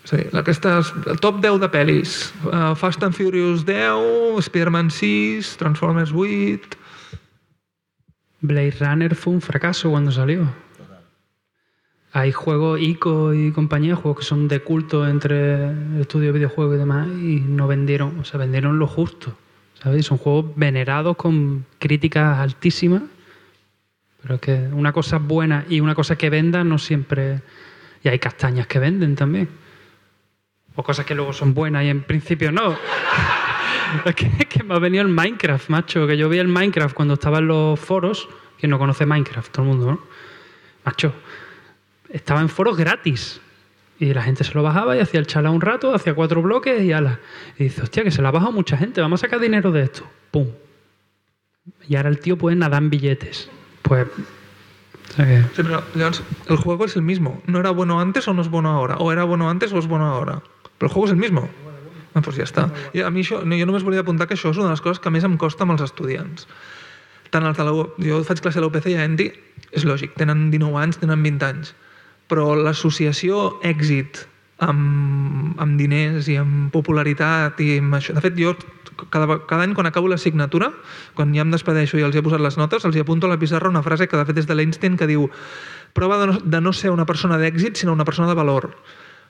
És 0.06 0.14
a 0.14 0.20
dir, 0.20 0.28
aquestes, 0.38 0.92
el 1.10 1.18
top 1.24 1.42
10 1.42 1.58
de 1.64 1.72
pel·lis. 1.72 2.18
Uh, 2.46 2.72
Fast 2.78 3.02
and 3.02 3.16
Furious 3.18 3.66
10, 3.66 4.38
Spider-Man 4.46 4.94
6, 4.94 5.56
Transformers 5.64 6.14
8... 6.14 6.84
Blade 8.40 8.76
Runner 8.78 9.16
fue 9.16 9.32
un 9.32 9.40
fracaso 9.40 9.90
cuando 9.90 10.12
salió. 10.12 10.46
Hay 12.12 12.32
juegos 12.32 12.80
ICO 12.80 13.34
y 13.34 13.52
compañía, 13.52 13.94
juegos 13.94 14.20
que 14.20 14.24
son 14.24 14.48
de 14.48 14.60
culto 14.60 15.06
entre 15.06 15.66
el 15.66 16.00
estudio 16.00 16.28
de 16.28 16.38
videojuegos 16.38 16.76
y 16.76 16.78
demás, 16.78 17.06
y 17.08 17.40
no 17.40 17.66
vendieron, 17.66 18.18
o 18.18 18.24
sea, 18.24 18.38
vendieron 18.38 18.78
lo 18.78 18.86
justo. 18.86 19.36
¿Sabes? 19.82 20.06
Son 20.06 20.18
juegos 20.18 20.46
venerados 20.56 21.16
con 21.16 21.64
críticas 21.78 22.38
altísimas, 22.38 23.02
pero 24.22 24.36
es 24.36 24.40
que 24.40 24.68
una 24.72 24.92
cosa 24.92 25.18
buena 25.18 25.64
y 25.68 25.80
una 25.80 25.94
cosa 25.94 26.16
que 26.16 26.30
venda 26.30 26.64
no 26.64 26.78
siempre. 26.78 27.40
Y 28.02 28.08
hay 28.08 28.18
castañas 28.18 28.66
que 28.66 28.78
venden 28.78 29.14
también. 29.14 29.48
O 30.74 30.82
cosas 30.82 31.04
que 31.04 31.14
luego 31.14 31.32
son 31.32 31.54
buenas 31.54 31.84
y 31.84 31.88
en 31.88 32.02
principio 32.02 32.52
no. 32.52 32.76
Es 34.04 34.14
que, 34.14 34.26
es 34.38 34.44
que 34.44 34.62
me 34.62 34.74
ha 34.74 34.78
venido 34.78 35.02
el 35.02 35.08
Minecraft, 35.08 35.70
macho. 35.70 36.06
Que 36.06 36.18
yo 36.18 36.28
vi 36.28 36.36
el 36.36 36.48
Minecraft 36.48 36.94
cuando 36.94 37.14
estaba 37.14 37.38
en 37.38 37.48
los 37.48 37.80
foros. 37.80 38.28
Quien 38.60 38.68
no 38.68 38.78
conoce 38.78 39.06
Minecraft, 39.06 39.50
todo 39.50 39.62
el 39.62 39.68
mundo, 39.70 39.86
¿no? 39.92 40.00
Macho, 40.84 41.14
estaba 42.10 42.40
en 42.40 42.48
foros 42.48 42.76
gratis. 42.76 43.40
Y 44.00 44.14
la 44.14 44.22
gente 44.22 44.44
se 44.44 44.54
lo 44.54 44.62
bajaba 44.62 44.96
y 44.96 45.00
hacía 45.00 45.18
el 45.18 45.26
chala 45.26 45.50
un 45.50 45.60
rato, 45.60 45.92
hacía 45.94 46.14
cuatro 46.14 46.40
bloques 46.40 46.80
y 46.82 46.92
ala. 46.92 47.18
Y 47.58 47.64
dice, 47.64 47.82
hostia, 47.82 48.04
que 48.04 48.10
se 48.12 48.22
lo 48.22 48.28
ha 48.28 48.30
bajado 48.30 48.52
mucha 48.52 48.76
gente, 48.76 49.00
vamos 49.00 49.20
a 49.22 49.26
sacar 49.26 49.40
dinero 49.40 49.72
de 49.72 49.82
esto. 49.82 50.06
¡Pum! 50.30 50.46
Y 51.88 51.96
ahora 51.96 52.08
el 52.08 52.20
tío 52.20 52.38
puede 52.38 52.54
nadar 52.56 52.82
en 52.82 52.90
billetes. 52.90 53.50
Pues. 53.82 54.06
o 54.06 55.12
sea 55.14 55.24
que- 55.26 55.42
Sí, 55.54 55.62
pero 55.62 55.82
el 56.48 56.56
juego 56.56 56.84
es 56.84 56.94
el 56.96 57.02
mismo. 57.02 57.42
No 57.46 57.58
era 57.58 57.70
bueno 57.70 58.00
antes 58.00 58.28
o 58.28 58.34
no 58.34 58.42
es 58.42 58.48
bueno 58.48 58.70
ahora. 58.70 58.96
O 58.98 59.10
era 59.12 59.24
bueno 59.24 59.50
antes 59.50 59.72
o 59.72 59.78
es 59.78 59.86
bueno 59.86 60.06
ahora. 60.06 60.42
Però 60.78 60.86
el 60.86 60.92
juego 60.92 61.06
es 61.06 61.12
el 61.12 61.18
mismo. 61.18 61.48
Ah, 62.14 62.20
doncs 62.22 62.36
ja 62.38 62.44
està. 62.46 62.64
I 62.94 63.02
a 63.04 63.10
mi 63.10 63.20
això, 63.22 63.42
no, 63.44 63.54
jo 63.58 63.66
només 63.68 63.84
volia 63.84 64.00
apuntar 64.00 64.26
que 64.26 64.34
això 64.34 64.50
és 64.50 64.56
una 64.58 64.66
de 64.70 64.72
les 64.72 64.80
coses 64.80 64.98
que 64.98 65.10
més 65.10 65.22
em 65.26 65.36
costa 65.36 65.62
amb 65.66 65.74
els 65.76 65.82
estudiants. 65.84 66.46
Tant 67.30 67.44
els 67.44 67.56
de 67.58 67.64
la, 67.66 67.72
U- 67.76 67.92
jo 68.02 68.22
faig 68.24 68.40
classe 68.40 68.58
a 68.58 68.62
la 68.64 68.66
UPC 68.70 68.88
i 68.90 68.96
a 68.96 69.04
Endi, 69.04 69.28
és 69.70 69.84
lògic, 69.84 70.14
tenen 70.16 70.48
19 70.50 70.78
anys, 70.80 70.98
tenen 70.98 71.22
20 71.22 71.44
anys. 71.46 71.74
Però 72.28 72.52
l'associació 72.56 73.58
èxit 73.64 74.26
amb, 74.64 75.54
amb 75.60 75.78
diners 75.80 76.28
i 76.28 76.36
amb 76.40 76.72
popularitat 76.74 77.60
i 77.64 77.78
amb 77.78 77.98
això... 77.98 78.14
De 78.16 78.24
fet, 78.24 78.36
jo 78.38 78.54
cada, 79.10 79.38
cada 79.46 79.62
any 79.62 79.74
quan 79.74 79.86
acabo 79.86 80.10
l'assignatura, 80.10 80.72
quan 81.14 81.34
ja 81.34 81.44
em 81.44 81.52
despedeixo 81.54 81.98
i 81.98 82.06
els 82.06 82.16
he 82.16 82.24
posat 82.24 82.42
les 82.42 82.58
notes, 82.58 82.84
els 82.84 82.96
hi 82.96 83.04
apunto 83.04 83.28
a 83.28 83.32
la 83.32 83.38
pissarra 83.38 83.70
una 83.70 83.84
frase 83.86 84.08
que 84.08 84.18
de 84.18 84.26
fet 84.28 84.42
és 84.42 84.48
de 84.48 84.56
l'Einstein 84.58 84.98
que 84.98 85.06
diu 85.10 85.28
prova 85.94 86.18
de 86.20 86.32
no, 86.32 86.40
de 86.42 86.60
no 86.60 86.72
ser 86.74 86.90
una 86.94 87.06
persona 87.06 87.38
d'èxit 87.38 87.78
sinó 87.78 87.94
una 87.94 88.06
persona 88.08 88.28
de 88.28 88.38
valor 88.38 88.72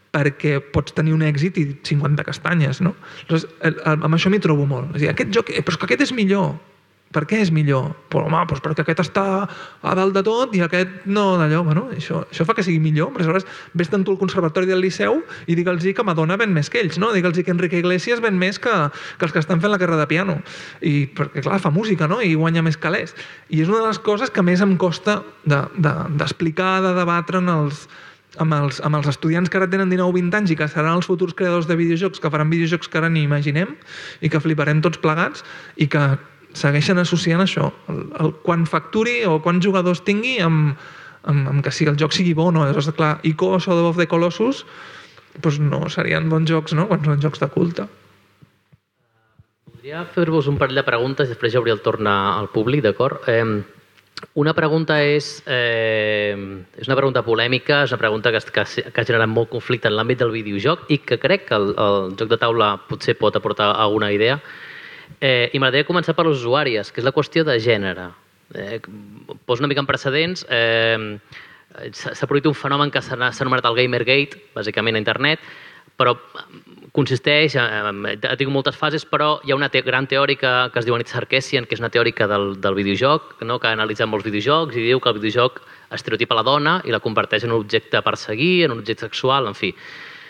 perquè 0.08 0.56
pots 0.72 0.94
tenir 0.96 1.12
un 1.12 1.22
èxit 1.26 1.58
i 1.60 1.66
50 1.84 2.24
castanyes, 2.24 2.80
no? 2.80 2.94
Aleshores, 3.28 3.44
amb 3.92 4.14
això 4.16 4.32
m'hi 4.32 4.40
trobo 4.40 4.64
molt. 4.66 4.94
És 4.96 5.02
a 5.02 5.04
dir, 5.04 5.10
aquest 5.12 5.34
joc, 5.36 5.52
però 5.52 5.74
és 5.74 5.80
que 5.80 5.88
aquest 5.90 6.06
és 6.06 6.14
millor. 6.16 6.54
Per 7.08 7.22
què 7.24 7.38
és 7.40 7.50
millor? 7.54 7.94
Però, 8.12 8.26
home, 8.28 8.40
doncs 8.50 8.60
perquè 8.60 8.84
aquest 8.84 9.00
està 9.06 9.22
a 9.48 9.92
dalt 9.96 10.12
de 10.12 10.22
tot 10.26 10.52
i 10.56 10.60
aquest 10.64 11.06
no 11.08 11.38
d'allò. 11.40 11.62
Bueno, 11.64 11.86
això, 11.94 12.20
això 12.28 12.44
fa 12.44 12.56
que 12.56 12.64
sigui 12.66 12.82
millor. 12.84 13.14
Però 13.14 13.24
aleshores 13.24 13.46
vés 13.80 13.88
tant 13.88 14.04
tu 14.04 14.12
al 14.12 14.20
conservatori 14.20 14.68
del 14.68 14.82
Liceu 14.84 15.22
i 15.48 15.56
digue'ls 15.56 15.86
que 15.96 16.04
Madonna 16.04 16.36
ven 16.36 16.52
més 16.52 16.68
que 16.68 16.82
ells, 16.82 16.98
no? 17.00 17.08
Digue'ls 17.16 17.40
que 17.40 17.54
Enrique 17.54 17.80
Iglesias 17.80 18.20
ven 18.20 18.36
més 18.36 18.60
que, 18.60 18.74
que 19.16 19.28
els 19.28 19.32
que 19.32 19.40
estan 19.40 19.62
fent 19.64 19.72
la 19.72 19.80
carrera 19.80 20.02
de 20.02 20.08
piano. 20.10 20.36
I, 20.84 21.08
perquè, 21.16 21.46
clar, 21.46 21.62
fa 21.64 21.72
música, 21.72 22.10
no? 22.10 22.20
I 22.20 22.34
guanya 22.36 22.64
més 22.66 22.76
calés. 22.76 23.16
I 23.48 23.64
és 23.64 23.72
una 23.72 23.80
de 23.80 23.88
les 23.88 24.02
coses 24.04 24.28
que 24.28 24.44
més 24.44 24.60
em 24.60 24.76
costa 24.76 25.22
d'explicar, 25.48 26.74
de, 26.82 26.84
de, 26.84 26.92
de 26.92 27.00
debatre 27.00 27.40
en 27.40 27.48
els, 27.56 27.86
amb 28.36 28.52
els, 28.54 28.82
amb 28.84 29.00
els 29.00 29.08
estudiants 29.08 29.48
que 29.48 29.56
ara 29.56 29.68
tenen 29.70 29.88
19 29.88 30.12
o 30.12 30.16
20 30.16 30.42
anys 30.42 30.52
i 30.52 30.56
que 30.58 30.68
seran 30.68 30.98
els 30.98 31.08
futurs 31.08 31.32
creadors 31.38 31.68
de 31.70 31.76
videojocs, 31.78 32.20
que 32.20 32.30
faran 32.32 32.52
videojocs 32.52 32.90
que 32.90 33.00
ara 33.00 33.08
ni 33.08 33.24
imaginem 33.24 33.78
i 34.20 34.28
que 34.28 34.40
fliparem 34.44 34.82
tots 34.84 35.00
plegats 35.00 35.44
i 35.76 35.88
que 35.88 36.04
segueixen 36.58 36.98
associant 37.00 37.42
això, 37.44 37.70
el, 37.92 38.04
el 38.20 38.34
quan 38.44 38.66
facturi 38.66 39.22
o 39.28 39.38
quants 39.44 39.64
jugadors 39.64 40.04
tingui 40.06 40.38
amb, 40.44 40.76
amb, 41.22 41.50
amb 41.54 41.64
que 41.64 41.72
si 41.74 41.88
el 41.88 41.98
joc 42.00 42.16
sigui 42.16 42.34
bo 42.34 42.48
o 42.50 42.54
no. 42.54 42.64
Aleshores, 42.66 42.92
clar, 42.98 43.18
Ico 43.22 43.54
o 43.56 43.60
Shadow 43.62 43.90
of 43.92 44.00
the 44.00 44.08
Colossus 44.10 44.64
doncs 45.38 45.60
no 45.62 45.86
serien 45.92 46.28
bons 46.30 46.50
jocs, 46.50 46.74
no?, 46.74 46.88
quan 46.90 47.04
són 47.04 47.22
jocs 47.22 47.42
de 47.42 47.48
culte. 47.52 47.86
Podria 49.68 50.04
fer-vos 50.14 50.48
un 50.50 50.58
parell 50.58 50.80
de 50.80 50.86
preguntes 50.86 51.28
i 51.28 51.34
després 51.34 51.54
ja 51.54 51.60
obrir 51.62 51.76
el 51.76 51.82
torn 51.84 52.08
al 52.10 52.48
públic, 52.50 52.82
d'acord? 52.84 53.28
Eh, 53.30 53.62
una 54.34 54.54
pregunta 54.54 54.98
és, 55.04 55.42
eh, 55.46 56.34
és 56.76 56.88
una 56.88 56.96
pregunta 56.98 57.22
polèmica, 57.22 57.84
és 57.84 57.92
una 57.94 58.00
pregunta 58.02 58.32
que, 58.34 58.40
que, 58.50 58.64
que 58.90 59.00
ha 59.00 59.06
generat 59.06 59.30
molt 59.30 59.50
conflicte 59.52 59.88
en 59.90 59.94
l'àmbit 59.94 60.18
del 60.24 60.34
videojoc 60.34 60.88
i 60.90 60.98
que 61.06 61.20
crec 61.22 61.46
que 61.50 61.58
el, 61.58 61.70
el 61.78 62.16
joc 62.18 62.32
de 62.32 62.40
taula 62.40 62.72
potser 62.88 63.14
pot 63.20 63.36
aportar 63.38 63.70
alguna 63.76 64.10
idea. 64.12 64.40
Eh, 65.20 65.50
I 65.52 65.58
m'agradaria 65.58 65.88
començar 65.88 66.14
per 66.14 66.26
les 66.28 66.40
usuàries, 66.40 66.92
que 66.92 67.02
és 67.02 67.06
la 67.06 67.14
qüestió 67.14 67.44
de 67.44 67.58
gènere. 67.62 68.10
Eh, 68.54 68.80
poso 69.44 69.62
una 69.62 69.68
mica 69.68 69.82
en 69.82 69.88
precedents. 69.88 70.44
Eh, 70.48 71.18
s'ha 71.92 72.26
produït 72.26 72.46
un 72.48 72.56
fenomen 72.56 72.90
que 72.90 73.02
s'ha 73.02 73.16
anomenat 73.16 73.66
el 73.68 73.76
Gamergate, 73.76 74.40
bàsicament 74.54 74.96
a 74.96 75.02
internet, 75.02 75.42
però 75.98 76.14
consisteix, 76.94 77.56
eh, 77.58 77.60
ha 77.60 78.36
tingut 78.38 78.54
moltes 78.54 78.76
fases, 78.78 79.04
però 79.04 79.40
hi 79.44 79.52
ha 79.52 79.56
una 79.56 79.68
te 79.68 79.82
gran 79.82 80.06
teòrica 80.06 80.70
que 80.72 80.78
es 80.78 80.86
diu 80.86 80.94
Anit 80.94 81.10
Sarkeesian, 81.10 81.66
que 81.66 81.74
és 81.74 81.82
una 81.82 81.90
teòrica 81.90 82.28
del, 82.30 82.60
del 82.62 82.74
videojoc, 82.78 83.42
no? 83.42 83.58
que 83.58 83.68
ha 83.68 83.74
analitzat 83.76 84.08
molts 84.08 84.24
videojocs 84.24 84.76
i 84.76 84.86
diu 84.86 85.00
que 85.00 85.10
el 85.10 85.18
videojoc 85.18 85.60
estereotipa 85.90 86.38
la 86.38 86.46
dona 86.46 86.80
i 86.84 86.94
la 86.94 87.02
converteix 87.02 87.44
en 87.44 87.52
un 87.52 87.60
objecte 87.64 87.98
a 87.98 88.04
perseguir, 88.06 88.64
en 88.64 88.76
un 88.76 88.84
objecte 88.84 89.08
sexual, 89.08 89.50
en 89.50 89.58
fi. 89.58 89.74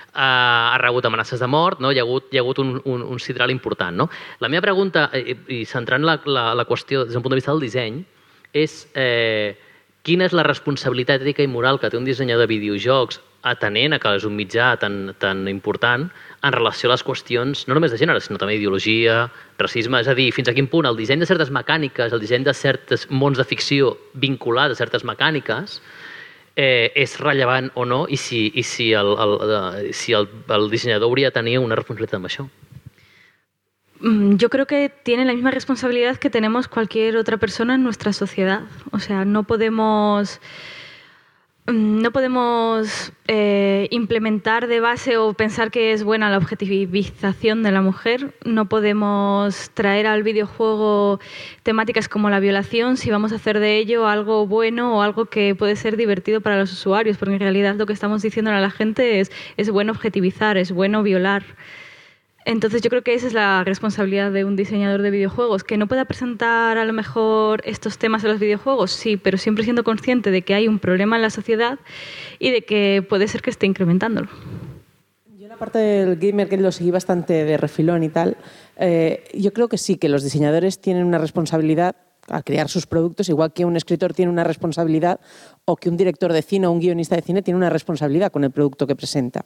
Uh, 0.09 0.73
ha 0.73 0.79
rebut 0.81 1.05
amenaces 1.05 1.39
de 1.39 1.47
mort, 1.47 1.83
no? 1.85 1.93
hi 1.93 1.99
ha 2.01 2.03
hagut, 2.03 2.31
hi 2.33 2.39
ha 2.39 2.43
hagut 2.43 2.59
un, 2.59 2.79
un, 2.89 3.03
un 3.05 3.21
sidral 3.21 3.53
important. 3.53 3.95
No? 3.95 4.09
La 4.41 4.49
meva 4.49 4.65
pregunta, 4.65 5.05
i, 5.15 5.37
i 5.61 5.65
centrant 5.69 6.03
la, 6.03 6.17
la, 6.27 6.51
la 6.59 6.65
qüestió 6.67 7.05
des 7.05 7.15
d'un 7.15 7.23
punt 7.23 7.37
de 7.37 7.39
vista 7.39 7.53
del 7.53 7.63
disseny, 7.63 8.01
és 8.57 8.81
eh, 8.97 9.53
quina 10.03 10.25
és 10.25 10.35
la 10.35 10.47
responsabilitat 10.47 11.23
ètica 11.23 11.45
i 11.45 11.51
moral 11.51 11.79
que 11.79 11.91
té 11.93 11.99
un 12.01 12.09
dissenyador 12.09 12.47
de 12.47 12.55
videojocs 12.55 13.21
atenent 13.47 13.95
a 13.95 13.99
que 14.03 14.15
és 14.19 14.25
un 14.27 14.35
mitjà 14.35 14.73
tan, 14.81 15.13
tan 15.23 15.45
important 15.51 16.09
en 16.09 16.55
relació 16.55 16.89
a 16.89 16.95
les 16.95 17.05
qüestions 17.07 17.67
no 17.69 17.77
només 17.77 17.93
de 17.93 18.01
gènere, 18.01 18.21
sinó 18.23 18.39
també 18.41 18.57
ideologia, 18.57 19.29
racisme, 19.61 20.01
és 20.03 20.11
a 20.11 20.17
dir, 20.19 20.31
fins 20.35 20.51
a 20.51 20.55
quin 20.57 20.67
punt 20.71 20.89
el 20.89 20.99
disseny 20.99 21.23
de 21.23 21.29
certes 21.29 21.53
mecàniques, 21.55 22.13
el 22.13 22.23
disseny 22.23 22.47
de 22.47 22.55
certs 22.55 23.07
mons 23.11 23.39
de 23.39 23.47
ficció 23.47 23.95
vinculats 24.15 24.75
a 24.75 24.81
certes 24.83 25.07
mecàniques 25.07 25.79
eh, 26.59 26.91
és 26.99 27.15
rellevant 27.23 27.71
o 27.79 27.85
no 27.87 28.01
i 28.11 28.17
si, 28.19 28.49
i 28.59 28.65
si, 28.67 28.91
el, 28.93 29.13
el, 29.15 29.35
el, 29.47 29.93
si 29.95 30.13
el, 30.13 30.27
el 30.57 30.67
dissenyador 30.73 31.07
hauria 31.07 31.31
de 31.31 31.37
tenir 31.39 31.61
una 31.63 31.79
responsabilitat 31.79 32.19
amb 32.19 32.27
això. 32.27 32.49
Mm, 34.01 34.37
Yo 34.37 34.51
creo 34.51 34.67
que 34.67 34.91
tiene 34.91 35.25
la 35.25 35.35
misma 35.35 35.53
responsabilidad 35.53 36.17
que 36.17 36.31
tenemos 36.31 36.67
cualquier 36.67 37.17
otra 37.17 37.37
persona 37.37 37.77
en 37.77 37.85
nuestra 37.85 38.13
sociedad. 38.13 38.63
O 38.91 38.99
sea, 38.99 39.25
no 39.25 39.45
podemos, 39.45 40.41
no 41.73 42.11
podemos 42.13 43.13
eh, 43.27 43.89
implementar 43.91 44.69
de 44.69 44.81
base 44.81 45.19
o 45.19 45.35
pensar 45.35 45.71
que 45.71 45.93
es 45.93 46.03
buena 46.03 46.31
la 46.31 46.39
objetivización 46.39 47.63
de 47.63 47.71
la 47.71 47.83
mujer. 47.83 48.35
No 48.45 48.69
podemos 48.69 49.71
traer 49.75 50.07
al 50.07 50.23
videojuego 50.23 51.21
temáticas 51.63 52.09
como 52.09 52.31
la 52.31 52.41
violación 52.41 52.97
si 52.97 53.11
vamos 53.11 53.33
a 53.33 53.37
hacer 53.37 53.59
de 53.59 53.77
ello 53.77 54.09
algo 54.09 54.47
bueno 54.47 54.97
o 54.97 55.03
algo 55.03 55.27
que 55.27 55.55
puede 55.55 55.77
ser 55.77 55.97
divertido 55.97 56.41
para 56.41 56.59
los 56.59 56.73
usuarios, 56.73 57.19
porque 57.19 57.35
en 57.35 57.41
realidad 57.41 57.75
lo 57.77 57.87
que 57.87 57.93
estamos 57.93 58.23
diciendo 58.23 58.51
a 58.51 58.61
la 58.61 58.71
gente 58.71 59.21
es 59.21 59.31
es 59.57 59.71
bueno 59.71 59.93
objetivizar, 59.93 60.57
es 60.57 60.73
bueno 60.73 61.03
violar. 61.03 61.45
Entonces 62.49 62.81
yo 62.81 62.89
creo 62.89 63.03
que 63.03 63.13
esa 63.13 63.27
es 63.27 63.35
la 63.35 63.63
responsabilidad 63.63 64.33
de 64.33 64.47
un 64.47 64.57
diseñador 64.57 65.03
de 65.03 65.11
videojuegos, 65.11 65.65
que 65.65 65.77
no 65.77 65.87
pueda 65.87 66.07
presentar 66.07 66.79
a 66.79 66.87
lo 66.87 66.95
mejor 66.95 67.61
estos 67.67 67.99
temas 67.99 68.25
en 68.25 68.31
los 68.31 68.41
videojuegos, 68.41 68.91
sí, 68.91 69.19
pero 69.19 69.37
siempre 69.37 69.65
siendo 69.65 69.85
consciente 69.85 70.31
de 70.31 70.41
que 70.41 70.55
hay 70.55 70.67
un 70.67 70.79
problema 70.79 71.17
en 71.17 71.21
la 71.21 71.29
sociedad 71.29 71.79
y 72.39 72.51
de 72.51 72.63
que 72.63 73.05
puede 73.07 73.29
ser 73.29 73.43
que 73.43 73.51
esté 73.51 73.67
incrementándolo. 73.67 74.31
Yo 75.37 75.47
la 75.47 75.59
parte 75.59 75.79
del 75.79 76.17
gamer 76.17 76.49
que 76.49 76.57
lo 76.57 76.73
seguí 76.73 76.91
bastante 76.91 77.45
de 77.45 77.59
refilón 77.59 78.03
y 78.03 78.09
tal, 78.09 78.39
eh, 78.79 79.25
yo 79.35 79.53
creo 79.53 79.69
que 79.69 79.77
sí, 79.77 79.99
que 79.99 80.09
los 80.09 80.25
diseñadores 80.25 80.81
tienen 80.81 81.05
una 81.05 81.19
responsabilidad 81.19 81.97
al 82.29 82.45
crear 82.45 82.71
sus 82.71 82.87
productos, 82.87 83.29
igual 83.29 83.53
que 83.53 83.67
un 83.67 83.77
escritor 83.77 84.15
tiene 84.15 84.33
una 84.33 84.45
responsabilidad 84.45 85.21
o 85.67 85.77
que 85.77 85.91
un 85.91 85.99
director 85.99 86.33
de 86.33 86.41
cine 86.41 86.67
o 86.67 86.73
un 86.73 86.81
guionista 86.81 87.15
de 87.15 87.21
cine 87.21 87.43
tiene 87.43 87.59
una 87.59 87.69
responsabilidad 87.69 88.33
con 88.33 88.43
el 88.45 88.53
producto 88.53 88.87
que 88.87 88.97
presenta. 88.97 89.45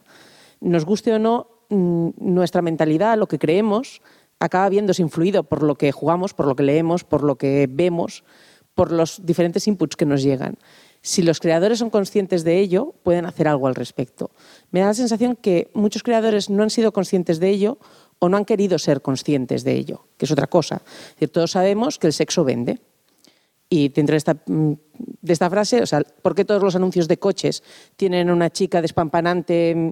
Nos 0.61 0.85
guste 0.85 1.13
o 1.13 1.19
no, 1.19 1.49
nuestra 1.73 2.63
mentalidad, 2.63 3.19
lo 3.19 3.27
que 3.27 3.39
creemos, 3.39 4.03
acaba 4.39 4.69
viéndose 4.69 5.03
influido 5.03 5.45
por 5.45 5.63
lo 5.63 5.77
que 5.77 5.93
jugamos, 5.93 6.35
por 6.35 6.47
lo 6.47 6.57
que 6.57 6.63
leemos, 6.63 7.05
por 7.05 7.23
lo 7.23 7.37
que 7.37 7.69
vemos, 7.71 8.25
por 8.75 8.93
los 8.93 9.25
diferentes 9.25 9.67
inputs 9.69 9.97
que 9.97 10.07
nos 10.07 10.23
llegan. 10.23 10.57
Si 11.03 11.23
los 11.23 11.41
creadores 11.41 11.81
son 11.81 11.91
conscientes 11.91 12.45
de 12.45 12.59
ello, 12.61 12.95
pueden 13.03 13.27
hacer 13.27 13.49
algo 13.49 13.67
al 13.67 13.75
respecto. 13.75 14.31
Me 14.71 14.81
da 14.81 14.87
la 14.87 14.95
sensación 14.95 15.37
que 15.37 15.71
muchos 15.75 16.03
creadores 16.03 16.49
no 16.49 16.63
han 16.63 16.71
sido 16.71 16.93
conscientes 16.93 17.41
de 17.41 17.51
ello 17.51 17.79
o 18.21 18.29
no 18.29 18.37
han 18.37 18.45
querido 18.45 18.79
ser 18.79 19.03
conscientes 19.03 19.65
de 19.65 19.73
ello, 19.73 20.07
que 20.17 20.27
es 20.27 20.31
otra 20.31 20.47
cosa. 20.47 20.83
Es 21.19 21.33
todos 21.33 21.51
sabemos 21.51 21.99
que 21.99 22.07
el 22.07 22.13
sexo 22.13 22.45
vende. 22.45 22.79
Y 23.69 23.89
dentro 23.89 24.13
de 24.13 24.19
esta, 24.19 24.35
mm, 24.47 24.73
de 25.23 25.33
esta 25.33 25.51
frase, 25.51 25.83
o 25.83 25.87
sea, 25.87 26.03
¿por 26.03 26.35
qué 26.35 26.45
todos 26.45 26.63
los 26.63 26.77
anuncios 26.77 27.09
de 27.09 27.19
coches 27.19 27.65
tienen 27.97 28.31
una 28.31 28.51
chica 28.51 28.81
despampanante 28.81 29.75
mm, 29.75 29.91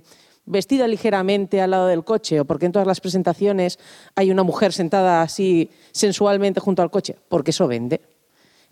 vestida 0.51 0.87
ligeramente 0.87 1.61
al 1.61 1.71
lado 1.71 1.87
del 1.87 2.05
coche? 2.05 2.41
¿O 2.41 2.45
por 2.45 2.59
qué 2.59 2.67
en 2.67 2.73
todas 2.73 2.87
las 2.87 3.01
presentaciones 3.01 3.79
hay 4.15 4.31
una 4.31 4.43
mujer 4.43 4.73
sentada 4.73 5.23
así 5.23 5.71
sensualmente 5.93 6.61
junto 6.61 6.83
al 6.83 6.91
coche? 6.91 7.17
Porque 7.29 7.53
eso 7.53 7.67
vende. 7.67 8.01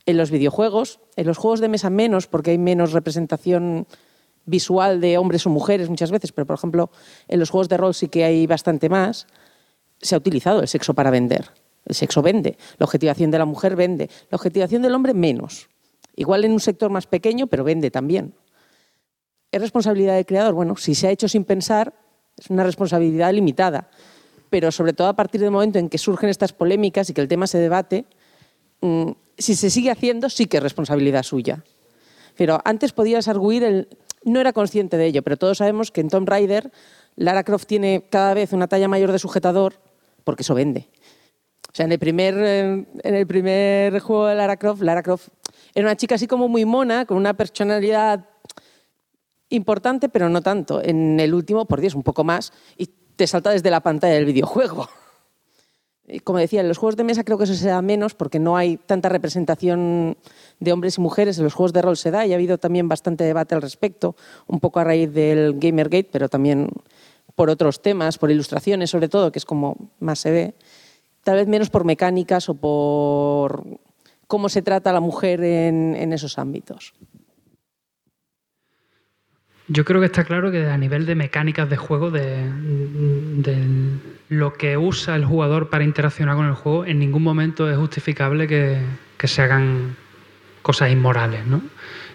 En 0.04 0.16
los 0.16 0.30
videojuegos, 0.30 1.00
en 1.16 1.26
los 1.26 1.38
juegos 1.38 1.60
de 1.60 1.68
mesa 1.68 1.90
menos, 1.90 2.26
porque 2.26 2.50
hay 2.50 2.58
menos 2.58 2.92
representación 2.92 3.86
visual 4.46 5.00
de 5.00 5.18
hombres 5.18 5.46
o 5.46 5.50
mujeres 5.50 5.88
muchas 5.88 6.10
veces, 6.10 6.32
pero 6.32 6.46
por 6.46 6.56
ejemplo 6.56 6.90
en 7.28 7.38
los 7.38 7.50
juegos 7.50 7.68
de 7.68 7.76
rol 7.76 7.94
sí 7.94 8.08
que 8.08 8.24
hay 8.24 8.46
bastante 8.46 8.88
más, 8.88 9.26
se 10.00 10.14
ha 10.14 10.18
utilizado 10.18 10.60
el 10.60 10.68
sexo 10.68 10.94
para 10.94 11.10
vender. 11.10 11.50
El 11.84 11.94
sexo 11.94 12.22
vende, 12.22 12.56
la 12.78 12.84
objetivación 12.84 13.30
de 13.30 13.38
la 13.38 13.44
mujer 13.44 13.76
vende, 13.76 14.10
la 14.30 14.36
objetivación 14.36 14.82
del 14.82 14.94
hombre 14.94 15.14
menos. 15.14 15.68
Igual 16.16 16.44
en 16.44 16.52
un 16.52 16.60
sector 16.60 16.90
más 16.90 17.06
pequeño, 17.06 17.46
pero 17.46 17.64
vende 17.64 17.90
también. 17.90 18.34
¿Es 19.50 19.60
responsabilidad 19.60 20.16
del 20.16 20.26
creador? 20.26 20.54
Bueno, 20.54 20.76
si 20.76 20.94
se 20.94 21.08
ha 21.08 21.10
hecho 21.10 21.28
sin 21.28 21.44
pensar, 21.44 21.94
es 22.36 22.50
una 22.50 22.64
responsabilidad 22.64 23.32
limitada. 23.32 23.90
Pero 24.50 24.70
sobre 24.72 24.92
todo 24.92 25.08
a 25.08 25.16
partir 25.16 25.40
del 25.40 25.50
momento 25.50 25.78
en 25.78 25.88
que 25.88 25.98
surgen 25.98 26.28
estas 26.28 26.52
polémicas 26.52 27.08
y 27.10 27.14
que 27.14 27.20
el 27.20 27.28
tema 27.28 27.46
se 27.46 27.58
debate, 27.58 28.04
mm, 28.80 29.10
si 29.38 29.54
se 29.54 29.70
sigue 29.70 29.90
haciendo, 29.90 30.28
sí 30.30 30.46
que 30.46 30.58
es 30.58 30.62
responsabilidad 30.62 31.22
suya. 31.22 31.64
Pero 32.36 32.60
antes 32.64 32.92
podías 32.92 33.28
arguir 33.28 33.64
el... 33.64 33.88
No 34.24 34.40
era 34.40 34.52
consciente 34.52 34.96
de 34.96 35.06
ello, 35.06 35.22
pero 35.22 35.36
todos 35.36 35.58
sabemos 35.58 35.90
que 35.90 36.00
en 36.00 36.08
Tomb 36.08 36.28
Raider 36.28 36.72
Lara 37.16 37.44
Croft 37.44 37.66
tiene 37.66 38.06
cada 38.10 38.34
vez 38.34 38.52
una 38.52 38.66
talla 38.66 38.88
mayor 38.88 39.12
de 39.12 39.18
sujetador 39.18 39.74
porque 40.24 40.42
eso 40.42 40.54
vende. 40.54 40.88
O 41.72 41.74
sea, 41.74 41.86
en 41.86 41.92
el 41.92 41.98
primer, 41.98 42.36
en 42.36 42.86
el 43.14 43.26
primer 43.26 43.98
juego 44.00 44.26
de 44.26 44.34
Lara 44.34 44.56
Croft, 44.56 44.82
Lara 44.82 45.02
Croft 45.02 45.28
era 45.74 45.86
una 45.86 45.96
chica 45.96 46.16
así 46.16 46.26
como 46.26 46.48
muy 46.48 46.64
mona, 46.64 47.06
con 47.06 47.16
una 47.16 47.34
personalidad 47.34 48.24
importante, 49.50 50.08
pero 50.08 50.28
no 50.28 50.42
tanto. 50.42 50.82
En 50.82 51.20
el 51.20 51.34
último, 51.34 51.64
por 51.66 51.80
Dios, 51.80 51.94
un 51.94 52.02
poco 52.02 52.24
más, 52.24 52.52
y 52.76 52.88
te 53.16 53.26
salta 53.26 53.50
desde 53.50 53.70
la 53.70 53.80
pantalla 53.80 54.14
del 54.14 54.24
videojuego. 54.24 54.88
Como 56.24 56.38
decía, 56.38 56.60
en 56.60 56.68
los 56.68 56.78
juegos 56.78 56.96
de 56.96 57.04
mesa 57.04 57.24
creo 57.24 57.36
que 57.36 57.44
eso 57.44 57.54
se 57.54 57.68
da 57.68 57.82
menos 57.82 58.14
porque 58.14 58.38
no 58.38 58.56
hay 58.56 58.78
tanta 58.78 59.10
representación 59.10 60.16
de 60.58 60.72
hombres 60.72 60.96
y 60.96 61.00
mujeres. 61.00 61.36
En 61.36 61.44
los 61.44 61.52
juegos 61.52 61.72
de 61.72 61.82
rol 61.82 61.96
se 61.96 62.10
da 62.10 62.24
y 62.24 62.32
ha 62.32 62.36
habido 62.36 62.56
también 62.56 62.88
bastante 62.88 63.24
debate 63.24 63.54
al 63.54 63.60
respecto, 63.60 64.16
un 64.46 64.60
poco 64.60 64.80
a 64.80 64.84
raíz 64.84 65.12
del 65.12 65.58
Gamergate, 65.58 66.08
pero 66.10 66.28
también 66.28 66.70
por 67.34 67.50
otros 67.50 67.82
temas, 67.82 68.18
por 68.18 68.30
ilustraciones 68.30 68.90
sobre 68.90 69.08
todo, 69.08 69.30
que 69.30 69.38
es 69.38 69.44
como 69.44 69.76
más 70.00 70.20
se 70.20 70.30
ve. 70.30 70.54
Tal 71.24 71.36
vez 71.36 71.46
menos 71.46 71.68
por 71.68 71.84
mecánicas 71.84 72.48
o 72.48 72.54
por 72.54 73.64
cómo 74.26 74.48
se 74.48 74.62
trata 74.62 74.90
a 74.90 74.92
la 74.94 75.00
mujer 75.00 75.42
en, 75.44 75.94
en 75.94 76.12
esos 76.12 76.38
ámbitos. 76.38 76.94
Yo 79.68 79.84
creo 79.84 80.00
que 80.00 80.06
está 80.06 80.24
claro 80.24 80.50
que 80.50 80.66
a 80.66 80.78
nivel 80.78 81.04
de 81.04 81.14
mecánicas 81.14 81.68
de 81.68 81.76
juego, 81.76 82.10
de, 82.10 82.42
lo 84.30 84.54
que 84.54 84.78
usa 84.78 85.14
el 85.14 85.26
jugador 85.26 85.68
para 85.68 85.84
interaccionar 85.84 86.36
con 86.36 86.46
el 86.46 86.54
juego, 86.54 86.86
en 86.86 86.98
ningún 86.98 87.22
momento 87.22 87.70
es 87.70 87.76
justificable 87.76 88.46
que, 88.46 88.80
que 89.18 89.28
se 89.28 89.42
hagan 89.42 89.94
cosas 90.62 90.90
inmorales, 90.90 91.46
¿no? 91.46 91.60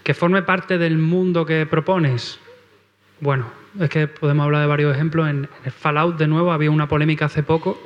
Que 0.04 0.16
forme 0.16 0.42
parte 0.42 0.80
del 0.80 0.98
mundo 0.98 1.46
que 1.46 1.68
propones. 1.68 2.40
Bueno, 3.20 3.46
es 3.80 3.90
que 3.90 4.08
podemos 4.08 4.46
hablar 4.46 4.62
de 4.62 4.68
varios 4.68 4.96
ejemplos. 4.96 5.30
En 5.30 5.48
el 5.64 5.72
Fallout, 5.72 6.18
de 6.18 6.28
nuevo, 6.28 6.52
había 6.52 6.72
una 6.72 6.88
polémica 6.88 7.26
hace 7.26 7.44
poco 7.44 7.80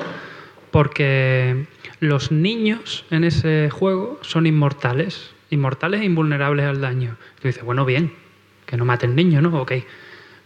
porque 0.72 1.68
los 2.00 2.32
niños 2.32 3.06
en 3.12 3.26
ese 3.26 3.70
juego 3.70 4.18
son 4.22 4.46
inmortales, 4.46 5.32
inmortales 5.50 6.02
e 6.02 6.06
invulnerables 6.06 6.66
al 6.66 6.80
daño. 6.80 7.18
Tú 7.42 7.50
dices, 7.50 7.64
bueno, 7.64 7.84
bien, 7.84 8.14
que 8.68 8.78
no 8.78 8.86
maten 8.86 9.16
niños, 9.16 9.42
¿no? 9.42 9.60
Ok. 9.60 9.72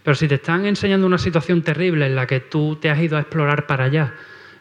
Pero 0.02 0.14
si 0.14 0.26
te 0.26 0.36
están 0.36 0.64
enseñando 0.64 1.06
una 1.06 1.18
situación 1.18 1.62
terrible 1.62 2.06
en 2.06 2.16
la 2.16 2.26
que 2.26 2.40
tú 2.40 2.76
te 2.76 2.88
has 2.88 2.98
ido 2.98 3.18
a 3.18 3.20
explorar 3.20 3.66
para 3.66 3.84
allá 3.84 4.14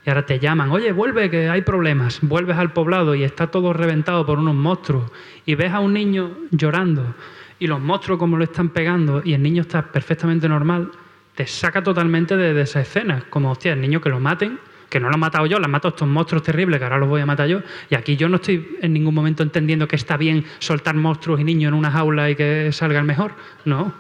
y 0.05 0.09
ahora 0.09 0.25
te 0.25 0.39
llaman, 0.39 0.71
oye, 0.71 0.91
vuelve 0.91 1.29
que 1.29 1.47
hay 1.47 1.61
problemas, 1.61 2.19
vuelves 2.21 2.57
al 2.57 2.73
poblado 2.73 3.15
y 3.15 3.23
está 3.23 3.47
todo 3.47 3.71
reventado 3.71 4.25
por 4.25 4.39
unos 4.39 4.55
monstruos 4.55 5.11
y 5.45 5.55
ves 5.55 5.71
a 5.71 5.79
un 5.79 5.93
niño 5.93 6.31
llorando 6.51 7.15
y 7.59 7.67
los 7.67 7.79
monstruos 7.79 8.19
como 8.19 8.37
lo 8.37 8.43
están 8.43 8.69
pegando 8.69 9.21
y 9.23 9.33
el 9.33 9.43
niño 9.43 9.61
está 9.61 9.83
perfectamente 9.83 10.49
normal, 10.49 10.91
te 11.35 11.45
saca 11.45 11.83
totalmente 11.83 12.35
de, 12.35 12.53
de 12.53 12.63
esa 12.63 12.81
escena. 12.81 13.23
Como, 13.29 13.51
hostia, 13.51 13.73
el 13.73 13.81
niño 13.81 14.01
que 14.01 14.09
lo 14.09 14.19
maten, 14.19 14.59
que 14.91 14.99
no 14.99 15.07
lo 15.07 15.13
han 15.13 15.21
matado 15.21 15.45
yo, 15.45 15.57
lo 15.57 15.65
han 15.65 15.71
matado 15.71 15.95
estos 15.95 16.07
monstruos 16.07 16.43
terribles 16.43 16.77
que 16.77 16.83
ahora 16.83 16.97
los 16.97 17.07
voy 17.07 17.21
a 17.21 17.25
matar 17.25 17.47
yo. 17.47 17.61
Y 17.89 17.95
aquí 17.95 18.17
yo 18.17 18.27
no 18.27 18.35
estoy 18.35 18.77
en 18.81 18.91
ningún 18.91 19.15
momento 19.15 19.41
entendiendo 19.41 19.87
que 19.87 19.95
está 19.95 20.17
bien 20.17 20.43
soltar 20.59 20.95
monstruos 20.95 21.39
y 21.39 21.45
niños 21.45 21.69
en 21.69 21.75
una 21.75 21.89
jaula 21.89 22.29
y 22.29 22.35
que 22.35 22.69
salgan 22.73 23.05
mejor. 23.05 23.31
No. 23.63 23.93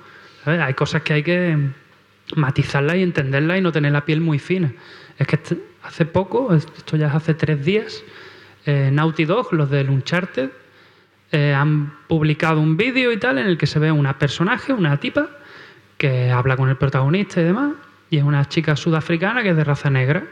Hay 0.45 0.73
cosas 0.73 1.01
que 1.03 1.13
hay 1.13 1.23
que 1.23 1.57
matizarlas 2.35 2.97
y 2.97 3.03
entenderlas 3.03 3.57
y 3.57 3.61
no 3.61 3.71
tener 3.71 3.93
la 3.93 4.03
piel 4.03 4.19
muy 4.19 4.37
fina. 4.37 4.73
Es 5.17 5.27
que 5.27 5.39
hace 5.83 6.05
poco, 6.05 6.53
esto 6.53 6.97
ya 6.97 7.07
es 7.07 7.15
hace 7.15 7.35
tres 7.35 7.63
días, 7.63 8.03
eh, 8.65 8.89
Naughty 8.91 9.23
Dog, 9.23 9.53
los 9.53 9.69
del 9.69 9.89
Uncharted, 9.89 10.49
eh, 11.31 11.53
han 11.53 11.93
publicado 12.07 12.59
un 12.59 12.75
vídeo 12.75 13.13
y 13.13 13.17
tal 13.17 13.37
en 13.37 13.47
el 13.47 13.57
que 13.57 13.65
se 13.65 13.79
ve 13.79 13.93
una 13.93 14.19
personaje, 14.19 14.73
una 14.73 14.97
tipa, 14.97 15.29
que 15.97 16.31
habla 16.31 16.57
con 16.57 16.67
el 16.67 16.75
protagonista 16.75 17.39
y 17.39 17.45
demás, 17.45 17.73
y 18.09 18.17
es 18.17 18.23
una 18.23 18.43
chica 18.49 18.75
sudafricana 18.75 19.41
que 19.41 19.51
es 19.51 19.55
de 19.55 19.63
raza 19.63 19.89
negra, 19.89 20.25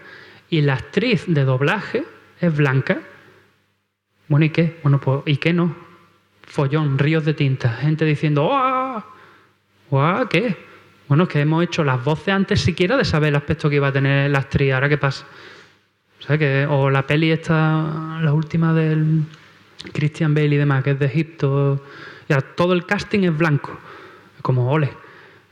y 0.49 0.61
la 0.61 0.73
actriz 0.73 1.25
de 1.27 1.43
doblaje 1.43 2.03
es 2.39 2.55
blanca. 2.55 2.99
Bueno, 4.27 4.45
¿y 4.45 4.49
qué? 4.49 4.79
Bueno, 4.83 4.99
pues, 4.99 5.21
¿y 5.25 5.37
qué 5.37 5.53
no? 5.53 5.75
Follón, 6.43 6.97
ríos 6.97 7.25
de 7.25 7.33
tinta, 7.33 7.69
gente 7.73 8.05
diciendo, 8.05 8.45
¡guau! 8.45 9.03
¿Guau? 9.89 10.27
¿Qué? 10.27 10.57
Bueno, 11.07 11.23
es 11.23 11.29
que 11.29 11.41
hemos 11.41 11.63
hecho 11.63 11.83
las 11.83 12.03
voces 12.03 12.29
antes 12.29 12.61
siquiera 12.61 12.95
de 12.97 13.05
saber 13.05 13.29
el 13.29 13.35
aspecto 13.35 13.69
que 13.69 13.77
iba 13.77 13.87
a 13.87 13.91
tener 13.91 14.29
la 14.29 14.39
actriz, 14.39 14.73
ahora 14.73 14.89
qué 14.89 14.97
pasa. 14.97 15.25
¿Sabes? 16.19 16.39
Que, 16.39 16.67
o 16.69 16.89
la 16.89 17.07
peli 17.07 17.31
esta, 17.31 18.19
la 18.21 18.33
última 18.33 18.73
del 18.73 19.23
Christian 19.93 20.33
Bale 20.33 20.55
y 20.55 20.57
demás, 20.57 20.83
que 20.83 20.91
es 20.91 20.99
de 20.99 21.05
Egipto. 21.05 21.83
Ya, 22.27 22.41
todo 22.41 22.73
el 22.73 22.85
casting 22.85 23.21
es 23.21 23.37
blanco. 23.37 23.77
Como 24.41 24.69
ole. 24.69 24.91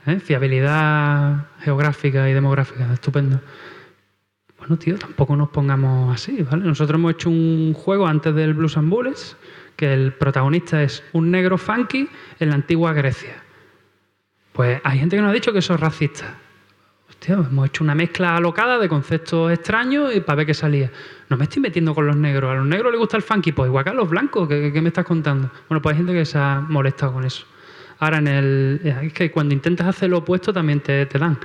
¿eh? 0.06 0.20
Fiabilidad 0.20 1.46
geográfica 1.60 2.28
y 2.28 2.32
demográfica, 2.32 2.92
estupendo. 2.92 3.40
Bueno, 4.68 4.80
tío, 4.80 4.98
tampoco 4.98 5.34
nos 5.34 5.48
pongamos 5.48 6.14
así, 6.14 6.42
¿vale? 6.42 6.62
Nosotros 6.62 6.98
hemos 6.98 7.12
hecho 7.12 7.30
un 7.30 7.72
juego 7.72 8.06
antes 8.06 8.34
del 8.34 8.52
Blues 8.52 8.76
and 8.76 8.90
Bullets, 8.90 9.34
que 9.76 9.94
el 9.94 10.12
protagonista 10.12 10.82
es 10.82 11.02
un 11.14 11.30
negro 11.30 11.56
funky 11.56 12.06
en 12.38 12.50
la 12.50 12.56
antigua 12.56 12.92
Grecia. 12.92 13.42
Pues 14.52 14.78
hay 14.84 14.98
gente 14.98 15.16
que 15.16 15.22
nos 15.22 15.30
ha 15.30 15.32
dicho 15.32 15.54
que 15.54 15.60
eso 15.60 15.72
es 15.72 15.80
racista. 15.80 16.36
Hostia, 17.08 17.36
hemos 17.50 17.66
hecho 17.66 17.82
una 17.82 17.94
mezcla 17.94 18.36
alocada 18.36 18.78
de 18.78 18.90
conceptos 18.90 19.50
extraños 19.50 20.14
y 20.14 20.20
para 20.20 20.36
ver 20.36 20.46
qué 20.46 20.52
salía. 20.54 20.92
No 21.30 21.38
me 21.38 21.44
estoy 21.44 21.62
metiendo 21.62 21.94
con 21.94 22.06
los 22.06 22.16
negros. 22.16 22.50
A 22.50 22.56
los 22.56 22.66
negros 22.66 22.92
les 22.92 23.00
gusta 23.00 23.16
el 23.16 23.22
funky, 23.22 23.52
pues 23.52 23.68
igual 23.68 23.84
que 23.84 23.90
a 23.90 23.94
los 23.94 24.10
blancos. 24.10 24.46
¿Qué, 24.48 24.80
me 24.82 24.88
estás 24.88 25.06
contando? 25.06 25.50
Bueno, 25.70 25.80
pues 25.80 25.94
hay 25.94 26.00
gente 26.00 26.12
que 26.12 26.26
se 26.26 26.36
ha 26.36 26.60
molestado 26.60 27.14
con 27.14 27.24
eso. 27.24 27.46
Ahora, 28.00 28.18
en 28.18 28.28
el, 28.28 28.80
es 28.84 29.14
que 29.14 29.30
cuando 29.30 29.54
intentas 29.54 29.86
hacer 29.86 30.10
lo 30.10 30.18
opuesto 30.18 30.52
también 30.52 30.80
te, 30.80 31.06
te 31.06 31.18
dan. 31.18 31.38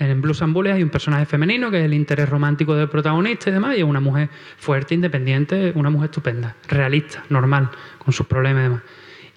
En 0.00 0.20
Blues 0.20 0.42
and 0.42 0.56
hay 0.68 0.82
un 0.82 0.90
personaje 0.90 1.26
femenino 1.26 1.70
que 1.70 1.78
es 1.80 1.84
el 1.84 1.94
interés 1.94 2.28
romántico 2.28 2.74
del 2.76 2.88
protagonista 2.88 3.50
y 3.50 3.52
demás, 3.52 3.76
y 3.76 3.80
es 3.80 3.84
una 3.84 4.00
mujer 4.00 4.28
fuerte, 4.56 4.94
independiente, 4.94 5.72
una 5.74 5.90
mujer 5.90 6.06
estupenda, 6.10 6.54
realista, 6.68 7.24
normal, 7.30 7.70
con 7.98 8.12
sus 8.12 8.26
problemas 8.26 8.60
y 8.60 8.62
demás. 8.64 8.82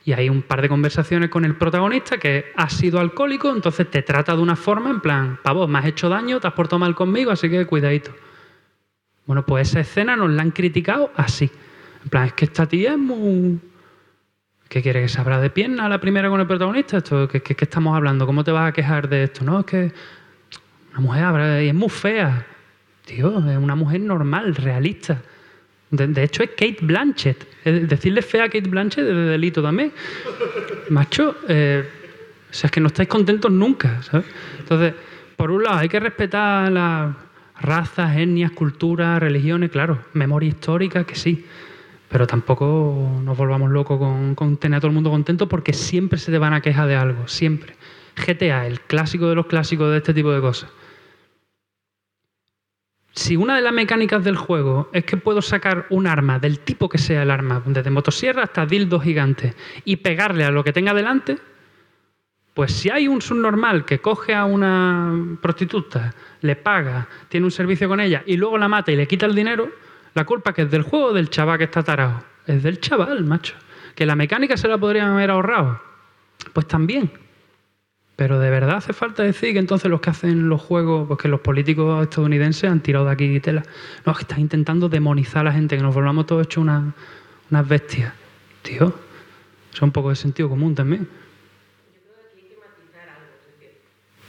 Y 0.05 0.13
hay 0.13 0.29
un 0.29 0.41
par 0.43 0.61
de 0.61 0.69
conversaciones 0.69 1.29
con 1.29 1.45
el 1.45 1.55
protagonista 1.55 2.17
que 2.17 2.45
ha 2.55 2.69
sido 2.69 2.99
alcohólico, 2.99 3.49
entonces 3.51 3.89
te 3.89 4.01
trata 4.03 4.35
de 4.35 4.41
una 4.41 4.55
forma 4.55 4.89
en 4.91 4.99
plan, 4.99 5.39
pavo, 5.43 5.67
me 5.67 5.79
has 5.79 5.85
hecho 5.85 6.09
daño, 6.09 6.39
te 6.39 6.47
has 6.47 6.53
portado 6.53 6.79
mal 6.79 6.93
conmigo, 6.95 7.31
así 7.31 7.49
que 7.49 7.65
cuidadito. 7.65 8.11
Bueno, 9.25 9.45
pues 9.45 9.69
esa 9.69 9.79
escena 9.79 10.15
nos 10.15 10.29
la 10.31 10.41
han 10.41 10.51
criticado 10.51 11.11
así. 11.15 11.49
En 12.03 12.09
plan, 12.09 12.25
es 12.25 12.33
que 12.33 12.45
esta 12.45 12.67
tía 12.67 12.91
es 12.93 12.97
muy... 12.97 13.59
¿Qué 14.67 14.81
quiere? 14.81 15.01
¿Que 15.01 15.09
se 15.09 15.19
abra 15.19 15.39
de 15.39 15.49
pierna 15.49 15.87
la 15.89 15.99
primera 15.99 16.29
con 16.29 16.39
el 16.39 16.47
protagonista? 16.47 16.97
Esto, 16.97 17.27
¿qué, 17.27 17.41
qué- 17.41 17.55
qué 17.55 17.65
estamos 17.65 17.95
hablando? 17.95 18.25
¿Cómo 18.25 18.43
te 18.43 18.51
vas 18.51 18.69
a 18.69 18.71
quejar 18.71 19.09
de 19.09 19.23
esto? 19.23 19.43
No, 19.43 19.59
es 19.59 19.65
que 19.65 19.91
una 20.91 20.99
mujer 20.99 21.63
y 21.63 21.67
es 21.69 21.73
muy 21.73 21.89
fea. 21.89 22.45
Tío, 23.05 23.39
es 23.49 23.57
una 23.57 23.75
mujer 23.75 24.01
normal, 24.01 24.55
realista. 24.55 25.21
De, 25.91 26.23
hecho, 26.23 26.43
es 26.43 26.51
Kate 26.51 26.77
Blanchett. 26.81 27.45
Decirle 27.65 28.21
fea 28.21 28.45
a 28.45 28.49
Kate 28.49 28.69
Blanchett 28.69 29.05
es 29.05 29.13
de 29.13 29.25
delito 29.25 29.61
también. 29.61 29.91
Macho, 30.89 31.35
eh, 31.49 31.83
o 32.49 32.53
sea, 32.53 32.67
es 32.67 32.71
que 32.71 32.79
no 32.79 32.87
estáis 32.87 33.09
contentos 33.09 33.51
nunca, 33.51 34.01
¿sabes? 34.01 34.25
Entonces, 34.59 34.93
por 35.35 35.51
un 35.51 35.63
lado, 35.63 35.79
hay 35.79 35.89
que 35.89 35.99
respetar 35.99 36.71
las 36.71 37.13
razas, 37.59 38.15
etnias, 38.15 38.51
culturas, 38.51 39.19
religiones, 39.19 39.69
claro, 39.69 39.99
memoria 40.13 40.49
histórica, 40.49 41.03
que 41.03 41.15
sí. 41.15 41.45
Pero 42.07 42.25
tampoco 42.27 43.21
nos 43.23 43.37
volvamos 43.37 43.69
locos 43.69 43.97
con, 43.97 44.35
con 44.35 44.57
tener 44.57 44.77
a 44.77 44.79
todo 44.79 44.89
el 44.89 44.93
mundo 44.93 45.09
contento 45.09 45.47
porque 45.47 45.73
siempre 45.73 46.19
se 46.19 46.31
te 46.31 46.37
van 46.37 46.53
a 46.53 46.61
quejar 46.61 46.87
de 46.87 46.95
algo, 46.95 47.27
siempre. 47.27 47.75
GTA, 48.15 48.67
el 48.67 48.81
clásico 48.81 49.27
de 49.27 49.35
los 49.35 49.45
clásicos 49.45 49.91
de 49.91 49.97
este 49.97 50.13
tipo 50.13 50.31
de 50.31 50.41
cosas. 50.41 50.69
Si 53.13 53.35
una 53.35 53.57
de 53.57 53.61
las 53.61 53.73
mecánicas 53.73 54.23
del 54.23 54.37
juego 54.37 54.89
es 54.93 55.03
que 55.03 55.17
puedo 55.17 55.41
sacar 55.41 55.85
un 55.89 56.07
arma, 56.07 56.39
del 56.39 56.59
tipo 56.59 56.87
que 56.87 56.97
sea 56.97 57.23
el 57.23 57.31
arma, 57.31 57.61
desde 57.65 57.89
motosierra 57.89 58.43
hasta 58.43 58.65
dildo 58.65 58.99
gigante, 59.01 59.53
y 59.83 59.97
pegarle 59.97 60.45
a 60.45 60.51
lo 60.51 60.63
que 60.63 60.71
tenga 60.71 60.93
delante, 60.93 61.37
pues 62.53 62.73
si 62.73 62.89
hay 62.89 63.07
un 63.07 63.21
subnormal 63.21 63.85
que 63.85 63.99
coge 63.99 64.33
a 64.33 64.45
una 64.45 65.37
prostituta, 65.41 66.13
le 66.41 66.55
paga, 66.55 67.07
tiene 67.29 67.45
un 67.45 67.51
servicio 67.51 67.87
con 67.87 67.99
ella 67.99 68.23
y 68.25 68.37
luego 68.37 68.57
la 68.57 68.67
mata 68.67 68.91
y 68.91 68.95
le 68.95 69.07
quita 69.07 69.25
el 69.25 69.35
dinero, 69.35 69.69
la 70.13 70.25
culpa 70.25 70.53
que 70.53 70.63
es 70.63 70.71
del 70.71 70.83
juego 70.83 71.13
del 71.13 71.29
chaval 71.29 71.57
que 71.57 71.65
está 71.65 71.83
tarado. 71.83 72.23
Es 72.47 72.63
del 72.63 72.79
chaval, 72.79 73.23
macho. 73.23 73.55
Que 73.95 74.05
la 74.05 74.15
mecánica 74.15 74.57
se 74.57 74.67
la 74.67 74.77
podrían 74.77 75.11
haber 75.11 75.31
ahorrado. 75.31 75.81
Pues 76.53 76.67
también. 76.67 77.11
Pero 78.21 78.39
de 78.39 78.51
verdad 78.51 78.75
hace 78.75 78.93
falta 78.93 79.23
decir 79.23 79.51
que 79.53 79.57
entonces 79.57 79.89
los 79.89 79.99
que 79.99 80.11
hacen 80.11 80.47
los 80.47 80.61
juegos, 80.61 81.07
pues 81.07 81.19
que 81.19 81.27
los 81.27 81.39
políticos 81.39 82.03
estadounidenses 82.03 82.69
han 82.69 82.79
tirado 82.79 83.05
de 83.05 83.11
aquí 83.13 83.39
tela. 83.39 83.63
No, 84.05 84.11
es 84.11 84.17
que 84.19 84.21
están 84.25 84.41
intentando 84.41 84.89
demonizar 84.89 85.41
a 85.41 85.45
la 85.45 85.51
gente, 85.53 85.75
que 85.75 85.81
nos 85.81 85.95
volvamos 85.95 86.27
todos 86.27 86.45
hechos 86.45 86.61
una- 86.61 86.93
unas 87.49 87.67
bestias. 87.67 88.13
Tío, 88.61 88.89
eso 88.89 88.93
es 89.73 89.81
un 89.81 89.89
poco 89.91 90.09
de 90.09 90.15
sentido 90.17 90.49
común 90.49 90.75
también. 90.75 91.09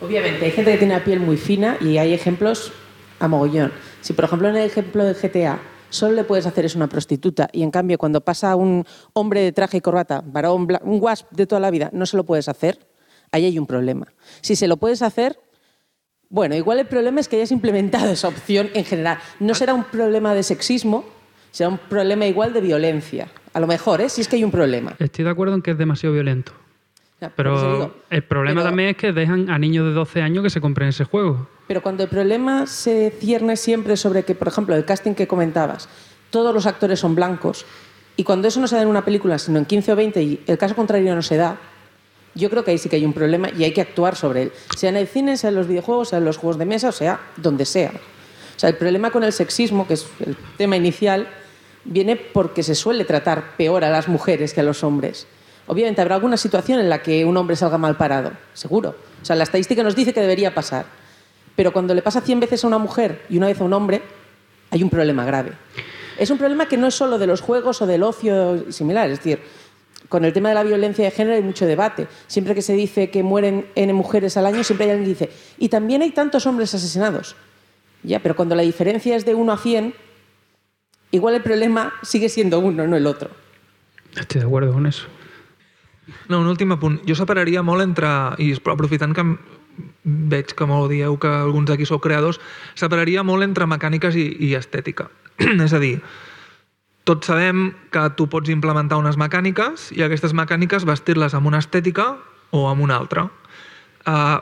Obviamente, 0.01 0.47
hay 0.47 0.53
gente 0.53 0.73
que 0.73 0.79
tiene 0.79 0.95
la 0.95 1.05
piel 1.05 1.21
muy 1.21 1.37
fina 1.37 1.77
y 1.79 1.99
hay 1.99 2.15
ejemplos 2.15 2.73
a 3.21 3.29
mogollón. 3.29 3.73
Si, 4.01 4.15
por 4.15 4.25
ejemplo, 4.25 4.49
en 4.49 4.57
el 4.57 4.65
ejemplo 4.65 5.05
de 5.05 5.15
GTA 5.15 5.59
solo 5.91 6.15
le 6.15 6.25
puedes 6.25 6.47
hacer 6.47 6.65
eso 6.65 6.79
a 6.79 6.81
una 6.81 6.89
prostituta 6.89 7.51
y, 7.53 7.63
en 7.63 7.71
cambio, 7.71 7.99
cuando 7.99 8.23
pasa 8.23 8.57
un 8.57 8.87
hombre 9.13 9.43
de 9.43 9.53
traje 9.53 9.77
y 9.77 9.81
corbata, 9.83 10.23
varón, 10.25 10.67
un 10.83 10.99
wasp 11.03 11.31
de 11.33 11.47
toda 11.47 11.61
la 11.61 11.71
vida, 11.71 11.91
no 11.93 12.07
se 12.07 12.17
lo 12.17 12.25
puedes 12.25 12.49
hacer, 12.49 12.79
ahí 13.33 13.47
hay 13.47 13.59
un 13.59 13.67
problema. 13.67 14.07
Si 14.41 14.55
se 14.57 14.69
lo 14.69 14.77
puedes 14.77 15.03
hacer, 15.03 15.39
bueno, 16.29 16.55
igual 16.55 16.79
el 16.79 16.87
problema 16.87 17.21
es 17.21 17.29
que 17.29 17.37
hayas 17.37 17.51
implementado 17.53 18.11
esa 18.13 18.29
opción 18.29 18.71
en 18.75 18.85
general. 18.85 19.19
No 19.41 19.55
será 19.55 19.75
un 19.75 19.85
problema 19.85 20.35
de 20.35 20.43
sexismo, 20.43 21.05
será 21.51 21.69
un 21.69 21.79
problema 21.79 22.27
igual 22.27 22.53
de 22.53 22.61
violencia. 22.61 23.29
A 23.53 23.61
lo 23.61 23.67
mejor, 23.67 24.01
¿eh? 24.01 24.09
Si 24.09 24.21
es 24.23 24.29
que 24.29 24.37
hay 24.37 24.45
un 24.45 24.51
problema. 24.51 24.95
Estoy 24.99 25.25
de 25.25 25.31
acuerdo 25.31 25.55
en 25.55 25.63
que 25.63 25.73
es 25.73 25.79
demasiado 25.79 26.15
violento. 26.15 26.53
Ya, 27.21 27.31
Pero 27.37 27.73
digo, 27.73 27.95
el 28.11 28.25
problema 28.25 28.61
pero- 28.63 28.71
también 28.71 28.89
es 28.91 28.97
que 28.97 29.13
dejan 29.13 29.49
a 29.51 29.59
niños 29.59 29.87
de 29.87 29.93
12 29.93 30.23
años 30.23 30.43
que 30.43 30.51
se 30.51 30.61
compren 30.61 30.89
ese 30.89 31.05
juego. 31.05 31.49
Pero 31.69 31.83
cuando 31.83 32.03
el 32.03 32.09
problema 32.09 32.67
se 32.67 33.11
cierne 33.11 33.57
siempre 33.57 33.97
sobre 33.97 34.25
que, 34.25 34.35
por 34.35 34.49
ejemplo, 34.49 34.75
el 34.75 34.85
casting 34.85 35.13
que 35.15 35.27
comentabas, 35.29 35.89
todos 36.31 36.53
los 36.55 36.67
actores 36.67 36.99
son 36.99 37.15
blancos, 37.15 37.65
y 38.17 38.25
cuando 38.25 38.49
eso 38.49 38.59
no 38.61 38.67
se 38.67 38.77
da 38.77 38.83
en 38.83 38.89
una 38.89 39.05
película, 39.05 39.39
sino 39.39 39.59
en 39.59 39.67
15 39.67 39.93
o 39.93 39.97
20, 39.97 40.23
y 40.23 40.43
el 40.47 40.59
caso 40.59 40.75
contrario 40.75 41.15
no 41.15 41.23
se 41.23 41.37
da, 41.37 41.59
yo 42.35 42.51
creo 42.51 42.65
que 42.65 42.71
ahí 42.71 42.79
sí 42.79 42.89
que 42.89 42.97
hay 42.97 43.05
un 43.05 43.13
problema 43.13 43.51
y 43.57 43.65
hay 43.65 43.73
que 43.73 43.81
actuar 43.81 44.17
sobre 44.17 44.43
él. 44.43 44.53
Sea 44.77 44.91
en 44.91 44.97
el 44.97 45.07
cine, 45.07 45.37
sea 45.37 45.51
en 45.51 45.57
los 45.57 45.69
videojuegos, 45.69 46.11
sea 46.11 46.19
en 46.19 46.25
los 46.25 46.37
juegos 46.37 46.59
de 46.59 46.65
mesa, 46.65 46.89
o 46.89 46.93
sea, 46.93 47.21
donde 47.37 47.65
sea. 47.65 47.93
O 48.57 48.59
sea, 48.59 48.71
el 48.71 48.77
problema 48.77 49.11
con 49.11 49.25
el 49.25 49.33
sexismo, 49.33 49.87
que 49.87 49.95
es 49.95 50.07
el 50.25 50.37
tema 50.57 50.77
inicial, 50.77 51.29
viene 51.85 52.17
porque 52.17 52.63
se 52.63 52.75
suele 52.75 53.05
tratar 53.05 53.57
peor 53.57 53.85
a 53.85 53.91
las 53.91 54.09
mujeres 54.09 54.55
que 54.55 54.61
a 54.61 54.65
los 54.65 54.85
hombres. 54.85 55.27
Obviamente 55.67 56.01
habrá 56.01 56.17
alguna 56.17 56.37
situación 56.37 56.81
en 56.81 56.89
la 56.89 57.03
que 57.03 57.25
un 57.25 57.37
hombre 57.37 57.57
salga 57.57 57.79
mal 57.79 57.97
parado, 57.97 58.33
seguro. 58.55 58.95
O 59.21 59.25
sea, 59.25 59.37
la 59.37 59.45
estadística 59.45 59.83
nos 59.83 59.95
dice 59.95 60.13
que 60.13 60.21
debería 60.21 60.55
pasar. 60.55 60.87
Pero 61.55 61.73
cuando 61.73 61.95
le 61.95 62.03
pasa 62.03 62.21
100 62.21 62.41
veces 62.41 62.65
a 62.65 62.67
una 62.67 62.79
mujer 62.79 63.23
y 63.29 63.37
una 63.37 63.47
vez 63.47 63.61
a 63.61 63.65
un 63.65 63.73
hombre, 63.73 64.03
hay 64.71 64.83
un 64.83 64.91
problema 64.91 65.25
grave. 65.25 65.53
Es 66.19 66.31
un 66.31 66.39
problema 66.39 66.67
que 66.67 66.77
no 66.77 66.87
es 66.87 66.95
solo 66.95 67.19
de 67.19 67.27
los 67.27 67.41
juegos 67.41 67.83
o 67.83 67.87
del 67.87 68.03
ocio 68.03 68.73
similar. 68.73 69.11
Es 69.11 69.19
decir, 69.19 69.43
con 70.13 70.27
el 70.27 70.35
tema 70.35 70.51
de 70.51 70.55
la 70.55 70.63
violencia 70.63 71.07
de 71.07 71.11
género 71.11 71.37
hay 71.37 71.43
mucho 71.43 71.65
debate. 71.65 72.07
Siempre 72.27 72.55
que 72.55 72.61
se 72.61 72.75
dice 72.75 73.09
que 73.09 73.23
mueren 73.23 73.65
N 73.75 73.95
mujeres 73.95 74.37
al 74.37 74.45
año, 74.45 74.63
siempre 74.63 74.85
hay 74.85 74.91
alguien 74.91 75.07
que 75.07 75.25
dice, 75.25 75.37
y 75.57 75.71
también 75.71 76.03
hay 76.03 76.11
tantos 76.11 76.45
hombres 76.45 76.75
asesinados. 76.75 77.35
Ya, 78.03 78.21
pero 78.21 78.37
cuando 78.37 78.55
la 78.55 78.61
diferencia 78.61 79.17
es 79.17 79.25
de 79.25 79.35
1 79.35 79.51
a 79.51 79.57
100, 79.57 79.95
igual 81.13 81.37
el 81.37 81.43
problema 81.43 81.95
sigue 82.03 82.29
siendo 82.29 82.61
uno, 82.61 82.87
no 82.87 82.95
el 82.95 83.07
otro. 83.07 83.31
Estic 84.15 84.43
d'acord 84.43 84.71
con 84.71 84.87
eso. 84.87 85.09
No, 86.29 86.41
un 86.41 86.47
últim 86.47 86.77
apunt. 86.77 87.01
Jo 87.09 87.17
separaria 87.17 87.63
molt 87.65 87.81
entre, 87.81 88.11
i 88.37 88.53
aprofitant 88.53 89.17
que 89.17 89.25
veig 90.05 90.53
que 90.53 90.67
molt 90.69 90.93
dieu 90.93 91.17
que 91.17 91.31
alguns 91.39 91.71
d'aquí 91.71 91.89
sou 91.89 92.03
creadors, 92.05 92.37
separaria 92.77 93.25
molt 93.25 93.49
entre 93.49 93.65
mecàniques 93.65 94.13
i, 94.21 94.29
i 94.45 94.53
estètica. 94.61 95.09
És 95.65 95.73
a 95.73 95.81
dir, 95.81 96.03
tots 97.05 97.27
sabem 97.27 97.73
que 97.91 98.03
tu 98.17 98.29
pots 98.31 98.51
implementar 98.53 98.99
unes 99.01 99.19
mecàniques 99.19 99.91
i 99.97 100.05
aquestes 100.07 100.35
mecàniques 100.37 100.87
vestir-les 100.87 101.35
amb 101.35 101.51
una 101.51 101.59
estètica 101.63 102.15
o 102.55 102.69
amb 102.71 102.85
una 102.85 102.97
altra. 102.97 103.27
Uh, 104.07 104.39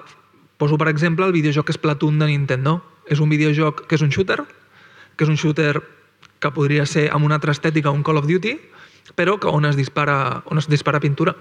poso, 0.60 0.76
per 0.76 0.90
exemple, 0.92 1.24
el 1.24 1.32
videojoc 1.32 1.72
Splatoon 1.72 2.18
de 2.20 2.28
Nintendo. 2.28 2.80
És 3.10 3.18
un 3.18 3.30
videojoc 3.32 3.86
que 3.88 3.96
és 3.96 4.04
un 4.04 4.12
shooter, 4.12 4.42
que 5.16 5.24
és 5.24 5.30
un 5.32 5.38
shooter 5.40 5.80
que 6.40 6.50
podria 6.54 6.84
ser 6.86 7.08
amb 7.12 7.26
una 7.26 7.40
altra 7.40 7.52
estètica 7.56 7.90
un 7.90 8.04
Call 8.04 8.20
of 8.20 8.28
Duty, 8.28 8.54
però 9.16 9.38
que 9.40 9.48
on 9.48 9.64
es 9.66 9.76
dispara, 9.76 10.42
on 10.46 10.60
es 10.60 10.68
dispara 10.68 11.00
pintura. 11.00 11.34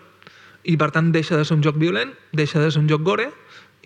I 0.64 0.76
per 0.80 0.90
tant 0.96 1.12
deixa 1.12 1.38
de 1.38 1.46
ser 1.46 1.56
un 1.60 1.64
joc 1.64 1.78
violent, 1.80 2.12
deixa 2.36 2.60
de 2.60 2.72
ser 2.72 2.82
un 2.82 2.90
joc 2.90 3.04
gore 3.04 3.30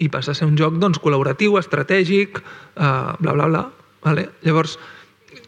i 0.01 0.09
passa 0.09 0.33
a 0.33 0.37
ser 0.37 0.47
un 0.49 0.55
joc 0.57 0.79
doncs, 0.81 1.01
col·laboratiu, 1.01 1.57
estratègic, 1.59 2.39
uh, 2.39 3.13
bla, 3.19 3.33
bla, 3.33 3.49
bla. 3.49 3.63
Vale? 4.05 4.29
Llavors, 4.45 4.77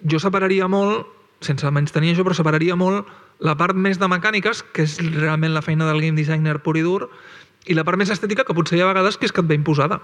jo 0.05 0.19
separaria 0.21 0.67
molt, 0.69 1.14
sense 1.43 1.71
menys 1.71 1.93
tenir 1.95 2.13
això, 2.13 2.23
però 2.23 2.35
separaria 2.37 2.77
molt 2.79 3.09
la 3.43 3.55
part 3.59 3.75
més 3.75 3.99
de 3.99 4.07
mecàniques, 4.07 4.63
que 4.73 4.85
és 4.85 4.97
realment 5.03 5.53
la 5.53 5.63
feina 5.65 5.87
del 5.89 5.99
game 6.01 6.17
designer 6.17 6.59
pur 6.63 6.77
i 6.79 6.85
dur, 6.85 7.09
i 7.65 7.75
la 7.75 7.83
part 7.83 7.99
més 7.99 8.11
estètica, 8.13 8.45
que 8.45 8.55
potser 8.55 8.77
hi 8.77 8.85
ha 8.85 8.89
vegades 8.91 9.17
que 9.17 9.27
és 9.27 9.33
que 9.33 9.43
et 9.43 9.49
ve 9.49 9.57
imposada. 9.57 9.99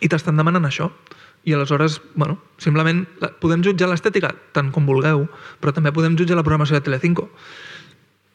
I 0.00 0.08
t'estan 0.08 0.36
demanant 0.36 0.66
això. 0.66 0.90
I 1.44 1.54
aleshores, 1.56 2.00
bueno, 2.20 2.36
simplement 2.60 3.06
podem 3.40 3.62
jutjar 3.64 3.88
l'estètica 3.88 4.34
tant 4.52 4.68
com 4.74 4.88
vulgueu, 4.88 5.24
però 5.60 5.72
també 5.72 5.92
podem 5.92 6.18
jutjar 6.18 6.36
la 6.36 6.44
programació 6.44 6.76
de 6.76 6.84
Telecinco. 6.84 7.30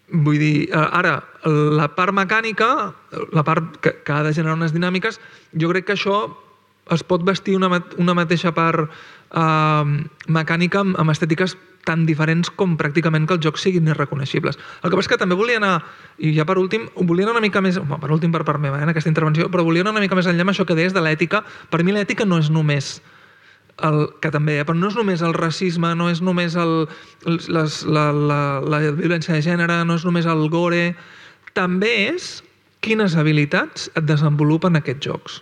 Vull 0.09 0.39
dir, 0.41 0.69
eh, 0.69 0.77
ara, 0.77 1.19
la 1.45 1.89
part 1.93 2.13
mecànica, 2.13 2.93
la 3.33 3.43
part 3.43 3.77
que, 3.81 3.93
que 4.05 4.13
ha 4.13 4.23
de 4.23 4.33
generar 4.33 4.57
unes 4.57 4.73
dinàmiques, 4.73 5.19
jo 5.53 5.69
crec 5.69 5.85
que 5.85 5.97
això 5.97 6.17
es 6.93 7.01
pot 7.03 7.23
vestir 7.25 7.55
una, 7.57 7.81
una 7.97 8.13
mateixa 8.13 8.53
part 8.53 8.85
eh, 8.85 9.85
mecànica 10.29 10.81
amb, 10.85 10.97
amb 11.01 11.13
estètiques 11.13 11.57
tan 11.85 12.05
diferents 12.09 12.49
com 12.49 12.75
pràcticament 12.79 13.27
que 13.29 13.37
els 13.37 13.45
jocs 13.45 13.63
siguin 13.67 13.87
irreconeixibles. 13.93 14.57
El 14.81 14.89
que 14.89 14.97
passa 14.97 15.05
és 15.05 15.11
que 15.13 15.19
també 15.21 15.37
volia 15.39 15.61
anar, 15.61 15.75
i 16.17 16.33
ja 16.35 16.45
per 16.49 16.57
últim, 16.59 16.87
volia 17.07 17.27
anar 17.27 17.37
una 17.37 17.45
mica 17.45 17.61
més, 17.63 17.77
bueno, 17.79 18.01
per 18.01 18.11
últim 18.11 18.33
per 18.33 18.43
part 18.47 18.61
meva, 18.61 18.79
eh, 18.81 18.87
en 18.87 18.91
aquesta 18.91 19.11
intervenció, 19.11 19.49
però 19.53 19.63
volia 19.63 19.85
anar 19.85 19.95
una 19.95 20.03
mica 20.03 20.17
més 20.17 20.27
enllà 20.27 20.45
amb 20.47 20.55
això 20.55 20.65
que 20.65 20.77
deies 20.77 20.95
de 20.95 21.03
l'ètica. 21.05 21.43
Per 21.69 21.83
mi 21.85 21.95
l'ètica 21.95 22.25
no 22.25 22.41
és 22.41 22.49
només 22.49 22.97
el, 23.83 24.07
que 24.21 24.31
també, 24.31 24.59
eh, 24.59 24.65
però 24.65 24.77
no 24.77 24.89
és 24.91 24.97
només 24.97 25.21
el 25.25 25.35
racisme, 25.37 25.93
no 25.95 26.09
és 26.09 26.21
només 26.25 26.55
el, 26.59 26.87
les, 27.25 27.83
la, 27.85 28.09
la, 28.11 28.41
la 28.63 28.81
violència 28.91 29.35
de 29.35 29.43
gènere, 29.45 29.83
no 29.85 29.99
és 29.99 30.07
només 30.07 30.27
el 30.29 30.47
gore, 30.49 30.95
també 31.55 31.93
és 32.09 32.39
quines 32.85 33.15
habilitats 33.17 33.89
et 33.97 34.05
desenvolupen 34.07 34.77
aquests 34.79 35.07
jocs. 35.07 35.39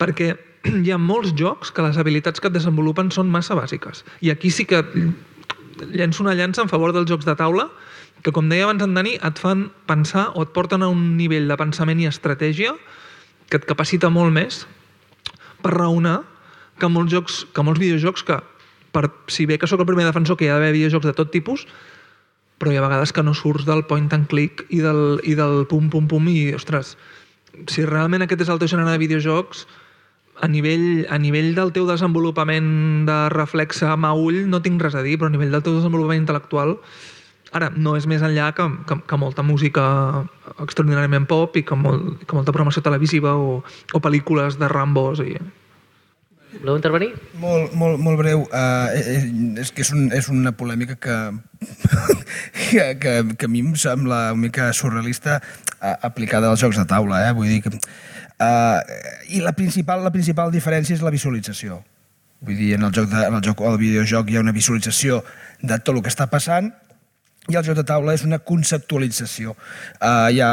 Perquè 0.00 0.34
hi 0.84 0.92
ha 0.92 0.98
molts 1.00 1.34
jocs 1.38 1.72
que 1.72 1.84
les 1.84 1.98
habilitats 2.00 2.42
que 2.42 2.50
et 2.50 2.56
desenvolupen 2.56 3.12
són 3.14 3.30
massa 3.32 3.56
bàsiques. 3.58 4.04
I 4.22 4.32
aquí 4.34 4.50
sí 4.50 4.66
que 4.68 4.82
llenço 5.92 6.22
una 6.24 6.34
llança 6.34 6.62
en 6.62 6.70
favor 6.72 6.94
dels 6.94 7.08
jocs 7.10 7.26
de 7.26 7.34
taula, 7.38 7.68
que 8.22 8.32
com 8.32 8.48
deia 8.48 8.64
abans 8.66 8.82
en 8.82 8.94
Dani, 8.96 9.16
et 9.20 9.38
fan 9.38 9.68
pensar 9.86 10.30
o 10.34 10.44
et 10.46 10.52
porten 10.54 10.82
a 10.82 10.88
un 10.92 11.16
nivell 11.18 11.48
de 11.48 11.58
pensament 11.60 12.00
i 12.00 12.08
estratègia 12.08 12.74
que 13.50 13.60
et 13.60 13.68
capacita 13.68 14.10
molt 14.10 14.34
més 14.34 14.64
per 15.62 15.74
raonar 15.76 16.22
que 16.80 16.88
molts, 16.92 17.12
jocs, 17.12 17.44
que 17.54 17.64
molts 17.64 17.80
videojocs 17.80 18.24
que, 18.26 18.40
per, 18.92 19.06
si 19.32 19.46
bé 19.48 19.58
que 19.58 19.68
sóc 19.68 19.80
el 19.80 19.88
primer 19.88 20.06
defensor 20.08 20.36
que 20.36 20.46
hi 20.46 20.50
ha 20.50 20.56
d'haver 20.58 20.74
videojocs 20.76 21.08
de 21.08 21.14
tot 21.16 21.32
tipus, 21.32 21.66
però 22.58 22.72
hi 22.72 22.80
ha 22.80 22.84
vegades 22.84 23.12
que 23.12 23.24
no 23.24 23.34
surts 23.36 23.66
del 23.68 23.84
point 23.88 24.12
and 24.16 24.28
click 24.32 24.64
i 24.72 24.80
del, 24.84 25.20
i 25.24 25.36
del 25.36 25.64
pum 25.70 25.90
pum 25.92 26.08
pum 26.08 26.28
i, 26.32 26.52
ostres, 26.56 26.96
si 27.72 27.84
realment 27.88 28.24
aquest 28.24 28.44
és 28.44 28.52
el 28.52 28.60
teu 28.60 28.70
gènere 28.72 28.92
de 28.92 29.00
videojocs, 29.00 29.66
a 30.40 30.48
nivell, 30.48 31.06
a 31.08 31.18
nivell 31.18 31.54
del 31.56 31.72
teu 31.72 31.86
desenvolupament 31.88 33.06
de 33.08 33.18
reflexe 33.32 33.88
mà-ull 33.96 34.44
no 34.50 34.60
tinc 34.64 34.82
res 34.82 34.96
a 34.96 35.04
dir, 35.04 35.16
però 35.18 35.30
a 35.30 35.34
nivell 35.34 35.54
del 35.54 35.64
teu 35.64 35.78
desenvolupament 35.78 36.24
intel·lectual 36.24 36.76
ara, 37.56 37.70
no 37.72 37.94
és 37.96 38.06
més 38.10 38.24
enllà 38.24 38.50
que, 38.56 38.66
que, 38.88 38.98
que 39.08 39.20
molta 39.20 39.44
música 39.46 39.84
extraordinàriament 40.62 41.28
pop 41.30 41.56
i 41.56 41.64
que, 41.66 41.78
molt, 41.78 42.26
que 42.26 42.36
molta 42.36 42.52
programació 42.52 42.82
televisiva 42.84 43.36
o, 43.36 43.60
o 43.92 44.02
pel·lícules 44.02 44.60
de 44.60 44.68
Rambos 44.72 45.22
i... 45.24 45.36
Voleu 46.56 46.78
intervenir? 46.78 47.10
Molt, 47.36 47.74
molt, 47.76 47.98
molt 48.00 48.16
breu. 48.16 48.46
Uh, 48.48 49.58
és 49.60 49.72
que 49.76 49.84
és, 49.84 49.90
un, 49.92 50.06
és 50.16 50.30
una 50.32 50.54
polèmica 50.56 50.96
que, 50.96 51.16
que, 52.70 52.86
que, 53.02 53.12
que 53.36 53.48
a 53.48 53.52
mi 53.52 53.60
em 53.60 53.74
sembla 53.76 54.30
una 54.32 54.46
mica 54.46 54.70
surrealista 54.72 55.42
aplicada 56.02 56.50
als 56.50 56.60
jocs 56.64 56.78
de 56.80 56.84
taula. 56.88 57.22
Eh? 57.28 57.32
Vull 57.36 57.48
dir 57.50 57.60
que, 57.64 57.70
uh, 57.74 58.80
I 59.28 59.42
la 59.44 59.52
principal, 59.52 60.02
la 60.04 60.12
principal 60.14 60.50
diferència 60.54 60.96
és 60.96 61.04
la 61.04 61.12
visualització. 61.14 61.82
Vull 62.40 62.56
dir, 62.58 62.74
en 62.76 62.82
el 62.84 62.92
joc, 62.92 63.06
de, 63.10 63.22
en 63.26 63.34
el 63.38 63.44
joc 63.44 63.62
el 63.64 63.78
videojoc 63.80 64.28
hi 64.30 64.36
ha 64.36 64.42
una 64.44 64.52
visualització 64.56 65.22
de 65.62 65.78
tot 65.80 65.94
el 65.96 66.02
que 66.04 66.12
està 66.12 66.26
passant 66.28 66.72
i 67.48 67.54
el 67.54 67.62
joc 67.62 67.76
de 67.78 67.84
taula 67.86 68.12
és 68.16 68.24
una 68.26 68.40
conceptualització. 68.42 69.54
Uh, 70.00 70.26
hi 70.34 70.40
ha, 70.42 70.50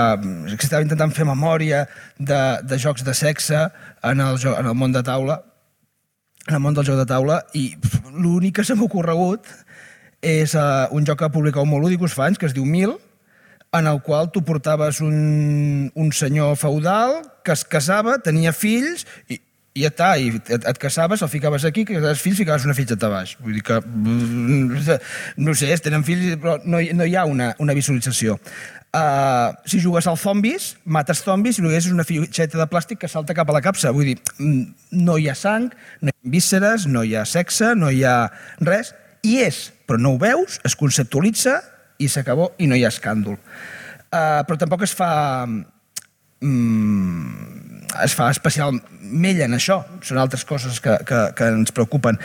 estava 0.54 0.84
intentant 0.86 1.12
fer 1.12 1.26
memòria 1.26 1.88
de, 2.20 2.42
de 2.64 2.78
jocs 2.80 3.04
de 3.04 3.16
sexe 3.18 3.66
en 4.06 4.22
el, 4.22 4.38
jo- 4.40 4.54
en 4.60 4.70
el 4.70 4.78
món 4.78 4.94
de 4.94 5.02
taula, 5.04 5.40
en 6.48 6.56
el 6.60 6.62
món 6.62 6.76
del 6.78 6.86
joc 6.86 7.00
de 7.02 7.08
taula, 7.10 7.42
i 7.58 7.72
l'únic 8.14 8.60
que 8.60 8.66
se 8.68 8.76
m'ha 8.78 8.86
ocorregut 8.86 9.48
és 10.24 10.54
uh, 10.56 10.86
un 10.96 11.04
joc 11.08 11.18
que 11.20 11.26
ha 11.28 11.34
publicat 11.34 11.66
un 11.66 11.72
molt 11.74 11.84
lúdicos 11.88 12.14
fa 12.16 12.30
anys, 12.30 12.38
que 12.40 12.46
es 12.48 12.54
diu 12.56 12.64
Mil, 12.64 12.94
en 13.74 13.88
el 13.88 14.02
qual 14.02 14.32
tu 14.32 14.44
portaves 14.46 15.02
un, 15.02 15.92
un 15.96 16.12
senyor 16.14 16.56
feudal 16.58 17.24
que 17.44 17.56
es 17.56 17.66
casava, 17.66 18.20
tenia 18.22 18.54
fills, 18.54 19.08
i, 19.28 19.40
i 19.74 19.82
ja 19.82 19.90
està, 19.90 20.12
i 20.22 20.30
et, 20.38 20.52
et 20.70 20.80
casaves, 20.80 21.24
el 21.26 21.32
ficaves 21.32 21.66
aquí, 21.66 21.82
que 21.90 21.98
els 21.98 22.22
fills 22.22 22.38
ficaves 22.38 22.68
una 22.68 22.78
fitxeta 22.78 23.10
baix. 23.10 23.34
Vull 23.42 23.58
dir 23.58 23.66
que, 23.66 23.80
no 23.82 25.58
sé, 25.58 25.74
tenen 25.82 26.06
fills, 26.06 26.38
però 26.38 26.60
no, 26.64 26.78
no 26.94 27.10
hi 27.10 27.18
ha 27.18 27.26
una, 27.30 27.50
una 27.64 27.74
visualització. 27.74 28.38
Uh, 28.94 29.58
si 29.66 29.82
jugues 29.82 30.06
al 30.06 30.20
zombis, 30.22 30.76
mates 30.86 31.24
zombis 31.26 31.58
i 31.58 31.64
el 31.66 31.74
és 31.74 31.90
una 31.90 32.06
fitxeta 32.06 32.60
de 32.60 32.70
plàstic 32.70 33.02
que 33.02 33.10
salta 33.10 33.34
cap 33.34 33.50
a 33.50 33.58
la 33.58 33.64
capsa. 33.66 33.90
Vull 33.90 34.14
dir, 34.14 34.20
no 34.94 35.18
hi 35.18 35.32
ha 35.32 35.34
sang, 35.34 35.72
no 36.06 36.14
hi 36.14 36.20
ha 36.20 36.34
vísceres, 36.38 36.86
no 36.86 37.02
hi 37.02 37.18
ha 37.18 37.26
sexe, 37.26 37.74
no 37.74 37.90
hi 37.90 38.06
ha 38.06 38.30
res. 38.62 38.94
I 39.26 39.40
és, 39.48 39.72
però 39.90 39.98
no 39.98 40.14
ho 40.14 40.22
veus, 40.22 40.62
es 40.68 40.78
conceptualitza 40.78 41.58
i 42.04 42.12
s'acabó 42.12 42.52
i 42.60 42.70
no 42.70 42.78
hi 42.78 42.86
ha 42.86 42.94
escàndol. 42.94 43.40
Uh, 44.14 44.44
però 44.46 44.60
tampoc 44.62 44.84
es 44.86 44.94
fa 44.94 45.10
mm, 45.48 47.64
es 48.02 48.16
fa 48.18 48.30
especial 48.34 48.80
mell 49.02 49.42
en 49.46 49.58
això. 49.58 49.82
Són 50.06 50.20
altres 50.22 50.46
coses 50.50 50.80
que, 50.84 50.96
que, 51.08 51.22
que 51.38 51.50
ens 51.60 51.74
preocupen. 51.76 52.18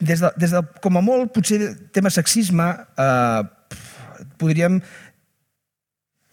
Des 0.00 0.22
de, 0.22 0.30
des 0.38 0.54
de, 0.54 0.62
com 0.84 0.98
a 0.98 1.04
molt, 1.04 1.32
potser 1.34 1.72
tema 1.94 2.12
sexisme, 2.14 2.68
eh, 3.02 3.42
podríem 4.40 4.80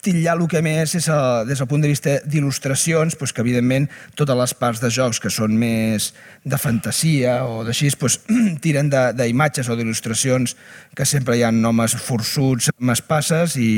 titllar 0.04 0.36
el 0.36 0.46
que 0.50 0.60
més 0.64 0.94
és 0.98 1.06
el, 1.10 1.48
des 1.48 1.60
del 1.60 1.68
punt 1.70 1.82
de 1.84 1.90
vista 1.90 2.18
d'il·lustracions, 2.28 3.16
doncs 3.18 3.32
que 3.34 3.42
evidentment 3.44 3.88
totes 4.18 4.38
les 4.38 4.54
parts 4.60 4.82
de 4.82 4.90
jocs 4.92 5.20
que 5.22 5.32
són 5.32 5.56
més 5.58 6.10
de 6.44 6.58
fantasia 6.60 7.40
o 7.48 7.62
d'així, 7.66 7.90
doncs, 8.00 8.20
tiren 8.64 8.90
d'imatges 8.92 9.70
o 9.70 9.78
d'il·lustracions 9.78 10.56
que 10.94 11.08
sempre 11.08 11.38
hi 11.38 11.44
ha 11.46 11.52
homes 11.54 11.96
forçuts 11.96 12.70
amb 12.74 12.94
espasses 12.94 13.56
i, 13.56 13.72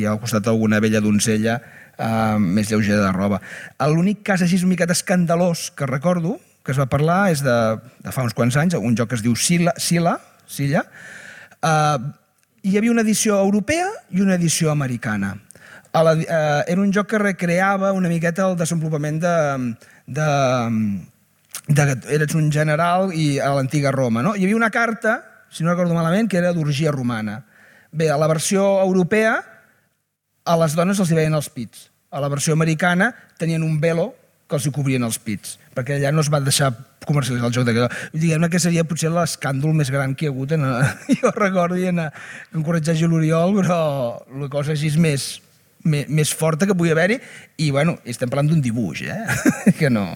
i 0.00 0.04
al 0.06 0.20
costat 0.20 0.50
alguna 0.50 0.80
vella 0.82 1.02
donzella 1.04 1.60
eh, 1.60 2.38
més 2.40 2.70
lleugera 2.70 3.02
de 3.06 3.12
roba. 3.16 3.40
L'únic 3.92 4.24
cas 4.26 4.42
així 4.44 4.60
una 4.60 4.74
miqueta 4.74 4.96
escandalós 4.96 5.70
que 5.76 5.88
recordo, 5.88 6.38
que 6.64 6.74
es 6.74 6.80
va 6.80 6.90
parlar, 6.90 7.30
és 7.32 7.44
de, 7.44 7.58
de 8.04 8.14
fa 8.14 8.24
uns 8.26 8.36
quants 8.36 8.56
anys, 8.60 8.76
un 8.76 8.96
joc 8.98 9.12
que 9.12 9.20
es 9.20 9.24
diu 9.24 9.36
Sila, 9.36 9.74
Sila, 9.80 10.18
Silla, 10.50 10.84
eh, 11.62 11.98
hi 12.62 12.76
havia 12.76 12.92
una 12.92 13.04
edició 13.06 13.38
europea 13.40 13.88
i 14.12 14.20
una 14.20 14.36
edició 14.36 14.72
americana. 14.72 15.36
A 15.92 16.02
la, 16.06 16.14
eh, 16.14 16.64
era 16.70 16.80
un 16.80 16.92
joc 16.94 17.08
que 17.10 17.18
recreava 17.18 17.92
una 17.92 18.08
miqueta 18.08 18.46
el 18.46 18.56
desenvolupament 18.58 19.18
de, 19.22 19.36
de, 20.06 20.28
de, 21.66 21.86
eres 22.14 22.36
un 22.38 22.50
general 22.54 23.10
i 23.14 23.40
a 23.42 23.50
l'antiga 23.56 23.90
Roma. 23.94 24.22
No? 24.22 24.36
Hi 24.36 24.46
havia 24.46 24.58
una 24.58 24.70
carta, 24.70 25.18
si 25.50 25.64
no 25.64 25.72
recordo 25.72 25.96
malament, 25.98 26.30
que 26.30 26.38
era 26.38 26.54
d'orgia 26.54 26.94
romana. 26.94 27.40
Bé, 27.90 28.06
a 28.10 28.18
la 28.20 28.30
versió 28.30 28.78
europea 28.84 29.40
a 30.44 30.56
les 30.62 30.78
dones 30.78 31.00
els 31.02 31.10
hi 31.10 31.18
veien 31.18 31.34
els 31.34 31.50
pits. 31.50 31.88
A 32.10 32.22
la 32.22 32.30
versió 32.30 32.54
americana 32.54 33.12
tenien 33.38 33.62
un 33.66 33.78
velo 33.82 34.12
que 34.50 34.58
els 34.58 34.66
hi 34.66 34.72
cobrien 34.74 35.04
els 35.06 35.18
pits, 35.22 35.58
perquè 35.76 35.98
allà 35.98 36.10
no 36.10 36.24
es 36.24 36.30
va 36.30 36.40
deixar 36.42 36.72
comercialitzar 37.06 37.50
el 37.50 37.54
joc 37.54 37.68
de 37.68 37.86
Diguem-ne 38.18 38.48
que 38.50 38.58
seria 38.62 38.82
potser 38.84 39.12
l'escàndol 39.14 39.76
més 39.78 39.92
gran 39.94 40.14
que 40.14 40.26
hi 40.26 40.30
ha 40.30 40.32
hagut. 40.34 40.54
En, 40.56 40.66
jo 41.20 41.30
recordo 41.36 41.78
en, 41.78 42.02
en 42.02 42.66
corregeix 42.66 43.04
l'Oriol, 43.06 43.54
però 43.60 43.78
la 44.42 44.50
cosa 44.50 44.74
així 44.74 44.90
és 44.90 44.98
més, 44.98 45.28
més, 45.84 46.08
més 46.08 46.32
forta 46.34 46.68
que 46.68 46.76
pugui 46.76 46.92
haver-hi 46.94 47.20
i, 47.58 47.70
bueno, 47.70 47.98
estem 48.04 48.30
parlant 48.30 48.50
d'un 48.50 48.60
dibuix, 48.64 49.06
eh? 49.06 49.22
que 49.78 49.90
no... 49.92 50.06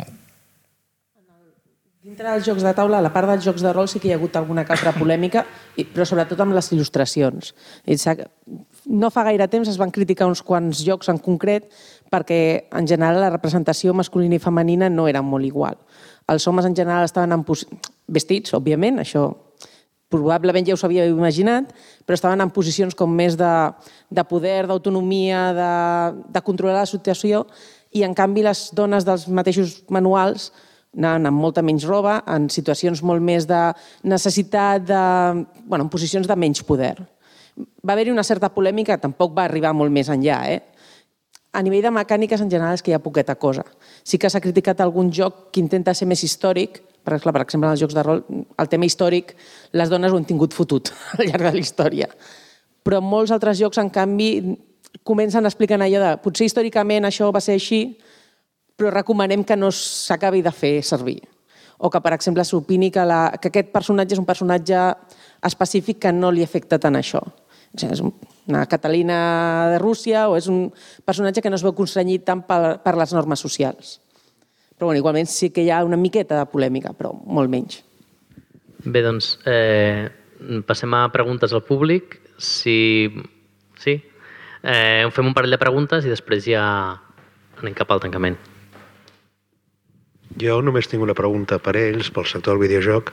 Dintre 2.04 2.28
dels 2.28 2.44
jocs 2.44 2.60
de 2.60 2.74
taula, 2.76 2.98
a 3.00 3.04
la 3.04 3.08
part 3.14 3.30
dels 3.30 3.46
jocs 3.46 3.62
de 3.64 3.70
rol 3.72 3.86
sí 3.88 3.96
que 3.96 4.10
hi 4.10 4.12
ha 4.12 4.18
hagut 4.18 4.34
alguna 4.36 4.60
altra 4.68 4.90
polèmica, 4.92 5.40
però 5.94 6.04
sobretot 6.04 6.42
amb 6.44 6.52
les 6.52 6.66
il·lustracions. 6.74 7.54
No 8.92 9.08
fa 9.08 9.24
gaire 9.24 9.46
temps 9.48 9.70
es 9.72 9.78
van 9.80 9.90
criticar 9.94 10.28
uns 10.28 10.42
quants 10.44 10.82
jocs 10.84 11.08
en 11.08 11.16
concret 11.16 11.70
perquè 12.12 12.68
en 12.76 12.84
general 12.86 13.22
la 13.24 13.32
representació 13.32 13.96
masculina 13.96 14.36
i 14.36 14.42
femenina 14.42 14.92
no 14.92 15.08
era 15.08 15.24
molt 15.24 15.48
igual. 15.48 15.80
Els 16.28 16.44
homes 16.46 16.68
en 16.68 16.76
general 16.76 17.08
estaven 17.08 17.32
en 17.32 17.46
vestits, 18.12 18.52
òbviament, 18.52 19.00
això 19.00 19.30
probablement 20.14 20.66
ja 20.66 20.76
us 20.78 20.84
havíeu 20.86 21.10
imaginat, 21.10 21.72
però 22.06 22.16
estaven 22.16 22.44
en 22.44 22.52
posicions 22.54 22.94
com 22.94 23.10
més 23.10 23.34
de, 23.38 23.54
de 24.14 24.24
poder, 24.30 24.62
d'autonomia, 24.70 25.48
de, 25.56 25.72
de 26.34 26.44
controlar 26.46 26.84
la 26.84 26.90
situació, 26.90 27.44
i 27.94 28.02
en 28.06 28.14
canvi 28.14 28.42
les 28.46 28.68
dones 28.74 29.06
dels 29.06 29.26
mateixos 29.30 29.82
manuals 29.92 30.52
anaven 30.94 31.26
amb 31.26 31.42
molta 31.42 31.62
menys 31.62 31.86
roba, 31.88 32.20
en 32.30 32.46
situacions 32.50 33.02
molt 33.02 33.22
més 33.22 33.48
de 33.50 33.60
necessitat, 34.06 34.84
de, 34.86 35.02
bueno, 35.66 35.86
en 35.86 35.90
posicions 35.90 36.28
de 36.30 36.36
menys 36.38 36.62
poder. 36.66 36.94
Va 37.82 37.94
haver-hi 37.94 38.14
una 38.14 38.26
certa 38.26 38.50
polèmica, 38.54 38.98
tampoc 39.02 39.34
va 39.34 39.48
arribar 39.48 39.74
molt 39.74 39.90
més 39.94 40.10
enllà, 40.10 40.38
eh? 40.54 40.62
A 41.54 41.62
nivell 41.62 41.84
de 41.86 41.92
mecàniques, 41.94 42.40
en 42.42 42.50
general, 42.50 42.74
és 42.74 42.82
que 42.82 42.90
hi 42.90 42.96
ha 42.96 43.02
poqueta 43.02 43.36
cosa. 43.38 43.62
Sí 44.02 44.18
que 44.18 44.30
s'ha 44.30 44.42
criticat 44.42 44.80
algun 44.82 45.12
joc 45.14 45.52
que 45.54 45.62
intenta 45.62 45.94
ser 45.94 46.08
més 46.10 46.22
històric, 46.26 46.80
per 47.04 47.16
exemple, 47.16 47.34
per 47.36 47.44
exemple, 47.44 47.68
en 47.68 47.76
els 47.76 47.82
jocs 47.82 47.96
de 47.96 48.02
rol, 48.02 48.22
el 48.58 48.70
tema 48.72 48.88
històric, 48.88 49.34
les 49.76 49.92
dones 49.92 50.12
ho 50.12 50.20
han 50.20 50.24
tingut 50.28 50.56
fotut 50.56 50.90
al 51.18 51.28
llarg 51.28 51.50
de 51.50 51.52
la 51.58 51.62
història. 51.62 52.08
Però 52.84 53.00
molts 53.04 53.32
altres 53.34 53.60
jocs, 53.60 53.80
en 53.80 53.90
canvi, 53.92 54.30
comencen 55.04 55.44
explicant 55.44 55.84
allò 55.84 56.00
de 56.02 56.16
potser 56.24 56.48
històricament 56.48 57.08
això 57.08 57.30
va 57.34 57.42
ser 57.44 57.58
així, 57.58 57.82
però 58.76 58.90
recomanem 58.92 59.44
que 59.46 59.56
no 59.56 59.70
s'acabi 59.74 60.42
de 60.42 60.52
fer 60.52 60.76
servir. 60.82 61.20
O 61.78 61.90
que, 61.90 62.00
per 62.00 62.14
exemple, 62.14 62.44
s'opini 62.46 62.90
que, 62.94 63.02
la, 63.04 63.34
que 63.40 63.50
aquest 63.50 63.72
personatge 63.74 64.14
és 64.16 64.22
un 64.22 64.28
personatge 64.28 64.84
específic 65.44 66.00
que 66.06 66.12
no 66.14 66.30
li 66.32 66.44
afecta 66.44 66.78
tant 66.80 66.96
això. 66.96 67.20
O 67.20 67.80
sigui, 67.80 67.92
és 67.92 68.02
una 68.46 68.64
Catalina 68.70 69.18
de 69.72 69.80
Rússia 69.82 70.28
o 70.30 70.38
és 70.38 70.46
un 70.48 70.68
personatge 71.04 71.42
que 71.42 71.50
no 71.50 71.58
es 71.58 71.64
veu 71.66 71.74
constrenyit 71.76 72.24
tant 72.24 72.44
per, 72.46 72.78
per 72.84 72.94
les 72.96 73.12
normes 73.16 73.42
socials. 73.42 73.98
Però 74.76 74.88
bueno, 74.88 74.98
igualment 74.98 75.28
sí 75.30 75.50
que 75.54 75.62
hi 75.62 75.70
ha 75.70 75.84
una 75.86 75.96
miqueta 76.00 76.40
de 76.40 76.46
polèmica, 76.50 76.92
però 76.98 77.12
molt 77.14 77.50
menys. 77.52 77.80
Bé, 78.84 79.00
doncs, 79.06 79.36
eh, 79.48 80.08
passem 80.66 80.92
a 80.98 81.06
preguntes 81.14 81.54
al 81.54 81.62
públic. 81.64 82.18
Si... 82.38 83.08
Sí? 83.78 83.94
Eh, 84.64 85.06
fem 85.12 85.26
un 85.30 85.34
parell 85.36 85.52
de 85.54 85.60
preguntes 85.60 86.04
i 86.06 86.10
després 86.12 86.44
ja 86.48 86.64
anem 87.60 87.74
cap 87.76 87.90
al 87.94 88.02
tancament. 88.02 88.36
Jo 90.40 90.58
només 90.66 90.88
tinc 90.90 91.04
una 91.04 91.14
pregunta 91.14 91.60
per 91.62 91.76
ells, 91.78 92.08
pel 92.10 92.26
sector 92.26 92.56
del 92.56 92.64
videojoc. 92.64 93.12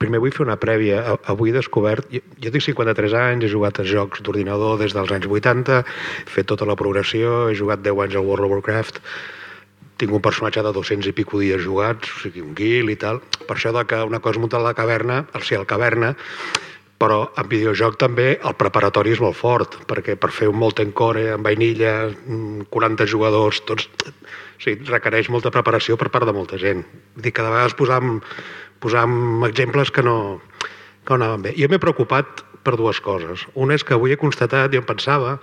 Primer 0.00 0.20
vull 0.22 0.32
fer 0.32 0.44
una 0.46 0.56
prèvia. 0.60 1.00
A- 1.12 1.18
Avui 1.34 1.50
he 1.50 1.56
descobert... 1.56 2.06
Jo, 2.14 2.22
jo 2.40 2.52
tinc 2.54 2.64
53 2.68 3.16
anys, 3.18 3.44
he 3.48 3.50
jugat 3.52 3.82
a 3.82 3.86
jocs 3.88 4.22
d'ordinador 4.24 4.78
des 4.80 4.94
dels 4.96 5.10
anys 5.16 5.26
80, 5.26 5.80
he 5.82 6.30
fet 6.30 6.48
tota 6.48 6.68
la 6.68 6.76
progressió, 6.78 7.48
he 7.50 7.58
jugat 7.58 7.82
10 7.84 8.04
anys 8.06 8.16
al 8.20 8.28
World 8.28 8.46
of 8.46 8.54
Warcraft, 8.54 9.02
tinc 10.00 10.16
un 10.16 10.24
personatge 10.24 10.64
de 10.64 10.72
200 10.72 11.10
i 11.10 11.14
pico 11.16 11.40
dies 11.42 11.62
jugats, 11.64 12.08
o 12.16 12.24
sigui, 12.24 12.42
un 12.44 12.56
guil 12.56 12.90
i 12.92 12.96
tal. 13.00 13.20
Per 13.46 13.56
això 13.56 13.74
de 13.76 13.84
que 13.88 14.00
una 14.06 14.22
cosa 14.24 14.38
és 14.38 14.42
muntar 14.42 14.62
la 14.64 14.74
caverna, 14.78 15.22
o 15.34 15.42
sigui, 15.44 15.60
el 15.60 15.68
caverna, 15.68 16.14
però 17.00 17.30
en 17.40 17.48
videojoc 17.48 17.96
també 18.00 18.34
el 18.36 18.56
preparatori 18.60 19.14
és 19.14 19.22
molt 19.24 19.38
fort, 19.38 19.78
perquè 19.88 20.18
per 20.20 20.28
fer 20.36 20.50
un 20.50 20.58
Molten 20.60 20.92
Core 20.96 21.30
amb 21.32 21.48
vainilla, 21.48 22.10
mm, 22.10 22.68
40 22.72 23.08
jugadors, 23.08 23.62
tots... 23.68 23.88
O 24.60 24.60
sigui, 24.60 24.84
requereix 24.90 25.30
molta 25.32 25.52
preparació 25.52 25.96
per 25.96 26.10
part 26.12 26.28
de 26.28 26.36
molta 26.36 26.58
gent. 26.60 26.84
Vull 27.16 27.24
dir, 27.24 27.32
cada 27.32 27.52
vegada 27.54 27.76
posam, 27.78 28.18
posam 28.84 29.46
exemples 29.48 29.88
que 29.88 30.04
no, 30.04 30.42
que 31.06 31.14
no 31.14 31.16
anaven 31.16 31.46
bé. 31.48 31.54
Jo 31.56 31.70
m'he 31.72 31.80
preocupat 31.80 32.44
per 32.62 32.76
dues 32.76 33.00
coses. 33.00 33.46
Una 33.56 33.78
és 33.78 33.84
que 33.84 33.96
avui 33.96 34.12
he 34.12 34.20
constatat, 34.20 34.68
jo 34.74 34.82
em 34.82 34.88
pensava, 34.88 35.38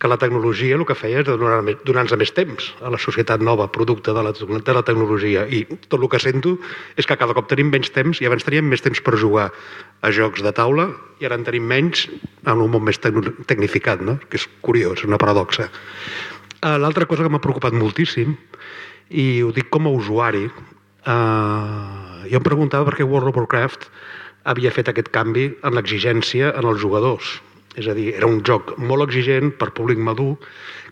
que 0.00 0.08
la 0.10 0.16
tecnologia 0.18 0.74
el 0.74 0.82
que 0.86 0.96
feia 0.98 1.20
és 1.20 1.26
donar- 1.28 1.62
donar-nos 1.86 2.16
més 2.18 2.32
temps 2.34 2.72
a 2.82 2.90
la 2.90 2.98
societat 2.98 3.40
nova, 3.40 3.68
producte 3.70 4.10
de 4.12 4.22
la, 4.22 4.32
de 4.32 4.72
la 4.74 4.82
tecnologia. 4.82 5.44
I 5.46 5.64
tot 5.88 6.00
el 6.00 6.08
que 6.10 6.18
sento 6.18 6.56
és 6.96 7.06
que 7.06 7.16
cada 7.16 7.34
cop 7.34 7.46
tenim 7.48 7.70
menys 7.70 7.92
temps 7.94 8.18
i 8.20 8.26
abans 8.26 8.42
teníem 8.42 8.66
més 8.66 8.82
temps 8.82 8.98
per 9.00 9.14
jugar 9.20 9.52
a 10.02 10.10
jocs 10.10 10.42
de 10.42 10.52
taula 10.52 10.88
i 11.22 11.26
ara 11.28 11.38
en 11.38 11.44
tenim 11.46 11.62
menys 11.70 12.08
en 12.46 12.58
un 12.58 12.70
món 12.72 12.82
més 12.82 12.98
tecnificat, 12.98 14.02
no? 14.02 14.18
que 14.28 14.40
és 14.40 14.48
curiós, 14.60 15.04
una 15.06 15.18
paradoxa. 15.22 15.68
Eh, 16.62 16.78
L'altra 16.78 17.06
cosa 17.06 17.22
que 17.22 17.30
m'ha 17.30 17.42
preocupat 17.42 17.72
moltíssim, 17.74 18.34
i 19.10 19.42
ho 19.42 19.52
dic 19.54 19.68
com 19.70 19.86
a 19.86 19.94
usuari, 19.94 20.48
eh, 21.06 22.26
jo 22.26 22.38
em 22.38 22.44
preguntava 22.46 22.86
per 22.90 22.98
què 22.98 23.06
World 23.06 23.30
of 23.30 23.38
Warcraft 23.38 23.86
havia 24.50 24.72
fet 24.74 24.88
aquest 24.90 25.12
canvi 25.14 25.52
en 25.62 25.74
l'exigència 25.78 26.50
en 26.58 26.66
els 26.66 26.80
jugadors. 26.82 27.38
És 27.76 27.88
a 27.88 27.96
dir, 27.96 28.10
era 28.14 28.28
un 28.28 28.42
joc 28.44 28.74
molt 28.78 29.06
exigent 29.08 29.54
per 29.56 29.72
públic 29.72 29.98
madur, 29.98 30.36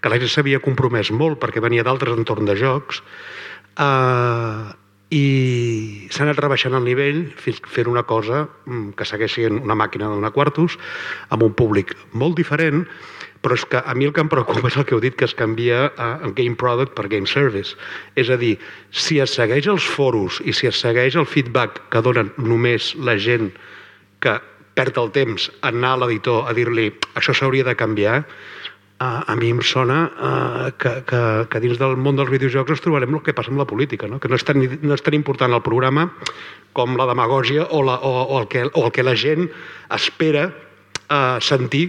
que 0.01 0.09
la 0.09 0.19
gent 0.21 0.33
s'havia 0.33 0.63
compromès 0.65 1.11
molt 1.13 1.41
perquè 1.43 1.61
venia 1.61 1.85
d'altres 1.85 2.17
entorns 2.17 2.49
de 2.49 2.57
jocs, 2.57 3.03
eh, 3.77 4.77
i 5.11 6.07
s'ha 6.15 6.23
anat 6.23 6.39
rebaixant 6.39 6.77
el 6.79 6.87
nivell 6.87 7.25
fins 7.35 7.59
a 7.65 7.71
fer 7.75 7.89
una 7.91 8.05
cosa 8.07 8.45
mm, 8.47 8.93
que 8.95 9.07
segueix 9.09 9.35
sent 9.35 9.59
una 9.59 9.75
màquina 9.75 10.11
donar 10.11 10.31
quartos 10.31 10.77
amb 11.35 11.43
un 11.43 11.57
públic 11.59 11.97
molt 12.15 12.39
diferent 12.39 12.85
però 13.43 13.57
és 13.57 13.65
que 13.65 13.81
a 13.81 13.95
mi 13.97 14.07
el 14.07 14.13
que 14.13 14.23
em 14.23 14.29
preocupa 14.31 14.69
és 14.69 14.77
el 14.77 14.85
que 14.87 14.95
heu 14.95 15.01
dit 15.03 15.17
que 15.17 15.25
es 15.25 15.35
canvia 15.35 15.89
a 15.97 16.31
game 16.37 16.59
product 16.61 16.93
per 16.97 17.09
game 17.09 17.27
service. 17.27 17.73
És 18.15 18.29
a 18.29 18.37
dir, 18.37 18.59
si 18.93 19.17
es 19.23 19.33
segueix 19.33 19.67
els 19.73 19.87
foros 19.97 20.43
i 20.45 20.53
si 20.53 20.69
es 20.69 20.77
segueix 20.77 21.17
el 21.17 21.25
feedback 21.25 21.81
que 21.91 22.03
donen 22.05 22.29
només 22.37 22.93
la 23.01 23.17
gent 23.17 23.49
que 24.21 24.37
perd 24.81 24.97
el 25.03 25.13
temps 25.13 25.51
a 25.61 25.69
anar 25.69 25.95
a 25.95 26.03
l'editor 26.03 26.49
a 26.49 26.57
dir-li 26.57 26.89
això 27.21 27.37
s'hauria 27.37 27.67
de 27.69 27.77
canviar 27.77 28.23
a, 29.01 29.35
mi 29.37 29.49
em 29.49 29.61
sona 29.65 29.99
uh, 30.13 30.71
que, 30.77 30.91
que, 31.09 31.21
que 31.49 31.61
dins 31.65 31.79
del 31.81 31.97
món 31.97 32.19
dels 32.19 32.29
videojocs 32.33 32.75
ens 32.75 32.83
trobarem 32.85 33.17
el 33.17 33.23
que 33.25 33.33
passa 33.37 33.49
amb 33.53 33.63
la 33.63 33.69
política, 33.69 34.09
no? 34.09 34.19
que 34.21 34.29
no 34.29 34.37
és, 34.37 34.45
tan, 34.45 34.61
no 34.61 34.97
és 34.97 35.05
tan 35.05 35.17
important 35.17 35.57
el 35.57 35.63
programa 35.65 36.11
com 36.77 36.99
la 37.01 37.07
demagògia 37.09 37.65
o, 37.73 37.81
la, 37.87 37.97
o, 37.97 38.11
o, 38.27 38.41
el, 38.43 38.49
que, 38.53 38.67
o 38.69 38.85
el 38.85 38.93
que 38.93 39.05
la 39.07 39.17
gent 39.17 39.49
espera 39.97 40.51
uh, 40.51 41.39
sentir 41.41 41.87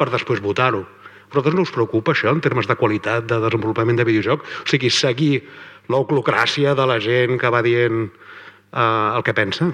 per 0.00 0.10
després 0.10 0.42
votar-ho. 0.42 0.82
Vosaltres 1.30 1.54
no 1.54 1.62
us 1.62 1.70
preocupa 1.70 2.10
això 2.10 2.34
en 2.34 2.42
termes 2.42 2.66
de 2.66 2.74
qualitat 2.74 3.28
de 3.30 3.38
desenvolupament 3.44 4.00
de 4.00 4.08
videojoc? 4.08 4.42
O 4.42 4.66
sigui, 4.70 4.90
seguir 4.90 5.44
l'oclocràcia 5.90 6.74
de 6.74 6.88
la 6.90 6.98
gent 7.02 7.38
que 7.38 7.54
va 7.54 7.62
dient 7.62 8.08
uh, 8.10 9.14
el 9.14 9.22
que 9.22 9.36
pensa? 9.36 9.70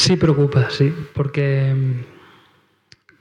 Sí 0.00 0.16
preocupa, 0.16 0.70
sí, 0.70 0.94
porque 1.12 1.74
mm, 1.76 2.00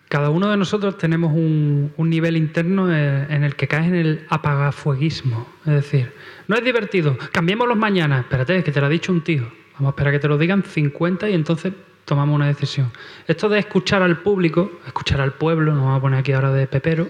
cada 0.08 0.30
uno 0.30 0.50
de 0.50 0.56
nosotros 0.56 0.98
tenemos 0.98 1.34
un, 1.34 1.92
nivel 1.98 2.38
interno 2.38 2.90
eh, 2.90 3.28
en 3.30 3.44
el 3.44 3.58
que 3.58 3.68
caes 3.68 3.88
en 3.88 3.96
el 3.96 4.26
apagafueguismo. 4.30 5.46
Es 5.66 5.74
decir, 5.74 6.14
no 6.48 6.56
es 6.56 6.64
divertido, 6.64 7.18
cambiémoslos 7.34 7.78
mañana. 7.78 8.22
Espérate, 8.22 8.64
que 8.64 8.72
te 8.72 8.80
lo 8.80 8.86
ha 8.86 8.90
dicho 8.90 9.12
un 9.12 9.26
tío. 9.26 9.52
Vamos 9.74 9.88
a 9.88 9.90
esperar 9.90 10.14
a 10.14 10.16
que 10.16 10.20
te 10.22 10.30
lo 10.30 10.38
digan 10.38 10.64
50 10.64 11.30
y 11.30 11.34
entonces 11.34 11.74
tomamos 12.06 12.34
una 12.34 12.48
decisión. 12.48 12.90
Esto 13.28 13.50
de 13.50 13.60
escuchar 13.60 14.02
al 14.02 14.22
público, 14.22 14.80
escuchar 14.88 15.20
al 15.20 15.34
pueblo, 15.34 15.76
no 15.76 15.84
vamos 15.84 15.98
a 15.98 16.02
poner 16.02 16.20
aquí 16.22 16.32
ahora 16.32 16.54
de 16.54 16.66
pepero, 16.66 17.10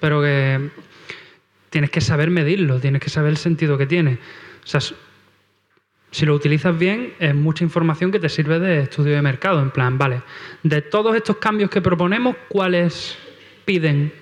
pero 0.00 0.20
que 0.20 0.68
tienes 1.70 1.88
que 1.88 2.02
saber 2.02 2.28
medirlo, 2.30 2.78
tienes 2.78 3.00
que 3.00 3.08
saber 3.08 3.30
el 3.30 3.38
sentido 3.38 3.78
que 3.78 3.86
tiene. 3.86 4.18
O 4.64 4.66
sea, 4.66 4.80
si 6.10 6.24
lo 6.26 6.34
utilizas 6.34 6.76
bien, 6.78 7.14
es 7.18 7.34
mucha 7.34 7.64
información 7.64 8.10
que 8.10 8.18
te 8.18 8.28
sirve 8.28 8.58
de 8.58 8.80
estudio 8.80 9.14
de 9.14 9.22
mercado. 9.22 9.60
En 9.60 9.70
plan, 9.70 9.98
vale, 9.98 10.22
de 10.62 10.80
todos 10.82 11.14
estos 11.14 11.36
cambios 11.36 11.70
que 11.70 11.80
proponemos, 11.82 12.34
¿cuáles 12.48 13.18
piden 13.64 14.12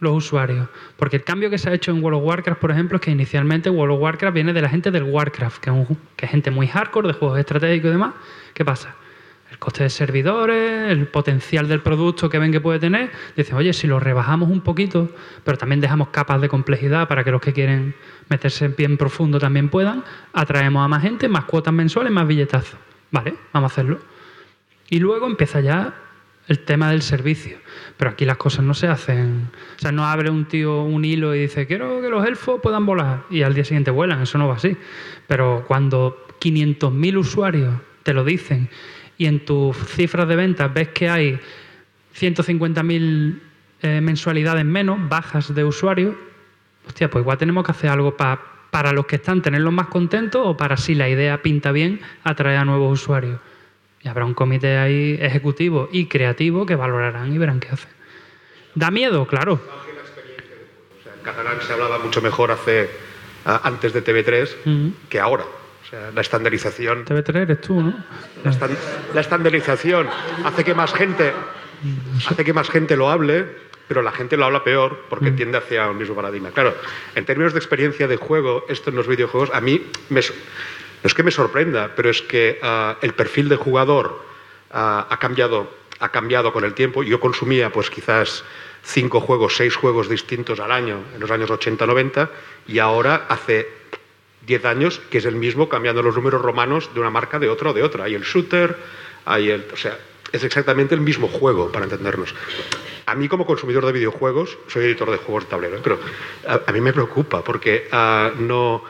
los 0.00 0.12
usuarios? 0.16 0.68
Porque 0.96 1.16
el 1.16 1.24
cambio 1.24 1.50
que 1.50 1.58
se 1.58 1.68
ha 1.68 1.74
hecho 1.74 1.90
en 1.90 2.02
World 2.02 2.20
of 2.20 2.24
Warcraft, 2.26 2.60
por 2.60 2.70
ejemplo, 2.70 2.96
es 2.96 3.02
que 3.02 3.10
inicialmente 3.10 3.68
World 3.68 3.96
of 3.96 4.00
Warcraft 4.02 4.34
viene 4.34 4.52
de 4.52 4.62
la 4.62 4.68
gente 4.70 4.90
del 4.90 5.02
Warcraft, 5.04 5.58
que 5.62 5.70
es, 5.70 5.76
un- 5.76 5.98
gente 6.16 6.50
muy 6.50 6.66
hardcore 6.66 7.08
de 7.08 7.14
juegos 7.14 7.38
estratégicos 7.38 7.88
y 7.88 7.92
demás. 7.92 8.14
¿Qué 8.54 8.64
pasa? 8.64 8.94
El 9.50 9.58
coste 9.58 9.82
de 9.82 9.90
servidores, 9.90 10.90
el 10.90 11.06
potencial 11.06 11.68
del 11.68 11.80
producto 11.80 12.28
que 12.28 12.38
ven 12.38 12.52
que 12.52 12.60
puede 12.60 12.78
tener. 12.78 13.10
Dicen, 13.34 13.56
oye, 13.56 13.72
si 13.72 13.86
lo 13.86 13.98
rebajamos 13.98 14.50
un 14.50 14.60
poquito, 14.60 15.10
pero 15.42 15.56
también 15.56 15.80
dejamos 15.80 16.08
capas 16.08 16.40
de 16.42 16.48
complejidad 16.50 17.08
para 17.08 17.24
que 17.24 17.30
los 17.30 17.40
que 17.40 17.54
quieren 17.54 17.94
meterse 18.28 18.68
bien 18.68 18.96
profundo 18.96 19.38
también 19.38 19.68
puedan, 19.68 20.04
atraemos 20.32 20.84
a 20.84 20.88
más 20.88 21.02
gente, 21.02 21.28
más 21.28 21.44
cuotas 21.44 21.74
mensuales, 21.74 22.12
más 22.12 22.26
billetazos. 22.26 22.78
Vale, 23.10 23.34
vamos 23.52 23.70
a 23.70 23.72
hacerlo. 23.72 23.98
Y 24.90 24.98
luego 25.00 25.26
empieza 25.26 25.60
ya 25.60 25.94
el 26.46 26.60
tema 26.60 26.90
del 26.90 27.02
servicio. 27.02 27.58
Pero 27.96 28.10
aquí 28.10 28.24
las 28.24 28.36
cosas 28.36 28.64
no 28.64 28.74
se 28.74 28.88
hacen. 28.88 29.50
O 29.76 29.80
sea, 29.80 29.92
no 29.92 30.06
abre 30.06 30.30
un 30.30 30.46
tío 30.46 30.82
un 30.82 31.04
hilo 31.04 31.34
y 31.34 31.40
dice, 31.40 31.66
quiero 31.66 32.00
que 32.00 32.08
los 32.08 32.26
elfos 32.26 32.60
puedan 32.62 32.86
volar. 32.86 33.24
Y 33.30 33.42
al 33.42 33.54
día 33.54 33.64
siguiente 33.64 33.90
vuelan. 33.90 34.22
Eso 34.22 34.38
no 34.38 34.48
va 34.48 34.56
así. 34.56 34.76
Pero 35.26 35.64
cuando 35.66 36.26
500.000 36.40 37.18
usuarios 37.18 37.74
te 38.02 38.14
lo 38.14 38.24
dicen 38.24 38.68
y 39.18 39.26
en 39.26 39.44
tus 39.44 39.76
cifras 39.76 40.28
de 40.28 40.36
ventas 40.36 40.72
ves 40.72 40.88
que 40.88 41.08
hay 41.08 41.38
150.000 42.18 43.40
eh, 43.82 44.00
mensualidades 44.00 44.64
menos, 44.64 45.08
bajas 45.08 45.54
de 45.54 45.64
usuarios, 45.64 46.14
hostia, 46.88 47.08
pues 47.10 47.22
igual 47.22 47.38
tenemos 47.38 47.64
que 47.64 47.70
hacer 47.72 47.90
algo 47.90 48.16
pa- 48.16 48.40
para 48.70 48.92
los 48.92 49.06
que 49.06 49.16
están, 49.16 49.40
tenerlos 49.40 49.72
más 49.72 49.86
contentos 49.86 50.42
o 50.44 50.56
para 50.56 50.76
si 50.76 50.94
la 50.94 51.08
idea 51.08 51.40
pinta 51.42 51.72
bien, 51.72 52.00
atraer 52.24 52.58
a 52.58 52.64
nuevos 52.64 53.00
usuarios. 53.00 53.38
Y 54.02 54.08
habrá 54.08 54.24
un 54.24 54.34
comité 54.34 54.76
ahí 54.78 55.18
ejecutivo 55.20 55.88
y 55.92 56.06
creativo 56.06 56.66
que 56.66 56.76
valorarán 56.76 57.32
y 57.32 57.38
verán 57.38 57.60
qué 57.60 57.68
hacen. 57.68 57.90
¿Da 58.74 58.90
miedo? 58.90 59.26
Claro. 59.26 59.54
O 59.54 61.02
sea, 61.02 61.12
en 61.14 61.20
catalán 61.22 61.56
se 61.66 61.72
hablaba 61.72 61.98
mucho 61.98 62.20
mejor 62.22 62.50
hace 62.50 62.88
antes 63.44 63.92
de 63.92 64.02
TV3 64.04 64.48
Mm. 64.64 64.88
que 65.08 65.18
ahora. 65.20 65.44
O 65.44 65.90
sea, 65.90 66.10
la 66.14 66.20
estandarización, 66.20 67.04
TV3 67.06 67.34
eres 67.36 67.60
tú, 67.62 67.80
¿no? 67.80 67.94
la, 68.44 68.52
la 69.14 69.20
estandarización 69.22 70.06
hace 70.44 70.62
que 70.64 70.74
más 70.74 70.92
gente 70.92 71.32
hace 72.28 72.44
que 72.44 72.52
más 72.52 72.68
gente 72.68 72.94
lo 72.96 73.08
hable, 73.08 73.46
pero 73.88 74.02
la 74.02 74.12
gente 74.12 74.36
lo 74.36 74.44
habla 74.44 74.62
peor 74.62 75.04
porque 75.08 75.30
tiende 75.32 75.58
hacia 75.58 75.88
un 75.88 75.98
mismo 75.98 76.14
paradigma. 76.14 76.50
Claro, 76.50 76.74
en 77.14 77.24
términos 77.24 77.54
de 77.54 77.58
experiencia 77.58 78.06
de 78.06 78.16
juego, 78.16 78.64
esto 78.68 78.90
en 78.90 78.96
los 78.96 79.08
videojuegos 79.08 79.50
a 79.52 79.60
mí 79.60 79.84
me 80.10 80.20
no 80.20 81.06
es 81.06 81.14
que 81.14 81.22
me 81.22 81.30
sorprenda, 81.30 81.92
pero 81.94 82.10
es 82.10 82.22
que 82.22 82.58
ah, 82.62 82.98
el 83.02 83.14
perfil 83.14 83.48
de 83.48 83.56
jugador 83.56 84.20
ah, 84.72 85.06
ha 85.08 85.18
cambiado 85.18 85.78
ha 86.00 86.10
cambiado 86.10 86.52
con 86.52 86.64
el 86.64 86.74
tiempo. 86.74 87.02
Yo 87.02 87.20
consumía 87.20 87.70
pues 87.70 87.90
quizás 87.90 88.44
cinco 88.82 89.20
juegos, 89.20 89.56
seis 89.56 89.74
juegos 89.74 90.08
distintos 90.08 90.60
al 90.60 90.72
año 90.72 91.00
en 91.14 91.20
los 91.20 91.30
años 91.30 91.50
80-90 91.50 92.28
y 92.68 92.78
ahora 92.78 93.26
hace 93.28 93.68
10 94.46 94.64
años 94.64 95.00
que 95.10 95.18
es 95.18 95.24
el 95.24 95.34
mismo 95.34 95.68
cambiando 95.68 96.02
los 96.02 96.14
números 96.14 96.40
romanos 96.40 96.90
de 96.94 97.00
una 97.00 97.10
marca 97.10 97.38
de 97.38 97.48
otra 97.48 97.70
o 97.70 97.72
de 97.72 97.82
otra. 97.82 98.04
Hay 98.04 98.14
el 98.14 98.22
shooter, 98.22 98.76
hay 99.24 99.50
el... 99.50 99.66
O 99.72 99.76
sea, 99.76 99.98
es 100.32 100.44
exactamente 100.44 100.94
el 100.94 101.00
mismo 101.00 101.28
juego, 101.28 101.70
para 101.72 101.84
entendernos. 101.84 102.34
A 103.06 103.14
mí 103.14 103.28
como 103.28 103.46
consumidor 103.46 103.86
de 103.86 103.92
videojuegos, 103.92 104.58
soy 104.68 104.84
editor 104.84 105.10
de 105.10 105.16
juegos 105.16 105.44
de 105.44 105.50
tablero, 105.50 105.76
¿eh? 105.76 105.80
pero 105.82 105.98
a, 106.66 106.72
mí 106.72 106.80
me 106.80 106.92
preocupa 106.92 107.42
porque 107.42 107.88
ah, 107.92 108.30
no... 108.38 108.82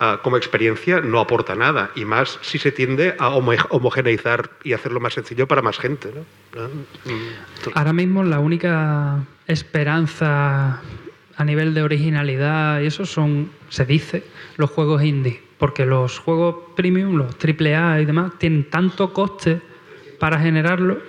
ah, 0.00 0.18
como 0.22 0.36
experiencia 0.36 1.00
no 1.00 1.20
aporta 1.20 1.54
nada 1.54 1.90
y 1.94 2.04
más 2.04 2.38
si 2.42 2.58
se 2.58 2.72
tiende 2.72 3.14
a 3.18 3.28
homo- 3.28 3.52
homogeneizar 3.70 4.50
y 4.64 4.72
hacerlo 4.72 4.98
más 4.98 5.14
sencillo 5.14 5.46
para 5.46 5.62
más 5.62 5.78
gente. 5.78 6.10
Ah, 6.56 6.68
mm. 7.04 7.70
Ahora 7.74 7.92
mismo 7.92 8.24
la 8.24 8.40
única 8.40 9.24
esperanza 9.46 10.80
a 11.36 11.44
nivel 11.44 11.72
de 11.74 11.82
originalidad 11.82 12.80
y 12.80 12.86
eso 12.86 13.06
son, 13.06 13.50
se 13.68 13.86
dice, 13.86 14.24
los 14.56 14.70
juegos 14.70 15.02
indie. 15.04 15.40
Porque 15.58 15.86
los 15.86 16.18
juegos 16.18 16.56
premium, 16.74 17.16
los 17.16 17.36
AAA 17.36 18.00
y 18.00 18.04
demás, 18.06 18.32
tienen 18.38 18.68
tanto 18.70 19.12
coste 19.12 19.60
para 20.20 20.38
generarlo. 20.38 21.00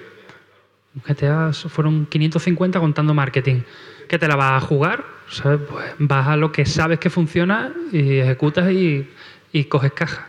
GTA 1.05 1.53
fueron 1.53 2.07
550 2.07 2.79
contando 2.79 3.13
marketing. 3.13 3.61
¿Qué 4.07 4.17
te 4.17 4.27
la 4.27 4.35
vas 4.35 4.63
a 4.63 4.65
jugar? 4.65 5.05
Pues 5.43 5.93
vas 5.99 6.27
a 6.27 6.35
lo 6.35 6.51
que 6.51 6.65
sabes 6.65 6.97
que 6.97 7.11
funciona 7.11 7.71
y 7.91 8.17
ejecutas 8.17 8.71
y, 8.71 9.07
y 9.53 9.65
coges 9.65 9.93
caja. 9.93 10.27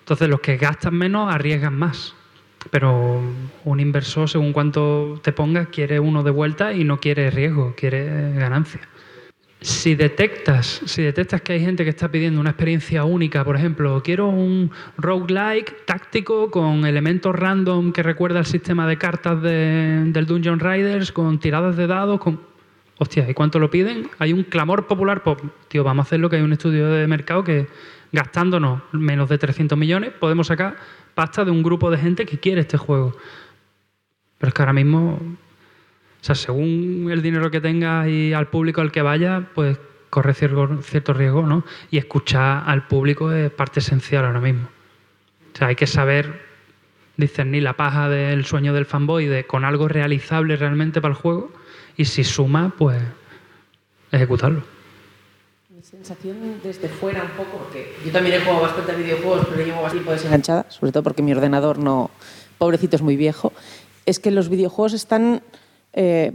Entonces 0.00 0.28
los 0.28 0.40
que 0.40 0.56
gastan 0.56 0.94
menos 0.94 1.32
arriesgan 1.32 1.78
más. 1.78 2.14
Pero 2.70 3.22
un 3.64 3.80
inversor, 3.80 4.28
según 4.28 4.52
cuánto 4.52 5.20
te 5.22 5.32
pongas, 5.32 5.68
quiere 5.68 6.00
uno 6.00 6.22
de 6.22 6.30
vuelta 6.30 6.72
y 6.74 6.84
no 6.84 6.98
quiere 6.98 7.30
riesgo, 7.30 7.74
quiere 7.76 8.34
ganancia. 8.34 8.80
Si 9.62 9.94
detectas, 9.94 10.80
si 10.86 11.02
detectas 11.02 11.42
que 11.42 11.52
hay 11.52 11.60
gente 11.60 11.84
que 11.84 11.90
está 11.90 12.10
pidiendo 12.10 12.40
una 12.40 12.50
experiencia 12.50 13.04
única, 13.04 13.44
por 13.44 13.56
ejemplo, 13.56 14.02
quiero 14.02 14.28
un 14.28 14.70
roguelike 14.96 15.84
táctico 15.84 16.50
con 16.50 16.86
elementos 16.86 17.34
random 17.36 17.92
que 17.92 18.02
recuerda 18.02 18.38
el 18.38 18.46
sistema 18.46 18.86
de 18.88 18.96
cartas 18.96 19.42
de- 19.42 20.04
del 20.06 20.24
Dungeon 20.24 20.60
Riders, 20.60 21.12
con 21.12 21.38
tiradas 21.38 21.76
de 21.76 21.86
dados, 21.86 22.20
con... 22.20 22.40
Hostia, 22.98 23.28
¿y 23.28 23.34
cuánto 23.34 23.58
lo 23.58 23.70
piden? 23.70 24.08
Hay 24.18 24.32
un 24.32 24.44
clamor 24.44 24.86
popular, 24.86 25.22
pues, 25.22 25.36
tío, 25.68 25.84
vamos 25.84 26.04
a 26.04 26.06
hacer 26.06 26.20
lo 26.20 26.30
que 26.30 26.36
hay 26.36 26.42
un 26.42 26.52
estudio 26.52 26.88
de 26.88 27.06
mercado 27.06 27.44
que 27.44 27.66
gastándonos 28.12 28.82
menos 28.92 29.28
de 29.28 29.38
300 29.38 29.76
millones 29.78 30.10
podemos 30.18 30.46
sacar 30.46 30.76
pasta 31.14 31.44
de 31.44 31.50
un 31.50 31.62
grupo 31.62 31.90
de 31.90 31.98
gente 31.98 32.24
que 32.24 32.38
quiere 32.38 32.62
este 32.62 32.76
juego. 32.78 33.14
Pero 34.38 34.48
es 34.48 34.54
que 34.54 34.62
ahora 34.62 34.72
mismo, 34.72 35.18
o 36.20 36.24
sea, 36.24 36.34
según 36.34 37.08
el 37.10 37.22
dinero 37.22 37.50
que 37.50 37.60
tengas 37.60 38.06
y 38.08 38.32
al 38.34 38.48
público 38.48 38.80
al 38.80 38.92
que 38.92 39.00
vaya, 39.00 39.48
pues 39.54 39.78
corre 40.10 40.34
cierto, 40.34 41.14
riesgo, 41.14 41.46
¿no? 41.46 41.64
Y 41.90 41.98
escuchar 41.98 42.64
al 42.66 42.86
público 42.86 43.32
es 43.32 43.50
parte 43.50 43.80
esencial 43.80 44.24
ahora 44.26 44.40
mismo. 44.40 44.68
O 45.54 45.56
sea, 45.56 45.68
hay 45.68 45.76
que 45.76 45.86
saber 45.86 46.50
discernir 47.16 47.62
la 47.62 47.74
paja 47.74 48.08
del 48.08 48.44
sueño 48.44 48.74
del 48.74 48.86
fanboy 48.86 49.26
de, 49.26 49.46
con 49.46 49.64
algo 49.64 49.88
realizable 49.88 50.56
realmente 50.56 51.00
para 51.00 51.12
el 51.12 51.20
juego 51.20 51.52
y 51.96 52.04
si 52.04 52.24
suma, 52.24 52.74
pues 52.76 53.00
ejecutarlo. 54.12 54.62
Mi 55.74 55.82
sensación 55.82 56.60
desde 56.62 56.88
fuera 56.88 57.22
un 57.22 57.30
poco, 57.30 57.58
porque 57.58 57.96
yo 58.04 58.12
también 58.12 58.36
he 58.36 58.40
jugado 58.40 58.62
bastante 58.62 58.94
videojuegos, 58.94 59.46
pero 59.48 59.64
llevo 59.64 59.82
bastante 59.82 60.10
desenganchada, 60.10 60.66
sobre 60.70 60.92
todo 60.92 61.02
porque 61.02 61.22
mi 61.22 61.32
ordenador 61.32 61.78
no, 61.78 62.10
pobrecito, 62.58 62.96
es 62.96 63.02
muy 63.02 63.16
viejo, 63.16 63.52
es 64.06 64.18
que 64.18 64.30
los 64.30 64.48
videojuegos 64.48 64.92
están 64.92 65.42
eh, 65.92 66.32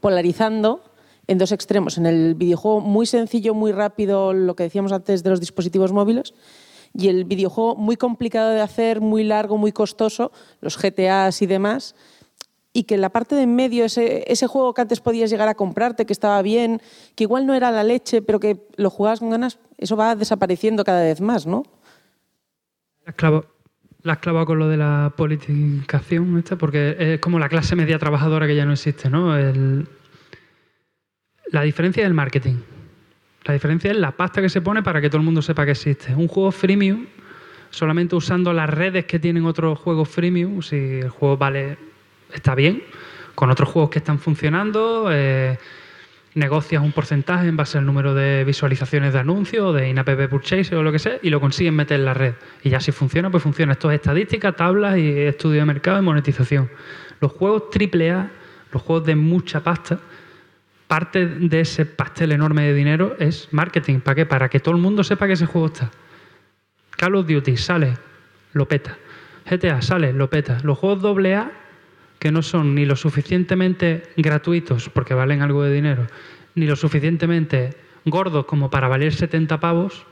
polarizando 0.00 0.82
en 1.26 1.38
dos 1.38 1.52
extremos. 1.52 1.98
En 1.98 2.06
el 2.06 2.34
videojuego 2.34 2.80
muy 2.80 3.06
sencillo, 3.06 3.54
muy 3.54 3.72
rápido, 3.72 4.32
lo 4.32 4.56
que 4.56 4.64
decíamos 4.64 4.92
antes 4.92 5.22
de 5.22 5.30
los 5.30 5.40
dispositivos 5.40 5.92
móviles, 5.92 6.34
y 6.94 7.08
el 7.08 7.24
videojuego 7.24 7.76
muy 7.76 7.96
complicado 7.96 8.50
de 8.50 8.60
hacer, 8.60 9.00
muy 9.00 9.24
largo, 9.24 9.56
muy 9.56 9.72
costoso, 9.72 10.30
los 10.60 10.76
GTAs 10.76 11.40
y 11.42 11.46
demás, 11.46 11.94
y 12.74 12.84
que 12.84 12.96
la 12.96 13.10
parte 13.10 13.34
de 13.34 13.42
en 13.42 13.54
medio, 13.54 13.84
ese, 13.84 14.30
ese 14.30 14.46
juego 14.46 14.74
que 14.74 14.82
antes 14.82 15.00
podías 15.00 15.30
llegar 15.30 15.48
a 15.48 15.54
comprarte, 15.54 16.06
que 16.06 16.12
estaba 16.12 16.40
bien, 16.42 16.80
que 17.14 17.24
igual 17.24 17.46
no 17.46 17.54
era 17.54 17.70
la 17.70 17.84
leche, 17.84 18.22
pero 18.22 18.40
que 18.40 18.66
lo 18.76 18.90
jugabas 18.90 19.20
con 19.20 19.30
ganas, 19.30 19.58
eso 19.78 19.96
va 19.96 20.16
desapareciendo 20.16 20.84
cada 20.84 21.02
vez 21.02 21.20
más, 21.20 21.46
¿no? 21.46 21.64
La 24.02 24.14
has 24.14 24.18
clavado 24.18 24.46
con 24.46 24.58
lo 24.58 24.68
de 24.68 24.76
la 24.76 25.12
politización 25.16 26.38
esta, 26.38 26.56
porque 26.56 26.96
es 26.98 27.20
como 27.20 27.38
la 27.38 27.48
clase 27.48 27.76
media 27.76 27.98
trabajadora 27.98 28.46
que 28.46 28.56
ya 28.56 28.64
no 28.66 28.72
existe, 28.72 29.08
¿no? 29.08 29.36
El- 29.36 29.86
la 31.50 31.62
diferencia 31.62 32.02
es 32.02 32.06
el 32.06 32.14
marketing. 32.14 32.56
La 33.44 33.54
diferencia 33.54 33.90
es 33.90 33.96
la 33.96 34.12
pasta 34.12 34.40
que 34.40 34.48
se 34.48 34.60
pone 34.60 34.82
para 34.82 35.00
que 35.00 35.08
todo 35.08 35.18
el 35.18 35.24
mundo 35.24 35.42
sepa 35.42 35.64
que 35.64 35.72
existe. 35.72 36.14
Un 36.14 36.28
juego 36.28 36.50
freemium, 36.52 37.06
solamente 37.70 38.14
usando 38.16 38.52
las 38.52 38.70
redes 38.70 39.04
que 39.04 39.18
tienen 39.18 39.44
otros 39.44 39.78
juegos 39.78 40.08
freemium, 40.08 40.62
si 40.62 40.76
el 41.00 41.10
juego 41.10 41.36
vale, 41.36 41.76
está 42.32 42.54
bien, 42.54 42.82
con 43.34 43.50
otros 43.50 43.68
juegos 43.68 43.90
que 43.90 43.98
están 43.98 44.18
funcionando, 44.18 45.08
eh, 45.10 45.58
negocias 46.34 46.82
un 46.82 46.92
porcentaje 46.92 47.46
en 47.46 47.56
base 47.56 47.78
al 47.78 47.86
número 47.86 48.14
de 48.14 48.44
visualizaciones 48.44 49.12
de 49.12 49.18
anuncios, 49.18 49.74
de 49.74 49.88
in-app 49.88 50.28
purchase 50.28 50.74
o 50.74 50.82
lo 50.82 50.92
que 50.92 50.98
sea, 50.98 51.18
y 51.22 51.30
lo 51.30 51.40
consiguen 51.40 51.74
meter 51.74 52.00
en 52.00 52.06
la 52.06 52.14
red. 52.14 52.34
Y 52.62 52.70
ya 52.70 52.80
si 52.80 52.92
funciona, 52.92 53.30
pues 53.30 53.42
funciona. 53.42 53.72
Esto 53.72 53.90
es 53.90 53.96
estadística, 53.96 54.52
tablas 54.52 54.96
y 54.96 55.10
estudio 55.20 55.60
de 55.60 55.66
mercado 55.66 55.98
y 55.98 56.02
monetización. 56.02 56.70
Los 57.20 57.32
juegos 57.32 57.64
AAA, 57.74 58.30
los 58.72 58.82
juegos 58.82 59.06
de 59.06 59.16
mucha 59.16 59.62
pasta, 59.62 60.00
parte 60.88 61.26
de 61.26 61.60
ese 61.60 61.86
pastel 61.86 62.32
enorme 62.32 62.64
de 62.64 62.74
dinero 62.74 63.16
es 63.18 63.48
marketing. 63.52 64.00
¿Para 64.00 64.14
qué? 64.14 64.26
Para 64.26 64.48
que 64.48 64.60
todo 64.60 64.74
el 64.74 64.80
mundo 64.80 65.04
sepa 65.04 65.26
que 65.26 65.34
ese 65.34 65.46
juego 65.46 65.68
está. 65.68 65.90
Call 66.96 67.16
of 67.16 67.26
Duty 67.26 67.56
sale, 67.56 67.94
lo 68.52 68.68
peta. 68.68 68.96
GTA 69.48 69.82
sale, 69.82 70.12
lo 70.12 70.28
peta. 70.30 70.58
Los 70.62 70.78
juegos 70.78 71.04
AA, 71.04 71.50
que 72.22 72.30
no 72.30 72.40
son 72.40 72.76
ni 72.76 72.84
lo 72.84 72.94
suficientemente 72.94 74.04
gratuitos 74.16 74.88
porque 74.88 75.12
valen 75.12 75.42
algo 75.42 75.64
de 75.64 75.74
dinero, 75.74 76.06
ni 76.54 76.68
lo 76.68 76.76
suficientemente 76.76 77.74
gordos 78.04 78.44
como 78.44 78.70
para 78.70 78.86
valer 78.86 79.12
70 79.12 79.58
pavos, 79.58 80.06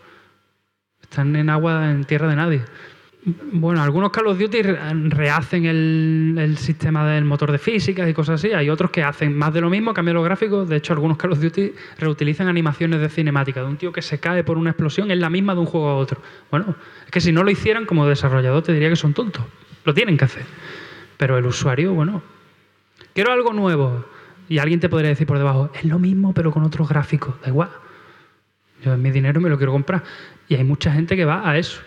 están 1.01 1.37
en 1.37 1.49
agua, 1.49 1.89
en 1.89 2.03
tierra 2.03 2.27
de 2.27 2.35
nadie. 2.35 2.63
Bueno, 3.53 3.81
algunos 3.81 4.11
Call 4.11 4.27
of 4.27 4.41
Duty 4.41 4.61
re- 4.61 4.79
rehacen 5.11 5.67
el, 5.67 6.57
sistema 6.59 7.09
del 7.09 7.25
motor 7.25 7.53
de 7.53 7.59
físicas 7.59 8.09
y 8.11 8.13
cosas 8.13 8.41
así. 8.41 8.53
Hay 8.53 8.71
otros 8.71 8.91
que 8.91 9.05
hacen 9.05 9.39
más 9.39 9.55
de 9.55 9.61
lo 9.61 9.71
mismo, 9.71 9.95
cambian 9.95 10.17
los 10.17 10.25
gráficos. 10.25 10.69
De 10.69 10.79
hecho, 10.79 10.93
algunos 10.95 11.17
Call 11.17 11.31
of 11.31 11.41
Duty 11.41 11.73
reutilizan 11.99 12.49
animaciones 12.49 13.01
de 13.01 13.09
cinemática 13.09 13.61
de 13.61 13.67
un 13.67 13.77
tío 13.77 13.93
que 13.93 14.03
se 14.03 14.19
cae 14.19 14.43
por 14.43 14.59
una 14.59 14.71
explosión, 14.71 15.13
es 15.13 15.19
la 15.19 15.31
misma 15.31 15.55
de 15.55 15.61
un 15.61 15.67
juego 15.67 15.91
a 15.91 15.95
otro. 15.95 16.21
Bueno, 16.51 16.75
es 17.05 17.11
que 17.13 17.21
si 17.21 17.31
no 17.31 17.45
lo 17.45 17.53
hicieran 17.53 17.87
como 17.87 18.05
desarrollador 18.09 18.65
te 18.65 18.73
diría 18.73 18.89
que 18.89 18.97
son 18.97 19.15
tontos. 19.15 19.45
Lo 19.85 19.95
tienen 19.95 20.17
que 20.17 20.25
hacer. 20.25 20.43
Pero 21.21 21.37
el 21.37 21.45
usuario, 21.45 21.93
bueno, 21.93 22.23
quiero 23.13 23.31
algo 23.31 23.53
nuevo. 23.53 24.07
Y 24.49 24.57
alguien 24.57 24.81
te 24.81 24.89
podría 24.89 25.11
decir 25.11 25.27
por 25.27 25.37
debajo, 25.37 25.71
es 25.75 25.85
lo 25.85 25.99
mismo 25.99 26.33
pero 26.33 26.51
con 26.51 26.65
otros 26.65 26.89
gráficos. 26.89 27.35
Da 27.43 27.49
igual. 27.49 27.69
Yo 28.83 28.95
en 28.95 29.03
mi 29.03 29.11
dinero 29.11 29.39
me 29.39 29.51
lo 29.51 29.59
quiero 29.59 29.73
comprar. 29.73 30.03
Y 30.49 30.55
hay 30.55 30.65
mucha 30.65 30.91
gente 30.91 31.17
que 31.17 31.27
va 31.27 31.47
a 31.47 31.59
eso. 31.59 31.83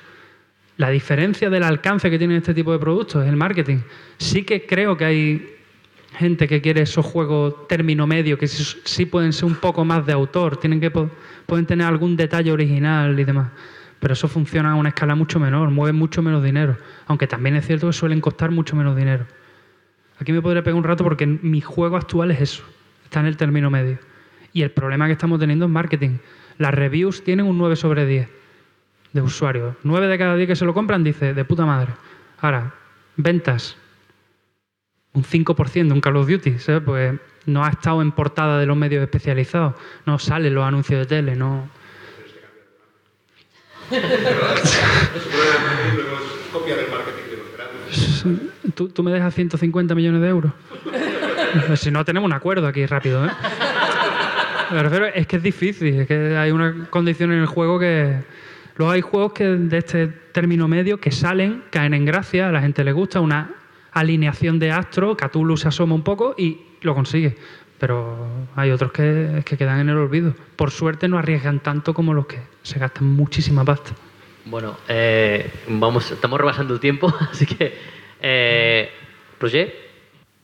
La 0.78 0.92
diferencia 0.92 1.50
del 1.50 1.64
alcance 1.64 2.12
que 2.12 2.20
tienen 2.20 2.38
este 2.38 2.53
tipo 2.53 2.74
de 2.74 2.78
productos 2.78 3.24
es 3.24 3.30
el 3.30 3.36
marketing. 3.36 3.80
Sí 4.20 4.44
que 4.44 4.68
creo 4.68 4.95
que 4.95 5.06
hay 5.06 5.56
gente 6.16 6.48
que 6.48 6.62
quiere 6.62 6.84
esos 6.84 7.03
juegos 7.03 7.68
término 7.68 8.06
medio, 8.06 8.38
que 8.38 8.48
sí, 8.48 8.64
sí 8.84 9.08
pueden 9.08 9.34
ser 9.34 9.45
un 9.45 9.56
poco 9.56 9.84
más 9.84 10.06
de 10.06 10.14
autor, 10.14 10.58
tienen 10.58 10.80
que 10.80 10.92
pueden 10.92 11.66
tener 11.66 11.88
algún 11.88 12.16
detalle 12.16 12.52
original 12.52 13.20
y 13.20 13.24
demás. 13.24 13.50
Pero 14.03 14.15
eso 14.15 14.27
funciona 14.27 14.73
a 14.73 14.75
una 14.75 14.90
escala 14.90 15.15
mucho 15.15 15.40
menor, 15.40 15.69
mueven 15.69 15.95
mucho 15.95 16.22
menos 16.22 16.43
dinero. 16.43 16.75
Aunque 17.07 17.25
también 17.25 17.56
es 17.56 17.65
cierto 17.65 17.88
que 17.88 17.93
suelen 17.93 18.19
costar 18.19 18.51
mucho 18.51 18.75
menos 18.75 18.98
dinero. 18.98 19.25
Aquí 20.19 20.33
me 20.33 20.41
podría 20.41 20.61
pegar 20.61 20.75
un 20.75 20.83
rato 20.83 21.06
porque 21.06 21.25
mi 21.25 21.61
juego 21.61 21.95
actual 21.95 22.32
es 22.32 22.41
eso, 22.41 22.64
está 23.06 23.22
en 23.22 23.27
el 23.27 23.38
término 23.38 23.69
medio. 23.69 23.99
Y 24.51 24.64
el 24.64 24.72
problema 24.72 25.06
que 25.06 25.14
estamos 25.14 25.40
teniendo 25.40 25.67
es 25.67 25.72
marketing. 25.72 26.17
Las 26.57 26.73
reviews 26.73 27.23
tienen 27.23 27.45
un 27.45 27.57
9 27.57 27.77
sobre 27.77 28.06
10 28.06 28.27
de 29.14 29.22
usuarios. 29.22 29.77
9 29.83 30.07
de 30.07 30.17
cada 30.17 30.35
10 30.35 30.49
que 30.49 30.56
se 30.57 30.65
lo 30.65 30.73
compran 30.73 31.06
dice, 31.06 31.33
de 31.33 31.45
puta 31.45 31.65
madre. 31.65 31.93
Ahora, 32.41 32.73
ventas, 33.15 33.77
un 35.14 35.23
5% 35.23 35.88
de 35.88 35.93
un 35.93 36.01
Call 36.01 36.17
of 36.17 36.27
Duty, 36.27 36.59
¿sabes? 36.59 36.82
Pues 36.83 37.17
no 37.45 37.64
ha 37.64 37.69
estado 37.69 38.01
en 38.01 38.11
portada 38.11 38.59
de 38.59 38.65
los 38.65 38.75
medios 38.75 39.01
especializados, 39.01 39.75
no 40.06 40.19
salen 40.19 40.53
los 40.53 40.65
anuncios 40.65 40.99
de 40.99 41.06
tele, 41.06 41.38
no... 41.38 41.69
¿Tú, 48.75 48.89
tú 48.89 49.03
me 49.03 49.11
dejas 49.11 49.33
150 49.35 49.95
millones 49.95 50.22
de 50.22 50.27
euros? 50.30 50.51
si 51.75 51.91
no, 51.91 52.03
tenemos 52.05 52.27
un 52.27 52.33
acuerdo 52.33 52.67
aquí 52.67 52.85
rápido, 52.85 53.25
¿eh? 53.25 53.30
Me 54.72 54.81
refiero, 54.81 55.05
es 55.05 55.27
que 55.27 55.35
es 55.35 55.43
difícil, 55.43 55.99
es 55.99 56.07
que 56.07 56.35
hay 56.35 56.51
una 56.51 56.88
condición 56.89 57.31
en 57.31 57.39
el 57.39 57.45
juego 57.45 57.80
que... 57.80 58.23
Luego 58.75 58.91
hay 58.91 59.01
juegos 59.01 59.33
que 59.33 59.45
de 59.45 59.77
este 59.77 60.07
término 60.07 60.67
medio 60.67 60.99
que 60.99 61.11
salen, 61.11 61.63
caen 61.69 61.93
en 61.93 62.05
gracia, 62.05 62.49
a 62.49 62.51
la 62.51 62.59
gente 62.59 62.83
le 62.83 62.91
gusta, 62.91 63.19
una 63.19 63.51
alineación 63.91 64.57
de 64.57 64.72
astro, 64.72 65.15
Cthulhu 65.15 65.57
se 65.57 65.67
asoma 65.67 65.93
un 65.93 66.03
poco 66.03 66.33
y 66.35 66.59
lo 66.81 66.95
consigue. 66.95 67.38
Pero 67.84 68.16
hay 68.56 68.72
otros 68.72 68.94
que, 68.94 69.44
que 69.45 69.58
quedan 69.58 69.82
en 69.82 69.90
el 69.90 69.98
olvido. 69.98 70.34
Por 70.56 70.72
suerte 70.72 71.10
no 71.10 71.18
arriesgan 71.18 71.60
tanto 71.60 71.94
como 71.94 72.14
los 72.14 72.28
que 72.28 72.40
se 72.62 72.80
gastan 72.80 73.08
muchísima 73.08 73.66
pasta. 73.66 73.92
Bueno, 74.45 74.78
eh, 74.88 75.52
vamos, 75.68 76.10
estamos 76.10 76.40
rebasando 76.40 76.76
el 76.76 76.80
tiempo, 76.80 77.14
así 77.32 77.45
que... 77.45 77.78
Eh, 78.22 78.90
Roger? 79.38 79.76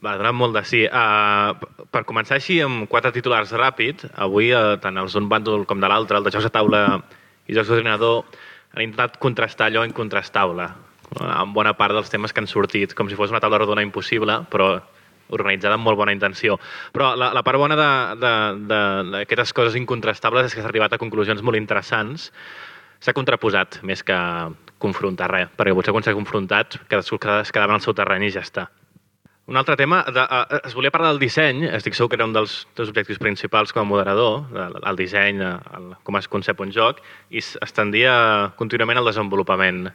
Va, 0.04 0.18
donant 0.20 0.36
molt 0.36 0.58
de 0.58 0.64
sí. 0.68 0.82
Uh, 0.84 1.56
per 1.88 2.04
començar 2.04 2.36
així 2.36 2.58
amb 2.60 2.84
quatre 2.92 3.08
titulars 3.16 3.56
ràpids, 3.56 4.10
avui 4.20 4.52
uh, 4.52 4.76
tant 4.84 5.00
els 5.00 5.16
d'un 5.16 5.32
bàndol 5.32 5.64
com 5.64 5.80
de 5.80 5.88
l'altre, 5.88 6.20
el 6.20 6.28
de 6.28 6.36
jocs 6.36 6.44
de 6.44 6.52
taula 6.52 6.84
i 7.48 7.56
jocs 7.56 7.72
d'ordinador, 7.72 8.26
han 8.76 8.84
intentat 8.84 9.16
contrastar 9.16 9.72
allò 9.72 9.88
incontrastable, 9.88 10.68
uh, 11.16 11.26
amb 11.40 11.56
bona 11.56 11.72
part 11.72 11.96
dels 11.96 12.12
temes 12.12 12.36
que 12.36 12.44
han 12.44 12.52
sortit, 12.52 12.92
com 12.92 13.08
si 13.08 13.16
fos 13.16 13.32
una 13.32 13.40
taula 13.40 13.64
rodona 13.64 13.88
impossible, 13.88 14.42
però 14.52 14.74
organitzada 15.30 15.78
amb 15.78 15.86
molt 15.86 15.98
bona 16.00 16.14
intenció. 16.16 16.58
Però 16.94 17.14
la, 17.18 17.30
la 17.36 17.44
part 17.46 17.60
bona 17.60 17.78
d'aquestes 17.78 19.54
coses 19.56 19.78
incontrastables 19.80 20.50
és 20.50 20.56
que 20.56 20.64
s'ha 20.64 20.70
arribat 20.72 20.94
a 20.94 21.00
conclusions 21.02 21.42
molt 21.42 21.58
interessants. 21.60 22.30
S'ha 23.00 23.16
contraposat 23.16 23.80
més 23.86 24.04
que 24.04 24.18
confrontar 24.80 25.30
res, 25.32 25.48
perquè 25.56 25.72
potser 25.76 25.94
quan 25.96 26.04
s'ha 26.04 26.16
confrontat 26.16 26.80
cadascú 26.88 27.20
es 27.40 27.52
quedava 27.52 27.74
en 27.74 27.80
el 27.80 27.84
seu 27.84 27.96
terreny 27.96 28.28
i 28.28 28.34
ja 28.34 28.44
està. 28.44 28.68
Un 29.50 29.56
altre 29.58 29.74
tema, 29.74 30.04
de, 30.06 30.22
uh, 30.22 30.60
es 30.62 30.76
volia 30.78 30.92
parlar 30.94 31.08
del 31.10 31.18
disseny, 31.18 31.64
estic 31.74 31.96
segur 31.98 32.12
que 32.12 32.14
era 32.20 32.26
un 32.28 32.34
dels, 32.36 32.52
dels 32.78 32.92
objectius 32.92 33.18
principals 33.18 33.72
com 33.74 33.82
a 33.82 33.88
moderador, 33.88 34.44
el, 34.54 34.76
el 34.86 35.00
disseny, 35.00 35.40
el, 35.42 35.88
com 36.06 36.18
es 36.20 36.28
concep 36.30 36.62
un 36.62 36.70
joc, 36.70 37.00
i 37.34 37.42
es 37.42 37.74
tendia 37.74 38.12
contínuament 38.60 39.00
al 39.00 39.10
desenvolupament. 39.10 39.88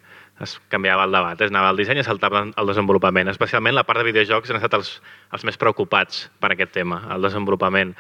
Es 0.44 0.58
canviava 0.68 1.06
el 1.08 1.14
debat, 1.16 1.40
es 1.40 1.52
anava 1.54 1.70
al 1.72 1.78
disseny 1.80 2.02
i 2.02 2.04
saltava 2.04 2.42
al 2.52 2.68
desenvolupament. 2.68 3.30
Especialment 3.32 3.76
la 3.78 3.86
part 3.88 4.02
de 4.02 4.10
videojocs 4.10 4.52
han 4.52 4.60
estat 4.60 4.74
els, 4.76 4.90
els 5.32 5.46
més 5.48 5.58
preocupats 5.60 6.26
per 6.44 6.52
aquest 6.52 6.74
tema, 6.76 7.00
el 7.16 7.24
desenvolupament. 7.24 7.94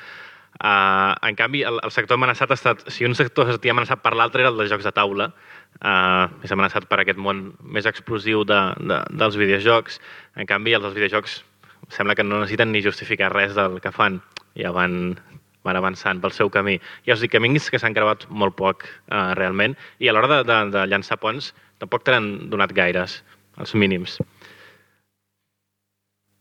Uh, 0.55 1.15
en 1.27 1.35
canvi, 1.35 1.65
el, 1.67 1.79
el 1.83 1.91
sector 1.91 2.19
amenaçat 2.19 2.51
ha 2.51 2.57
estat... 2.59 2.83
Si 2.91 3.07
un 3.07 3.15
sector 3.15 3.49
s'ha 3.49 3.71
amenaçat 3.71 4.03
per 4.03 4.13
l'altre 4.15 4.43
era 4.43 4.51
el 4.51 4.59
de 4.59 4.67
jocs 4.71 4.87
de 4.87 4.91
taula, 4.95 5.29
uh, 5.79 6.27
és 6.43 6.51
amenaçat 6.51 6.87
per 6.91 7.01
aquest 7.03 7.19
món 7.19 7.49
més 7.59 7.87
explosiu 7.87 8.43
de, 8.47 8.59
de, 8.79 8.99
dels 9.19 9.39
videojocs. 9.39 9.99
En 10.39 10.47
canvi, 10.47 10.75
els 10.75 10.87
dels 10.87 10.95
videojocs 10.95 11.41
sembla 11.95 12.15
que 12.19 12.23
no 12.23 12.39
necessiten 12.39 12.71
ni 12.71 12.83
justificar 12.83 13.31
res 13.31 13.55
del 13.55 13.79
que 13.83 13.91
fan. 13.95 14.21
Ja 14.59 14.71
van, 14.75 15.17
van 15.67 15.79
avançant 15.79 16.23
pel 16.23 16.35
seu 16.35 16.51
camí. 16.51 16.77
Hi 17.03 17.11
ha 17.11 17.17
els 17.19 17.27
camins 17.31 17.67
que 17.71 17.79
s'han 17.79 17.95
creuat 17.95 18.27
molt 18.31 18.55
poc, 18.59 18.87
uh, 19.11 19.35
realment, 19.39 19.75
i 19.99 20.07
a 20.07 20.15
l'hora 20.15 20.37
de, 20.37 20.41
de, 20.47 20.59
de 20.75 20.87
llançar 20.91 21.19
ponts 21.19 21.51
tampoc 21.83 22.05
te 22.05 22.15
n'han 22.15 22.49
donat 22.51 22.73
gaires, 22.75 23.21
els 23.59 23.75
mínims. 23.75 24.19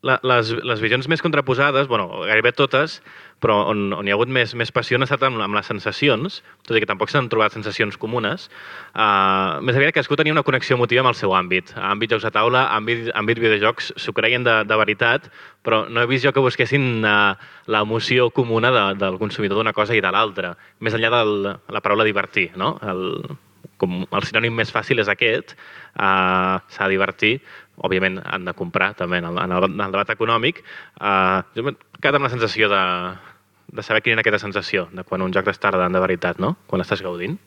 La, 0.05 0.19
les, 0.21 0.51
les 0.53 0.81
visions 0.85 1.07
més 1.09 1.23
contraposades, 1.25 1.87
bueno, 1.89 2.11
gairebé 2.29 2.51
totes, 2.53 2.99
però 3.41 3.55
on, 3.71 3.87
on 3.97 4.05
hi 4.05 4.13
ha 4.13 4.17
hagut 4.19 4.29
més, 4.29 4.53
més 4.53 4.69
passió 4.75 4.99
han 4.99 5.07
estat 5.07 5.23
amb, 5.25 5.41
amb 5.41 5.57
les 5.57 5.71
sensacions, 5.71 6.43
tot 6.67 6.77
i 6.77 6.83
que 6.83 6.89
tampoc 6.91 7.09
s'han 7.09 7.31
trobat 7.33 7.57
sensacions 7.57 7.97
comunes. 8.01 8.51
Uh, 8.93 9.65
més 9.65 9.79
aviat 9.79 9.95
cadascú 9.97 10.19
tenia 10.21 10.35
una 10.37 10.45
connexió 10.45 10.77
emotiva 10.77 11.01
amb 11.01 11.15
el 11.15 11.17
seu 11.17 11.33
àmbit. 11.33 11.73
Àmbit 11.81 12.13
jocs 12.13 12.29
de 12.29 12.33
taula, 12.37 12.67
àmbit, 12.77 13.09
àmbit 13.17 13.41
videojocs, 13.41 13.95
s'ho 14.05 14.13
creien 14.13 14.45
de, 14.45 14.59
de 14.69 14.79
veritat, 14.83 15.31
però 15.65 15.87
no 15.89 16.05
he 16.05 16.11
vist 16.11 16.29
jo 16.29 16.35
que 16.37 16.45
busquessin 16.45 17.01
uh, 17.01 17.33
l'emoció 17.73 18.29
comuna 18.29 18.75
de, 18.77 18.85
del 19.01 19.17
consumidor 19.23 19.63
d'una 19.63 19.73
cosa 19.73 19.97
i 19.97 20.05
de 20.05 20.13
l'altra, 20.13 20.53
més 20.85 21.01
enllà 21.01 21.15
de 21.17 21.57
la 21.73 21.81
paraula 21.81 22.05
divertir, 22.05 22.51
no? 22.61 22.75
El, 22.85 23.09
com 23.81 24.03
el 24.05 24.27
sinònim 24.29 24.55
més 24.57 24.73
fàcil 24.75 25.03
és 25.03 25.11
aquest, 25.11 25.55
uh, 25.95 26.61
s'ha 26.73 26.89
de 26.89 26.95
divertir, 26.95 27.35
òbviament 27.77 28.21
han 28.25 28.45
de 28.47 28.55
comprar 28.57 28.93
també 28.99 29.19
en 29.23 29.31
el, 29.31 29.39
en 29.43 29.55
el, 29.57 29.69
en 29.73 29.87
el 29.87 29.95
debat 29.95 30.13
econòmic. 30.15 30.63
Uh, 31.01 31.43
jo 31.57 31.67
m'he 31.67 31.75
quedat 32.01 32.21
amb 32.21 32.29
la 32.29 32.35
sensació 32.35 32.71
de, 32.73 32.83
de 33.75 33.83
saber 33.83 34.05
quina 34.05 34.19
era 34.19 34.25
aquesta 34.25 34.43
sensació 34.45 34.87
de 34.93 35.07
quan 35.09 35.25
un 35.25 35.35
joc 35.35 35.49
t'està 35.49 35.73
agradant 35.73 35.97
de 35.97 36.05
veritat, 36.05 36.39
no? 36.43 36.55
quan 36.71 36.83
l'estàs 36.83 37.03
gaudint. 37.03 37.39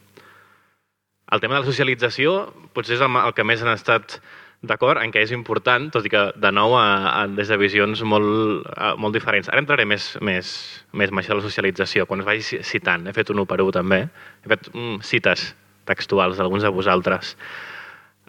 El 1.31 1.43
tema 1.43 1.57
de 1.57 1.63
la 1.63 1.67
socialització 1.67 2.37
potser 2.75 2.95
és 2.97 3.03
el, 3.03 3.15
el 3.19 3.33
que 3.35 3.45
més 3.47 3.63
han 3.63 3.73
estat 3.73 4.19
d'acord 4.67 4.97
en 5.01 5.11
què 5.13 5.21
és 5.21 5.31
important, 5.35 5.89
tot 5.93 6.05
i 6.07 6.09
que 6.09 6.23
de 6.33 6.51
nou 6.51 6.73
a, 6.79 6.85
a, 7.11 7.19
des 7.29 7.51
de 7.51 7.57
visions 7.61 8.01
molt, 8.01 8.65
a, 8.73 8.95
molt 8.97 9.13
diferents. 9.13 9.51
Ara 9.51 9.61
entraré 9.61 9.85
més, 9.85 10.15
més, 10.23 10.49
més 10.97 11.13
en 11.13 11.21
això 11.21 11.35
de 11.35 11.41
la 11.41 11.45
socialització, 11.45 12.07
quan 12.09 12.23
es 12.23 12.27
vagi 12.27 12.63
citant. 12.65 13.05
He 13.05 13.13
fet 13.13 13.29
un 13.33 13.43
1 13.43 13.49
per 13.49 13.59
1 13.61 13.75
també. 13.75 14.01
He 14.43 14.51
fet 14.55 14.71
mm, 14.73 15.03
cites 15.05 15.51
textuals 15.87 16.37
d'alguns 16.37 16.67
de 16.67 16.71
vosaltres. 16.73 17.33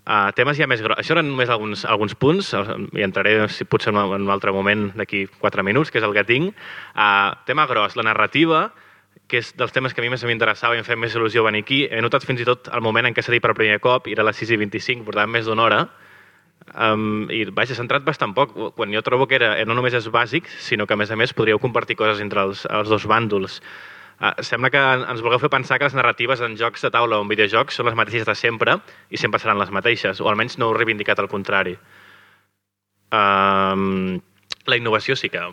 Uh, 0.09 0.31
temes 0.33 0.57
ja 0.57 0.65
més 0.65 0.81
grossos. 0.81 1.03
Això 1.03 1.13
eren 1.19 1.27
només 1.29 1.51
alguns, 1.53 1.85
alguns 1.85 2.15
punts, 2.17 2.55
i 2.97 3.05
entraré 3.05 3.43
si 3.53 3.67
potser 3.69 3.93
en 3.93 3.99
un 4.17 4.31
altre 4.33 4.55
moment 4.57 4.87
d'aquí 4.97 5.27
4 5.43 5.65
minuts, 5.67 5.93
que 5.93 6.01
és 6.01 6.07
el 6.07 6.15
que 6.17 6.25
tinc. 6.25 6.55
Uh, 6.95 7.35
tema 7.45 7.67
gros, 7.69 7.99
la 7.99 8.07
narrativa, 8.09 8.71
que 9.29 9.43
és 9.43 9.53
dels 9.61 9.75
temes 9.77 9.93
que 9.93 10.01
a 10.01 10.07
mi 10.07 10.09
més 10.09 10.25
m'interessava 10.25 10.77
i 10.77 10.81
em 10.81 10.87
feia 10.87 10.97
més 10.97 11.13
il·lusió 11.13 11.45
venir 11.45 11.61
aquí. 11.67 11.83
He 11.93 12.01
notat 12.01 12.25
fins 12.25 12.41
i 12.41 12.47
tot 12.49 12.71
el 12.73 12.81
moment 12.85 13.11
en 13.11 13.17
què 13.17 13.25
s'ha 13.25 13.35
dit 13.35 13.45
per 13.45 13.53
primer 13.59 13.77
cop, 13.85 14.09
era 14.09 14.25
a 14.25 14.29
les 14.31 14.41
6 14.41 14.55
i 14.57 14.61
25, 14.65 15.05
portàvem 15.05 15.37
més 15.37 15.45
d'una 15.45 15.67
hora, 15.67 15.83
um, 16.73 17.29
i 17.29 17.45
vaja, 17.53 17.77
s'ha 17.77 17.85
entrat 17.85 18.07
bastant 18.07 18.33
poc, 18.37 18.57
quan 18.79 18.97
jo 18.97 19.05
trobo 19.05 19.29
que 19.29 19.37
era, 19.37 19.53
no 19.69 19.77
només 19.77 19.97
és 19.99 20.09
bàsic, 20.13 20.49
sinó 20.65 20.89
que 20.89 20.97
a 20.97 21.01
més 21.01 21.13
a 21.13 21.21
més 21.21 21.37
podríeu 21.37 21.61
compartir 21.61 21.99
coses 22.01 22.25
entre 22.25 22.49
els, 22.49 22.65
els 22.65 22.89
dos 22.89 23.05
bàndols. 23.11 23.61
Uh, 24.19 24.33
sembla 24.43 24.71
que 24.75 24.81
ens 24.83 25.21
vulgueu 25.23 25.39
fer 25.39 25.51
pensar 25.53 25.77
que 25.79 25.87
les 25.87 25.95
narratives 25.95 26.41
en 26.43 26.57
jocs 26.59 26.83
de 26.83 26.91
taula 26.91 27.21
o 27.21 27.23
en 27.23 27.29
videojocs 27.31 27.77
són 27.79 27.87
les 27.87 27.95
mateixes 27.95 28.27
de 28.27 28.35
sempre 28.35 28.81
i 29.15 29.21
sempre 29.21 29.39
seran 29.39 29.61
les 29.61 29.71
mateixes, 29.71 30.19
o 30.19 30.27
almenys 30.27 30.59
no 30.59 30.67
heu 30.67 30.75
reivindicat 30.75 31.23
el 31.23 31.31
contrari. 31.31 31.77
Uh, 33.15 34.19
la 34.67 34.77
innovació 34.81 35.15
sí 35.17 35.31
que, 35.31 35.45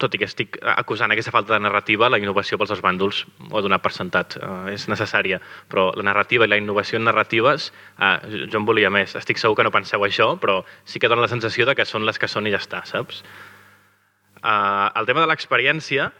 tot 0.00 0.16
i 0.16 0.22
que 0.22 0.26
estic 0.30 0.56
acusant 0.74 1.12
aquesta 1.12 1.34
falta 1.34 1.52
de 1.52 1.60
narrativa, 1.60 2.08
la 2.08 2.18
innovació 2.22 2.56
pels 2.58 2.72
dos 2.72 2.82
bàndols 2.82 3.20
ho 3.50 3.60
he 3.60 3.64
donat 3.68 3.84
per 3.84 3.92
sentat, 3.92 4.38
uh, 4.40 4.64
és 4.72 4.88
necessària, 4.88 5.42
però 5.68 5.90
la 5.92 6.08
narrativa 6.08 6.48
i 6.48 6.54
la 6.54 6.62
innovació 6.62 6.96
en 6.98 7.04
narratives, 7.10 7.68
uh, 8.00 8.16
jo 8.48 8.62
en 8.62 8.66
volia 8.72 8.88
més. 8.88 9.12
Estic 9.20 9.44
segur 9.44 9.60
que 9.60 9.68
no 9.68 9.74
penseu 9.74 10.08
això, 10.08 10.32
però 10.40 10.62
sí 10.88 10.98
que 10.98 11.12
dona 11.12 11.28
la 11.28 11.32
sensació 11.36 11.68
de 11.68 11.76
que 11.76 11.84
són 11.84 12.08
les 12.08 12.18
que 12.18 12.32
són 12.32 12.48
i 12.48 12.56
ja 12.56 12.64
està, 12.64 12.80
saps? 12.88 13.20
Uh, 14.40 14.88
el 14.96 15.04
tema 15.04 15.20
de 15.20 15.28
l'experiència, 15.28 16.14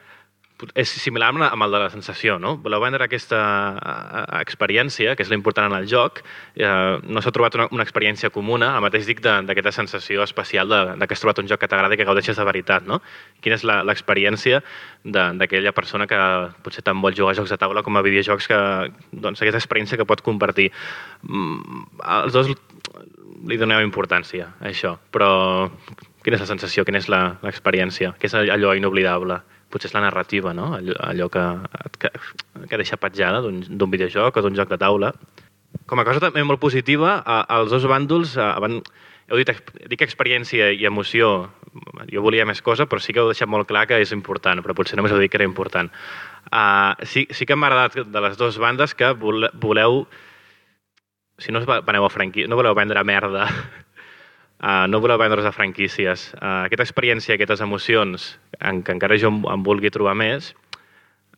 és 0.78 0.90
similar 1.02 1.32
amb, 1.32 1.62
el 1.66 1.72
de 1.74 1.78
la 1.82 1.88
sensació, 1.90 2.36
no? 2.38 2.54
Voleu 2.62 2.82
vendre 2.84 3.04
aquesta 3.04 3.40
experiència, 4.38 5.16
que 5.16 5.24
és 5.26 5.30
l'important 5.32 5.66
en 5.66 5.76
el 5.80 5.88
joc, 5.90 6.20
uh, 6.62 7.00
no 7.02 7.22
s'ha 7.22 7.32
trobat 7.34 7.56
una, 7.58 7.66
una 7.74 7.82
experiència 7.82 8.30
comuna, 8.34 8.70
el 8.78 8.84
mateix 8.84 9.08
dic 9.08 9.20
d'aquesta 9.24 9.72
sensació 9.74 10.22
especial 10.22 10.70
de, 10.70 10.80
de 11.00 11.08
que 11.08 11.16
has 11.16 11.24
trobat 11.24 11.42
un 11.42 11.50
joc 11.50 11.64
que 11.64 11.70
t'agrada 11.70 11.96
i 11.96 11.98
que 11.98 12.06
gaudeixes 12.06 12.38
de 12.38 12.46
veritat, 12.46 12.86
no? 12.86 13.00
Quina 13.42 13.58
és 13.58 13.66
l'experiència 13.66 14.62
d'aquella 15.04 15.74
persona 15.74 16.06
que 16.10 16.20
potser 16.62 16.84
tant 16.86 17.02
vol 17.02 17.16
jugar 17.18 17.34
a 17.34 17.38
jocs 17.40 17.50
de 17.50 17.58
taula 17.58 17.82
com 17.82 17.98
a 17.98 18.04
videojocs 18.06 18.48
que, 18.50 18.60
doncs, 19.10 19.42
aquesta 19.42 19.60
experiència 19.60 19.98
que 19.98 20.06
pot 20.06 20.22
compartir. 20.22 20.70
Mm, 21.26 21.82
els 22.20 22.36
dos 22.36 22.52
li 23.44 23.58
doneu 23.60 23.82
importància 23.82 24.52
a 24.60 24.70
això, 24.70 24.94
però 25.12 25.66
quina 26.24 26.38
és 26.38 26.46
la 26.46 26.48
sensació, 26.48 26.86
quina 26.86 27.02
és 27.02 27.10
l'experiència, 27.10 28.14
què 28.20 28.30
és 28.30 28.38
allò 28.38 28.72
inoblidable? 28.78 29.42
Potser 29.74 29.90
és 29.90 29.94
la 29.96 30.04
narrativa, 30.06 30.52
no? 30.54 30.68
Allò, 30.78 30.94
allò 31.02 31.26
que, 31.34 31.42
que, 31.98 32.10
que 32.70 32.78
deixa 32.78 32.98
petjada 33.02 33.40
d'un 33.42 33.90
videojoc 33.90 34.38
o 34.38 34.44
d'un 34.44 34.54
joc 34.54 34.70
de 34.70 34.78
taula. 34.78 35.10
com 35.90 35.98
a 36.00 36.04
cosa 36.06 36.20
també 36.22 36.44
molt 36.46 36.60
positiva, 36.62 37.16
a, 37.26 37.40
als 37.58 37.72
dos 37.74 37.84
bàndols 37.90 38.36
van, 38.38 38.78
heu 39.28 39.40
dit, 39.40 39.50
dic 39.90 40.04
experiència 40.06 40.70
i 40.72 40.86
emoció, 40.86 41.50
jo 42.12 42.22
volia 42.22 42.46
més 42.46 42.62
cosa, 42.62 42.86
però 42.86 43.02
sí 43.02 43.12
que 43.12 43.20
heu 43.20 43.32
deixat 43.32 43.50
molt 43.50 43.66
clar 43.68 43.86
que 43.90 43.98
és 44.00 44.12
important, 44.14 44.62
però 44.62 44.76
potser 44.78 44.96
només 44.96 45.12
heu 45.12 45.18
dit 45.20 45.32
que 45.32 45.40
era 45.40 45.48
important. 45.48 45.90
Uh, 46.52 46.94
sí, 47.02 47.26
sí 47.34 47.44
que 47.44 47.56
m'ha 47.58 47.66
agradat 47.72 48.06
de 48.14 48.20
les 48.28 48.38
dues 48.38 48.56
bandes 48.62 48.94
que 48.94 49.10
vole- 49.18 49.50
voleu, 49.60 50.06
si 51.38 51.50
no 51.52 51.64
veneu 51.66 52.04
a 52.06 52.10
franquí, 52.14 52.46
no 52.46 52.56
voleu 52.56 52.74
vendre 52.78 53.02
merda, 53.04 53.48
uh, 54.62 54.84
no 54.90 55.00
voleu 55.00 55.18
vendre's 55.20 55.46
a 55.48 55.52
franquícies. 55.52 56.30
Uh, 56.36 56.64
aquesta 56.68 56.86
experiència, 56.86 57.36
aquestes 57.36 57.62
emocions, 57.64 58.34
en 58.60 58.82
què 58.84 58.94
encara 58.96 59.18
jo 59.20 59.32
em, 59.32 59.40
em 59.50 59.64
vulgui 59.66 59.92
trobar 59.94 60.16
més, 60.18 60.52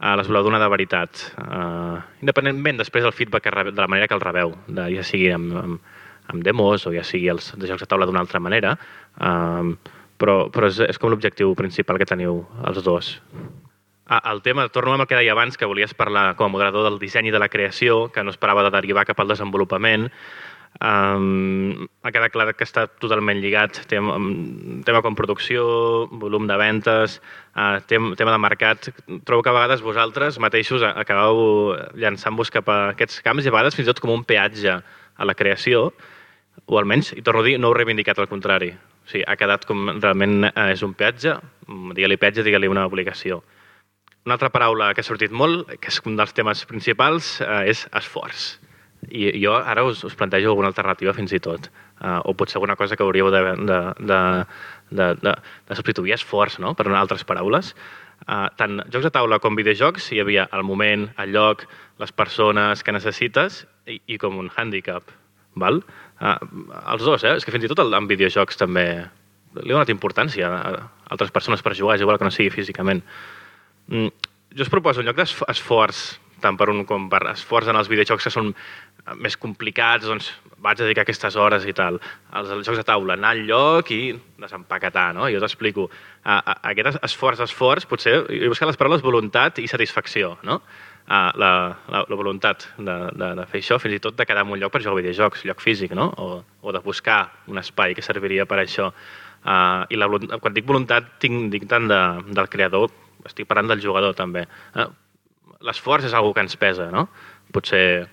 uh, 0.00 0.14
les 0.20 0.30
voleu 0.30 0.48
donar 0.48 0.60
de 0.62 0.70
veritat. 0.72 1.26
Uh, 1.40 2.00
independentment 2.24 2.82
després 2.82 3.06
del 3.06 3.14
feedback 3.16 3.46
que 3.46 3.54
rebe, 3.54 3.74
de 3.74 3.84
la 3.84 3.90
manera 3.90 4.08
que 4.08 4.18
el 4.18 4.24
rebeu, 4.24 4.56
de, 4.68 4.88
ja 4.96 5.04
sigui 5.06 5.30
amb, 5.34 5.54
amb, 5.62 5.92
amb 6.32 6.42
demos 6.46 6.88
o 6.88 6.94
ja 6.94 7.04
sigui 7.06 7.30
els 7.32 7.52
de 7.54 7.70
jocs 7.70 7.86
de 7.86 7.90
taula 7.90 8.08
d'una 8.08 8.24
altra 8.24 8.42
manera, 8.42 8.74
uh, 9.20 9.76
però, 10.16 10.46
però 10.52 10.72
és, 10.72 10.80
és 10.88 10.98
com 10.98 11.12
l'objectiu 11.12 11.54
principal 11.58 12.00
que 12.00 12.08
teniu 12.08 12.42
els 12.66 12.82
dos. 12.84 13.14
Ah, 14.08 14.20
el 14.30 14.38
tema, 14.40 14.68
torno 14.70 14.92
amb 14.94 15.02
el 15.02 15.08
que 15.10 15.16
deia 15.18 15.32
abans, 15.34 15.56
que 15.58 15.66
volies 15.66 15.96
parlar 15.98 16.36
com 16.38 16.46
a 16.46 16.52
moderador 16.52 16.84
del 16.86 17.00
disseny 17.02 17.26
i 17.26 17.32
de 17.34 17.40
la 17.42 17.48
creació, 17.50 18.04
que 18.14 18.22
no 18.22 18.30
esperava 18.30 18.62
de 18.62 18.70
derivar 18.70 19.02
cap 19.08 19.18
al 19.18 19.32
desenvolupament. 19.32 20.06
Um, 20.76 21.86
ha 22.04 22.10
quedat 22.12 22.34
clar 22.34 22.50
que 22.52 22.66
està 22.66 22.84
totalment 23.00 23.38
lligat 23.40 23.78
tema, 23.88 24.18
tema 24.84 25.00
com 25.04 25.16
producció, 25.16 25.64
volum 26.20 26.44
de 26.50 26.58
ventes, 26.60 27.16
uh, 27.56 27.78
tem, 27.88 28.10
tema 28.18 28.34
de 28.34 28.42
mercat. 28.42 28.90
Trobo 29.24 29.44
que 29.44 29.52
a 29.52 29.56
vegades 29.56 29.84
vosaltres 29.84 30.36
mateixos 30.42 30.84
acabeu 30.84 31.76
llançant-vos 31.96 32.52
cap 32.52 32.68
a 32.68 32.78
aquests 32.90 33.24
camps 33.24 33.46
i 33.46 33.52
a 33.52 33.56
vegades 33.56 33.78
fins 33.78 33.88
i 33.88 33.92
tot 33.92 34.04
com 34.04 34.12
un 34.12 34.26
peatge 34.28 34.76
a 34.76 35.24
la 35.24 35.34
creació, 35.38 35.88
o 36.66 36.78
almenys, 36.78 37.12
i 37.16 37.22
torno 37.24 37.40
a 37.40 37.46
dir, 37.46 37.56
no 37.60 37.70
heu 37.70 37.76
reivindicat 37.76 38.18
al 38.20 38.28
contrari. 38.28 38.72
O 39.06 39.08
sigui, 39.08 39.24
ha 39.24 39.36
quedat 39.38 39.64
com 39.68 39.88
realment 39.96 40.48
eh, 40.50 40.72
és 40.74 40.82
un 40.84 40.92
peatge, 40.98 41.36
mm, 41.68 41.96
digue-li 41.96 42.20
peatge, 42.20 42.44
digue-li 42.44 42.68
una 42.68 42.86
obligació. 42.88 43.42
Una 44.26 44.34
altra 44.34 44.50
paraula 44.50 44.90
que 44.92 45.04
ha 45.04 45.06
sortit 45.06 45.30
molt, 45.30 45.70
que 45.80 45.92
és 45.92 46.00
un 46.04 46.16
dels 46.18 46.34
temes 46.34 46.64
principals, 46.66 47.36
eh, 47.40 47.70
és 47.70 47.86
esforç. 47.94 48.56
I 49.10 49.28
jo 49.42 49.54
ara 49.56 49.84
us, 49.86 50.02
us 50.04 50.16
plantejo 50.18 50.50
alguna 50.52 50.70
alternativa 50.72 51.14
fins 51.16 51.34
i 51.36 51.40
tot. 51.42 51.68
Uh, 52.00 52.20
o 52.28 52.34
potser 52.36 52.58
alguna 52.58 52.76
cosa 52.76 52.96
que 52.96 53.04
hauríeu 53.04 53.30
de, 53.30 53.42
de, 53.42 53.78
de, 54.00 54.20
de, 54.90 55.06
de, 55.22 55.34
de 55.68 55.76
substituir 55.78 56.16
esforç, 56.16 56.58
no?, 56.62 56.74
per 56.74 56.88
altres 56.92 57.24
paraules. 57.24 57.74
Uh, 58.26 58.48
tant 58.56 58.80
jocs 58.90 59.04
de 59.04 59.12
taula 59.12 59.38
com 59.42 59.56
videojocs 59.58 60.10
hi 60.12 60.22
havia 60.22 60.48
el 60.56 60.64
moment, 60.64 61.06
el 61.22 61.34
lloc, 61.36 61.66
les 62.00 62.12
persones 62.12 62.82
que 62.82 62.94
necessites 62.94 63.64
i, 63.86 64.00
i 64.06 64.18
com 64.18 64.38
un 64.40 64.50
hàndicap. 64.56 65.12
Val? 65.56 65.80
Uh, 66.20 66.36
els 66.92 67.04
dos, 67.04 67.24
eh? 67.24 67.36
És 67.36 67.44
que 67.44 67.54
fins 67.54 67.64
i 67.64 67.70
tot 67.72 67.84
en 67.86 68.08
videojocs 68.10 68.60
també 68.60 68.86
li 69.62 69.72
ha 69.72 69.76
donat 69.78 69.92
importància 69.92 70.48
a 70.50 70.72
altres 71.12 71.32
persones 71.32 71.62
per 71.64 71.76
jugar, 71.76 71.96
igual 72.00 72.18
que 72.18 72.28
no 72.28 72.34
sigui 72.34 72.52
físicament. 72.52 73.02
Mm, 73.88 74.10
jo 74.56 74.64
us 74.66 74.72
proposo, 74.72 75.00
en 75.00 75.08
lloc 75.08 75.20
d'esforç, 75.20 76.02
tant 76.42 76.58
per 76.60 76.68
un 76.72 76.84
com 76.88 77.08
per 77.12 77.22
esforç 77.32 77.70
en 77.72 77.78
els 77.80 77.88
videojocs 77.88 78.26
que 78.26 78.32
són 78.32 78.52
més 79.14 79.36
complicats, 79.38 80.06
doncs 80.06 80.32
vaig 80.62 80.80
dedicar 80.80 81.04
aquestes 81.04 81.36
hores 81.38 81.66
i 81.68 81.74
tal. 81.76 82.00
Els, 82.34 82.50
jocs 82.66 82.80
de 82.80 82.84
taula, 82.86 83.14
anar 83.14 83.34
al 83.36 83.44
lloc 83.46 83.92
i 83.94 84.00
desempaquetar, 84.40 85.12
no? 85.14 85.28
Jo 85.30 85.40
t'explico. 85.42 85.86
Aquest 86.24 86.98
esforç, 87.06 87.44
esforç, 87.46 87.86
potser, 87.86 88.18
jo 88.26 88.42
he 88.46 88.50
buscat 88.50 88.70
les 88.70 88.80
paraules 88.80 89.04
voluntat 89.04 89.60
i 89.62 89.68
satisfacció, 89.70 90.34
no? 90.46 90.60
La, 91.06 91.20
la, 91.38 91.50
la 92.02 92.18
voluntat 92.18 92.66
de, 92.78 92.96
de, 93.14 93.30
de 93.38 93.46
fer 93.52 93.62
això, 93.62 93.78
fins 93.78 93.94
i 93.94 94.02
tot 94.02 94.16
de 94.18 94.26
quedar 94.26 94.42
en 94.42 94.56
un 94.56 94.58
lloc 94.58 94.74
per 94.74 94.82
jugar 94.82 94.96
a 94.96 95.02
videojocs, 95.02 95.44
lloc 95.46 95.62
físic, 95.62 95.94
no? 95.94 96.08
O, 96.18 96.42
o 96.66 96.74
de 96.74 96.82
buscar 96.82 97.20
un 97.46 97.62
espai 97.62 97.94
que 97.94 98.02
serviria 98.02 98.48
per 98.50 98.58
això. 98.64 98.90
Uh, 99.46 99.86
I 99.94 100.00
la, 100.00 100.10
quan 100.42 100.56
dic 100.56 100.66
voluntat, 100.66 101.12
tinc, 101.22 101.46
dic 101.52 101.68
tant 101.70 101.86
de, 101.86 102.00
del 102.34 102.50
creador, 102.50 102.90
estic 103.28 103.46
parlant 103.46 103.70
del 103.70 103.84
jugador 103.84 104.18
també. 104.18 104.48
Uh, 104.74 104.90
L'esforç 105.66 106.04
és 106.04 106.14
algo 106.14 106.34
que 106.34 106.42
ens 106.44 106.58
pesa, 106.60 106.90
no? 106.92 107.06
Potser 107.54 108.08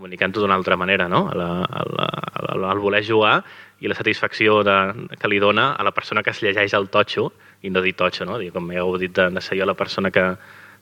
comunicant-ho 0.00 0.40
d'una 0.40 0.56
altra 0.56 0.78
manera, 0.80 1.08
no? 1.12 1.26
La, 1.36 1.48
la, 1.68 2.06
el, 2.54 2.64
el 2.72 2.80
voler 2.80 3.02
jugar 3.04 3.42
i 3.84 3.88
la 3.90 3.96
satisfacció 3.98 4.62
de, 4.64 4.76
que 5.20 5.28
li 5.28 5.38
dona 5.40 5.74
a 5.76 5.84
la 5.84 5.92
persona 5.92 6.22
que 6.24 6.32
es 6.32 6.40
llegeix 6.40 6.72
el 6.76 6.88
totxo, 6.88 7.26
i 7.62 7.68
no 7.70 7.82
dir 7.84 7.92
totxo, 7.98 8.24
no? 8.24 8.38
Com 8.54 8.70
ja 8.72 8.80
heu 8.80 8.96
dit, 9.00 9.12
de, 9.16 9.28
de 9.36 9.42
ser 9.44 9.58
jo 9.60 9.66
la 9.68 9.76
persona 9.76 10.08
que, 10.10 10.24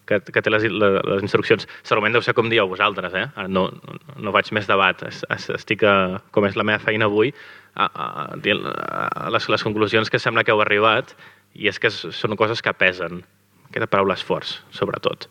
que, 0.06 0.20
que 0.22 0.42
té 0.42 0.50
les, 0.54 0.68
les, 0.70 0.98
les 1.10 1.24
instruccions. 1.26 1.66
Segurament 1.82 2.14
deu 2.14 2.22
ser 2.22 2.36
com 2.38 2.46
dieu 2.50 2.68
vosaltres, 2.70 3.14
eh? 3.18 3.26
Ara 3.34 3.50
No, 3.50 3.66
no, 4.16 4.34
vaig 4.34 4.52
més 4.54 4.70
debat. 4.70 5.02
Es- 5.10 5.24
es- 5.34 5.50
Estic, 5.58 5.82
a, 5.82 6.20
com 6.30 6.46
és 6.46 6.54
la 6.58 6.66
meva 6.66 6.78
feina 6.82 7.10
avui, 7.10 7.34
a, 7.74 7.90
a, 7.90 8.06
a, 8.30 9.26
les, 9.34 9.50
les 9.50 9.66
conclusions 9.66 10.10
que 10.10 10.22
sembla 10.22 10.46
que 10.46 10.54
heu 10.54 10.62
arribat, 10.62 11.16
i 11.58 11.66
és 11.70 11.78
que 11.82 11.90
són 11.90 12.38
coses 12.38 12.62
que 12.62 12.74
pesen. 12.78 13.24
Aquesta 13.68 13.90
paraula 13.90 14.14
esforç, 14.14 14.60
sobretot 14.70 15.26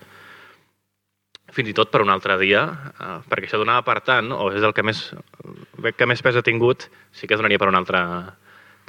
fins 1.58 1.74
i 1.74 1.76
tot 1.78 1.90
per 1.94 2.04
un 2.06 2.14
altre 2.14 2.38
dia, 2.42 2.64
eh, 2.94 3.16
perquè 3.30 3.50
això 3.50 3.62
donava 3.62 3.84
per 3.88 4.00
tant, 4.06 4.30
o 4.32 4.52
és 4.54 4.64
el 4.64 4.76
que 4.78 4.86
més, 4.86 5.08
que 5.98 6.10
més 6.10 6.22
pes 6.22 6.38
ha 6.38 6.46
tingut, 6.46 6.88
sí 7.12 7.28
que 7.28 7.40
donaria 7.40 7.60
per 7.62 7.72
una 7.72 7.82
altra 7.82 8.04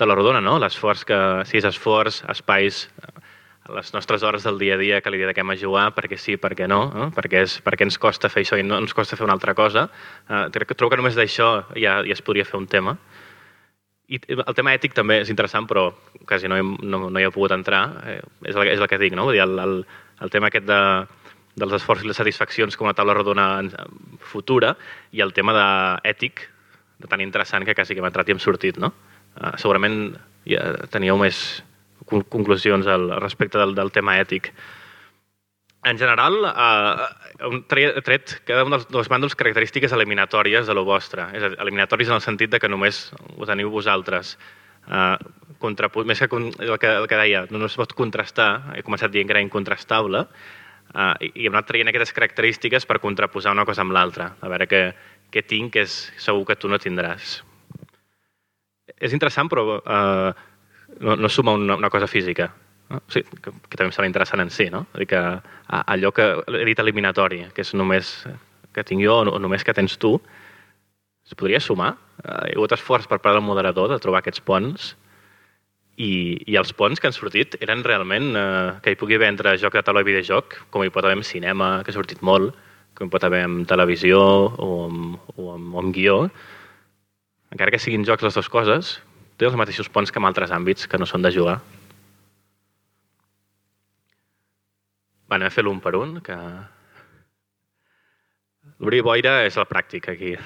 la 0.07 0.15
rodona, 0.15 0.41
no? 0.45 0.59
L'esforç 0.63 1.03
que, 1.09 1.19
si 1.49 1.59
és 1.59 1.67
esforç, 1.67 2.23
espais, 2.31 2.85
eh, 3.03 3.29
les 3.75 3.93
nostres 3.93 4.23
hores 4.23 4.45
del 4.47 4.59
dia 4.59 4.77
a 4.77 4.81
dia 4.81 5.01
que 5.01 5.11
li 5.11 5.21
dediquem 5.21 5.51
a 5.51 5.57
jugar, 5.59 5.91
perquè 5.97 6.17
sí, 6.17 6.37
perquè 6.41 6.69
no, 6.71 6.81
eh? 6.89 7.09
perquè, 7.15 7.43
és, 7.45 7.59
perquè 7.65 7.89
ens 7.89 7.99
costa 8.01 8.31
fer 8.33 8.45
això 8.45 8.59
i 8.61 8.65
no 8.65 8.79
ens 8.81 8.95
costa 8.97 9.19
fer 9.19 9.27
una 9.27 9.35
altra 9.37 9.55
cosa. 9.59 9.89
Eh, 10.29 10.45
crec 10.55 10.71
que 10.71 10.79
trobo 10.79 10.95
que 10.95 11.01
només 11.01 11.19
d'això 11.19 11.51
ja, 11.75 11.99
ja 12.07 12.17
es 12.17 12.25
podria 12.25 12.47
fer 12.49 12.61
un 12.61 12.69
tema. 12.71 12.97
I 14.09 14.23
el 14.33 14.55
tema 14.57 14.73
ètic 14.73 14.95
també 14.97 15.19
és 15.21 15.29
interessant, 15.29 15.67
però 15.69 15.91
quasi 16.25 16.49
no, 16.49 16.57
he, 16.57 16.65
no, 16.65 17.09
no 17.13 17.21
hi 17.21 17.27
he 17.27 17.33
pogut 17.35 17.53
entrar. 17.53 17.83
Eh, 18.09 18.21
és, 18.49 18.55
el, 18.55 18.71
és 18.73 18.81
el 18.81 18.89
que 18.89 19.01
dic, 19.03 19.17
no? 19.19 19.29
Vull 19.29 19.37
dir, 19.37 19.45
el, 19.45 19.59
el, 19.61 19.83
el 20.25 20.33
tema 20.33 20.49
aquest 20.49 20.65
de, 20.69 20.81
dels 21.59 21.75
esforços 21.78 22.05
i 22.07 22.09
les 22.12 22.17
satisfaccions 22.19 22.77
com 22.78 22.89
a 22.89 22.95
taula 22.97 23.15
rodona 23.19 23.49
futura 24.31 24.75
i 25.12 25.20
el 25.25 25.33
tema 25.37 25.53
de 25.57 25.67
ètic, 26.11 26.45
de 26.99 27.07
tan 27.11 27.20
interessant 27.23 27.67
que 27.67 27.75
quasi 27.75 27.95
que 27.95 28.03
m'ha 28.03 28.11
entrat 28.12 28.28
i 28.28 28.35
hem 28.37 28.43
sortit, 28.43 28.78
no? 28.78 28.93
Uh, 29.39 29.53
segurament 29.61 30.17
ja 30.49 30.65
teníeu 30.91 31.19
més 31.20 31.62
con- 32.09 32.25
conclusions 32.27 32.87
al 32.91 33.11
respecte 33.20 33.59
del, 33.61 33.75
del 33.77 33.93
tema 33.95 34.17
ètic. 34.19 34.51
En 35.87 35.97
general, 35.97 36.35
eh, 36.43 37.45
un 37.47 37.61
tret, 37.70 38.01
tret 38.05 38.33
cada 38.49 38.65
un 38.67 38.73
dels 38.75 38.89
dos 38.91 39.07
bàndols 39.09 39.37
característiques 39.39 39.93
eliminatòries 39.95 40.67
de 40.67 40.75
lo 40.75 40.83
vostre. 40.85 41.28
És 41.39 41.45
a 41.47 41.53
dir, 41.53 41.59
eliminatòries 41.62 42.11
en 42.11 42.17
el 42.17 42.25
sentit 42.25 42.51
de 42.51 42.59
que 42.59 42.69
només 42.69 43.12
ho 43.37 43.47
teniu 43.47 43.70
vosaltres. 43.70 44.35
Eh, 44.91 45.17
contrapu- 45.62 46.05
més 46.05 46.19
que 46.19 46.27
el 46.35 46.78
que, 46.83 46.91
el 46.91 47.07
que 47.07 47.20
deia, 47.23 47.45
no 47.51 47.67
es 47.70 47.77
pot 47.78 47.95
contrastar, 47.95 48.75
he 48.75 48.83
començat 48.83 49.15
dient 49.15 49.28
que 49.31 49.37
era 49.37 49.45
incontrastable, 49.45 50.27
eh, 50.94 51.28
i, 51.28 51.47
hem 51.47 51.55
anat 51.55 51.68
traient 51.70 51.91
aquestes 51.91 52.15
característiques 52.17 52.86
per 52.89 53.00
contraposar 53.02 53.55
una 53.57 53.67
cosa 53.68 53.84
amb 53.84 53.94
l'altra, 53.97 54.33
a 54.41 54.50
veure 54.52 54.68
què, 54.70 54.83
què 55.33 55.44
tinc 55.47 55.75
que 55.76 55.84
és 55.86 55.99
segur 56.20 56.47
que 56.49 56.58
tu 56.58 56.70
no 56.70 56.81
tindràs. 56.83 57.39
És 58.99 59.12
interessant, 59.15 59.50
però 59.50 59.78
eh, 59.78 60.33
no, 61.05 61.17
no 61.17 61.28
suma 61.28 61.55
una, 61.58 61.76
una 61.78 61.91
cosa 61.92 62.08
física. 62.10 62.50
No? 62.89 63.02
O 63.05 63.12
sigui, 63.12 63.41
que, 63.42 63.52
que 63.52 63.76
també 63.76 63.91
em 63.91 63.94
sembla 63.94 64.10
interessant 64.10 64.42
en 64.42 64.52
si, 64.55 64.70
no? 64.73 64.86
Dir, 64.97 65.08
que 65.10 65.23
allò 65.68 66.12
que 66.17 66.28
he 66.57 66.65
dit 66.70 66.78
eliminatori, 66.81 67.42
que 67.55 67.67
és 67.67 67.75
només 67.76 68.15
que 68.73 68.84
tinc 68.86 69.02
jo 69.05 69.20
o 69.26 69.41
només 69.42 69.65
que 69.65 69.75
tens 69.76 69.99
tu, 70.00 70.17
es 71.28 71.36
podria 71.36 71.60
sumar. 71.60 71.92
Eh, 72.23 72.31
Hi 72.31 72.55
ha 72.55 72.57
hagut 72.57 72.75
esforç 72.76 73.08
per 73.10 73.20
part 73.20 73.36
del 73.36 73.44
moderador 73.44 73.92
de 73.92 74.00
trobar 74.02 74.23
aquests 74.23 74.44
ponts 74.44 74.94
i, 75.99 76.10
i 76.47 76.57
els 76.60 76.70
ponts 76.78 77.02
que 77.02 77.10
han 77.10 77.17
sortit 77.17 77.57
eren 77.65 77.83
realment 77.86 78.31
eh, 78.39 78.77
que 78.85 78.94
hi 78.94 78.99
pugui 78.99 79.18
haver 79.18 79.33
entre 79.33 79.57
joc 79.59 79.75
de 79.75 79.83
taula 79.83 80.05
i 80.05 80.07
videojoc, 80.07 80.60
com 80.70 80.85
hi 80.85 80.93
pot 80.94 81.05
haver 81.05 81.18
en 81.18 81.27
cinema, 81.27 81.83
que 81.83 81.91
ha 81.91 81.97
sortit 81.99 82.23
molt, 82.23 82.55
com 82.94 83.09
hi 83.09 83.15
pot 83.15 83.27
haver 83.27 83.43
en 83.47 83.65
televisió 83.67 84.20
o 84.20 84.70
en, 84.86 85.17
o 85.35 85.51
en, 85.57 85.67
o 85.75 85.83
en 85.83 85.93
guió, 85.94 86.20
encara 87.51 87.75
que 87.75 87.83
siguin 87.83 88.07
jocs 88.07 88.27
les 88.27 88.39
dues 88.39 88.51
coses, 88.52 88.94
té 89.39 89.47
els 89.49 89.59
mateixos 89.59 89.91
ponts 89.91 90.15
que 90.15 90.23
en 90.23 90.28
altres 90.28 90.55
àmbits 90.55 90.86
que 90.91 90.99
no 91.01 91.07
són 91.07 91.27
de 91.27 91.35
jugar. 91.35 91.59
Va, 95.28 95.36
anem 95.36 95.51
a 95.51 95.55
fer 95.55 95.65
l'un 95.67 95.81
per 95.85 95.94
un, 95.99 96.18
que... 96.25 96.36
L'obrir 98.78 99.01
boira 99.02 99.41
és 99.43 99.57
la 99.59 99.67
pràctica 99.67 100.12
aquí. 100.15 100.36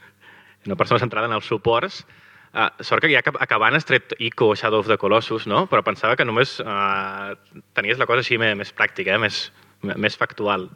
Una 0.68 0.76
persona 0.76 1.00
centrada 1.00 1.30
en 1.30 1.36
els 1.38 1.46
suports. 1.48 2.02
Uh, 2.50 2.66
sort 2.82 3.04
que 3.04 3.12
ja 3.12 3.20
ac- 3.22 3.36
acabant 3.44 3.76
has 3.78 3.84
tret 3.86 4.10
Ico 4.18 4.48
o 4.50 4.54
Shadow 4.58 4.80
of 4.82 4.88
the 4.90 4.96
Colossus, 4.98 5.46
no? 5.46 5.68
Però 5.70 5.84
pensava 5.86 6.16
que 6.18 6.26
només 6.26 6.56
uh, 6.64 7.36
tenies 7.78 8.00
la 8.00 8.08
cosa 8.10 8.24
així 8.24 8.40
més, 8.42 8.56
més 8.58 8.72
pràctica, 8.74 9.14
eh? 9.14 9.20
més, 9.22 9.44
més 9.86 10.18
factual. 10.18 10.66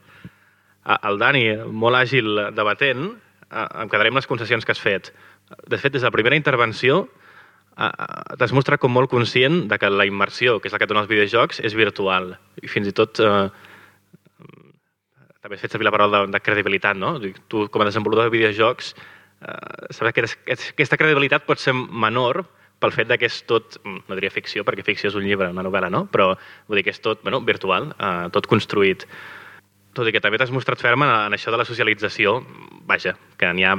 Uh, 0.85 0.99
el 1.11 1.19
Dani, 1.19 1.43
molt 1.67 1.99
àgil 1.99 2.31
debatent, 2.55 3.09
uh, 3.51 3.67
em 3.83 3.91
quedaré 3.91 4.13
amb 4.13 4.21
les 4.21 4.31
concessions 4.31 4.63
que 4.63 4.71
has 4.71 4.83
fet. 4.83 5.11
De 5.67 5.81
fet, 5.81 5.97
des 5.97 6.05
de 6.05 6.07
la 6.07 6.15
primera 6.15 6.39
intervenció 6.39 7.09
uh, 7.09 7.91
t'has 8.39 8.55
mostrat 8.55 8.79
com 8.79 8.95
molt 8.95 9.11
conscient 9.11 9.65
de 9.67 9.79
que 9.83 9.91
la 9.91 10.07
immersió, 10.07 10.61
que 10.61 10.71
és 10.71 10.77
la 10.77 10.79
que 10.79 10.87
et 10.87 10.95
dona 10.95 11.03
els 11.03 11.11
videojocs, 11.11 11.59
és 11.59 11.75
virtual. 11.75 12.37
I 12.63 12.71
fins 12.71 12.87
i 12.87 12.95
tot 12.95 13.19
uh, 13.19 13.49
també 15.43 15.59
has 15.59 15.67
fet 15.67 15.75
servir 15.75 15.91
la 15.91 15.93
paraula 15.93 16.23
de, 16.23 16.33
de 16.39 16.41
credibilitat, 16.41 16.95
no? 16.97 17.17
Tu, 17.19 17.67
com 17.67 17.83
a 17.83 17.91
desenvolupador 17.91 18.31
de 18.31 18.37
videojocs, 18.39 18.95
eh, 19.45 20.13
que 20.13 20.27
aquesta 20.27 21.01
credibilitat 21.01 21.47
pot 21.47 21.61
ser 21.61 21.75
menor 21.75 22.45
pel 22.85 22.93
fet 22.93 23.15
que 23.19 23.29
és 23.31 23.41
tot, 23.49 23.79
mm, 23.83 24.05
no 24.09 24.19
diria 24.19 24.33
ficció, 24.33 24.65
perquè 24.65 24.85
ficció 24.85 25.09
és 25.09 25.17
un 25.17 25.25
llibre, 25.25 25.49
una 25.53 25.65
novel·la, 25.65 25.91
no? 25.91 26.05
Però 26.11 26.35
vull 26.69 26.81
dir 26.81 26.85
que 26.85 26.93
és 26.95 27.01
tot 27.01 27.23
bueno, 27.23 27.41
virtual, 27.41 27.95
eh, 27.99 28.29
tot 28.35 28.47
construït. 28.51 29.07
Tot 29.95 30.09
i 30.09 30.13
que 30.13 30.21
també 30.21 30.39
t'has 30.39 30.51
mostrat 30.51 30.81
ferm 30.83 31.05
en, 31.07 31.11
en 31.29 31.37
això 31.37 31.53
de 31.55 31.59
la 31.61 31.65
socialització, 31.65 32.41
vaja, 32.85 33.15
que 33.39 33.53
n'hi 33.55 33.65
ha 33.65 33.77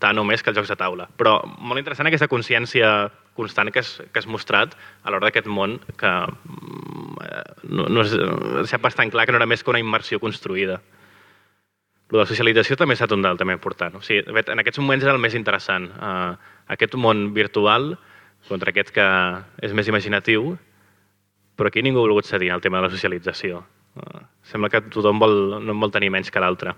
tant 0.00 0.18
o 0.18 0.24
més 0.24 0.42
que 0.42 0.50
els 0.50 0.56
jocs 0.56 0.72
de 0.72 0.76
taula. 0.76 1.06
Però 1.20 1.42
molt 1.58 1.78
interessant 1.78 2.08
aquesta 2.08 2.30
consciència 2.32 3.10
constant 3.36 3.70
que 3.70 3.80
has, 3.84 4.00
que 4.12 4.18
has 4.18 4.26
mostrat 4.26 4.72
a 5.04 5.10
l'hora 5.10 5.28
d'aquest 5.28 5.46
món 5.46 5.78
que 6.00 6.08
mm, 6.08 7.20
eh, 7.26 7.44
no, 7.68 7.86
no 7.92 8.06
és, 8.06 8.16
deixat 8.16 8.80
bastant 8.80 9.12
clar 9.12 9.26
que 9.26 9.36
no 9.36 9.42
era 9.42 9.50
més 9.50 9.62
que 9.62 9.70
una 9.70 9.82
immersió 9.84 10.18
construïda. 10.18 10.80
La 12.10 12.26
socialització 12.26 12.74
també 12.78 12.96
ha 12.96 12.98
estat 12.98 13.12
un 13.14 13.22
del 13.22 13.38
també 13.38 13.54
important. 13.54 14.00
O 14.00 14.02
sigui, 14.02 14.24
en 14.26 14.62
aquests 14.62 14.80
moments 14.82 15.04
era 15.06 15.14
el 15.14 15.22
més 15.22 15.36
interessant. 15.38 15.86
Uh, 15.94 16.34
aquest 16.74 16.96
món 16.98 17.28
virtual 17.36 17.92
contra 18.48 18.72
aquest 18.72 18.90
que 18.96 19.06
és 19.62 19.74
més 19.76 19.90
imaginatiu, 19.90 20.56
però 21.54 21.70
aquí 21.70 21.84
ningú 21.86 22.00
ha 22.00 22.08
volgut 22.08 22.26
cedir 22.26 22.50
el 22.50 22.64
tema 22.64 22.80
de 22.80 22.88
la 22.88 22.92
socialització. 22.94 23.62
Uh, 23.94 24.24
sembla 24.42 24.72
que 24.72 24.82
tothom 24.90 25.22
vol, 25.22 25.36
no 25.60 25.76
en 25.76 25.86
vol 25.86 25.94
tenir 25.94 26.10
menys 26.10 26.32
que 26.34 26.42
l'altre. 26.42 26.74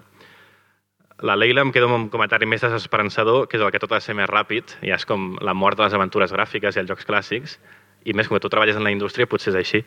La 1.23 1.37
Leila 1.39 1.63
em 1.63 1.71
queda 1.73 1.87
amb 1.87 1.97
un 1.97 2.09
comentari 2.13 2.49
més 2.51 2.65
desesperançador, 2.65 3.47
que 3.49 3.57
és 3.57 3.63
el 3.63 3.71
que 3.71 3.81
tot 3.81 3.93
ha 3.95 4.01
de 4.01 4.05
ser 4.05 4.17
més 4.19 4.29
ràpid, 4.29 4.77
ja 4.83 4.99
és 4.99 5.07
com 5.07 5.37
la 5.41 5.55
mort 5.55 5.79
de 5.79 5.87
les 5.87 5.95
aventures 5.95 6.33
gràfiques 6.35 6.77
i 6.77 6.83
els 6.83 6.91
jocs 6.91 7.07
clàssics, 7.09 7.61
i 8.05 8.13
més 8.13 8.29
com 8.29 8.37
que 8.37 8.43
tu 8.43 8.51
treballes 8.51 8.77
en 8.77 8.85
la 8.85 8.91
indústria 8.91 9.29
potser 9.31 9.53
és 9.55 9.61
així. 9.61 9.85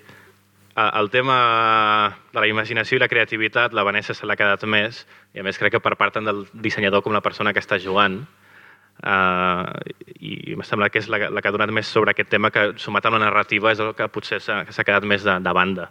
Eh, 0.76 0.90
El 1.00 1.10
tema 1.10 2.18
de 2.34 2.40
la 2.40 2.48
imaginació 2.48 2.98
i 2.98 3.04
la 3.04 3.08
creativitat, 3.12 3.74
la 3.74 3.84
Vanessa 3.88 4.14
se 4.14 4.28
l'ha 4.28 4.36
quedat 4.36 4.64
més, 4.68 5.06
i 5.34 5.40
a 5.40 5.44
més 5.48 5.60
crec 5.60 5.78
que 5.78 5.84
per 5.84 5.96
part 5.96 6.18
tant 6.18 6.28
del 6.28 6.46
dissenyador 6.54 7.04
com 7.04 7.16
la 7.16 7.24
persona 7.24 7.54
que 7.54 7.64
està 7.64 7.80
jugant, 7.80 8.22
uh, 9.04 9.64
i 10.20 10.56
em 10.56 10.64
sembla 10.68 10.90
que 10.92 11.00
és 11.00 11.08
la, 11.12 11.30
la 11.32 11.42
que 11.42 11.52
ha 11.52 11.56
donat 11.56 11.72
més 11.72 11.88
sobre 11.88 12.12
aquest 12.12 12.32
tema 12.32 12.52
que 12.52 12.74
sumat 12.82 13.08
amb 13.08 13.18
la 13.18 13.26
narrativa 13.28 13.72
és 13.72 13.80
el 13.80 13.94
que 13.96 14.10
potser 14.12 14.42
s'ha 14.44 14.64
s'ha 14.70 14.88
quedat 14.88 15.08
més 15.08 15.24
de, 15.24 15.40
de 15.40 15.56
banda. 15.56 15.90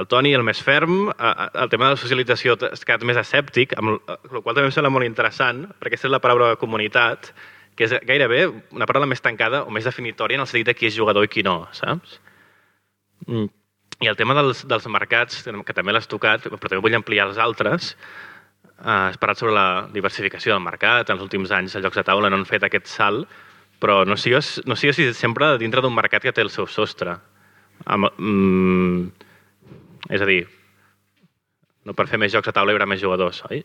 El 0.00 0.08
Toni, 0.08 0.32
el 0.32 0.44
més 0.44 0.60
ferm, 0.64 1.10
eh, 1.12 1.32
el 1.64 1.72
tema 1.72 1.90
de 1.90 1.98
la 1.98 2.00
socialització 2.00 2.56
has 2.70 2.84
quedat 2.88 3.04
més 3.04 3.20
escèptic, 3.20 3.76
amb 3.76 3.98
el 3.98 4.40
qual 4.40 4.54
també 4.54 4.70
em 4.70 4.76
sembla 4.76 4.92
molt 4.94 5.08
interessant, 5.08 5.66
perquè 5.76 5.92
aquesta 5.92 6.08
és 6.08 6.16
la 6.16 6.24
paraula 6.24 6.54
comunitat, 6.60 7.34
que 7.76 7.84
és 7.84 7.98
gairebé 8.08 8.46
una 8.48 8.88
paraula 8.88 9.08
més 9.08 9.20
tancada 9.24 9.64
o 9.64 9.72
més 9.72 9.84
definitòria 9.88 10.40
en 10.40 10.46
el 10.46 10.48
sentit 10.48 10.70
de 10.70 10.76
qui 10.76 10.88
és 10.88 10.96
jugador 10.96 11.28
i 11.28 11.32
qui 11.32 11.44
no, 11.44 11.66
saps? 11.76 12.20
Mm. 13.28 13.50
I 14.02 14.08
el 14.10 14.18
tema 14.18 14.34
dels, 14.34 14.64
dels 14.66 14.86
mercats, 14.90 15.44
que 15.46 15.74
també 15.76 15.94
l'has 15.94 16.08
tocat, 16.10 16.48
però 16.50 16.58
també 16.58 16.82
vull 16.82 16.98
ampliar 16.98 17.28
els 17.28 17.38
altres, 17.38 17.92
eh, 18.82 18.90
has 18.90 19.18
parlat 19.22 19.38
sobre 19.38 19.54
la 19.54 19.66
diversificació 19.94 20.56
del 20.56 20.64
mercat, 20.64 21.08
en 21.08 21.16
els 21.16 21.22
últims 21.22 21.52
anys 21.54 21.76
els 21.78 21.86
jocs 21.86 22.00
de 22.00 22.06
taula 22.08 22.30
no 22.30 22.40
han 22.40 22.48
fet 22.48 22.66
aquest 22.66 22.90
salt, 22.90 23.30
però 23.82 24.02
no 24.06 24.16
sigues, 24.18 24.56
no 24.66 24.74
sigues 24.78 24.98
sempre 25.18 25.52
dintre 25.58 25.82
d'un 25.82 25.94
mercat 25.94 26.22
que 26.22 26.32
té 26.34 26.42
el 26.42 26.50
seu 26.50 26.66
sostre. 26.66 27.14
Amb, 27.86 28.10
mm, 28.18 29.06
és 30.10 30.22
a 30.22 30.26
dir, 30.26 30.42
no 31.86 31.94
per 31.94 32.08
fer 32.10 32.18
més 32.18 32.34
jocs 32.34 32.50
a 32.50 32.54
taula 32.58 32.72
hi 32.72 32.76
haurà 32.76 32.86
més 32.90 33.02
jugadors, 33.02 33.42
oi? 33.50 33.62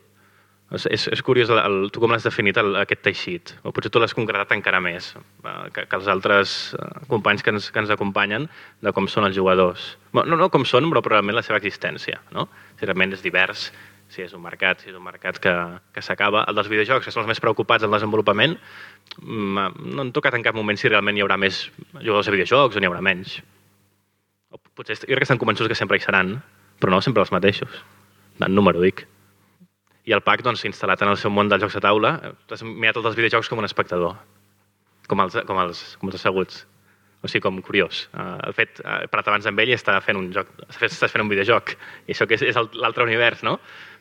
És, 0.68 0.84
és, 0.92 1.06
és 1.16 1.20
curiós 1.24 1.48
el, 1.48 1.58
el, 1.64 1.76
tu 1.92 2.02
com 2.02 2.12
l'has 2.12 2.26
definit, 2.26 2.58
el, 2.60 2.74
aquest 2.82 3.00
teixit. 3.06 3.54
O 3.64 3.72
potser 3.72 3.88
tu 3.92 4.02
l'has 4.02 4.12
concretat 4.16 4.52
encara 4.52 4.82
més 4.84 5.14
eh, 5.16 5.52
que, 5.72 5.86
que 5.88 5.96
els 5.96 6.08
altres 6.12 6.56
eh, 6.76 6.88
companys 7.08 7.44
que 7.44 7.54
ens, 7.54 7.70
que 7.72 7.80
ens 7.80 7.92
acompanyen 7.94 8.44
de 8.84 8.92
com 8.92 9.08
són 9.08 9.24
els 9.30 9.36
jugadors. 9.38 9.94
No, 10.12 10.26
no 10.28 10.50
com 10.52 10.68
són, 10.68 10.90
però 10.92 11.00
probablement 11.04 11.38
la 11.38 11.44
seva 11.46 11.60
existència. 11.62 12.20
No? 12.36 12.50
Si 12.76 12.84
realment 12.84 13.16
és 13.16 13.24
divers, 13.24 13.70
si 14.12 14.24
és 14.24 14.36
un 14.36 14.44
mercat, 14.44 14.84
si 14.84 14.92
és 14.92 14.96
un 14.96 15.04
mercat 15.04 15.40
que, 15.40 15.56
que 15.94 16.04
s'acaba. 16.04 16.44
El 16.48 16.60
dels 16.60 16.68
videojocs, 16.68 17.08
que 17.08 17.16
són 17.16 17.24
els 17.24 17.32
més 17.32 17.40
preocupats 17.44 17.84
del 17.84 17.96
desenvolupament, 17.96 18.56
mm, 19.24 19.68
no 19.88 20.04
han 20.04 20.14
tocat 20.16 20.36
en 20.36 20.44
cap 20.44 20.56
moment 20.56 20.76
si 20.76 20.92
realment 20.92 21.16
hi 21.16 21.24
haurà 21.24 21.40
més 21.40 21.66
jugadors 21.96 22.28
de 22.28 22.36
videojocs 22.36 22.76
o 22.76 22.80
n'hi 22.80 22.92
haurà 22.92 23.04
menys. 23.04 23.40
O 24.52 24.60
potser 24.60 25.00
jo 25.00 25.08
crec 25.08 25.24
que 25.24 25.32
estan 25.32 25.40
convençuts 25.40 25.72
que 25.72 25.80
sempre 25.80 25.96
hi 25.96 26.04
seran, 26.04 26.38
però 26.76 26.92
no 26.92 27.04
sempre 27.04 27.24
els 27.24 27.32
mateixos. 27.32 27.84
En 28.44 28.52
número, 28.52 28.84
dic. 28.84 29.08
I 30.08 30.14
el 30.16 30.24
PAC, 30.24 30.42
doncs, 30.46 30.64
instal·lat 30.64 31.04
en 31.04 31.12
el 31.12 31.20
seu 31.20 31.32
món 31.34 31.50
dels 31.50 31.60
jocs 31.60 31.76
de 31.76 31.84
taula, 31.84 32.14
eh, 32.24 32.32
has 32.54 32.64
mirat 32.64 32.96
tots 32.96 33.10
els 33.10 33.18
videojocs 33.18 33.50
com 33.52 33.60
un 33.60 33.68
espectador, 33.68 34.16
com 35.10 35.20
els, 35.24 35.36
com 35.48 35.60
els, 35.60 35.84
com 36.00 36.08
els 36.08 36.16
asseguts. 36.16 36.64
O 37.18 37.26
sigui, 37.26 37.42
com 37.42 37.56
curiós. 37.66 38.04
Uh, 38.14 38.36
el 38.46 38.54
fet, 38.54 38.78
uh, 38.84 39.00
he 39.02 39.08
parlat 39.10 39.32
abans 39.32 39.48
amb 39.50 39.58
ell 39.58 39.72
i 39.72 39.74
està 39.74 39.96
fent 40.04 40.16
un 40.20 40.28
joc, 40.30 40.52
estàs 40.70 41.10
fent 41.10 41.24
un 41.24 41.30
videojoc. 41.32 41.72
I 42.06 42.14
això 42.14 42.28
que 42.30 42.36
és, 42.38 42.44
és 42.52 42.60
l'altre 42.78 43.02
univers, 43.02 43.42
no? 43.42 43.56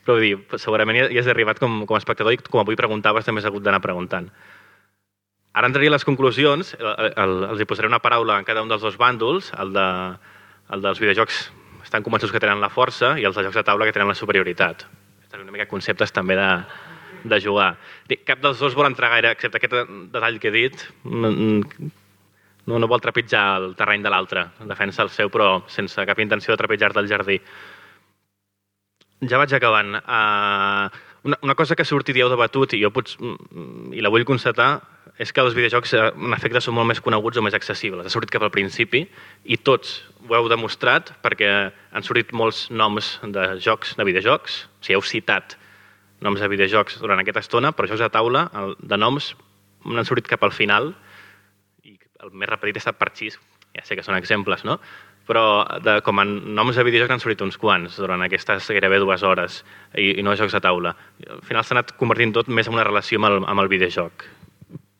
Però 0.05 0.19
vull 0.19 0.27
dir, 0.27 0.59
segurament 0.61 0.99
hi 1.01 1.17
has 1.17 1.29
arribat 1.33 1.57
com, 1.59 1.79
com 1.89 1.97
a 1.97 2.01
espectador 2.03 2.35
i 2.35 2.39
com 2.45 2.61
avui 2.61 2.77
preguntaves 2.77 3.25
també 3.25 3.41
has 3.41 3.49
hagut 3.49 3.65
d'anar 3.65 3.81
preguntant. 3.81 4.29
Ara 5.57 5.71
entraria 5.71 5.89
a 5.89 5.95
les 5.95 6.05
conclusions, 6.05 6.75
el, 6.77 7.09
el, 7.09 7.35
els 7.49 7.63
hi 7.63 7.65
posaré 7.65 7.89
una 7.89 7.99
paraula 8.03 8.37
en 8.37 8.45
cada 8.45 8.61
un 8.61 8.69
dels 8.69 8.85
dos 8.85 8.99
bàndols, 9.01 9.49
el, 9.57 9.73
de, 9.73 9.87
el 10.77 10.85
dels 10.85 11.01
videojocs 11.01 11.41
estan 11.87 12.05
convençuts 12.05 12.35
que 12.35 12.43
tenen 12.43 12.61
la 12.61 12.69
força 12.69 13.15
i 13.17 13.25
els 13.25 13.35
de 13.35 13.47
jocs 13.49 13.57
de 13.57 13.65
taula 13.65 13.89
que 13.89 13.97
tenen 13.97 14.13
la 14.13 14.19
superioritat. 14.19 14.85
Estan 15.37 15.45
una 15.45 15.53
mica 15.53 15.69
conceptes 15.69 16.09
també 16.09 16.33
de, 16.33 16.49
de 17.29 17.37
jugar. 17.37 17.75
Cap 18.25 18.39
dels 18.41 18.57
dos 18.57 18.73
vol 18.73 18.87
entrar 18.89 19.11
gaire, 19.11 19.35
excepte 19.35 19.59
aquest 19.59 19.91
detall 20.09 20.39
que 20.41 20.49
he 20.49 20.53
dit, 20.55 20.85
no, 21.05 21.29
no, 22.65 22.87
vol 22.89 23.03
trepitjar 23.03 23.43
el 23.59 23.75
terreny 23.77 24.01
de 24.01 24.09
l'altre, 24.09 24.47
defensa 24.65 25.05
el 25.05 25.11
seu, 25.13 25.29
però 25.29 25.59
sense 25.69 26.07
cap 26.09 26.23
intenció 26.25 26.55
de 26.55 26.57
trepitjar 26.63 26.89
del 26.97 27.09
jardí. 27.11 27.37
Ja 29.29 29.37
vaig 29.37 29.53
acabant. 29.53 29.99
Uh, 30.01 30.89
una, 31.29 31.37
una 31.45 31.57
cosa 31.59 31.77
que 31.77 31.85
heu 32.25 32.33
debatut, 32.33 32.73
i 32.73 32.81
jo 32.81 32.89
pots, 32.89 33.19
mm, 33.21 33.93
i 33.93 34.01
la 34.01 34.09
vull 34.09 34.25
constatar, 34.25 34.71
és 35.17 35.33
que 35.33 35.41
els 35.41 35.55
videojocs 35.57 35.93
eh, 35.97 36.03
en 36.13 36.35
efecte 36.37 36.61
són 36.61 36.77
molt 36.77 36.89
més 36.91 37.01
coneguts 37.03 37.39
o 37.39 37.43
més 37.45 37.57
accessibles. 37.57 38.05
Ha 38.05 38.13
sortit 38.13 38.33
cap 38.35 38.45
al 38.45 38.53
principi 38.53 39.03
i 39.45 39.57
tots 39.57 39.99
ho 40.27 40.35
heu 40.37 40.49
demostrat 40.51 41.11
perquè 41.25 41.51
han 41.67 42.05
sortit 42.05 42.33
molts 42.37 42.67
noms 42.69 43.17
de 43.23 43.49
jocs, 43.63 43.95
de 43.97 44.05
videojocs, 44.07 44.61
o 44.67 44.85
sigui, 44.85 44.99
heu 44.99 45.05
citat 45.05 45.57
noms 46.25 46.41
de 46.41 46.49
videojocs 46.49 47.01
durant 47.01 47.19
aquesta 47.21 47.43
estona, 47.45 47.73
però 47.73 47.89
jocs 47.89 48.05
de 48.05 48.13
taula, 48.13 48.47
de 48.77 48.97
noms, 48.97 49.33
n'han 49.85 50.07
sortit 50.07 50.29
cap 50.29 50.45
al 50.45 50.53
final 50.53 50.93
i 51.85 51.97
el 52.23 52.33
més 52.33 52.49
repetit 52.49 52.79
ha 52.79 52.85
estat 52.85 52.97
Parxís, 52.97 53.37
ja 53.77 53.85
sé 53.85 53.97
que 53.97 54.05
són 54.05 54.17
exemples, 54.17 54.65
no? 54.65 54.79
però 55.27 55.43
de, 55.83 55.97
com 56.05 56.21
a 56.21 56.25
noms 56.25 56.77
de 56.79 56.85
videojocs 56.87 57.11
n'han 57.11 57.21
sortit 57.21 57.43
uns 57.43 57.59
quants 57.59 57.97
durant 57.99 58.23
aquestes 58.23 58.69
gairebé 58.71 59.01
dues 59.03 59.25
hores 59.27 59.59
i, 59.91 60.13
i 60.15 60.23
no 60.23 60.37
jocs 60.39 60.55
de 60.55 60.63
taula. 60.63 60.95
Al 61.27 61.43
final 61.43 61.67
s'ha 61.67 61.75
anat 61.75 61.91
convertint 61.99 62.31
tot 62.37 62.47
més 62.47 62.69
en 62.69 62.77
una 62.77 62.87
relació 62.87 63.19
amb 63.19 63.29
el, 63.33 63.41
amb 63.43 63.65
el 63.65 63.71
videojoc. 63.75 64.23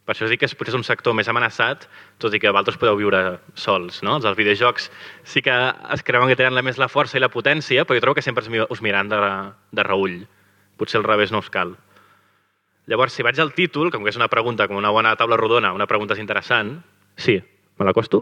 Per 0.08 0.14
això 0.16 0.28
dic 0.32 0.40
que 0.40 0.48
potser 0.56 0.72
és 0.72 0.78
un 0.80 0.86
sector 0.88 1.12
més 1.18 1.28
amenaçat, 1.28 1.84
tot 2.18 2.32
i 2.32 2.40
que 2.40 2.48
vosaltres 2.48 2.78
podeu 2.80 2.96
viure 2.96 3.20
sols. 3.60 3.98
No? 4.08 4.14
Els 4.22 4.38
videojocs 4.40 4.86
sí 5.28 5.42
que 5.44 5.52
es 5.92 6.04
creuen 6.08 6.30
que 6.32 6.38
tenen 6.40 6.56
la 6.56 6.64
més 6.64 6.80
la 6.80 6.88
força 6.88 7.18
i 7.20 7.22
la 7.22 7.28
potència, 7.28 7.84
però 7.84 7.98
jo 8.00 8.06
trobo 8.06 8.16
que 8.16 8.24
sempre 8.24 8.46
us, 8.46 8.50
mi- 8.50 8.64
us 8.64 8.82
miran 8.86 9.12
de, 9.12 9.20
de 9.76 9.84
reull. 9.84 10.22
Potser 10.80 11.02
al 11.02 11.08
revés 11.10 11.34
no 11.36 11.42
us 11.44 11.50
cal. 11.52 11.76
Llavors, 12.88 13.12
si 13.20 13.26
vaig 13.28 13.36
al 13.44 13.52
títol, 13.52 13.92
com 13.92 14.06
que 14.06 14.14
és 14.14 14.16
una 14.16 14.30
pregunta, 14.32 14.70
com 14.72 14.80
una 14.80 14.94
bona 14.96 15.12
taula 15.20 15.36
rodona, 15.36 15.74
una 15.76 15.88
pregunta 15.92 16.16
és 16.16 16.24
interessant... 16.24 16.78
Sí, 17.20 17.36
me 17.76 17.86
l'acosto? 17.86 18.22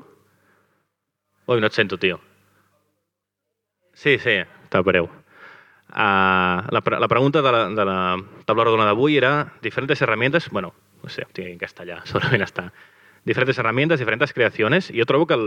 Ui, 1.45 1.59
no 1.61 1.67
et 1.69 1.75
sento, 1.77 1.99
tio. 2.01 2.17
Sí, 3.93 4.17
sí, 4.19 4.39
t'apareu. 4.73 5.05
Uh, 5.05 6.65
la, 6.73 6.81
pre- 6.83 6.97
la 6.99 7.07
pregunta 7.07 7.43
de 7.45 7.51
la, 7.53 7.61
de 7.69 7.85
la 7.85 7.97
taula 8.49 8.65
rodona 8.65 8.87
d'avui 8.89 9.19
era 9.21 9.53
diferentes 9.61 10.01
herramientas, 10.01 10.49
bueno, 10.49 10.73
no 11.05 11.13
sé, 11.13 11.27
en 11.45 11.59
castellà, 11.61 12.01
segurament 12.09 12.45
està. 12.45 12.69
Diferentes 13.25 13.57
herramientas, 13.57 14.01
diferentes 14.01 14.33
creaciones, 14.33 14.91
i 14.91 14.99
jo 14.99 15.05
trobo 15.09 15.25
que 15.29 15.37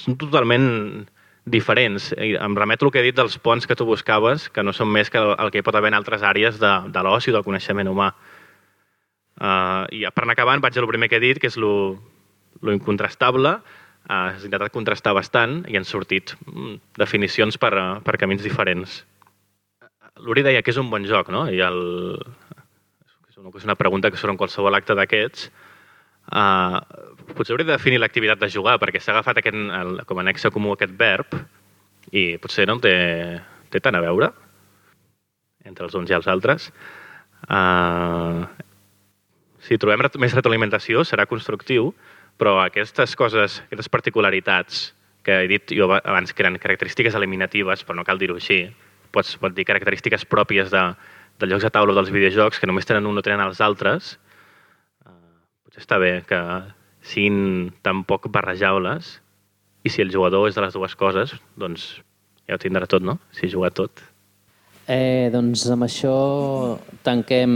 són 0.00 0.16
totalment 0.20 1.06
diferents. 1.44 2.12
I 2.20 2.36
em 2.38 2.56
remeto 2.56 2.86
al 2.86 2.92
que 2.92 3.00
he 3.00 3.08
dit 3.08 3.16
dels 3.16 3.38
ponts 3.42 3.66
que 3.66 3.76
tu 3.76 3.86
buscaves, 3.88 4.48
que 4.52 4.62
no 4.62 4.74
són 4.76 4.92
més 4.92 5.10
que 5.10 5.20
el, 5.20 5.34
el 5.40 5.50
que 5.50 5.62
hi 5.62 5.66
pot 5.66 5.76
haver 5.78 5.92
en 5.92 5.98
altres 5.98 6.22
àrees 6.22 6.60
de, 6.62 6.72
de 6.92 7.04
l'oci 7.04 7.32
o 7.32 7.36
del 7.36 7.46
coneixement 7.46 7.90
humà. 7.90 8.12
Uh, 9.42 9.88
I 9.90 10.04
per 10.12 10.26
anar 10.26 10.36
acabant 10.36 10.62
vaig 10.62 10.76
al 10.78 10.90
primer 10.90 11.08
que 11.10 11.18
he 11.18 11.24
dit, 11.24 11.40
que 11.40 11.50
és 11.50 11.56
lo, 11.58 11.96
lo 12.60 12.74
incontrastable. 12.76 13.56
Uh, 14.02 14.34
has 14.34 14.44
intentat 14.46 14.74
contrastar 14.74 15.14
bastant 15.16 15.62
i 15.70 15.78
han 15.78 15.86
sortit 15.86 16.34
mm, 16.46 16.78
definicions 16.98 17.58
per, 17.58 17.72
uh, 17.78 17.98
per 18.04 18.18
camins 18.20 18.44
diferents. 18.44 19.02
L'Uri 20.22 20.44
deia 20.44 20.62
que 20.62 20.70
és 20.70 20.78
un 20.78 20.90
bon 20.92 21.06
joc, 21.08 21.32
no? 21.34 21.46
I 21.50 21.62
el... 21.64 21.80
és 23.42 23.48
una, 23.48 23.58
és 23.58 23.64
una 23.66 23.74
pregunta 23.78 24.10
que 24.10 24.16
surt 24.20 24.30
en 24.32 24.38
qualsevol 24.40 24.74
acte 24.78 24.94
d'aquests. 24.94 25.50
Uh, 26.32 26.78
potser 27.34 27.52
hauria 27.56 27.66
de 27.66 27.74
definir 27.74 27.98
l'activitat 27.98 28.38
de 28.38 28.48
jugar, 28.52 28.76
perquè 28.78 29.00
s'ha 29.02 29.10
agafat 29.16 29.40
aquest, 29.40 29.56
el, 29.58 29.96
com 30.06 30.20
a 30.20 30.22
nexe 30.22 30.50
comú 30.54 30.72
aquest 30.76 30.94
verb 30.98 31.34
i 32.14 32.36
potser 32.38 32.68
no 32.70 32.78
té, 32.82 32.94
té 33.70 33.80
tant 33.82 33.98
a 33.98 34.02
veure 34.04 34.30
entre 35.66 35.86
els 35.86 35.94
uns 35.98 36.10
i 36.10 36.14
els 36.14 36.28
altres. 36.30 36.70
Uh, 37.50 38.46
si 39.62 39.78
trobem 39.78 40.02
ret- 40.02 40.18
més 40.18 40.34
retroalimentació 40.34 41.02
serà 41.06 41.26
constructiu, 41.30 41.92
però 42.38 42.60
aquestes 42.62 43.14
coses, 43.18 43.60
aquestes 43.66 43.90
particularitats 43.90 44.92
que 45.22 45.42
he 45.44 45.48
dit 45.50 45.74
jo 45.74 45.86
aba- 45.86 46.02
abans 46.04 46.32
que 46.34 46.42
eren 46.42 46.58
característiques 46.58 47.14
eliminatives, 47.14 47.84
però 47.86 47.98
no 47.98 48.06
cal 48.06 48.18
dir-ho 48.18 48.38
així, 48.38 48.64
pots, 49.14 49.36
pots 49.38 49.54
dir 49.54 49.66
característiques 49.66 50.24
pròpies 50.26 50.70
de, 50.70 50.82
de 51.40 51.48
jocs 51.50 51.64
de 51.66 51.72
taula 51.74 51.94
o 51.94 51.96
dels 51.96 52.12
videojocs 52.14 52.60
que 52.60 52.68
només 52.68 52.86
tenen 52.88 53.08
un 53.08 53.18
o 53.18 53.24
tenen 53.24 53.44
els 53.44 53.60
altres, 53.64 54.16
eh, 55.06 55.16
potser 55.64 55.82
està 55.84 55.98
bé 56.02 56.14
que 56.28 56.40
siguin 57.02 57.72
tan 57.82 58.04
poc 58.06 58.28
barrejables 58.30 59.18
i 59.82 59.90
si 59.90 60.02
el 60.02 60.12
jugador 60.14 60.48
és 60.48 60.54
de 60.54 60.62
les 60.62 60.74
dues 60.74 60.94
coses, 60.98 61.34
doncs 61.58 61.96
ja 62.46 62.56
ho 62.56 62.62
tindrà 62.62 62.86
tot, 62.86 63.02
no? 63.02 63.18
Si 63.34 63.50
juga 63.50 63.72
tot. 63.74 64.02
Eh, 64.90 65.30
doncs 65.30 65.62
amb 65.70 65.86
això 65.86 66.14
tanquem 67.06 67.52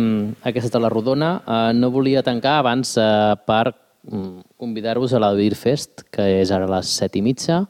aquesta 0.46 0.70
taula 0.76 0.90
rodona. 0.92 1.32
Eh, 1.42 1.72
no 1.74 1.90
volia 1.94 2.22
tancar 2.26 2.60
abans 2.60 2.94
eh, 2.98 3.34
per 3.46 3.74
mm, 4.06 4.54
convidar-vos 4.58 5.14
a 5.14 5.22
la 5.22 5.32
Beer 5.34 5.56
Fest, 5.58 6.06
que 6.10 6.26
és 6.40 6.52
ara 6.54 6.68
a 6.68 6.74
les 6.78 6.92
set 7.00 7.18
i 7.18 7.22
mitja. 7.22 7.64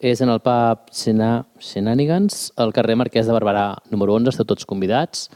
És 0.00 0.22
en 0.24 0.30
el 0.32 0.38
pub 0.40 0.86
Sena, 0.96 1.44
Shenanigans, 1.60 2.54
al 2.56 2.72
carrer 2.72 2.96
Marquès 2.96 3.26
de 3.28 3.34
Barberà 3.36 3.74
número 3.92 4.14
11. 4.16 4.32
Esteu 4.32 4.46
tots 4.48 4.64
convidats 4.64 5.26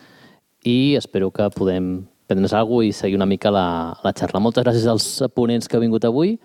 i 0.65 0.97
espero 0.97 1.29
que 1.37 1.51
podem 1.53 2.07
prendre's 2.25 2.55
alguna 2.57 2.89
i 2.89 2.95
seguir 2.97 3.19
una 3.21 3.29
mica 3.29 3.53
la, 3.53 3.67
la 4.01 4.15
xarra. 4.17 4.41
Moltes 4.41 4.65
gràcies 4.65 4.89
als 4.89 5.09
ponents 5.37 5.69
que 5.69 5.77
heu 5.77 5.85
vingut 5.85 6.09
avui 6.09 6.39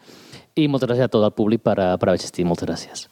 i 0.59 0.67
moltes 0.67 0.91
gràcies 0.91 1.07
a 1.07 1.13
tot 1.13 1.23
el 1.23 1.31
públic 1.31 1.63
per, 1.63 1.77
per 1.79 2.09
haver 2.09 2.19
assistit. 2.19 2.43
Moltes 2.43 2.67
gràcies. 2.67 3.07